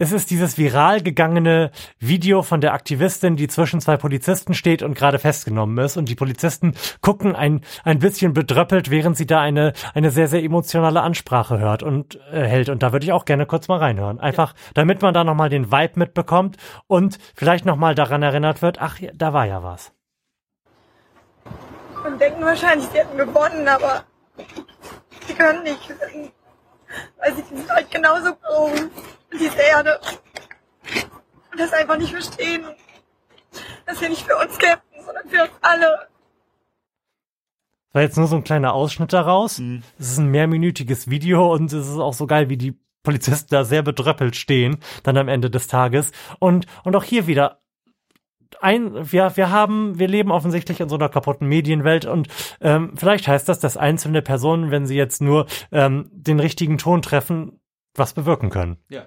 es 0.00 0.12
ist 0.12 0.30
dieses 0.30 0.56
viral 0.58 1.02
gegangene 1.02 1.72
Video 1.98 2.42
von 2.42 2.60
der 2.60 2.72
Aktivistin, 2.72 3.34
die 3.34 3.48
zwischen 3.48 3.80
zwei 3.80 3.96
Polizisten 3.96 4.54
steht 4.54 4.84
und 4.84 4.94
gerade 4.94 5.18
festgenommen 5.18 5.76
ist. 5.84 5.96
Und 5.96 6.08
die 6.08 6.14
Polizisten 6.14 6.74
gucken 7.00 7.34
ein, 7.34 7.62
ein 7.82 7.98
bisschen 7.98 8.32
bedröppelt, 8.32 8.90
während 8.90 9.16
sie 9.16 9.26
da 9.26 9.40
eine, 9.40 9.72
eine 9.94 10.12
sehr, 10.12 10.28
sehr 10.28 10.44
emotionale 10.44 11.02
Ansprache 11.02 11.58
hört 11.58 11.82
und 11.82 12.14
äh, 12.30 12.44
hält. 12.44 12.68
Und 12.68 12.84
da 12.84 12.92
würde 12.92 13.06
ich 13.06 13.12
auch 13.12 13.24
gerne 13.24 13.44
kurz 13.44 13.66
mal 13.66 13.78
reinhören. 13.78 14.20
Einfach, 14.20 14.54
damit 14.74 15.02
man 15.02 15.14
da 15.14 15.24
nochmal 15.24 15.48
den 15.48 15.72
Vibe 15.72 15.98
mitbekommt 15.98 16.58
und 16.86 17.18
vielleicht 17.34 17.64
nochmal 17.64 17.96
daran 17.96 18.22
erinnert 18.22 18.62
wird, 18.62 18.80
ach, 18.80 19.00
da 19.14 19.32
war 19.32 19.46
ja 19.46 19.64
was. 19.64 19.92
Und 22.06 22.20
denken 22.20 22.44
wahrscheinlich, 22.44 22.88
sie 22.90 22.98
hätten 22.98 23.18
gewonnen, 23.18 23.66
aber 23.66 24.04
sie 25.26 25.34
können 25.34 25.64
nicht. 25.64 25.92
Weil 27.18 27.34
sie 27.34 27.42
sind 27.42 27.68
halt 27.68 27.90
genauso 27.90 28.32
groß 28.34 28.88
diese 29.38 29.60
Erde. 29.60 30.00
Und 31.50 31.60
das 31.60 31.72
einfach 31.72 31.98
nicht 31.98 32.12
verstehen. 32.12 32.64
Dass 33.86 34.00
wir 34.00 34.08
nicht 34.08 34.26
für 34.26 34.36
uns 34.36 34.58
kämpfen, 34.58 35.04
sondern 35.04 35.28
für 35.28 35.42
uns 35.42 35.52
alle. 35.62 36.08
Das 37.88 37.94
war 37.94 38.02
jetzt 38.02 38.16
nur 38.18 38.26
so 38.26 38.36
ein 38.36 38.44
kleiner 38.44 38.74
Ausschnitt 38.74 39.12
daraus. 39.12 39.58
Mhm. 39.58 39.82
Es 39.98 40.12
ist 40.12 40.18
ein 40.18 40.30
mehrminütiges 40.30 41.08
Video 41.08 41.52
und 41.52 41.72
es 41.72 41.88
ist 41.88 41.98
auch 41.98 42.12
so 42.12 42.26
geil, 42.26 42.48
wie 42.48 42.58
die 42.58 42.78
Polizisten 43.02 43.48
da 43.50 43.64
sehr 43.64 43.82
bedröppelt 43.82 44.36
stehen, 44.36 44.78
dann 45.02 45.16
am 45.16 45.28
Ende 45.28 45.50
des 45.50 45.66
Tages. 45.66 46.12
Und, 46.38 46.66
und 46.84 46.94
auch 46.94 47.04
hier 47.04 47.26
wieder 47.26 47.60
ein, 48.60 49.12
wir, 49.12 49.36
wir 49.36 49.50
haben, 49.50 49.98
wir 49.98 50.08
leben 50.08 50.30
offensichtlich 50.30 50.80
in 50.80 50.88
so 50.88 50.96
einer 50.96 51.08
kaputten 51.08 51.48
Medienwelt 51.48 52.06
und 52.06 52.28
ähm, 52.60 52.92
vielleicht 52.96 53.28
heißt 53.28 53.48
das, 53.48 53.60
dass 53.60 53.76
einzelne 53.76 54.22
Personen, 54.22 54.70
wenn 54.70 54.86
sie 54.86 54.96
jetzt 54.96 55.20
nur 55.20 55.46
ähm, 55.70 56.10
den 56.12 56.40
richtigen 56.40 56.78
Ton 56.78 57.02
treffen, 57.02 57.60
was 57.98 58.14
bewirken 58.14 58.50
können. 58.50 58.78
Ja. 58.88 59.06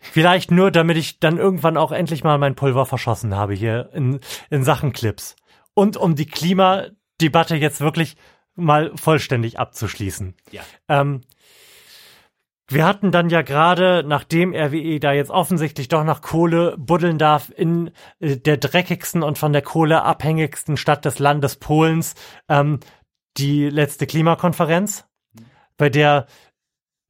Vielleicht 0.00 0.50
nur, 0.50 0.70
damit 0.70 0.96
ich 0.96 1.20
dann 1.20 1.38
irgendwann 1.38 1.76
auch 1.76 1.92
endlich 1.92 2.24
mal 2.24 2.36
mein 2.38 2.56
Pulver 2.56 2.86
verschossen 2.86 3.36
habe 3.36 3.54
hier 3.54 3.90
in, 3.92 4.20
in 4.50 4.64
Sachen 4.64 4.92
Clips. 4.92 5.36
Und 5.74 5.96
um 5.96 6.16
die 6.16 6.26
Klimadebatte 6.26 7.56
jetzt 7.56 7.80
wirklich 7.80 8.16
mal 8.54 8.92
vollständig 8.96 9.58
abzuschließen. 9.58 10.34
Ja. 10.50 10.62
Ähm, 10.88 11.22
wir 12.68 12.86
hatten 12.86 13.10
dann 13.10 13.28
ja 13.28 13.42
gerade, 13.42 14.02
nachdem 14.06 14.54
RWE 14.54 14.98
da 14.98 15.12
jetzt 15.12 15.30
offensichtlich 15.30 15.88
doch 15.88 16.04
nach 16.04 16.22
Kohle 16.22 16.76
buddeln 16.78 17.18
darf, 17.18 17.52
in 17.54 17.90
äh, 18.18 18.36
der 18.36 18.56
dreckigsten 18.56 19.22
und 19.22 19.38
von 19.38 19.52
der 19.52 19.62
Kohle 19.62 20.02
abhängigsten 20.02 20.76
Stadt 20.76 21.04
des 21.04 21.18
Landes 21.18 21.56
Polens, 21.56 22.14
ähm, 22.48 22.80
die 23.36 23.68
letzte 23.68 24.06
Klimakonferenz, 24.06 25.04
bei 25.76 25.88
der 25.88 26.26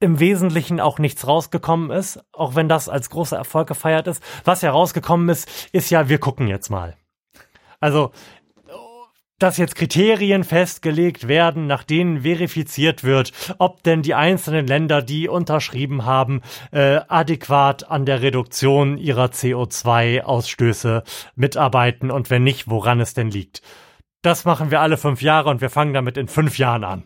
im 0.03 0.19
Wesentlichen 0.19 0.81
auch 0.81 0.99
nichts 0.99 1.27
rausgekommen 1.27 1.91
ist, 1.91 2.21
auch 2.33 2.55
wenn 2.55 2.69
das 2.69 2.89
als 2.89 3.09
großer 3.09 3.37
Erfolg 3.37 3.69
gefeiert 3.69 4.09
ist. 4.09 4.23
Was 4.45 4.63
ja 4.63 4.73
rausgekommen 4.73 5.29
ist, 5.29 5.71
ist 5.73 5.91
ja, 5.91 6.09
wir 6.09 6.19
gucken 6.19 6.49
jetzt 6.49 6.71
mal. 6.71 6.97
Also, 7.81 8.11
dass 9.39 9.57
jetzt 9.57 9.75
Kriterien 9.75 10.45
festgelegt 10.45 11.27
werden, 11.27 11.67
nach 11.67 11.83
denen 11.83 12.23
verifiziert 12.23 13.03
wird, 13.03 13.33
ob 13.59 13.83
denn 13.83 14.03
die 14.03 14.15
einzelnen 14.15 14.67
Länder, 14.67 15.03
die 15.03 15.29
unterschrieben 15.29 16.05
haben, 16.05 16.43
äh, 16.71 17.01
adäquat 17.09 17.91
an 17.91 18.07
der 18.07 18.23
Reduktion 18.23 18.99
ihrer 18.99 19.27
CO2-Ausstöße 19.27 21.03
mitarbeiten 21.35 22.11
und 22.11 22.31
wenn 22.31 22.45
nicht, 22.45 22.69
woran 22.69 23.01
es 23.01 23.15
denn 23.15 23.31
liegt. 23.31 23.63
Das 24.23 24.45
machen 24.45 24.71
wir 24.71 24.81
alle 24.81 24.97
fünf 24.97 25.23
Jahre 25.23 25.51
und 25.51 25.61
wir 25.61 25.71
fangen 25.71 25.95
damit 25.95 26.17
in 26.17 26.29
fünf 26.29 26.59
Jahren 26.59 26.85
an 26.85 27.05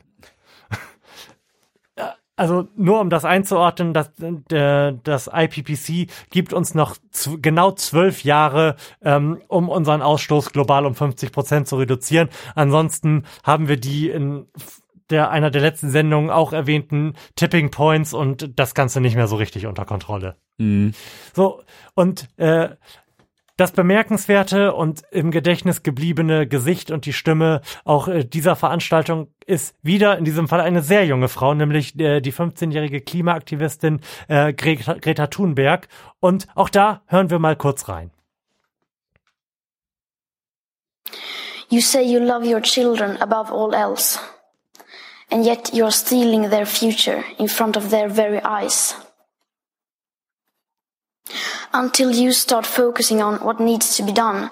also 2.37 2.69
nur 2.77 3.01
um 3.01 3.11
das 3.11 3.25
einzuordnen, 3.25 3.95
das, 3.95 4.11
der, 4.19 4.93
das 4.93 5.31
IPPC 5.33 6.11
gibt 6.31 6.53
uns 6.53 6.75
noch 6.75 6.97
genau 7.41 7.73
zwölf 7.73 8.25
Jahre, 8.25 8.77
ähm, 9.03 9.41
um 9.49 9.69
unseren 9.69 10.03
Ausstoß 10.03 10.53
global 10.53 10.85
um 10.87 10.95
50 10.95 11.33
Prozent 11.33 11.67
zu 11.67 11.77
reduzieren. 11.77 12.29
Ansonsten 12.55 13.25
haben 13.43 13.69
wir 13.69 13.79
die 13.79 14.11
in 14.11 14.47
der 15.11 15.31
einer 15.31 15.51
der 15.51 15.63
letzten 15.63 15.91
Sendungen 15.91 16.31
auch 16.31 16.53
erwähnten 16.53 17.15
Tipping 17.37 17.71
Points 17.71 18.13
und 18.13 18.59
das 18.59 18.75
Ganze 18.75 19.01
nicht 19.01 19.17
mehr 19.17 19.29
so 19.29 19.37
richtig 19.37 19.67
unter 19.67 19.85
Kontrolle. 19.85 20.37
Mhm. 20.59 20.93
So, 21.35 21.63
und 21.95 22.29
äh, 22.39 22.71
das 23.57 23.73
bemerkenswerte 23.73 24.75
und 24.75 25.03
im 25.11 25.31
Gedächtnis 25.31 25.83
gebliebene 25.83 26.47
Gesicht 26.47 26.91
und 26.91 27.07
die 27.07 27.15
Stimme 27.15 27.63
auch 27.85 28.07
äh, 28.09 28.25
dieser 28.25 28.55
Veranstaltung 28.55 29.29
ist 29.47 29.75
wieder 29.83 30.19
in 30.19 30.25
diesem 30.25 30.47
Fall 30.47 30.61
eine 30.61 30.83
sehr 30.83 31.07
junge 31.07 31.29
Frau, 31.29 31.55
nämlich 31.55 31.99
äh, 31.99 32.21
die 32.21 32.33
15-jährige 32.33 33.01
Klimaaktivistin 33.01 34.01
äh, 34.29 34.53
Greta, 34.53 34.95
Greta 34.95 35.29
Thunberg. 35.29 35.89
Und 36.21 36.47
auch 36.55 36.69
da 36.69 37.03
hören 37.07 37.31
wir 37.31 37.39
mal 37.39 37.57
kurz 37.57 37.89
rein. 37.89 38.11
You 41.69 41.81
say 41.81 42.03
you 42.03 42.21
love 42.21 42.47
your 42.47 42.61
children 42.61 43.17
above 43.21 43.51
all 43.53 43.75
else, 43.75 44.21
and 45.33 45.45
yet 45.45 45.73
you're 45.73 45.91
stealing 45.91 46.51
their 46.51 46.67
future 46.67 47.25
in 47.39 47.49
front 47.49 47.77
of 47.77 47.91
their 47.91 48.09
very 48.09 48.41
eyes. 48.45 48.95
Until 51.73 52.11
you 52.11 52.33
start 52.33 52.67
focusing 52.67 53.21
on 53.21 53.37
what 53.45 53.61
needs 53.61 53.97
to 53.97 54.03
be 54.03 54.13
done 54.13 54.51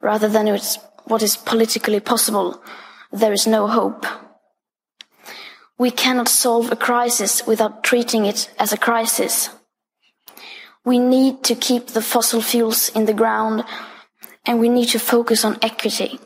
rather 0.00 0.28
than 0.28 0.58
what 1.04 1.22
is 1.22 1.36
politically 1.36 2.00
possible, 2.00 2.62
there 3.12 3.32
is 3.32 3.46
no 3.46 3.66
hope. 3.66 4.06
We 5.78 5.90
cannot 5.90 6.28
solve 6.28 6.72
a 6.72 6.76
crisis 6.76 7.46
without 7.46 7.84
treating 7.84 8.26
it 8.26 8.50
as 8.58 8.72
a 8.72 8.78
crisis. 8.78 9.50
We 10.84 10.98
need 10.98 11.44
to 11.44 11.54
keep 11.54 11.88
the 11.88 12.02
fossil 12.02 12.40
fuels 12.40 12.88
in 12.90 13.06
the 13.06 13.14
ground 13.14 13.64
and 14.44 14.60
we 14.60 14.68
need 14.68 14.88
to 14.90 14.98
focus 14.98 15.44
on 15.44 15.58
equity. 15.60 16.18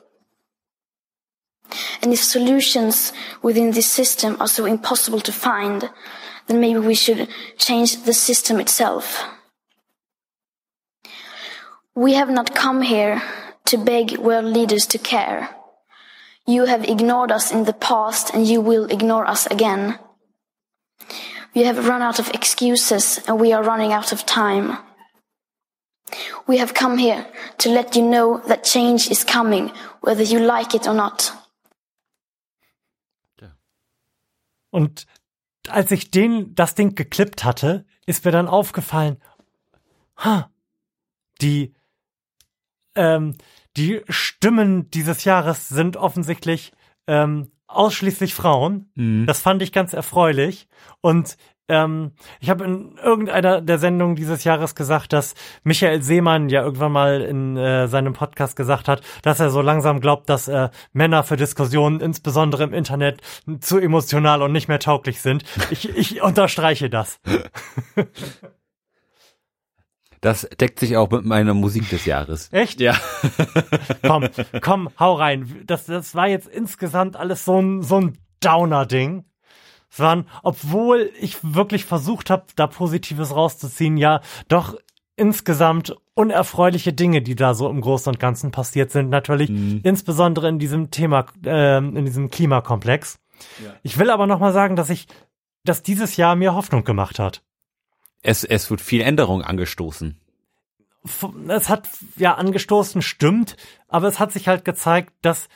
And 2.02 2.12
if 2.12 2.22
solutions 2.22 3.12
within 3.42 3.72
this 3.72 3.88
system 3.88 4.36
are 4.40 4.48
so 4.48 4.66
impossible 4.66 5.20
to 5.20 5.32
find, 5.32 5.88
then 6.46 6.60
maybe 6.60 6.80
we 6.80 6.94
should 6.94 7.28
change 7.58 8.04
the 8.04 8.12
system 8.12 8.60
itself. 8.60 9.24
We 12.00 12.14
have 12.14 12.30
not 12.30 12.54
come 12.54 12.80
here 12.80 13.20
to 13.66 13.76
beg 13.76 14.16
world 14.16 14.46
leaders 14.46 14.86
to 14.86 14.98
care. 14.98 15.50
You 16.46 16.64
have 16.64 16.82
ignored 16.88 17.30
us 17.30 17.52
in 17.52 17.64
the 17.64 17.74
past 17.74 18.32
and 18.32 18.46
you 18.46 18.62
will 18.62 18.86
ignore 18.86 19.26
us 19.28 19.46
again. 19.46 19.98
We 21.54 21.64
have 21.64 21.86
run 21.86 22.00
out 22.00 22.18
of 22.18 22.30
excuses 22.30 23.20
and 23.28 23.38
we 23.38 23.52
are 23.52 23.62
running 23.62 23.92
out 23.92 24.12
of 24.12 24.24
time. 24.24 24.78
We 26.46 26.56
have 26.56 26.72
come 26.72 26.96
here 26.96 27.26
to 27.58 27.68
let 27.68 27.94
you 27.94 28.02
know 28.02 28.38
that 28.48 28.64
change 28.64 29.10
is 29.10 29.22
coming, 29.22 29.70
whether 30.00 30.22
you 30.22 30.38
like 30.38 30.74
it 30.74 30.88
or 30.88 30.94
not. 30.94 31.34
Und 34.70 35.06
als 35.68 35.90
ich 35.90 36.10
den, 36.10 36.54
das 36.54 36.74
Ding 36.74 36.94
geklippt 36.94 37.44
hatte, 37.44 37.84
ist 38.06 38.24
mir 38.24 38.32
dann 38.32 38.48
aufgefallen, 38.48 39.20
ha, 40.16 40.50
die 41.42 41.74
ähm, 42.94 43.36
die 43.76 44.00
Stimmen 44.08 44.90
dieses 44.90 45.24
Jahres 45.24 45.68
sind 45.68 45.96
offensichtlich 45.96 46.72
ähm, 47.06 47.50
ausschließlich 47.66 48.34
Frauen. 48.34 48.90
Mhm. 48.94 49.26
Das 49.26 49.40
fand 49.40 49.62
ich 49.62 49.72
ganz 49.72 49.92
erfreulich. 49.92 50.68
Und 51.00 51.36
ähm, 51.68 52.12
ich 52.40 52.50
habe 52.50 52.64
in 52.64 52.98
irgendeiner 53.02 53.60
der 53.60 53.78
Sendungen 53.78 54.16
dieses 54.16 54.42
Jahres 54.42 54.74
gesagt, 54.74 55.12
dass 55.12 55.34
Michael 55.62 56.02
Seemann 56.02 56.48
ja 56.48 56.62
irgendwann 56.62 56.90
mal 56.90 57.20
in 57.22 57.56
äh, 57.56 57.86
seinem 57.86 58.12
Podcast 58.12 58.56
gesagt 58.56 58.88
hat, 58.88 59.02
dass 59.22 59.38
er 59.38 59.50
so 59.50 59.60
langsam 59.60 60.00
glaubt, 60.00 60.28
dass 60.28 60.48
äh, 60.48 60.70
Männer 60.92 61.22
für 61.22 61.36
Diskussionen, 61.36 62.00
insbesondere 62.00 62.64
im 62.64 62.74
Internet, 62.74 63.20
zu 63.60 63.78
emotional 63.78 64.42
und 64.42 64.50
nicht 64.50 64.66
mehr 64.66 64.80
tauglich 64.80 65.20
sind. 65.20 65.44
Ich, 65.70 65.96
ich 65.96 66.22
unterstreiche 66.22 66.90
das. 66.90 67.20
Das 70.20 70.46
deckt 70.60 70.78
sich 70.80 70.96
auch 70.96 71.10
mit 71.10 71.24
meiner 71.24 71.54
Musik 71.54 71.88
des 71.88 72.04
Jahres. 72.04 72.48
Echt? 72.52 72.80
Ja. 72.80 72.94
komm, 74.02 74.28
komm, 74.60 74.90
hau 74.98 75.14
rein. 75.14 75.62
Das, 75.66 75.86
das 75.86 76.14
war 76.14 76.28
jetzt 76.28 76.46
insgesamt 76.46 77.16
alles 77.16 77.44
so 77.44 77.60
ein, 77.60 77.82
so 77.82 78.00
ein 78.00 78.18
Downer-Ding. 78.40 79.24
Es 79.90 79.98
waren, 79.98 80.26
obwohl 80.42 81.10
ich 81.18 81.38
wirklich 81.42 81.84
versucht 81.84 82.30
habe, 82.30 82.44
da 82.54 82.66
Positives 82.66 83.34
rauszuziehen, 83.34 83.96
ja, 83.96 84.20
doch 84.48 84.76
insgesamt 85.16 85.96
unerfreuliche 86.14 86.92
Dinge, 86.92 87.22
die 87.22 87.34
da 87.34 87.54
so 87.54 87.68
im 87.68 87.80
Großen 87.80 88.12
und 88.12 88.20
Ganzen 88.20 88.50
passiert 88.50 88.90
sind. 88.90 89.08
Natürlich 89.08 89.48
mhm. 89.50 89.80
insbesondere 89.82 90.48
in 90.48 90.58
diesem 90.58 90.90
Thema, 90.90 91.26
äh, 91.44 91.78
in 91.78 92.04
diesem 92.04 92.30
Klimakomplex. 92.30 93.18
Ja. 93.64 93.72
Ich 93.82 93.98
will 93.98 94.10
aber 94.10 94.26
nochmal 94.26 94.52
sagen, 94.52 94.76
dass 94.76 94.90
ich, 94.90 95.08
dass 95.64 95.82
dieses 95.82 96.16
Jahr 96.16 96.36
mir 96.36 96.54
Hoffnung 96.54 96.84
gemacht 96.84 97.18
hat 97.18 97.42
es, 98.22 98.44
es 98.44 98.70
wird 98.70 98.80
viel 98.80 99.00
Änderung 99.00 99.42
angestoßen. 99.42 100.20
Es 101.48 101.68
hat 101.68 101.88
ja 102.16 102.34
angestoßen, 102.34 103.00
stimmt, 103.00 103.56
aber 103.88 104.08
es 104.08 104.18
hat 104.18 104.32
sich 104.32 104.48
halt 104.48 104.64
gezeigt, 104.64 105.14
dass 105.22 105.48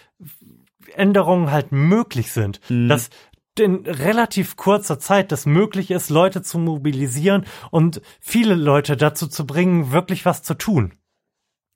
Änderungen 0.95 1.51
halt 1.51 1.71
möglich 1.71 2.33
sind, 2.33 2.61
mhm. 2.71 2.89
dass 2.89 3.11
in 3.59 3.87
relativ 3.87 4.57
kurzer 4.57 4.99
Zeit 4.99 5.31
das 5.31 5.47
möglich 5.47 5.91
ist, 5.91 6.11
Leute 6.11 6.43
zu 6.43 6.59
mobilisieren 6.59 7.45
und 7.71 8.01
viele 8.21 8.55
Leute 8.55 8.97
dazu 8.97 9.29
zu 9.29 9.47
bringen, 9.47 9.93
wirklich 9.93 10.25
was 10.25 10.43
zu 10.43 10.55
tun. 10.55 10.95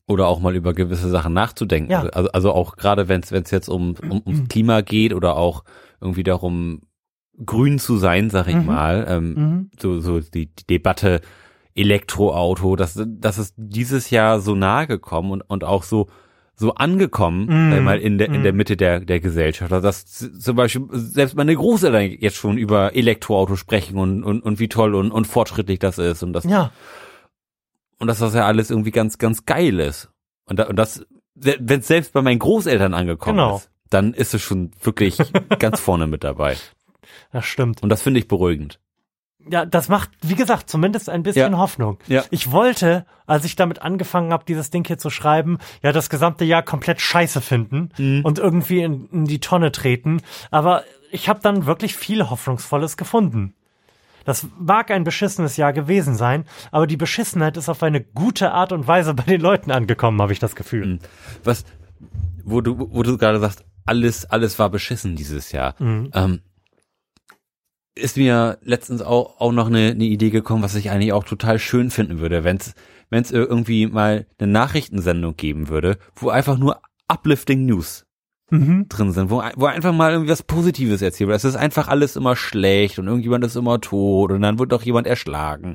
Oder 0.06 0.27
auch 0.27 0.40
mal 0.40 0.56
über 0.56 0.73
gewisse 0.73 1.10
Sachen 1.10 1.35
nachzudenken. 1.35 1.93
Ja. 1.93 2.01
Also, 2.01 2.31
also 2.31 2.52
auch 2.52 2.77
gerade 2.77 3.09
wenn 3.09 3.20
es 3.20 3.51
jetzt 3.51 3.69
um, 3.69 3.94
um 4.02 4.23
ums 4.27 4.48
Klima 4.48 4.81
geht 4.81 5.12
oder 5.12 5.36
auch 5.36 5.65
irgendwie 6.01 6.23
darum, 6.23 6.81
grün 7.44 7.78
zu 7.78 7.97
sein, 7.98 8.31
sag 8.31 8.48
ich 8.48 8.56
Mhm. 8.56 8.66
mal. 8.66 9.06
Ähm, 9.09 9.35
Mhm. 9.35 9.70
so, 9.78 10.01
so 10.01 10.20
die, 10.20 10.47
die 10.55 10.66
Debatte 10.66 11.20
Elektroauto, 11.74 12.74
das, 12.77 13.01
das 13.06 13.39
ist 13.39 13.55
dieses 13.56 14.10
Jahr 14.10 14.40
so 14.40 14.55
nahe 14.55 14.86
gekommen 14.86 15.31
und, 15.31 15.43
und 15.43 15.65
auch 15.65 15.85
so, 15.85 16.09
so 16.56 16.74
angekommen, 16.74 17.47
Mm, 17.70 17.85
mal 17.85 18.01
in 18.01 18.19
der, 18.19 18.31
in 18.31 18.43
der 18.43 18.52
Mitte 18.52 18.77
der, 18.77 18.98
der 18.98 19.20
Gesellschaft. 19.20 19.73
Also 19.73 19.86
dass 19.86 20.05
zum 20.40 20.56
Beispiel 20.56 20.86
selbst 20.90 21.36
meine 21.36 21.55
Großeltern 21.55 22.02
jetzt 22.19 22.36
schon 22.36 22.59
über 22.59 22.97
Elektroauto 22.97 23.55
sprechen 23.55 23.97
und, 23.97 24.24
und, 24.24 24.40
und 24.43 24.59
wie 24.59 24.69
toll 24.69 24.97
und, 24.97 25.12
und 25.12 25.27
fortschrittlich 25.28 25.78
das 25.78 25.98
ist 25.98 26.24
und 26.24 26.32
das, 26.32 26.43
Ja, 26.44 26.73
und 28.01 28.09
dass 28.09 28.19
das 28.19 28.35
ja 28.35 28.44
alles 28.47 28.70
irgendwie 28.70 28.90
ganz, 28.90 29.19
ganz 29.19 29.44
geil 29.47 29.78
ist. 29.81 30.10
Und, 30.47 30.59
da, 30.59 30.66
und 30.66 30.77
das, 30.77 31.06
wenn 31.35 31.81
es 31.81 31.86
selbst 31.86 32.12
bei 32.12 32.23
meinen 32.23 32.39
Großeltern 32.40 32.93
angekommen 32.94 33.39
Genau. 33.39 33.56
ist, 33.56 33.70
dann 33.90 34.12
ist 34.15 34.35
es 34.35 34.43
schon 34.43 34.73
wirklich 34.82 35.19
ganz 35.60 35.78
vorne 35.81 36.06
mit 36.09 36.24
dabei. 36.24 36.56
Das 37.32 37.44
stimmt. 37.47 37.82
Und 37.82 37.89
das 37.89 38.02
finde 38.02 38.20
ich 38.20 38.28
beruhigend. 38.28 38.78
Ja, 39.51 39.64
das 39.64 39.89
macht, 39.89 40.10
wie 40.20 40.35
gesagt, 40.35 40.68
zumindest 40.68 41.09
ein 41.09 41.22
bisschen 41.22 41.52
Ja. 41.52 41.59
Hoffnung. 41.59 41.98
Ja. 42.06 42.24
Ich 42.30 42.51
wollte, 42.51 43.06
als 43.26 43.44
ich 43.47 43.56
damit 43.56 43.80
angefangen 43.80 44.32
habe, 44.32 44.44
dieses 44.47 44.68
Ding 44.70 44.86
hier 44.86 44.98
zu 44.98 45.09
schreiben, 45.10 45.59
ja 45.82 45.93
das 45.93 46.10
gesamte 46.10 46.44
Jahr 46.44 46.62
komplett 46.62 47.01
scheiße 47.01 47.40
finden 47.40 47.90
Mhm. 47.97 48.20
und 48.24 48.39
irgendwie 48.39 48.82
in, 48.82 49.09
in 49.10 49.24
die 49.24 49.40
Tonne 49.40 49.72
treten. 49.72 50.20
Aber 50.51 50.85
ich 51.10 51.28
habe 51.30 51.40
dann 51.43 51.64
wirklich 51.64 51.97
viel 51.97 52.28
Hoffnungsvolles 52.28 52.97
gefunden. 52.98 53.55
Das 54.26 54.47
mag 54.59 54.90
ein 54.90 55.05
beschissenes 55.05 55.56
Jahr 55.56 55.72
gewesen 55.72 56.14
sein, 56.14 56.44
aber 56.70 56.86
die 56.86 56.98
Beschissenheit 56.98 57.56
ist 57.56 57.70
auf 57.70 57.82
eine 57.82 58.02
gute 58.02 58.52
Art 58.52 58.72
und 58.72 58.86
Weise 58.86 59.14
bei 59.14 59.22
den 59.22 59.40
Leuten 59.40 59.70
angekommen, 59.70 60.20
habe 60.20 60.32
ich 60.35 60.39
das 60.40 60.55
Gefühl. 60.56 60.86
Mhm. 60.86 60.98
Was, 61.44 61.64
wo 62.44 62.60
du, 62.60 62.76
wo 62.93 63.02
du 63.02 63.16
gerade 63.16 63.39
sagst, 63.40 63.64
alles, 63.86 64.26
alles 64.26 64.59
war 64.59 64.68
beschissen 64.68 65.16
dieses 65.16 65.52
Jahr. 65.52 65.74
Mhm. 65.78 66.10
Ähm, 66.12 66.40
ist 67.99 68.16
mir 68.16 68.59
letztens 68.62 69.03
auch, 69.03 69.41
auch 69.41 69.53
noch 69.53 69.66
eine, 69.66 69.91
eine 69.91 70.05
Idee 70.05 70.31
gekommen, 70.31 70.62
was 70.62 70.75
ich 70.75 70.91
eigentlich 70.91 71.12
auch 71.12 71.25
total 71.25 71.59
schön 71.59 71.91
finden 71.91 72.19
würde, 72.20 72.45
wenn 72.45 72.57
es 72.57 72.75
wenn 73.11 73.23
es 73.23 73.31
irgendwie 73.31 73.87
mal 73.87 74.27
eine 74.39 74.53
Nachrichtensendung 74.53 75.35
geben 75.37 75.69
würde, 75.69 75.97
wo 76.15 76.29
einfach 76.29 76.59
nur 76.59 76.81
uplifting 77.09 77.65
News 77.66 78.05
Mhm. 78.51 78.87
drin 78.89 79.12
sind, 79.12 79.29
wo, 79.31 79.43
wo 79.57 79.66
einfach 79.66 79.93
mal 79.93 80.12
irgendwie 80.12 80.31
was 80.31 80.43
Positives 80.43 81.03
erzählt 81.03 81.29
wird. 81.29 81.37
Es 81.37 81.45
ist 81.45 81.57
einfach 81.57 81.89
alles 81.89 82.16
immer 82.16 82.35
schlecht 82.35 82.99
und 82.99 83.07
irgendjemand 83.07 83.45
ist 83.45 83.57
immer 83.57 83.79
tot 83.79 84.31
und 84.33 84.41
dann 84.41 84.59
wird 84.59 84.73
doch 84.73 84.83
jemand 84.83 85.07
erschlagen. 85.07 85.75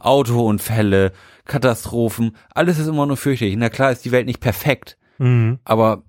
Autounfälle, 0.00 1.12
Katastrophen, 1.46 2.36
alles 2.54 2.78
ist 2.78 2.88
immer 2.88 3.06
nur 3.06 3.16
fürchterlich. 3.16 3.56
Na 3.56 3.70
klar 3.70 3.90
ist 3.90 4.04
die 4.04 4.12
Welt 4.12 4.26
nicht 4.26 4.40
perfekt, 4.40 4.98
Mhm. 5.18 5.60
aber 5.64 6.02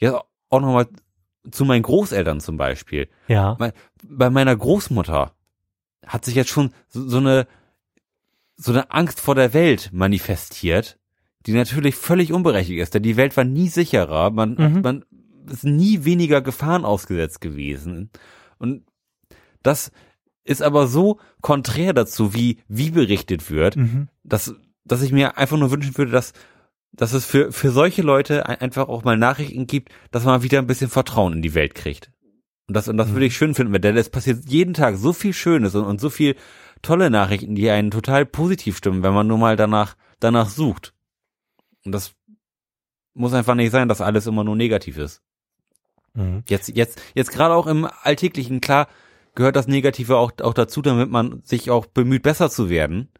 ja, 0.00 0.20
auch 0.50 0.60
nochmal 0.60 0.86
zu 1.50 1.64
meinen 1.64 1.82
Großeltern 1.82 2.40
zum 2.40 2.56
Beispiel. 2.56 3.08
Ja. 3.28 3.56
Bei 4.02 4.30
meiner 4.30 4.56
Großmutter 4.56 5.32
hat 6.06 6.24
sich 6.24 6.34
jetzt 6.34 6.50
schon 6.50 6.72
so, 6.88 7.08
so 7.08 7.18
eine 7.18 7.46
so 8.56 8.70
eine 8.70 8.90
Angst 8.92 9.20
vor 9.20 9.34
der 9.34 9.52
Welt 9.52 9.90
manifestiert, 9.92 10.96
die 11.46 11.52
natürlich 11.52 11.96
völlig 11.96 12.32
unberechtigt 12.32 12.78
ist, 12.80 12.94
denn 12.94 13.02
die 13.02 13.16
Welt 13.16 13.36
war 13.36 13.42
nie 13.44 13.68
sicherer, 13.68 14.30
man, 14.30 14.54
Mhm. 14.54 14.80
man 14.82 15.04
ist 15.50 15.64
nie 15.64 16.04
weniger 16.04 16.40
Gefahren 16.40 16.84
ausgesetzt 16.84 17.40
gewesen. 17.40 18.10
Und 18.58 18.84
das 19.62 19.90
ist 20.44 20.62
aber 20.62 20.86
so 20.86 21.18
konträr 21.40 21.92
dazu, 21.94 22.32
wie, 22.32 22.58
wie 22.68 22.90
berichtet 22.90 23.50
wird, 23.50 23.74
Mhm. 23.76 24.08
dass, 24.22 24.54
dass 24.84 25.02
ich 25.02 25.10
mir 25.10 25.36
einfach 25.36 25.56
nur 25.58 25.70
wünschen 25.72 25.98
würde, 25.98 26.12
dass, 26.12 26.32
dass 26.96 27.12
es 27.12 27.24
für, 27.24 27.52
für 27.52 27.70
solche 27.70 28.02
Leute 28.02 28.46
ein- 28.48 28.60
einfach 28.60 28.88
auch 28.88 29.04
mal 29.04 29.16
Nachrichten 29.16 29.66
gibt, 29.66 29.92
dass 30.10 30.24
man 30.24 30.42
wieder 30.42 30.58
ein 30.58 30.66
bisschen 30.66 30.90
Vertrauen 30.90 31.34
in 31.34 31.42
die 31.42 31.54
Welt 31.54 31.74
kriegt. 31.74 32.10
Und 32.66 32.74
das, 32.76 32.88
und 32.88 32.96
das 32.96 33.12
würde 33.12 33.26
ich 33.26 33.36
schön 33.36 33.54
finden, 33.54 33.78
denn 33.80 33.96
es 33.96 34.08
passiert 34.08 34.48
jeden 34.48 34.72
Tag 34.74 34.96
so 34.96 35.12
viel 35.12 35.32
Schönes 35.34 35.74
und, 35.74 35.84
und 35.84 36.00
so 36.00 36.08
viel 36.08 36.34
tolle 36.80 37.10
Nachrichten, 37.10 37.54
die 37.54 37.68
einen 37.70 37.90
total 37.90 38.24
positiv 38.24 38.76
stimmen, 38.78 39.02
wenn 39.02 39.12
man 39.12 39.26
nur 39.26 39.38
mal 39.38 39.56
danach, 39.56 39.96
danach 40.20 40.48
sucht. 40.48 40.94
Und 41.84 41.92
das 41.92 42.14
muss 43.12 43.34
einfach 43.34 43.54
nicht 43.54 43.70
sein, 43.70 43.88
dass 43.88 44.00
alles 44.00 44.26
immer 44.26 44.44
nur 44.44 44.56
negativ 44.56 44.96
ist. 44.98 45.22
Mhm. 46.14 46.42
Jetzt, 46.48 46.74
jetzt, 46.74 47.00
jetzt 47.14 47.32
gerade 47.32 47.54
auch 47.54 47.66
im 47.66 47.86
Alltäglichen, 48.02 48.60
klar, 48.60 48.88
gehört 49.34 49.56
das 49.56 49.66
Negative 49.66 50.16
auch, 50.16 50.32
auch 50.42 50.54
dazu, 50.54 50.80
damit 50.80 51.10
man 51.10 51.42
sich 51.42 51.70
auch 51.70 51.86
bemüht, 51.86 52.22
besser 52.22 52.50
zu 52.50 52.70
werden. 52.70 53.10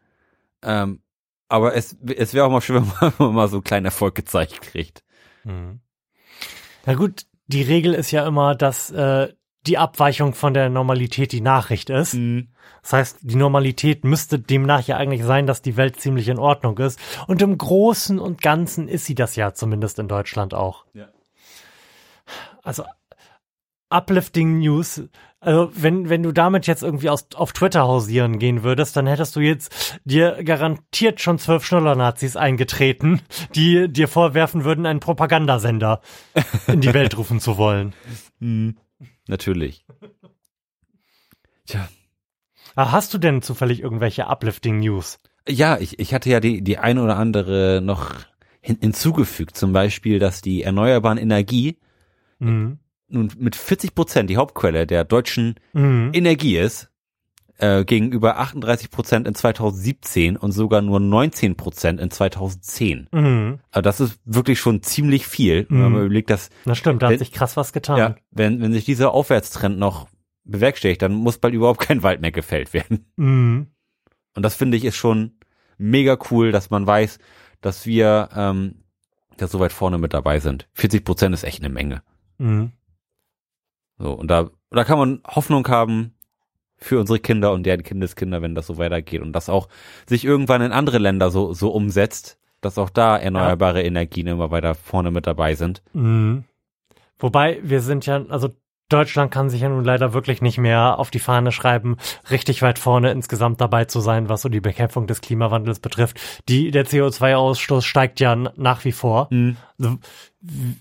Ähm, 0.63 1.01
aber 1.47 1.75
es, 1.75 1.97
es 2.15 2.33
wäre 2.33 2.45
auch 2.45 2.51
mal 2.51 2.61
schön, 2.61 2.91
wenn 2.99 3.13
man 3.17 3.33
mal 3.33 3.47
so 3.47 3.57
einen 3.57 3.63
kleinen 3.63 3.85
Erfolg 3.85 4.15
gezeigt 4.15 4.61
kriegt. 4.61 5.03
Mhm. 5.43 5.79
Na 6.85 6.93
gut, 6.93 7.25
die 7.47 7.63
Regel 7.63 7.93
ist 7.93 8.11
ja 8.11 8.27
immer, 8.27 8.55
dass 8.55 8.91
äh, 8.91 9.33
die 9.67 9.77
Abweichung 9.77 10.33
von 10.33 10.53
der 10.53 10.69
Normalität 10.69 11.31
die 11.31 11.41
Nachricht 11.41 11.89
ist. 11.89 12.15
Das 12.81 12.93
heißt, 12.93 13.17
die 13.21 13.35
Normalität 13.35 14.03
müsste 14.03 14.37
demnach 14.39 14.85
ja 14.85 14.97
eigentlich 14.97 15.23
sein, 15.23 15.47
dass 15.47 15.61
die 15.61 15.77
Welt 15.77 15.99
ziemlich 15.99 16.27
in 16.27 16.37
Ordnung 16.37 16.77
ist. 16.77 16.99
Und 17.27 17.41
im 17.41 17.57
Großen 17.57 18.19
und 18.19 18.41
Ganzen 18.41 18.87
ist 18.87 19.05
sie 19.05 19.15
das 19.15 19.35
ja 19.35 19.53
zumindest 19.53 19.97
in 19.97 20.07
Deutschland 20.07 20.53
auch. 20.53 20.85
Ja. 20.93 21.07
Also 22.63 22.83
uplifting 23.89 24.59
News. 24.59 25.03
Also 25.45 25.69
wenn, 25.75 26.09
wenn 26.09 26.23
du 26.23 26.31
damit 26.31 26.65
jetzt 26.65 26.81
irgendwie 26.81 27.07
aus, 27.11 27.27
auf 27.35 27.53
Twitter 27.53 27.83
hausieren 27.83 28.39
gehen 28.39 28.63
würdest, 28.63 28.97
dann 28.97 29.05
hättest 29.05 29.35
du 29.35 29.41
jetzt 29.41 29.99
dir 30.03 30.43
garantiert 30.43 31.21
schon 31.21 31.37
zwölf 31.37 31.63
Schnuller-Nazis 31.63 32.35
eingetreten, 32.35 33.21
die 33.53 33.87
dir 33.87 34.07
vorwerfen 34.07 34.63
würden, 34.63 34.87
einen 34.87 34.99
Propagandasender 34.99 36.01
in 36.65 36.81
die 36.81 36.95
Welt 36.95 37.15
rufen 37.15 37.39
zu 37.39 37.57
wollen. 37.57 37.93
Natürlich. 39.27 39.85
Tja. 41.67 41.87
Ah, 42.75 42.91
Hast 42.91 43.13
du 43.13 43.19
denn 43.19 43.43
zufällig 43.43 43.81
irgendwelche 43.81 44.25
uplifting 44.25 44.79
News? 44.79 45.19
Ja, 45.47 45.77
ich, 45.77 45.99
ich 45.99 46.13
hatte 46.15 46.31
ja 46.31 46.39
die, 46.39 46.63
die 46.63 46.79
ein 46.79 46.97
oder 46.97 47.17
andere 47.17 47.81
noch 47.83 48.13
hin, 48.61 48.77
hinzugefügt. 48.81 49.55
Zum 49.55 49.73
Beispiel, 49.73 50.17
dass 50.17 50.41
die 50.41 50.63
erneuerbaren 50.63 51.19
Energie 51.19 51.77
Mhm. 52.39 52.79
Nun 53.07 53.31
mit 53.37 53.55
40 53.55 53.93
Prozent 53.95 54.29
die 54.29 54.37
Hauptquelle 54.37 54.87
der 54.87 55.03
deutschen 55.03 55.55
Mhm. 55.73 56.11
Energie 56.13 56.57
ist, 56.57 56.89
äh, 57.57 57.85
gegenüber 57.85 58.37
38 58.37 58.89
Prozent 58.91 59.27
in 59.27 59.35
2017 59.35 60.35
und 60.37 60.51
sogar 60.51 60.81
nur 60.81 60.99
19 60.99 61.55
Prozent 61.55 62.01
in 62.01 62.11
2010. 62.11 63.07
Mhm. 63.13 63.59
Also 63.71 63.81
das 63.81 63.99
ist 64.01 64.19
wirklich 64.25 64.59
schon 64.59 64.83
ziemlich 64.83 65.25
viel, 65.27 65.65
wenn 65.69 65.77
Mhm. 65.77 65.91
man 65.93 66.05
überlegt, 66.05 66.29
dass 66.29 66.49
Na 66.65 66.75
stimmt, 66.75 67.01
da 67.01 67.07
Wenn- 67.07 67.13
hat 67.13 67.19
sich 67.19 67.31
krass 67.31 67.55
was 67.55 67.71
getan. 67.71 67.97
ja, 67.97 68.15
wenn, 68.31 68.61
wenn 68.61 68.73
sich 68.73 68.83
dieser 68.85 69.11
Aufwärtstrend 69.13 69.77
noch 69.79 70.07
bewerkstelligt, 70.43 71.01
dann 71.01 71.13
muss 71.13 71.37
bald 71.37 71.53
überhaupt 71.53 71.79
kein 71.79 72.03
Wald 72.03 72.19
mehr 72.21 72.31
gefällt 72.33 72.73
werden. 72.73 73.05
Mhm. 73.15 73.67
Und 74.35 74.43
das 74.43 74.55
finde 74.55 74.75
ich 74.77 74.83
ist 74.83 74.97
schon 74.97 75.37
mega 75.77 76.17
cool, 76.31 76.51
dass 76.51 76.69
man 76.69 76.85
weiß, 76.85 77.19
dass 77.61 77.85
wir 77.85 78.29
ähm, 78.35 78.83
da 79.37 79.47
so 79.47 79.59
weit 79.59 79.71
vorne 79.71 79.97
mit 79.97 80.13
dabei 80.13 80.39
sind. 80.41 80.67
40 80.73 81.05
Prozent 81.05 81.33
ist 81.33 81.43
echt 81.43 81.59
eine 81.63 81.73
Menge. 81.73 82.03
Mhm. 82.37 82.71
So, 83.97 84.11
und 84.11 84.29
da, 84.29 84.49
da 84.71 84.83
kann 84.83 84.97
man 84.97 85.21
Hoffnung 85.25 85.67
haben 85.67 86.13
für 86.77 86.99
unsere 86.99 87.19
Kinder 87.19 87.53
und 87.53 87.63
deren 87.63 87.83
Kindeskinder, 87.83 88.41
wenn 88.41 88.55
das 88.55 88.67
so 88.67 88.77
weitergeht 88.77 89.21
und 89.21 89.33
das 89.33 89.49
auch 89.49 89.69
sich 90.05 90.25
irgendwann 90.25 90.61
in 90.61 90.71
andere 90.71 90.97
Länder 90.97 91.31
so, 91.31 91.53
so 91.53 91.69
umsetzt, 91.69 92.37
dass 92.61 92.77
auch 92.77 92.89
da 92.89 93.17
erneuerbare 93.17 93.83
Energien 93.83 94.27
immer 94.27 94.51
weiter 94.51 94.75
vorne 94.75 95.11
mit 95.11 95.25
dabei 95.27 95.55
sind. 95.55 95.81
Mhm. 95.93 96.43
Wobei, 97.17 97.59
wir 97.63 97.79
sind 97.79 98.05
ja, 98.05 98.25
also 98.27 98.49
Deutschland 98.89 99.31
kann 99.31 99.49
sich 99.49 99.61
ja 99.61 99.69
nun 99.69 99.83
leider 99.83 100.13
wirklich 100.13 100.41
nicht 100.41 100.57
mehr 100.57 100.99
auf 100.99 101.09
die 101.09 101.19
Fahne 101.19 101.51
schreiben, 101.51 101.97
richtig 102.29 102.61
weit 102.61 102.77
vorne 102.77 103.11
insgesamt 103.11 103.59
dabei 103.61 103.85
zu 103.85 103.99
sein, 103.99 104.29
was 104.29 104.41
so 104.43 104.49
die 104.49 104.61
Bekämpfung 104.61 105.07
des 105.07 105.21
Klimawandels 105.21 105.79
betrifft. 105.79 106.19
Die, 106.49 106.69
der 106.71 106.85
CO2-Ausstoß 106.85 107.81
steigt 107.83 108.19
ja 108.19 108.35
nach 108.35 108.85
wie 108.85 108.91
vor. 108.91 109.29
Also, 109.79 109.97
w- 110.41 110.73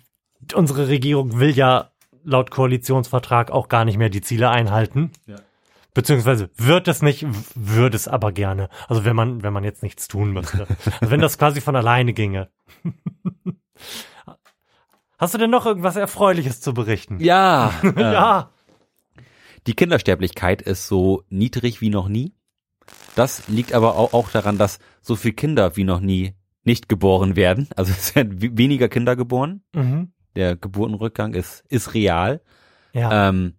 unsere 0.54 0.88
Regierung 0.88 1.38
will 1.38 1.52
ja 1.52 1.90
laut 2.24 2.50
Koalitionsvertrag 2.50 3.50
auch 3.50 3.68
gar 3.68 3.84
nicht 3.84 3.98
mehr 3.98 4.08
die 4.10 4.20
Ziele 4.22 4.50
einhalten. 4.50 5.10
Ja. 5.26 5.36
Beziehungsweise 5.94 6.50
wird 6.56 6.88
es 6.88 7.02
nicht, 7.02 7.24
würde 7.54 7.96
es 7.96 8.08
aber 8.08 8.32
gerne. 8.32 8.68
Also 8.88 9.04
wenn 9.04 9.14
man, 9.14 9.42
wenn 9.44 9.52
man 9.52 9.62
jetzt 9.62 9.82
nichts 9.84 10.08
tun 10.08 10.32
müsste. 10.32 10.66
also 11.00 11.10
wenn 11.10 11.20
das 11.20 11.38
quasi 11.38 11.60
von 11.60 11.76
alleine 11.76 12.12
ginge. 12.12 12.48
Hast 15.18 15.34
du 15.34 15.38
denn 15.38 15.50
noch 15.50 15.64
irgendwas 15.66 15.96
Erfreuliches 15.96 16.60
zu 16.60 16.74
berichten? 16.74 17.18
Ja, 17.20 17.72
äh, 17.82 18.00
Ja. 18.12 18.50
die 19.66 19.74
Kindersterblichkeit 19.74 20.62
ist 20.62 20.88
so 20.88 21.22
niedrig 21.28 21.80
wie 21.80 21.90
noch 21.90 22.08
nie. 22.08 22.34
Das 23.14 23.46
liegt 23.48 23.72
aber 23.72 23.96
auch, 23.96 24.30
daran, 24.30 24.58
dass 24.58 24.80
so 25.00 25.14
viele 25.16 25.34
Kinder 25.34 25.76
wie 25.76 25.84
noch 25.84 26.00
nie 26.00 26.34
nicht 26.64 26.88
geboren 26.88 27.36
werden. 27.36 27.68
Also 27.76 27.92
es 27.92 28.14
werden 28.16 28.40
we- 28.42 28.56
weniger 28.58 28.88
Kinder 28.88 29.16
geboren. 29.16 29.62
Mhm. 29.74 30.12
Der 30.36 30.56
Geburtenrückgang 30.56 31.34
ist, 31.34 31.64
ist 31.68 31.94
real. 31.94 32.40
Ja. 32.92 33.28
Ähm, 33.28 33.54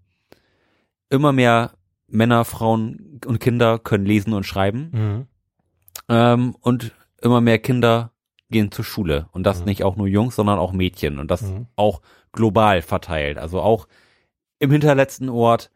immer 1.09 1.31
mehr 1.31 1.73
Männer, 2.07 2.45
Frauen 2.45 3.19
und 3.25 3.39
Kinder 3.39 3.79
können 3.79 4.05
lesen 4.05 4.33
und 4.33 4.45
schreiben. 4.45 4.89
Mhm. 4.93 5.27
Ähm, 6.09 6.55
und 6.61 6.91
immer 7.21 7.41
mehr 7.41 7.59
Kinder 7.59 8.11
gehen 8.49 8.71
zur 8.71 8.85
Schule. 8.85 9.27
Und 9.31 9.43
das 9.43 9.59
Mhm. 9.61 9.65
nicht 9.65 9.83
auch 9.83 9.95
nur 9.95 10.07
Jungs, 10.07 10.35
sondern 10.35 10.59
auch 10.59 10.71
Mädchen. 10.71 11.19
Und 11.19 11.31
das 11.31 11.41
Mhm. 11.43 11.67
auch 11.75 12.01
global 12.31 12.81
verteilt. 12.81 13.37
Also 13.37 13.61
auch 13.61 13.87
im 14.59 14.71
hinterletzten 14.71 15.29
Ort 15.29 15.71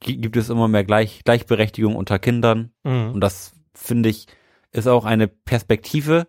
gi- 0.00 0.16
gibt 0.18 0.36
es 0.36 0.50
immer 0.50 0.68
mehr 0.68 0.84
Gleich 0.84 1.22
Gleichberechtigung 1.24 1.96
unter 1.96 2.18
Kindern. 2.18 2.72
Mhm. 2.84 3.12
Und 3.14 3.20
das 3.20 3.52
finde 3.74 4.08
ich 4.08 4.26
ist 4.72 4.86
auch 4.86 5.04
eine 5.04 5.26
Perspektive 5.28 6.28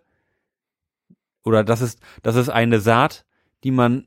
oder 1.44 1.64
das 1.64 1.80
ist 1.80 2.00
das 2.22 2.36
ist 2.36 2.48
eine 2.48 2.80
Saat, 2.80 3.24
die 3.64 3.70
man 3.70 4.06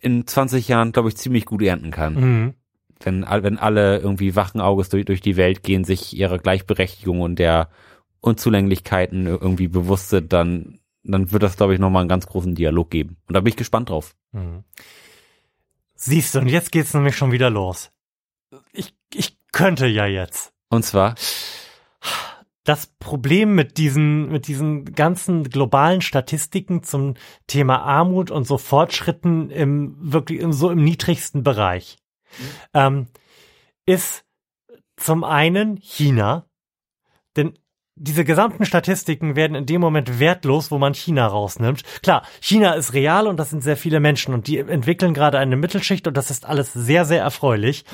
in 0.00 0.26
20 0.26 0.68
Jahren, 0.68 0.92
glaube 0.92 1.08
ich, 1.08 1.16
ziemlich 1.16 1.46
gut 1.46 1.62
ernten 1.62 1.90
kann. 1.90 2.14
Mhm. 2.14 2.54
Wenn, 3.00 3.22
wenn 3.22 3.58
alle 3.58 3.98
irgendwie 3.98 4.36
wachen 4.36 4.60
Auges 4.60 4.88
durch, 4.88 5.04
durch 5.04 5.20
die 5.20 5.36
Welt 5.36 5.62
gehen, 5.62 5.84
sich 5.84 6.16
ihrer 6.16 6.38
Gleichberechtigung 6.38 7.20
und 7.20 7.38
der 7.38 7.68
Unzulänglichkeiten 8.20 9.26
irgendwie 9.26 9.68
bewusst 9.68 10.08
sind, 10.08 10.32
dann, 10.32 10.80
dann 11.04 11.30
wird 11.30 11.42
das, 11.42 11.56
glaube 11.56 11.74
ich, 11.74 11.80
nochmal 11.80 12.00
einen 12.00 12.08
ganz 12.08 12.26
großen 12.26 12.54
Dialog 12.54 12.90
geben. 12.90 13.18
Und 13.28 13.34
da 13.34 13.40
bin 13.40 13.50
ich 13.50 13.56
gespannt 13.56 13.90
drauf. 13.90 14.14
Mhm. 14.32 14.64
Siehst 15.94 16.34
du, 16.34 16.40
und 16.40 16.48
jetzt 16.48 16.72
geht's 16.72 16.94
nämlich 16.94 17.16
schon 17.16 17.32
wieder 17.32 17.50
los. 17.50 17.90
Ich, 18.72 18.94
ich 19.12 19.36
könnte 19.52 19.86
ja 19.86 20.06
jetzt. 20.06 20.52
Und 20.68 20.84
zwar, 20.84 21.14
Das 22.66 22.88
Problem 22.98 23.54
mit 23.54 23.78
diesen, 23.78 24.28
mit 24.28 24.48
diesen 24.48 24.92
ganzen 24.92 25.44
globalen 25.44 26.00
Statistiken 26.02 26.82
zum 26.82 27.14
Thema 27.46 27.82
Armut 27.82 28.32
und 28.32 28.44
so 28.44 28.58
Fortschritten 28.58 29.50
im 29.50 29.94
wirklich 30.00 30.40
im, 30.40 30.52
so 30.52 30.70
im 30.70 30.82
niedrigsten 30.82 31.44
Bereich 31.44 31.96
ähm, 32.74 33.06
ist 33.86 34.24
zum 34.96 35.22
einen 35.22 35.76
China, 35.76 36.46
denn 37.36 37.56
diese 37.94 38.24
gesamten 38.24 38.66
Statistiken 38.66 39.36
werden 39.36 39.54
in 39.54 39.66
dem 39.66 39.80
Moment 39.80 40.18
wertlos, 40.18 40.72
wo 40.72 40.78
man 40.78 40.92
China 40.92 41.24
rausnimmt. 41.28 41.82
Klar, 42.02 42.26
China 42.40 42.72
ist 42.72 42.92
real 42.94 43.28
und 43.28 43.38
das 43.38 43.50
sind 43.50 43.62
sehr 43.62 43.76
viele 43.76 44.00
Menschen 44.00 44.34
und 44.34 44.48
die 44.48 44.58
entwickeln 44.58 45.14
gerade 45.14 45.38
eine 45.38 45.56
Mittelschicht 45.56 46.08
und 46.08 46.16
das 46.16 46.32
ist 46.32 46.44
alles 46.44 46.72
sehr, 46.72 47.04
sehr 47.04 47.22
erfreulich. 47.22 47.84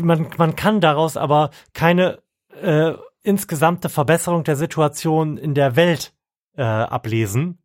Man, 0.00 0.30
man 0.38 0.56
kann 0.56 0.80
daraus 0.80 1.18
aber 1.18 1.50
keine 1.74 2.22
äh, 2.60 2.94
insgesamte 3.22 3.88
Verbesserung 3.88 4.44
der 4.44 4.56
Situation 4.56 5.36
in 5.36 5.54
der 5.54 5.76
Welt 5.76 6.12
äh, 6.56 6.62
ablesen, 6.62 7.58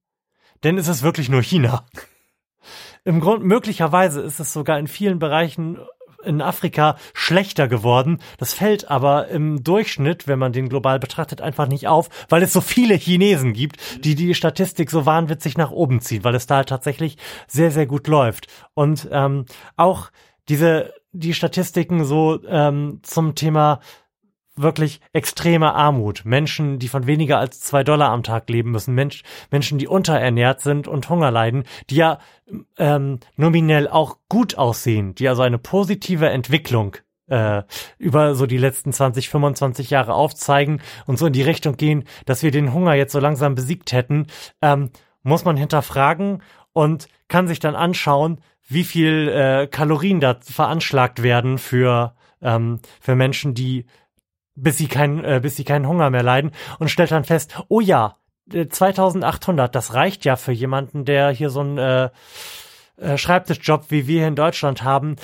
denn 0.63 0.77
es 0.77 0.87
ist 0.87 1.03
wirklich 1.03 1.29
nur 1.29 1.41
China. 1.41 1.85
Im 3.03 3.19
Grund 3.19 3.43
möglicherweise 3.43 4.21
ist 4.21 4.39
es 4.39 4.51
sogar 4.51 4.79
in 4.79 4.87
vielen 4.87 5.19
Bereichen 5.19 5.79
in 6.25 6.41
Afrika 6.41 6.97
schlechter 7.13 7.67
geworden. 7.67 8.19
Das 8.37 8.53
fällt 8.53 8.89
aber 8.89 9.29
im 9.29 9.63
Durchschnitt, 9.63 10.27
wenn 10.27 10.39
man 10.39 10.51
den 10.51 10.67
global 10.67 10.99
betrachtet, 10.99 11.41
einfach 11.41 11.67
nicht 11.67 11.87
auf, 11.87 12.09
weil 12.27 12.43
es 12.43 12.51
so 12.51 12.59
viele 12.59 12.95
Chinesen 12.95 13.53
gibt, 13.53 14.03
die 14.03 14.15
die 14.15 14.33
Statistik 14.33 14.91
so 14.91 15.05
wahnwitzig 15.05 15.57
nach 15.57 15.71
oben 15.71 16.01
ziehen, 16.01 16.23
weil 16.25 16.35
es 16.35 16.47
da 16.47 16.63
tatsächlich 16.63 17.17
sehr, 17.47 17.71
sehr 17.71 17.85
gut 17.85 18.07
läuft. 18.07 18.47
Und 18.73 19.07
ähm, 19.11 19.45
auch 19.77 20.09
diese 20.49 20.93
die 21.13 21.33
Statistiken 21.33 22.05
so 22.05 22.39
ähm, 22.47 22.99
zum 23.03 23.33
Thema 23.33 23.79
wirklich 24.57 25.01
extreme 25.13 25.73
Armut. 25.73 26.23
Menschen, 26.25 26.79
die 26.79 26.87
von 26.87 27.07
weniger 27.07 27.39
als 27.39 27.59
zwei 27.59 27.83
Dollar 27.83 28.09
am 28.09 28.23
Tag 28.23 28.49
leben 28.49 28.71
müssen. 28.71 28.95
Mensch, 28.95 29.23
Menschen, 29.51 29.77
die 29.77 29.87
unterernährt 29.87 30.61
sind 30.61 30.87
und 30.87 31.09
Hunger 31.09 31.31
leiden, 31.31 31.63
die 31.89 31.95
ja 31.95 32.19
ähm, 32.77 33.19
nominell 33.35 33.87
auch 33.87 34.17
gut 34.29 34.57
aussehen, 34.57 35.15
die 35.15 35.29
also 35.29 35.41
eine 35.41 35.57
positive 35.57 36.29
Entwicklung 36.29 36.97
äh, 37.27 37.63
über 37.97 38.35
so 38.35 38.45
die 38.45 38.57
letzten 38.57 38.93
20, 38.93 39.29
25 39.29 39.89
Jahre 39.89 40.13
aufzeigen 40.13 40.81
und 41.05 41.19
so 41.19 41.27
in 41.27 41.33
die 41.33 41.41
Richtung 41.41 41.77
gehen, 41.77 42.05
dass 42.25 42.43
wir 42.43 42.51
den 42.51 42.73
Hunger 42.73 42.93
jetzt 42.93 43.11
so 43.11 43.19
langsam 43.19 43.55
besiegt 43.55 43.91
hätten, 43.91 44.27
ähm, 44.61 44.91
muss 45.23 45.45
man 45.45 45.57
hinterfragen 45.57 46.41
und 46.73 47.07
kann 47.27 47.47
sich 47.47 47.59
dann 47.59 47.75
anschauen, 47.75 48.39
wie 48.67 48.83
viel 48.83 49.29
äh, 49.29 49.67
Kalorien 49.67 50.19
da 50.19 50.37
veranschlagt 50.41 51.23
werden 51.23 51.57
für 51.57 52.15
ähm, 52.41 52.79
für 52.99 53.15
Menschen, 53.15 53.53
die 53.53 53.85
bis 54.57 54.77
sie 54.77 54.87
kein, 54.87 55.23
äh, 55.23 55.39
bis 55.41 55.55
sie 55.55 55.63
keinen 55.63 55.87
Hunger 55.87 56.09
mehr 56.09 56.23
leiden 56.23 56.51
und 56.79 56.89
stellt 56.89 57.11
dann 57.11 57.23
fest, 57.23 57.57
oh 57.69 57.79
ja, 57.79 58.17
äh, 58.51 58.67
2800, 58.67 59.73
das 59.73 59.93
reicht 59.93 60.25
ja 60.25 60.35
für 60.35 60.51
jemanden, 60.51 61.05
der 61.05 61.29
hier 61.29 61.49
so 61.49 61.61
einen 61.61 61.77
äh, 61.77 62.09
äh, 62.97 63.17
Schreibtischjob 63.17 63.85
wie 63.89 64.07
wir 64.07 64.19
hier 64.19 64.27
in 64.27 64.35
Deutschland 64.35 64.83
haben. 64.83 65.15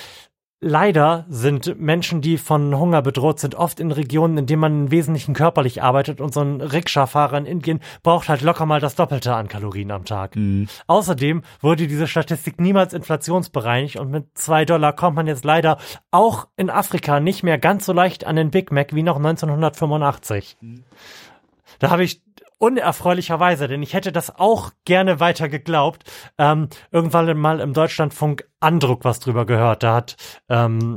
Leider 0.66 1.26
sind 1.28 1.78
Menschen, 1.78 2.22
die 2.22 2.38
von 2.38 2.80
Hunger 2.80 3.02
bedroht 3.02 3.38
sind, 3.38 3.54
oft 3.54 3.82
in 3.82 3.92
Regionen, 3.92 4.38
in 4.38 4.46
denen 4.46 4.62
man 4.62 4.72
im 4.86 4.92
Wesentlichen 4.92 5.34
körperlich 5.34 5.84
arbeitet 5.84 6.22
und 6.22 6.34
so 6.34 6.40
ein 6.40 6.62
Rikscha-Fahrer 6.62 7.38
in 7.38 7.46
Indien 7.46 7.82
braucht 8.02 8.30
halt 8.30 8.42
locker 8.42 8.66
mal 8.66 8.80
das 8.80 8.96
Doppelte 8.96 9.36
an 9.36 9.50
Kalorien 9.50 9.92
am 9.92 10.06
Tag. 10.06 10.38
Außerdem 10.88 11.42
wurde 11.60 11.88
diese 11.88 12.08
Statistik 12.08 12.62
niemals 12.62 12.94
inflationsbereinigt 12.94 13.98
und 13.98 14.10
mit 14.10 14.38
zwei 14.38 14.64
Dollar 14.64 14.94
kommt 14.94 15.18
man 15.18 15.28
jetzt 15.28 15.44
leider 15.44 15.80
auch 16.12 16.48
in 16.56 16.70
Afrika 16.70 17.20
nicht 17.20 17.44
mehr 17.44 17.58
ganz 17.58 17.86
so 17.86 17.92
leicht 17.92 18.26
an 18.26 18.38
den 18.38 18.50
Big 18.50 18.72
Mac 18.72 18.96
wie 18.96 19.04
noch 19.04 19.18
1985. 19.18 20.56
Da 21.80 21.90
habe 21.90 22.06
ich 22.06 22.22
unerfreulicherweise, 22.64 23.68
denn 23.68 23.84
ich 23.84 23.94
hätte 23.94 24.14
das 24.14 24.34
auch 24.40 24.72
gerne 24.86 25.20
weiter 25.20 25.50
geglaubt, 25.50 26.04
ähm, 26.38 26.70
irgendwann 26.92 27.38
mal 27.38 27.60
im 27.60 27.74
Deutschlandfunk 27.74 28.48
Andruck 28.62 29.04
was 29.04 29.20
drüber 29.20 29.46
gehört. 29.46 29.84
Da 29.84 29.96
hat 29.96 30.16
ähm, 30.48 30.96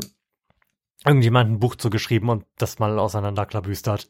irgendjemand 1.05 1.51
ein 1.51 1.59
Buch 1.59 1.75
zugeschrieben 1.75 2.29
und 2.29 2.45
das 2.57 2.79
mal 2.79 2.97
auseinanderklabüstert. 2.99 4.09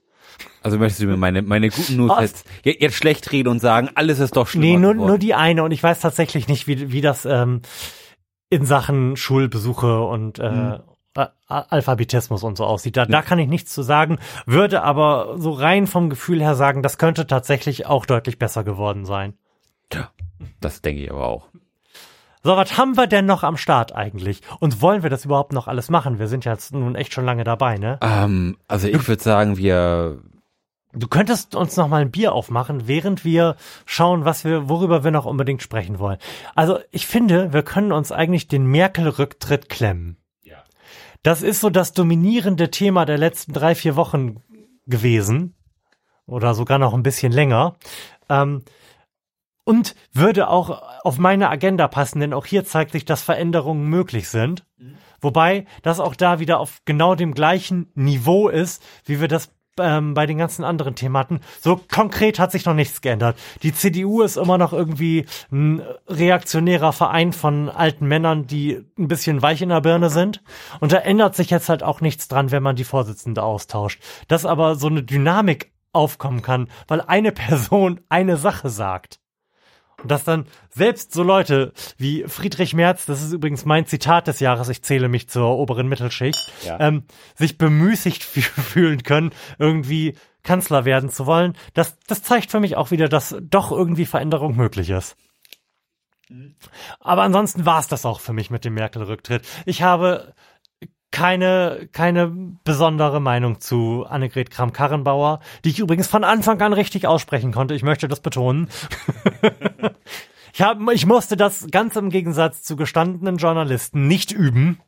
also 0.62 0.76
möchtest 0.76 1.02
du 1.02 1.06
mir 1.06 1.16
meine, 1.16 1.40
meine 1.40 1.70
guten 1.70 1.96
News 1.96 2.12
jetzt, 2.20 2.46
jetzt, 2.62 2.94
schlecht 2.96 3.32
reden 3.32 3.48
und 3.48 3.60
sagen, 3.60 3.88
alles 3.94 4.18
ist 4.18 4.36
doch 4.36 4.48
schlimm. 4.48 4.62
Nee, 4.62 4.76
nur, 4.76 4.92
nur 4.94 5.18
die 5.18 5.32
eine 5.34 5.62
und 5.62 5.70
ich 5.70 5.82
weiß 5.82 6.00
tatsächlich 6.00 6.48
nicht, 6.48 6.66
wie, 6.66 6.92
wie 6.92 7.00
das 7.00 7.24
ähm, 7.24 7.62
in 8.50 8.66
Sachen 8.66 9.16
Schulbesuche 9.16 10.02
und 10.02 10.38
äh, 10.38 10.42
A- 10.42 10.84
Alphabetismus 11.47 12.43
und 12.43 12.56
so 12.56 12.64
aussieht. 12.64 12.97
Da, 12.97 13.06
da 13.06 13.22
kann 13.22 13.38
ich 13.38 13.48
nichts 13.48 13.72
zu 13.72 13.82
sagen, 13.82 14.18
würde 14.47 14.82
aber 14.82 15.36
so 15.38 15.52
rein 15.52 15.86
vom 15.86 16.10
Gefühl 16.10 16.40
her 16.40 16.55
sagen, 16.55 16.82
das 16.82 16.98
könnte 16.98 17.26
tatsächlich 17.26 17.86
auch 17.86 18.06
deutlich 18.06 18.38
besser 18.38 18.64
geworden 18.64 19.05
sein. 19.05 19.34
Das 20.60 20.82
denke 20.82 21.02
ich 21.02 21.10
aber 21.10 21.26
auch. 21.26 21.48
So, 22.43 22.56
was 22.56 22.78
haben 22.78 22.97
wir 22.97 23.09
denn 23.09 23.26
noch 23.26 23.43
am 23.43 23.56
Start 23.56 23.94
eigentlich? 23.94 24.40
Und 24.60 24.80
wollen 24.80 25.02
wir 25.02 25.10
das 25.10 25.24
überhaupt 25.24 25.52
noch 25.52 25.66
alles 25.66 25.90
machen? 25.90 26.20
Wir 26.20 26.28
sind 26.28 26.44
ja 26.44 26.52
jetzt 26.52 26.72
nun 26.72 26.94
echt 26.94 27.12
schon 27.12 27.24
lange 27.24 27.43
dabei, 27.43 27.76
ne? 27.76 27.98
Ähm, 28.01 28.56
also 28.68 28.86
ich 28.86 29.09
würde 29.09 29.22
sagen, 29.22 29.56
wir 29.56 30.22
Du 30.93 31.09
könntest 31.09 31.55
uns 31.55 31.76
noch 31.76 31.88
mal 31.88 32.01
ein 32.01 32.10
Bier 32.10 32.32
aufmachen, 32.32 32.88
während 32.88 33.22
wir 33.22 33.56
schauen, 33.84 34.24
was 34.24 34.47
wir, 34.47 34.70
worüber 34.70 35.05
wir 35.05 35.10
noch 35.10 35.26
unbedingt 35.26 35.60
sprechen 35.60 35.98
wollen. 35.98 36.16
Also 36.55 36.78
ich 36.90 37.06
finde, 37.06 37.52
wir 37.52 37.62
können 37.62 37.93
uns 37.93 38.12
eigentlich 38.12 38.48
den 38.48 38.64
Merkel-Rücktritt 38.64 39.68
klemmen. 39.68 40.16
Das 41.26 41.42
ist 41.42 41.60
so 41.60 41.70
das 41.70 41.92
dominierende 41.92 42.70
Thema 42.70 43.04
der 43.04 43.18
letzten 43.18 43.52
drei, 43.52 43.74
vier 43.74 43.96
Wochen 43.96 44.36
gewesen. 44.86 45.56
Oder 46.24 46.54
sogar 46.54 46.78
noch 46.78 46.94
ein 46.94 47.02
bisschen 47.02 47.32
länger. 47.32 47.74
Ähm, 48.28 48.62
und 49.64 49.96
würde 50.12 50.48
auch 50.48 50.80
auf 51.02 51.18
meine 51.18 51.50
Agenda 51.50 51.88
passen, 51.88 52.20
denn 52.20 52.32
auch 52.32 52.46
hier 52.46 52.64
zeigt 52.64 52.92
sich, 52.92 53.04
dass 53.04 53.22
Veränderungen 53.22 53.88
möglich 53.88 54.28
sind. 54.28 54.64
Wobei 55.20 55.66
das 55.82 55.98
auch 55.98 56.14
da 56.14 56.38
wieder 56.38 56.60
auf 56.60 56.82
genau 56.84 57.16
dem 57.16 57.34
gleichen 57.34 57.90
Niveau 57.96 58.48
ist, 58.48 58.80
wie 59.04 59.20
wir 59.20 59.26
das 59.26 59.50
ähm, 59.78 60.14
bei 60.14 60.26
den 60.26 60.38
ganzen 60.38 60.64
anderen 60.64 60.94
Themen 60.94 61.16
hatten. 61.16 61.40
So 61.60 61.80
konkret 61.90 62.38
hat 62.38 62.52
sich 62.52 62.64
noch 62.64 62.74
nichts 62.74 63.00
geändert. 63.00 63.38
Die 63.62 63.74
CDU 63.74 64.22
ist 64.22 64.36
immer 64.36 64.58
noch 64.58 64.72
irgendwie 64.72 65.26
ein 65.50 65.82
reaktionärer 66.08 66.92
Verein 66.92 67.32
von 67.32 67.68
alten 67.68 68.06
Männern, 68.06 68.46
die 68.46 68.84
ein 68.98 69.08
bisschen 69.08 69.42
weich 69.42 69.62
in 69.62 69.68
der 69.70 69.80
Birne 69.80 70.10
sind. 70.10 70.42
Und 70.80 70.92
da 70.92 70.98
ändert 70.98 71.34
sich 71.34 71.50
jetzt 71.50 71.68
halt 71.68 71.82
auch 71.82 72.00
nichts 72.00 72.28
dran, 72.28 72.50
wenn 72.50 72.62
man 72.62 72.76
die 72.76 72.84
Vorsitzende 72.84 73.42
austauscht. 73.42 74.02
Dass 74.28 74.46
aber 74.46 74.76
so 74.76 74.86
eine 74.86 75.02
Dynamik 75.02 75.72
aufkommen 75.92 76.42
kann, 76.42 76.68
weil 76.88 77.00
eine 77.00 77.32
Person 77.32 78.00
eine 78.08 78.36
Sache 78.36 78.68
sagt. 78.68 79.20
Dass 80.05 80.25
dann 80.25 80.47
selbst 80.70 81.12
so 81.12 81.23
Leute 81.23 81.73
wie 81.97 82.25
Friedrich 82.28 82.75
Merz, 82.75 83.07
das 83.07 83.23
ist 83.23 83.33
übrigens 83.33 83.65
mein 83.65 83.86
Zitat 83.86 84.26
des 84.26 84.41
Jahres, 84.41 84.68
ich 84.68 84.83
zähle 84.83 85.08
mich 85.08 85.28
zur 85.28 85.57
oberen 85.57 85.89
Mittelschicht, 85.89 86.52
Ja. 86.65 86.78
ähm, 86.81 87.05
sich 87.34 87.57
bemüßigt 87.58 88.23
fü- 88.34 88.41
fühlen 88.42 89.02
können, 89.02 89.31
irgendwie 89.58 90.15
Kanzler 90.42 90.84
werden 90.84 91.08
zu 91.10 91.26
wollen, 91.26 91.57
das, 91.75 91.97
das 92.07 92.23
zeigt 92.23 92.50
für 92.50 92.60
mich 92.60 92.76
auch 92.76 92.91
wieder, 92.91 93.08
dass 93.08 93.36
doch 93.41 93.73
irgendwie 93.73 94.07
Veränderung 94.07 94.55
möglich 94.57 94.91
ist. 94.91 95.16
Aber 97.00 97.23
ansonsten 97.23 97.65
war 97.66 97.78
es 97.81 97.86
das 97.89 98.05
auch 98.05 98.20
für 98.20 98.33
mich 98.33 98.50
mit 98.50 98.65
dem 98.65 98.75
Merkel-Rücktritt. 98.75 99.42
Ich 99.65 99.83
habe 99.83 100.34
keine, 101.16 101.88
keine 101.92 102.58
besondere 102.62 103.20
Meinung 103.20 103.58
zu 103.58 104.04
Annegret 104.06 104.50
Kramp-Karrenbauer, 104.50 105.40
die 105.64 105.70
ich 105.70 105.78
übrigens 105.78 106.08
von 106.08 106.24
Anfang 106.24 106.60
an 106.60 106.74
richtig 106.74 107.06
aussprechen 107.06 107.52
konnte. 107.52 107.72
Ich 107.74 107.82
möchte 107.82 108.06
das 108.06 108.20
betonen. 108.20 108.68
ich, 110.52 110.60
hab, 110.60 110.78
ich 110.92 111.06
musste 111.06 111.38
das 111.38 111.68
ganz 111.70 111.96
im 111.96 112.10
Gegensatz 112.10 112.62
zu 112.64 112.76
gestandenen 112.76 113.38
Journalisten 113.38 114.06
nicht 114.06 114.30
üben. 114.30 114.78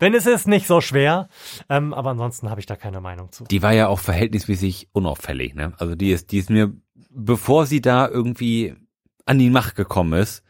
Wenn 0.00 0.14
es 0.14 0.26
ist, 0.26 0.48
nicht 0.48 0.66
so 0.66 0.80
schwer. 0.80 1.28
Ähm, 1.68 1.94
aber 1.94 2.10
ansonsten 2.10 2.50
habe 2.50 2.58
ich 2.58 2.66
da 2.66 2.74
keine 2.74 3.00
Meinung 3.00 3.30
zu. 3.30 3.44
Die 3.44 3.62
war 3.62 3.72
ja 3.72 3.86
auch 3.86 4.00
verhältnismäßig 4.00 4.88
unauffällig, 4.90 5.54
ne? 5.54 5.74
Also 5.78 5.94
die 5.94 6.10
ist, 6.10 6.32
die 6.32 6.38
ist 6.38 6.50
mir, 6.50 6.72
bevor 7.08 7.66
sie 7.66 7.80
da 7.80 8.08
irgendwie 8.08 8.74
an 9.26 9.38
die 9.38 9.48
Macht 9.48 9.76
gekommen 9.76 10.14
ist, 10.14 10.42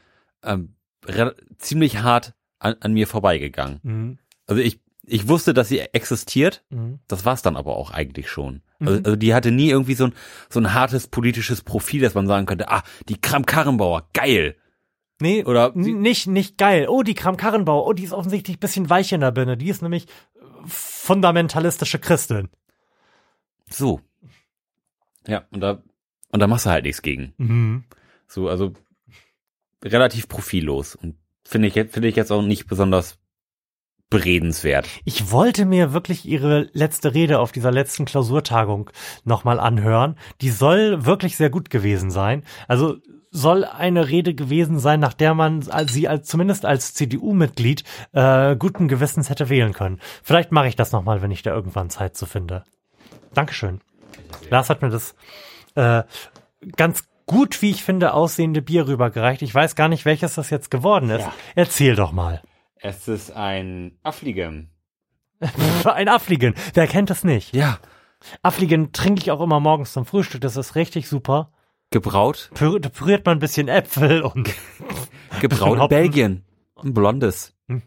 ähm, 0.42 0.74
ziemlich 1.58 1.98
hart 1.98 2.32
an, 2.58 2.76
an 2.80 2.94
mir 2.94 3.06
vorbeigegangen. 3.06 3.80
Mhm. 3.82 4.18
Also 4.46 4.62
ich, 4.62 4.80
ich 5.04 5.28
wusste, 5.28 5.52
dass 5.52 5.68
sie 5.68 5.80
existiert. 5.80 6.64
Mhm. 6.70 7.00
Das 7.08 7.24
war's 7.24 7.42
dann 7.42 7.56
aber 7.56 7.76
auch 7.76 7.90
eigentlich 7.90 8.30
schon. 8.30 8.62
Also, 8.80 8.96
also 8.96 9.16
die 9.16 9.34
hatte 9.34 9.50
nie 9.50 9.70
irgendwie 9.70 9.94
so 9.94 10.06
ein, 10.06 10.14
so 10.48 10.60
ein 10.60 10.74
hartes 10.74 11.08
politisches 11.08 11.62
Profil, 11.62 12.02
dass 12.02 12.14
man 12.14 12.26
sagen 12.26 12.46
könnte, 12.46 12.68
ah, 12.70 12.82
die 13.08 13.20
Kram-Karrenbauer, 13.20 14.08
geil. 14.12 14.56
Nee, 15.20 15.44
Oder 15.44 15.72
nicht, 15.74 16.26
nicht 16.26 16.58
geil. 16.58 16.88
Oh, 16.88 17.02
die 17.02 17.14
Kram-Karrenbauer. 17.14 17.86
Oh, 17.86 17.92
die 17.92 18.02
ist 18.02 18.12
offensichtlich 18.12 18.56
ein 18.56 18.60
bisschen 18.60 18.90
weich 18.90 19.12
in 19.12 19.20
der 19.20 19.30
Birne. 19.30 19.56
Die 19.56 19.68
ist 19.68 19.82
nämlich 19.82 20.06
äh, 20.06 20.40
fundamentalistische 20.66 22.00
Christin. 22.00 22.48
So. 23.70 24.00
Ja, 25.26 25.44
und 25.50 25.60
da, 25.60 25.82
und 26.30 26.40
da 26.40 26.48
machst 26.48 26.66
du 26.66 26.70
halt 26.70 26.84
nichts 26.84 27.02
gegen. 27.02 27.34
Mhm. 27.38 27.84
So, 28.26 28.48
also 28.48 28.72
relativ 29.84 30.28
profillos. 30.28 30.96
Und 30.96 31.16
finde 31.44 31.68
ich, 31.68 31.74
finde 31.74 32.08
ich 32.08 32.16
jetzt 32.16 32.32
auch 32.32 32.42
nicht 32.42 32.66
besonders 32.66 33.18
beredenswert. 34.12 34.88
Ich 35.04 35.30
wollte 35.30 35.64
mir 35.64 35.92
wirklich 35.92 36.26
ihre 36.26 36.68
letzte 36.72 37.14
Rede 37.14 37.40
auf 37.40 37.52
dieser 37.52 37.72
letzten 37.72 38.04
Klausurtagung 38.04 38.90
nochmal 39.24 39.58
anhören. 39.58 40.16
Die 40.40 40.50
soll 40.50 41.04
wirklich 41.04 41.36
sehr 41.36 41.50
gut 41.50 41.70
gewesen 41.70 42.10
sein. 42.10 42.44
Also 42.68 42.96
soll 43.32 43.64
eine 43.64 44.08
Rede 44.08 44.34
gewesen 44.34 44.78
sein, 44.78 45.00
nach 45.00 45.14
der 45.14 45.34
man 45.34 45.62
sie 45.86 46.06
als, 46.06 46.28
zumindest 46.28 46.66
als 46.66 46.92
CDU-Mitglied 46.94 47.82
äh, 48.12 48.54
guten 48.56 48.88
Gewissens 48.88 49.30
hätte 49.30 49.48
wählen 49.48 49.72
können. 49.72 50.00
Vielleicht 50.22 50.52
mache 50.52 50.68
ich 50.68 50.76
das 50.76 50.92
nochmal, 50.92 51.22
wenn 51.22 51.30
ich 51.30 51.42
da 51.42 51.52
irgendwann 51.52 51.88
Zeit 51.88 52.14
zu 52.14 52.26
finde. 52.26 52.64
Dankeschön. 53.32 53.80
Lars 54.50 54.68
hat 54.68 54.82
mir 54.82 54.90
das 54.90 55.14
äh, 55.74 56.02
ganz 56.76 57.04
gut, 57.24 57.62
wie 57.62 57.70
ich 57.70 57.82
finde, 57.82 58.12
aussehende 58.12 58.60
Bier 58.60 58.86
rübergereicht. 58.86 59.40
Ich 59.40 59.54
weiß 59.54 59.74
gar 59.76 59.88
nicht, 59.88 60.04
welches 60.04 60.34
das 60.34 60.50
jetzt 60.50 60.70
geworden 60.70 61.08
ist. 61.08 61.22
Ja. 61.22 61.32
Erzähl 61.54 61.94
doch 61.94 62.12
mal. 62.12 62.42
Es 62.82 63.06
ist 63.08 63.30
ein 63.30 63.96
Affligem. 64.02 64.68
Ein 65.84 66.08
Affligen. 66.08 66.54
Wer 66.74 66.86
kennt 66.86 67.10
das 67.10 67.24
nicht? 67.24 67.52
Ja. 67.54 67.78
Affligen 68.42 68.92
trinke 68.92 69.20
ich 69.22 69.30
auch 69.32 69.40
immer 69.40 69.58
morgens 69.58 69.92
zum 69.92 70.06
Frühstück. 70.06 70.40
Das 70.40 70.56
ist 70.56 70.76
richtig 70.76 71.08
super. 71.08 71.50
Gebraut. 71.90 72.50
Pür 72.54 72.78
püriert 72.80 73.26
man 73.26 73.36
ein 73.38 73.40
bisschen 73.40 73.66
Äpfel 73.68 74.22
und 74.22 74.48
Gebraut 75.40 75.78
in. 75.80 75.88
Belgien. 75.88 76.44
Ein 76.76 76.94
blondes. 76.94 77.54
Hm. 77.68 77.82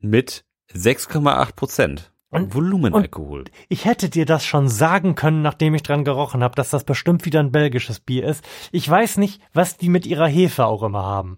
Mit 0.00 0.44
6,8 0.74 1.52
Prozent. 1.54 2.12
Und- 2.30 2.54
Volumenalkohol. 2.54 3.44
ich 3.68 3.84
hätte 3.84 4.08
dir 4.08 4.24
das 4.24 4.44
schon 4.44 4.68
sagen 4.68 5.14
können, 5.14 5.42
nachdem 5.42 5.74
ich 5.74 5.82
dran 5.82 6.02
gerochen 6.04 6.42
habe, 6.42 6.54
dass 6.54 6.70
das 6.70 6.84
bestimmt 6.84 7.26
wieder 7.26 7.40
ein 7.40 7.52
belgisches 7.52 8.00
Bier 8.00 8.24
ist. 8.24 8.42
Ich 8.70 8.88
weiß 8.88 9.18
nicht, 9.18 9.42
was 9.52 9.76
die 9.76 9.90
mit 9.90 10.06
ihrer 10.06 10.28
Hefe 10.28 10.64
auch 10.64 10.82
immer 10.82 11.02
haben. 11.02 11.36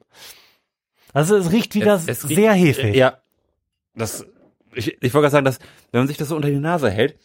Also 1.15 1.37
es 1.37 1.51
riecht 1.51 1.75
wieder 1.75 1.95
Es- 1.95 2.09
es 2.09 2.25
riecht- 2.29 2.35
sehr 2.37 2.53
hefig. 2.53 2.95
Ja. 2.95 3.19
Das, 3.95 4.27
ich, 4.75 4.89
ich 5.01 5.15
wollte 5.15 5.23
gerade 5.23 5.31
sagen, 5.31 5.45
dass, 5.47 5.59
wenn 5.93 6.01
man 6.03 6.09
sich 6.09 6.17
das 6.19 6.29
so 6.29 6.37
unter 6.37 6.49
die 6.51 6.57
Nase 6.59 6.91
hält, 6.91 7.17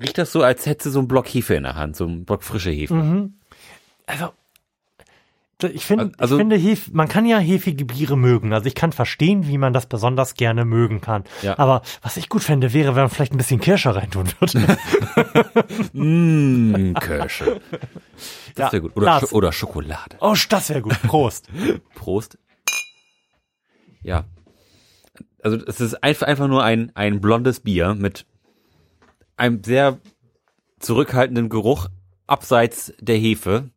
riecht 0.00 0.16
das 0.16 0.32
so, 0.32 0.42
als 0.42 0.64
hätte 0.66 0.90
so 0.90 1.00
einen 1.00 1.08
Block 1.08 1.26
Hefe 1.28 1.54
in 1.54 1.64
der 1.64 1.74
Hand, 1.74 1.96
so 1.96 2.06
einen 2.06 2.24
Block 2.24 2.42
frische 2.44 2.70
Hefe. 2.70 2.94
Mhm. 2.94 3.34
Also 4.06 4.32
ich 5.74 5.86
finde, 5.86 6.10
Also- 6.18 6.34
ich 6.36 6.40
finde 6.40 6.56
Hef, 6.56 6.90
man 6.92 7.06
kann 7.08 7.24
ja 7.24 7.38
hefige 7.38 7.84
Biere 7.84 8.16
mögen. 8.16 8.52
Also 8.52 8.66
ich 8.66 8.74
kann 8.74 8.90
verstehen, 8.90 9.46
wie 9.46 9.58
man 9.58 9.72
das 9.72 9.86
besonders 9.86 10.34
gerne 10.34 10.64
mögen 10.64 11.00
kann. 11.00 11.22
Ja. 11.42 11.56
Aber 11.56 11.82
was 12.02 12.16
ich 12.16 12.28
gut 12.28 12.42
fände, 12.42 12.72
wäre, 12.72 12.96
wenn 12.96 13.02
man 13.02 13.10
vielleicht 13.10 13.32
ein 13.32 13.36
bisschen 13.38 13.60
Kirsche 13.60 13.94
reintun 13.94 14.26
würde. 14.40 14.76
Mmh, 15.92 16.94
Kirsche. 16.94 17.60
Das 18.54 18.66
Ja, 18.66 18.72
wäre 18.72 18.82
gut. 18.82 18.96
Oder. 18.96 19.20
Scho 19.20 19.26
oder 19.36 19.50
Schokolade. 19.52 20.16
oh, 20.20 20.34
das 20.48 20.68
wäre 20.68 20.82
gut. 20.82 21.00
Prost. 21.02 21.48
Prost. 21.94 22.36
Ja. 24.02 24.24
Also 25.42 25.56
es 25.66 25.80
ist 25.80 26.02
einfach, 26.02 26.26
einfach 26.26 26.48
nur 26.48 26.62
ein, 26.62 26.92
ein 26.94 27.20
blondes 27.20 27.60
Bier 27.60 27.94
mit 27.94 28.26
einem 29.36 29.62
sehr 29.64 29.98
zurückhaltenden 30.78 31.48
Geruch 31.48 31.88
abseits 32.26 32.92
der 33.00 33.16
Hefe. 33.16 33.70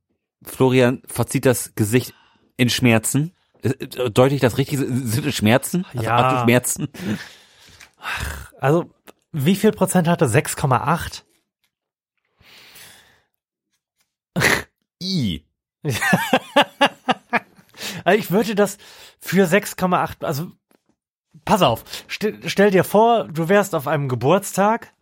Florian 0.43 1.01
verzieht 1.07 1.45
das 1.45 1.73
Gesicht 1.75 2.13
in 2.57 2.69
Schmerzen. 2.69 3.31
Äh, 3.61 4.09
Deute 4.11 4.35
ich 4.35 4.41
das 4.41 4.57
richtig? 4.57 4.79
Sind 4.79 5.25
es 5.25 5.35
Schmerzen? 5.35 5.85
Also 5.91 6.03
Ja. 6.03 6.23
Hast 6.23 6.35
du 6.35 6.43
Schmerzen? 6.43 6.87
Also, 8.59 8.91
wie 9.31 9.55
viel 9.55 9.71
Prozent 9.71 10.07
hatte? 10.07 10.25
6,8? 10.25 11.23
I. 15.01 15.43
Also 18.05 18.19
ich 18.19 18.31
würde 18.31 18.55
das 18.55 18.77
für 19.19 19.45
6,8, 19.45 20.23
also 20.23 20.51
pass 21.43 21.61
auf, 21.61 21.83
stell, 22.07 22.39
stell 22.45 22.71
dir 22.71 22.85
vor, 22.85 23.27
du 23.27 23.49
wärst 23.49 23.75
auf 23.75 23.87
einem 23.87 24.07
Geburtstag 24.07 24.93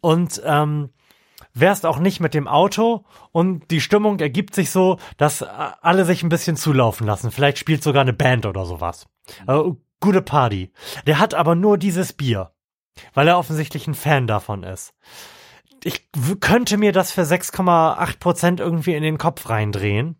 und 0.00 0.42
ähm, 0.44 0.88
wärst 1.52 1.84
auch 1.84 1.98
nicht 1.98 2.18
mit 2.18 2.32
dem 2.34 2.48
Auto 2.48 3.04
und 3.30 3.70
die 3.70 3.82
Stimmung 3.82 4.18
ergibt 4.20 4.54
sich 4.54 4.70
so, 4.70 4.98
dass 5.18 5.42
äh, 5.42 5.46
alle 5.46 6.06
sich 6.06 6.22
ein 6.22 6.30
bisschen 6.30 6.56
zulaufen 6.56 7.06
lassen. 7.06 7.30
Vielleicht 7.30 7.58
spielt 7.58 7.82
sogar 7.82 8.02
eine 8.02 8.14
Band 8.14 8.46
oder 8.46 8.64
sowas. 8.64 9.06
Also, 9.46 9.76
gute 10.00 10.22
Party. 10.22 10.72
Der 11.06 11.18
hat 11.18 11.34
aber 11.34 11.54
nur 11.54 11.76
dieses 11.76 12.14
Bier, 12.14 12.52
weil 13.12 13.28
er 13.28 13.38
offensichtlich 13.38 13.86
ein 13.86 13.94
Fan 13.94 14.26
davon 14.26 14.62
ist. 14.62 14.94
Ich 15.84 16.08
könnte 16.40 16.78
mir 16.78 16.92
das 16.92 17.12
für 17.12 17.22
6,8 17.22 18.18
Prozent 18.18 18.60
irgendwie 18.60 18.94
in 18.94 19.02
den 19.02 19.18
Kopf 19.18 19.48
reindrehen 19.50 20.16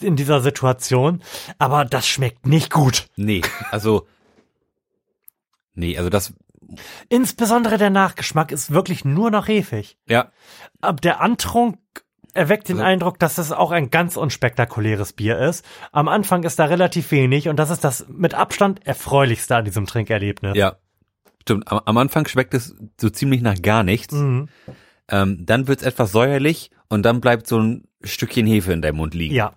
in 0.00 0.16
dieser 0.16 0.40
Situation, 0.40 1.22
aber 1.58 1.84
das 1.84 2.06
schmeckt 2.06 2.46
nicht 2.46 2.72
gut. 2.72 3.08
Nee, 3.16 3.42
also. 3.70 4.06
Nee, 5.74 5.96
also 5.96 6.10
das. 6.10 6.32
Insbesondere 7.08 7.78
der 7.78 7.90
Nachgeschmack 7.90 8.52
ist 8.52 8.72
wirklich 8.72 9.04
nur 9.04 9.30
noch 9.30 9.48
hefig. 9.48 9.96
Ja. 10.06 10.32
Aber 10.80 10.96
der 11.00 11.20
Antrunk 11.20 11.78
erweckt 12.34 12.68
den 12.68 12.76
Also- 12.76 12.86
Eindruck, 12.86 13.18
dass 13.18 13.38
es 13.38 13.52
auch 13.52 13.70
ein 13.70 13.90
ganz 13.90 14.16
unspektakuläres 14.16 15.12
Bier 15.14 15.38
ist. 15.38 15.64
Am 15.92 16.08
Anfang 16.08 16.42
ist 16.42 16.58
da 16.58 16.66
relativ 16.66 17.10
wenig 17.10 17.48
und 17.48 17.56
das 17.56 17.70
ist 17.70 17.84
das 17.84 18.06
mit 18.08 18.34
Abstand 18.34 18.86
erfreulichste 18.86 19.56
an 19.56 19.64
diesem 19.64 19.86
Trinkerlebnis. 19.86 20.56
Ja. 20.56 20.76
Stimmt. 21.42 21.68
Am, 21.72 21.80
am 21.84 21.96
Anfang 21.96 22.26
schmeckt 22.28 22.52
es 22.52 22.76
so 23.00 23.08
ziemlich 23.08 23.40
nach 23.40 23.60
gar 23.62 23.82
nichts. 23.82 24.12
Mhm. 24.14 24.48
Ähm, 25.10 25.44
dann 25.46 25.68
wird's 25.68 25.82
etwas 25.82 26.12
säuerlich 26.12 26.70
und 26.88 27.02
dann 27.02 27.20
bleibt 27.20 27.46
so 27.46 27.58
ein 27.58 27.84
Stückchen 28.04 28.46
Hefe 28.46 28.72
in 28.72 28.82
deinem 28.82 28.96
Mund 28.96 29.14
liegen. 29.14 29.34
Ja. 29.34 29.54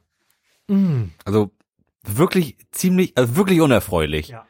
Mhm. 0.68 1.12
Also 1.26 1.52
wirklich 2.04 2.58
ziemlich, 2.72 3.18
also 3.18 3.36
wirklich 3.36 3.62
unerfreulich. 3.62 4.30
Ja. 4.30 4.46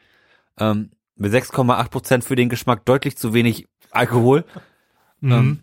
Ähm, 0.58 0.90
mit 1.16 1.32
6,8 1.32 1.88
Prozent 1.90 2.24
für 2.24 2.36
den 2.36 2.48
Geschmack 2.48 2.84
deutlich 2.84 3.16
zu 3.16 3.34
wenig 3.34 3.66
Alkohol. 3.90 4.44
Mhm. 5.20 5.32
Ähm, 5.32 5.60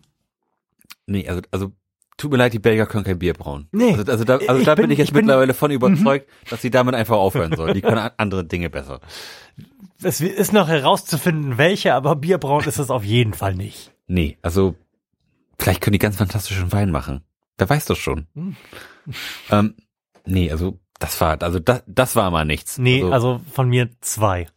nee, 1.06 1.28
also, 1.28 1.40
also 1.50 1.72
tut 2.16 2.30
mir 2.30 2.36
leid, 2.38 2.52
die 2.52 2.58
Belgier 2.58 2.86
können 2.86 3.04
kein 3.04 3.18
Bier 3.18 3.32
brauen. 3.34 3.66
Nee. 3.72 3.94
Also, 3.94 4.10
also 4.12 4.24
da, 4.24 4.36
also 4.36 4.56
Ich 4.58 4.64
da 4.64 4.74
bin, 4.74 4.84
bin- 4.84 4.90
ich 4.92 4.98
jetzt 4.98 5.08
ich 5.08 5.12
bin- 5.12 5.22
Mhm. 5.22 5.26
mittlerweile 5.28 5.54
von 5.54 5.70
überzeugt, 5.70 6.28
dass 6.50 6.62
sie 6.62 6.70
damit 6.70 6.94
einfach 6.94 7.16
aufhören 7.16 7.56
sollen. 7.56 7.74
Die 7.74 7.80
können 7.80 8.10
andere 8.18 8.44
Dinge 8.44 8.70
besser. 8.70 9.00
Es 10.02 10.20
ist 10.20 10.52
noch 10.52 10.68
herauszufinden, 10.68 11.58
welche, 11.58 11.94
aber 11.94 12.16
Bierbraun 12.16 12.64
ist 12.64 12.78
es 12.78 12.90
auf 12.90 13.04
jeden 13.04 13.34
Fall 13.34 13.54
nicht. 13.54 13.92
Nee, 14.06 14.38
also 14.42 14.74
vielleicht 15.60 15.80
können 15.80 15.92
die 15.92 15.98
ganz 15.98 16.16
fantastischen 16.16 16.72
Wein 16.72 16.90
machen. 16.90 17.24
Wer 17.58 17.68
weiß 17.68 17.84
das 17.84 17.98
schon. 17.98 18.26
Hm. 18.34 18.56
Ähm, 19.50 19.76
nee, 20.24 20.50
also 20.50 20.80
das 20.98 21.20
war, 21.20 21.40
also 21.42 21.58
das, 21.60 21.82
das 21.86 22.16
war 22.16 22.30
mal 22.30 22.44
nichts. 22.44 22.78
Nee, 22.78 23.04
also 23.04 23.40
von 23.52 23.68
mir 23.68 23.90
zwei. 24.00 24.48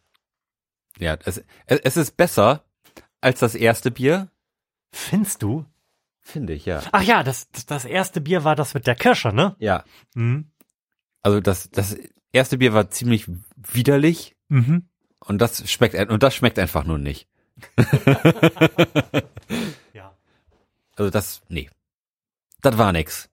ja, 0.98 1.16
es, 1.24 1.42
es 1.66 1.96
ist 1.96 2.16
besser 2.16 2.64
als 3.20 3.40
das 3.40 3.54
erste 3.54 3.90
Bier, 3.90 4.28
Findest 4.92 5.42
du? 5.42 5.64
finde 6.20 6.52
ich, 6.54 6.66
ja. 6.66 6.82
Ach 6.92 7.02
ja, 7.02 7.22
das, 7.22 7.48
das, 7.66 7.84
erste 7.84 8.20
Bier 8.20 8.44
war 8.44 8.54
das 8.56 8.74
mit 8.74 8.86
der 8.86 8.94
Kirsche, 8.94 9.32
ne? 9.32 9.56
Ja, 9.58 9.84
Mhm. 10.14 10.50
also 11.22 11.40
das, 11.40 11.70
das 11.70 11.96
erste 12.32 12.58
Bier 12.58 12.72
war 12.74 12.90
ziemlich 12.90 13.26
widerlich 13.56 14.36
Mhm. 14.48 14.88
und 15.20 15.38
das 15.40 15.70
schmeckt, 15.70 15.94
und 16.10 16.22
das 16.22 16.34
schmeckt 16.34 16.58
einfach 16.58 16.84
nur 16.84 16.98
nicht. 16.98 17.28
Also 20.96 21.10
das, 21.10 21.42
nee. 21.48 21.70
Das 22.62 22.78
war 22.78 22.92
nix. 22.92 23.28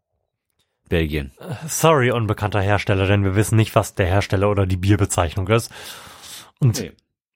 Belgien. 0.89 1.31
Sorry, 1.67 2.11
unbekannter 2.11 2.61
Hersteller, 2.61 3.07
denn 3.07 3.23
wir 3.23 3.35
wissen 3.35 3.55
nicht, 3.55 3.75
was 3.75 3.95
der 3.95 4.07
Hersteller 4.07 4.49
oder 4.49 4.65
die 4.65 4.77
Bierbezeichnung 4.77 5.47
ist. 5.47 5.71
Und, 6.59 6.79
Nee. 6.79 6.91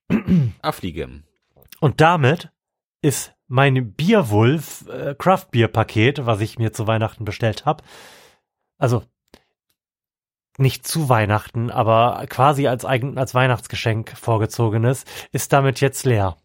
Affligem. 0.61 1.23
und 1.79 1.99
damit 2.01 2.49
ist 3.01 3.33
mein 3.47 3.93
Bierwulf 3.93 4.87
äh, 4.89 5.15
Craft 5.15 5.47
Beer 5.51 5.67
Paket, 5.67 6.25
was 6.25 6.41
ich 6.41 6.59
mir 6.59 6.73
zu 6.73 6.85
Weihnachten 6.85 7.25
bestellt 7.25 7.65
habe. 7.65 7.83
Also 8.77 9.03
nicht 10.57 10.87
zu 10.87 11.09
Weihnachten, 11.09 11.69
aber 11.69 12.25
quasi 12.29 12.67
als 12.67 12.85
eigen, 12.85 13.17
als 13.17 13.33
Weihnachtsgeschenk 13.33 14.15
vorgezogenes, 14.17 15.05
ist 15.31 15.53
damit 15.53 15.81
jetzt 15.81 16.05
leer. 16.05 16.37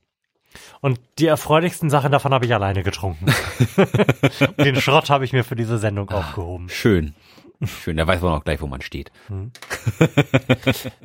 Und 0.81 1.01
die 1.19 1.27
erfreulichsten 1.27 1.91
Sachen 1.91 2.13
davon 2.13 2.33
habe 2.35 2.45
ich 2.45 2.55
alleine 2.55 2.83
getrunken. 2.83 3.27
Den 4.59 4.81
Schrott 4.81 5.11
habe 5.11 5.25
ich 5.25 5.33
mir 5.33 5.45
für 5.45 5.57
diese 5.57 5.79
Sendung 5.79 6.11
aufgehoben. 6.11 6.69
Schön. 6.69 7.15
Schön, 7.63 7.99
da 7.99 8.07
weiß 8.07 8.23
man 8.23 8.33
auch 8.33 8.45
gleich, 8.45 8.61
wo 8.61 8.67
man 8.67 8.81
steht. 8.81 9.13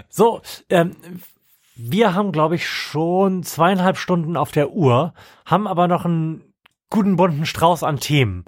So, 0.09 0.41
ähm, 0.69 0.95
wir 1.75 2.13
haben, 2.13 2.31
glaube 2.31 2.55
ich, 2.55 2.67
schon 2.67 3.43
zweieinhalb 3.43 3.97
Stunden 3.97 4.37
auf 4.37 4.51
der 4.53 4.71
Uhr, 4.71 5.13
haben 5.45 5.67
aber 5.67 5.89
noch 5.89 6.05
einen 6.05 6.53
guten 6.89 7.17
bunten 7.17 7.45
Strauß 7.45 7.83
an 7.83 7.99
Themen. 7.99 8.45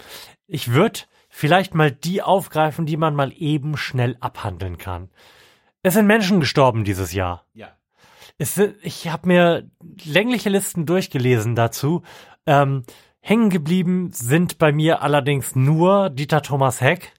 Ich 0.48 0.72
würde 0.72 1.02
vielleicht 1.30 1.76
mal 1.76 1.92
die 1.92 2.22
aufgreifen, 2.22 2.86
die 2.86 2.96
man 2.96 3.16
mal 3.16 3.34
eben 3.36 3.76
schnell 3.76 4.16
abhandeln 4.22 4.78
kann. 4.78 5.10
Es 5.84 5.94
sind 5.94 6.08
Menschen 6.08 6.40
gestorben 6.40 6.86
dieses 6.86 7.12
Jahr. 7.14 7.46
Ja. 7.54 7.77
Es 8.38 8.58
ich 8.82 9.08
habe 9.08 9.28
mir 9.28 9.70
längliche 10.04 10.50
Listen 10.50 10.86
durchgelesen 10.86 11.56
dazu. 11.56 12.04
Ähm, 12.46 12.84
hängen 13.20 13.50
geblieben 13.50 14.12
sind 14.14 14.58
bei 14.58 14.72
mir 14.72 15.02
allerdings 15.02 15.56
nur 15.56 16.10
Dieter 16.10 16.42
Thomas 16.42 16.82
Heck. 16.82 17.14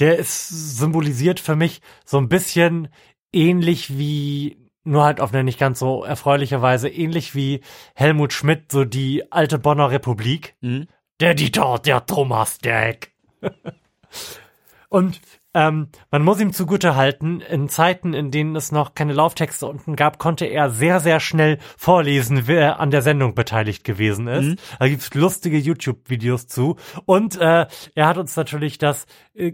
Der 0.00 0.18
ist 0.18 0.48
symbolisiert 0.78 1.38
für 1.38 1.54
mich 1.54 1.82
so 2.04 2.18
ein 2.18 2.28
bisschen 2.28 2.88
ähnlich 3.32 3.98
wie, 3.98 4.56
nur 4.82 5.04
halt 5.04 5.20
auf 5.20 5.32
eine 5.32 5.44
nicht 5.44 5.58
ganz 5.58 5.78
so 5.78 6.02
erfreuliche 6.02 6.62
Weise, 6.62 6.88
ähnlich 6.88 7.34
wie 7.34 7.60
Helmut 7.94 8.32
Schmidt, 8.32 8.72
so 8.72 8.84
die 8.84 9.30
alte 9.30 9.58
Bonner 9.58 9.90
Republik. 9.90 10.56
Mhm. 10.60 10.88
Der 11.20 11.34
Dieter, 11.34 11.78
der 11.78 12.06
Thomas, 12.06 12.58
der 12.58 12.78
Heck. 12.80 13.12
Und 14.88 15.20
ähm, 15.54 15.88
man 16.10 16.22
muss 16.22 16.40
ihm 16.40 16.52
zugute 16.52 16.94
halten, 16.94 17.40
in 17.40 17.68
Zeiten, 17.68 18.14
in 18.14 18.30
denen 18.30 18.54
es 18.54 18.70
noch 18.70 18.94
keine 18.94 19.12
Lauftexte 19.12 19.66
unten 19.66 19.96
gab, 19.96 20.18
konnte 20.18 20.46
er 20.46 20.70
sehr, 20.70 21.00
sehr 21.00 21.18
schnell 21.20 21.58
vorlesen, 21.76 22.46
wer 22.46 22.78
an 22.78 22.90
der 22.90 23.02
Sendung 23.02 23.34
beteiligt 23.34 23.84
gewesen 23.84 24.28
ist. 24.28 24.60
Da 24.78 24.88
gibt's 24.88 25.12
lustige 25.14 25.58
YouTube-Videos 25.58 26.46
zu. 26.46 26.76
Und 27.04 27.36
äh, 27.36 27.66
er 27.94 28.06
hat 28.06 28.18
uns 28.18 28.36
natürlich 28.36 28.78
das 28.78 29.06
äh, 29.34 29.52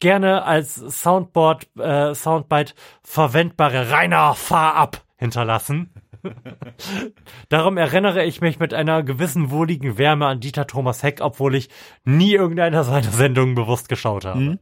gerne 0.00 0.44
als 0.44 0.74
Soundboard, 0.74 1.68
äh, 1.78 2.14
Soundbite 2.14 2.74
verwendbare 3.02 3.90
Rainer 3.90 4.34
Fahr 4.34 4.74
ab 4.74 5.04
hinterlassen. 5.16 5.92
Darum 7.48 7.76
erinnere 7.76 8.24
ich 8.24 8.40
mich 8.40 8.58
mit 8.58 8.74
einer 8.74 9.02
gewissen 9.02 9.50
wohligen 9.50 9.98
Wärme 9.98 10.26
an 10.26 10.40
Dieter 10.40 10.66
Thomas 10.66 11.02
Heck, 11.02 11.20
obwohl 11.20 11.54
ich 11.54 11.68
nie 12.04 12.34
irgendeiner 12.34 12.84
seiner 12.84 13.10
Sendungen 13.10 13.54
bewusst 13.54 13.88
geschaut 13.88 14.24
habe. 14.24 14.58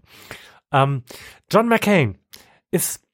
Ähm, 0.72 1.04
John 1.50 1.68
McCain 1.68 2.18
ist 2.70 3.04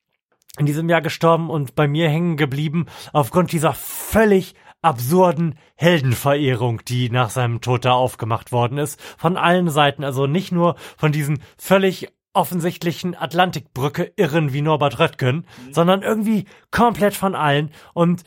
in 0.59 0.67
diesem 0.67 0.89
Jahr 0.89 1.03
gestorben 1.03 1.51
und 1.51 1.75
bei 1.75 1.87
mir 1.87 2.09
hängen 2.09 2.37
geblieben 2.37 2.87
aufgrund 3.13 3.53
dieser 3.53 3.73
völlig 3.75 4.55
absurden 4.83 5.59
Heldenverehrung, 5.77 6.83
die 6.87 7.11
nach 7.11 7.31
seinem 7.31 7.61
Tod 7.61 7.85
da 7.85 7.93
aufgemacht 7.93 8.51
worden 8.51 8.79
ist. 8.79 9.01
Von 9.19 9.37
allen 9.37 9.69
Seiten, 9.69 10.05
also 10.05 10.27
nicht 10.27 10.53
nur 10.53 10.77
von 10.97 11.13
diesen 11.13 11.43
völlig 11.59 12.09
offensichtlichen 12.33 13.17
Atlantikbrücke 13.17 14.13
Irren 14.17 14.53
wie 14.53 14.63
Norbert 14.63 14.99
Röttgen, 14.99 15.47
sondern 15.73 16.03
irgendwie 16.03 16.45
komplett 16.71 17.15
von 17.15 17.35
allen. 17.35 17.71
Und 17.93 18.23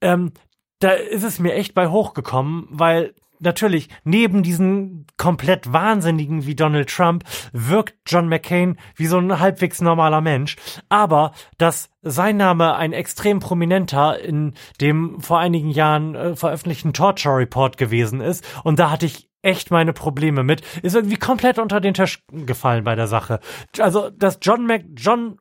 ähm, 0.00 0.32
da 0.78 0.90
ist 0.90 1.24
es 1.24 1.38
mir 1.38 1.54
echt 1.54 1.74
bei 1.74 1.88
hochgekommen, 1.88 2.68
weil 2.70 3.14
natürlich 3.40 3.88
neben 4.04 4.42
diesen 4.42 5.06
komplett 5.16 5.72
Wahnsinnigen 5.72 6.46
wie 6.46 6.54
Donald 6.54 6.88
Trump 6.88 7.24
wirkt 7.52 7.94
John 8.06 8.28
McCain 8.28 8.78
wie 8.96 9.06
so 9.06 9.18
ein 9.18 9.38
halbwegs 9.38 9.80
normaler 9.80 10.20
Mensch. 10.20 10.56
Aber 10.88 11.32
dass 11.56 11.90
sein 12.02 12.36
Name 12.36 12.76
ein 12.76 12.92
extrem 12.92 13.40
prominenter 13.40 14.20
in 14.20 14.54
dem 14.80 15.20
vor 15.20 15.38
einigen 15.38 15.70
Jahren 15.70 16.14
äh, 16.14 16.36
veröffentlichten 16.36 16.92
Torture 16.92 17.36
Report 17.36 17.76
gewesen 17.76 18.20
ist 18.20 18.44
und 18.64 18.78
da 18.78 18.90
hatte 18.90 19.06
ich 19.06 19.27
echt 19.42 19.70
meine 19.70 19.92
Probleme 19.92 20.42
mit, 20.42 20.62
ist 20.82 20.94
irgendwie 20.96 21.16
komplett 21.16 21.58
unter 21.58 21.80
den 21.80 21.94
Tisch 21.94 22.22
gefallen 22.32 22.84
bei 22.84 22.94
der 22.94 23.06
Sache. 23.06 23.40
Also, 23.78 24.10
dass 24.10 24.38
John 24.42 24.66
Mac 24.66 24.82
John 24.96 25.38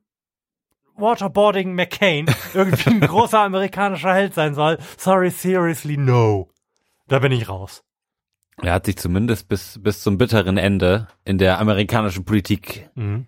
Waterboarding 0.95 1.74
McCain 1.74 2.26
irgendwie 2.53 2.90
ein 2.90 3.00
großer 3.01 3.40
amerikanischer 3.40 4.14
Held 4.14 4.34
sein 4.34 4.53
soll. 4.56 4.77
Sorry, 4.98 5.30
seriously, 5.30 5.98
no. 5.98 6.50
Da 7.08 7.19
bin 7.19 7.32
ich 7.32 7.48
raus. 7.50 7.84
Er 8.61 8.74
hat 8.74 8.88
sich 8.88 8.98
zumindest 8.98 9.48
bis, 9.48 9.80
bis 9.82 10.01
zum 10.01 10.17
bitteren 10.17 10.58
Ende 10.58 11.08
in 11.26 11.38
der 11.38 11.59
amerikanischen 11.59 12.26
Politik 12.26 12.90
Mhm. 12.95 13.27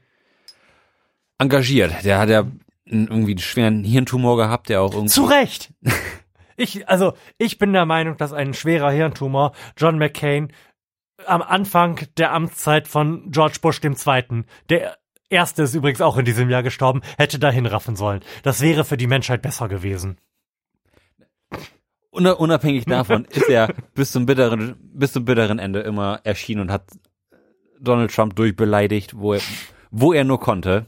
engagiert. 1.38 2.04
Der 2.04 2.18
hat 2.18 2.30
ja 2.30 2.46
irgendwie 2.86 3.32
einen 3.34 3.40
schweren 3.40 3.84
Hirntumor 3.84 4.38
gehabt, 4.38 4.70
der 4.70 4.82
auch 4.82 4.94
irgendwie. 4.94 5.14
Zu 5.14 5.26
Recht. 5.26 5.72
Ich, 6.60 6.88
also, 6.90 7.14
ich 7.38 7.58
bin 7.58 7.72
der 7.74 7.86
Meinung, 7.86 8.18
dass 8.18 8.34
ein 8.34 8.54
schwerer 8.54 8.92
Hirntumor 8.92 9.54
John 9.78 9.98
McCain 9.98 10.52
am 11.26 11.42
Anfang 11.42 12.00
der 12.18 12.34
Amtszeit 12.34 12.88
von 12.88 13.32
George 13.32 13.58
Bush 13.62 13.82
II., 13.84 14.44
der 14.70 14.98
erste 15.30 15.64
ist 15.64 15.74
übrigens 15.76 16.02
auch 16.02 16.18
in 16.18 16.26
diesem 16.26 16.50
Jahr 16.50 16.64
gestorben, 16.64 17.02
hätte 17.18 17.40
dahin 17.40 17.66
raffen 17.66 17.96
sollen. 17.96 18.22
Das 18.44 18.62
wäre 18.62 18.84
für 18.84 18.98
die 18.98 19.08
Menschheit 19.08 19.42
besser 19.42 19.68
gewesen. 19.70 20.18
Una- 22.12 22.34
Unabhängig 22.34 22.86
davon 22.88 23.26
ist 23.26 23.50
er 23.50 23.74
bis 23.94 24.12
zum 24.12 24.26
bitteren, 24.26 24.76
bis 24.94 25.14
zum 25.14 25.26
bitteren 25.26 25.60
Ende 25.60 25.82
immer 25.82 26.20
erschienen 26.24 26.62
und 26.62 26.72
hat 26.72 26.84
Donald 27.80 28.14
Trump 28.14 28.36
durchbeleidigt, 28.36 29.18
wo 29.18 29.34
er, 29.34 29.42
wo 29.92 30.14
er 30.14 30.24
nur 30.24 30.40
konnte. 30.40 30.88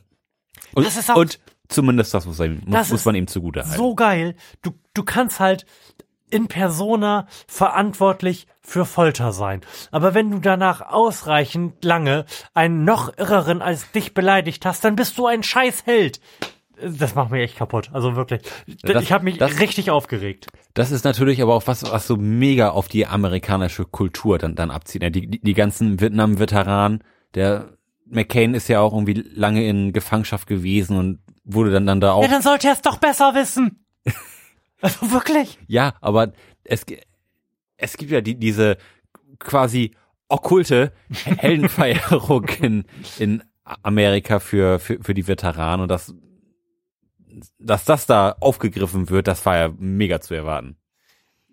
Und, 0.74 0.86
Das 0.86 0.98
ist 0.98 1.10
auch- 1.12 1.16
und 1.16 1.40
zumindest 1.70 2.14
das 2.14 2.26
muss, 2.26 2.40
ihm, 2.40 2.62
muss, 2.66 2.72
Das 2.74 2.90
muss 2.90 3.00
ist 3.02 3.06
man 3.06 3.16
ihm 3.16 3.28
zugute 3.28 3.62
halten. 3.64 3.78
So 3.78 3.96
geil. 3.96 4.36
Du, 4.62 4.72
du 4.94 5.04
kannst 5.04 5.40
halt 5.40 5.66
in 6.30 6.48
persona 6.48 7.28
verantwortlich 7.48 8.48
für 8.62 8.86
Folter 8.86 9.32
sein. 9.34 9.62
Aber 9.92 10.14
wenn 10.14 10.32
du 10.32 10.40
danach 10.40 10.82
ausreichend 10.82 11.84
lange 11.84 12.26
einen 12.54 12.86
noch 12.86 13.18
irreren 13.18 13.62
als 13.62 13.92
dich 13.92 14.14
beleidigt 14.14 14.66
hast, 14.66 14.84
dann 14.86 14.96
bist 14.96 15.18
du 15.18 15.26
ein 15.28 15.44
Scheißheld. 15.44 16.22
Das 16.84 17.14
macht 17.16 17.32
mich 17.32 17.42
echt 17.44 17.58
kaputt. 17.58 17.90
Also 17.94 18.16
wirklich. 18.16 18.42
Das- 18.82 19.04
ich 19.04 19.12
habe 19.12 19.26
mich 19.26 19.38
das- 19.38 19.60
richtig 19.60 19.92
aufgeregt. 19.92 20.48
Das 20.74 20.90
ist 20.92 21.04
natürlich 21.04 21.42
aber 21.42 21.54
auch 21.54 21.68
was, 21.68 21.84
was 21.84 22.08
so 22.08 22.16
mega 22.16 22.70
auf 22.70 22.88
die 22.88 23.06
amerikanische 23.06 23.86
Kultur 23.86 24.38
dann, 24.38 24.56
dann 24.56 24.72
abzieht. 24.72 25.02
ne? 25.02 25.12
Die, 25.12 25.28
die, 25.28 25.42
die 25.42 25.54
ganzen 25.54 26.00
Vietnam-Veteranen, 26.00 27.04
der 27.36 27.74
McCain 28.06 28.54
ist 28.56 28.68
ja 28.70 28.80
auch 28.80 28.94
irgendwie 28.94 29.24
lange 29.36 29.68
in 29.68 29.92
Gefangenschaft 29.94 30.48
gewesen 30.48 30.98
und 30.98 31.20
wurde 31.44 31.72
dann, 31.72 31.86
dann 31.86 32.00
da 32.02 32.14
auch. 32.14 32.24
Ja, 32.24 32.30
dann 32.30 32.42
sollte 32.42 32.68
er 32.68 32.74
es 32.74 32.82
doch 32.82 32.98
besser 32.98 33.36
wissen. 33.36 33.86
Also 34.84 35.12
wirklich. 35.12 35.60
Ja, 35.68 35.94
aber 36.02 36.34
es, 36.64 36.86
es 37.78 37.98
gibt 37.98 38.12
ja 38.12 38.22
die, 38.22 38.36
diese 38.36 38.78
quasi 39.38 39.92
okkulte 40.28 40.92
Heldenverehrung 41.38 42.46
in, 42.62 42.86
in 43.20 43.44
Amerika 43.84 44.40
für, 44.40 44.80
für, 44.80 44.98
für 45.04 45.14
die 45.14 45.28
Veteranen 45.28 45.82
und 45.82 45.90
das, 45.90 46.16
dass 47.60 47.86
das 47.86 48.06
da 48.08 48.36
aufgegriffen 48.40 49.10
wird, 49.10 49.28
das 49.28 49.46
war 49.46 49.58
ja 49.58 49.70
mega 49.78 50.20
zu 50.20 50.34
erwarten. 50.34 50.78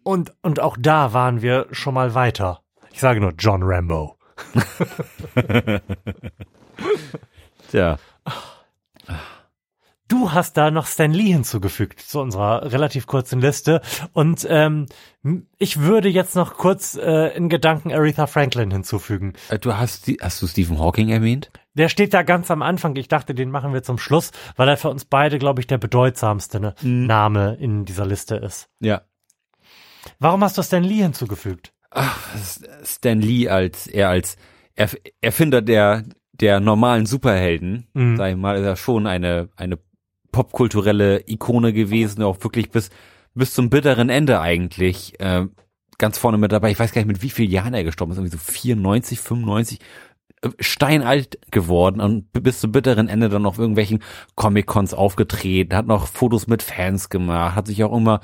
Und, 0.05 0.33
und 0.43 0.61
auch 0.61 0.77
da 0.81 1.13
waren 1.13 1.43
wir 1.43 1.67
schon 1.71 1.95
mal 1.95 2.15
weiter. 2.15 2.63
Ich 2.93 3.01
sage 3.01 3.21
nur 3.21 3.35
John 3.39 3.63
Rambo. 3.63 4.17
Tja. 7.71 7.99
Du 10.09 10.33
hast 10.33 10.57
da 10.57 10.71
noch 10.71 10.87
Stan 10.87 11.13
Lee 11.13 11.33
hinzugefügt 11.33 12.01
zu 12.01 12.21
unserer 12.21 12.73
relativ 12.73 13.07
kurzen 13.07 13.41
Liste. 13.41 13.83
Und 14.15 14.47
ähm, 14.49 14.87
ich 15.59 15.81
würde 15.81 16.09
jetzt 16.09 16.35
noch 16.35 16.55
kurz 16.57 16.97
äh, 16.97 17.37
in 17.37 17.49
Gedanken 17.51 17.93
Aretha 17.93 18.27
Franklin 18.27 18.71
hinzufügen. 18.71 19.35
Äh, 19.51 19.59
Du 19.59 19.77
hast, 19.77 20.11
hast 20.21 20.41
du 20.41 20.47
Stephen 20.47 20.79
Hawking 20.79 21.11
erwähnt? 21.11 21.51
Der 21.75 21.89
steht 21.91 22.15
da 22.15 22.23
ganz 22.23 22.51
am 22.51 22.63
Anfang. 22.63 22.97
Ich 22.97 23.09
dachte, 23.09 23.35
den 23.35 23.51
machen 23.51 23.73
wir 23.75 23.83
zum 23.83 23.99
Schluss, 23.99 24.31
weil 24.57 24.69
er 24.69 24.77
für 24.79 24.89
uns 24.89 25.05
beide, 25.05 25.39
glaube 25.39 25.61
ich, 25.61 25.67
der 25.67 25.79
bedeutsamste 25.79 26.59
ne, 26.59 26.75
Name 26.83 27.57
in 27.61 27.85
dieser 27.85 28.07
Liste 28.07 28.37
ist. 28.37 28.69
Ja. 28.81 29.03
Warum 30.19 30.43
hast 30.43 30.57
du 30.57 30.63
Stan 30.63 30.83
Lee 30.83 31.03
hinzugefügt? 31.03 31.73
Stan 32.85 33.21
Lee 33.21 33.49
als 33.49 33.87
er 33.87 34.09
als 34.09 34.37
Erf 34.75 34.97
Erfinder 35.21 35.61
der 35.63 36.05
der 36.33 36.61
normalen 36.61 37.05
Superhelden, 37.07 37.89
Mhm. 37.95 38.17
sag 38.17 38.31
ich 38.31 38.37
mal, 38.37 38.57
ist 38.57 38.65
er 38.65 38.77
schon 38.77 39.07
eine 39.07 39.49
eine 39.57 39.79
popkulturelle 40.39 41.25
Ikone 41.27 41.73
gewesen, 41.73 42.23
auch 42.23 42.43
wirklich 42.45 42.71
bis 42.71 42.91
bis 43.35 43.55
zum 43.55 43.71
bitteren 43.71 44.09
Ende 44.09 44.41
eigentlich 44.41 45.19
äh, 45.21 45.47
ganz 45.99 46.17
vorne 46.19 46.39
mit 46.39 46.53
dabei. 46.53 46.71
Ich 46.71 46.79
weiß 46.79 46.93
gar 46.93 47.01
nicht, 47.01 47.09
mit 47.09 47.23
wie 47.23 47.31
vielen 47.31 47.51
Jahren 47.51 47.75
er 47.75 47.83
gestorben 47.85 48.13
ist, 48.13 48.19
irgendwie 48.19 48.37
so 48.37 48.53
94, 48.53 49.19
95 49.21 49.79
äh, 50.43 50.49
steinalt 50.61 51.39
geworden 51.51 52.01
und 52.01 52.33
bis 52.33 52.61
zum 52.61 52.71
bitteren 52.73 53.09
Ende 53.09 53.29
dann 53.29 53.47
auf 53.47 53.59
irgendwelchen 53.59 54.03
Comic-Cons 54.37 54.95
aufgetreten, 54.95 55.75
hat 55.77 55.87
noch 55.87 56.07
Fotos 56.07 56.47
mit 56.47 56.63
Fans 56.63 57.09
gemacht, 57.11 57.57
hat 57.57 57.67
sich 57.67 57.83
auch 57.83 57.97
immer 57.97 58.21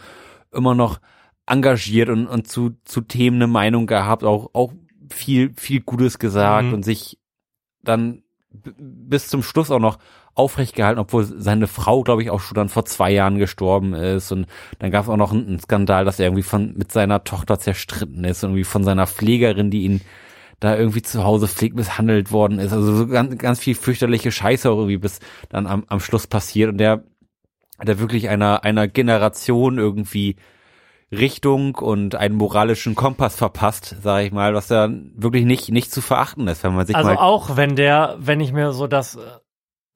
immer 0.53 0.75
noch 0.77 1.01
engagiert 1.47 2.09
und, 2.11 2.27
und 2.29 2.47
zu, 2.49 2.77
zu 2.85 3.01
Themen 3.01 3.37
eine 3.37 3.49
Meinung 3.49 3.87
gehabt, 3.89 4.23
auch, 4.23 4.51
auch 4.55 4.73
viel, 5.11 5.53
viel 5.57 5.81
Gutes 5.81 6.19
gesagt 6.21 6.69
Mhm. 6.69 6.75
und 6.75 6.85
sich 6.85 7.19
dann 7.83 8.23
bis 8.79 9.29
zum 9.29 9.43
Schluss 9.43 9.73
auch 9.73 9.81
noch 9.81 9.99
aufrecht 10.35 10.75
gehalten, 10.75 10.99
obwohl 10.99 11.25
seine 11.25 11.67
Frau, 11.67 12.03
glaube 12.03 12.23
ich, 12.23 12.31
auch 12.31 12.41
schon 12.41 12.57
dann 12.57 12.69
vor 12.69 12.85
zwei 12.85 13.11
Jahren 13.11 13.39
gestorben 13.39 13.95
ist. 13.95 14.33
Und 14.33 14.47
dann 14.79 14.91
gab 14.91 15.05
es 15.05 15.11
auch 15.11 15.17
noch 15.17 15.33
einen, 15.33 15.61
Skandal, 15.61 16.05
dass 16.05 16.19
er 16.19 16.27
irgendwie 16.27 16.43
von 16.43 16.75
mit 16.77 16.91
seiner 16.91 17.25
Tochter 17.25 17.59
zerstritten 17.59 18.25
ist 18.25 18.43
und 18.43 18.51
irgendwie 18.51 18.65
von 18.65 18.85
seiner 18.85 19.07
Pflegerin, 19.07 19.71
die 19.71 19.85
ihn 19.85 20.01
da 20.61 20.77
irgendwie 20.77 21.03
zu 21.03 21.25
Hause 21.25 21.47
pflegt, 21.47 21.77
misshandelt 21.77 22.33
worden 22.33 22.59
ist. 22.59 22.73
Also 22.73 22.95
so 22.95 23.07
ganz, 23.07 23.37
ganz 23.39 23.61
viel 23.61 23.75
fürchterliche 23.75 24.33
Scheiße 24.33 24.71
auch 24.71 24.79
irgendwie 24.79 24.99
bis 24.99 25.21
dann 25.51 25.67
am, 25.67 25.85
am 25.89 26.01
Schluss 26.01 26.27
passiert. 26.27 26.71
Und 26.71 26.79
der, 26.79 27.05
der 27.83 27.99
wirklich 27.99 28.29
einer, 28.29 28.65
einer 28.65 28.89
Generation 28.89 29.79
irgendwie 29.79 30.37
Richtung 31.13 31.77
und 31.77 32.15
einen 32.17 32.35
moralischen 32.35 32.95
Kompass 32.95 33.37
verpasst, 33.37 33.97
sage 34.03 34.27
ich 34.27 34.33
mal, 34.33 34.55
was 34.55 34.69
ja 34.69 34.89
wirklich 35.15 35.45
nicht 35.45 35.71
nicht 35.71 35.93
zu 35.93 36.01
verachten 36.01 36.49
ist, 36.49 36.65
wenn 36.65 36.75
man 36.75 36.87
sich 36.87 36.97
Also 36.97 37.11
mal 37.11 37.19
auch 37.19 37.57
wenn 37.57 37.77
der, 37.77 38.17
wenn 38.19 38.41
ich 38.41 38.53
mir 38.53 38.73
so 38.73 38.87
das 38.87 39.17
äh, 39.17 39.21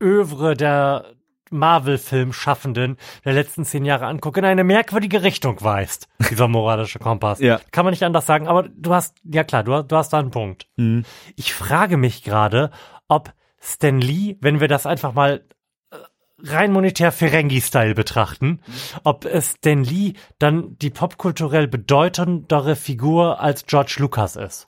Övre 0.00 0.54
der 0.54 1.04
Marvel-Film-Schaffenden 1.50 2.96
der 3.24 3.32
letzten 3.32 3.64
zehn 3.64 3.84
Jahre 3.84 4.06
angucke, 4.06 4.40
in 4.40 4.46
eine 4.46 4.64
merkwürdige 4.64 5.22
Richtung 5.22 5.62
weist, 5.62 6.08
dieser 6.30 6.48
moralische 6.48 6.98
Kompass. 6.98 7.38
Ja. 7.48 7.60
Kann 7.72 7.84
man 7.84 7.92
nicht 7.92 8.02
anders 8.04 8.26
sagen, 8.26 8.48
aber 8.48 8.64
du 8.68 8.92
hast, 8.94 9.16
ja 9.24 9.44
klar, 9.44 9.64
du, 9.64 9.72
hast- 9.74 9.88
du 9.88 9.96
hast 9.96 10.12
da 10.12 10.18
einen 10.18 10.30
Punkt. 10.30 10.66
Mhm. 10.76 11.04
Ich 11.36 11.54
frage 11.54 11.96
mich 11.96 12.22
gerade, 12.22 12.70
ob 13.08 13.32
Stan 13.60 14.00
Lee, 14.00 14.36
wenn 14.40 14.60
wir 14.60 14.68
das 14.68 14.86
einfach 14.86 15.14
mal 15.14 15.44
äh, 15.90 15.96
rein 16.42 16.70
monetär 16.72 17.10
Ferengi-Style 17.12 17.94
betrachten, 17.94 18.60
ob 19.04 19.24
es 19.24 19.52
Stan 19.56 19.82
Lee 19.82 20.12
dann 20.38 20.76
die 20.78 20.90
popkulturell 20.90 21.66
bedeutendere 21.66 22.76
Figur 22.76 23.40
als 23.40 23.64
George 23.66 23.96
Lucas 23.98 24.36
ist. 24.36 24.67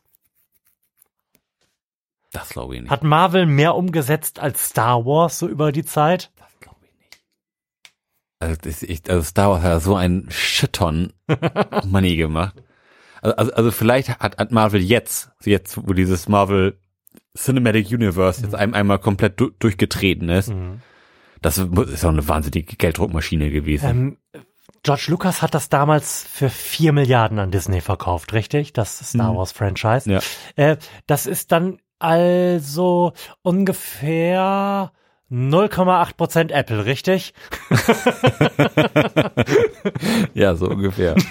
Das 2.33 2.51
glaube 2.51 2.75
ich 2.77 2.83
nicht. 2.83 2.91
Hat 2.91 3.03
Marvel 3.03 3.47
mehr 3.47 3.75
umgesetzt 3.75 4.39
als 4.39 4.69
Star 4.69 5.05
Wars 5.05 5.39
so 5.39 5.49
über 5.49 5.73
die 5.73 5.85
Zeit? 5.85 6.31
das 6.37 6.59
glaube 6.61 6.81
ich 6.85 6.93
nicht. 6.99 7.23
Also, 8.39 8.57
das, 8.63 8.83
ich, 8.83 9.11
also 9.11 9.23
Star 9.23 9.51
Wars 9.51 9.63
hat 9.63 9.71
ja 9.71 9.81
so 9.81 9.97
ein 9.97 10.27
Shitton 10.31 11.13
Money 11.85 12.17
gemacht. 12.17 12.55
Also, 13.23 13.37
also, 13.37 13.53
also 13.53 13.71
vielleicht 13.71 14.19
hat, 14.21 14.39
hat 14.39 14.51
Marvel 14.51 14.81
jetzt, 14.81 15.31
jetzt 15.45 15.77
wo 15.87 15.93
dieses 15.93 16.29
Marvel 16.29 16.79
Cinematic 17.37 17.89
Universe 17.91 18.43
jetzt 18.43 18.55
ein, 18.55 18.75
einmal 18.75 18.99
komplett 18.99 19.39
du, 19.41 19.51
durchgetreten 19.51 20.29
ist, 20.29 20.53
das 21.43 21.59
ist 21.59 22.05
auch 22.05 22.11
eine 22.11 22.27
wahnsinnige 22.29 22.77
Gelddruckmaschine 22.77 23.51
gewesen. 23.51 23.87
Ähm, 23.87 24.19
George 24.83 25.07
Lucas 25.09 25.43
hat 25.43 25.55
das 25.55 25.69
damals 25.69 26.25
für 26.25 26.49
vier 26.49 26.93
Milliarden 26.93 27.39
an 27.39 27.51
Disney 27.51 27.81
verkauft, 27.81 28.33
richtig? 28.33 28.73
Das 28.73 28.99
Star 28.99 29.33
Mhm. 29.33 29.37
Wars 29.37 29.53
Franchise. 29.53 30.11
Ja. 30.11 30.21
Äh, 30.57 30.77
das 31.07 31.27
ist 31.27 31.53
dann 31.53 31.79
also 32.01 33.13
ungefähr 33.43 34.93
0,8 35.31 36.17
Prozent 36.17 36.51
Apple, 36.51 36.85
richtig? 36.85 37.35
ja, 40.35 40.57
so 40.57 40.69
ungefähr. 40.69 41.15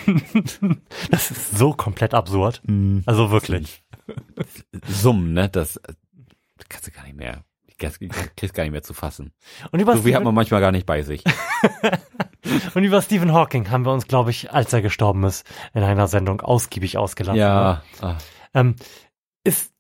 Das 1.12 1.32
ist 1.32 1.58
so 1.58 1.74
komplett 1.74 2.14
absurd. 2.14 2.62
Mhm. 2.66 3.04
Also 3.06 3.32
wirklich. 3.32 3.84
Summen, 4.88 5.34
ne? 5.34 5.50
Das, 5.50 5.78
äh, 5.78 5.94
kannst 6.70 6.88
du 6.88 6.92
gar 6.92 7.04
nicht 7.04 7.18
mehr. 7.18 7.44
Kriegst 7.78 8.54
gar 8.54 8.64
nicht 8.64 8.74
mehr 8.74 8.84
zu 8.84 8.94
fassen. 8.94 9.32
Und 9.72 9.80
über, 9.80 9.96
So 9.96 10.04
viel 10.04 10.14
hat 10.14 10.24
man 10.24 10.36
manchmal 10.36 10.60
gar 10.60 10.72
nicht 10.72 10.86
bei 10.86 11.02
sich. 11.02 11.24
und 12.74 12.84
über 12.84 13.02
Stephen 13.02 13.34
Hawking 13.34 13.72
haben 13.72 13.86
wir 13.86 13.94
uns, 13.94 14.08
glaube 14.08 14.32
ich, 14.32 14.52
als 14.52 14.74
er 14.74 14.82
gestorben 14.82 15.24
ist, 15.24 15.48
in 15.74 15.84
einer 15.84 16.08
Sendung 16.08 16.42
ausgiebig 16.42 16.98
ausgelassen. 16.98 17.40
Ja. 17.40 17.82
Ah. 18.02 18.18
Ähm, 18.54 18.76
ist 19.46 19.72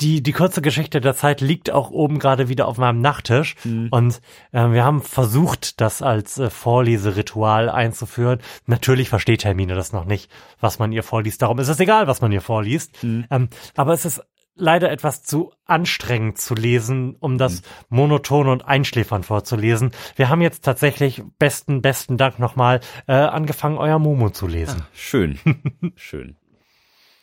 die, 0.00 0.22
die 0.22 0.32
kurze 0.32 0.62
Geschichte 0.62 1.00
der 1.00 1.14
Zeit 1.14 1.40
liegt 1.40 1.70
auch 1.70 1.90
oben 1.90 2.18
gerade 2.18 2.48
wieder 2.48 2.66
auf 2.68 2.78
meinem 2.78 3.00
Nachttisch. 3.00 3.54
Mhm. 3.64 3.88
Und 3.90 4.20
ähm, 4.52 4.72
wir 4.72 4.84
haben 4.84 5.02
versucht, 5.02 5.80
das 5.80 6.02
als 6.02 6.38
äh, 6.38 6.50
Vorleseritual 6.50 7.68
einzuführen. 7.68 8.40
Natürlich 8.66 9.08
versteht 9.08 9.44
Hermine 9.44 9.74
das 9.74 9.92
noch 9.92 10.04
nicht, 10.04 10.30
was 10.60 10.78
man 10.78 10.92
ihr 10.92 11.02
vorliest. 11.02 11.42
Darum 11.42 11.58
ist 11.58 11.68
es 11.68 11.80
egal, 11.80 12.06
was 12.06 12.20
man 12.20 12.32
ihr 12.32 12.40
vorliest. 12.40 13.02
Mhm. 13.02 13.26
Ähm, 13.30 13.48
aber 13.76 13.92
es 13.92 14.04
ist 14.04 14.22
leider 14.56 14.90
etwas 14.90 15.22
zu 15.22 15.52
anstrengend 15.66 16.38
zu 16.38 16.54
lesen, 16.54 17.16
um 17.20 17.38
das 17.38 17.62
monoton 17.88 18.48
und 18.48 18.66
einschläfern 18.66 19.22
vorzulesen. 19.22 19.92
Wir 20.16 20.28
haben 20.30 20.40
jetzt 20.40 20.64
tatsächlich 20.64 21.22
besten, 21.38 21.82
besten 21.82 22.16
Dank 22.16 22.38
nochmal 22.38 22.80
äh, 23.06 23.12
angefangen, 23.12 23.76
euer 23.76 23.98
Momo 23.98 24.30
zu 24.30 24.46
lesen. 24.46 24.82
Schön. 24.94 25.38
Schön. 25.96 26.36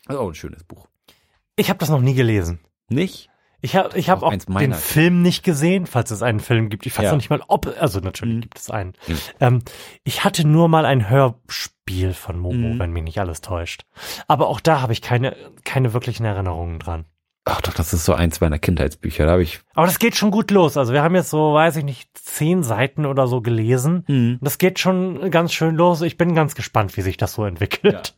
Also 0.05 0.21
auch 0.21 0.27
ein 0.27 0.35
schönes 0.35 0.63
Buch. 0.63 0.87
Ich 1.55 1.69
habe 1.69 1.79
das 1.79 1.89
noch 1.89 2.01
nie 2.01 2.13
gelesen. 2.15 2.59
Nicht? 2.89 3.29
Ich 3.61 3.75
habe 3.77 3.97
ich 3.97 4.09
hab 4.09 4.23
Auch 4.23 4.33
auch 4.33 4.59
den. 4.59 4.73
Film 4.73 5.21
nicht 5.21 5.43
gesehen, 5.43 5.85
falls 5.85 6.11
es 6.11 6.21
einen 6.21 6.41
Film 6.41 6.67
gibt. 6.69 6.85
Ich 6.85 6.97
weiß 6.97 7.05
Ja. 7.05 7.11
noch 7.11 7.17
nicht 7.17 7.29
mal, 7.29 7.41
ob, 7.47 7.73
also 7.79 7.99
natürlich 8.01 8.35
Mhm. 8.35 8.41
gibt 8.41 8.57
es 8.59 8.69
einen. 8.69 8.93
Mhm. 9.07 9.17
Ähm, 9.39 9.59
ich 10.03 10.23
hatte 10.25 10.45
nur 10.45 10.67
mal 10.67 10.85
ein 10.85 11.09
Hörspiel 11.09 12.13
von 12.13 12.37
Momo, 12.39 12.73
Mhm. 12.73 12.79
wenn 12.79 12.91
mich 12.91 13.03
nicht 13.03 13.19
alles 13.19 13.39
täuscht. 13.41 13.85
Aber 14.27 14.47
auch 14.47 14.59
da 14.59 14.81
habe 14.81 14.91
ich 14.91 15.01
keine, 15.01 15.35
keine 15.63 15.93
wirklichen 15.93 16.25
Erinnerungen 16.25 16.79
dran. 16.79 17.05
Ach 17.45 17.61
doch, 17.61 17.73
das 17.73 17.93
ist 17.93 18.03
so 18.05 18.13
eins 18.13 18.41
meiner 18.41 18.59
Kindheitsbücher. 18.59 19.25
Da 19.25 19.33
habe 19.33 19.43
ich. 19.43 19.59
Aber 19.75 19.85
das 19.85 19.99
geht 19.99 20.15
schon 20.15 20.31
gut 20.31 20.51
los. 20.51 20.75
Also 20.77 20.91
wir 20.93 21.01
haben 21.03 21.15
jetzt 21.15 21.29
so, 21.29 21.53
weiß 21.53 21.75
ich 21.77 21.83
nicht, 21.85 22.09
zehn 22.17 22.63
Seiten 22.63 23.05
oder 23.05 23.27
so 23.27 23.41
gelesen. 23.41 24.03
Mhm. 24.07 24.39
Das 24.41 24.57
geht 24.57 24.79
schon 24.79 25.29
ganz 25.31 25.53
schön 25.53 25.75
los. 25.75 26.01
Ich 26.01 26.17
bin 26.17 26.35
ganz 26.35 26.55
gespannt, 26.55 26.95
wie 26.97 27.01
sich 27.01 27.15
das 27.17 27.33
so 27.33 27.45
entwickelt. 27.45 28.17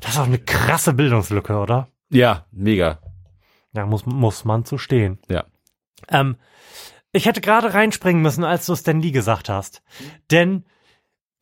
Das 0.00 0.10
ist 0.12 0.18
auch 0.18 0.26
eine 0.26 0.38
krasse 0.38 0.92
Bildungslücke, 0.92 1.56
oder? 1.56 1.88
Ja, 2.10 2.46
mega. 2.50 3.00
Da 3.72 3.86
muss, 3.86 4.06
muss 4.06 4.44
man 4.44 4.64
zu 4.64 4.78
stehen. 4.78 5.18
Ja. 5.28 5.44
Ähm, 6.08 6.36
ich 7.12 7.26
hätte 7.26 7.40
gerade 7.40 7.74
reinspringen 7.74 8.22
müssen, 8.22 8.44
als 8.44 8.66
du 8.66 8.74
Stan 8.74 9.00
Lee 9.00 9.10
gesagt 9.10 9.48
hast. 9.48 9.82
Denn 10.30 10.64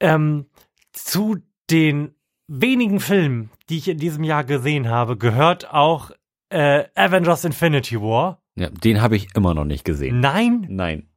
ähm, 0.00 0.46
zu 0.92 1.36
den 1.70 2.14
wenigen 2.48 3.00
Filmen, 3.00 3.50
die 3.68 3.78
ich 3.78 3.88
in 3.88 3.98
diesem 3.98 4.24
Jahr 4.24 4.44
gesehen 4.44 4.88
habe, 4.88 5.16
gehört 5.16 5.72
auch 5.72 6.10
äh, 6.50 6.84
Avengers 6.94 7.44
Infinity 7.44 8.00
War. 8.00 8.42
Ja, 8.54 8.70
den 8.70 9.02
habe 9.02 9.16
ich 9.16 9.34
immer 9.34 9.54
noch 9.54 9.64
nicht 9.64 9.84
gesehen. 9.84 10.20
Nein. 10.20 10.66
Nein. 10.68 11.08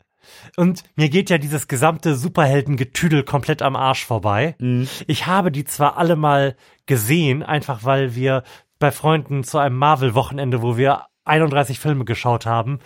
Und 0.58 0.84
mir 0.96 1.10
geht 1.10 1.30
ja 1.30 1.38
dieses 1.38 1.68
gesamte 1.68 2.16
Superheldengetüdel 2.16 3.24
komplett 3.24 3.62
am 3.62 3.76
Arsch 3.76 4.06
vorbei. 4.06 4.56
Mhm. 4.60 4.88
Ich 5.08 5.28
habe 5.28 5.52
die 5.52 5.64
zwar 5.64 5.98
alle 5.98 6.16
mal 6.16 6.56
gesehen, 6.86 7.44
einfach 7.44 7.84
weil 7.84 8.16
wir 8.16 8.44
bei 8.80 8.92
Freunden 8.92 9.44
zu 9.44 9.58
einem 9.58 9.78
Marvel-Wochenende, 9.78 10.62
wo 10.62 10.78
wir 10.78 11.06
31 11.26 11.80
Filme 11.80 12.06
geschaut 12.06 12.46
haben, 12.46 12.80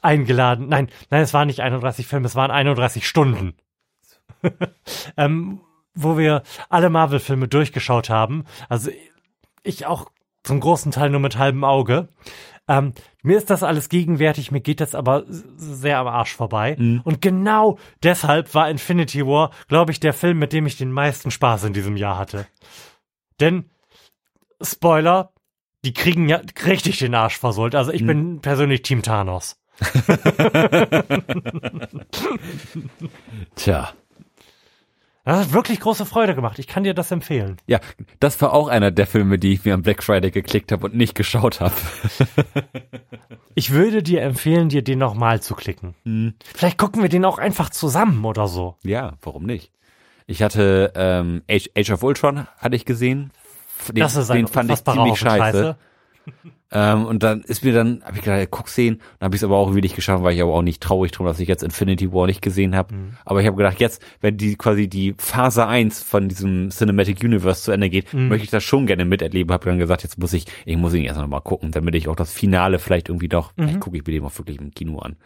eingeladen. 0.00 0.68
Nein, 0.68 0.88
nein, 1.10 1.22
es 1.22 1.34
waren 1.34 1.46
nicht 1.46 1.60
31 1.60 2.06
Filme, 2.06 2.26
es 2.26 2.34
waren 2.34 2.50
31 2.50 3.06
Stunden. 3.06 3.54
ähm, 5.16 5.60
wo 5.94 6.16
wir 6.16 6.42
alle 6.68 6.90
Marvel-Filme 6.90 7.48
durchgeschaut 7.48 8.08
haben. 8.08 8.44
Also 8.68 8.90
ich 9.62 9.86
auch 9.86 10.10
zum 10.42 10.60
großen 10.60 10.90
Teil 10.90 11.10
nur 11.10 11.20
mit 11.20 11.38
halbem 11.38 11.64
Auge. 11.64 12.08
Ähm, 12.68 12.94
mir 13.22 13.36
ist 13.36 13.50
das 13.50 13.62
alles 13.62 13.88
gegenwärtig, 13.88 14.50
mir 14.50 14.60
geht 14.60 14.80
das 14.80 14.94
aber 14.94 15.24
sehr 15.28 15.98
am 15.98 16.06
Arsch 16.06 16.34
vorbei. 16.34 16.76
Und 17.04 17.20
genau 17.20 17.78
deshalb 18.02 18.54
war 18.54 18.70
Infinity 18.70 19.26
War, 19.26 19.50
glaube 19.68 19.92
ich, 19.92 20.00
der 20.00 20.12
Film, 20.12 20.38
mit 20.38 20.52
dem 20.52 20.66
ich 20.66 20.76
den 20.76 20.92
meisten 20.92 21.30
Spaß 21.30 21.64
in 21.64 21.72
diesem 21.72 21.96
Jahr 21.96 22.18
hatte. 22.18 22.46
Denn, 23.40 23.70
Spoiler, 24.60 25.31
die 25.84 25.92
kriegen 25.92 26.28
ja 26.28 26.40
richtig 26.66 26.98
den 26.98 27.14
Arsch 27.14 27.38
versohlt. 27.38 27.74
Also 27.74 27.92
ich 27.92 28.04
bin 28.06 28.40
persönlich 28.40 28.82
Team 28.82 29.02
Thanos. 29.02 29.56
Tja. 33.56 33.92
Das 35.24 35.38
hat 35.38 35.52
wirklich 35.52 35.78
große 35.78 36.04
Freude 36.04 36.34
gemacht. 36.34 36.58
Ich 36.58 36.66
kann 36.66 36.82
dir 36.82 36.94
das 36.94 37.12
empfehlen. 37.12 37.56
Ja, 37.66 37.78
das 38.18 38.40
war 38.40 38.52
auch 38.52 38.66
einer 38.66 38.90
der 38.90 39.06
Filme, 39.06 39.38
die 39.38 39.52
ich 39.52 39.64
mir 39.64 39.74
am 39.74 39.82
Black 39.82 40.02
Friday 40.02 40.32
geklickt 40.32 40.72
habe 40.72 40.86
und 40.86 40.96
nicht 40.96 41.14
geschaut 41.14 41.60
habe. 41.60 41.74
Ich 43.54 43.70
würde 43.70 44.02
dir 44.02 44.22
empfehlen, 44.22 44.70
dir 44.70 44.80
den 44.82 44.98
nochmal 44.98 45.42
zu 45.42 45.54
klicken. 45.54 45.94
Vielleicht 46.54 46.78
gucken 46.78 47.02
wir 47.02 47.10
den 47.10 47.26
auch 47.26 47.36
einfach 47.36 47.68
zusammen 47.68 48.24
oder 48.24 48.48
so. 48.48 48.76
ja, 48.82 49.12
warum 49.20 49.44
nicht? 49.44 49.70
Ich 50.26 50.42
hatte 50.42 50.90
ähm, 50.96 51.42
Age, 51.50 51.68
Age 51.76 51.90
of 51.90 52.02
Ultron 52.02 52.46
hatte 52.56 52.76
ich 52.76 52.86
gesehen. 52.86 53.30
Den, 53.88 54.06
den 54.28 54.46
fand 54.46 54.70
ich 54.70 54.84
ziemlich 54.84 55.18
scheiße. 55.18 55.76
Ähm, 56.70 57.04
und 57.04 57.22
dann 57.22 57.42
ist 57.42 57.64
mir 57.64 57.74
dann, 57.74 58.02
habe 58.04 58.16
ich 58.16 58.22
gedacht, 58.22 58.46
guck 58.50 58.68
sehen. 58.68 59.00
Dann 59.18 59.26
habe 59.26 59.34
ich 59.36 59.40
es 59.40 59.44
aber 59.44 59.56
auch 59.56 59.74
wirklich 59.74 59.94
geschafft, 59.94 60.22
weil 60.22 60.34
ich 60.34 60.40
aber 60.40 60.54
auch 60.54 60.62
nicht 60.62 60.80
traurig 60.82 61.10
drum, 61.12 61.26
dass 61.26 61.40
ich 61.40 61.48
jetzt 61.48 61.62
Infinity 61.62 62.12
War 62.12 62.26
nicht 62.26 62.40
gesehen 62.40 62.74
habe. 62.76 62.94
Mhm. 62.94 63.16
Aber 63.24 63.40
ich 63.40 63.46
habe 63.46 63.56
gedacht, 63.56 63.80
jetzt, 63.80 64.00
wenn 64.20 64.36
die 64.36 64.54
quasi 64.56 64.88
die 64.88 65.14
Phase 65.18 65.66
1 65.66 66.02
von 66.02 66.28
diesem 66.28 66.70
Cinematic 66.70 67.22
Universe 67.22 67.62
zu 67.64 67.72
Ende 67.72 67.90
geht, 67.90 68.14
Mhm. 68.14 68.28
möchte 68.28 68.44
ich 68.44 68.50
das 68.50 68.62
schon 68.64 68.86
gerne 68.86 69.04
miterleben. 69.04 69.52
Habe 69.52 69.66
dann 69.66 69.78
gesagt, 69.78 70.04
jetzt 70.04 70.18
muss 70.18 70.32
ich, 70.32 70.46
ich 70.64 70.76
muss 70.76 70.94
ihn 70.94 71.04
erst 71.04 71.18
noch 71.20 71.26
mal 71.26 71.40
gucken, 71.40 71.72
damit 71.72 71.94
ich 71.96 72.08
auch 72.08 72.16
das 72.16 72.32
Finale 72.32 72.78
vielleicht 72.78 73.08
irgendwie 73.08 73.28
doch, 73.28 73.52
Mhm. 73.56 73.62
vielleicht 73.64 73.80
gucke 73.80 73.96
ich 73.98 74.06
mir 74.06 74.12
den 74.12 74.24
auch 74.24 74.38
wirklich 74.38 74.58
im 74.58 74.70
Kino 74.70 75.00
an. 75.00 75.16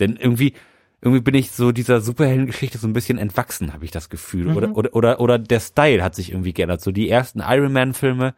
Denn 0.00 0.16
irgendwie, 0.16 0.54
irgendwie 1.00 1.20
bin 1.20 1.34
ich 1.34 1.52
so 1.52 1.72
dieser 1.72 2.00
Superheldengeschichte 2.00 2.78
so 2.78 2.88
ein 2.88 2.92
bisschen 2.92 3.18
entwachsen, 3.18 3.72
habe 3.72 3.84
ich 3.84 3.90
das 3.90 4.08
Gefühl. 4.08 4.46
Mhm. 4.46 4.56
Oder, 4.56 4.76
oder, 4.76 4.94
oder, 4.94 5.20
oder 5.20 5.38
der 5.38 5.60
Style 5.60 6.02
hat 6.02 6.14
sich 6.14 6.30
irgendwie 6.32 6.52
geändert. 6.52 6.80
So 6.80 6.90
die 6.90 7.08
ersten 7.08 7.40
Iron 7.40 7.72
Man 7.72 7.94
Filme, 7.94 8.34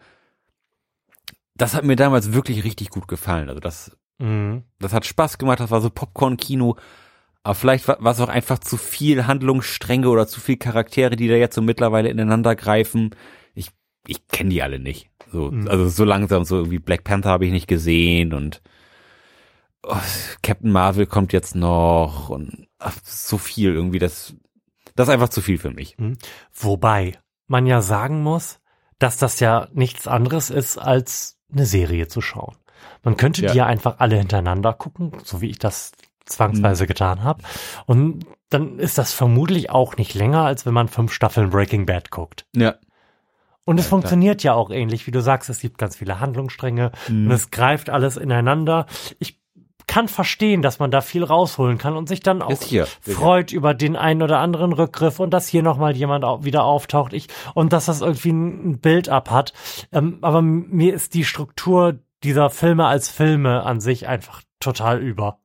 das 1.54 1.74
hat 1.74 1.84
mir 1.84 1.96
damals 1.96 2.32
wirklich 2.32 2.64
richtig 2.64 2.90
gut 2.90 3.08
gefallen. 3.08 3.48
Also 3.48 3.60
das 3.60 3.96
Mhm. 4.20 4.64
Das 4.78 4.92
hat 4.92 5.06
Spaß 5.06 5.38
gemacht, 5.38 5.60
das 5.60 5.70
war 5.70 5.80
so 5.80 5.90
Popcorn-Kino. 5.90 6.76
Aber 7.42 7.54
vielleicht 7.54 7.88
war 7.88 7.96
war 8.04 8.12
es 8.12 8.20
auch 8.20 8.28
einfach 8.28 8.58
zu 8.58 8.76
viel 8.76 9.26
Handlungsstränge 9.26 10.08
oder 10.08 10.28
zu 10.28 10.40
viel 10.40 10.58
Charaktere, 10.58 11.16
die 11.16 11.26
da 11.26 11.34
jetzt 11.34 11.54
so 11.54 11.62
mittlerweile 11.62 12.10
ineinander 12.10 12.54
greifen. 12.54 13.16
Ich, 13.54 13.70
ich 14.06 14.28
kenne 14.28 14.50
die 14.50 14.62
alle 14.62 14.78
nicht. 14.78 15.08
So, 15.32 15.50
Mhm. 15.50 15.68
Also 15.68 15.88
so 15.88 16.04
langsam, 16.04 16.44
so 16.44 16.56
irgendwie 16.56 16.78
Black 16.78 17.02
Panther 17.02 17.30
habe 17.30 17.46
ich 17.46 17.52
nicht 17.52 17.66
gesehen 17.66 18.34
und 18.34 18.60
oh, 19.82 19.96
Captain 20.42 20.70
Marvel 20.72 21.06
kommt 21.06 21.32
jetzt 21.32 21.54
noch 21.54 22.28
und 22.28 22.66
ach, 22.78 22.96
so 23.04 23.38
viel 23.38 23.72
irgendwie, 23.74 23.98
das, 23.98 24.34
das 24.96 25.08
ist 25.08 25.12
einfach 25.14 25.28
zu 25.28 25.40
viel 25.40 25.58
für 25.58 25.70
mich. 25.70 25.96
Wobei 26.54 27.18
man 27.46 27.66
ja 27.66 27.82
sagen 27.82 28.22
muss, 28.22 28.60
dass 28.98 29.16
das 29.16 29.40
ja 29.40 29.68
nichts 29.72 30.06
anderes 30.06 30.50
ist, 30.50 30.78
als 30.78 31.38
eine 31.52 31.66
Serie 31.66 32.06
zu 32.08 32.20
schauen. 32.20 32.56
Man 33.02 33.16
könnte 33.16 33.42
Ja. 33.42 33.52
die 33.52 33.58
ja 33.58 33.66
einfach 33.66 33.96
alle 33.98 34.16
hintereinander 34.16 34.72
gucken, 34.72 35.12
so 35.24 35.40
wie 35.40 35.48
ich 35.50 35.58
das 35.58 35.92
Mhm. 35.92 36.30
zwangsweise 36.30 36.86
getan 36.86 37.24
habe. 37.24 37.42
Und 37.86 38.24
dann 38.50 38.78
ist 38.78 38.98
das 38.98 39.12
vermutlich 39.12 39.70
auch 39.70 39.96
nicht 39.96 40.14
länger, 40.14 40.44
als 40.44 40.64
wenn 40.66 40.74
man 40.74 40.88
fünf 40.88 41.12
Staffeln 41.12 41.50
Breaking 41.50 41.86
Bad 41.86 42.10
guckt. 42.10 42.46
Ja. 42.54 42.76
Und 43.64 43.78
es 43.78 43.86
Ja, 43.86 43.90
funktioniert 43.90 44.42
ja 44.42 44.54
auch 44.54 44.70
ähnlich, 44.70 45.06
wie 45.06 45.10
du 45.12 45.20
sagst, 45.22 45.50
es 45.50 45.60
gibt 45.60 45.78
ganz 45.78 45.96
viele 45.96 46.20
Handlungsstränge 46.20 46.92
Mhm. 47.08 47.26
und 47.26 47.32
es 47.32 47.50
greift 47.50 47.90
alles 47.90 48.16
ineinander. 48.16 48.86
Ich 49.18 49.39
kann 49.90 50.06
verstehen, 50.06 50.62
dass 50.62 50.78
man 50.78 50.92
da 50.92 51.00
viel 51.00 51.24
rausholen 51.24 51.76
kann 51.76 51.96
und 51.96 52.08
sich 52.08 52.20
dann 52.20 52.42
auch 52.42 52.62
hier. 52.62 52.86
freut 53.00 53.50
über 53.50 53.74
den 53.74 53.96
einen 53.96 54.22
oder 54.22 54.38
anderen 54.38 54.72
Rückgriff 54.72 55.18
und 55.18 55.30
dass 55.34 55.48
hier 55.48 55.64
nochmal 55.64 55.96
jemand 55.96 56.24
au- 56.24 56.44
wieder 56.44 56.62
auftaucht 56.62 57.12
ich, 57.12 57.26
und 57.54 57.72
dass 57.72 57.86
das 57.86 58.00
irgendwie 58.00 58.30
ein 58.30 58.78
Bild-up 58.78 59.32
hat. 59.32 59.52
Ähm, 59.90 60.18
aber 60.22 60.42
mir 60.42 60.94
ist 60.94 61.14
die 61.14 61.24
Struktur 61.24 61.98
dieser 62.22 62.50
Filme 62.50 62.86
als 62.86 63.10
Filme 63.10 63.64
an 63.64 63.80
sich 63.80 64.06
einfach 64.06 64.42
total 64.60 65.00
über. 65.00 65.40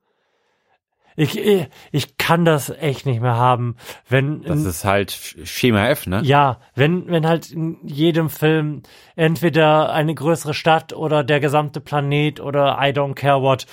Ich, 1.16 1.40
ich, 1.92 2.18
kann 2.18 2.46
das 2.46 2.70
echt 2.70 3.08
nicht 3.08 3.22
mehr 3.22 3.38
haben, 3.38 3.78
wenn 4.08 4.44
Das 4.44 4.64
ist 4.66 4.84
halt 4.86 5.12
Schema 5.46 5.88
F, 5.88 6.06
ne? 6.08 6.22
ja, 6.24 6.60
wenn, 6.76 7.08
wenn 7.08 7.26
halt 7.26 7.52
in 7.52 7.78
jedem 7.84 8.30
Film 8.30 8.84
entweder 9.16 9.92
eine 9.92 10.14
größere 10.14 10.54
Stadt 10.54 10.92
oder 10.94 11.24
der 11.24 11.40
gesamte 11.40 11.80
Planet 11.80 12.42
oder 12.42 12.78
I 12.82 12.92
don't 12.92 13.16
care 13.16 13.42
what 13.42 13.66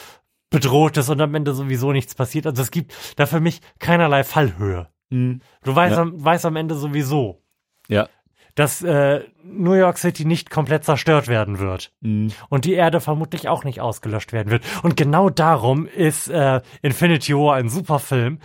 bedroht 0.53 0.97
ist 0.97 1.09
und 1.09 1.21
am 1.21 1.35
Ende 1.35 1.53
sowieso 1.55 1.91
nichts 1.93 2.15
passiert. 2.15 2.47
Also 2.47 2.63
es 2.63 2.71
gibt 2.71 2.95
da 3.17 3.27
für 3.27 3.41
mich 3.41 3.61
keinerlei 3.81 4.23
Fallhöhe. 4.23 4.89
Mhm. 5.11 5.41
Du 5.65 5.75
weißt, 5.75 5.97
Ja. 5.97 6.03
am, 6.03 6.25
weißt 6.25 6.47
am 6.47 6.57
Ende 6.57 6.75
sowieso, 6.77 7.43
Ja. 7.89 8.09
dass 8.55 8.83
äh, 8.83 9.25
New 9.45 9.73
York 9.75 9.99
City 9.99 10.25
nicht 10.25 10.51
komplett 10.51 10.85
zerstört 10.85 11.27
werden 11.29 11.59
wird 11.59 11.93
Mhm. 12.01 12.33
und 12.49 12.65
die 12.65 12.75
Erde 12.75 13.01
vermutlich 13.01 13.49
auch 13.49 13.65
nicht 13.65 13.81
ausgelöscht 13.81 14.33
werden 14.33 14.51
wird. 14.51 14.65
Und 14.83 14.97
genau 14.97 15.29
darum 15.31 15.87
ist 15.87 16.29
äh, 16.29 16.61
Infinity 16.83 17.35
War 17.35 17.57
ein 17.57 17.69
super 17.69 17.99
Film, 17.99 18.39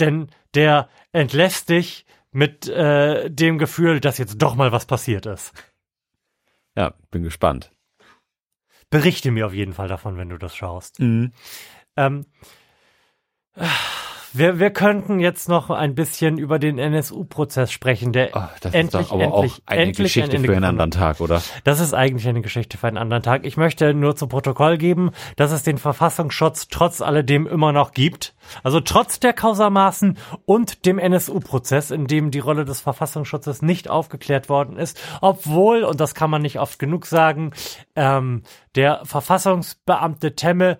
denn 0.00 0.28
der 0.54 0.88
entlässt 1.12 1.68
dich 1.68 2.06
mit 2.32 2.68
äh, 2.68 3.28
dem 3.30 3.58
Gefühl, 3.58 4.00
dass 4.00 4.18
jetzt 4.18 4.38
doch 4.38 4.54
mal 4.54 4.72
was 4.72 4.86
passiert 4.86 5.26
ist. 5.26 5.52
Ja, 6.76 6.94
bin 7.10 7.22
gespannt. 7.22 7.72
Berichte 8.90 9.30
mir 9.30 9.46
auf 9.46 9.54
jeden 9.54 9.72
Fall 9.72 9.88
davon, 9.88 10.16
wenn 10.16 10.28
du 10.28 10.38
das 10.38 10.54
schaust. 10.54 10.98
Mhm. 11.00 11.32
Ähm, 11.96 12.26
wir, 14.32 14.58
wir 14.58 14.70
könnten 14.70 15.20
jetzt 15.20 15.48
noch 15.48 15.70
ein 15.70 15.94
bisschen 15.94 16.38
über 16.38 16.58
den 16.58 16.78
NSU-Prozess 16.78 17.72
sprechen, 17.72 18.12
der 18.12 18.30
Oh, 18.34 18.42
das 18.60 18.74
endlich, 18.74 19.02
ist 19.02 19.10
doch 19.10 19.14
aber 19.16 19.24
endlich, 19.24 19.52
auch 19.52 19.58
eine 19.66 19.82
endlich 19.82 20.04
Geschichte 20.06 20.36
ein 20.36 20.44
für 20.44 20.52
einen 20.54 20.64
anderen 20.64 20.90
Tag, 20.90 21.20
oder? 21.20 21.42
Das 21.64 21.80
ist 21.80 21.94
eigentlich 21.94 22.28
eine 22.28 22.40
Geschichte 22.40 22.78
für 22.78 22.86
einen 22.86 22.96
anderen 22.96 23.22
Tag. 23.22 23.44
Ich 23.44 23.56
möchte 23.56 23.94
nur 23.94 24.16
zu 24.16 24.26
Protokoll 24.26 24.78
geben, 24.78 25.10
dass 25.36 25.52
es 25.52 25.62
den 25.62 25.78
Verfassungsschutz 25.78 26.68
trotz 26.68 27.00
alledem 27.00 27.46
immer 27.46 27.72
noch 27.72 27.92
gibt. 27.92 28.34
Also 28.62 28.80
trotz 28.80 29.20
der 29.20 29.32
Kausamaßen 29.32 30.18
und 30.44 30.86
dem 30.86 30.98
NSU-Prozess, 30.98 31.90
in 31.90 32.06
dem 32.06 32.30
die 32.30 32.38
Rolle 32.38 32.64
des 32.64 32.80
Verfassungsschutzes 32.80 33.62
nicht 33.62 33.90
aufgeklärt 33.90 34.48
worden 34.48 34.76
ist. 34.76 35.00
Obwohl, 35.20 35.84
und 35.84 36.00
das 36.00 36.14
kann 36.14 36.30
man 36.30 36.42
nicht 36.42 36.58
oft 36.58 36.78
genug 36.78 37.06
sagen, 37.06 37.52
ähm, 37.96 38.42
der 38.74 39.04
Verfassungsbeamte 39.04 40.34
Temme 40.34 40.78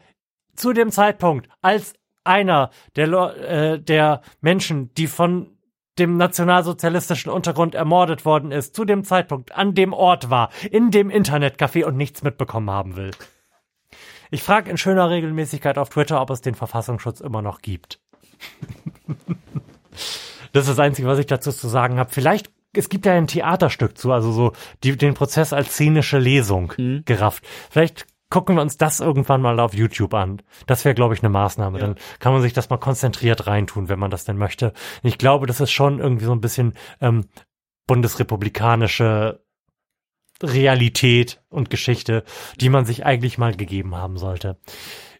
zu 0.54 0.72
dem 0.72 0.90
Zeitpunkt, 0.90 1.48
als 1.62 1.94
einer 2.24 2.70
der, 2.96 3.08
äh, 3.08 3.80
der 3.80 4.22
Menschen, 4.40 4.92
die 4.94 5.06
von 5.06 5.56
dem 5.98 6.16
nationalsozialistischen 6.16 7.30
Untergrund 7.30 7.74
ermordet 7.74 8.24
worden 8.24 8.52
ist, 8.52 8.74
zu 8.74 8.84
dem 8.84 9.04
Zeitpunkt 9.04 9.52
an 9.52 9.74
dem 9.74 9.92
Ort 9.92 10.30
war, 10.30 10.50
in 10.70 10.90
dem 10.90 11.10
Internetcafé 11.10 11.84
und 11.84 11.96
nichts 11.96 12.22
mitbekommen 12.22 12.70
haben 12.70 12.96
will. 12.96 13.10
Ich 14.30 14.42
frage 14.42 14.70
in 14.70 14.78
schöner 14.78 15.10
Regelmäßigkeit 15.10 15.76
auf 15.76 15.90
Twitter, 15.90 16.20
ob 16.20 16.30
es 16.30 16.40
den 16.40 16.54
Verfassungsschutz 16.54 17.20
immer 17.20 17.42
noch 17.42 17.60
gibt. 17.60 18.00
das 20.52 20.62
ist 20.62 20.70
das 20.70 20.78
Einzige, 20.78 21.08
was 21.08 21.18
ich 21.18 21.26
dazu 21.26 21.52
zu 21.52 21.68
sagen 21.68 21.98
habe. 21.98 22.10
Vielleicht, 22.10 22.50
es 22.72 22.88
gibt 22.88 23.06
ja 23.06 23.12
ein 23.12 23.26
Theaterstück 23.26 23.98
zu, 23.98 24.12
also 24.12 24.30
so 24.32 24.52
die, 24.84 24.96
den 24.96 25.14
Prozess 25.14 25.52
als 25.52 25.72
szenische 25.72 26.18
Lesung 26.18 26.72
gerafft. 27.04 27.44
Vielleicht 27.70 28.06
gucken 28.30 28.56
wir 28.56 28.62
uns 28.62 28.78
das 28.78 29.00
irgendwann 29.00 29.42
mal 29.42 29.58
auf 29.60 29.74
YouTube 29.74 30.14
an. 30.14 30.40
Das 30.66 30.84
wäre, 30.84 30.94
glaube 30.94 31.14
ich, 31.14 31.20
eine 31.20 31.28
Maßnahme. 31.30 31.78
Dann 31.78 31.96
kann 32.20 32.32
man 32.32 32.42
sich 32.42 32.52
das 32.52 32.70
mal 32.70 32.78
konzentriert 32.78 33.46
reintun, 33.46 33.88
wenn 33.88 33.98
man 33.98 34.10
das 34.10 34.24
denn 34.24 34.38
möchte. 34.38 34.72
Ich 35.02 35.18
glaube, 35.18 35.46
das 35.46 35.60
ist 35.60 35.72
schon 35.72 35.98
irgendwie 35.98 36.24
so 36.24 36.32
ein 36.32 36.40
bisschen 36.40 36.74
ähm, 37.00 37.26
bundesrepublikanische 37.86 39.44
Realität 40.42 41.42
und 41.48 41.70
Geschichte, 41.70 42.24
die 42.60 42.70
man 42.70 42.84
sich 42.84 43.04
eigentlich 43.04 43.36
mal 43.36 43.54
gegeben 43.54 43.96
haben 43.96 44.16
sollte. 44.16 44.58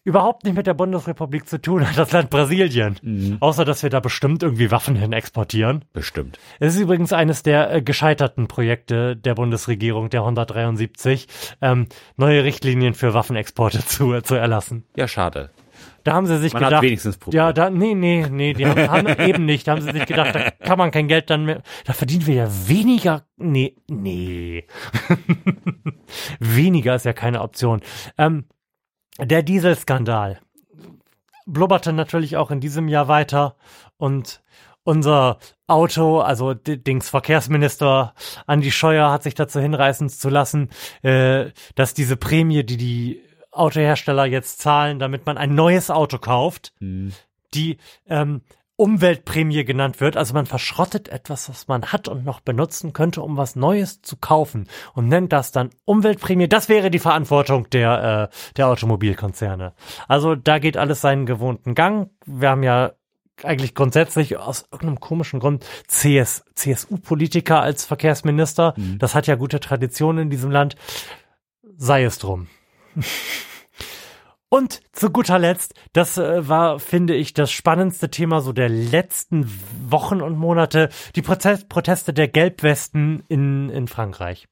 Überhaupt 0.02 0.44
nicht 0.44 0.56
mit 0.56 0.66
der 0.66 0.72
Bundesrepublik 0.72 1.46
zu 1.46 1.60
tun 1.60 1.86
hat 1.86 1.98
das 1.98 2.10
Land 2.12 2.30
Brasilien. 2.30 3.36
Außer, 3.40 3.66
dass 3.66 3.82
wir 3.82 3.90
da 3.90 4.00
bestimmt 4.00 4.42
irgendwie 4.42 4.70
Waffen 4.70 4.96
hin 4.96 5.12
exportieren. 5.12 5.84
Bestimmt. 5.92 6.38
Es 6.58 6.74
ist 6.74 6.80
übrigens 6.80 7.12
eines 7.12 7.42
der 7.42 7.70
äh, 7.70 7.82
gescheiterten 7.82 8.48
Projekte 8.48 9.14
der 9.14 9.34
Bundesregierung, 9.34 10.08
der 10.08 10.20
173, 10.20 11.28
ähm, 11.60 11.86
neue 12.16 12.44
Richtlinien 12.44 12.94
für 12.94 13.12
Waffenexporte 13.12 13.84
zu, 13.86 14.14
äh, 14.14 14.22
zu 14.22 14.36
erlassen. 14.36 14.84
Ja, 14.96 15.06
schade. 15.06 15.50
Da 16.04 16.14
haben 16.14 16.26
sie 16.26 16.38
sich 16.38 16.54
Man 16.54 16.62
hat 16.62 16.70
gedacht, 16.70 16.82
wenigstens 16.82 17.18
probiert. 17.18 17.38
ja, 17.38 17.52
da, 17.52 17.68
nee, 17.68 17.94
nee, 17.94 18.26
nee, 18.30 18.54
die 18.54 18.66
haben, 18.66 18.90
haben 18.90 19.06
eben 19.20 19.44
nicht, 19.44 19.66
da 19.68 19.72
haben 19.72 19.82
sie 19.82 19.92
sich 19.92 20.06
gedacht, 20.06 20.34
da 20.34 20.50
kann 20.50 20.78
man 20.78 20.90
kein 20.90 21.08
Geld 21.08 21.28
dann 21.28 21.44
mehr, 21.44 21.62
da 21.84 21.92
verdienen 21.92 22.26
wir 22.26 22.34
ja 22.34 22.48
weniger, 22.68 23.26
nee, 23.36 23.76
nee. 23.86 24.64
weniger 26.40 26.94
ist 26.94 27.04
ja 27.04 27.12
keine 27.12 27.42
Option. 27.42 27.82
Ähm, 28.16 28.46
der 29.22 29.42
Dieselskandal 29.42 30.40
blubberte 31.46 31.92
natürlich 31.92 32.36
auch 32.36 32.50
in 32.50 32.60
diesem 32.60 32.88
Jahr 32.88 33.08
weiter 33.08 33.56
und 33.96 34.42
unser 34.82 35.38
Auto, 35.66 36.20
also 36.20 36.54
Dings 36.54 37.10
Verkehrsminister 37.10 38.14
Andi 38.46 38.70
Scheuer 38.70 39.10
hat 39.10 39.22
sich 39.22 39.34
dazu 39.34 39.60
hinreißen 39.60 40.08
zu 40.08 40.30
lassen, 40.30 40.70
äh, 41.02 41.50
dass 41.74 41.94
diese 41.94 42.16
Prämie, 42.16 42.64
die 42.64 42.76
die 42.76 43.22
Autohersteller 43.52 44.24
jetzt 44.24 44.60
zahlen, 44.60 44.98
damit 44.98 45.26
man 45.26 45.36
ein 45.36 45.54
neues 45.54 45.90
Auto 45.90 46.18
kauft, 46.18 46.72
die 47.54 47.78
ähm, 48.08 48.42
Umweltprämie 48.80 49.66
genannt 49.66 50.00
wird. 50.00 50.16
Also 50.16 50.32
man 50.32 50.46
verschrottet 50.46 51.10
etwas, 51.10 51.50
was 51.50 51.68
man 51.68 51.92
hat 51.92 52.08
und 52.08 52.24
noch 52.24 52.40
benutzen 52.40 52.94
könnte, 52.94 53.20
um 53.20 53.36
was 53.36 53.54
Neues 53.54 54.00
zu 54.00 54.16
kaufen 54.16 54.68
und 54.94 55.06
nennt 55.06 55.34
das 55.34 55.52
dann 55.52 55.68
Umweltprämie. 55.84 56.48
Das 56.48 56.70
wäre 56.70 56.90
die 56.90 56.98
Verantwortung 56.98 57.68
der, 57.68 58.30
äh, 58.32 58.54
der 58.56 58.68
Automobilkonzerne. 58.68 59.74
Also 60.08 60.34
da 60.34 60.58
geht 60.58 60.78
alles 60.78 61.02
seinen 61.02 61.26
gewohnten 61.26 61.74
Gang. 61.74 62.08
Wir 62.24 62.48
haben 62.48 62.62
ja 62.62 62.92
eigentlich 63.44 63.74
grundsätzlich 63.74 64.38
aus 64.38 64.64
irgendeinem 64.72 65.00
komischen 65.00 65.40
Grund 65.40 65.66
CS, 65.86 66.46
CSU-Politiker 66.54 67.60
als 67.60 67.84
Verkehrsminister. 67.84 68.72
Das 68.98 69.14
hat 69.14 69.26
ja 69.26 69.34
gute 69.34 69.60
Traditionen 69.60 70.22
in 70.24 70.30
diesem 70.30 70.50
Land. 70.50 70.76
Sei 71.76 72.04
es 72.04 72.18
drum. 72.18 72.46
Und 74.50 74.82
zu 74.92 75.10
guter 75.10 75.38
Letzt, 75.38 75.74
das 75.92 76.18
äh, 76.18 76.46
war, 76.48 76.80
finde 76.80 77.14
ich, 77.14 77.32
das 77.32 77.52
spannendste 77.52 78.10
Thema 78.10 78.40
so 78.40 78.52
der 78.52 78.68
letzten 78.68 79.48
Wochen 79.88 80.20
und 80.20 80.36
Monate, 80.36 80.90
die 81.14 81.22
Prozess 81.22 81.66
Proteste 81.66 82.12
der 82.12 82.26
Gelbwesten 82.26 83.22
in, 83.28 83.70
in 83.70 83.86
Frankreich. 83.86 84.48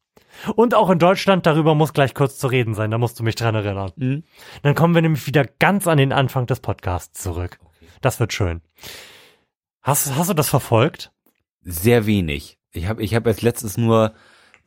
Und 0.54 0.74
auch 0.76 0.88
in 0.90 1.00
Deutschland, 1.00 1.46
darüber 1.46 1.74
muss 1.74 1.92
gleich 1.92 2.14
kurz 2.14 2.38
zu 2.38 2.46
reden 2.46 2.74
sein, 2.74 2.92
da 2.92 2.98
musst 2.98 3.18
du 3.18 3.24
mich 3.24 3.34
dran 3.34 3.56
erinnern. 3.56 4.22
Dann 4.62 4.74
kommen 4.76 4.94
wir 4.94 5.02
nämlich 5.02 5.26
wieder 5.26 5.44
ganz 5.44 5.88
an 5.88 5.98
den 5.98 6.12
Anfang 6.12 6.46
des 6.46 6.60
Podcasts 6.60 7.20
zurück. 7.20 7.58
Das 8.00 8.20
wird 8.20 8.32
schön. 8.32 8.62
Hast, 9.82 10.14
hast 10.14 10.30
du 10.30 10.34
das 10.34 10.48
verfolgt? 10.48 11.10
Sehr 11.62 12.06
wenig. 12.06 12.56
Ich 12.70 12.86
habe 12.86 13.02
ich 13.02 13.16
hab 13.16 13.26
als 13.26 13.42
letztes 13.42 13.76
nur 13.76 14.14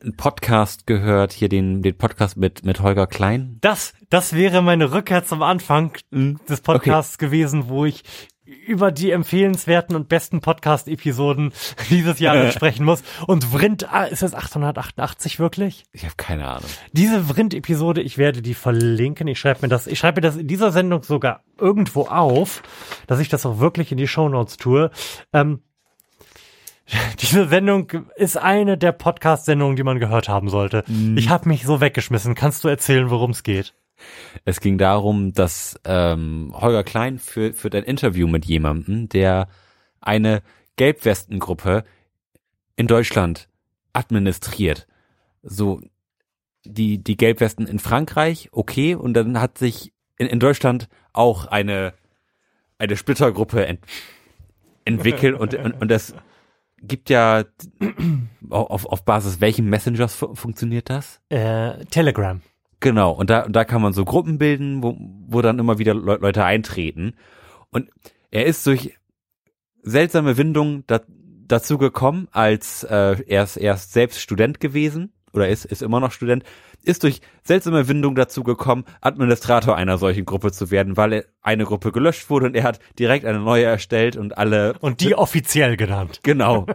einen 0.02 0.16
Podcast 0.16 0.86
gehört, 0.86 1.32
hier 1.32 1.48
den, 1.48 1.82
den 1.82 1.96
Podcast 1.96 2.36
mit, 2.36 2.64
mit 2.64 2.80
Holger 2.80 3.06
Klein? 3.06 3.58
Das, 3.60 3.94
das 4.10 4.34
wäre 4.34 4.62
meine 4.62 4.92
Rückkehr 4.92 5.24
zum 5.24 5.42
Anfang 5.42 5.92
des 6.10 6.60
Podcasts 6.60 7.18
gewesen, 7.18 7.68
wo 7.68 7.84
ich 7.84 8.02
über 8.44 8.90
die 8.90 9.12
empfehlenswerten 9.12 9.94
und 9.96 10.08
besten 10.08 10.40
Podcast-Episoden 10.40 11.52
dieses 11.90 12.18
Jahr 12.18 12.50
sprechen 12.50 12.84
muss. 12.84 13.02
Und 13.26 13.44
Vrind, 13.44 13.92
ah, 13.92 14.04
ist 14.04 14.22
das 14.22 14.34
888 14.34 15.38
wirklich? 15.38 15.84
Ich 15.92 16.04
habe 16.04 16.14
keine 16.16 16.48
Ahnung. 16.48 16.68
Diese 16.92 17.24
Vrind-Episode, 17.24 18.02
ich 18.02 18.18
werde 18.18 18.42
die 18.42 18.54
verlinken. 18.54 19.28
Ich 19.28 19.38
schreibe 19.38 19.60
mir 19.62 19.68
das, 19.68 19.86
ich 19.86 19.98
schreibe 19.98 20.20
mir 20.20 20.28
das 20.28 20.36
in 20.36 20.48
dieser 20.48 20.72
Sendung 20.72 21.02
sogar 21.02 21.44
irgendwo 21.58 22.02
auf, 22.02 22.62
dass 23.06 23.20
ich 23.20 23.28
das 23.28 23.46
auch 23.46 23.58
wirklich 23.58 23.92
in 23.92 23.98
die 23.98 24.08
Shownotes 24.08 24.56
tue. 24.56 24.90
Ähm, 25.32 25.62
diese 27.20 27.48
Sendung 27.48 27.90
ist 28.16 28.36
eine 28.36 28.76
der 28.76 28.92
Podcast-Sendungen, 28.92 29.76
die 29.76 29.82
man 29.82 29.98
gehört 29.98 30.28
haben 30.28 30.48
sollte. 30.48 30.84
Ich 31.16 31.28
habe 31.28 31.48
mich 31.48 31.64
so 31.64 31.80
weggeschmissen. 31.80 32.34
Kannst 32.34 32.64
du 32.64 32.68
erzählen, 32.68 33.10
worum 33.10 33.30
es 33.30 33.42
geht? 33.42 33.74
Es 34.44 34.60
ging 34.60 34.78
darum, 34.78 35.32
dass 35.32 35.78
ähm, 35.84 36.52
Holger 36.54 36.82
Klein 36.82 37.18
für, 37.18 37.52
für 37.52 37.70
ein 37.72 37.84
Interview 37.84 38.26
mit 38.26 38.44
jemandem, 38.44 39.08
der 39.08 39.48
eine 40.00 40.42
Gelbwestengruppe 40.76 41.84
in 42.76 42.86
Deutschland 42.88 43.48
administriert. 43.92 44.86
So 45.42 45.80
die, 46.64 46.98
die 46.98 47.16
Gelbwesten 47.16 47.66
in 47.66 47.78
Frankreich, 47.78 48.48
okay, 48.52 48.94
und 48.94 49.14
dann 49.14 49.40
hat 49.40 49.58
sich 49.58 49.92
in, 50.18 50.26
in 50.26 50.40
Deutschland 50.40 50.88
auch 51.12 51.46
eine, 51.46 51.94
eine 52.78 52.96
Splittergruppe 52.96 53.66
ent, 53.66 53.80
entwickelt 54.84 55.38
und, 55.38 55.54
und, 55.54 55.80
und 55.80 55.88
das 55.88 56.14
gibt 56.82 57.10
ja 57.10 57.44
auf, 58.50 58.86
auf 58.86 59.04
Basis 59.04 59.40
welchen 59.40 59.68
Messengers 59.68 60.14
fu 60.14 60.34
funktioniert 60.34 60.90
das? 60.90 61.20
Äh, 61.28 61.84
Telegram. 61.86 62.40
Genau, 62.80 63.12
und 63.12 63.30
da, 63.30 63.44
und 63.44 63.54
da 63.54 63.64
kann 63.64 63.80
man 63.80 63.92
so 63.92 64.04
Gruppen 64.04 64.38
bilden, 64.38 64.82
wo, 64.82 64.96
wo 64.98 65.40
dann 65.40 65.58
immer 65.58 65.78
wieder 65.78 65.94
Le 65.94 66.16
Leute 66.16 66.44
eintreten. 66.44 67.14
Und 67.70 67.88
er 68.30 68.46
ist 68.46 68.66
durch 68.66 68.98
seltsame 69.82 70.36
Windungen 70.36 70.84
da, 70.88 71.00
dazu 71.46 71.78
gekommen, 71.78 72.28
als 72.32 72.82
äh, 72.84 73.16
er 73.26 73.44
ist 73.44 73.56
erst 73.56 73.92
selbst 73.92 74.20
Student 74.20 74.58
gewesen 74.58 75.12
oder 75.32 75.48
ist, 75.48 75.64
ist 75.64 75.82
immer 75.82 76.00
noch 76.00 76.12
Student, 76.12 76.44
ist 76.82 77.02
durch 77.02 77.20
seltsame 77.42 77.88
Windung 77.88 78.14
dazu 78.14 78.42
gekommen, 78.42 78.84
Administrator 79.00 79.76
einer 79.76 79.98
solchen 79.98 80.24
Gruppe 80.24 80.52
zu 80.52 80.70
werden, 80.70 80.96
weil 80.96 81.26
eine 81.40 81.64
Gruppe 81.64 81.92
gelöscht 81.92 82.28
wurde 82.30 82.46
und 82.46 82.54
er 82.54 82.64
hat 82.64 82.80
direkt 82.98 83.24
eine 83.24 83.40
neue 83.40 83.64
erstellt 83.64 84.16
und 84.16 84.36
alle 84.36 84.74
Und 84.80 85.00
die 85.00 85.14
offiziell 85.14 85.76
genannt. 85.76 86.20
Genau. 86.22 86.66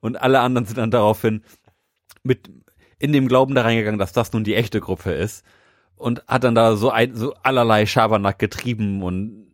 Und 0.00 0.20
alle 0.20 0.40
anderen 0.40 0.66
sind 0.66 0.78
dann 0.78 0.90
daraufhin 0.90 1.42
mit 2.22 2.50
in 2.98 3.12
dem 3.12 3.28
Glauben 3.28 3.54
da 3.54 3.62
reingegangen, 3.62 3.98
dass 3.98 4.12
das 4.12 4.32
nun 4.32 4.44
die 4.44 4.54
echte 4.54 4.80
Gruppe 4.80 5.12
ist 5.12 5.44
und 5.96 6.22
hat 6.26 6.44
dann 6.44 6.54
da 6.54 6.76
so 6.76 6.90
ein 6.90 7.14
so 7.14 7.34
allerlei 7.42 7.86
Schabernack 7.86 8.38
getrieben 8.38 9.02
und 9.02 9.46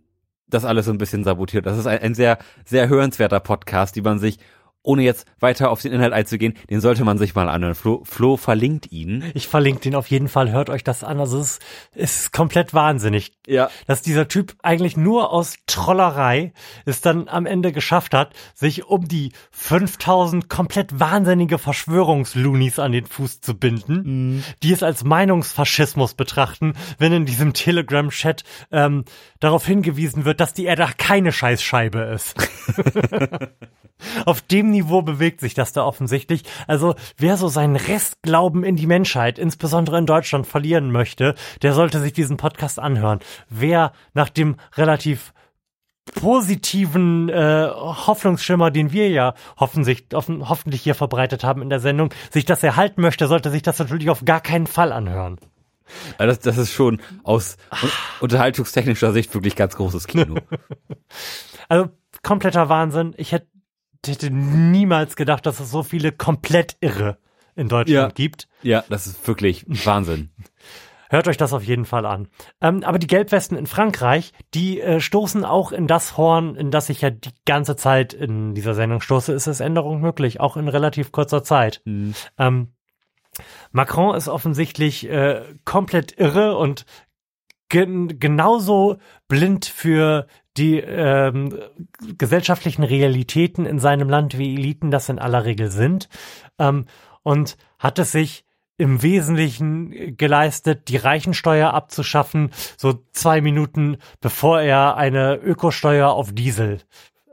das 0.47 0.65
alles 0.65 0.87
so 0.87 0.93
ein 0.93 0.99
bisschen 0.99 1.25
sabotiert. 1.25 1.67
Das 1.67 1.79
ist 1.79 1.87
ein, 1.87 2.01
ein 2.01 2.15
sehr 2.15 2.39
sehr 2.65 2.89
hörenswerter 2.89 3.41
Podcast, 3.41 3.97
die 3.97 4.03
man 4.03 4.19
sich 4.19 4.39
ohne 4.83 5.03
jetzt 5.03 5.27
weiter 5.39 5.71
auf 5.71 5.83
den 5.83 5.93
Inhalt 5.93 6.13
einzugehen, 6.13 6.55
den 6.71 6.81
sollte 6.81 7.05
man 7.05 7.19
sich 7.19 7.35
mal 7.35 7.49
anhören. 7.49 7.75
Flo, 7.75 8.03
Flo 8.05 8.37
verlinkt 8.37 8.91
ihn. 8.91 9.25
Ich 9.35 9.47
verlinke 9.49 9.81
den 9.83 9.95
auf 9.95 10.07
jeden 10.09 10.29
Fall. 10.29 10.51
Hört 10.51 10.71
euch 10.71 10.83
das 10.85 11.05
an. 11.05 11.21
Also 11.21 11.39
es 11.39 11.51
ist, 11.53 11.63
es 11.95 12.21
ist 12.21 12.33
komplett 12.33 12.73
wahnsinnig, 12.73 13.37
Ja. 13.47 13.69
dass 13.87 14.01
dieser 14.03 14.29
Typ 14.29 14.55
eigentlich 14.63 14.97
nur 14.97 15.33
aus 15.33 15.57
Trollerei 15.67 16.53
es 16.87 17.01
dann 17.01 17.29
am 17.29 17.47
Ende 17.47 17.73
geschafft 17.73 18.15
hat, 18.15 18.33
sich 18.55 18.85
um 18.87 19.07
die 19.07 19.33
5000 19.51 20.49
komplett 20.49 20.99
wahnsinnige 20.99 21.59
Verschwörungsloonies 21.59 22.79
an 22.79 22.93
den 22.93 23.07
Fuß 23.07 23.41
zu 23.41 23.55
binden, 23.55 24.43
die 24.63 24.73
es 24.73 24.83
als 24.83 25.05
Meinungsfaschismus 25.05 26.15
betrachten, 26.15 26.75
wenn 26.99 27.13
in 27.13 27.27
diesem 27.27 27.53
Telegram-Chat 27.53 28.45
ähm, 28.73 29.05
darauf 29.41 29.67
hingewiesen 29.67 30.25
wird, 30.25 30.41
dass 30.41 30.55
die 30.55 30.67
Erde 30.67 30.87
keine 30.97 31.33
Scheißscheibe 31.33 32.01
ist. 32.01 32.37
Auf 34.25 34.41
dem 34.41 34.71
Niveau 34.71 35.03
bewegt 35.03 35.41
sich 35.41 35.55
das 35.55 35.73
da 35.73 35.85
offensichtlich. 35.85 36.45
Also 36.67 36.95
wer 37.19 37.37
so 37.37 37.49
seinen 37.49 37.77
Restglauben 37.77 38.65
in 38.65 38.77
die 38.77 38.87
Menschheit, 38.87 39.39
insbesondere 39.39 39.99
in 39.99 40.07
Deutschland, 40.07 40.47
verlieren 40.47 40.91
möchte, 40.91 41.35
der 41.63 41.75
sollte 41.75 42.01
sich 42.01 42.13
diesen 42.13 42.37
Podcast 42.37 42.79
anhören. 42.79 43.21
Wer 43.49 43.93
nach 44.15 44.29
dem 44.29 44.57
relativ 44.77 45.33
positiven 46.15 47.29
äh, 47.29 47.69
Hoffnungsschimmer, 47.71 48.71
den 48.71 48.93
wir 48.93 49.11
ja 49.11 49.35
hoffentlich, 49.59 50.07
hoffen, 50.13 50.49
hoffentlich 50.49 50.83
hier 50.83 50.95
verbreitet 50.95 51.45
haben 51.45 51.63
in 51.63 51.71
der 51.71 51.81
Sendung, 51.81 52.13
sich 52.31 52.45
das 52.45 52.63
erhalten 52.63 53.01
möchte, 53.01 53.27
sollte 53.29 53.51
sich 53.51 53.63
das 53.63 53.79
natürlich 53.79 54.11
auf 54.11 54.25
gar 54.25 54.41
keinen 54.41 54.67
Fall 54.67 54.93
anhören. 54.93 55.39
Also 56.19 56.29
Das, 56.35 56.39
das 56.41 56.59
ist 56.59 56.73
schon 56.73 57.01
aus 57.23 57.57
un- 57.83 57.91
unterhaltungstechnischer 58.21 59.13
Sicht 59.13 59.33
wirklich 59.35 59.57
ganz 59.57 59.77
großes 59.77 60.07
Kino. 60.07 60.37
Also 61.69 61.89
kompletter 62.23 62.69
Wahnsinn. 62.69 63.15
Ich 63.17 63.33
hätte, 63.33 63.47
hätte 64.07 64.31
niemals 64.31 65.15
gedacht, 65.17 65.47
dass 65.47 65.61
es 65.61 65.71
so 65.71 65.83
viele 65.83 66.11
komplett 66.13 66.77
Irre 66.81 67.19
in 67.55 67.69
Deutschland 67.69 67.89
Ja. 67.89 68.09
gibt. 68.15 68.49
ja, 68.63 68.85
das 68.89 69.07
ist 69.07 69.27
wirklich 69.29 69.65
Wahnsinn. 69.87 70.31
Hört 71.11 71.27
euch 71.27 71.37
das 71.37 71.53
auf 71.53 71.65
jeden 71.65 71.87
Fall 71.87 72.07
an. 72.07 72.29
Ähm, 72.61 72.85
aber 72.85 73.01
die 73.01 73.09
Gelbwesten 73.09 73.57
in 73.59 73.67
Frankreich, 73.67 74.33
die 74.55 74.81
äh, 74.81 75.01
stoßen 75.01 75.45
auch 75.45 75.73
in 75.73 75.89
das 75.89 76.17
Horn, 76.17 76.55
in 76.55 76.71
das 76.71 76.89
ich 76.89 77.01
ja 77.01 77.11
die 77.11 77.31
ganze 77.45 77.75
Zeit 77.75 78.13
in 78.13 78.55
dieser 78.55 78.75
Sendung 78.75 79.01
stoße, 79.01 79.33
ist 79.33 79.49
es 79.49 79.59
Änderung 79.59 80.01
möglich, 80.01 80.39
auch 80.39 80.57
in 80.57 80.69
relativ 80.69 81.11
kurzer 81.11 81.43
Zeit. 81.43 81.83
Ähm, 82.39 82.69
Macron 83.73 84.15
ist 84.17 84.29
offensichtlich 84.29 85.09
äh, 85.09 85.43
komplett 85.65 86.19
irre 86.19 86.57
und 86.57 86.85
gen 87.69 88.19
genauso 88.19 88.99
blind 89.29 89.65
für 89.65 90.27
die 90.57 90.79
ähm, 90.79 91.57
gesellschaftlichen 92.19 92.83
Realitäten 92.83 93.65
in 93.65 93.79
seinem 93.79 94.09
Land, 94.09 94.37
wie 94.37 94.55
Eliten 94.55 94.91
das 94.91 95.09
in 95.09 95.19
aller 95.19 95.45
Regel 95.45 95.71
sind. 95.71 96.09
Ähm, 96.59 96.87
und 97.23 97.57
hat 97.79 97.99
es 97.99 98.13
sich 98.13 98.45
im 98.77 99.03
Wesentlichen 99.03 100.17
geleistet, 100.17 100.89
die 100.89 100.97
Reichensteuer 100.97 101.75
abzuschaffen, 101.75 102.51
so 102.79 103.05
zwei 103.13 103.43
Minuten 103.43 103.99
bevor 104.21 104.63
er 104.63 104.97
eine 104.97 105.37
Ökosteuer 105.37 106.09
auf 106.09 106.33
Diesel 106.33 106.81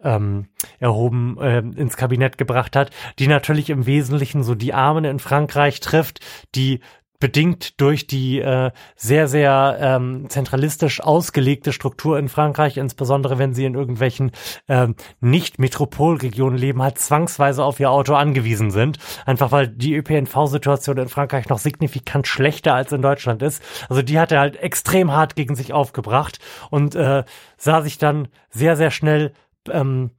ähm, 0.04 0.48
erhoben 0.80 1.38
ähm, 1.42 1.74
ins 1.74 1.98
Kabinett 1.98 2.38
gebracht 2.38 2.76
hat, 2.76 2.92
die 3.20 3.28
natürlich 3.28 3.70
im 3.70 3.86
Wesentlichen 3.86 4.44
so 4.44 4.56
die 4.56 4.74
Armen 4.74 5.06
in 5.06 5.20
Frankreich 5.20 5.80
trifft, 5.80 6.20
die 6.56 6.82
bedingt 7.20 7.82
durch 7.82 8.06
die 8.06 8.40
äh, 8.40 8.72
sehr, 8.96 9.28
sehr 9.28 9.78
ähm, 9.82 10.30
zentralistisch 10.30 11.02
ausgelegte 11.02 11.74
Struktur 11.74 12.20
in 12.20 12.30
Frankreich, 12.30 12.78
insbesondere 12.78 13.40
wenn 13.40 13.54
sie 13.54 13.66
in 13.66 13.74
irgendwelchen 13.74 14.32
ähm, 14.68 14.96
Nicht-Metropolregionen 15.20 16.58
leben, 16.58 16.82
halt 16.82 17.00
zwangsweise 17.00 17.64
auf 17.64 17.80
ihr 17.80 17.90
Auto 17.90 18.14
angewiesen 18.14 18.70
sind. 18.70 19.00
Einfach 19.26 19.52
weil 19.52 19.68
die 19.68 19.96
ÖPNV-Situation 19.96 20.98
in 20.98 21.10
Frankreich 21.10 21.50
noch 21.50 21.60
signifikant 21.60 22.28
schlechter 22.28 22.76
als 22.76 22.92
in 22.92 23.02
Deutschland 23.02 23.42
ist. 23.42 23.64
Also 23.90 24.02
die 24.02 24.20
hat 24.20 24.32
er 24.32 24.42
halt 24.42 24.58
extrem 24.58 25.12
hart 25.12 25.36
gegen 25.36 25.56
sich 25.56 25.74
aufgebracht 25.74 26.40
und 26.70 26.94
äh, 26.94 27.24
sah 27.58 27.82
sich 27.82 27.98
dann 27.98 28.28
sehr, 28.50 28.76
sehr 28.76 28.92
schnell 28.92 29.34
ähm, 29.72 30.12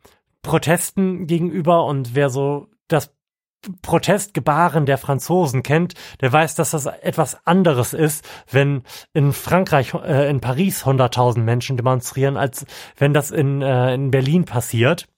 Protesten 0.42 1.26
gegenüber 1.26 1.84
und 1.84 2.14
wer 2.14 2.30
so 2.30 2.68
das 2.88 3.12
Protestgebaren 3.82 4.86
der 4.86 4.98
Franzosen 4.98 5.62
kennt, 5.62 5.94
der 6.20 6.32
weiß, 6.32 6.54
dass 6.54 6.70
das 6.70 6.86
etwas 6.86 7.44
anderes 7.44 7.92
ist, 7.92 8.24
wenn 8.50 8.82
in 9.12 9.32
Frankreich, 9.32 9.94
äh, 9.94 10.30
in 10.30 10.40
Paris 10.40 10.84
100.000 10.84 11.40
Menschen 11.40 11.76
demonstrieren, 11.76 12.36
als 12.36 12.66
wenn 12.96 13.12
das 13.12 13.30
in, 13.30 13.62
äh, 13.62 13.94
in 13.94 14.10
Berlin 14.10 14.44
passiert. 14.44 15.08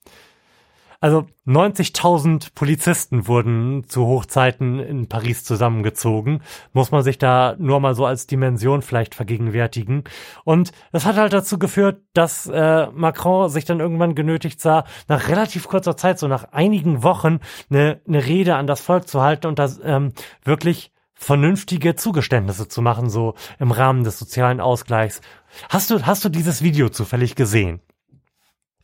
Also 1.01 1.25
90.000 1.47 2.53
Polizisten 2.53 3.27
wurden 3.27 3.85
zu 3.89 4.05
Hochzeiten 4.05 4.79
in 4.79 5.09
Paris 5.09 5.43
zusammengezogen. 5.43 6.43
Muss 6.73 6.91
man 6.91 7.01
sich 7.01 7.17
da 7.17 7.55
nur 7.57 7.79
mal 7.79 7.95
so 7.95 8.05
als 8.05 8.27
Dimension 8.27 8.83
vielleicht 8.83 9.15
vergegenwärtigen. 9.15 10.03
Und 10.43 10.71
das 10.91 11.05
hat 11.05 11.15
halt 11.15 11.33
dazu 11.33 11.57
geführt, 11.57 12.03
dass 12.13 12.45
äh, 12.45 12.85
Macron 12.93 13.49
sich 13.49 13.65
dann 13.65 13.79
irgendwann 13.79 14.13
genötigt 14.13 14.61
sah, 14.61 14.85
nach 15.07 15.27
relativ 15.27 15.67
kurzer 15.67 15.97
Zeit, 15.97 16.19
so 16.19 16.27
nach 16.27 16.51
einigen 16.51 17.01
Wochen, 17.01 17.39
eine, 17.71 17.99
eine 18.07 18.23
Rede 18.23 18.55
an 18.55 18.67
das 18.67 18.81
Volk 18.81 19.07
zu 19.07 19.23
halten 19.23 19.47
und 19.47 19.57
das 19.57 19.81
ähm, 19.83 20.13
wirklich 20.43 20.91
vernünftige 21.15 21.95
Zugeständnisse 21.95 22.67
zu 22.67 22.83
machen, 22.83 23.09
so 23.09 23.33
im 23.57 23.71
Rahmen 23.71 24.03
des 24.03 24.19
sozialen 24.19 24.59
Ausgleichs. 24.59 25.21
Hast 25.69 25.89
du, 25.89 26.05
hast 26.05 26.23
du 26.23 26.29
dieses 26.29 26.61
Video 26.61 26.89
zufällig 26.89 27.35
gesehen? 27.35 27.81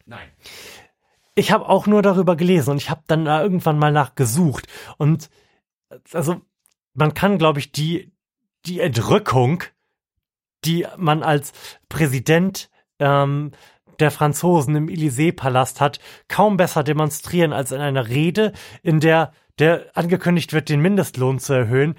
Nein. 0.05 0.29
Ich 1.38 1.51
habe 1.51 1.69
auch 1.69 1.85
nur 1.85 2.01
darüber 2.01 2.35
gelesen 2.35 2.72
und 2.72 2.77
ich 2.77 2.90
habe 2.90 3.03
dann 3.07 3.25
da 3.25 3.41
irgendwann 3.41 3.77
mal 3.77 3.91
nachgesucht. 3.91 4.67
Und 4.98 5.30
also 6.11 6.41
man 6.93 7.14
kann 7.14 7.38
glaube 7.38 7.59
ich 7.59 7.72
die 7.72 8.11
die 8.66 8.80
Entrückung, 8.80 9.64
die 10.66 10.85
man 10.98 11.24
als 11.24 11.53
Präsident 11.90 12.69
ähm, 12.99 13.51
der 13.99 14.11
Franzosen 14.11 14.75
im 14.75 14.88
Élysée-Palast 14.88 15.80
hat, 15.80 15.99
kaum 16.27 16.57
besser 16.57 16.83
demonstrieren 16.83 17.53
als 17.53 17.72
in 17.72 17.82
einer 17.82 18.09
Rede, 18.09 18.53
in 18.82 18.99
der 18.99 19.32
der 19.59 19.91
angekündigt 19.95 20.53
wird, 20.53 20.69
den 20.69 20.82
Mindestlohn 20.82 21.40
zu 21.40 21.53
erhöhen, 21.53 21.95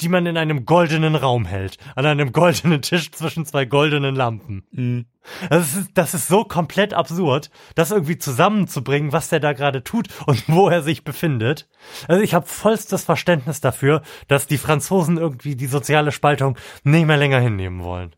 die 0.00 0.08
man 0.08 0.26
in 0.26 0.36
einem 0.36 0.64
goldenen 0.64 1.14
Raum 1.14 1.44
hält. 1.46 1.78
An 1.94 2.06
einem 2.06 2.32
goldenen 2.32 2.82
Tisch 2.82 3.10
zwischen 3.12 3.46
zwei 3.46 3.64
goldenen 3.64 4.14
Lampen. 4.14 4.64
Mhm. 4.72 5.06
Das 5.48 5.74
ist, 5.74 5.90
das 5.94 6.14
ist 6.14 6.28
so 6.28 6.44
komplett 6.44 6.92
absurd, 6.92 7.50
das 7.74 7.90
irgendwie 7.90 8.18
zusammenzubringen, 8.18 9.12
was 9.12 9.30
der 9.30 9.40
da 9.40 9.52
gerade 9.52 9.82
tut 9.82 10.08
und 10.26 10.44
wo 10.48 10.68
er 10.68 10.82
sich 10.82 11.04
befindet. 11.04 11.68
Also 12.08 12.22
ich 12.22 12.34
habe 12.34 12.46
vollstes 12.46 13.04
Verständnis 13.04 13.60
dafür, 13.60 14.02
dass 14.28 14.46
die 14.46 14.58
Franzosen 14.58 15.16
irgendwie 15.16 15.56
die 15.56 15.66
soziale 15.66 16.12
Spaltung 16.12 16.58
nicht 16.82 17.06
mehr 17.06 17.16
länger 17.16 17.40
hinnehmen 17.40 17.82
wollen. 17.82 18.14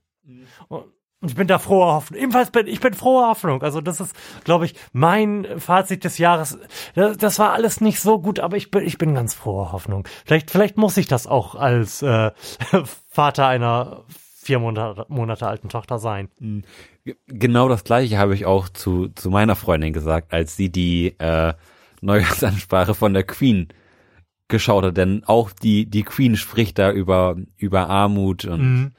Und 1.21 1.31
ich 1.31 1.35
bin 1.35 1.47
da 1.47 1.59
froher 1.59 1.95
Hoffnung. 1.95 2.21
Ebenfalls 2.21 2.51
bin 2.51 2.67
ich 2.67 2.81
bin 2.81 2.93
froher 2.93 3.29
Hoffnung. 3.29 3.63
Also 3.63 3.81
das 3.81 4.01
ist, 4.01 4.15
glaube 4.45 4.67
ich, 4.67 4.75
mein 4.93 5.47
Fazit 5.59 6.05
des 6.05 6.19
Jahres. 6.19 6.59
Das, 6.95 7.17
das, 7.17 7.39
war 7.39 7.53
alles 7.53 7.81
nicht 7.81 8.01
so 8.01 8.21
gut, 8.21 8.39
aber 8.39 8.57
ich 8.57 8.71
bin 8.71 8.85
ich 8.85 8.99
bin 8.99 9.15
ganz 9.15 9.33
froher 9.33 9.73
Hoffnung. 9.73 10.07
Vielleicht 10.27 10.51
vielleicht 10.51 10.77
muss 10.77 10.97
ich 10.99 11.07
das 11.07 11.27
auch 11.27 11.55
als 11.55 12.03
äh, 12.03 12.33
Vater 13.09 13.47
einer 13.47 14.05
vier 14.47 14.59
Monate, 14.59 15.07
Monate 15.09 15.47
alten 15.47 15.69
Tochter 15.69 15.99
sein. 15.99 16.29
Genau 17.27 17.69
das 17.69 17.83
gleiche 17.83 18.19
habe 18.19 18.35
ich 18.35 18.47
auch 18.47 18.69
zu, 18.69 19.09
zu 19.09 19.31
meiner 19.31 19.57
Freundin 19.57 19.93
gesagt, 19.93 20.33
als 20.33 20.57
sie 20.57 20.71
die 20.71 21.15
äh, 21.19 21.55
Neujahrsansprache 22.01 22.95
von 22.95 23.15
der 23.15 23.25
Queen 23.25 23.69
geschaut 24.49 24.85
hat. 24.85 24.97
Denn 24.97 25.25
auch 25.25 25.51
die, 25.51 25.87
die 25.87 26.05
Queen 26.05 26.37
spricht 26.37 26.79
da 26.79 26.93
über, 26.93 27.37
über 27.57 27.89
Armut 27.89 28.45
und 28.45 28.61
Mhm. 28.61 28.93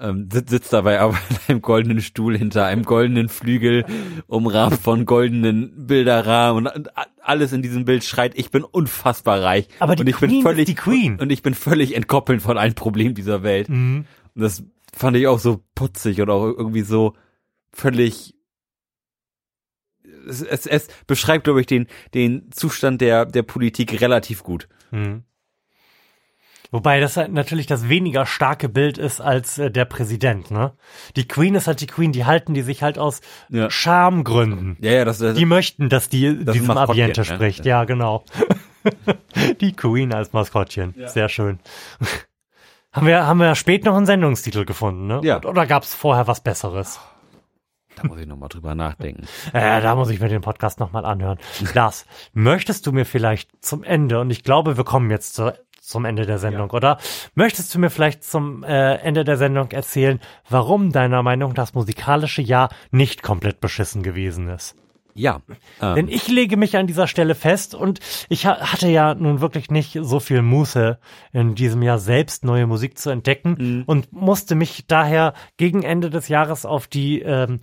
Ähm, 0.00 0.28
sitzt, 0.32 0.72
dabei 0.72 1.00
aber 1.00 1.18
in 1.30 1.36
einem 1.48 1.62
goldenen 1.62 2.00
Stuhl 2.00 2.36
hinter 2.36 2.66
einem 2.66 2.84
goldenen 2.84 3.28
Flügel, 3.28 3.84
umrahmt 4.26 4.80
von 4.80 5.04
goldenen 5.04 5.86
Bilderrahmen 5.86 6.66
und 6.66 6.88
alles 7.22 7.52
in 7.52 7.62
diesem 7.62 7.84
Bild 7.84 8.04
schreit, 8.04 8.32
ich 8.36 8.50
bin 8.50 8.64
unfassbar 8.64 9.42
reich. 9.42 9.68
Aber 9.78 9.96
die 9.96 10.02
und 10.02 10.08
ich 10.08 10.16
Queen 10.16 10.30
bin 10.30 10.42
völlig, 10.42 10.66
die 10.66 10.74
Queen. 10.74 11.18
Und 11.18 11.30
ich 11.30 11.42
bin 11.42 11.54
völlig 11.54 11.94
entkoppelt 11.94 12.42
von 12.42 12.58
allen 12.58 12.74
Problemen 12.74 13.14
dieser 13.14 13.42
Welt. 13.42 13.68
Mhm. 13.68 14.06
Und 14.34 14.42
das 14.42 14.64
fand 14.94 15.16
ich 15.16 15.26
auch 15.26 15.38
so 15.38 15.62
putzig 15.74 16.20
und 16.20 16.30
auch 16.30 16.44
irgendwie 16.44 16.82
so 16.82 17.14
völlig. 17.72 18.34
Es, 20.26 20.42
es, 20.42 20.66
es 20.66 20.88
beschreibt, 21.06 21.44
glaube 21.44 21.60
ich, 21.60 21.66
den, 21.66 21.86
den 22.14 22.50
Zustand 22.52 23.00
der, 23.00 23.26
der 23.26 23.42
Politik 23.42 24.00
relativ 24.00 24.42
gut. 24.42 24.68
Mhm. 24.90 25.24
Wobei 26.70 27.00
das 27.00 27.16
halt 27.16 27.32
natürlich 27.32 27.66
das 27.66 27.88
weniger 27.88 28.26
starke 28.26 28.68
Bild 28.68 28.96
ist 28.96 29.20
als 29.20 29.58
äh, 29.58 29.70
der 29.70 29.84
Präsident, 29.84 30.50
ne? 30.50 30.72
Die 31.16 31.26
Queen 31.26 31.54
ist 31.54 31.66
halt 31.66 31.80
die 31.80 31.86
Queen, 31.88 32.12
die 32.12 32.24
halten 32.24 32.54
die 32.54 32.62
sich 32.62 32.82
halt 32.82 32.98
aus 32.98 33.20
Ja. 33.48 33.68
Schamgründen. 33.70 34.76
Ja, 34.80 34.92
ja, 34.92 35.04
das, 35.04 35.18
das 35.18 35.36
Die 35.36 35.46
möchten, 35.46 35.88
dass 35.88 36.08
die 36.08 36.26
ein 36.26 36.46
diesem 36.46 36.70
Ambiente 36.70 37.22
ne? 37.22 37.24
spricht. 37.24 37.64
Ja, 37.66 37.84
genau. 37.84 38.24
die 39.60 39.72
Queen 39.72 40.14
als 40.14 40.32
Maskottchen. 40.32 40.94
Sehr 41.06 41.28
schön. 41.28 41.58
haben 42.92 43.06
wir, 43.06 43.26
haben 43.26 43.40
wir 43.40 43.54
spät 43.56 43.84
noch 43.84 43.96
einen 43.96 44.06
Sendungstitel 44.06 44.64
gefunden, 44.64 45.06
ne? 45.08 45.20
Ja. 45.24 45.42
Oder 45.42 45.66
gab 45.66 45.82
es 45.82 45.94
vorher 45.94 46.26
was 46.26 46.40
Besseres? 46.40 47.00
da 48.00 48.08
muss 48.08 48.18
ich 48.18 48.26
nochmal 48.26 48.48
drüber 48.48 48.74
nachdenken. 48.74 49.26
Äh, 49.52 49.80
da 49.80 49.94
muss 49.94 50.10
ich 50.10 50.20
mir 50.20 50.28
den 50.28 50.42
Podcast 50.42 50.80
nochmal 50.80 51.04
anhören. 51.04 51.38
Lars, 51.74 52.06
möchtest 52.32 52.86
du 52.86 52.92
mir 52.92 53.04
vielleicht 53.04 53.50
zum 53.64 53.82
Ende, 53.82 54.20
und 54.20 54.30
ich 54.30 54.44
glaube, 54.44 54.76
wir 54.76 54.84
kommen 54.84 55.10
jetzt 55.10 55.34
zu, 55.34 55.52
zum 55.90 56.04
Ende 56.04 56.24
der 56.24 56.38
Sendung, 56.38 56.70
oder? 56.70 56.98
Möchtest 57.34 57.74
du 57.74 57.78
mir 57.78 57.90
vielleicht 57.90 58.24
zum 58.24 58.62
äh, 58.64 58.94
Ende 58.96 59.24
der 59.24 59.36
Sendung 59.36 59.70
erzählen, 59.72 60.20
warum 60.48 60.92
deiner 60.92 61.22
Meinung 61.22 61.54
das 61.54 61.74
musikalische 61.74 62.42
Jahr 62.42 62.70
nicht 62.90 63.22
komplett 63.22 63.60
beschissen 63.60 64.02
gewesen 64.02 64.48
ist? 64.48 64.76
Ja. 65.14 65.42
Ähm, 65.82 65.94
Denn 65.96 66.08
ich 66.08 66.28
lege 66.28 66.56
mich 66.56 66.76
an 66.76 66.86
dieser 66.86 67.06
Stelle 67.06 67.34
fest 67.34 67.74
und 67.74 67.98
ich 68.28 68.46
ha 68.46 68.72
hatte 68.72 68.88
ja 68.88 69.14
nun 69.14 69.40
wirklich 69.40 69.70
nicht 69.70 69.98
so 70.00 70.20
viel 70.20 70.40
Muße 70.42 70.98
in 71.32 71.54
diesem 71.54 71.82
Jahr 71.82 71.98
selbst 71.98 72.44
neue 72.44 72.66
Musik 72.66 72.96
zu 72.96 73.10
entdecken 73.10 73.84
und 73.86 74.12
musste 74.12 74.54
mich 74.54 74.86
daher 74.86 75.34
gegen 75.56 75.82
Ende 75.82 76.10
des 76.10 76.28
Jahres 76.28 76.64
auf 76.64 76.86
die 76.86 77.20
ähm, 77.20 77.60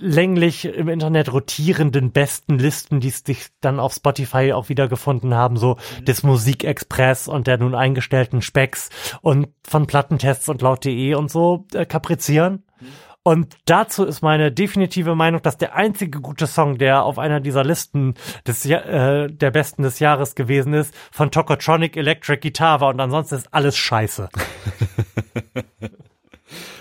länglich 0.00 0.64
im 0.64 0.88
Internet 0.88 1.32
rotierenden 1.32 2.10
besten 2.10 2.58
Listen, 2.58 3.00
die 3.00 3.10
sich 3.10 3.48
dann 3.60 3.78
auf 3.78 3.94
Spotify 3.94 4.52
auch 4.52 4.68
wieder 4.68 4.88
gefunden 4.88 5.34
haben, 5.34 5.56
so 5.56 5.76
des 6.02 6.22
Musikexpress 6.22 7.28
und 7.28 7.46
der 7.46 7.58
nun 7.58 7.74
eingestellten 7.74 8.42
Specks 8.42 8.90
und 9.20 9.48
von 9.62 9.86
Plattentests 9.86 10.48
und 10.48 10.62
laut.de 10.62 11.14
und 11.14 11.30
so 11.30 11.66
äh, 11.74 11.84
kaprizieren. 11.84 12.64
Und 13.22 13.58
dazu 13.66 14.04
ist 14.04 14.22
meine 14.22 14.50
definitive 14.50 15.14
Meinung, 15.14 15.42
dass 15.42 15.58
der 15.58 15.76
einzige 15.76 16.20
gute 16.20 16.46
Song, 16.46 16.78
der 16.78 17.04
auf 17.04 17.18
einer 17.18 17.40
dieser 17.40 17.64
Listen 17.64 18.14
des, 18.46 18.64
äh, 18.64 19.28
der 19.28 19.50
besten 19.50 19.82
des 19.82 19.98
Jahres 19.98 20.34
gewesen 20.34 20.72
ist, 20.72 20.94
von 21.12 21.30
Tokotronic 21.30 21.98
Electric 21.98 22.40
Guitar 22.40 22.80
war 22.80 22.88
und 22.88 23.00
ansonsten 23.00 23.34
ist 23.34 23.52
alles 23.52 23.76
scheiße. 23.76 24.30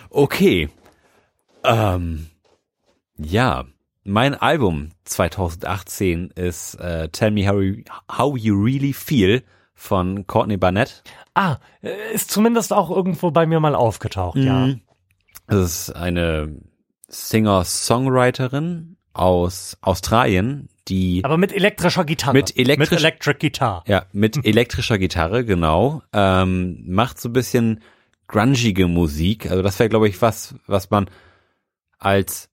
Okay. 0.10 0.70
Ähm, 1.64 2.30
ja, 3.22 3.66
mein 4.04 4.34
Album 4.34 4.90
2018 5.06 6.32
ist 6.36 6.76
äh, 6.76 7.10
Tell 7.10 7.32
Me 7.32 7.48
How 7.48 7.62
You, 7.62 7.84
How 8.12 8.38
you 8.38 8.56
Really 8.64 8.94
Feel 8.94 9.44
von 9.74 10.26
Courtney 10.28 10.58
Barnett. 10.58 11.04
Ah, 11.36 11.58
äh, 11.82 12.14
ist 12.14 12.32
zumindest 12.32 12.74
auch 12.74 12.90
irgendwo 12.90 13.32
bei 13.32 13.46
mir 13.46 13.60
mal 13.60 13.76
aufgetaucht, 13.76 14.38
ja. 14.38 14.68
Mhm. 14.68 14.82
Das 15.48 15.88
ist 15.88 15.96
eine 15.96 16.56
Singer-Songwriterin 17.08 18.98
aus 19.14 19.78
Australien, 19.82 20.70
die 20.88 21.22
Aber 21.24 21.38
mit 21.38 21.52
elektrischer 21.54 22.06
Gitarre. 22.06 22.34
Mit 22.34 22.56
elektrisch- 22.56 22.92
mit 22.92 23.00
Electric 23.00 23.40
Guitar. 23.40 23.84
ja 23.88 24.06
mit 24.12 24.38
elektrischer 24.46 24.98
Gitarre 24.98 25.44
genau 25.46 26.02
ähm, 26.14 26.84
macht 26.88 27.20
so 27.20 27.30
ein 27.30 27.34
bisschen 27.34 27.82
grungige 28.28 28.88
Musik. 28.88 29.50
Also 29.50 29.62
das 29.64 29.78
wäre 29.80 29.90
glaube 29.90 30.08
ich 30.08 30.22
was, 30.22 30.56
was 30.68 30.90
man 30.90 31.10
als 31.98 32.49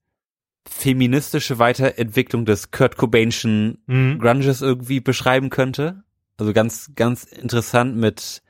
feministische 0.69 1.59
Weiterentwicklung 1.59 2.45
des 2.45 2.71
Kurt 2.71 2.97
Cobainschen 2.97 3.79
Mhm. 3.87 4.19
Grunges 4.19 4.61
irgendwie 4.61 4.99
beschreiben 4.99 5.49
könnte. 5.49 6.03
Also 6.37 6.53
ganz, 6.53 6.91
ganz 6.95 7.23
interessant 7.23 7.95
mit 7.97 8.43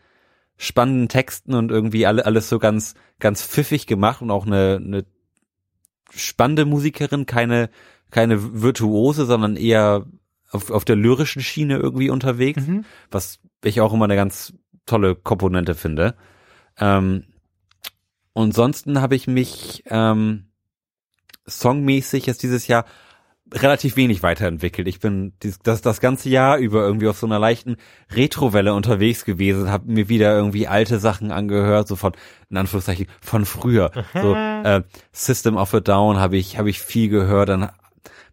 spannenden 0.58 1.08
Texten 1.08 1.54
und 1.54 1.72
irgendwie 1.72 2.06
alle, 2.06 2.26
alles 2.26 2.50
so 2.50 2.60
ganz, 2.60 2.96
ganz 3.20 3.44
pfiffig 3.46 3.86
gemacht 3.88 4.22
und 4.22 4.32
auch 4.32 4.46
eine, 4.46 4.82
eine 4.84 5.06
spannende 6.10 6.66
Musikerin, 6.66 7.26
keine, 7.26 7.70
keine 8.10 8.62
Virtuose, 8.62 9.26
sondern 9.26 9.56
eher 9.56 10.06
auf, 10.50 10.72
auf 10.72 10.84
der 10.86 10.96
lyrischen 10.96 11.42
Schiene 11.42 11.78
irgendwie 11.78 12.10
unterwegs, 12.10 12.66
Mhm. 12.66 12.86
was 13.12 13.40
ich 13.64 13.82
auch 13.82 13.94
immer 13.94 14.06
eine 14.06 14.16
ganz 14.16 14.54
tolle 14.86 15.16
Komponente 15.16 15.76
finde. 15.76 16.16
Ähm, 16.80 17.26
und 18.34 18.46
ansonsten 18.48 19.02
habe 19.02 19.16
ich 19.16 19.28
mich 19.28 19.84
ähm, 19.88 20.47
songmäßig 21.50 22.26
jetzt 22.26 22.44
dieses 22.44 22.68
Jahr 22.68 22.86
relativ 23.54 23.96
wenig 23.96 24.24
weiterentwickelt. 24.24 24.88
Ich 24.90 25.00
bin 25.00 25.32
das, 25.64 25.82
das 25.82 26.02
ganze 26.02 26.28
Jahr 26.30 26.58
über 26.58 26.82
irgendwie 26.86 27.08
auf 27.08 27.18
so 27.18 27.26
einer 27.26 27.40
leichten 27.40 27.78
Retrowelle 28.12 28.74
unterwegs 28.74 29.24
gewesen, 29.24 29.72
habe 29.72 29.90
mir 29.90 30.10
wieder 30.10 30.36
irgendwie 30.36 30.68
alte 30.68 31.00
Sachen 31.00 31.32
angehört, 31.32 31.88
so 31.88 31.96
von, 31.96 32.12
in 32.50 32.58
Anführungszeichen, 32.58 33.08
von 33.22 33.46
früher. 33.46 33.92
So 34.14 34.36
äh, 34.36 34.84
System 35.14 35.56
of 35.56 35.74
a 35.74 35.80
Down 35.80 36.18
habe 36.18 36.36
ich, 36.36 36.58
habe 36.58 36.70
ich 36.70 36.82
viel 36.82 37.08
gehört, 37.08 37.48
dann 37.50 37.70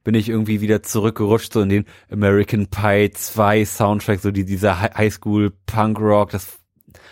bin 0.02 0.16
ich 0.16 0.28
irgendwie 0.28 0.60
wieder 0.60 0.82
zurückgerutscht, 0.82 1.52
so 1.52 1.60
in 1.60 1.68
den 1.68 1.84
American 2.10 2.66
Pie 2.66 3.10
2 3.12 3.64
Soundtrack, 3.64 4.20
so 4.20 4.32
die, 4.32 4.44
dieser 4.44 4.80
Hi- 4.80 4.90
Highschool 4.94 5.52
Punk 5.66 5.98
Rock, 6.00 6.30
das 6.30 6.58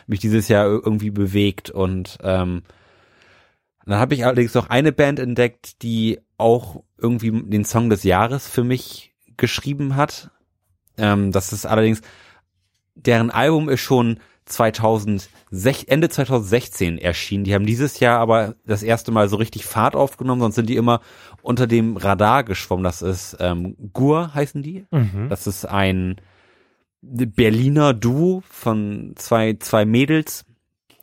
mich 0.09 0.19
dieses 0.19 0.49
Jahr 0.49 0.67
irgendwie 0.67 1.11
bewegt 1.11 1.71
und 1.71 2.19
ähm, 2.23 2.63
dann 3.87 3.99
habe 3.99 4.15
ich 4.15 4.25
allerdings 4.25 4.55
noch 4.55 4.71
eine 4.71 4.93
Band 4.93 5.19
entdeckt, 5.19 5.83
die 5.83 6.21
auch 6.37 6.83
irgendwie 6.99 7.31
den 7.31 7.65
Song 7.65 7.91
des 7.91 8.05
Jahres 8.05 8.49
für 8.49 8.65
mich 8.65 9.15
geschrieben 9.37 9.97
hat. 9.97 10.31
Ähm, 10.97 11.33
das 11.33 11.53
ist 11.53 11.67
allerdings, 11.67 12.03
deren 12.95 13.31
Album 13.31 13.69
ist 13.69 13.81
schon 13.81 14.19
2006, 14.47 15.85
Ende 15.85 16.09
2016 16.09 16.99
erschienen. 16.99 17.45
Die 17.45 17.55
haben 17.55 17.67
dieses 17.67 18.01
Jahr 18.01 18.19
aber 18.19 18.55
das 18.67 18.83
erste 18.83 19.13
Mal 19.13 19.29
so 19.29 19.37
richtig 19.37 19.65
Fahrt 19.65 19.97
aufgenommen, 19.97 20.41
sonst 20.41 20.57
sind 20.57 20.69
die 20.69 20.77
immer 20.77 21.01
unter 21.43 21.67
dem 21.67 21.97
Radar 21.97 22.45
geschwommen. 22.45 22.85
Das 22.85 23.03
ist 23.03 23.37
ähm, 23.41 23.77
Gur 23.93 24.35
heißen 24.35 24.63
die. 24.63 24.87
Mhm. 24.91 25.29
Das 25.29 25.47
ist 25.47 25.65
ein 25.65 26.17
Berliner 27.01 27.95
Duo 27.95 28.43
von 28.49 29.15
zwei, 29.17 29.55
zwei 29.55 29.85
Mädels, 29.85 30.45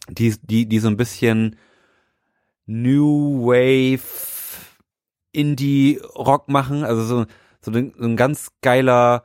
die, 0.09 0.35
die, 0.41 0.65
die 0.65 0.79
so 0.79 0.87
ein 0.87 0.97
bisschen 0.97 1.57
New 2.71 3.45
Wave 3.47 4.03
Indie 5.31 5.99
Rock 6.15 6.49
machen, 6.49 6.83
also 6.83 7.03
so, 7.03 7.25
so, 7.61 7.71
ein, 7.71 7.93
so 7.97 8.05
ein 8.05 8.15
ganz 8.15 8.51
geiler 8.61 9.23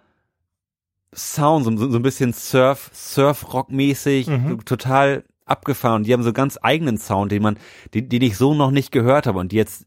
Sound, 1.15 1.65
so, 1.65 1.77
so 1.77 1.99
ein 1.99 2.03
bisschen 2.03 2.33
Surf, 2.33 2.91
Surf 2.93 3.53
Rock 3.53 3.71
mäßig, 3.71 4.29
Mhm. 4.29 4.65
total 4.65 5.25
abgefahren. 5.45 5.97
Und 5.97 6.07
die 6.07 6.13
haben 6.13 6.23
so 6.23 6.33
ganz 6.33 6.59
eigenen 6.63 6.97
Sound, 6.99 7.31
den 7.33 7.43
man, 7.43 7.59
den, 7.93 8.09
den 8.09 8.23
ich 8.23 8.37
so 8.37 8.55
noch 8.55 8.71
nicht 8.71 8.91
gehört 8.91 9.27
habe 9.27 9.39
und 9.39 9.53
die 9.53 9.57
jetzt 9.57 9.87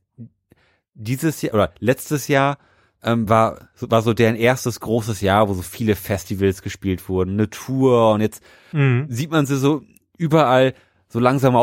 dieses 0.93 1.41
Jahr 1.41 1.53
oder 1.55 1.71
letztes 1.79 2.27
Jahr 2.27 2.57
ähm, 3.03 3.27
war, 3.27 3.69
war 3.79 4.01
so 4.01 4.13
deren 4.13 4.35
erstes 4.35 4.79
großes 4.79 5.21
Jahr, 5.21 5.49
wo 5.49 5.53
so 5.53 5.61
viele 5.61 5.95
Festivals 5.95 6.61
gespielt 6.61 7.09
wurden, 7.09 7.33
eine 7.33 7.49
Tour 7.49 8.11
und 8.13 8.21
jetzt 8.21 8.41
Mhm. 8.71 9.05
sieht 9.09 9.31
man 9.31 9.45
sie 9.45 9.57
so 9.57 9.81
überall 10.17 10.73
so 11.07 11.19
langsam 11.19 11.55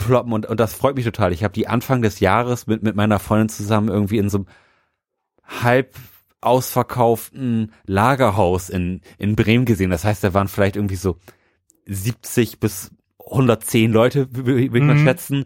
aufploppen 0.00 0.32
und, 0.32 0.46
und 0.46 0.60
das 0.60 0.74
freut 0.74 0.96
mich 0.96 1.04
total. 1.04 1.32
Ich 1.32 1.44
habe 1.44 1.54
die 1.54 1.68
Anfang 1.68 2.02
des 2.02 2.20
Jahres 2.20 2.66
mit, 2.66 2.82
mit 2.82 2.96
meiner 2.96 3.18
Freundin 3.18 3.48
zusammen 3.48 3.88
irgendwie 3.88 4.18
in 4.18 4.28
so 4.28 4.38
einem 4.38 4.46
halb 5.44 5.94
ausverkauften 6.40 7.72
Lagerhaus 7.86 8.68
in, 8.68 9.00
in 9.18 9.36
Bremen 9.36 9.64
gesehen. 9.64 9.90
Das 9.90 10.04
heißt, 10.04 10.22
da 10.22 10.34
waren 10.34 10.48
vielleicht 10.48 10.76
irgendwie 10.76 10.96
so 10.96 11.16
70 11.86 12.60
bis 12.60 12.90
110 13.18 13.92
Leute, 13.92 14.28
würde 14.30 14.60
ich 14.60 14.70
mal 14.70 14.94
Mhm. 14.94 15.04
schätzen. 15.04 15.44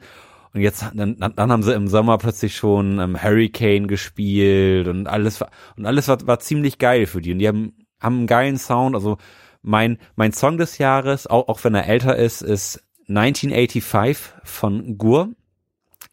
Und 0.53 0.63
jetzt, 0.63 0.85
dann, 0.95 1.17
dann 1.17 1.53
haben 1.53 1.63
sie 1.63 1.73
im 1.75 1.87
Sommer 1.87 2.19
plötzlich 2.19 2.57
schon 2.57 2.99
ähm, 2.99 3.23
Hurricane 3.23 3.87
gespielt 3.87 4.89
und 4.89 5.07
alles 5.07 5.41
war, 5.41 5.49
und 5.77 5.87
alles 5.87 6.09
war, 6.09 6.27
war 6.27 6.41
ziemlich 6.41 6.79
geil 6.79 7.07
für 7.07 7.21
die. 7.21 7.33
Und 7.33 7.39
die 7.39 7.47
haben, 7.47 7.73
haben 8.01 8.19
einen 8.19 8.27
geilen 8.27 8.59
Sound. 8.59 8.97
Also 8.97 9.17
mein, 9.63 9.99
mein 10.17 10.33
Song 10.33 10.59
des 10.59 10.79
Jahres, 10.79 11.29
auch, 11.29 11.47
auch 11.49 11.63
wenn 11.63 11.75
er 11.77 11.87
älter 11.87 12.17
ist, 12.17 12.43
ist 12.43 12.83
1985 13.11 14.33
von 14.45 14.97
Gur. 14.99 15.31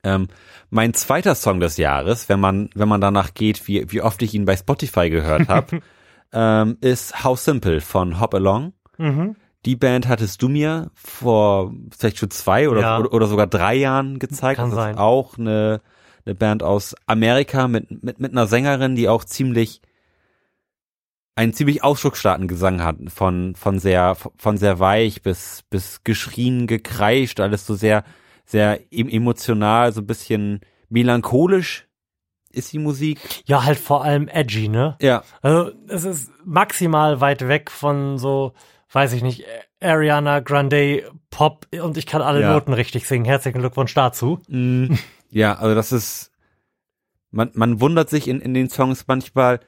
Ähm, 0.03 0.27
mein 0.69 0.93
zweiter 0.93 1.35
Song 1.35 1.59
des 1.59 1.77
Jahres, 1.77 2.27
wenn 2.30 2.40
man, 2.40 2.69
wenn 2.76 2.90
man 2.90 3.01
danach 3.01 3.34
geht, 3.34 3.67
wie, 3.67 3.85
wie 3.92 4.01
oft 4.01 4.22
ich 4.22 4.34
ihn 4.34 4.45
bei 4.45 4.56
Spotify 4.58 5.09
gehört 5.09 5.48
habe, 5.48 5.82
ähm, 6.34 6.77
ist 6.82 7.24
How 7.24 7.40
Simple 7.40 7.82
von 7.82 8.19
Hop 8.19 8.34
Along. 8.34 8.74
Mhm. 8.98 9.35
Die 9.66 9.76
Band 9.76 10.08
hattest 10.08 10.42
du 10.42 10.50
mir 10.50 10.92
vor 10.93 11.74
vielleicht 11.98 12.17
schon 12.17 12.30
zwei 12.32 12.69
oder, 12.69 12.82
Ja. 12.82 13.00
oder, 13.00 13.14
oder 13.14 13.27
sogar 13.27 13.48
drei 13.48 13.76
Jahren 13.76 14.19
gezeigt. 14.19 14.58
Kann 14.59 14.69
das 14.69 14.76
sein. 14.76 14.93
ist 14.95 15.00
auch 15.00 15.38
eine, 15.38 15.82
eine 16.26 16.35
Band 16.35 16.64
aus 16.64 16.95
Amerika 17.06 17.67
mit, 17.67 18.03
mit, 18.03 18.19
mit 18.19 18.32
einer 18.32 18.48
Sängerin, 18.48 18.95
die 18.95 19.09
auch 19.09 19.24
ziemlich 19.24 19.82
einen 21.38 21.53
ziemlich 21.53 21.83
ausdrucksstarken 21.83 22.48
Gesang 22.48 22.83
hat, 22.83 22.98
von, 23.09 23.56
von 23.56 23.80
sehr, 23.80 24.16
von 24.38 24.57
sehr 24.57 24.80
weich 24.80 25.22
bis, 25.22 25.64
bis 25.69 26.03
geschrien, 26.03 26.66
gekreischt, 26.67 27.40
alles 27.40 27.66
so 27.66 27.75
sehr, 27.75 28.03
sehr 28.45 28.80
em- 28.91 29.07
emotional, 29.09 29.91
so 29.91 30.01
ein 30.01 30.07
bisschen 30.07 30.61
melancholisch 30.90 31.88
ist 32.51 32.74
die 32.74 32.80
Musik. 32.80 33.19
Ja, 33.45 33.66
halt 33.66 33.77
vor 33.77 34.03
allem 34.03 34.27
edgy, 34.30 34.67
ne? 34.67 34.98
Ja. 34.99 35.24
Also 35.41 35.72
es 35.88 36.06
ist 36.06 36.32
maximal 36.43 37.22
weit 37.22 37.48
weg 37.48 37.69
von 37.69 38.17
so, 38.17 38.53
weiß 38.91 39.14
ich 39.14 39.22
nicht, 39.22 39.43
Ariana 39.80 40.40
Grande 40.40 41.11
Pop 41.30 41.67
und 41.80 41.98
ich 41.98 42.07
kann 42.07 42.24
alle 42.24 42.41
Ja. 42.41 42.53
Noten 42.53 42.74
richtig 42.74 43.07
singen. 43.07 43.25
Herzlichen 43.25 43.59
Glückwunsch 43.59 43.93
dazu. 43.93 44.40
Mm, 44.48 44.93
ja, 45.30 45.53
also 45.56 45.75
das 45.75 45.91
ist, 45.91 46.32
man, 47.30 47.51
man 47.53 47.80
wundert 47.80 48.09
sich 48.09 48.27
in, 48.27 48.40
in 48.41 48.56
den 48.56 48.69
Songs 48.69 49.06
manchmal, 49.07 49.59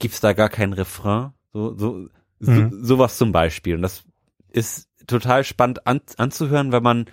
gibt's 0.00 0.20
da 0.20 0.32
gar 0.32 0.48
kein 0.48 0.72
Refrain? 0.72 1.30
So, 1.52 1.76
so, 1.78 2.08
so 2.40 2.50
Mhm. 2.50 2.84
sowas 2.84 3.16
zum 3.16 3.30
Beispiel. 3.30 3.76
Und 3.76 3.82
das 3.82 4.02
ist 4.50 4.88
total 5.06 5.44
spannend 5.44 5.86
an, 5.86 6.00
anzuhören, 6.16 6.72
weil 6.72 6.80
man, 6.80 7.06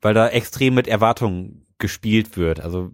weil 0.00 0.14
da 0.14 0.28
extrem 0.28 0.74
mit 0.74 0.88
Erwartungen 0.88 1.66
gespielt 1.78 2.36
wird. 2.36 2.60
Also 2.60 2.90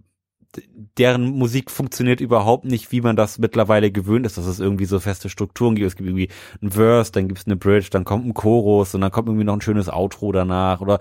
deren 0.97 1.23
Musik 1.25 1.71
funktioniert 1.71 2.21
überhaupt 2.21 2.65
nicht, 2.65 2.91
wie 2.91 3.01
man 3.01 3.15
das 3.15 3.39
mittlerweile 3.39 3.91
gewöhnt 3.91 4.25
ist, 4.25 4.37
dass 4.37 4.45
es 4.45 4.59
irgendwie 4.59 4.85
so 4.85 4.99
feste 4.99 5.29
Strukturen 5.29 5.75
gibt. 5.75 5.87
Es 5.87 5.95
gibt 5.95 6.07
irgendwie 6.07 6.29
ein 6.61 6.69
Verse, 6.71 7.11
dann 7.11 7.27
gibt's 7.27 7.47
eine 7.47 7.55
Bridge, 7.55 7.87
dann 7.89 8.03
kommt 8.05 8.25
ein 8.27 8.35
Chorus 8.35 8.93
und 8.93 9.01
dann 9.01 9.11
kommt 9.11 9.27
irgendwie 9.27 9.45
noch 9.45 9.55
ein 9.55 9.61
schönes 9.61 9.89
Outro 9.89 10.31
danach 10.31 10.81
oder 10.81 10.99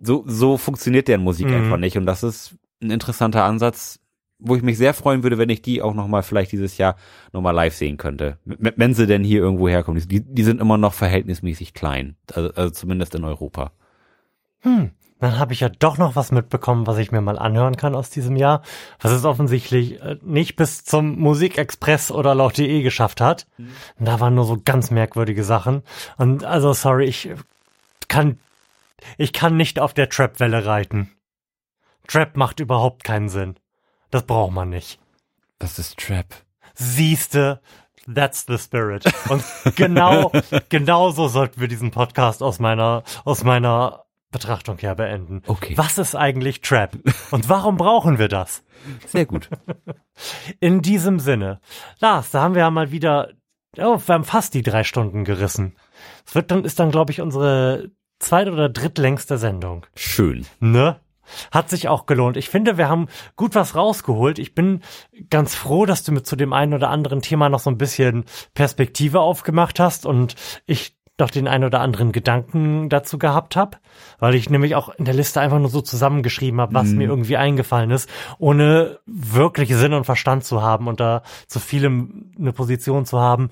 so, 0.00 0.24
so 0.26 0.56
funktioniert 0.56 1.06
deren 1.06 1.22
Musik 1.22 1.48
Mhm. 1.48 1.54
einfach 1.54 1.76
nicht. 1.76 1.96
Und 1.96 2.06
das 2.06 2.24
ist 2.24 2.56
ein 2.82 2.90
interessanter 2.90 3.44
Ansatz, 3.44 4.00
wo 4.42 4.56
ich 4.56 4.62
mich 4.62 4.78
sehr 4.78 4.94
freuen 4.94 5.22
würde, 5.22 5.38
wenn 5.38 5.48
ich 5.48 5.62
die 5.62 5.82
auch 5.82 5.94
nochmal 5.94 6.22
vielleicht 6.22 6.52
dieses 6.52 6.78
Jahr 6.78 6.96
nochmal 7.32 7.54
live 7.54 7.74
sehen 7.74 7.96
könnte. 7.96 8.38
Wenn 8.44 8.94
sie 8.94 9.06
denn 9.06 9.24
hier 9.24 9.40
irgendwo 9.40 9.68
herkommen. 9.68 10.02
Die, 10.06 10.20
die 10.20 10.42
sind 10.42 10.60
immer 10.60 10.78
noch 10.78 10.94
verhältnismäßig 10.94 11.74
klein. 11.74 12.16
Also, 12.32 12.50
also 12.54 12.70
zumindest 12.70 13.14
in 13.14 13.24
Europa. 13.24 13.72
Hm, 14.60 14.90
dann 15.20 15.38
habe 15.38 15.52
ich 15.52 15.60
ja 15.60 15.68
doch 15.68 15.98
noch 15.98 16.16
was 16.16 16.32
mitbekommen, 16.32 16.86
was 16.86 16.98
ich 16.98 17.12
mir 17.12 17.20
mal 17.20 17.38
anhören 17.38 17.76
kann 17.76 17.94
aus 17.94 18.10
diesem 18.10 18.36
Jahr, 18.36 18.62
was 19.00 19.12
es 19.12 19.24
offensichtlich 19.24 20.00
äh, 20.00 20.16
nicht 20.22 20.56
bis 20.56 20.84
zum 20.84 21.18
Musikexpress 21.18 22.10
oder 22.10 22.34
laut.de 22.34 22.82
geschafft 22.82 23.20
hat. 23.20 23.46
Und 23.98 24.06
da 24.06 24.20
waren 24.20 24.34
nur 24.34 24.44
so 24.44 24.58
ganz 24.64 24.90
merkwürdige 24.90 25.44
Sachen. 25.44 25.82
Und 26.16 26.44
also 26.44 26.72
sorry, 26.72 27.06
ich 27.06 27.30
kann 28.08 28.38
ich 29.18 29.32
kann 29.32 29.56
nicht 29.56 29.78
auf 29.78 29.94
der 29.94 30.08
Trap-Welle 30.08 30.66
reiten. 30.66 31.10
Trap 32.06 32.36
macht 32.36 32.60
überhaupt 32.60 33.04
keinen 33.04 33.28
Sinn. 33.28 33.56
Das 34.12 34.24
braucht 34.24 34.52
man 34.52 34.68
nicht. 34.68 35.00
Das 35.58 35.78
ist 35.78 35.98
Trap. 35.98 36.26
Siehste, 36.74 37.60
that's 38.12 38.44
the 38.46 38.58
spirit. 38.58 39.04
Und 39.30 39.42
genau, 39.74 40.30
genau 40.68 41.10
so 41.10 41.28
sollten 41.28 41.60
wir 41.60 41.66
diesen 41.66 41.90
Podcast 41.90 42.42
aus 42.42 42.58
meiner, 42.58 43.04
aus 43.24 43.42
meiner 43.42 44.04
Betrachtung 44.30 44.76
her 44.78 44.94
beenden. 44.96 45.42
Okay. 45.46 45.78
Was 45.78 45.96
ist 45.96 46.14
eigentlich 46.14 46.60
Trap? 46.60 46.98
Und 47.30 47.48
warum 47.48 47.78
brauchen 47.78 48.18
wir 48.18 48.28
das? 48.28 48.62
Sehr 49.06 49.24
gut. 49.24 49.48
In 50.60 50.82
diesem 50.82 51.18
Sinne. 51.18 51.60
Lars, 51.98 52.30
da 52.32 52.42
haben 52.42 52.54
wir 52.54 52.62
ja 52.62 52.70
mal 52.70 52.90
wieder, 52.90 53.30
oh, 53.78 53.98
wir 54.04 54.14
haben 54.14 54.24
fast 54.24 54.52
die 54.52 54.62
drei 54.62 54.84
Stunden 54.84 55.24
gerissen. 55.24 55.74
Es 56.26 56.34
wird 56.34 56.50
dann, 56.50 56.66
ist 56.66 56.78
dann, 56.78 56.90
glaube 56.90 57.12
ich, 57.12 57.22
unsere 57.22 57.90
zweit- 58.18 58.48
oder 58.48 58.68
drittlängste 58.68 59.38
Sendung. 59.38 59.86
Schön. 59.96 60.44
Ne? 60.60 61.00
Hat 61.50 61.70
sich 61.70 61.88
auch 61.88 62.06
gelohnt. 62.06 62.36
Ich 62.36 62.48
finde, 62.48 62.78
wir 62.78 62.88
haben 62.88 63.08
gut 63.36 63.54
was 63.54 63.74
rausgeholt. 63.74 64.38
Ich 64.38 64.54
bin 64.54 64.80
ganz 65.30 65.54
froh, 65.54 65.86
dass 65.86 66.04
du 66.04 66.12
mir 66.12 66.22
zu 66.22 66.36
dem 66.36 66.52
einen 66.52 66.74
oder 66.74 66.90
anderen 66.90 67.22
Thema 67.22 67.48
noch 67.48 67.60
so 67.60 67.70
ein 67.70 67.78
bisschen 67.78 68.24
Perspektive 68.54 69.20
aufgemacht 69.20 69.80
hast 69.80 70.06
und 70.06 70.34
ich 70.66 70.96
noch 71.18 71.30
den 71.30 71.46
einen 71.46 71.64
oder 71.64 71.80
anderen 71.80 72.10
Gedanken 72.10 72.88
dazu 72.88 73.18
gehabt 73.18 73.54
habe, 73.54 73.78
weil 74.18 74.34
ich 74.34 74.50
nämlich 74.50 74.74
auch 74.74 74.88
in 74.88 75.04
der 75.04 75.14
Liste 75.14 75.40
einfach 75.40 75.58
nur 75.58 75.68
so 75.68 75.80
zusammengeschrieben 75.80 76.60
habe, 76.60 76.74
was 76.74 76.88
mir 76.88 77.08
irgendwie 77.08 77.36
eingefallen 77.36 77.90
ist, 77.90 78.08
ohne 78.38 78.98
wirklich 79.06 79.74
Sinn 79.74 79.92
und 79.92 80.04
Verstand 80.04 80.44
zu 80.44 80.62
haben 80.62 80.88
und 80.88 81.00
da 81.00 81.22
zu 81.46 81.60
vielem 81.60 82.32
eine 82.38 82.52
Position 82.52 83.06
zu 83.06 83.20
haben. 83.20 83.50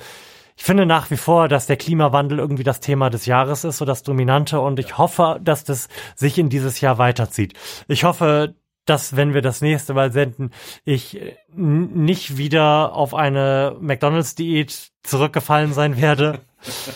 Ich 0.60 0.66
finde 0.66 0.84
nach 0.84 1.10
wie 1.10 1.16
vor, 1.16 1.48
dass 1.48 1.64
der 1.64 1.78
Klimawandel 1.78 2.38
irgendwie 2.38 2.64
das 2.64 2.80
Thema 2.80 3.08
des 3.08 3.24
Jahres 3.24 3.64
ist, 3.64 3.78
so 3.78 3.86
das 3.86 4.02
Dominante 4.02 4.60
und 4.60 4.78
ich 4.78 4.98
hoffe, 4.98 5.40
dass 5.42 5.64
das 5.64 5.88
sich 6.14 6.36
in 6.36 6.50
dieses 6.50 6.82
Jahr 6.82 6.98
weiterzieht. 6.98 7.54
Ich 7.88 8.04
hoffe, 8.04 8.54
dass 8.84 9.16
wenn 9.16 9.32
wir 9.32 9.40
das 9.40 9.62
nächste 9.62 9.94
Mal 9.94 10.12
senden, 10.12 10.50
ich 10.84 11.18
äh, 11.18 11.34
nicht 11.56 12.36
wieder 12.36 12.92
auf 12.92 13.14
eine 13.14 13.74
McDonalds-Diät 13.80 14.90
zurückgefallen 15.02 15.72
sein 15.72 15.98
werde, 15.98 16.40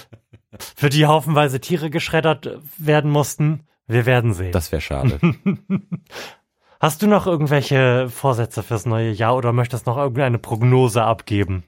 für 0.76 0.90
die 0.90 1.06
haufenweise 1.06 1.58
Tiere 1.58 1.88
geschreddert 1.88 2.58
werden 2.76 3.10
mussten. 3.10 3.60
Wir 3.86 4.04
werden 4.04 4.34
sehen. 4.34 4.52
Das 4.52 4.72
wäre 4.72 4.82
schade. 4.82 5.18
Hast 6.80 7.00
du 7.00 7.06
noch 7.06 7.26
irgendwelche 7.26 8.10
Vorsätze 8.10 8.62
fürs 8.62 8.84
neue 8.84 9.10
Jahr 9.10 9.34
oder 9.34 9.54
möchtest 9.54 9.86
noch 9.86 9.96
irgendeine 9.96 10.38
Prognose 10.38 11.02
abgeben? 11.02 11.64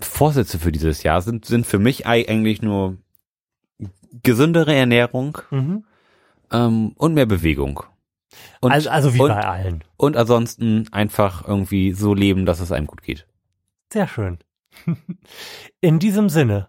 Vorsätze 0.00 0.58
für 0.58 0.72
dieses 0.72 1.02
Jahr 1.02 1.22
sind, 1.22 1.44
sind 1.44 1.66
für 1.66 1.78
mich 1.78 2.06
ei- 2.06 2.28
eigentlich 2.28 2.60
nur 2.62 2.96
gesündere 4.22 4.74
Ernährung 4.74 5.38
Mhm. 5.50 5.84
ähm, 6.50 6.92
und 6.96 7.14
mehr 7.14 7.26
Bewegung. 7.26 7.82
Und, 8.60 8.72
also, 8.72 8.90
also 8.90 9.14
wie 9.14 9.20
und, 9.20 9.28
bei 9.28 9.44
allen. 9.44 9.84
und 9.96 10.16
ansonsten 10.16 10.86
einfach 10.92 11.46
irgendwie 11.46 11.92
so 11.92 12.14
leben, 12.14 12.46
dass 12.46 12.60
es 12.60 12.72
einem 12.72 12.86
gut 12.86 13.02
geht. 13.02 13.26
Sehr 13.92 14.06
schön. 14.08 14.38
In 15.80 15.98
diesem 15.98 16.28
Sinne, 16.28 16.68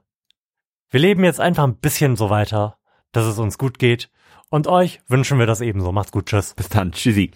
wir 0.89 0.99
leben 0.99 1.23
jetzt 1.23 1.39
einfach 1.39 1.63
ein 1.63 1.77
bisschen 1.77 2.15
so 2.15 2.30
weiter, 2.30 2.77
dass 3.11 3.25
es 3.25 3.38
uns 3.39 3.57
gut 3.57 3.77
geht. 3.80 4.09
Und 4.49 4.67
euch 4.67 5.01
wünschen 5.07 5.39
wir 5.39 5.45
das 5.45 5.61
ebenso. 5.61 5.91
Macht's 5.91 6.11
gut, 6.11 6.25
tschüss. 6.25 6.53
Bis 6.55 6.67
dann. 6.69 6.91
Tschüssi. 6.91 7.31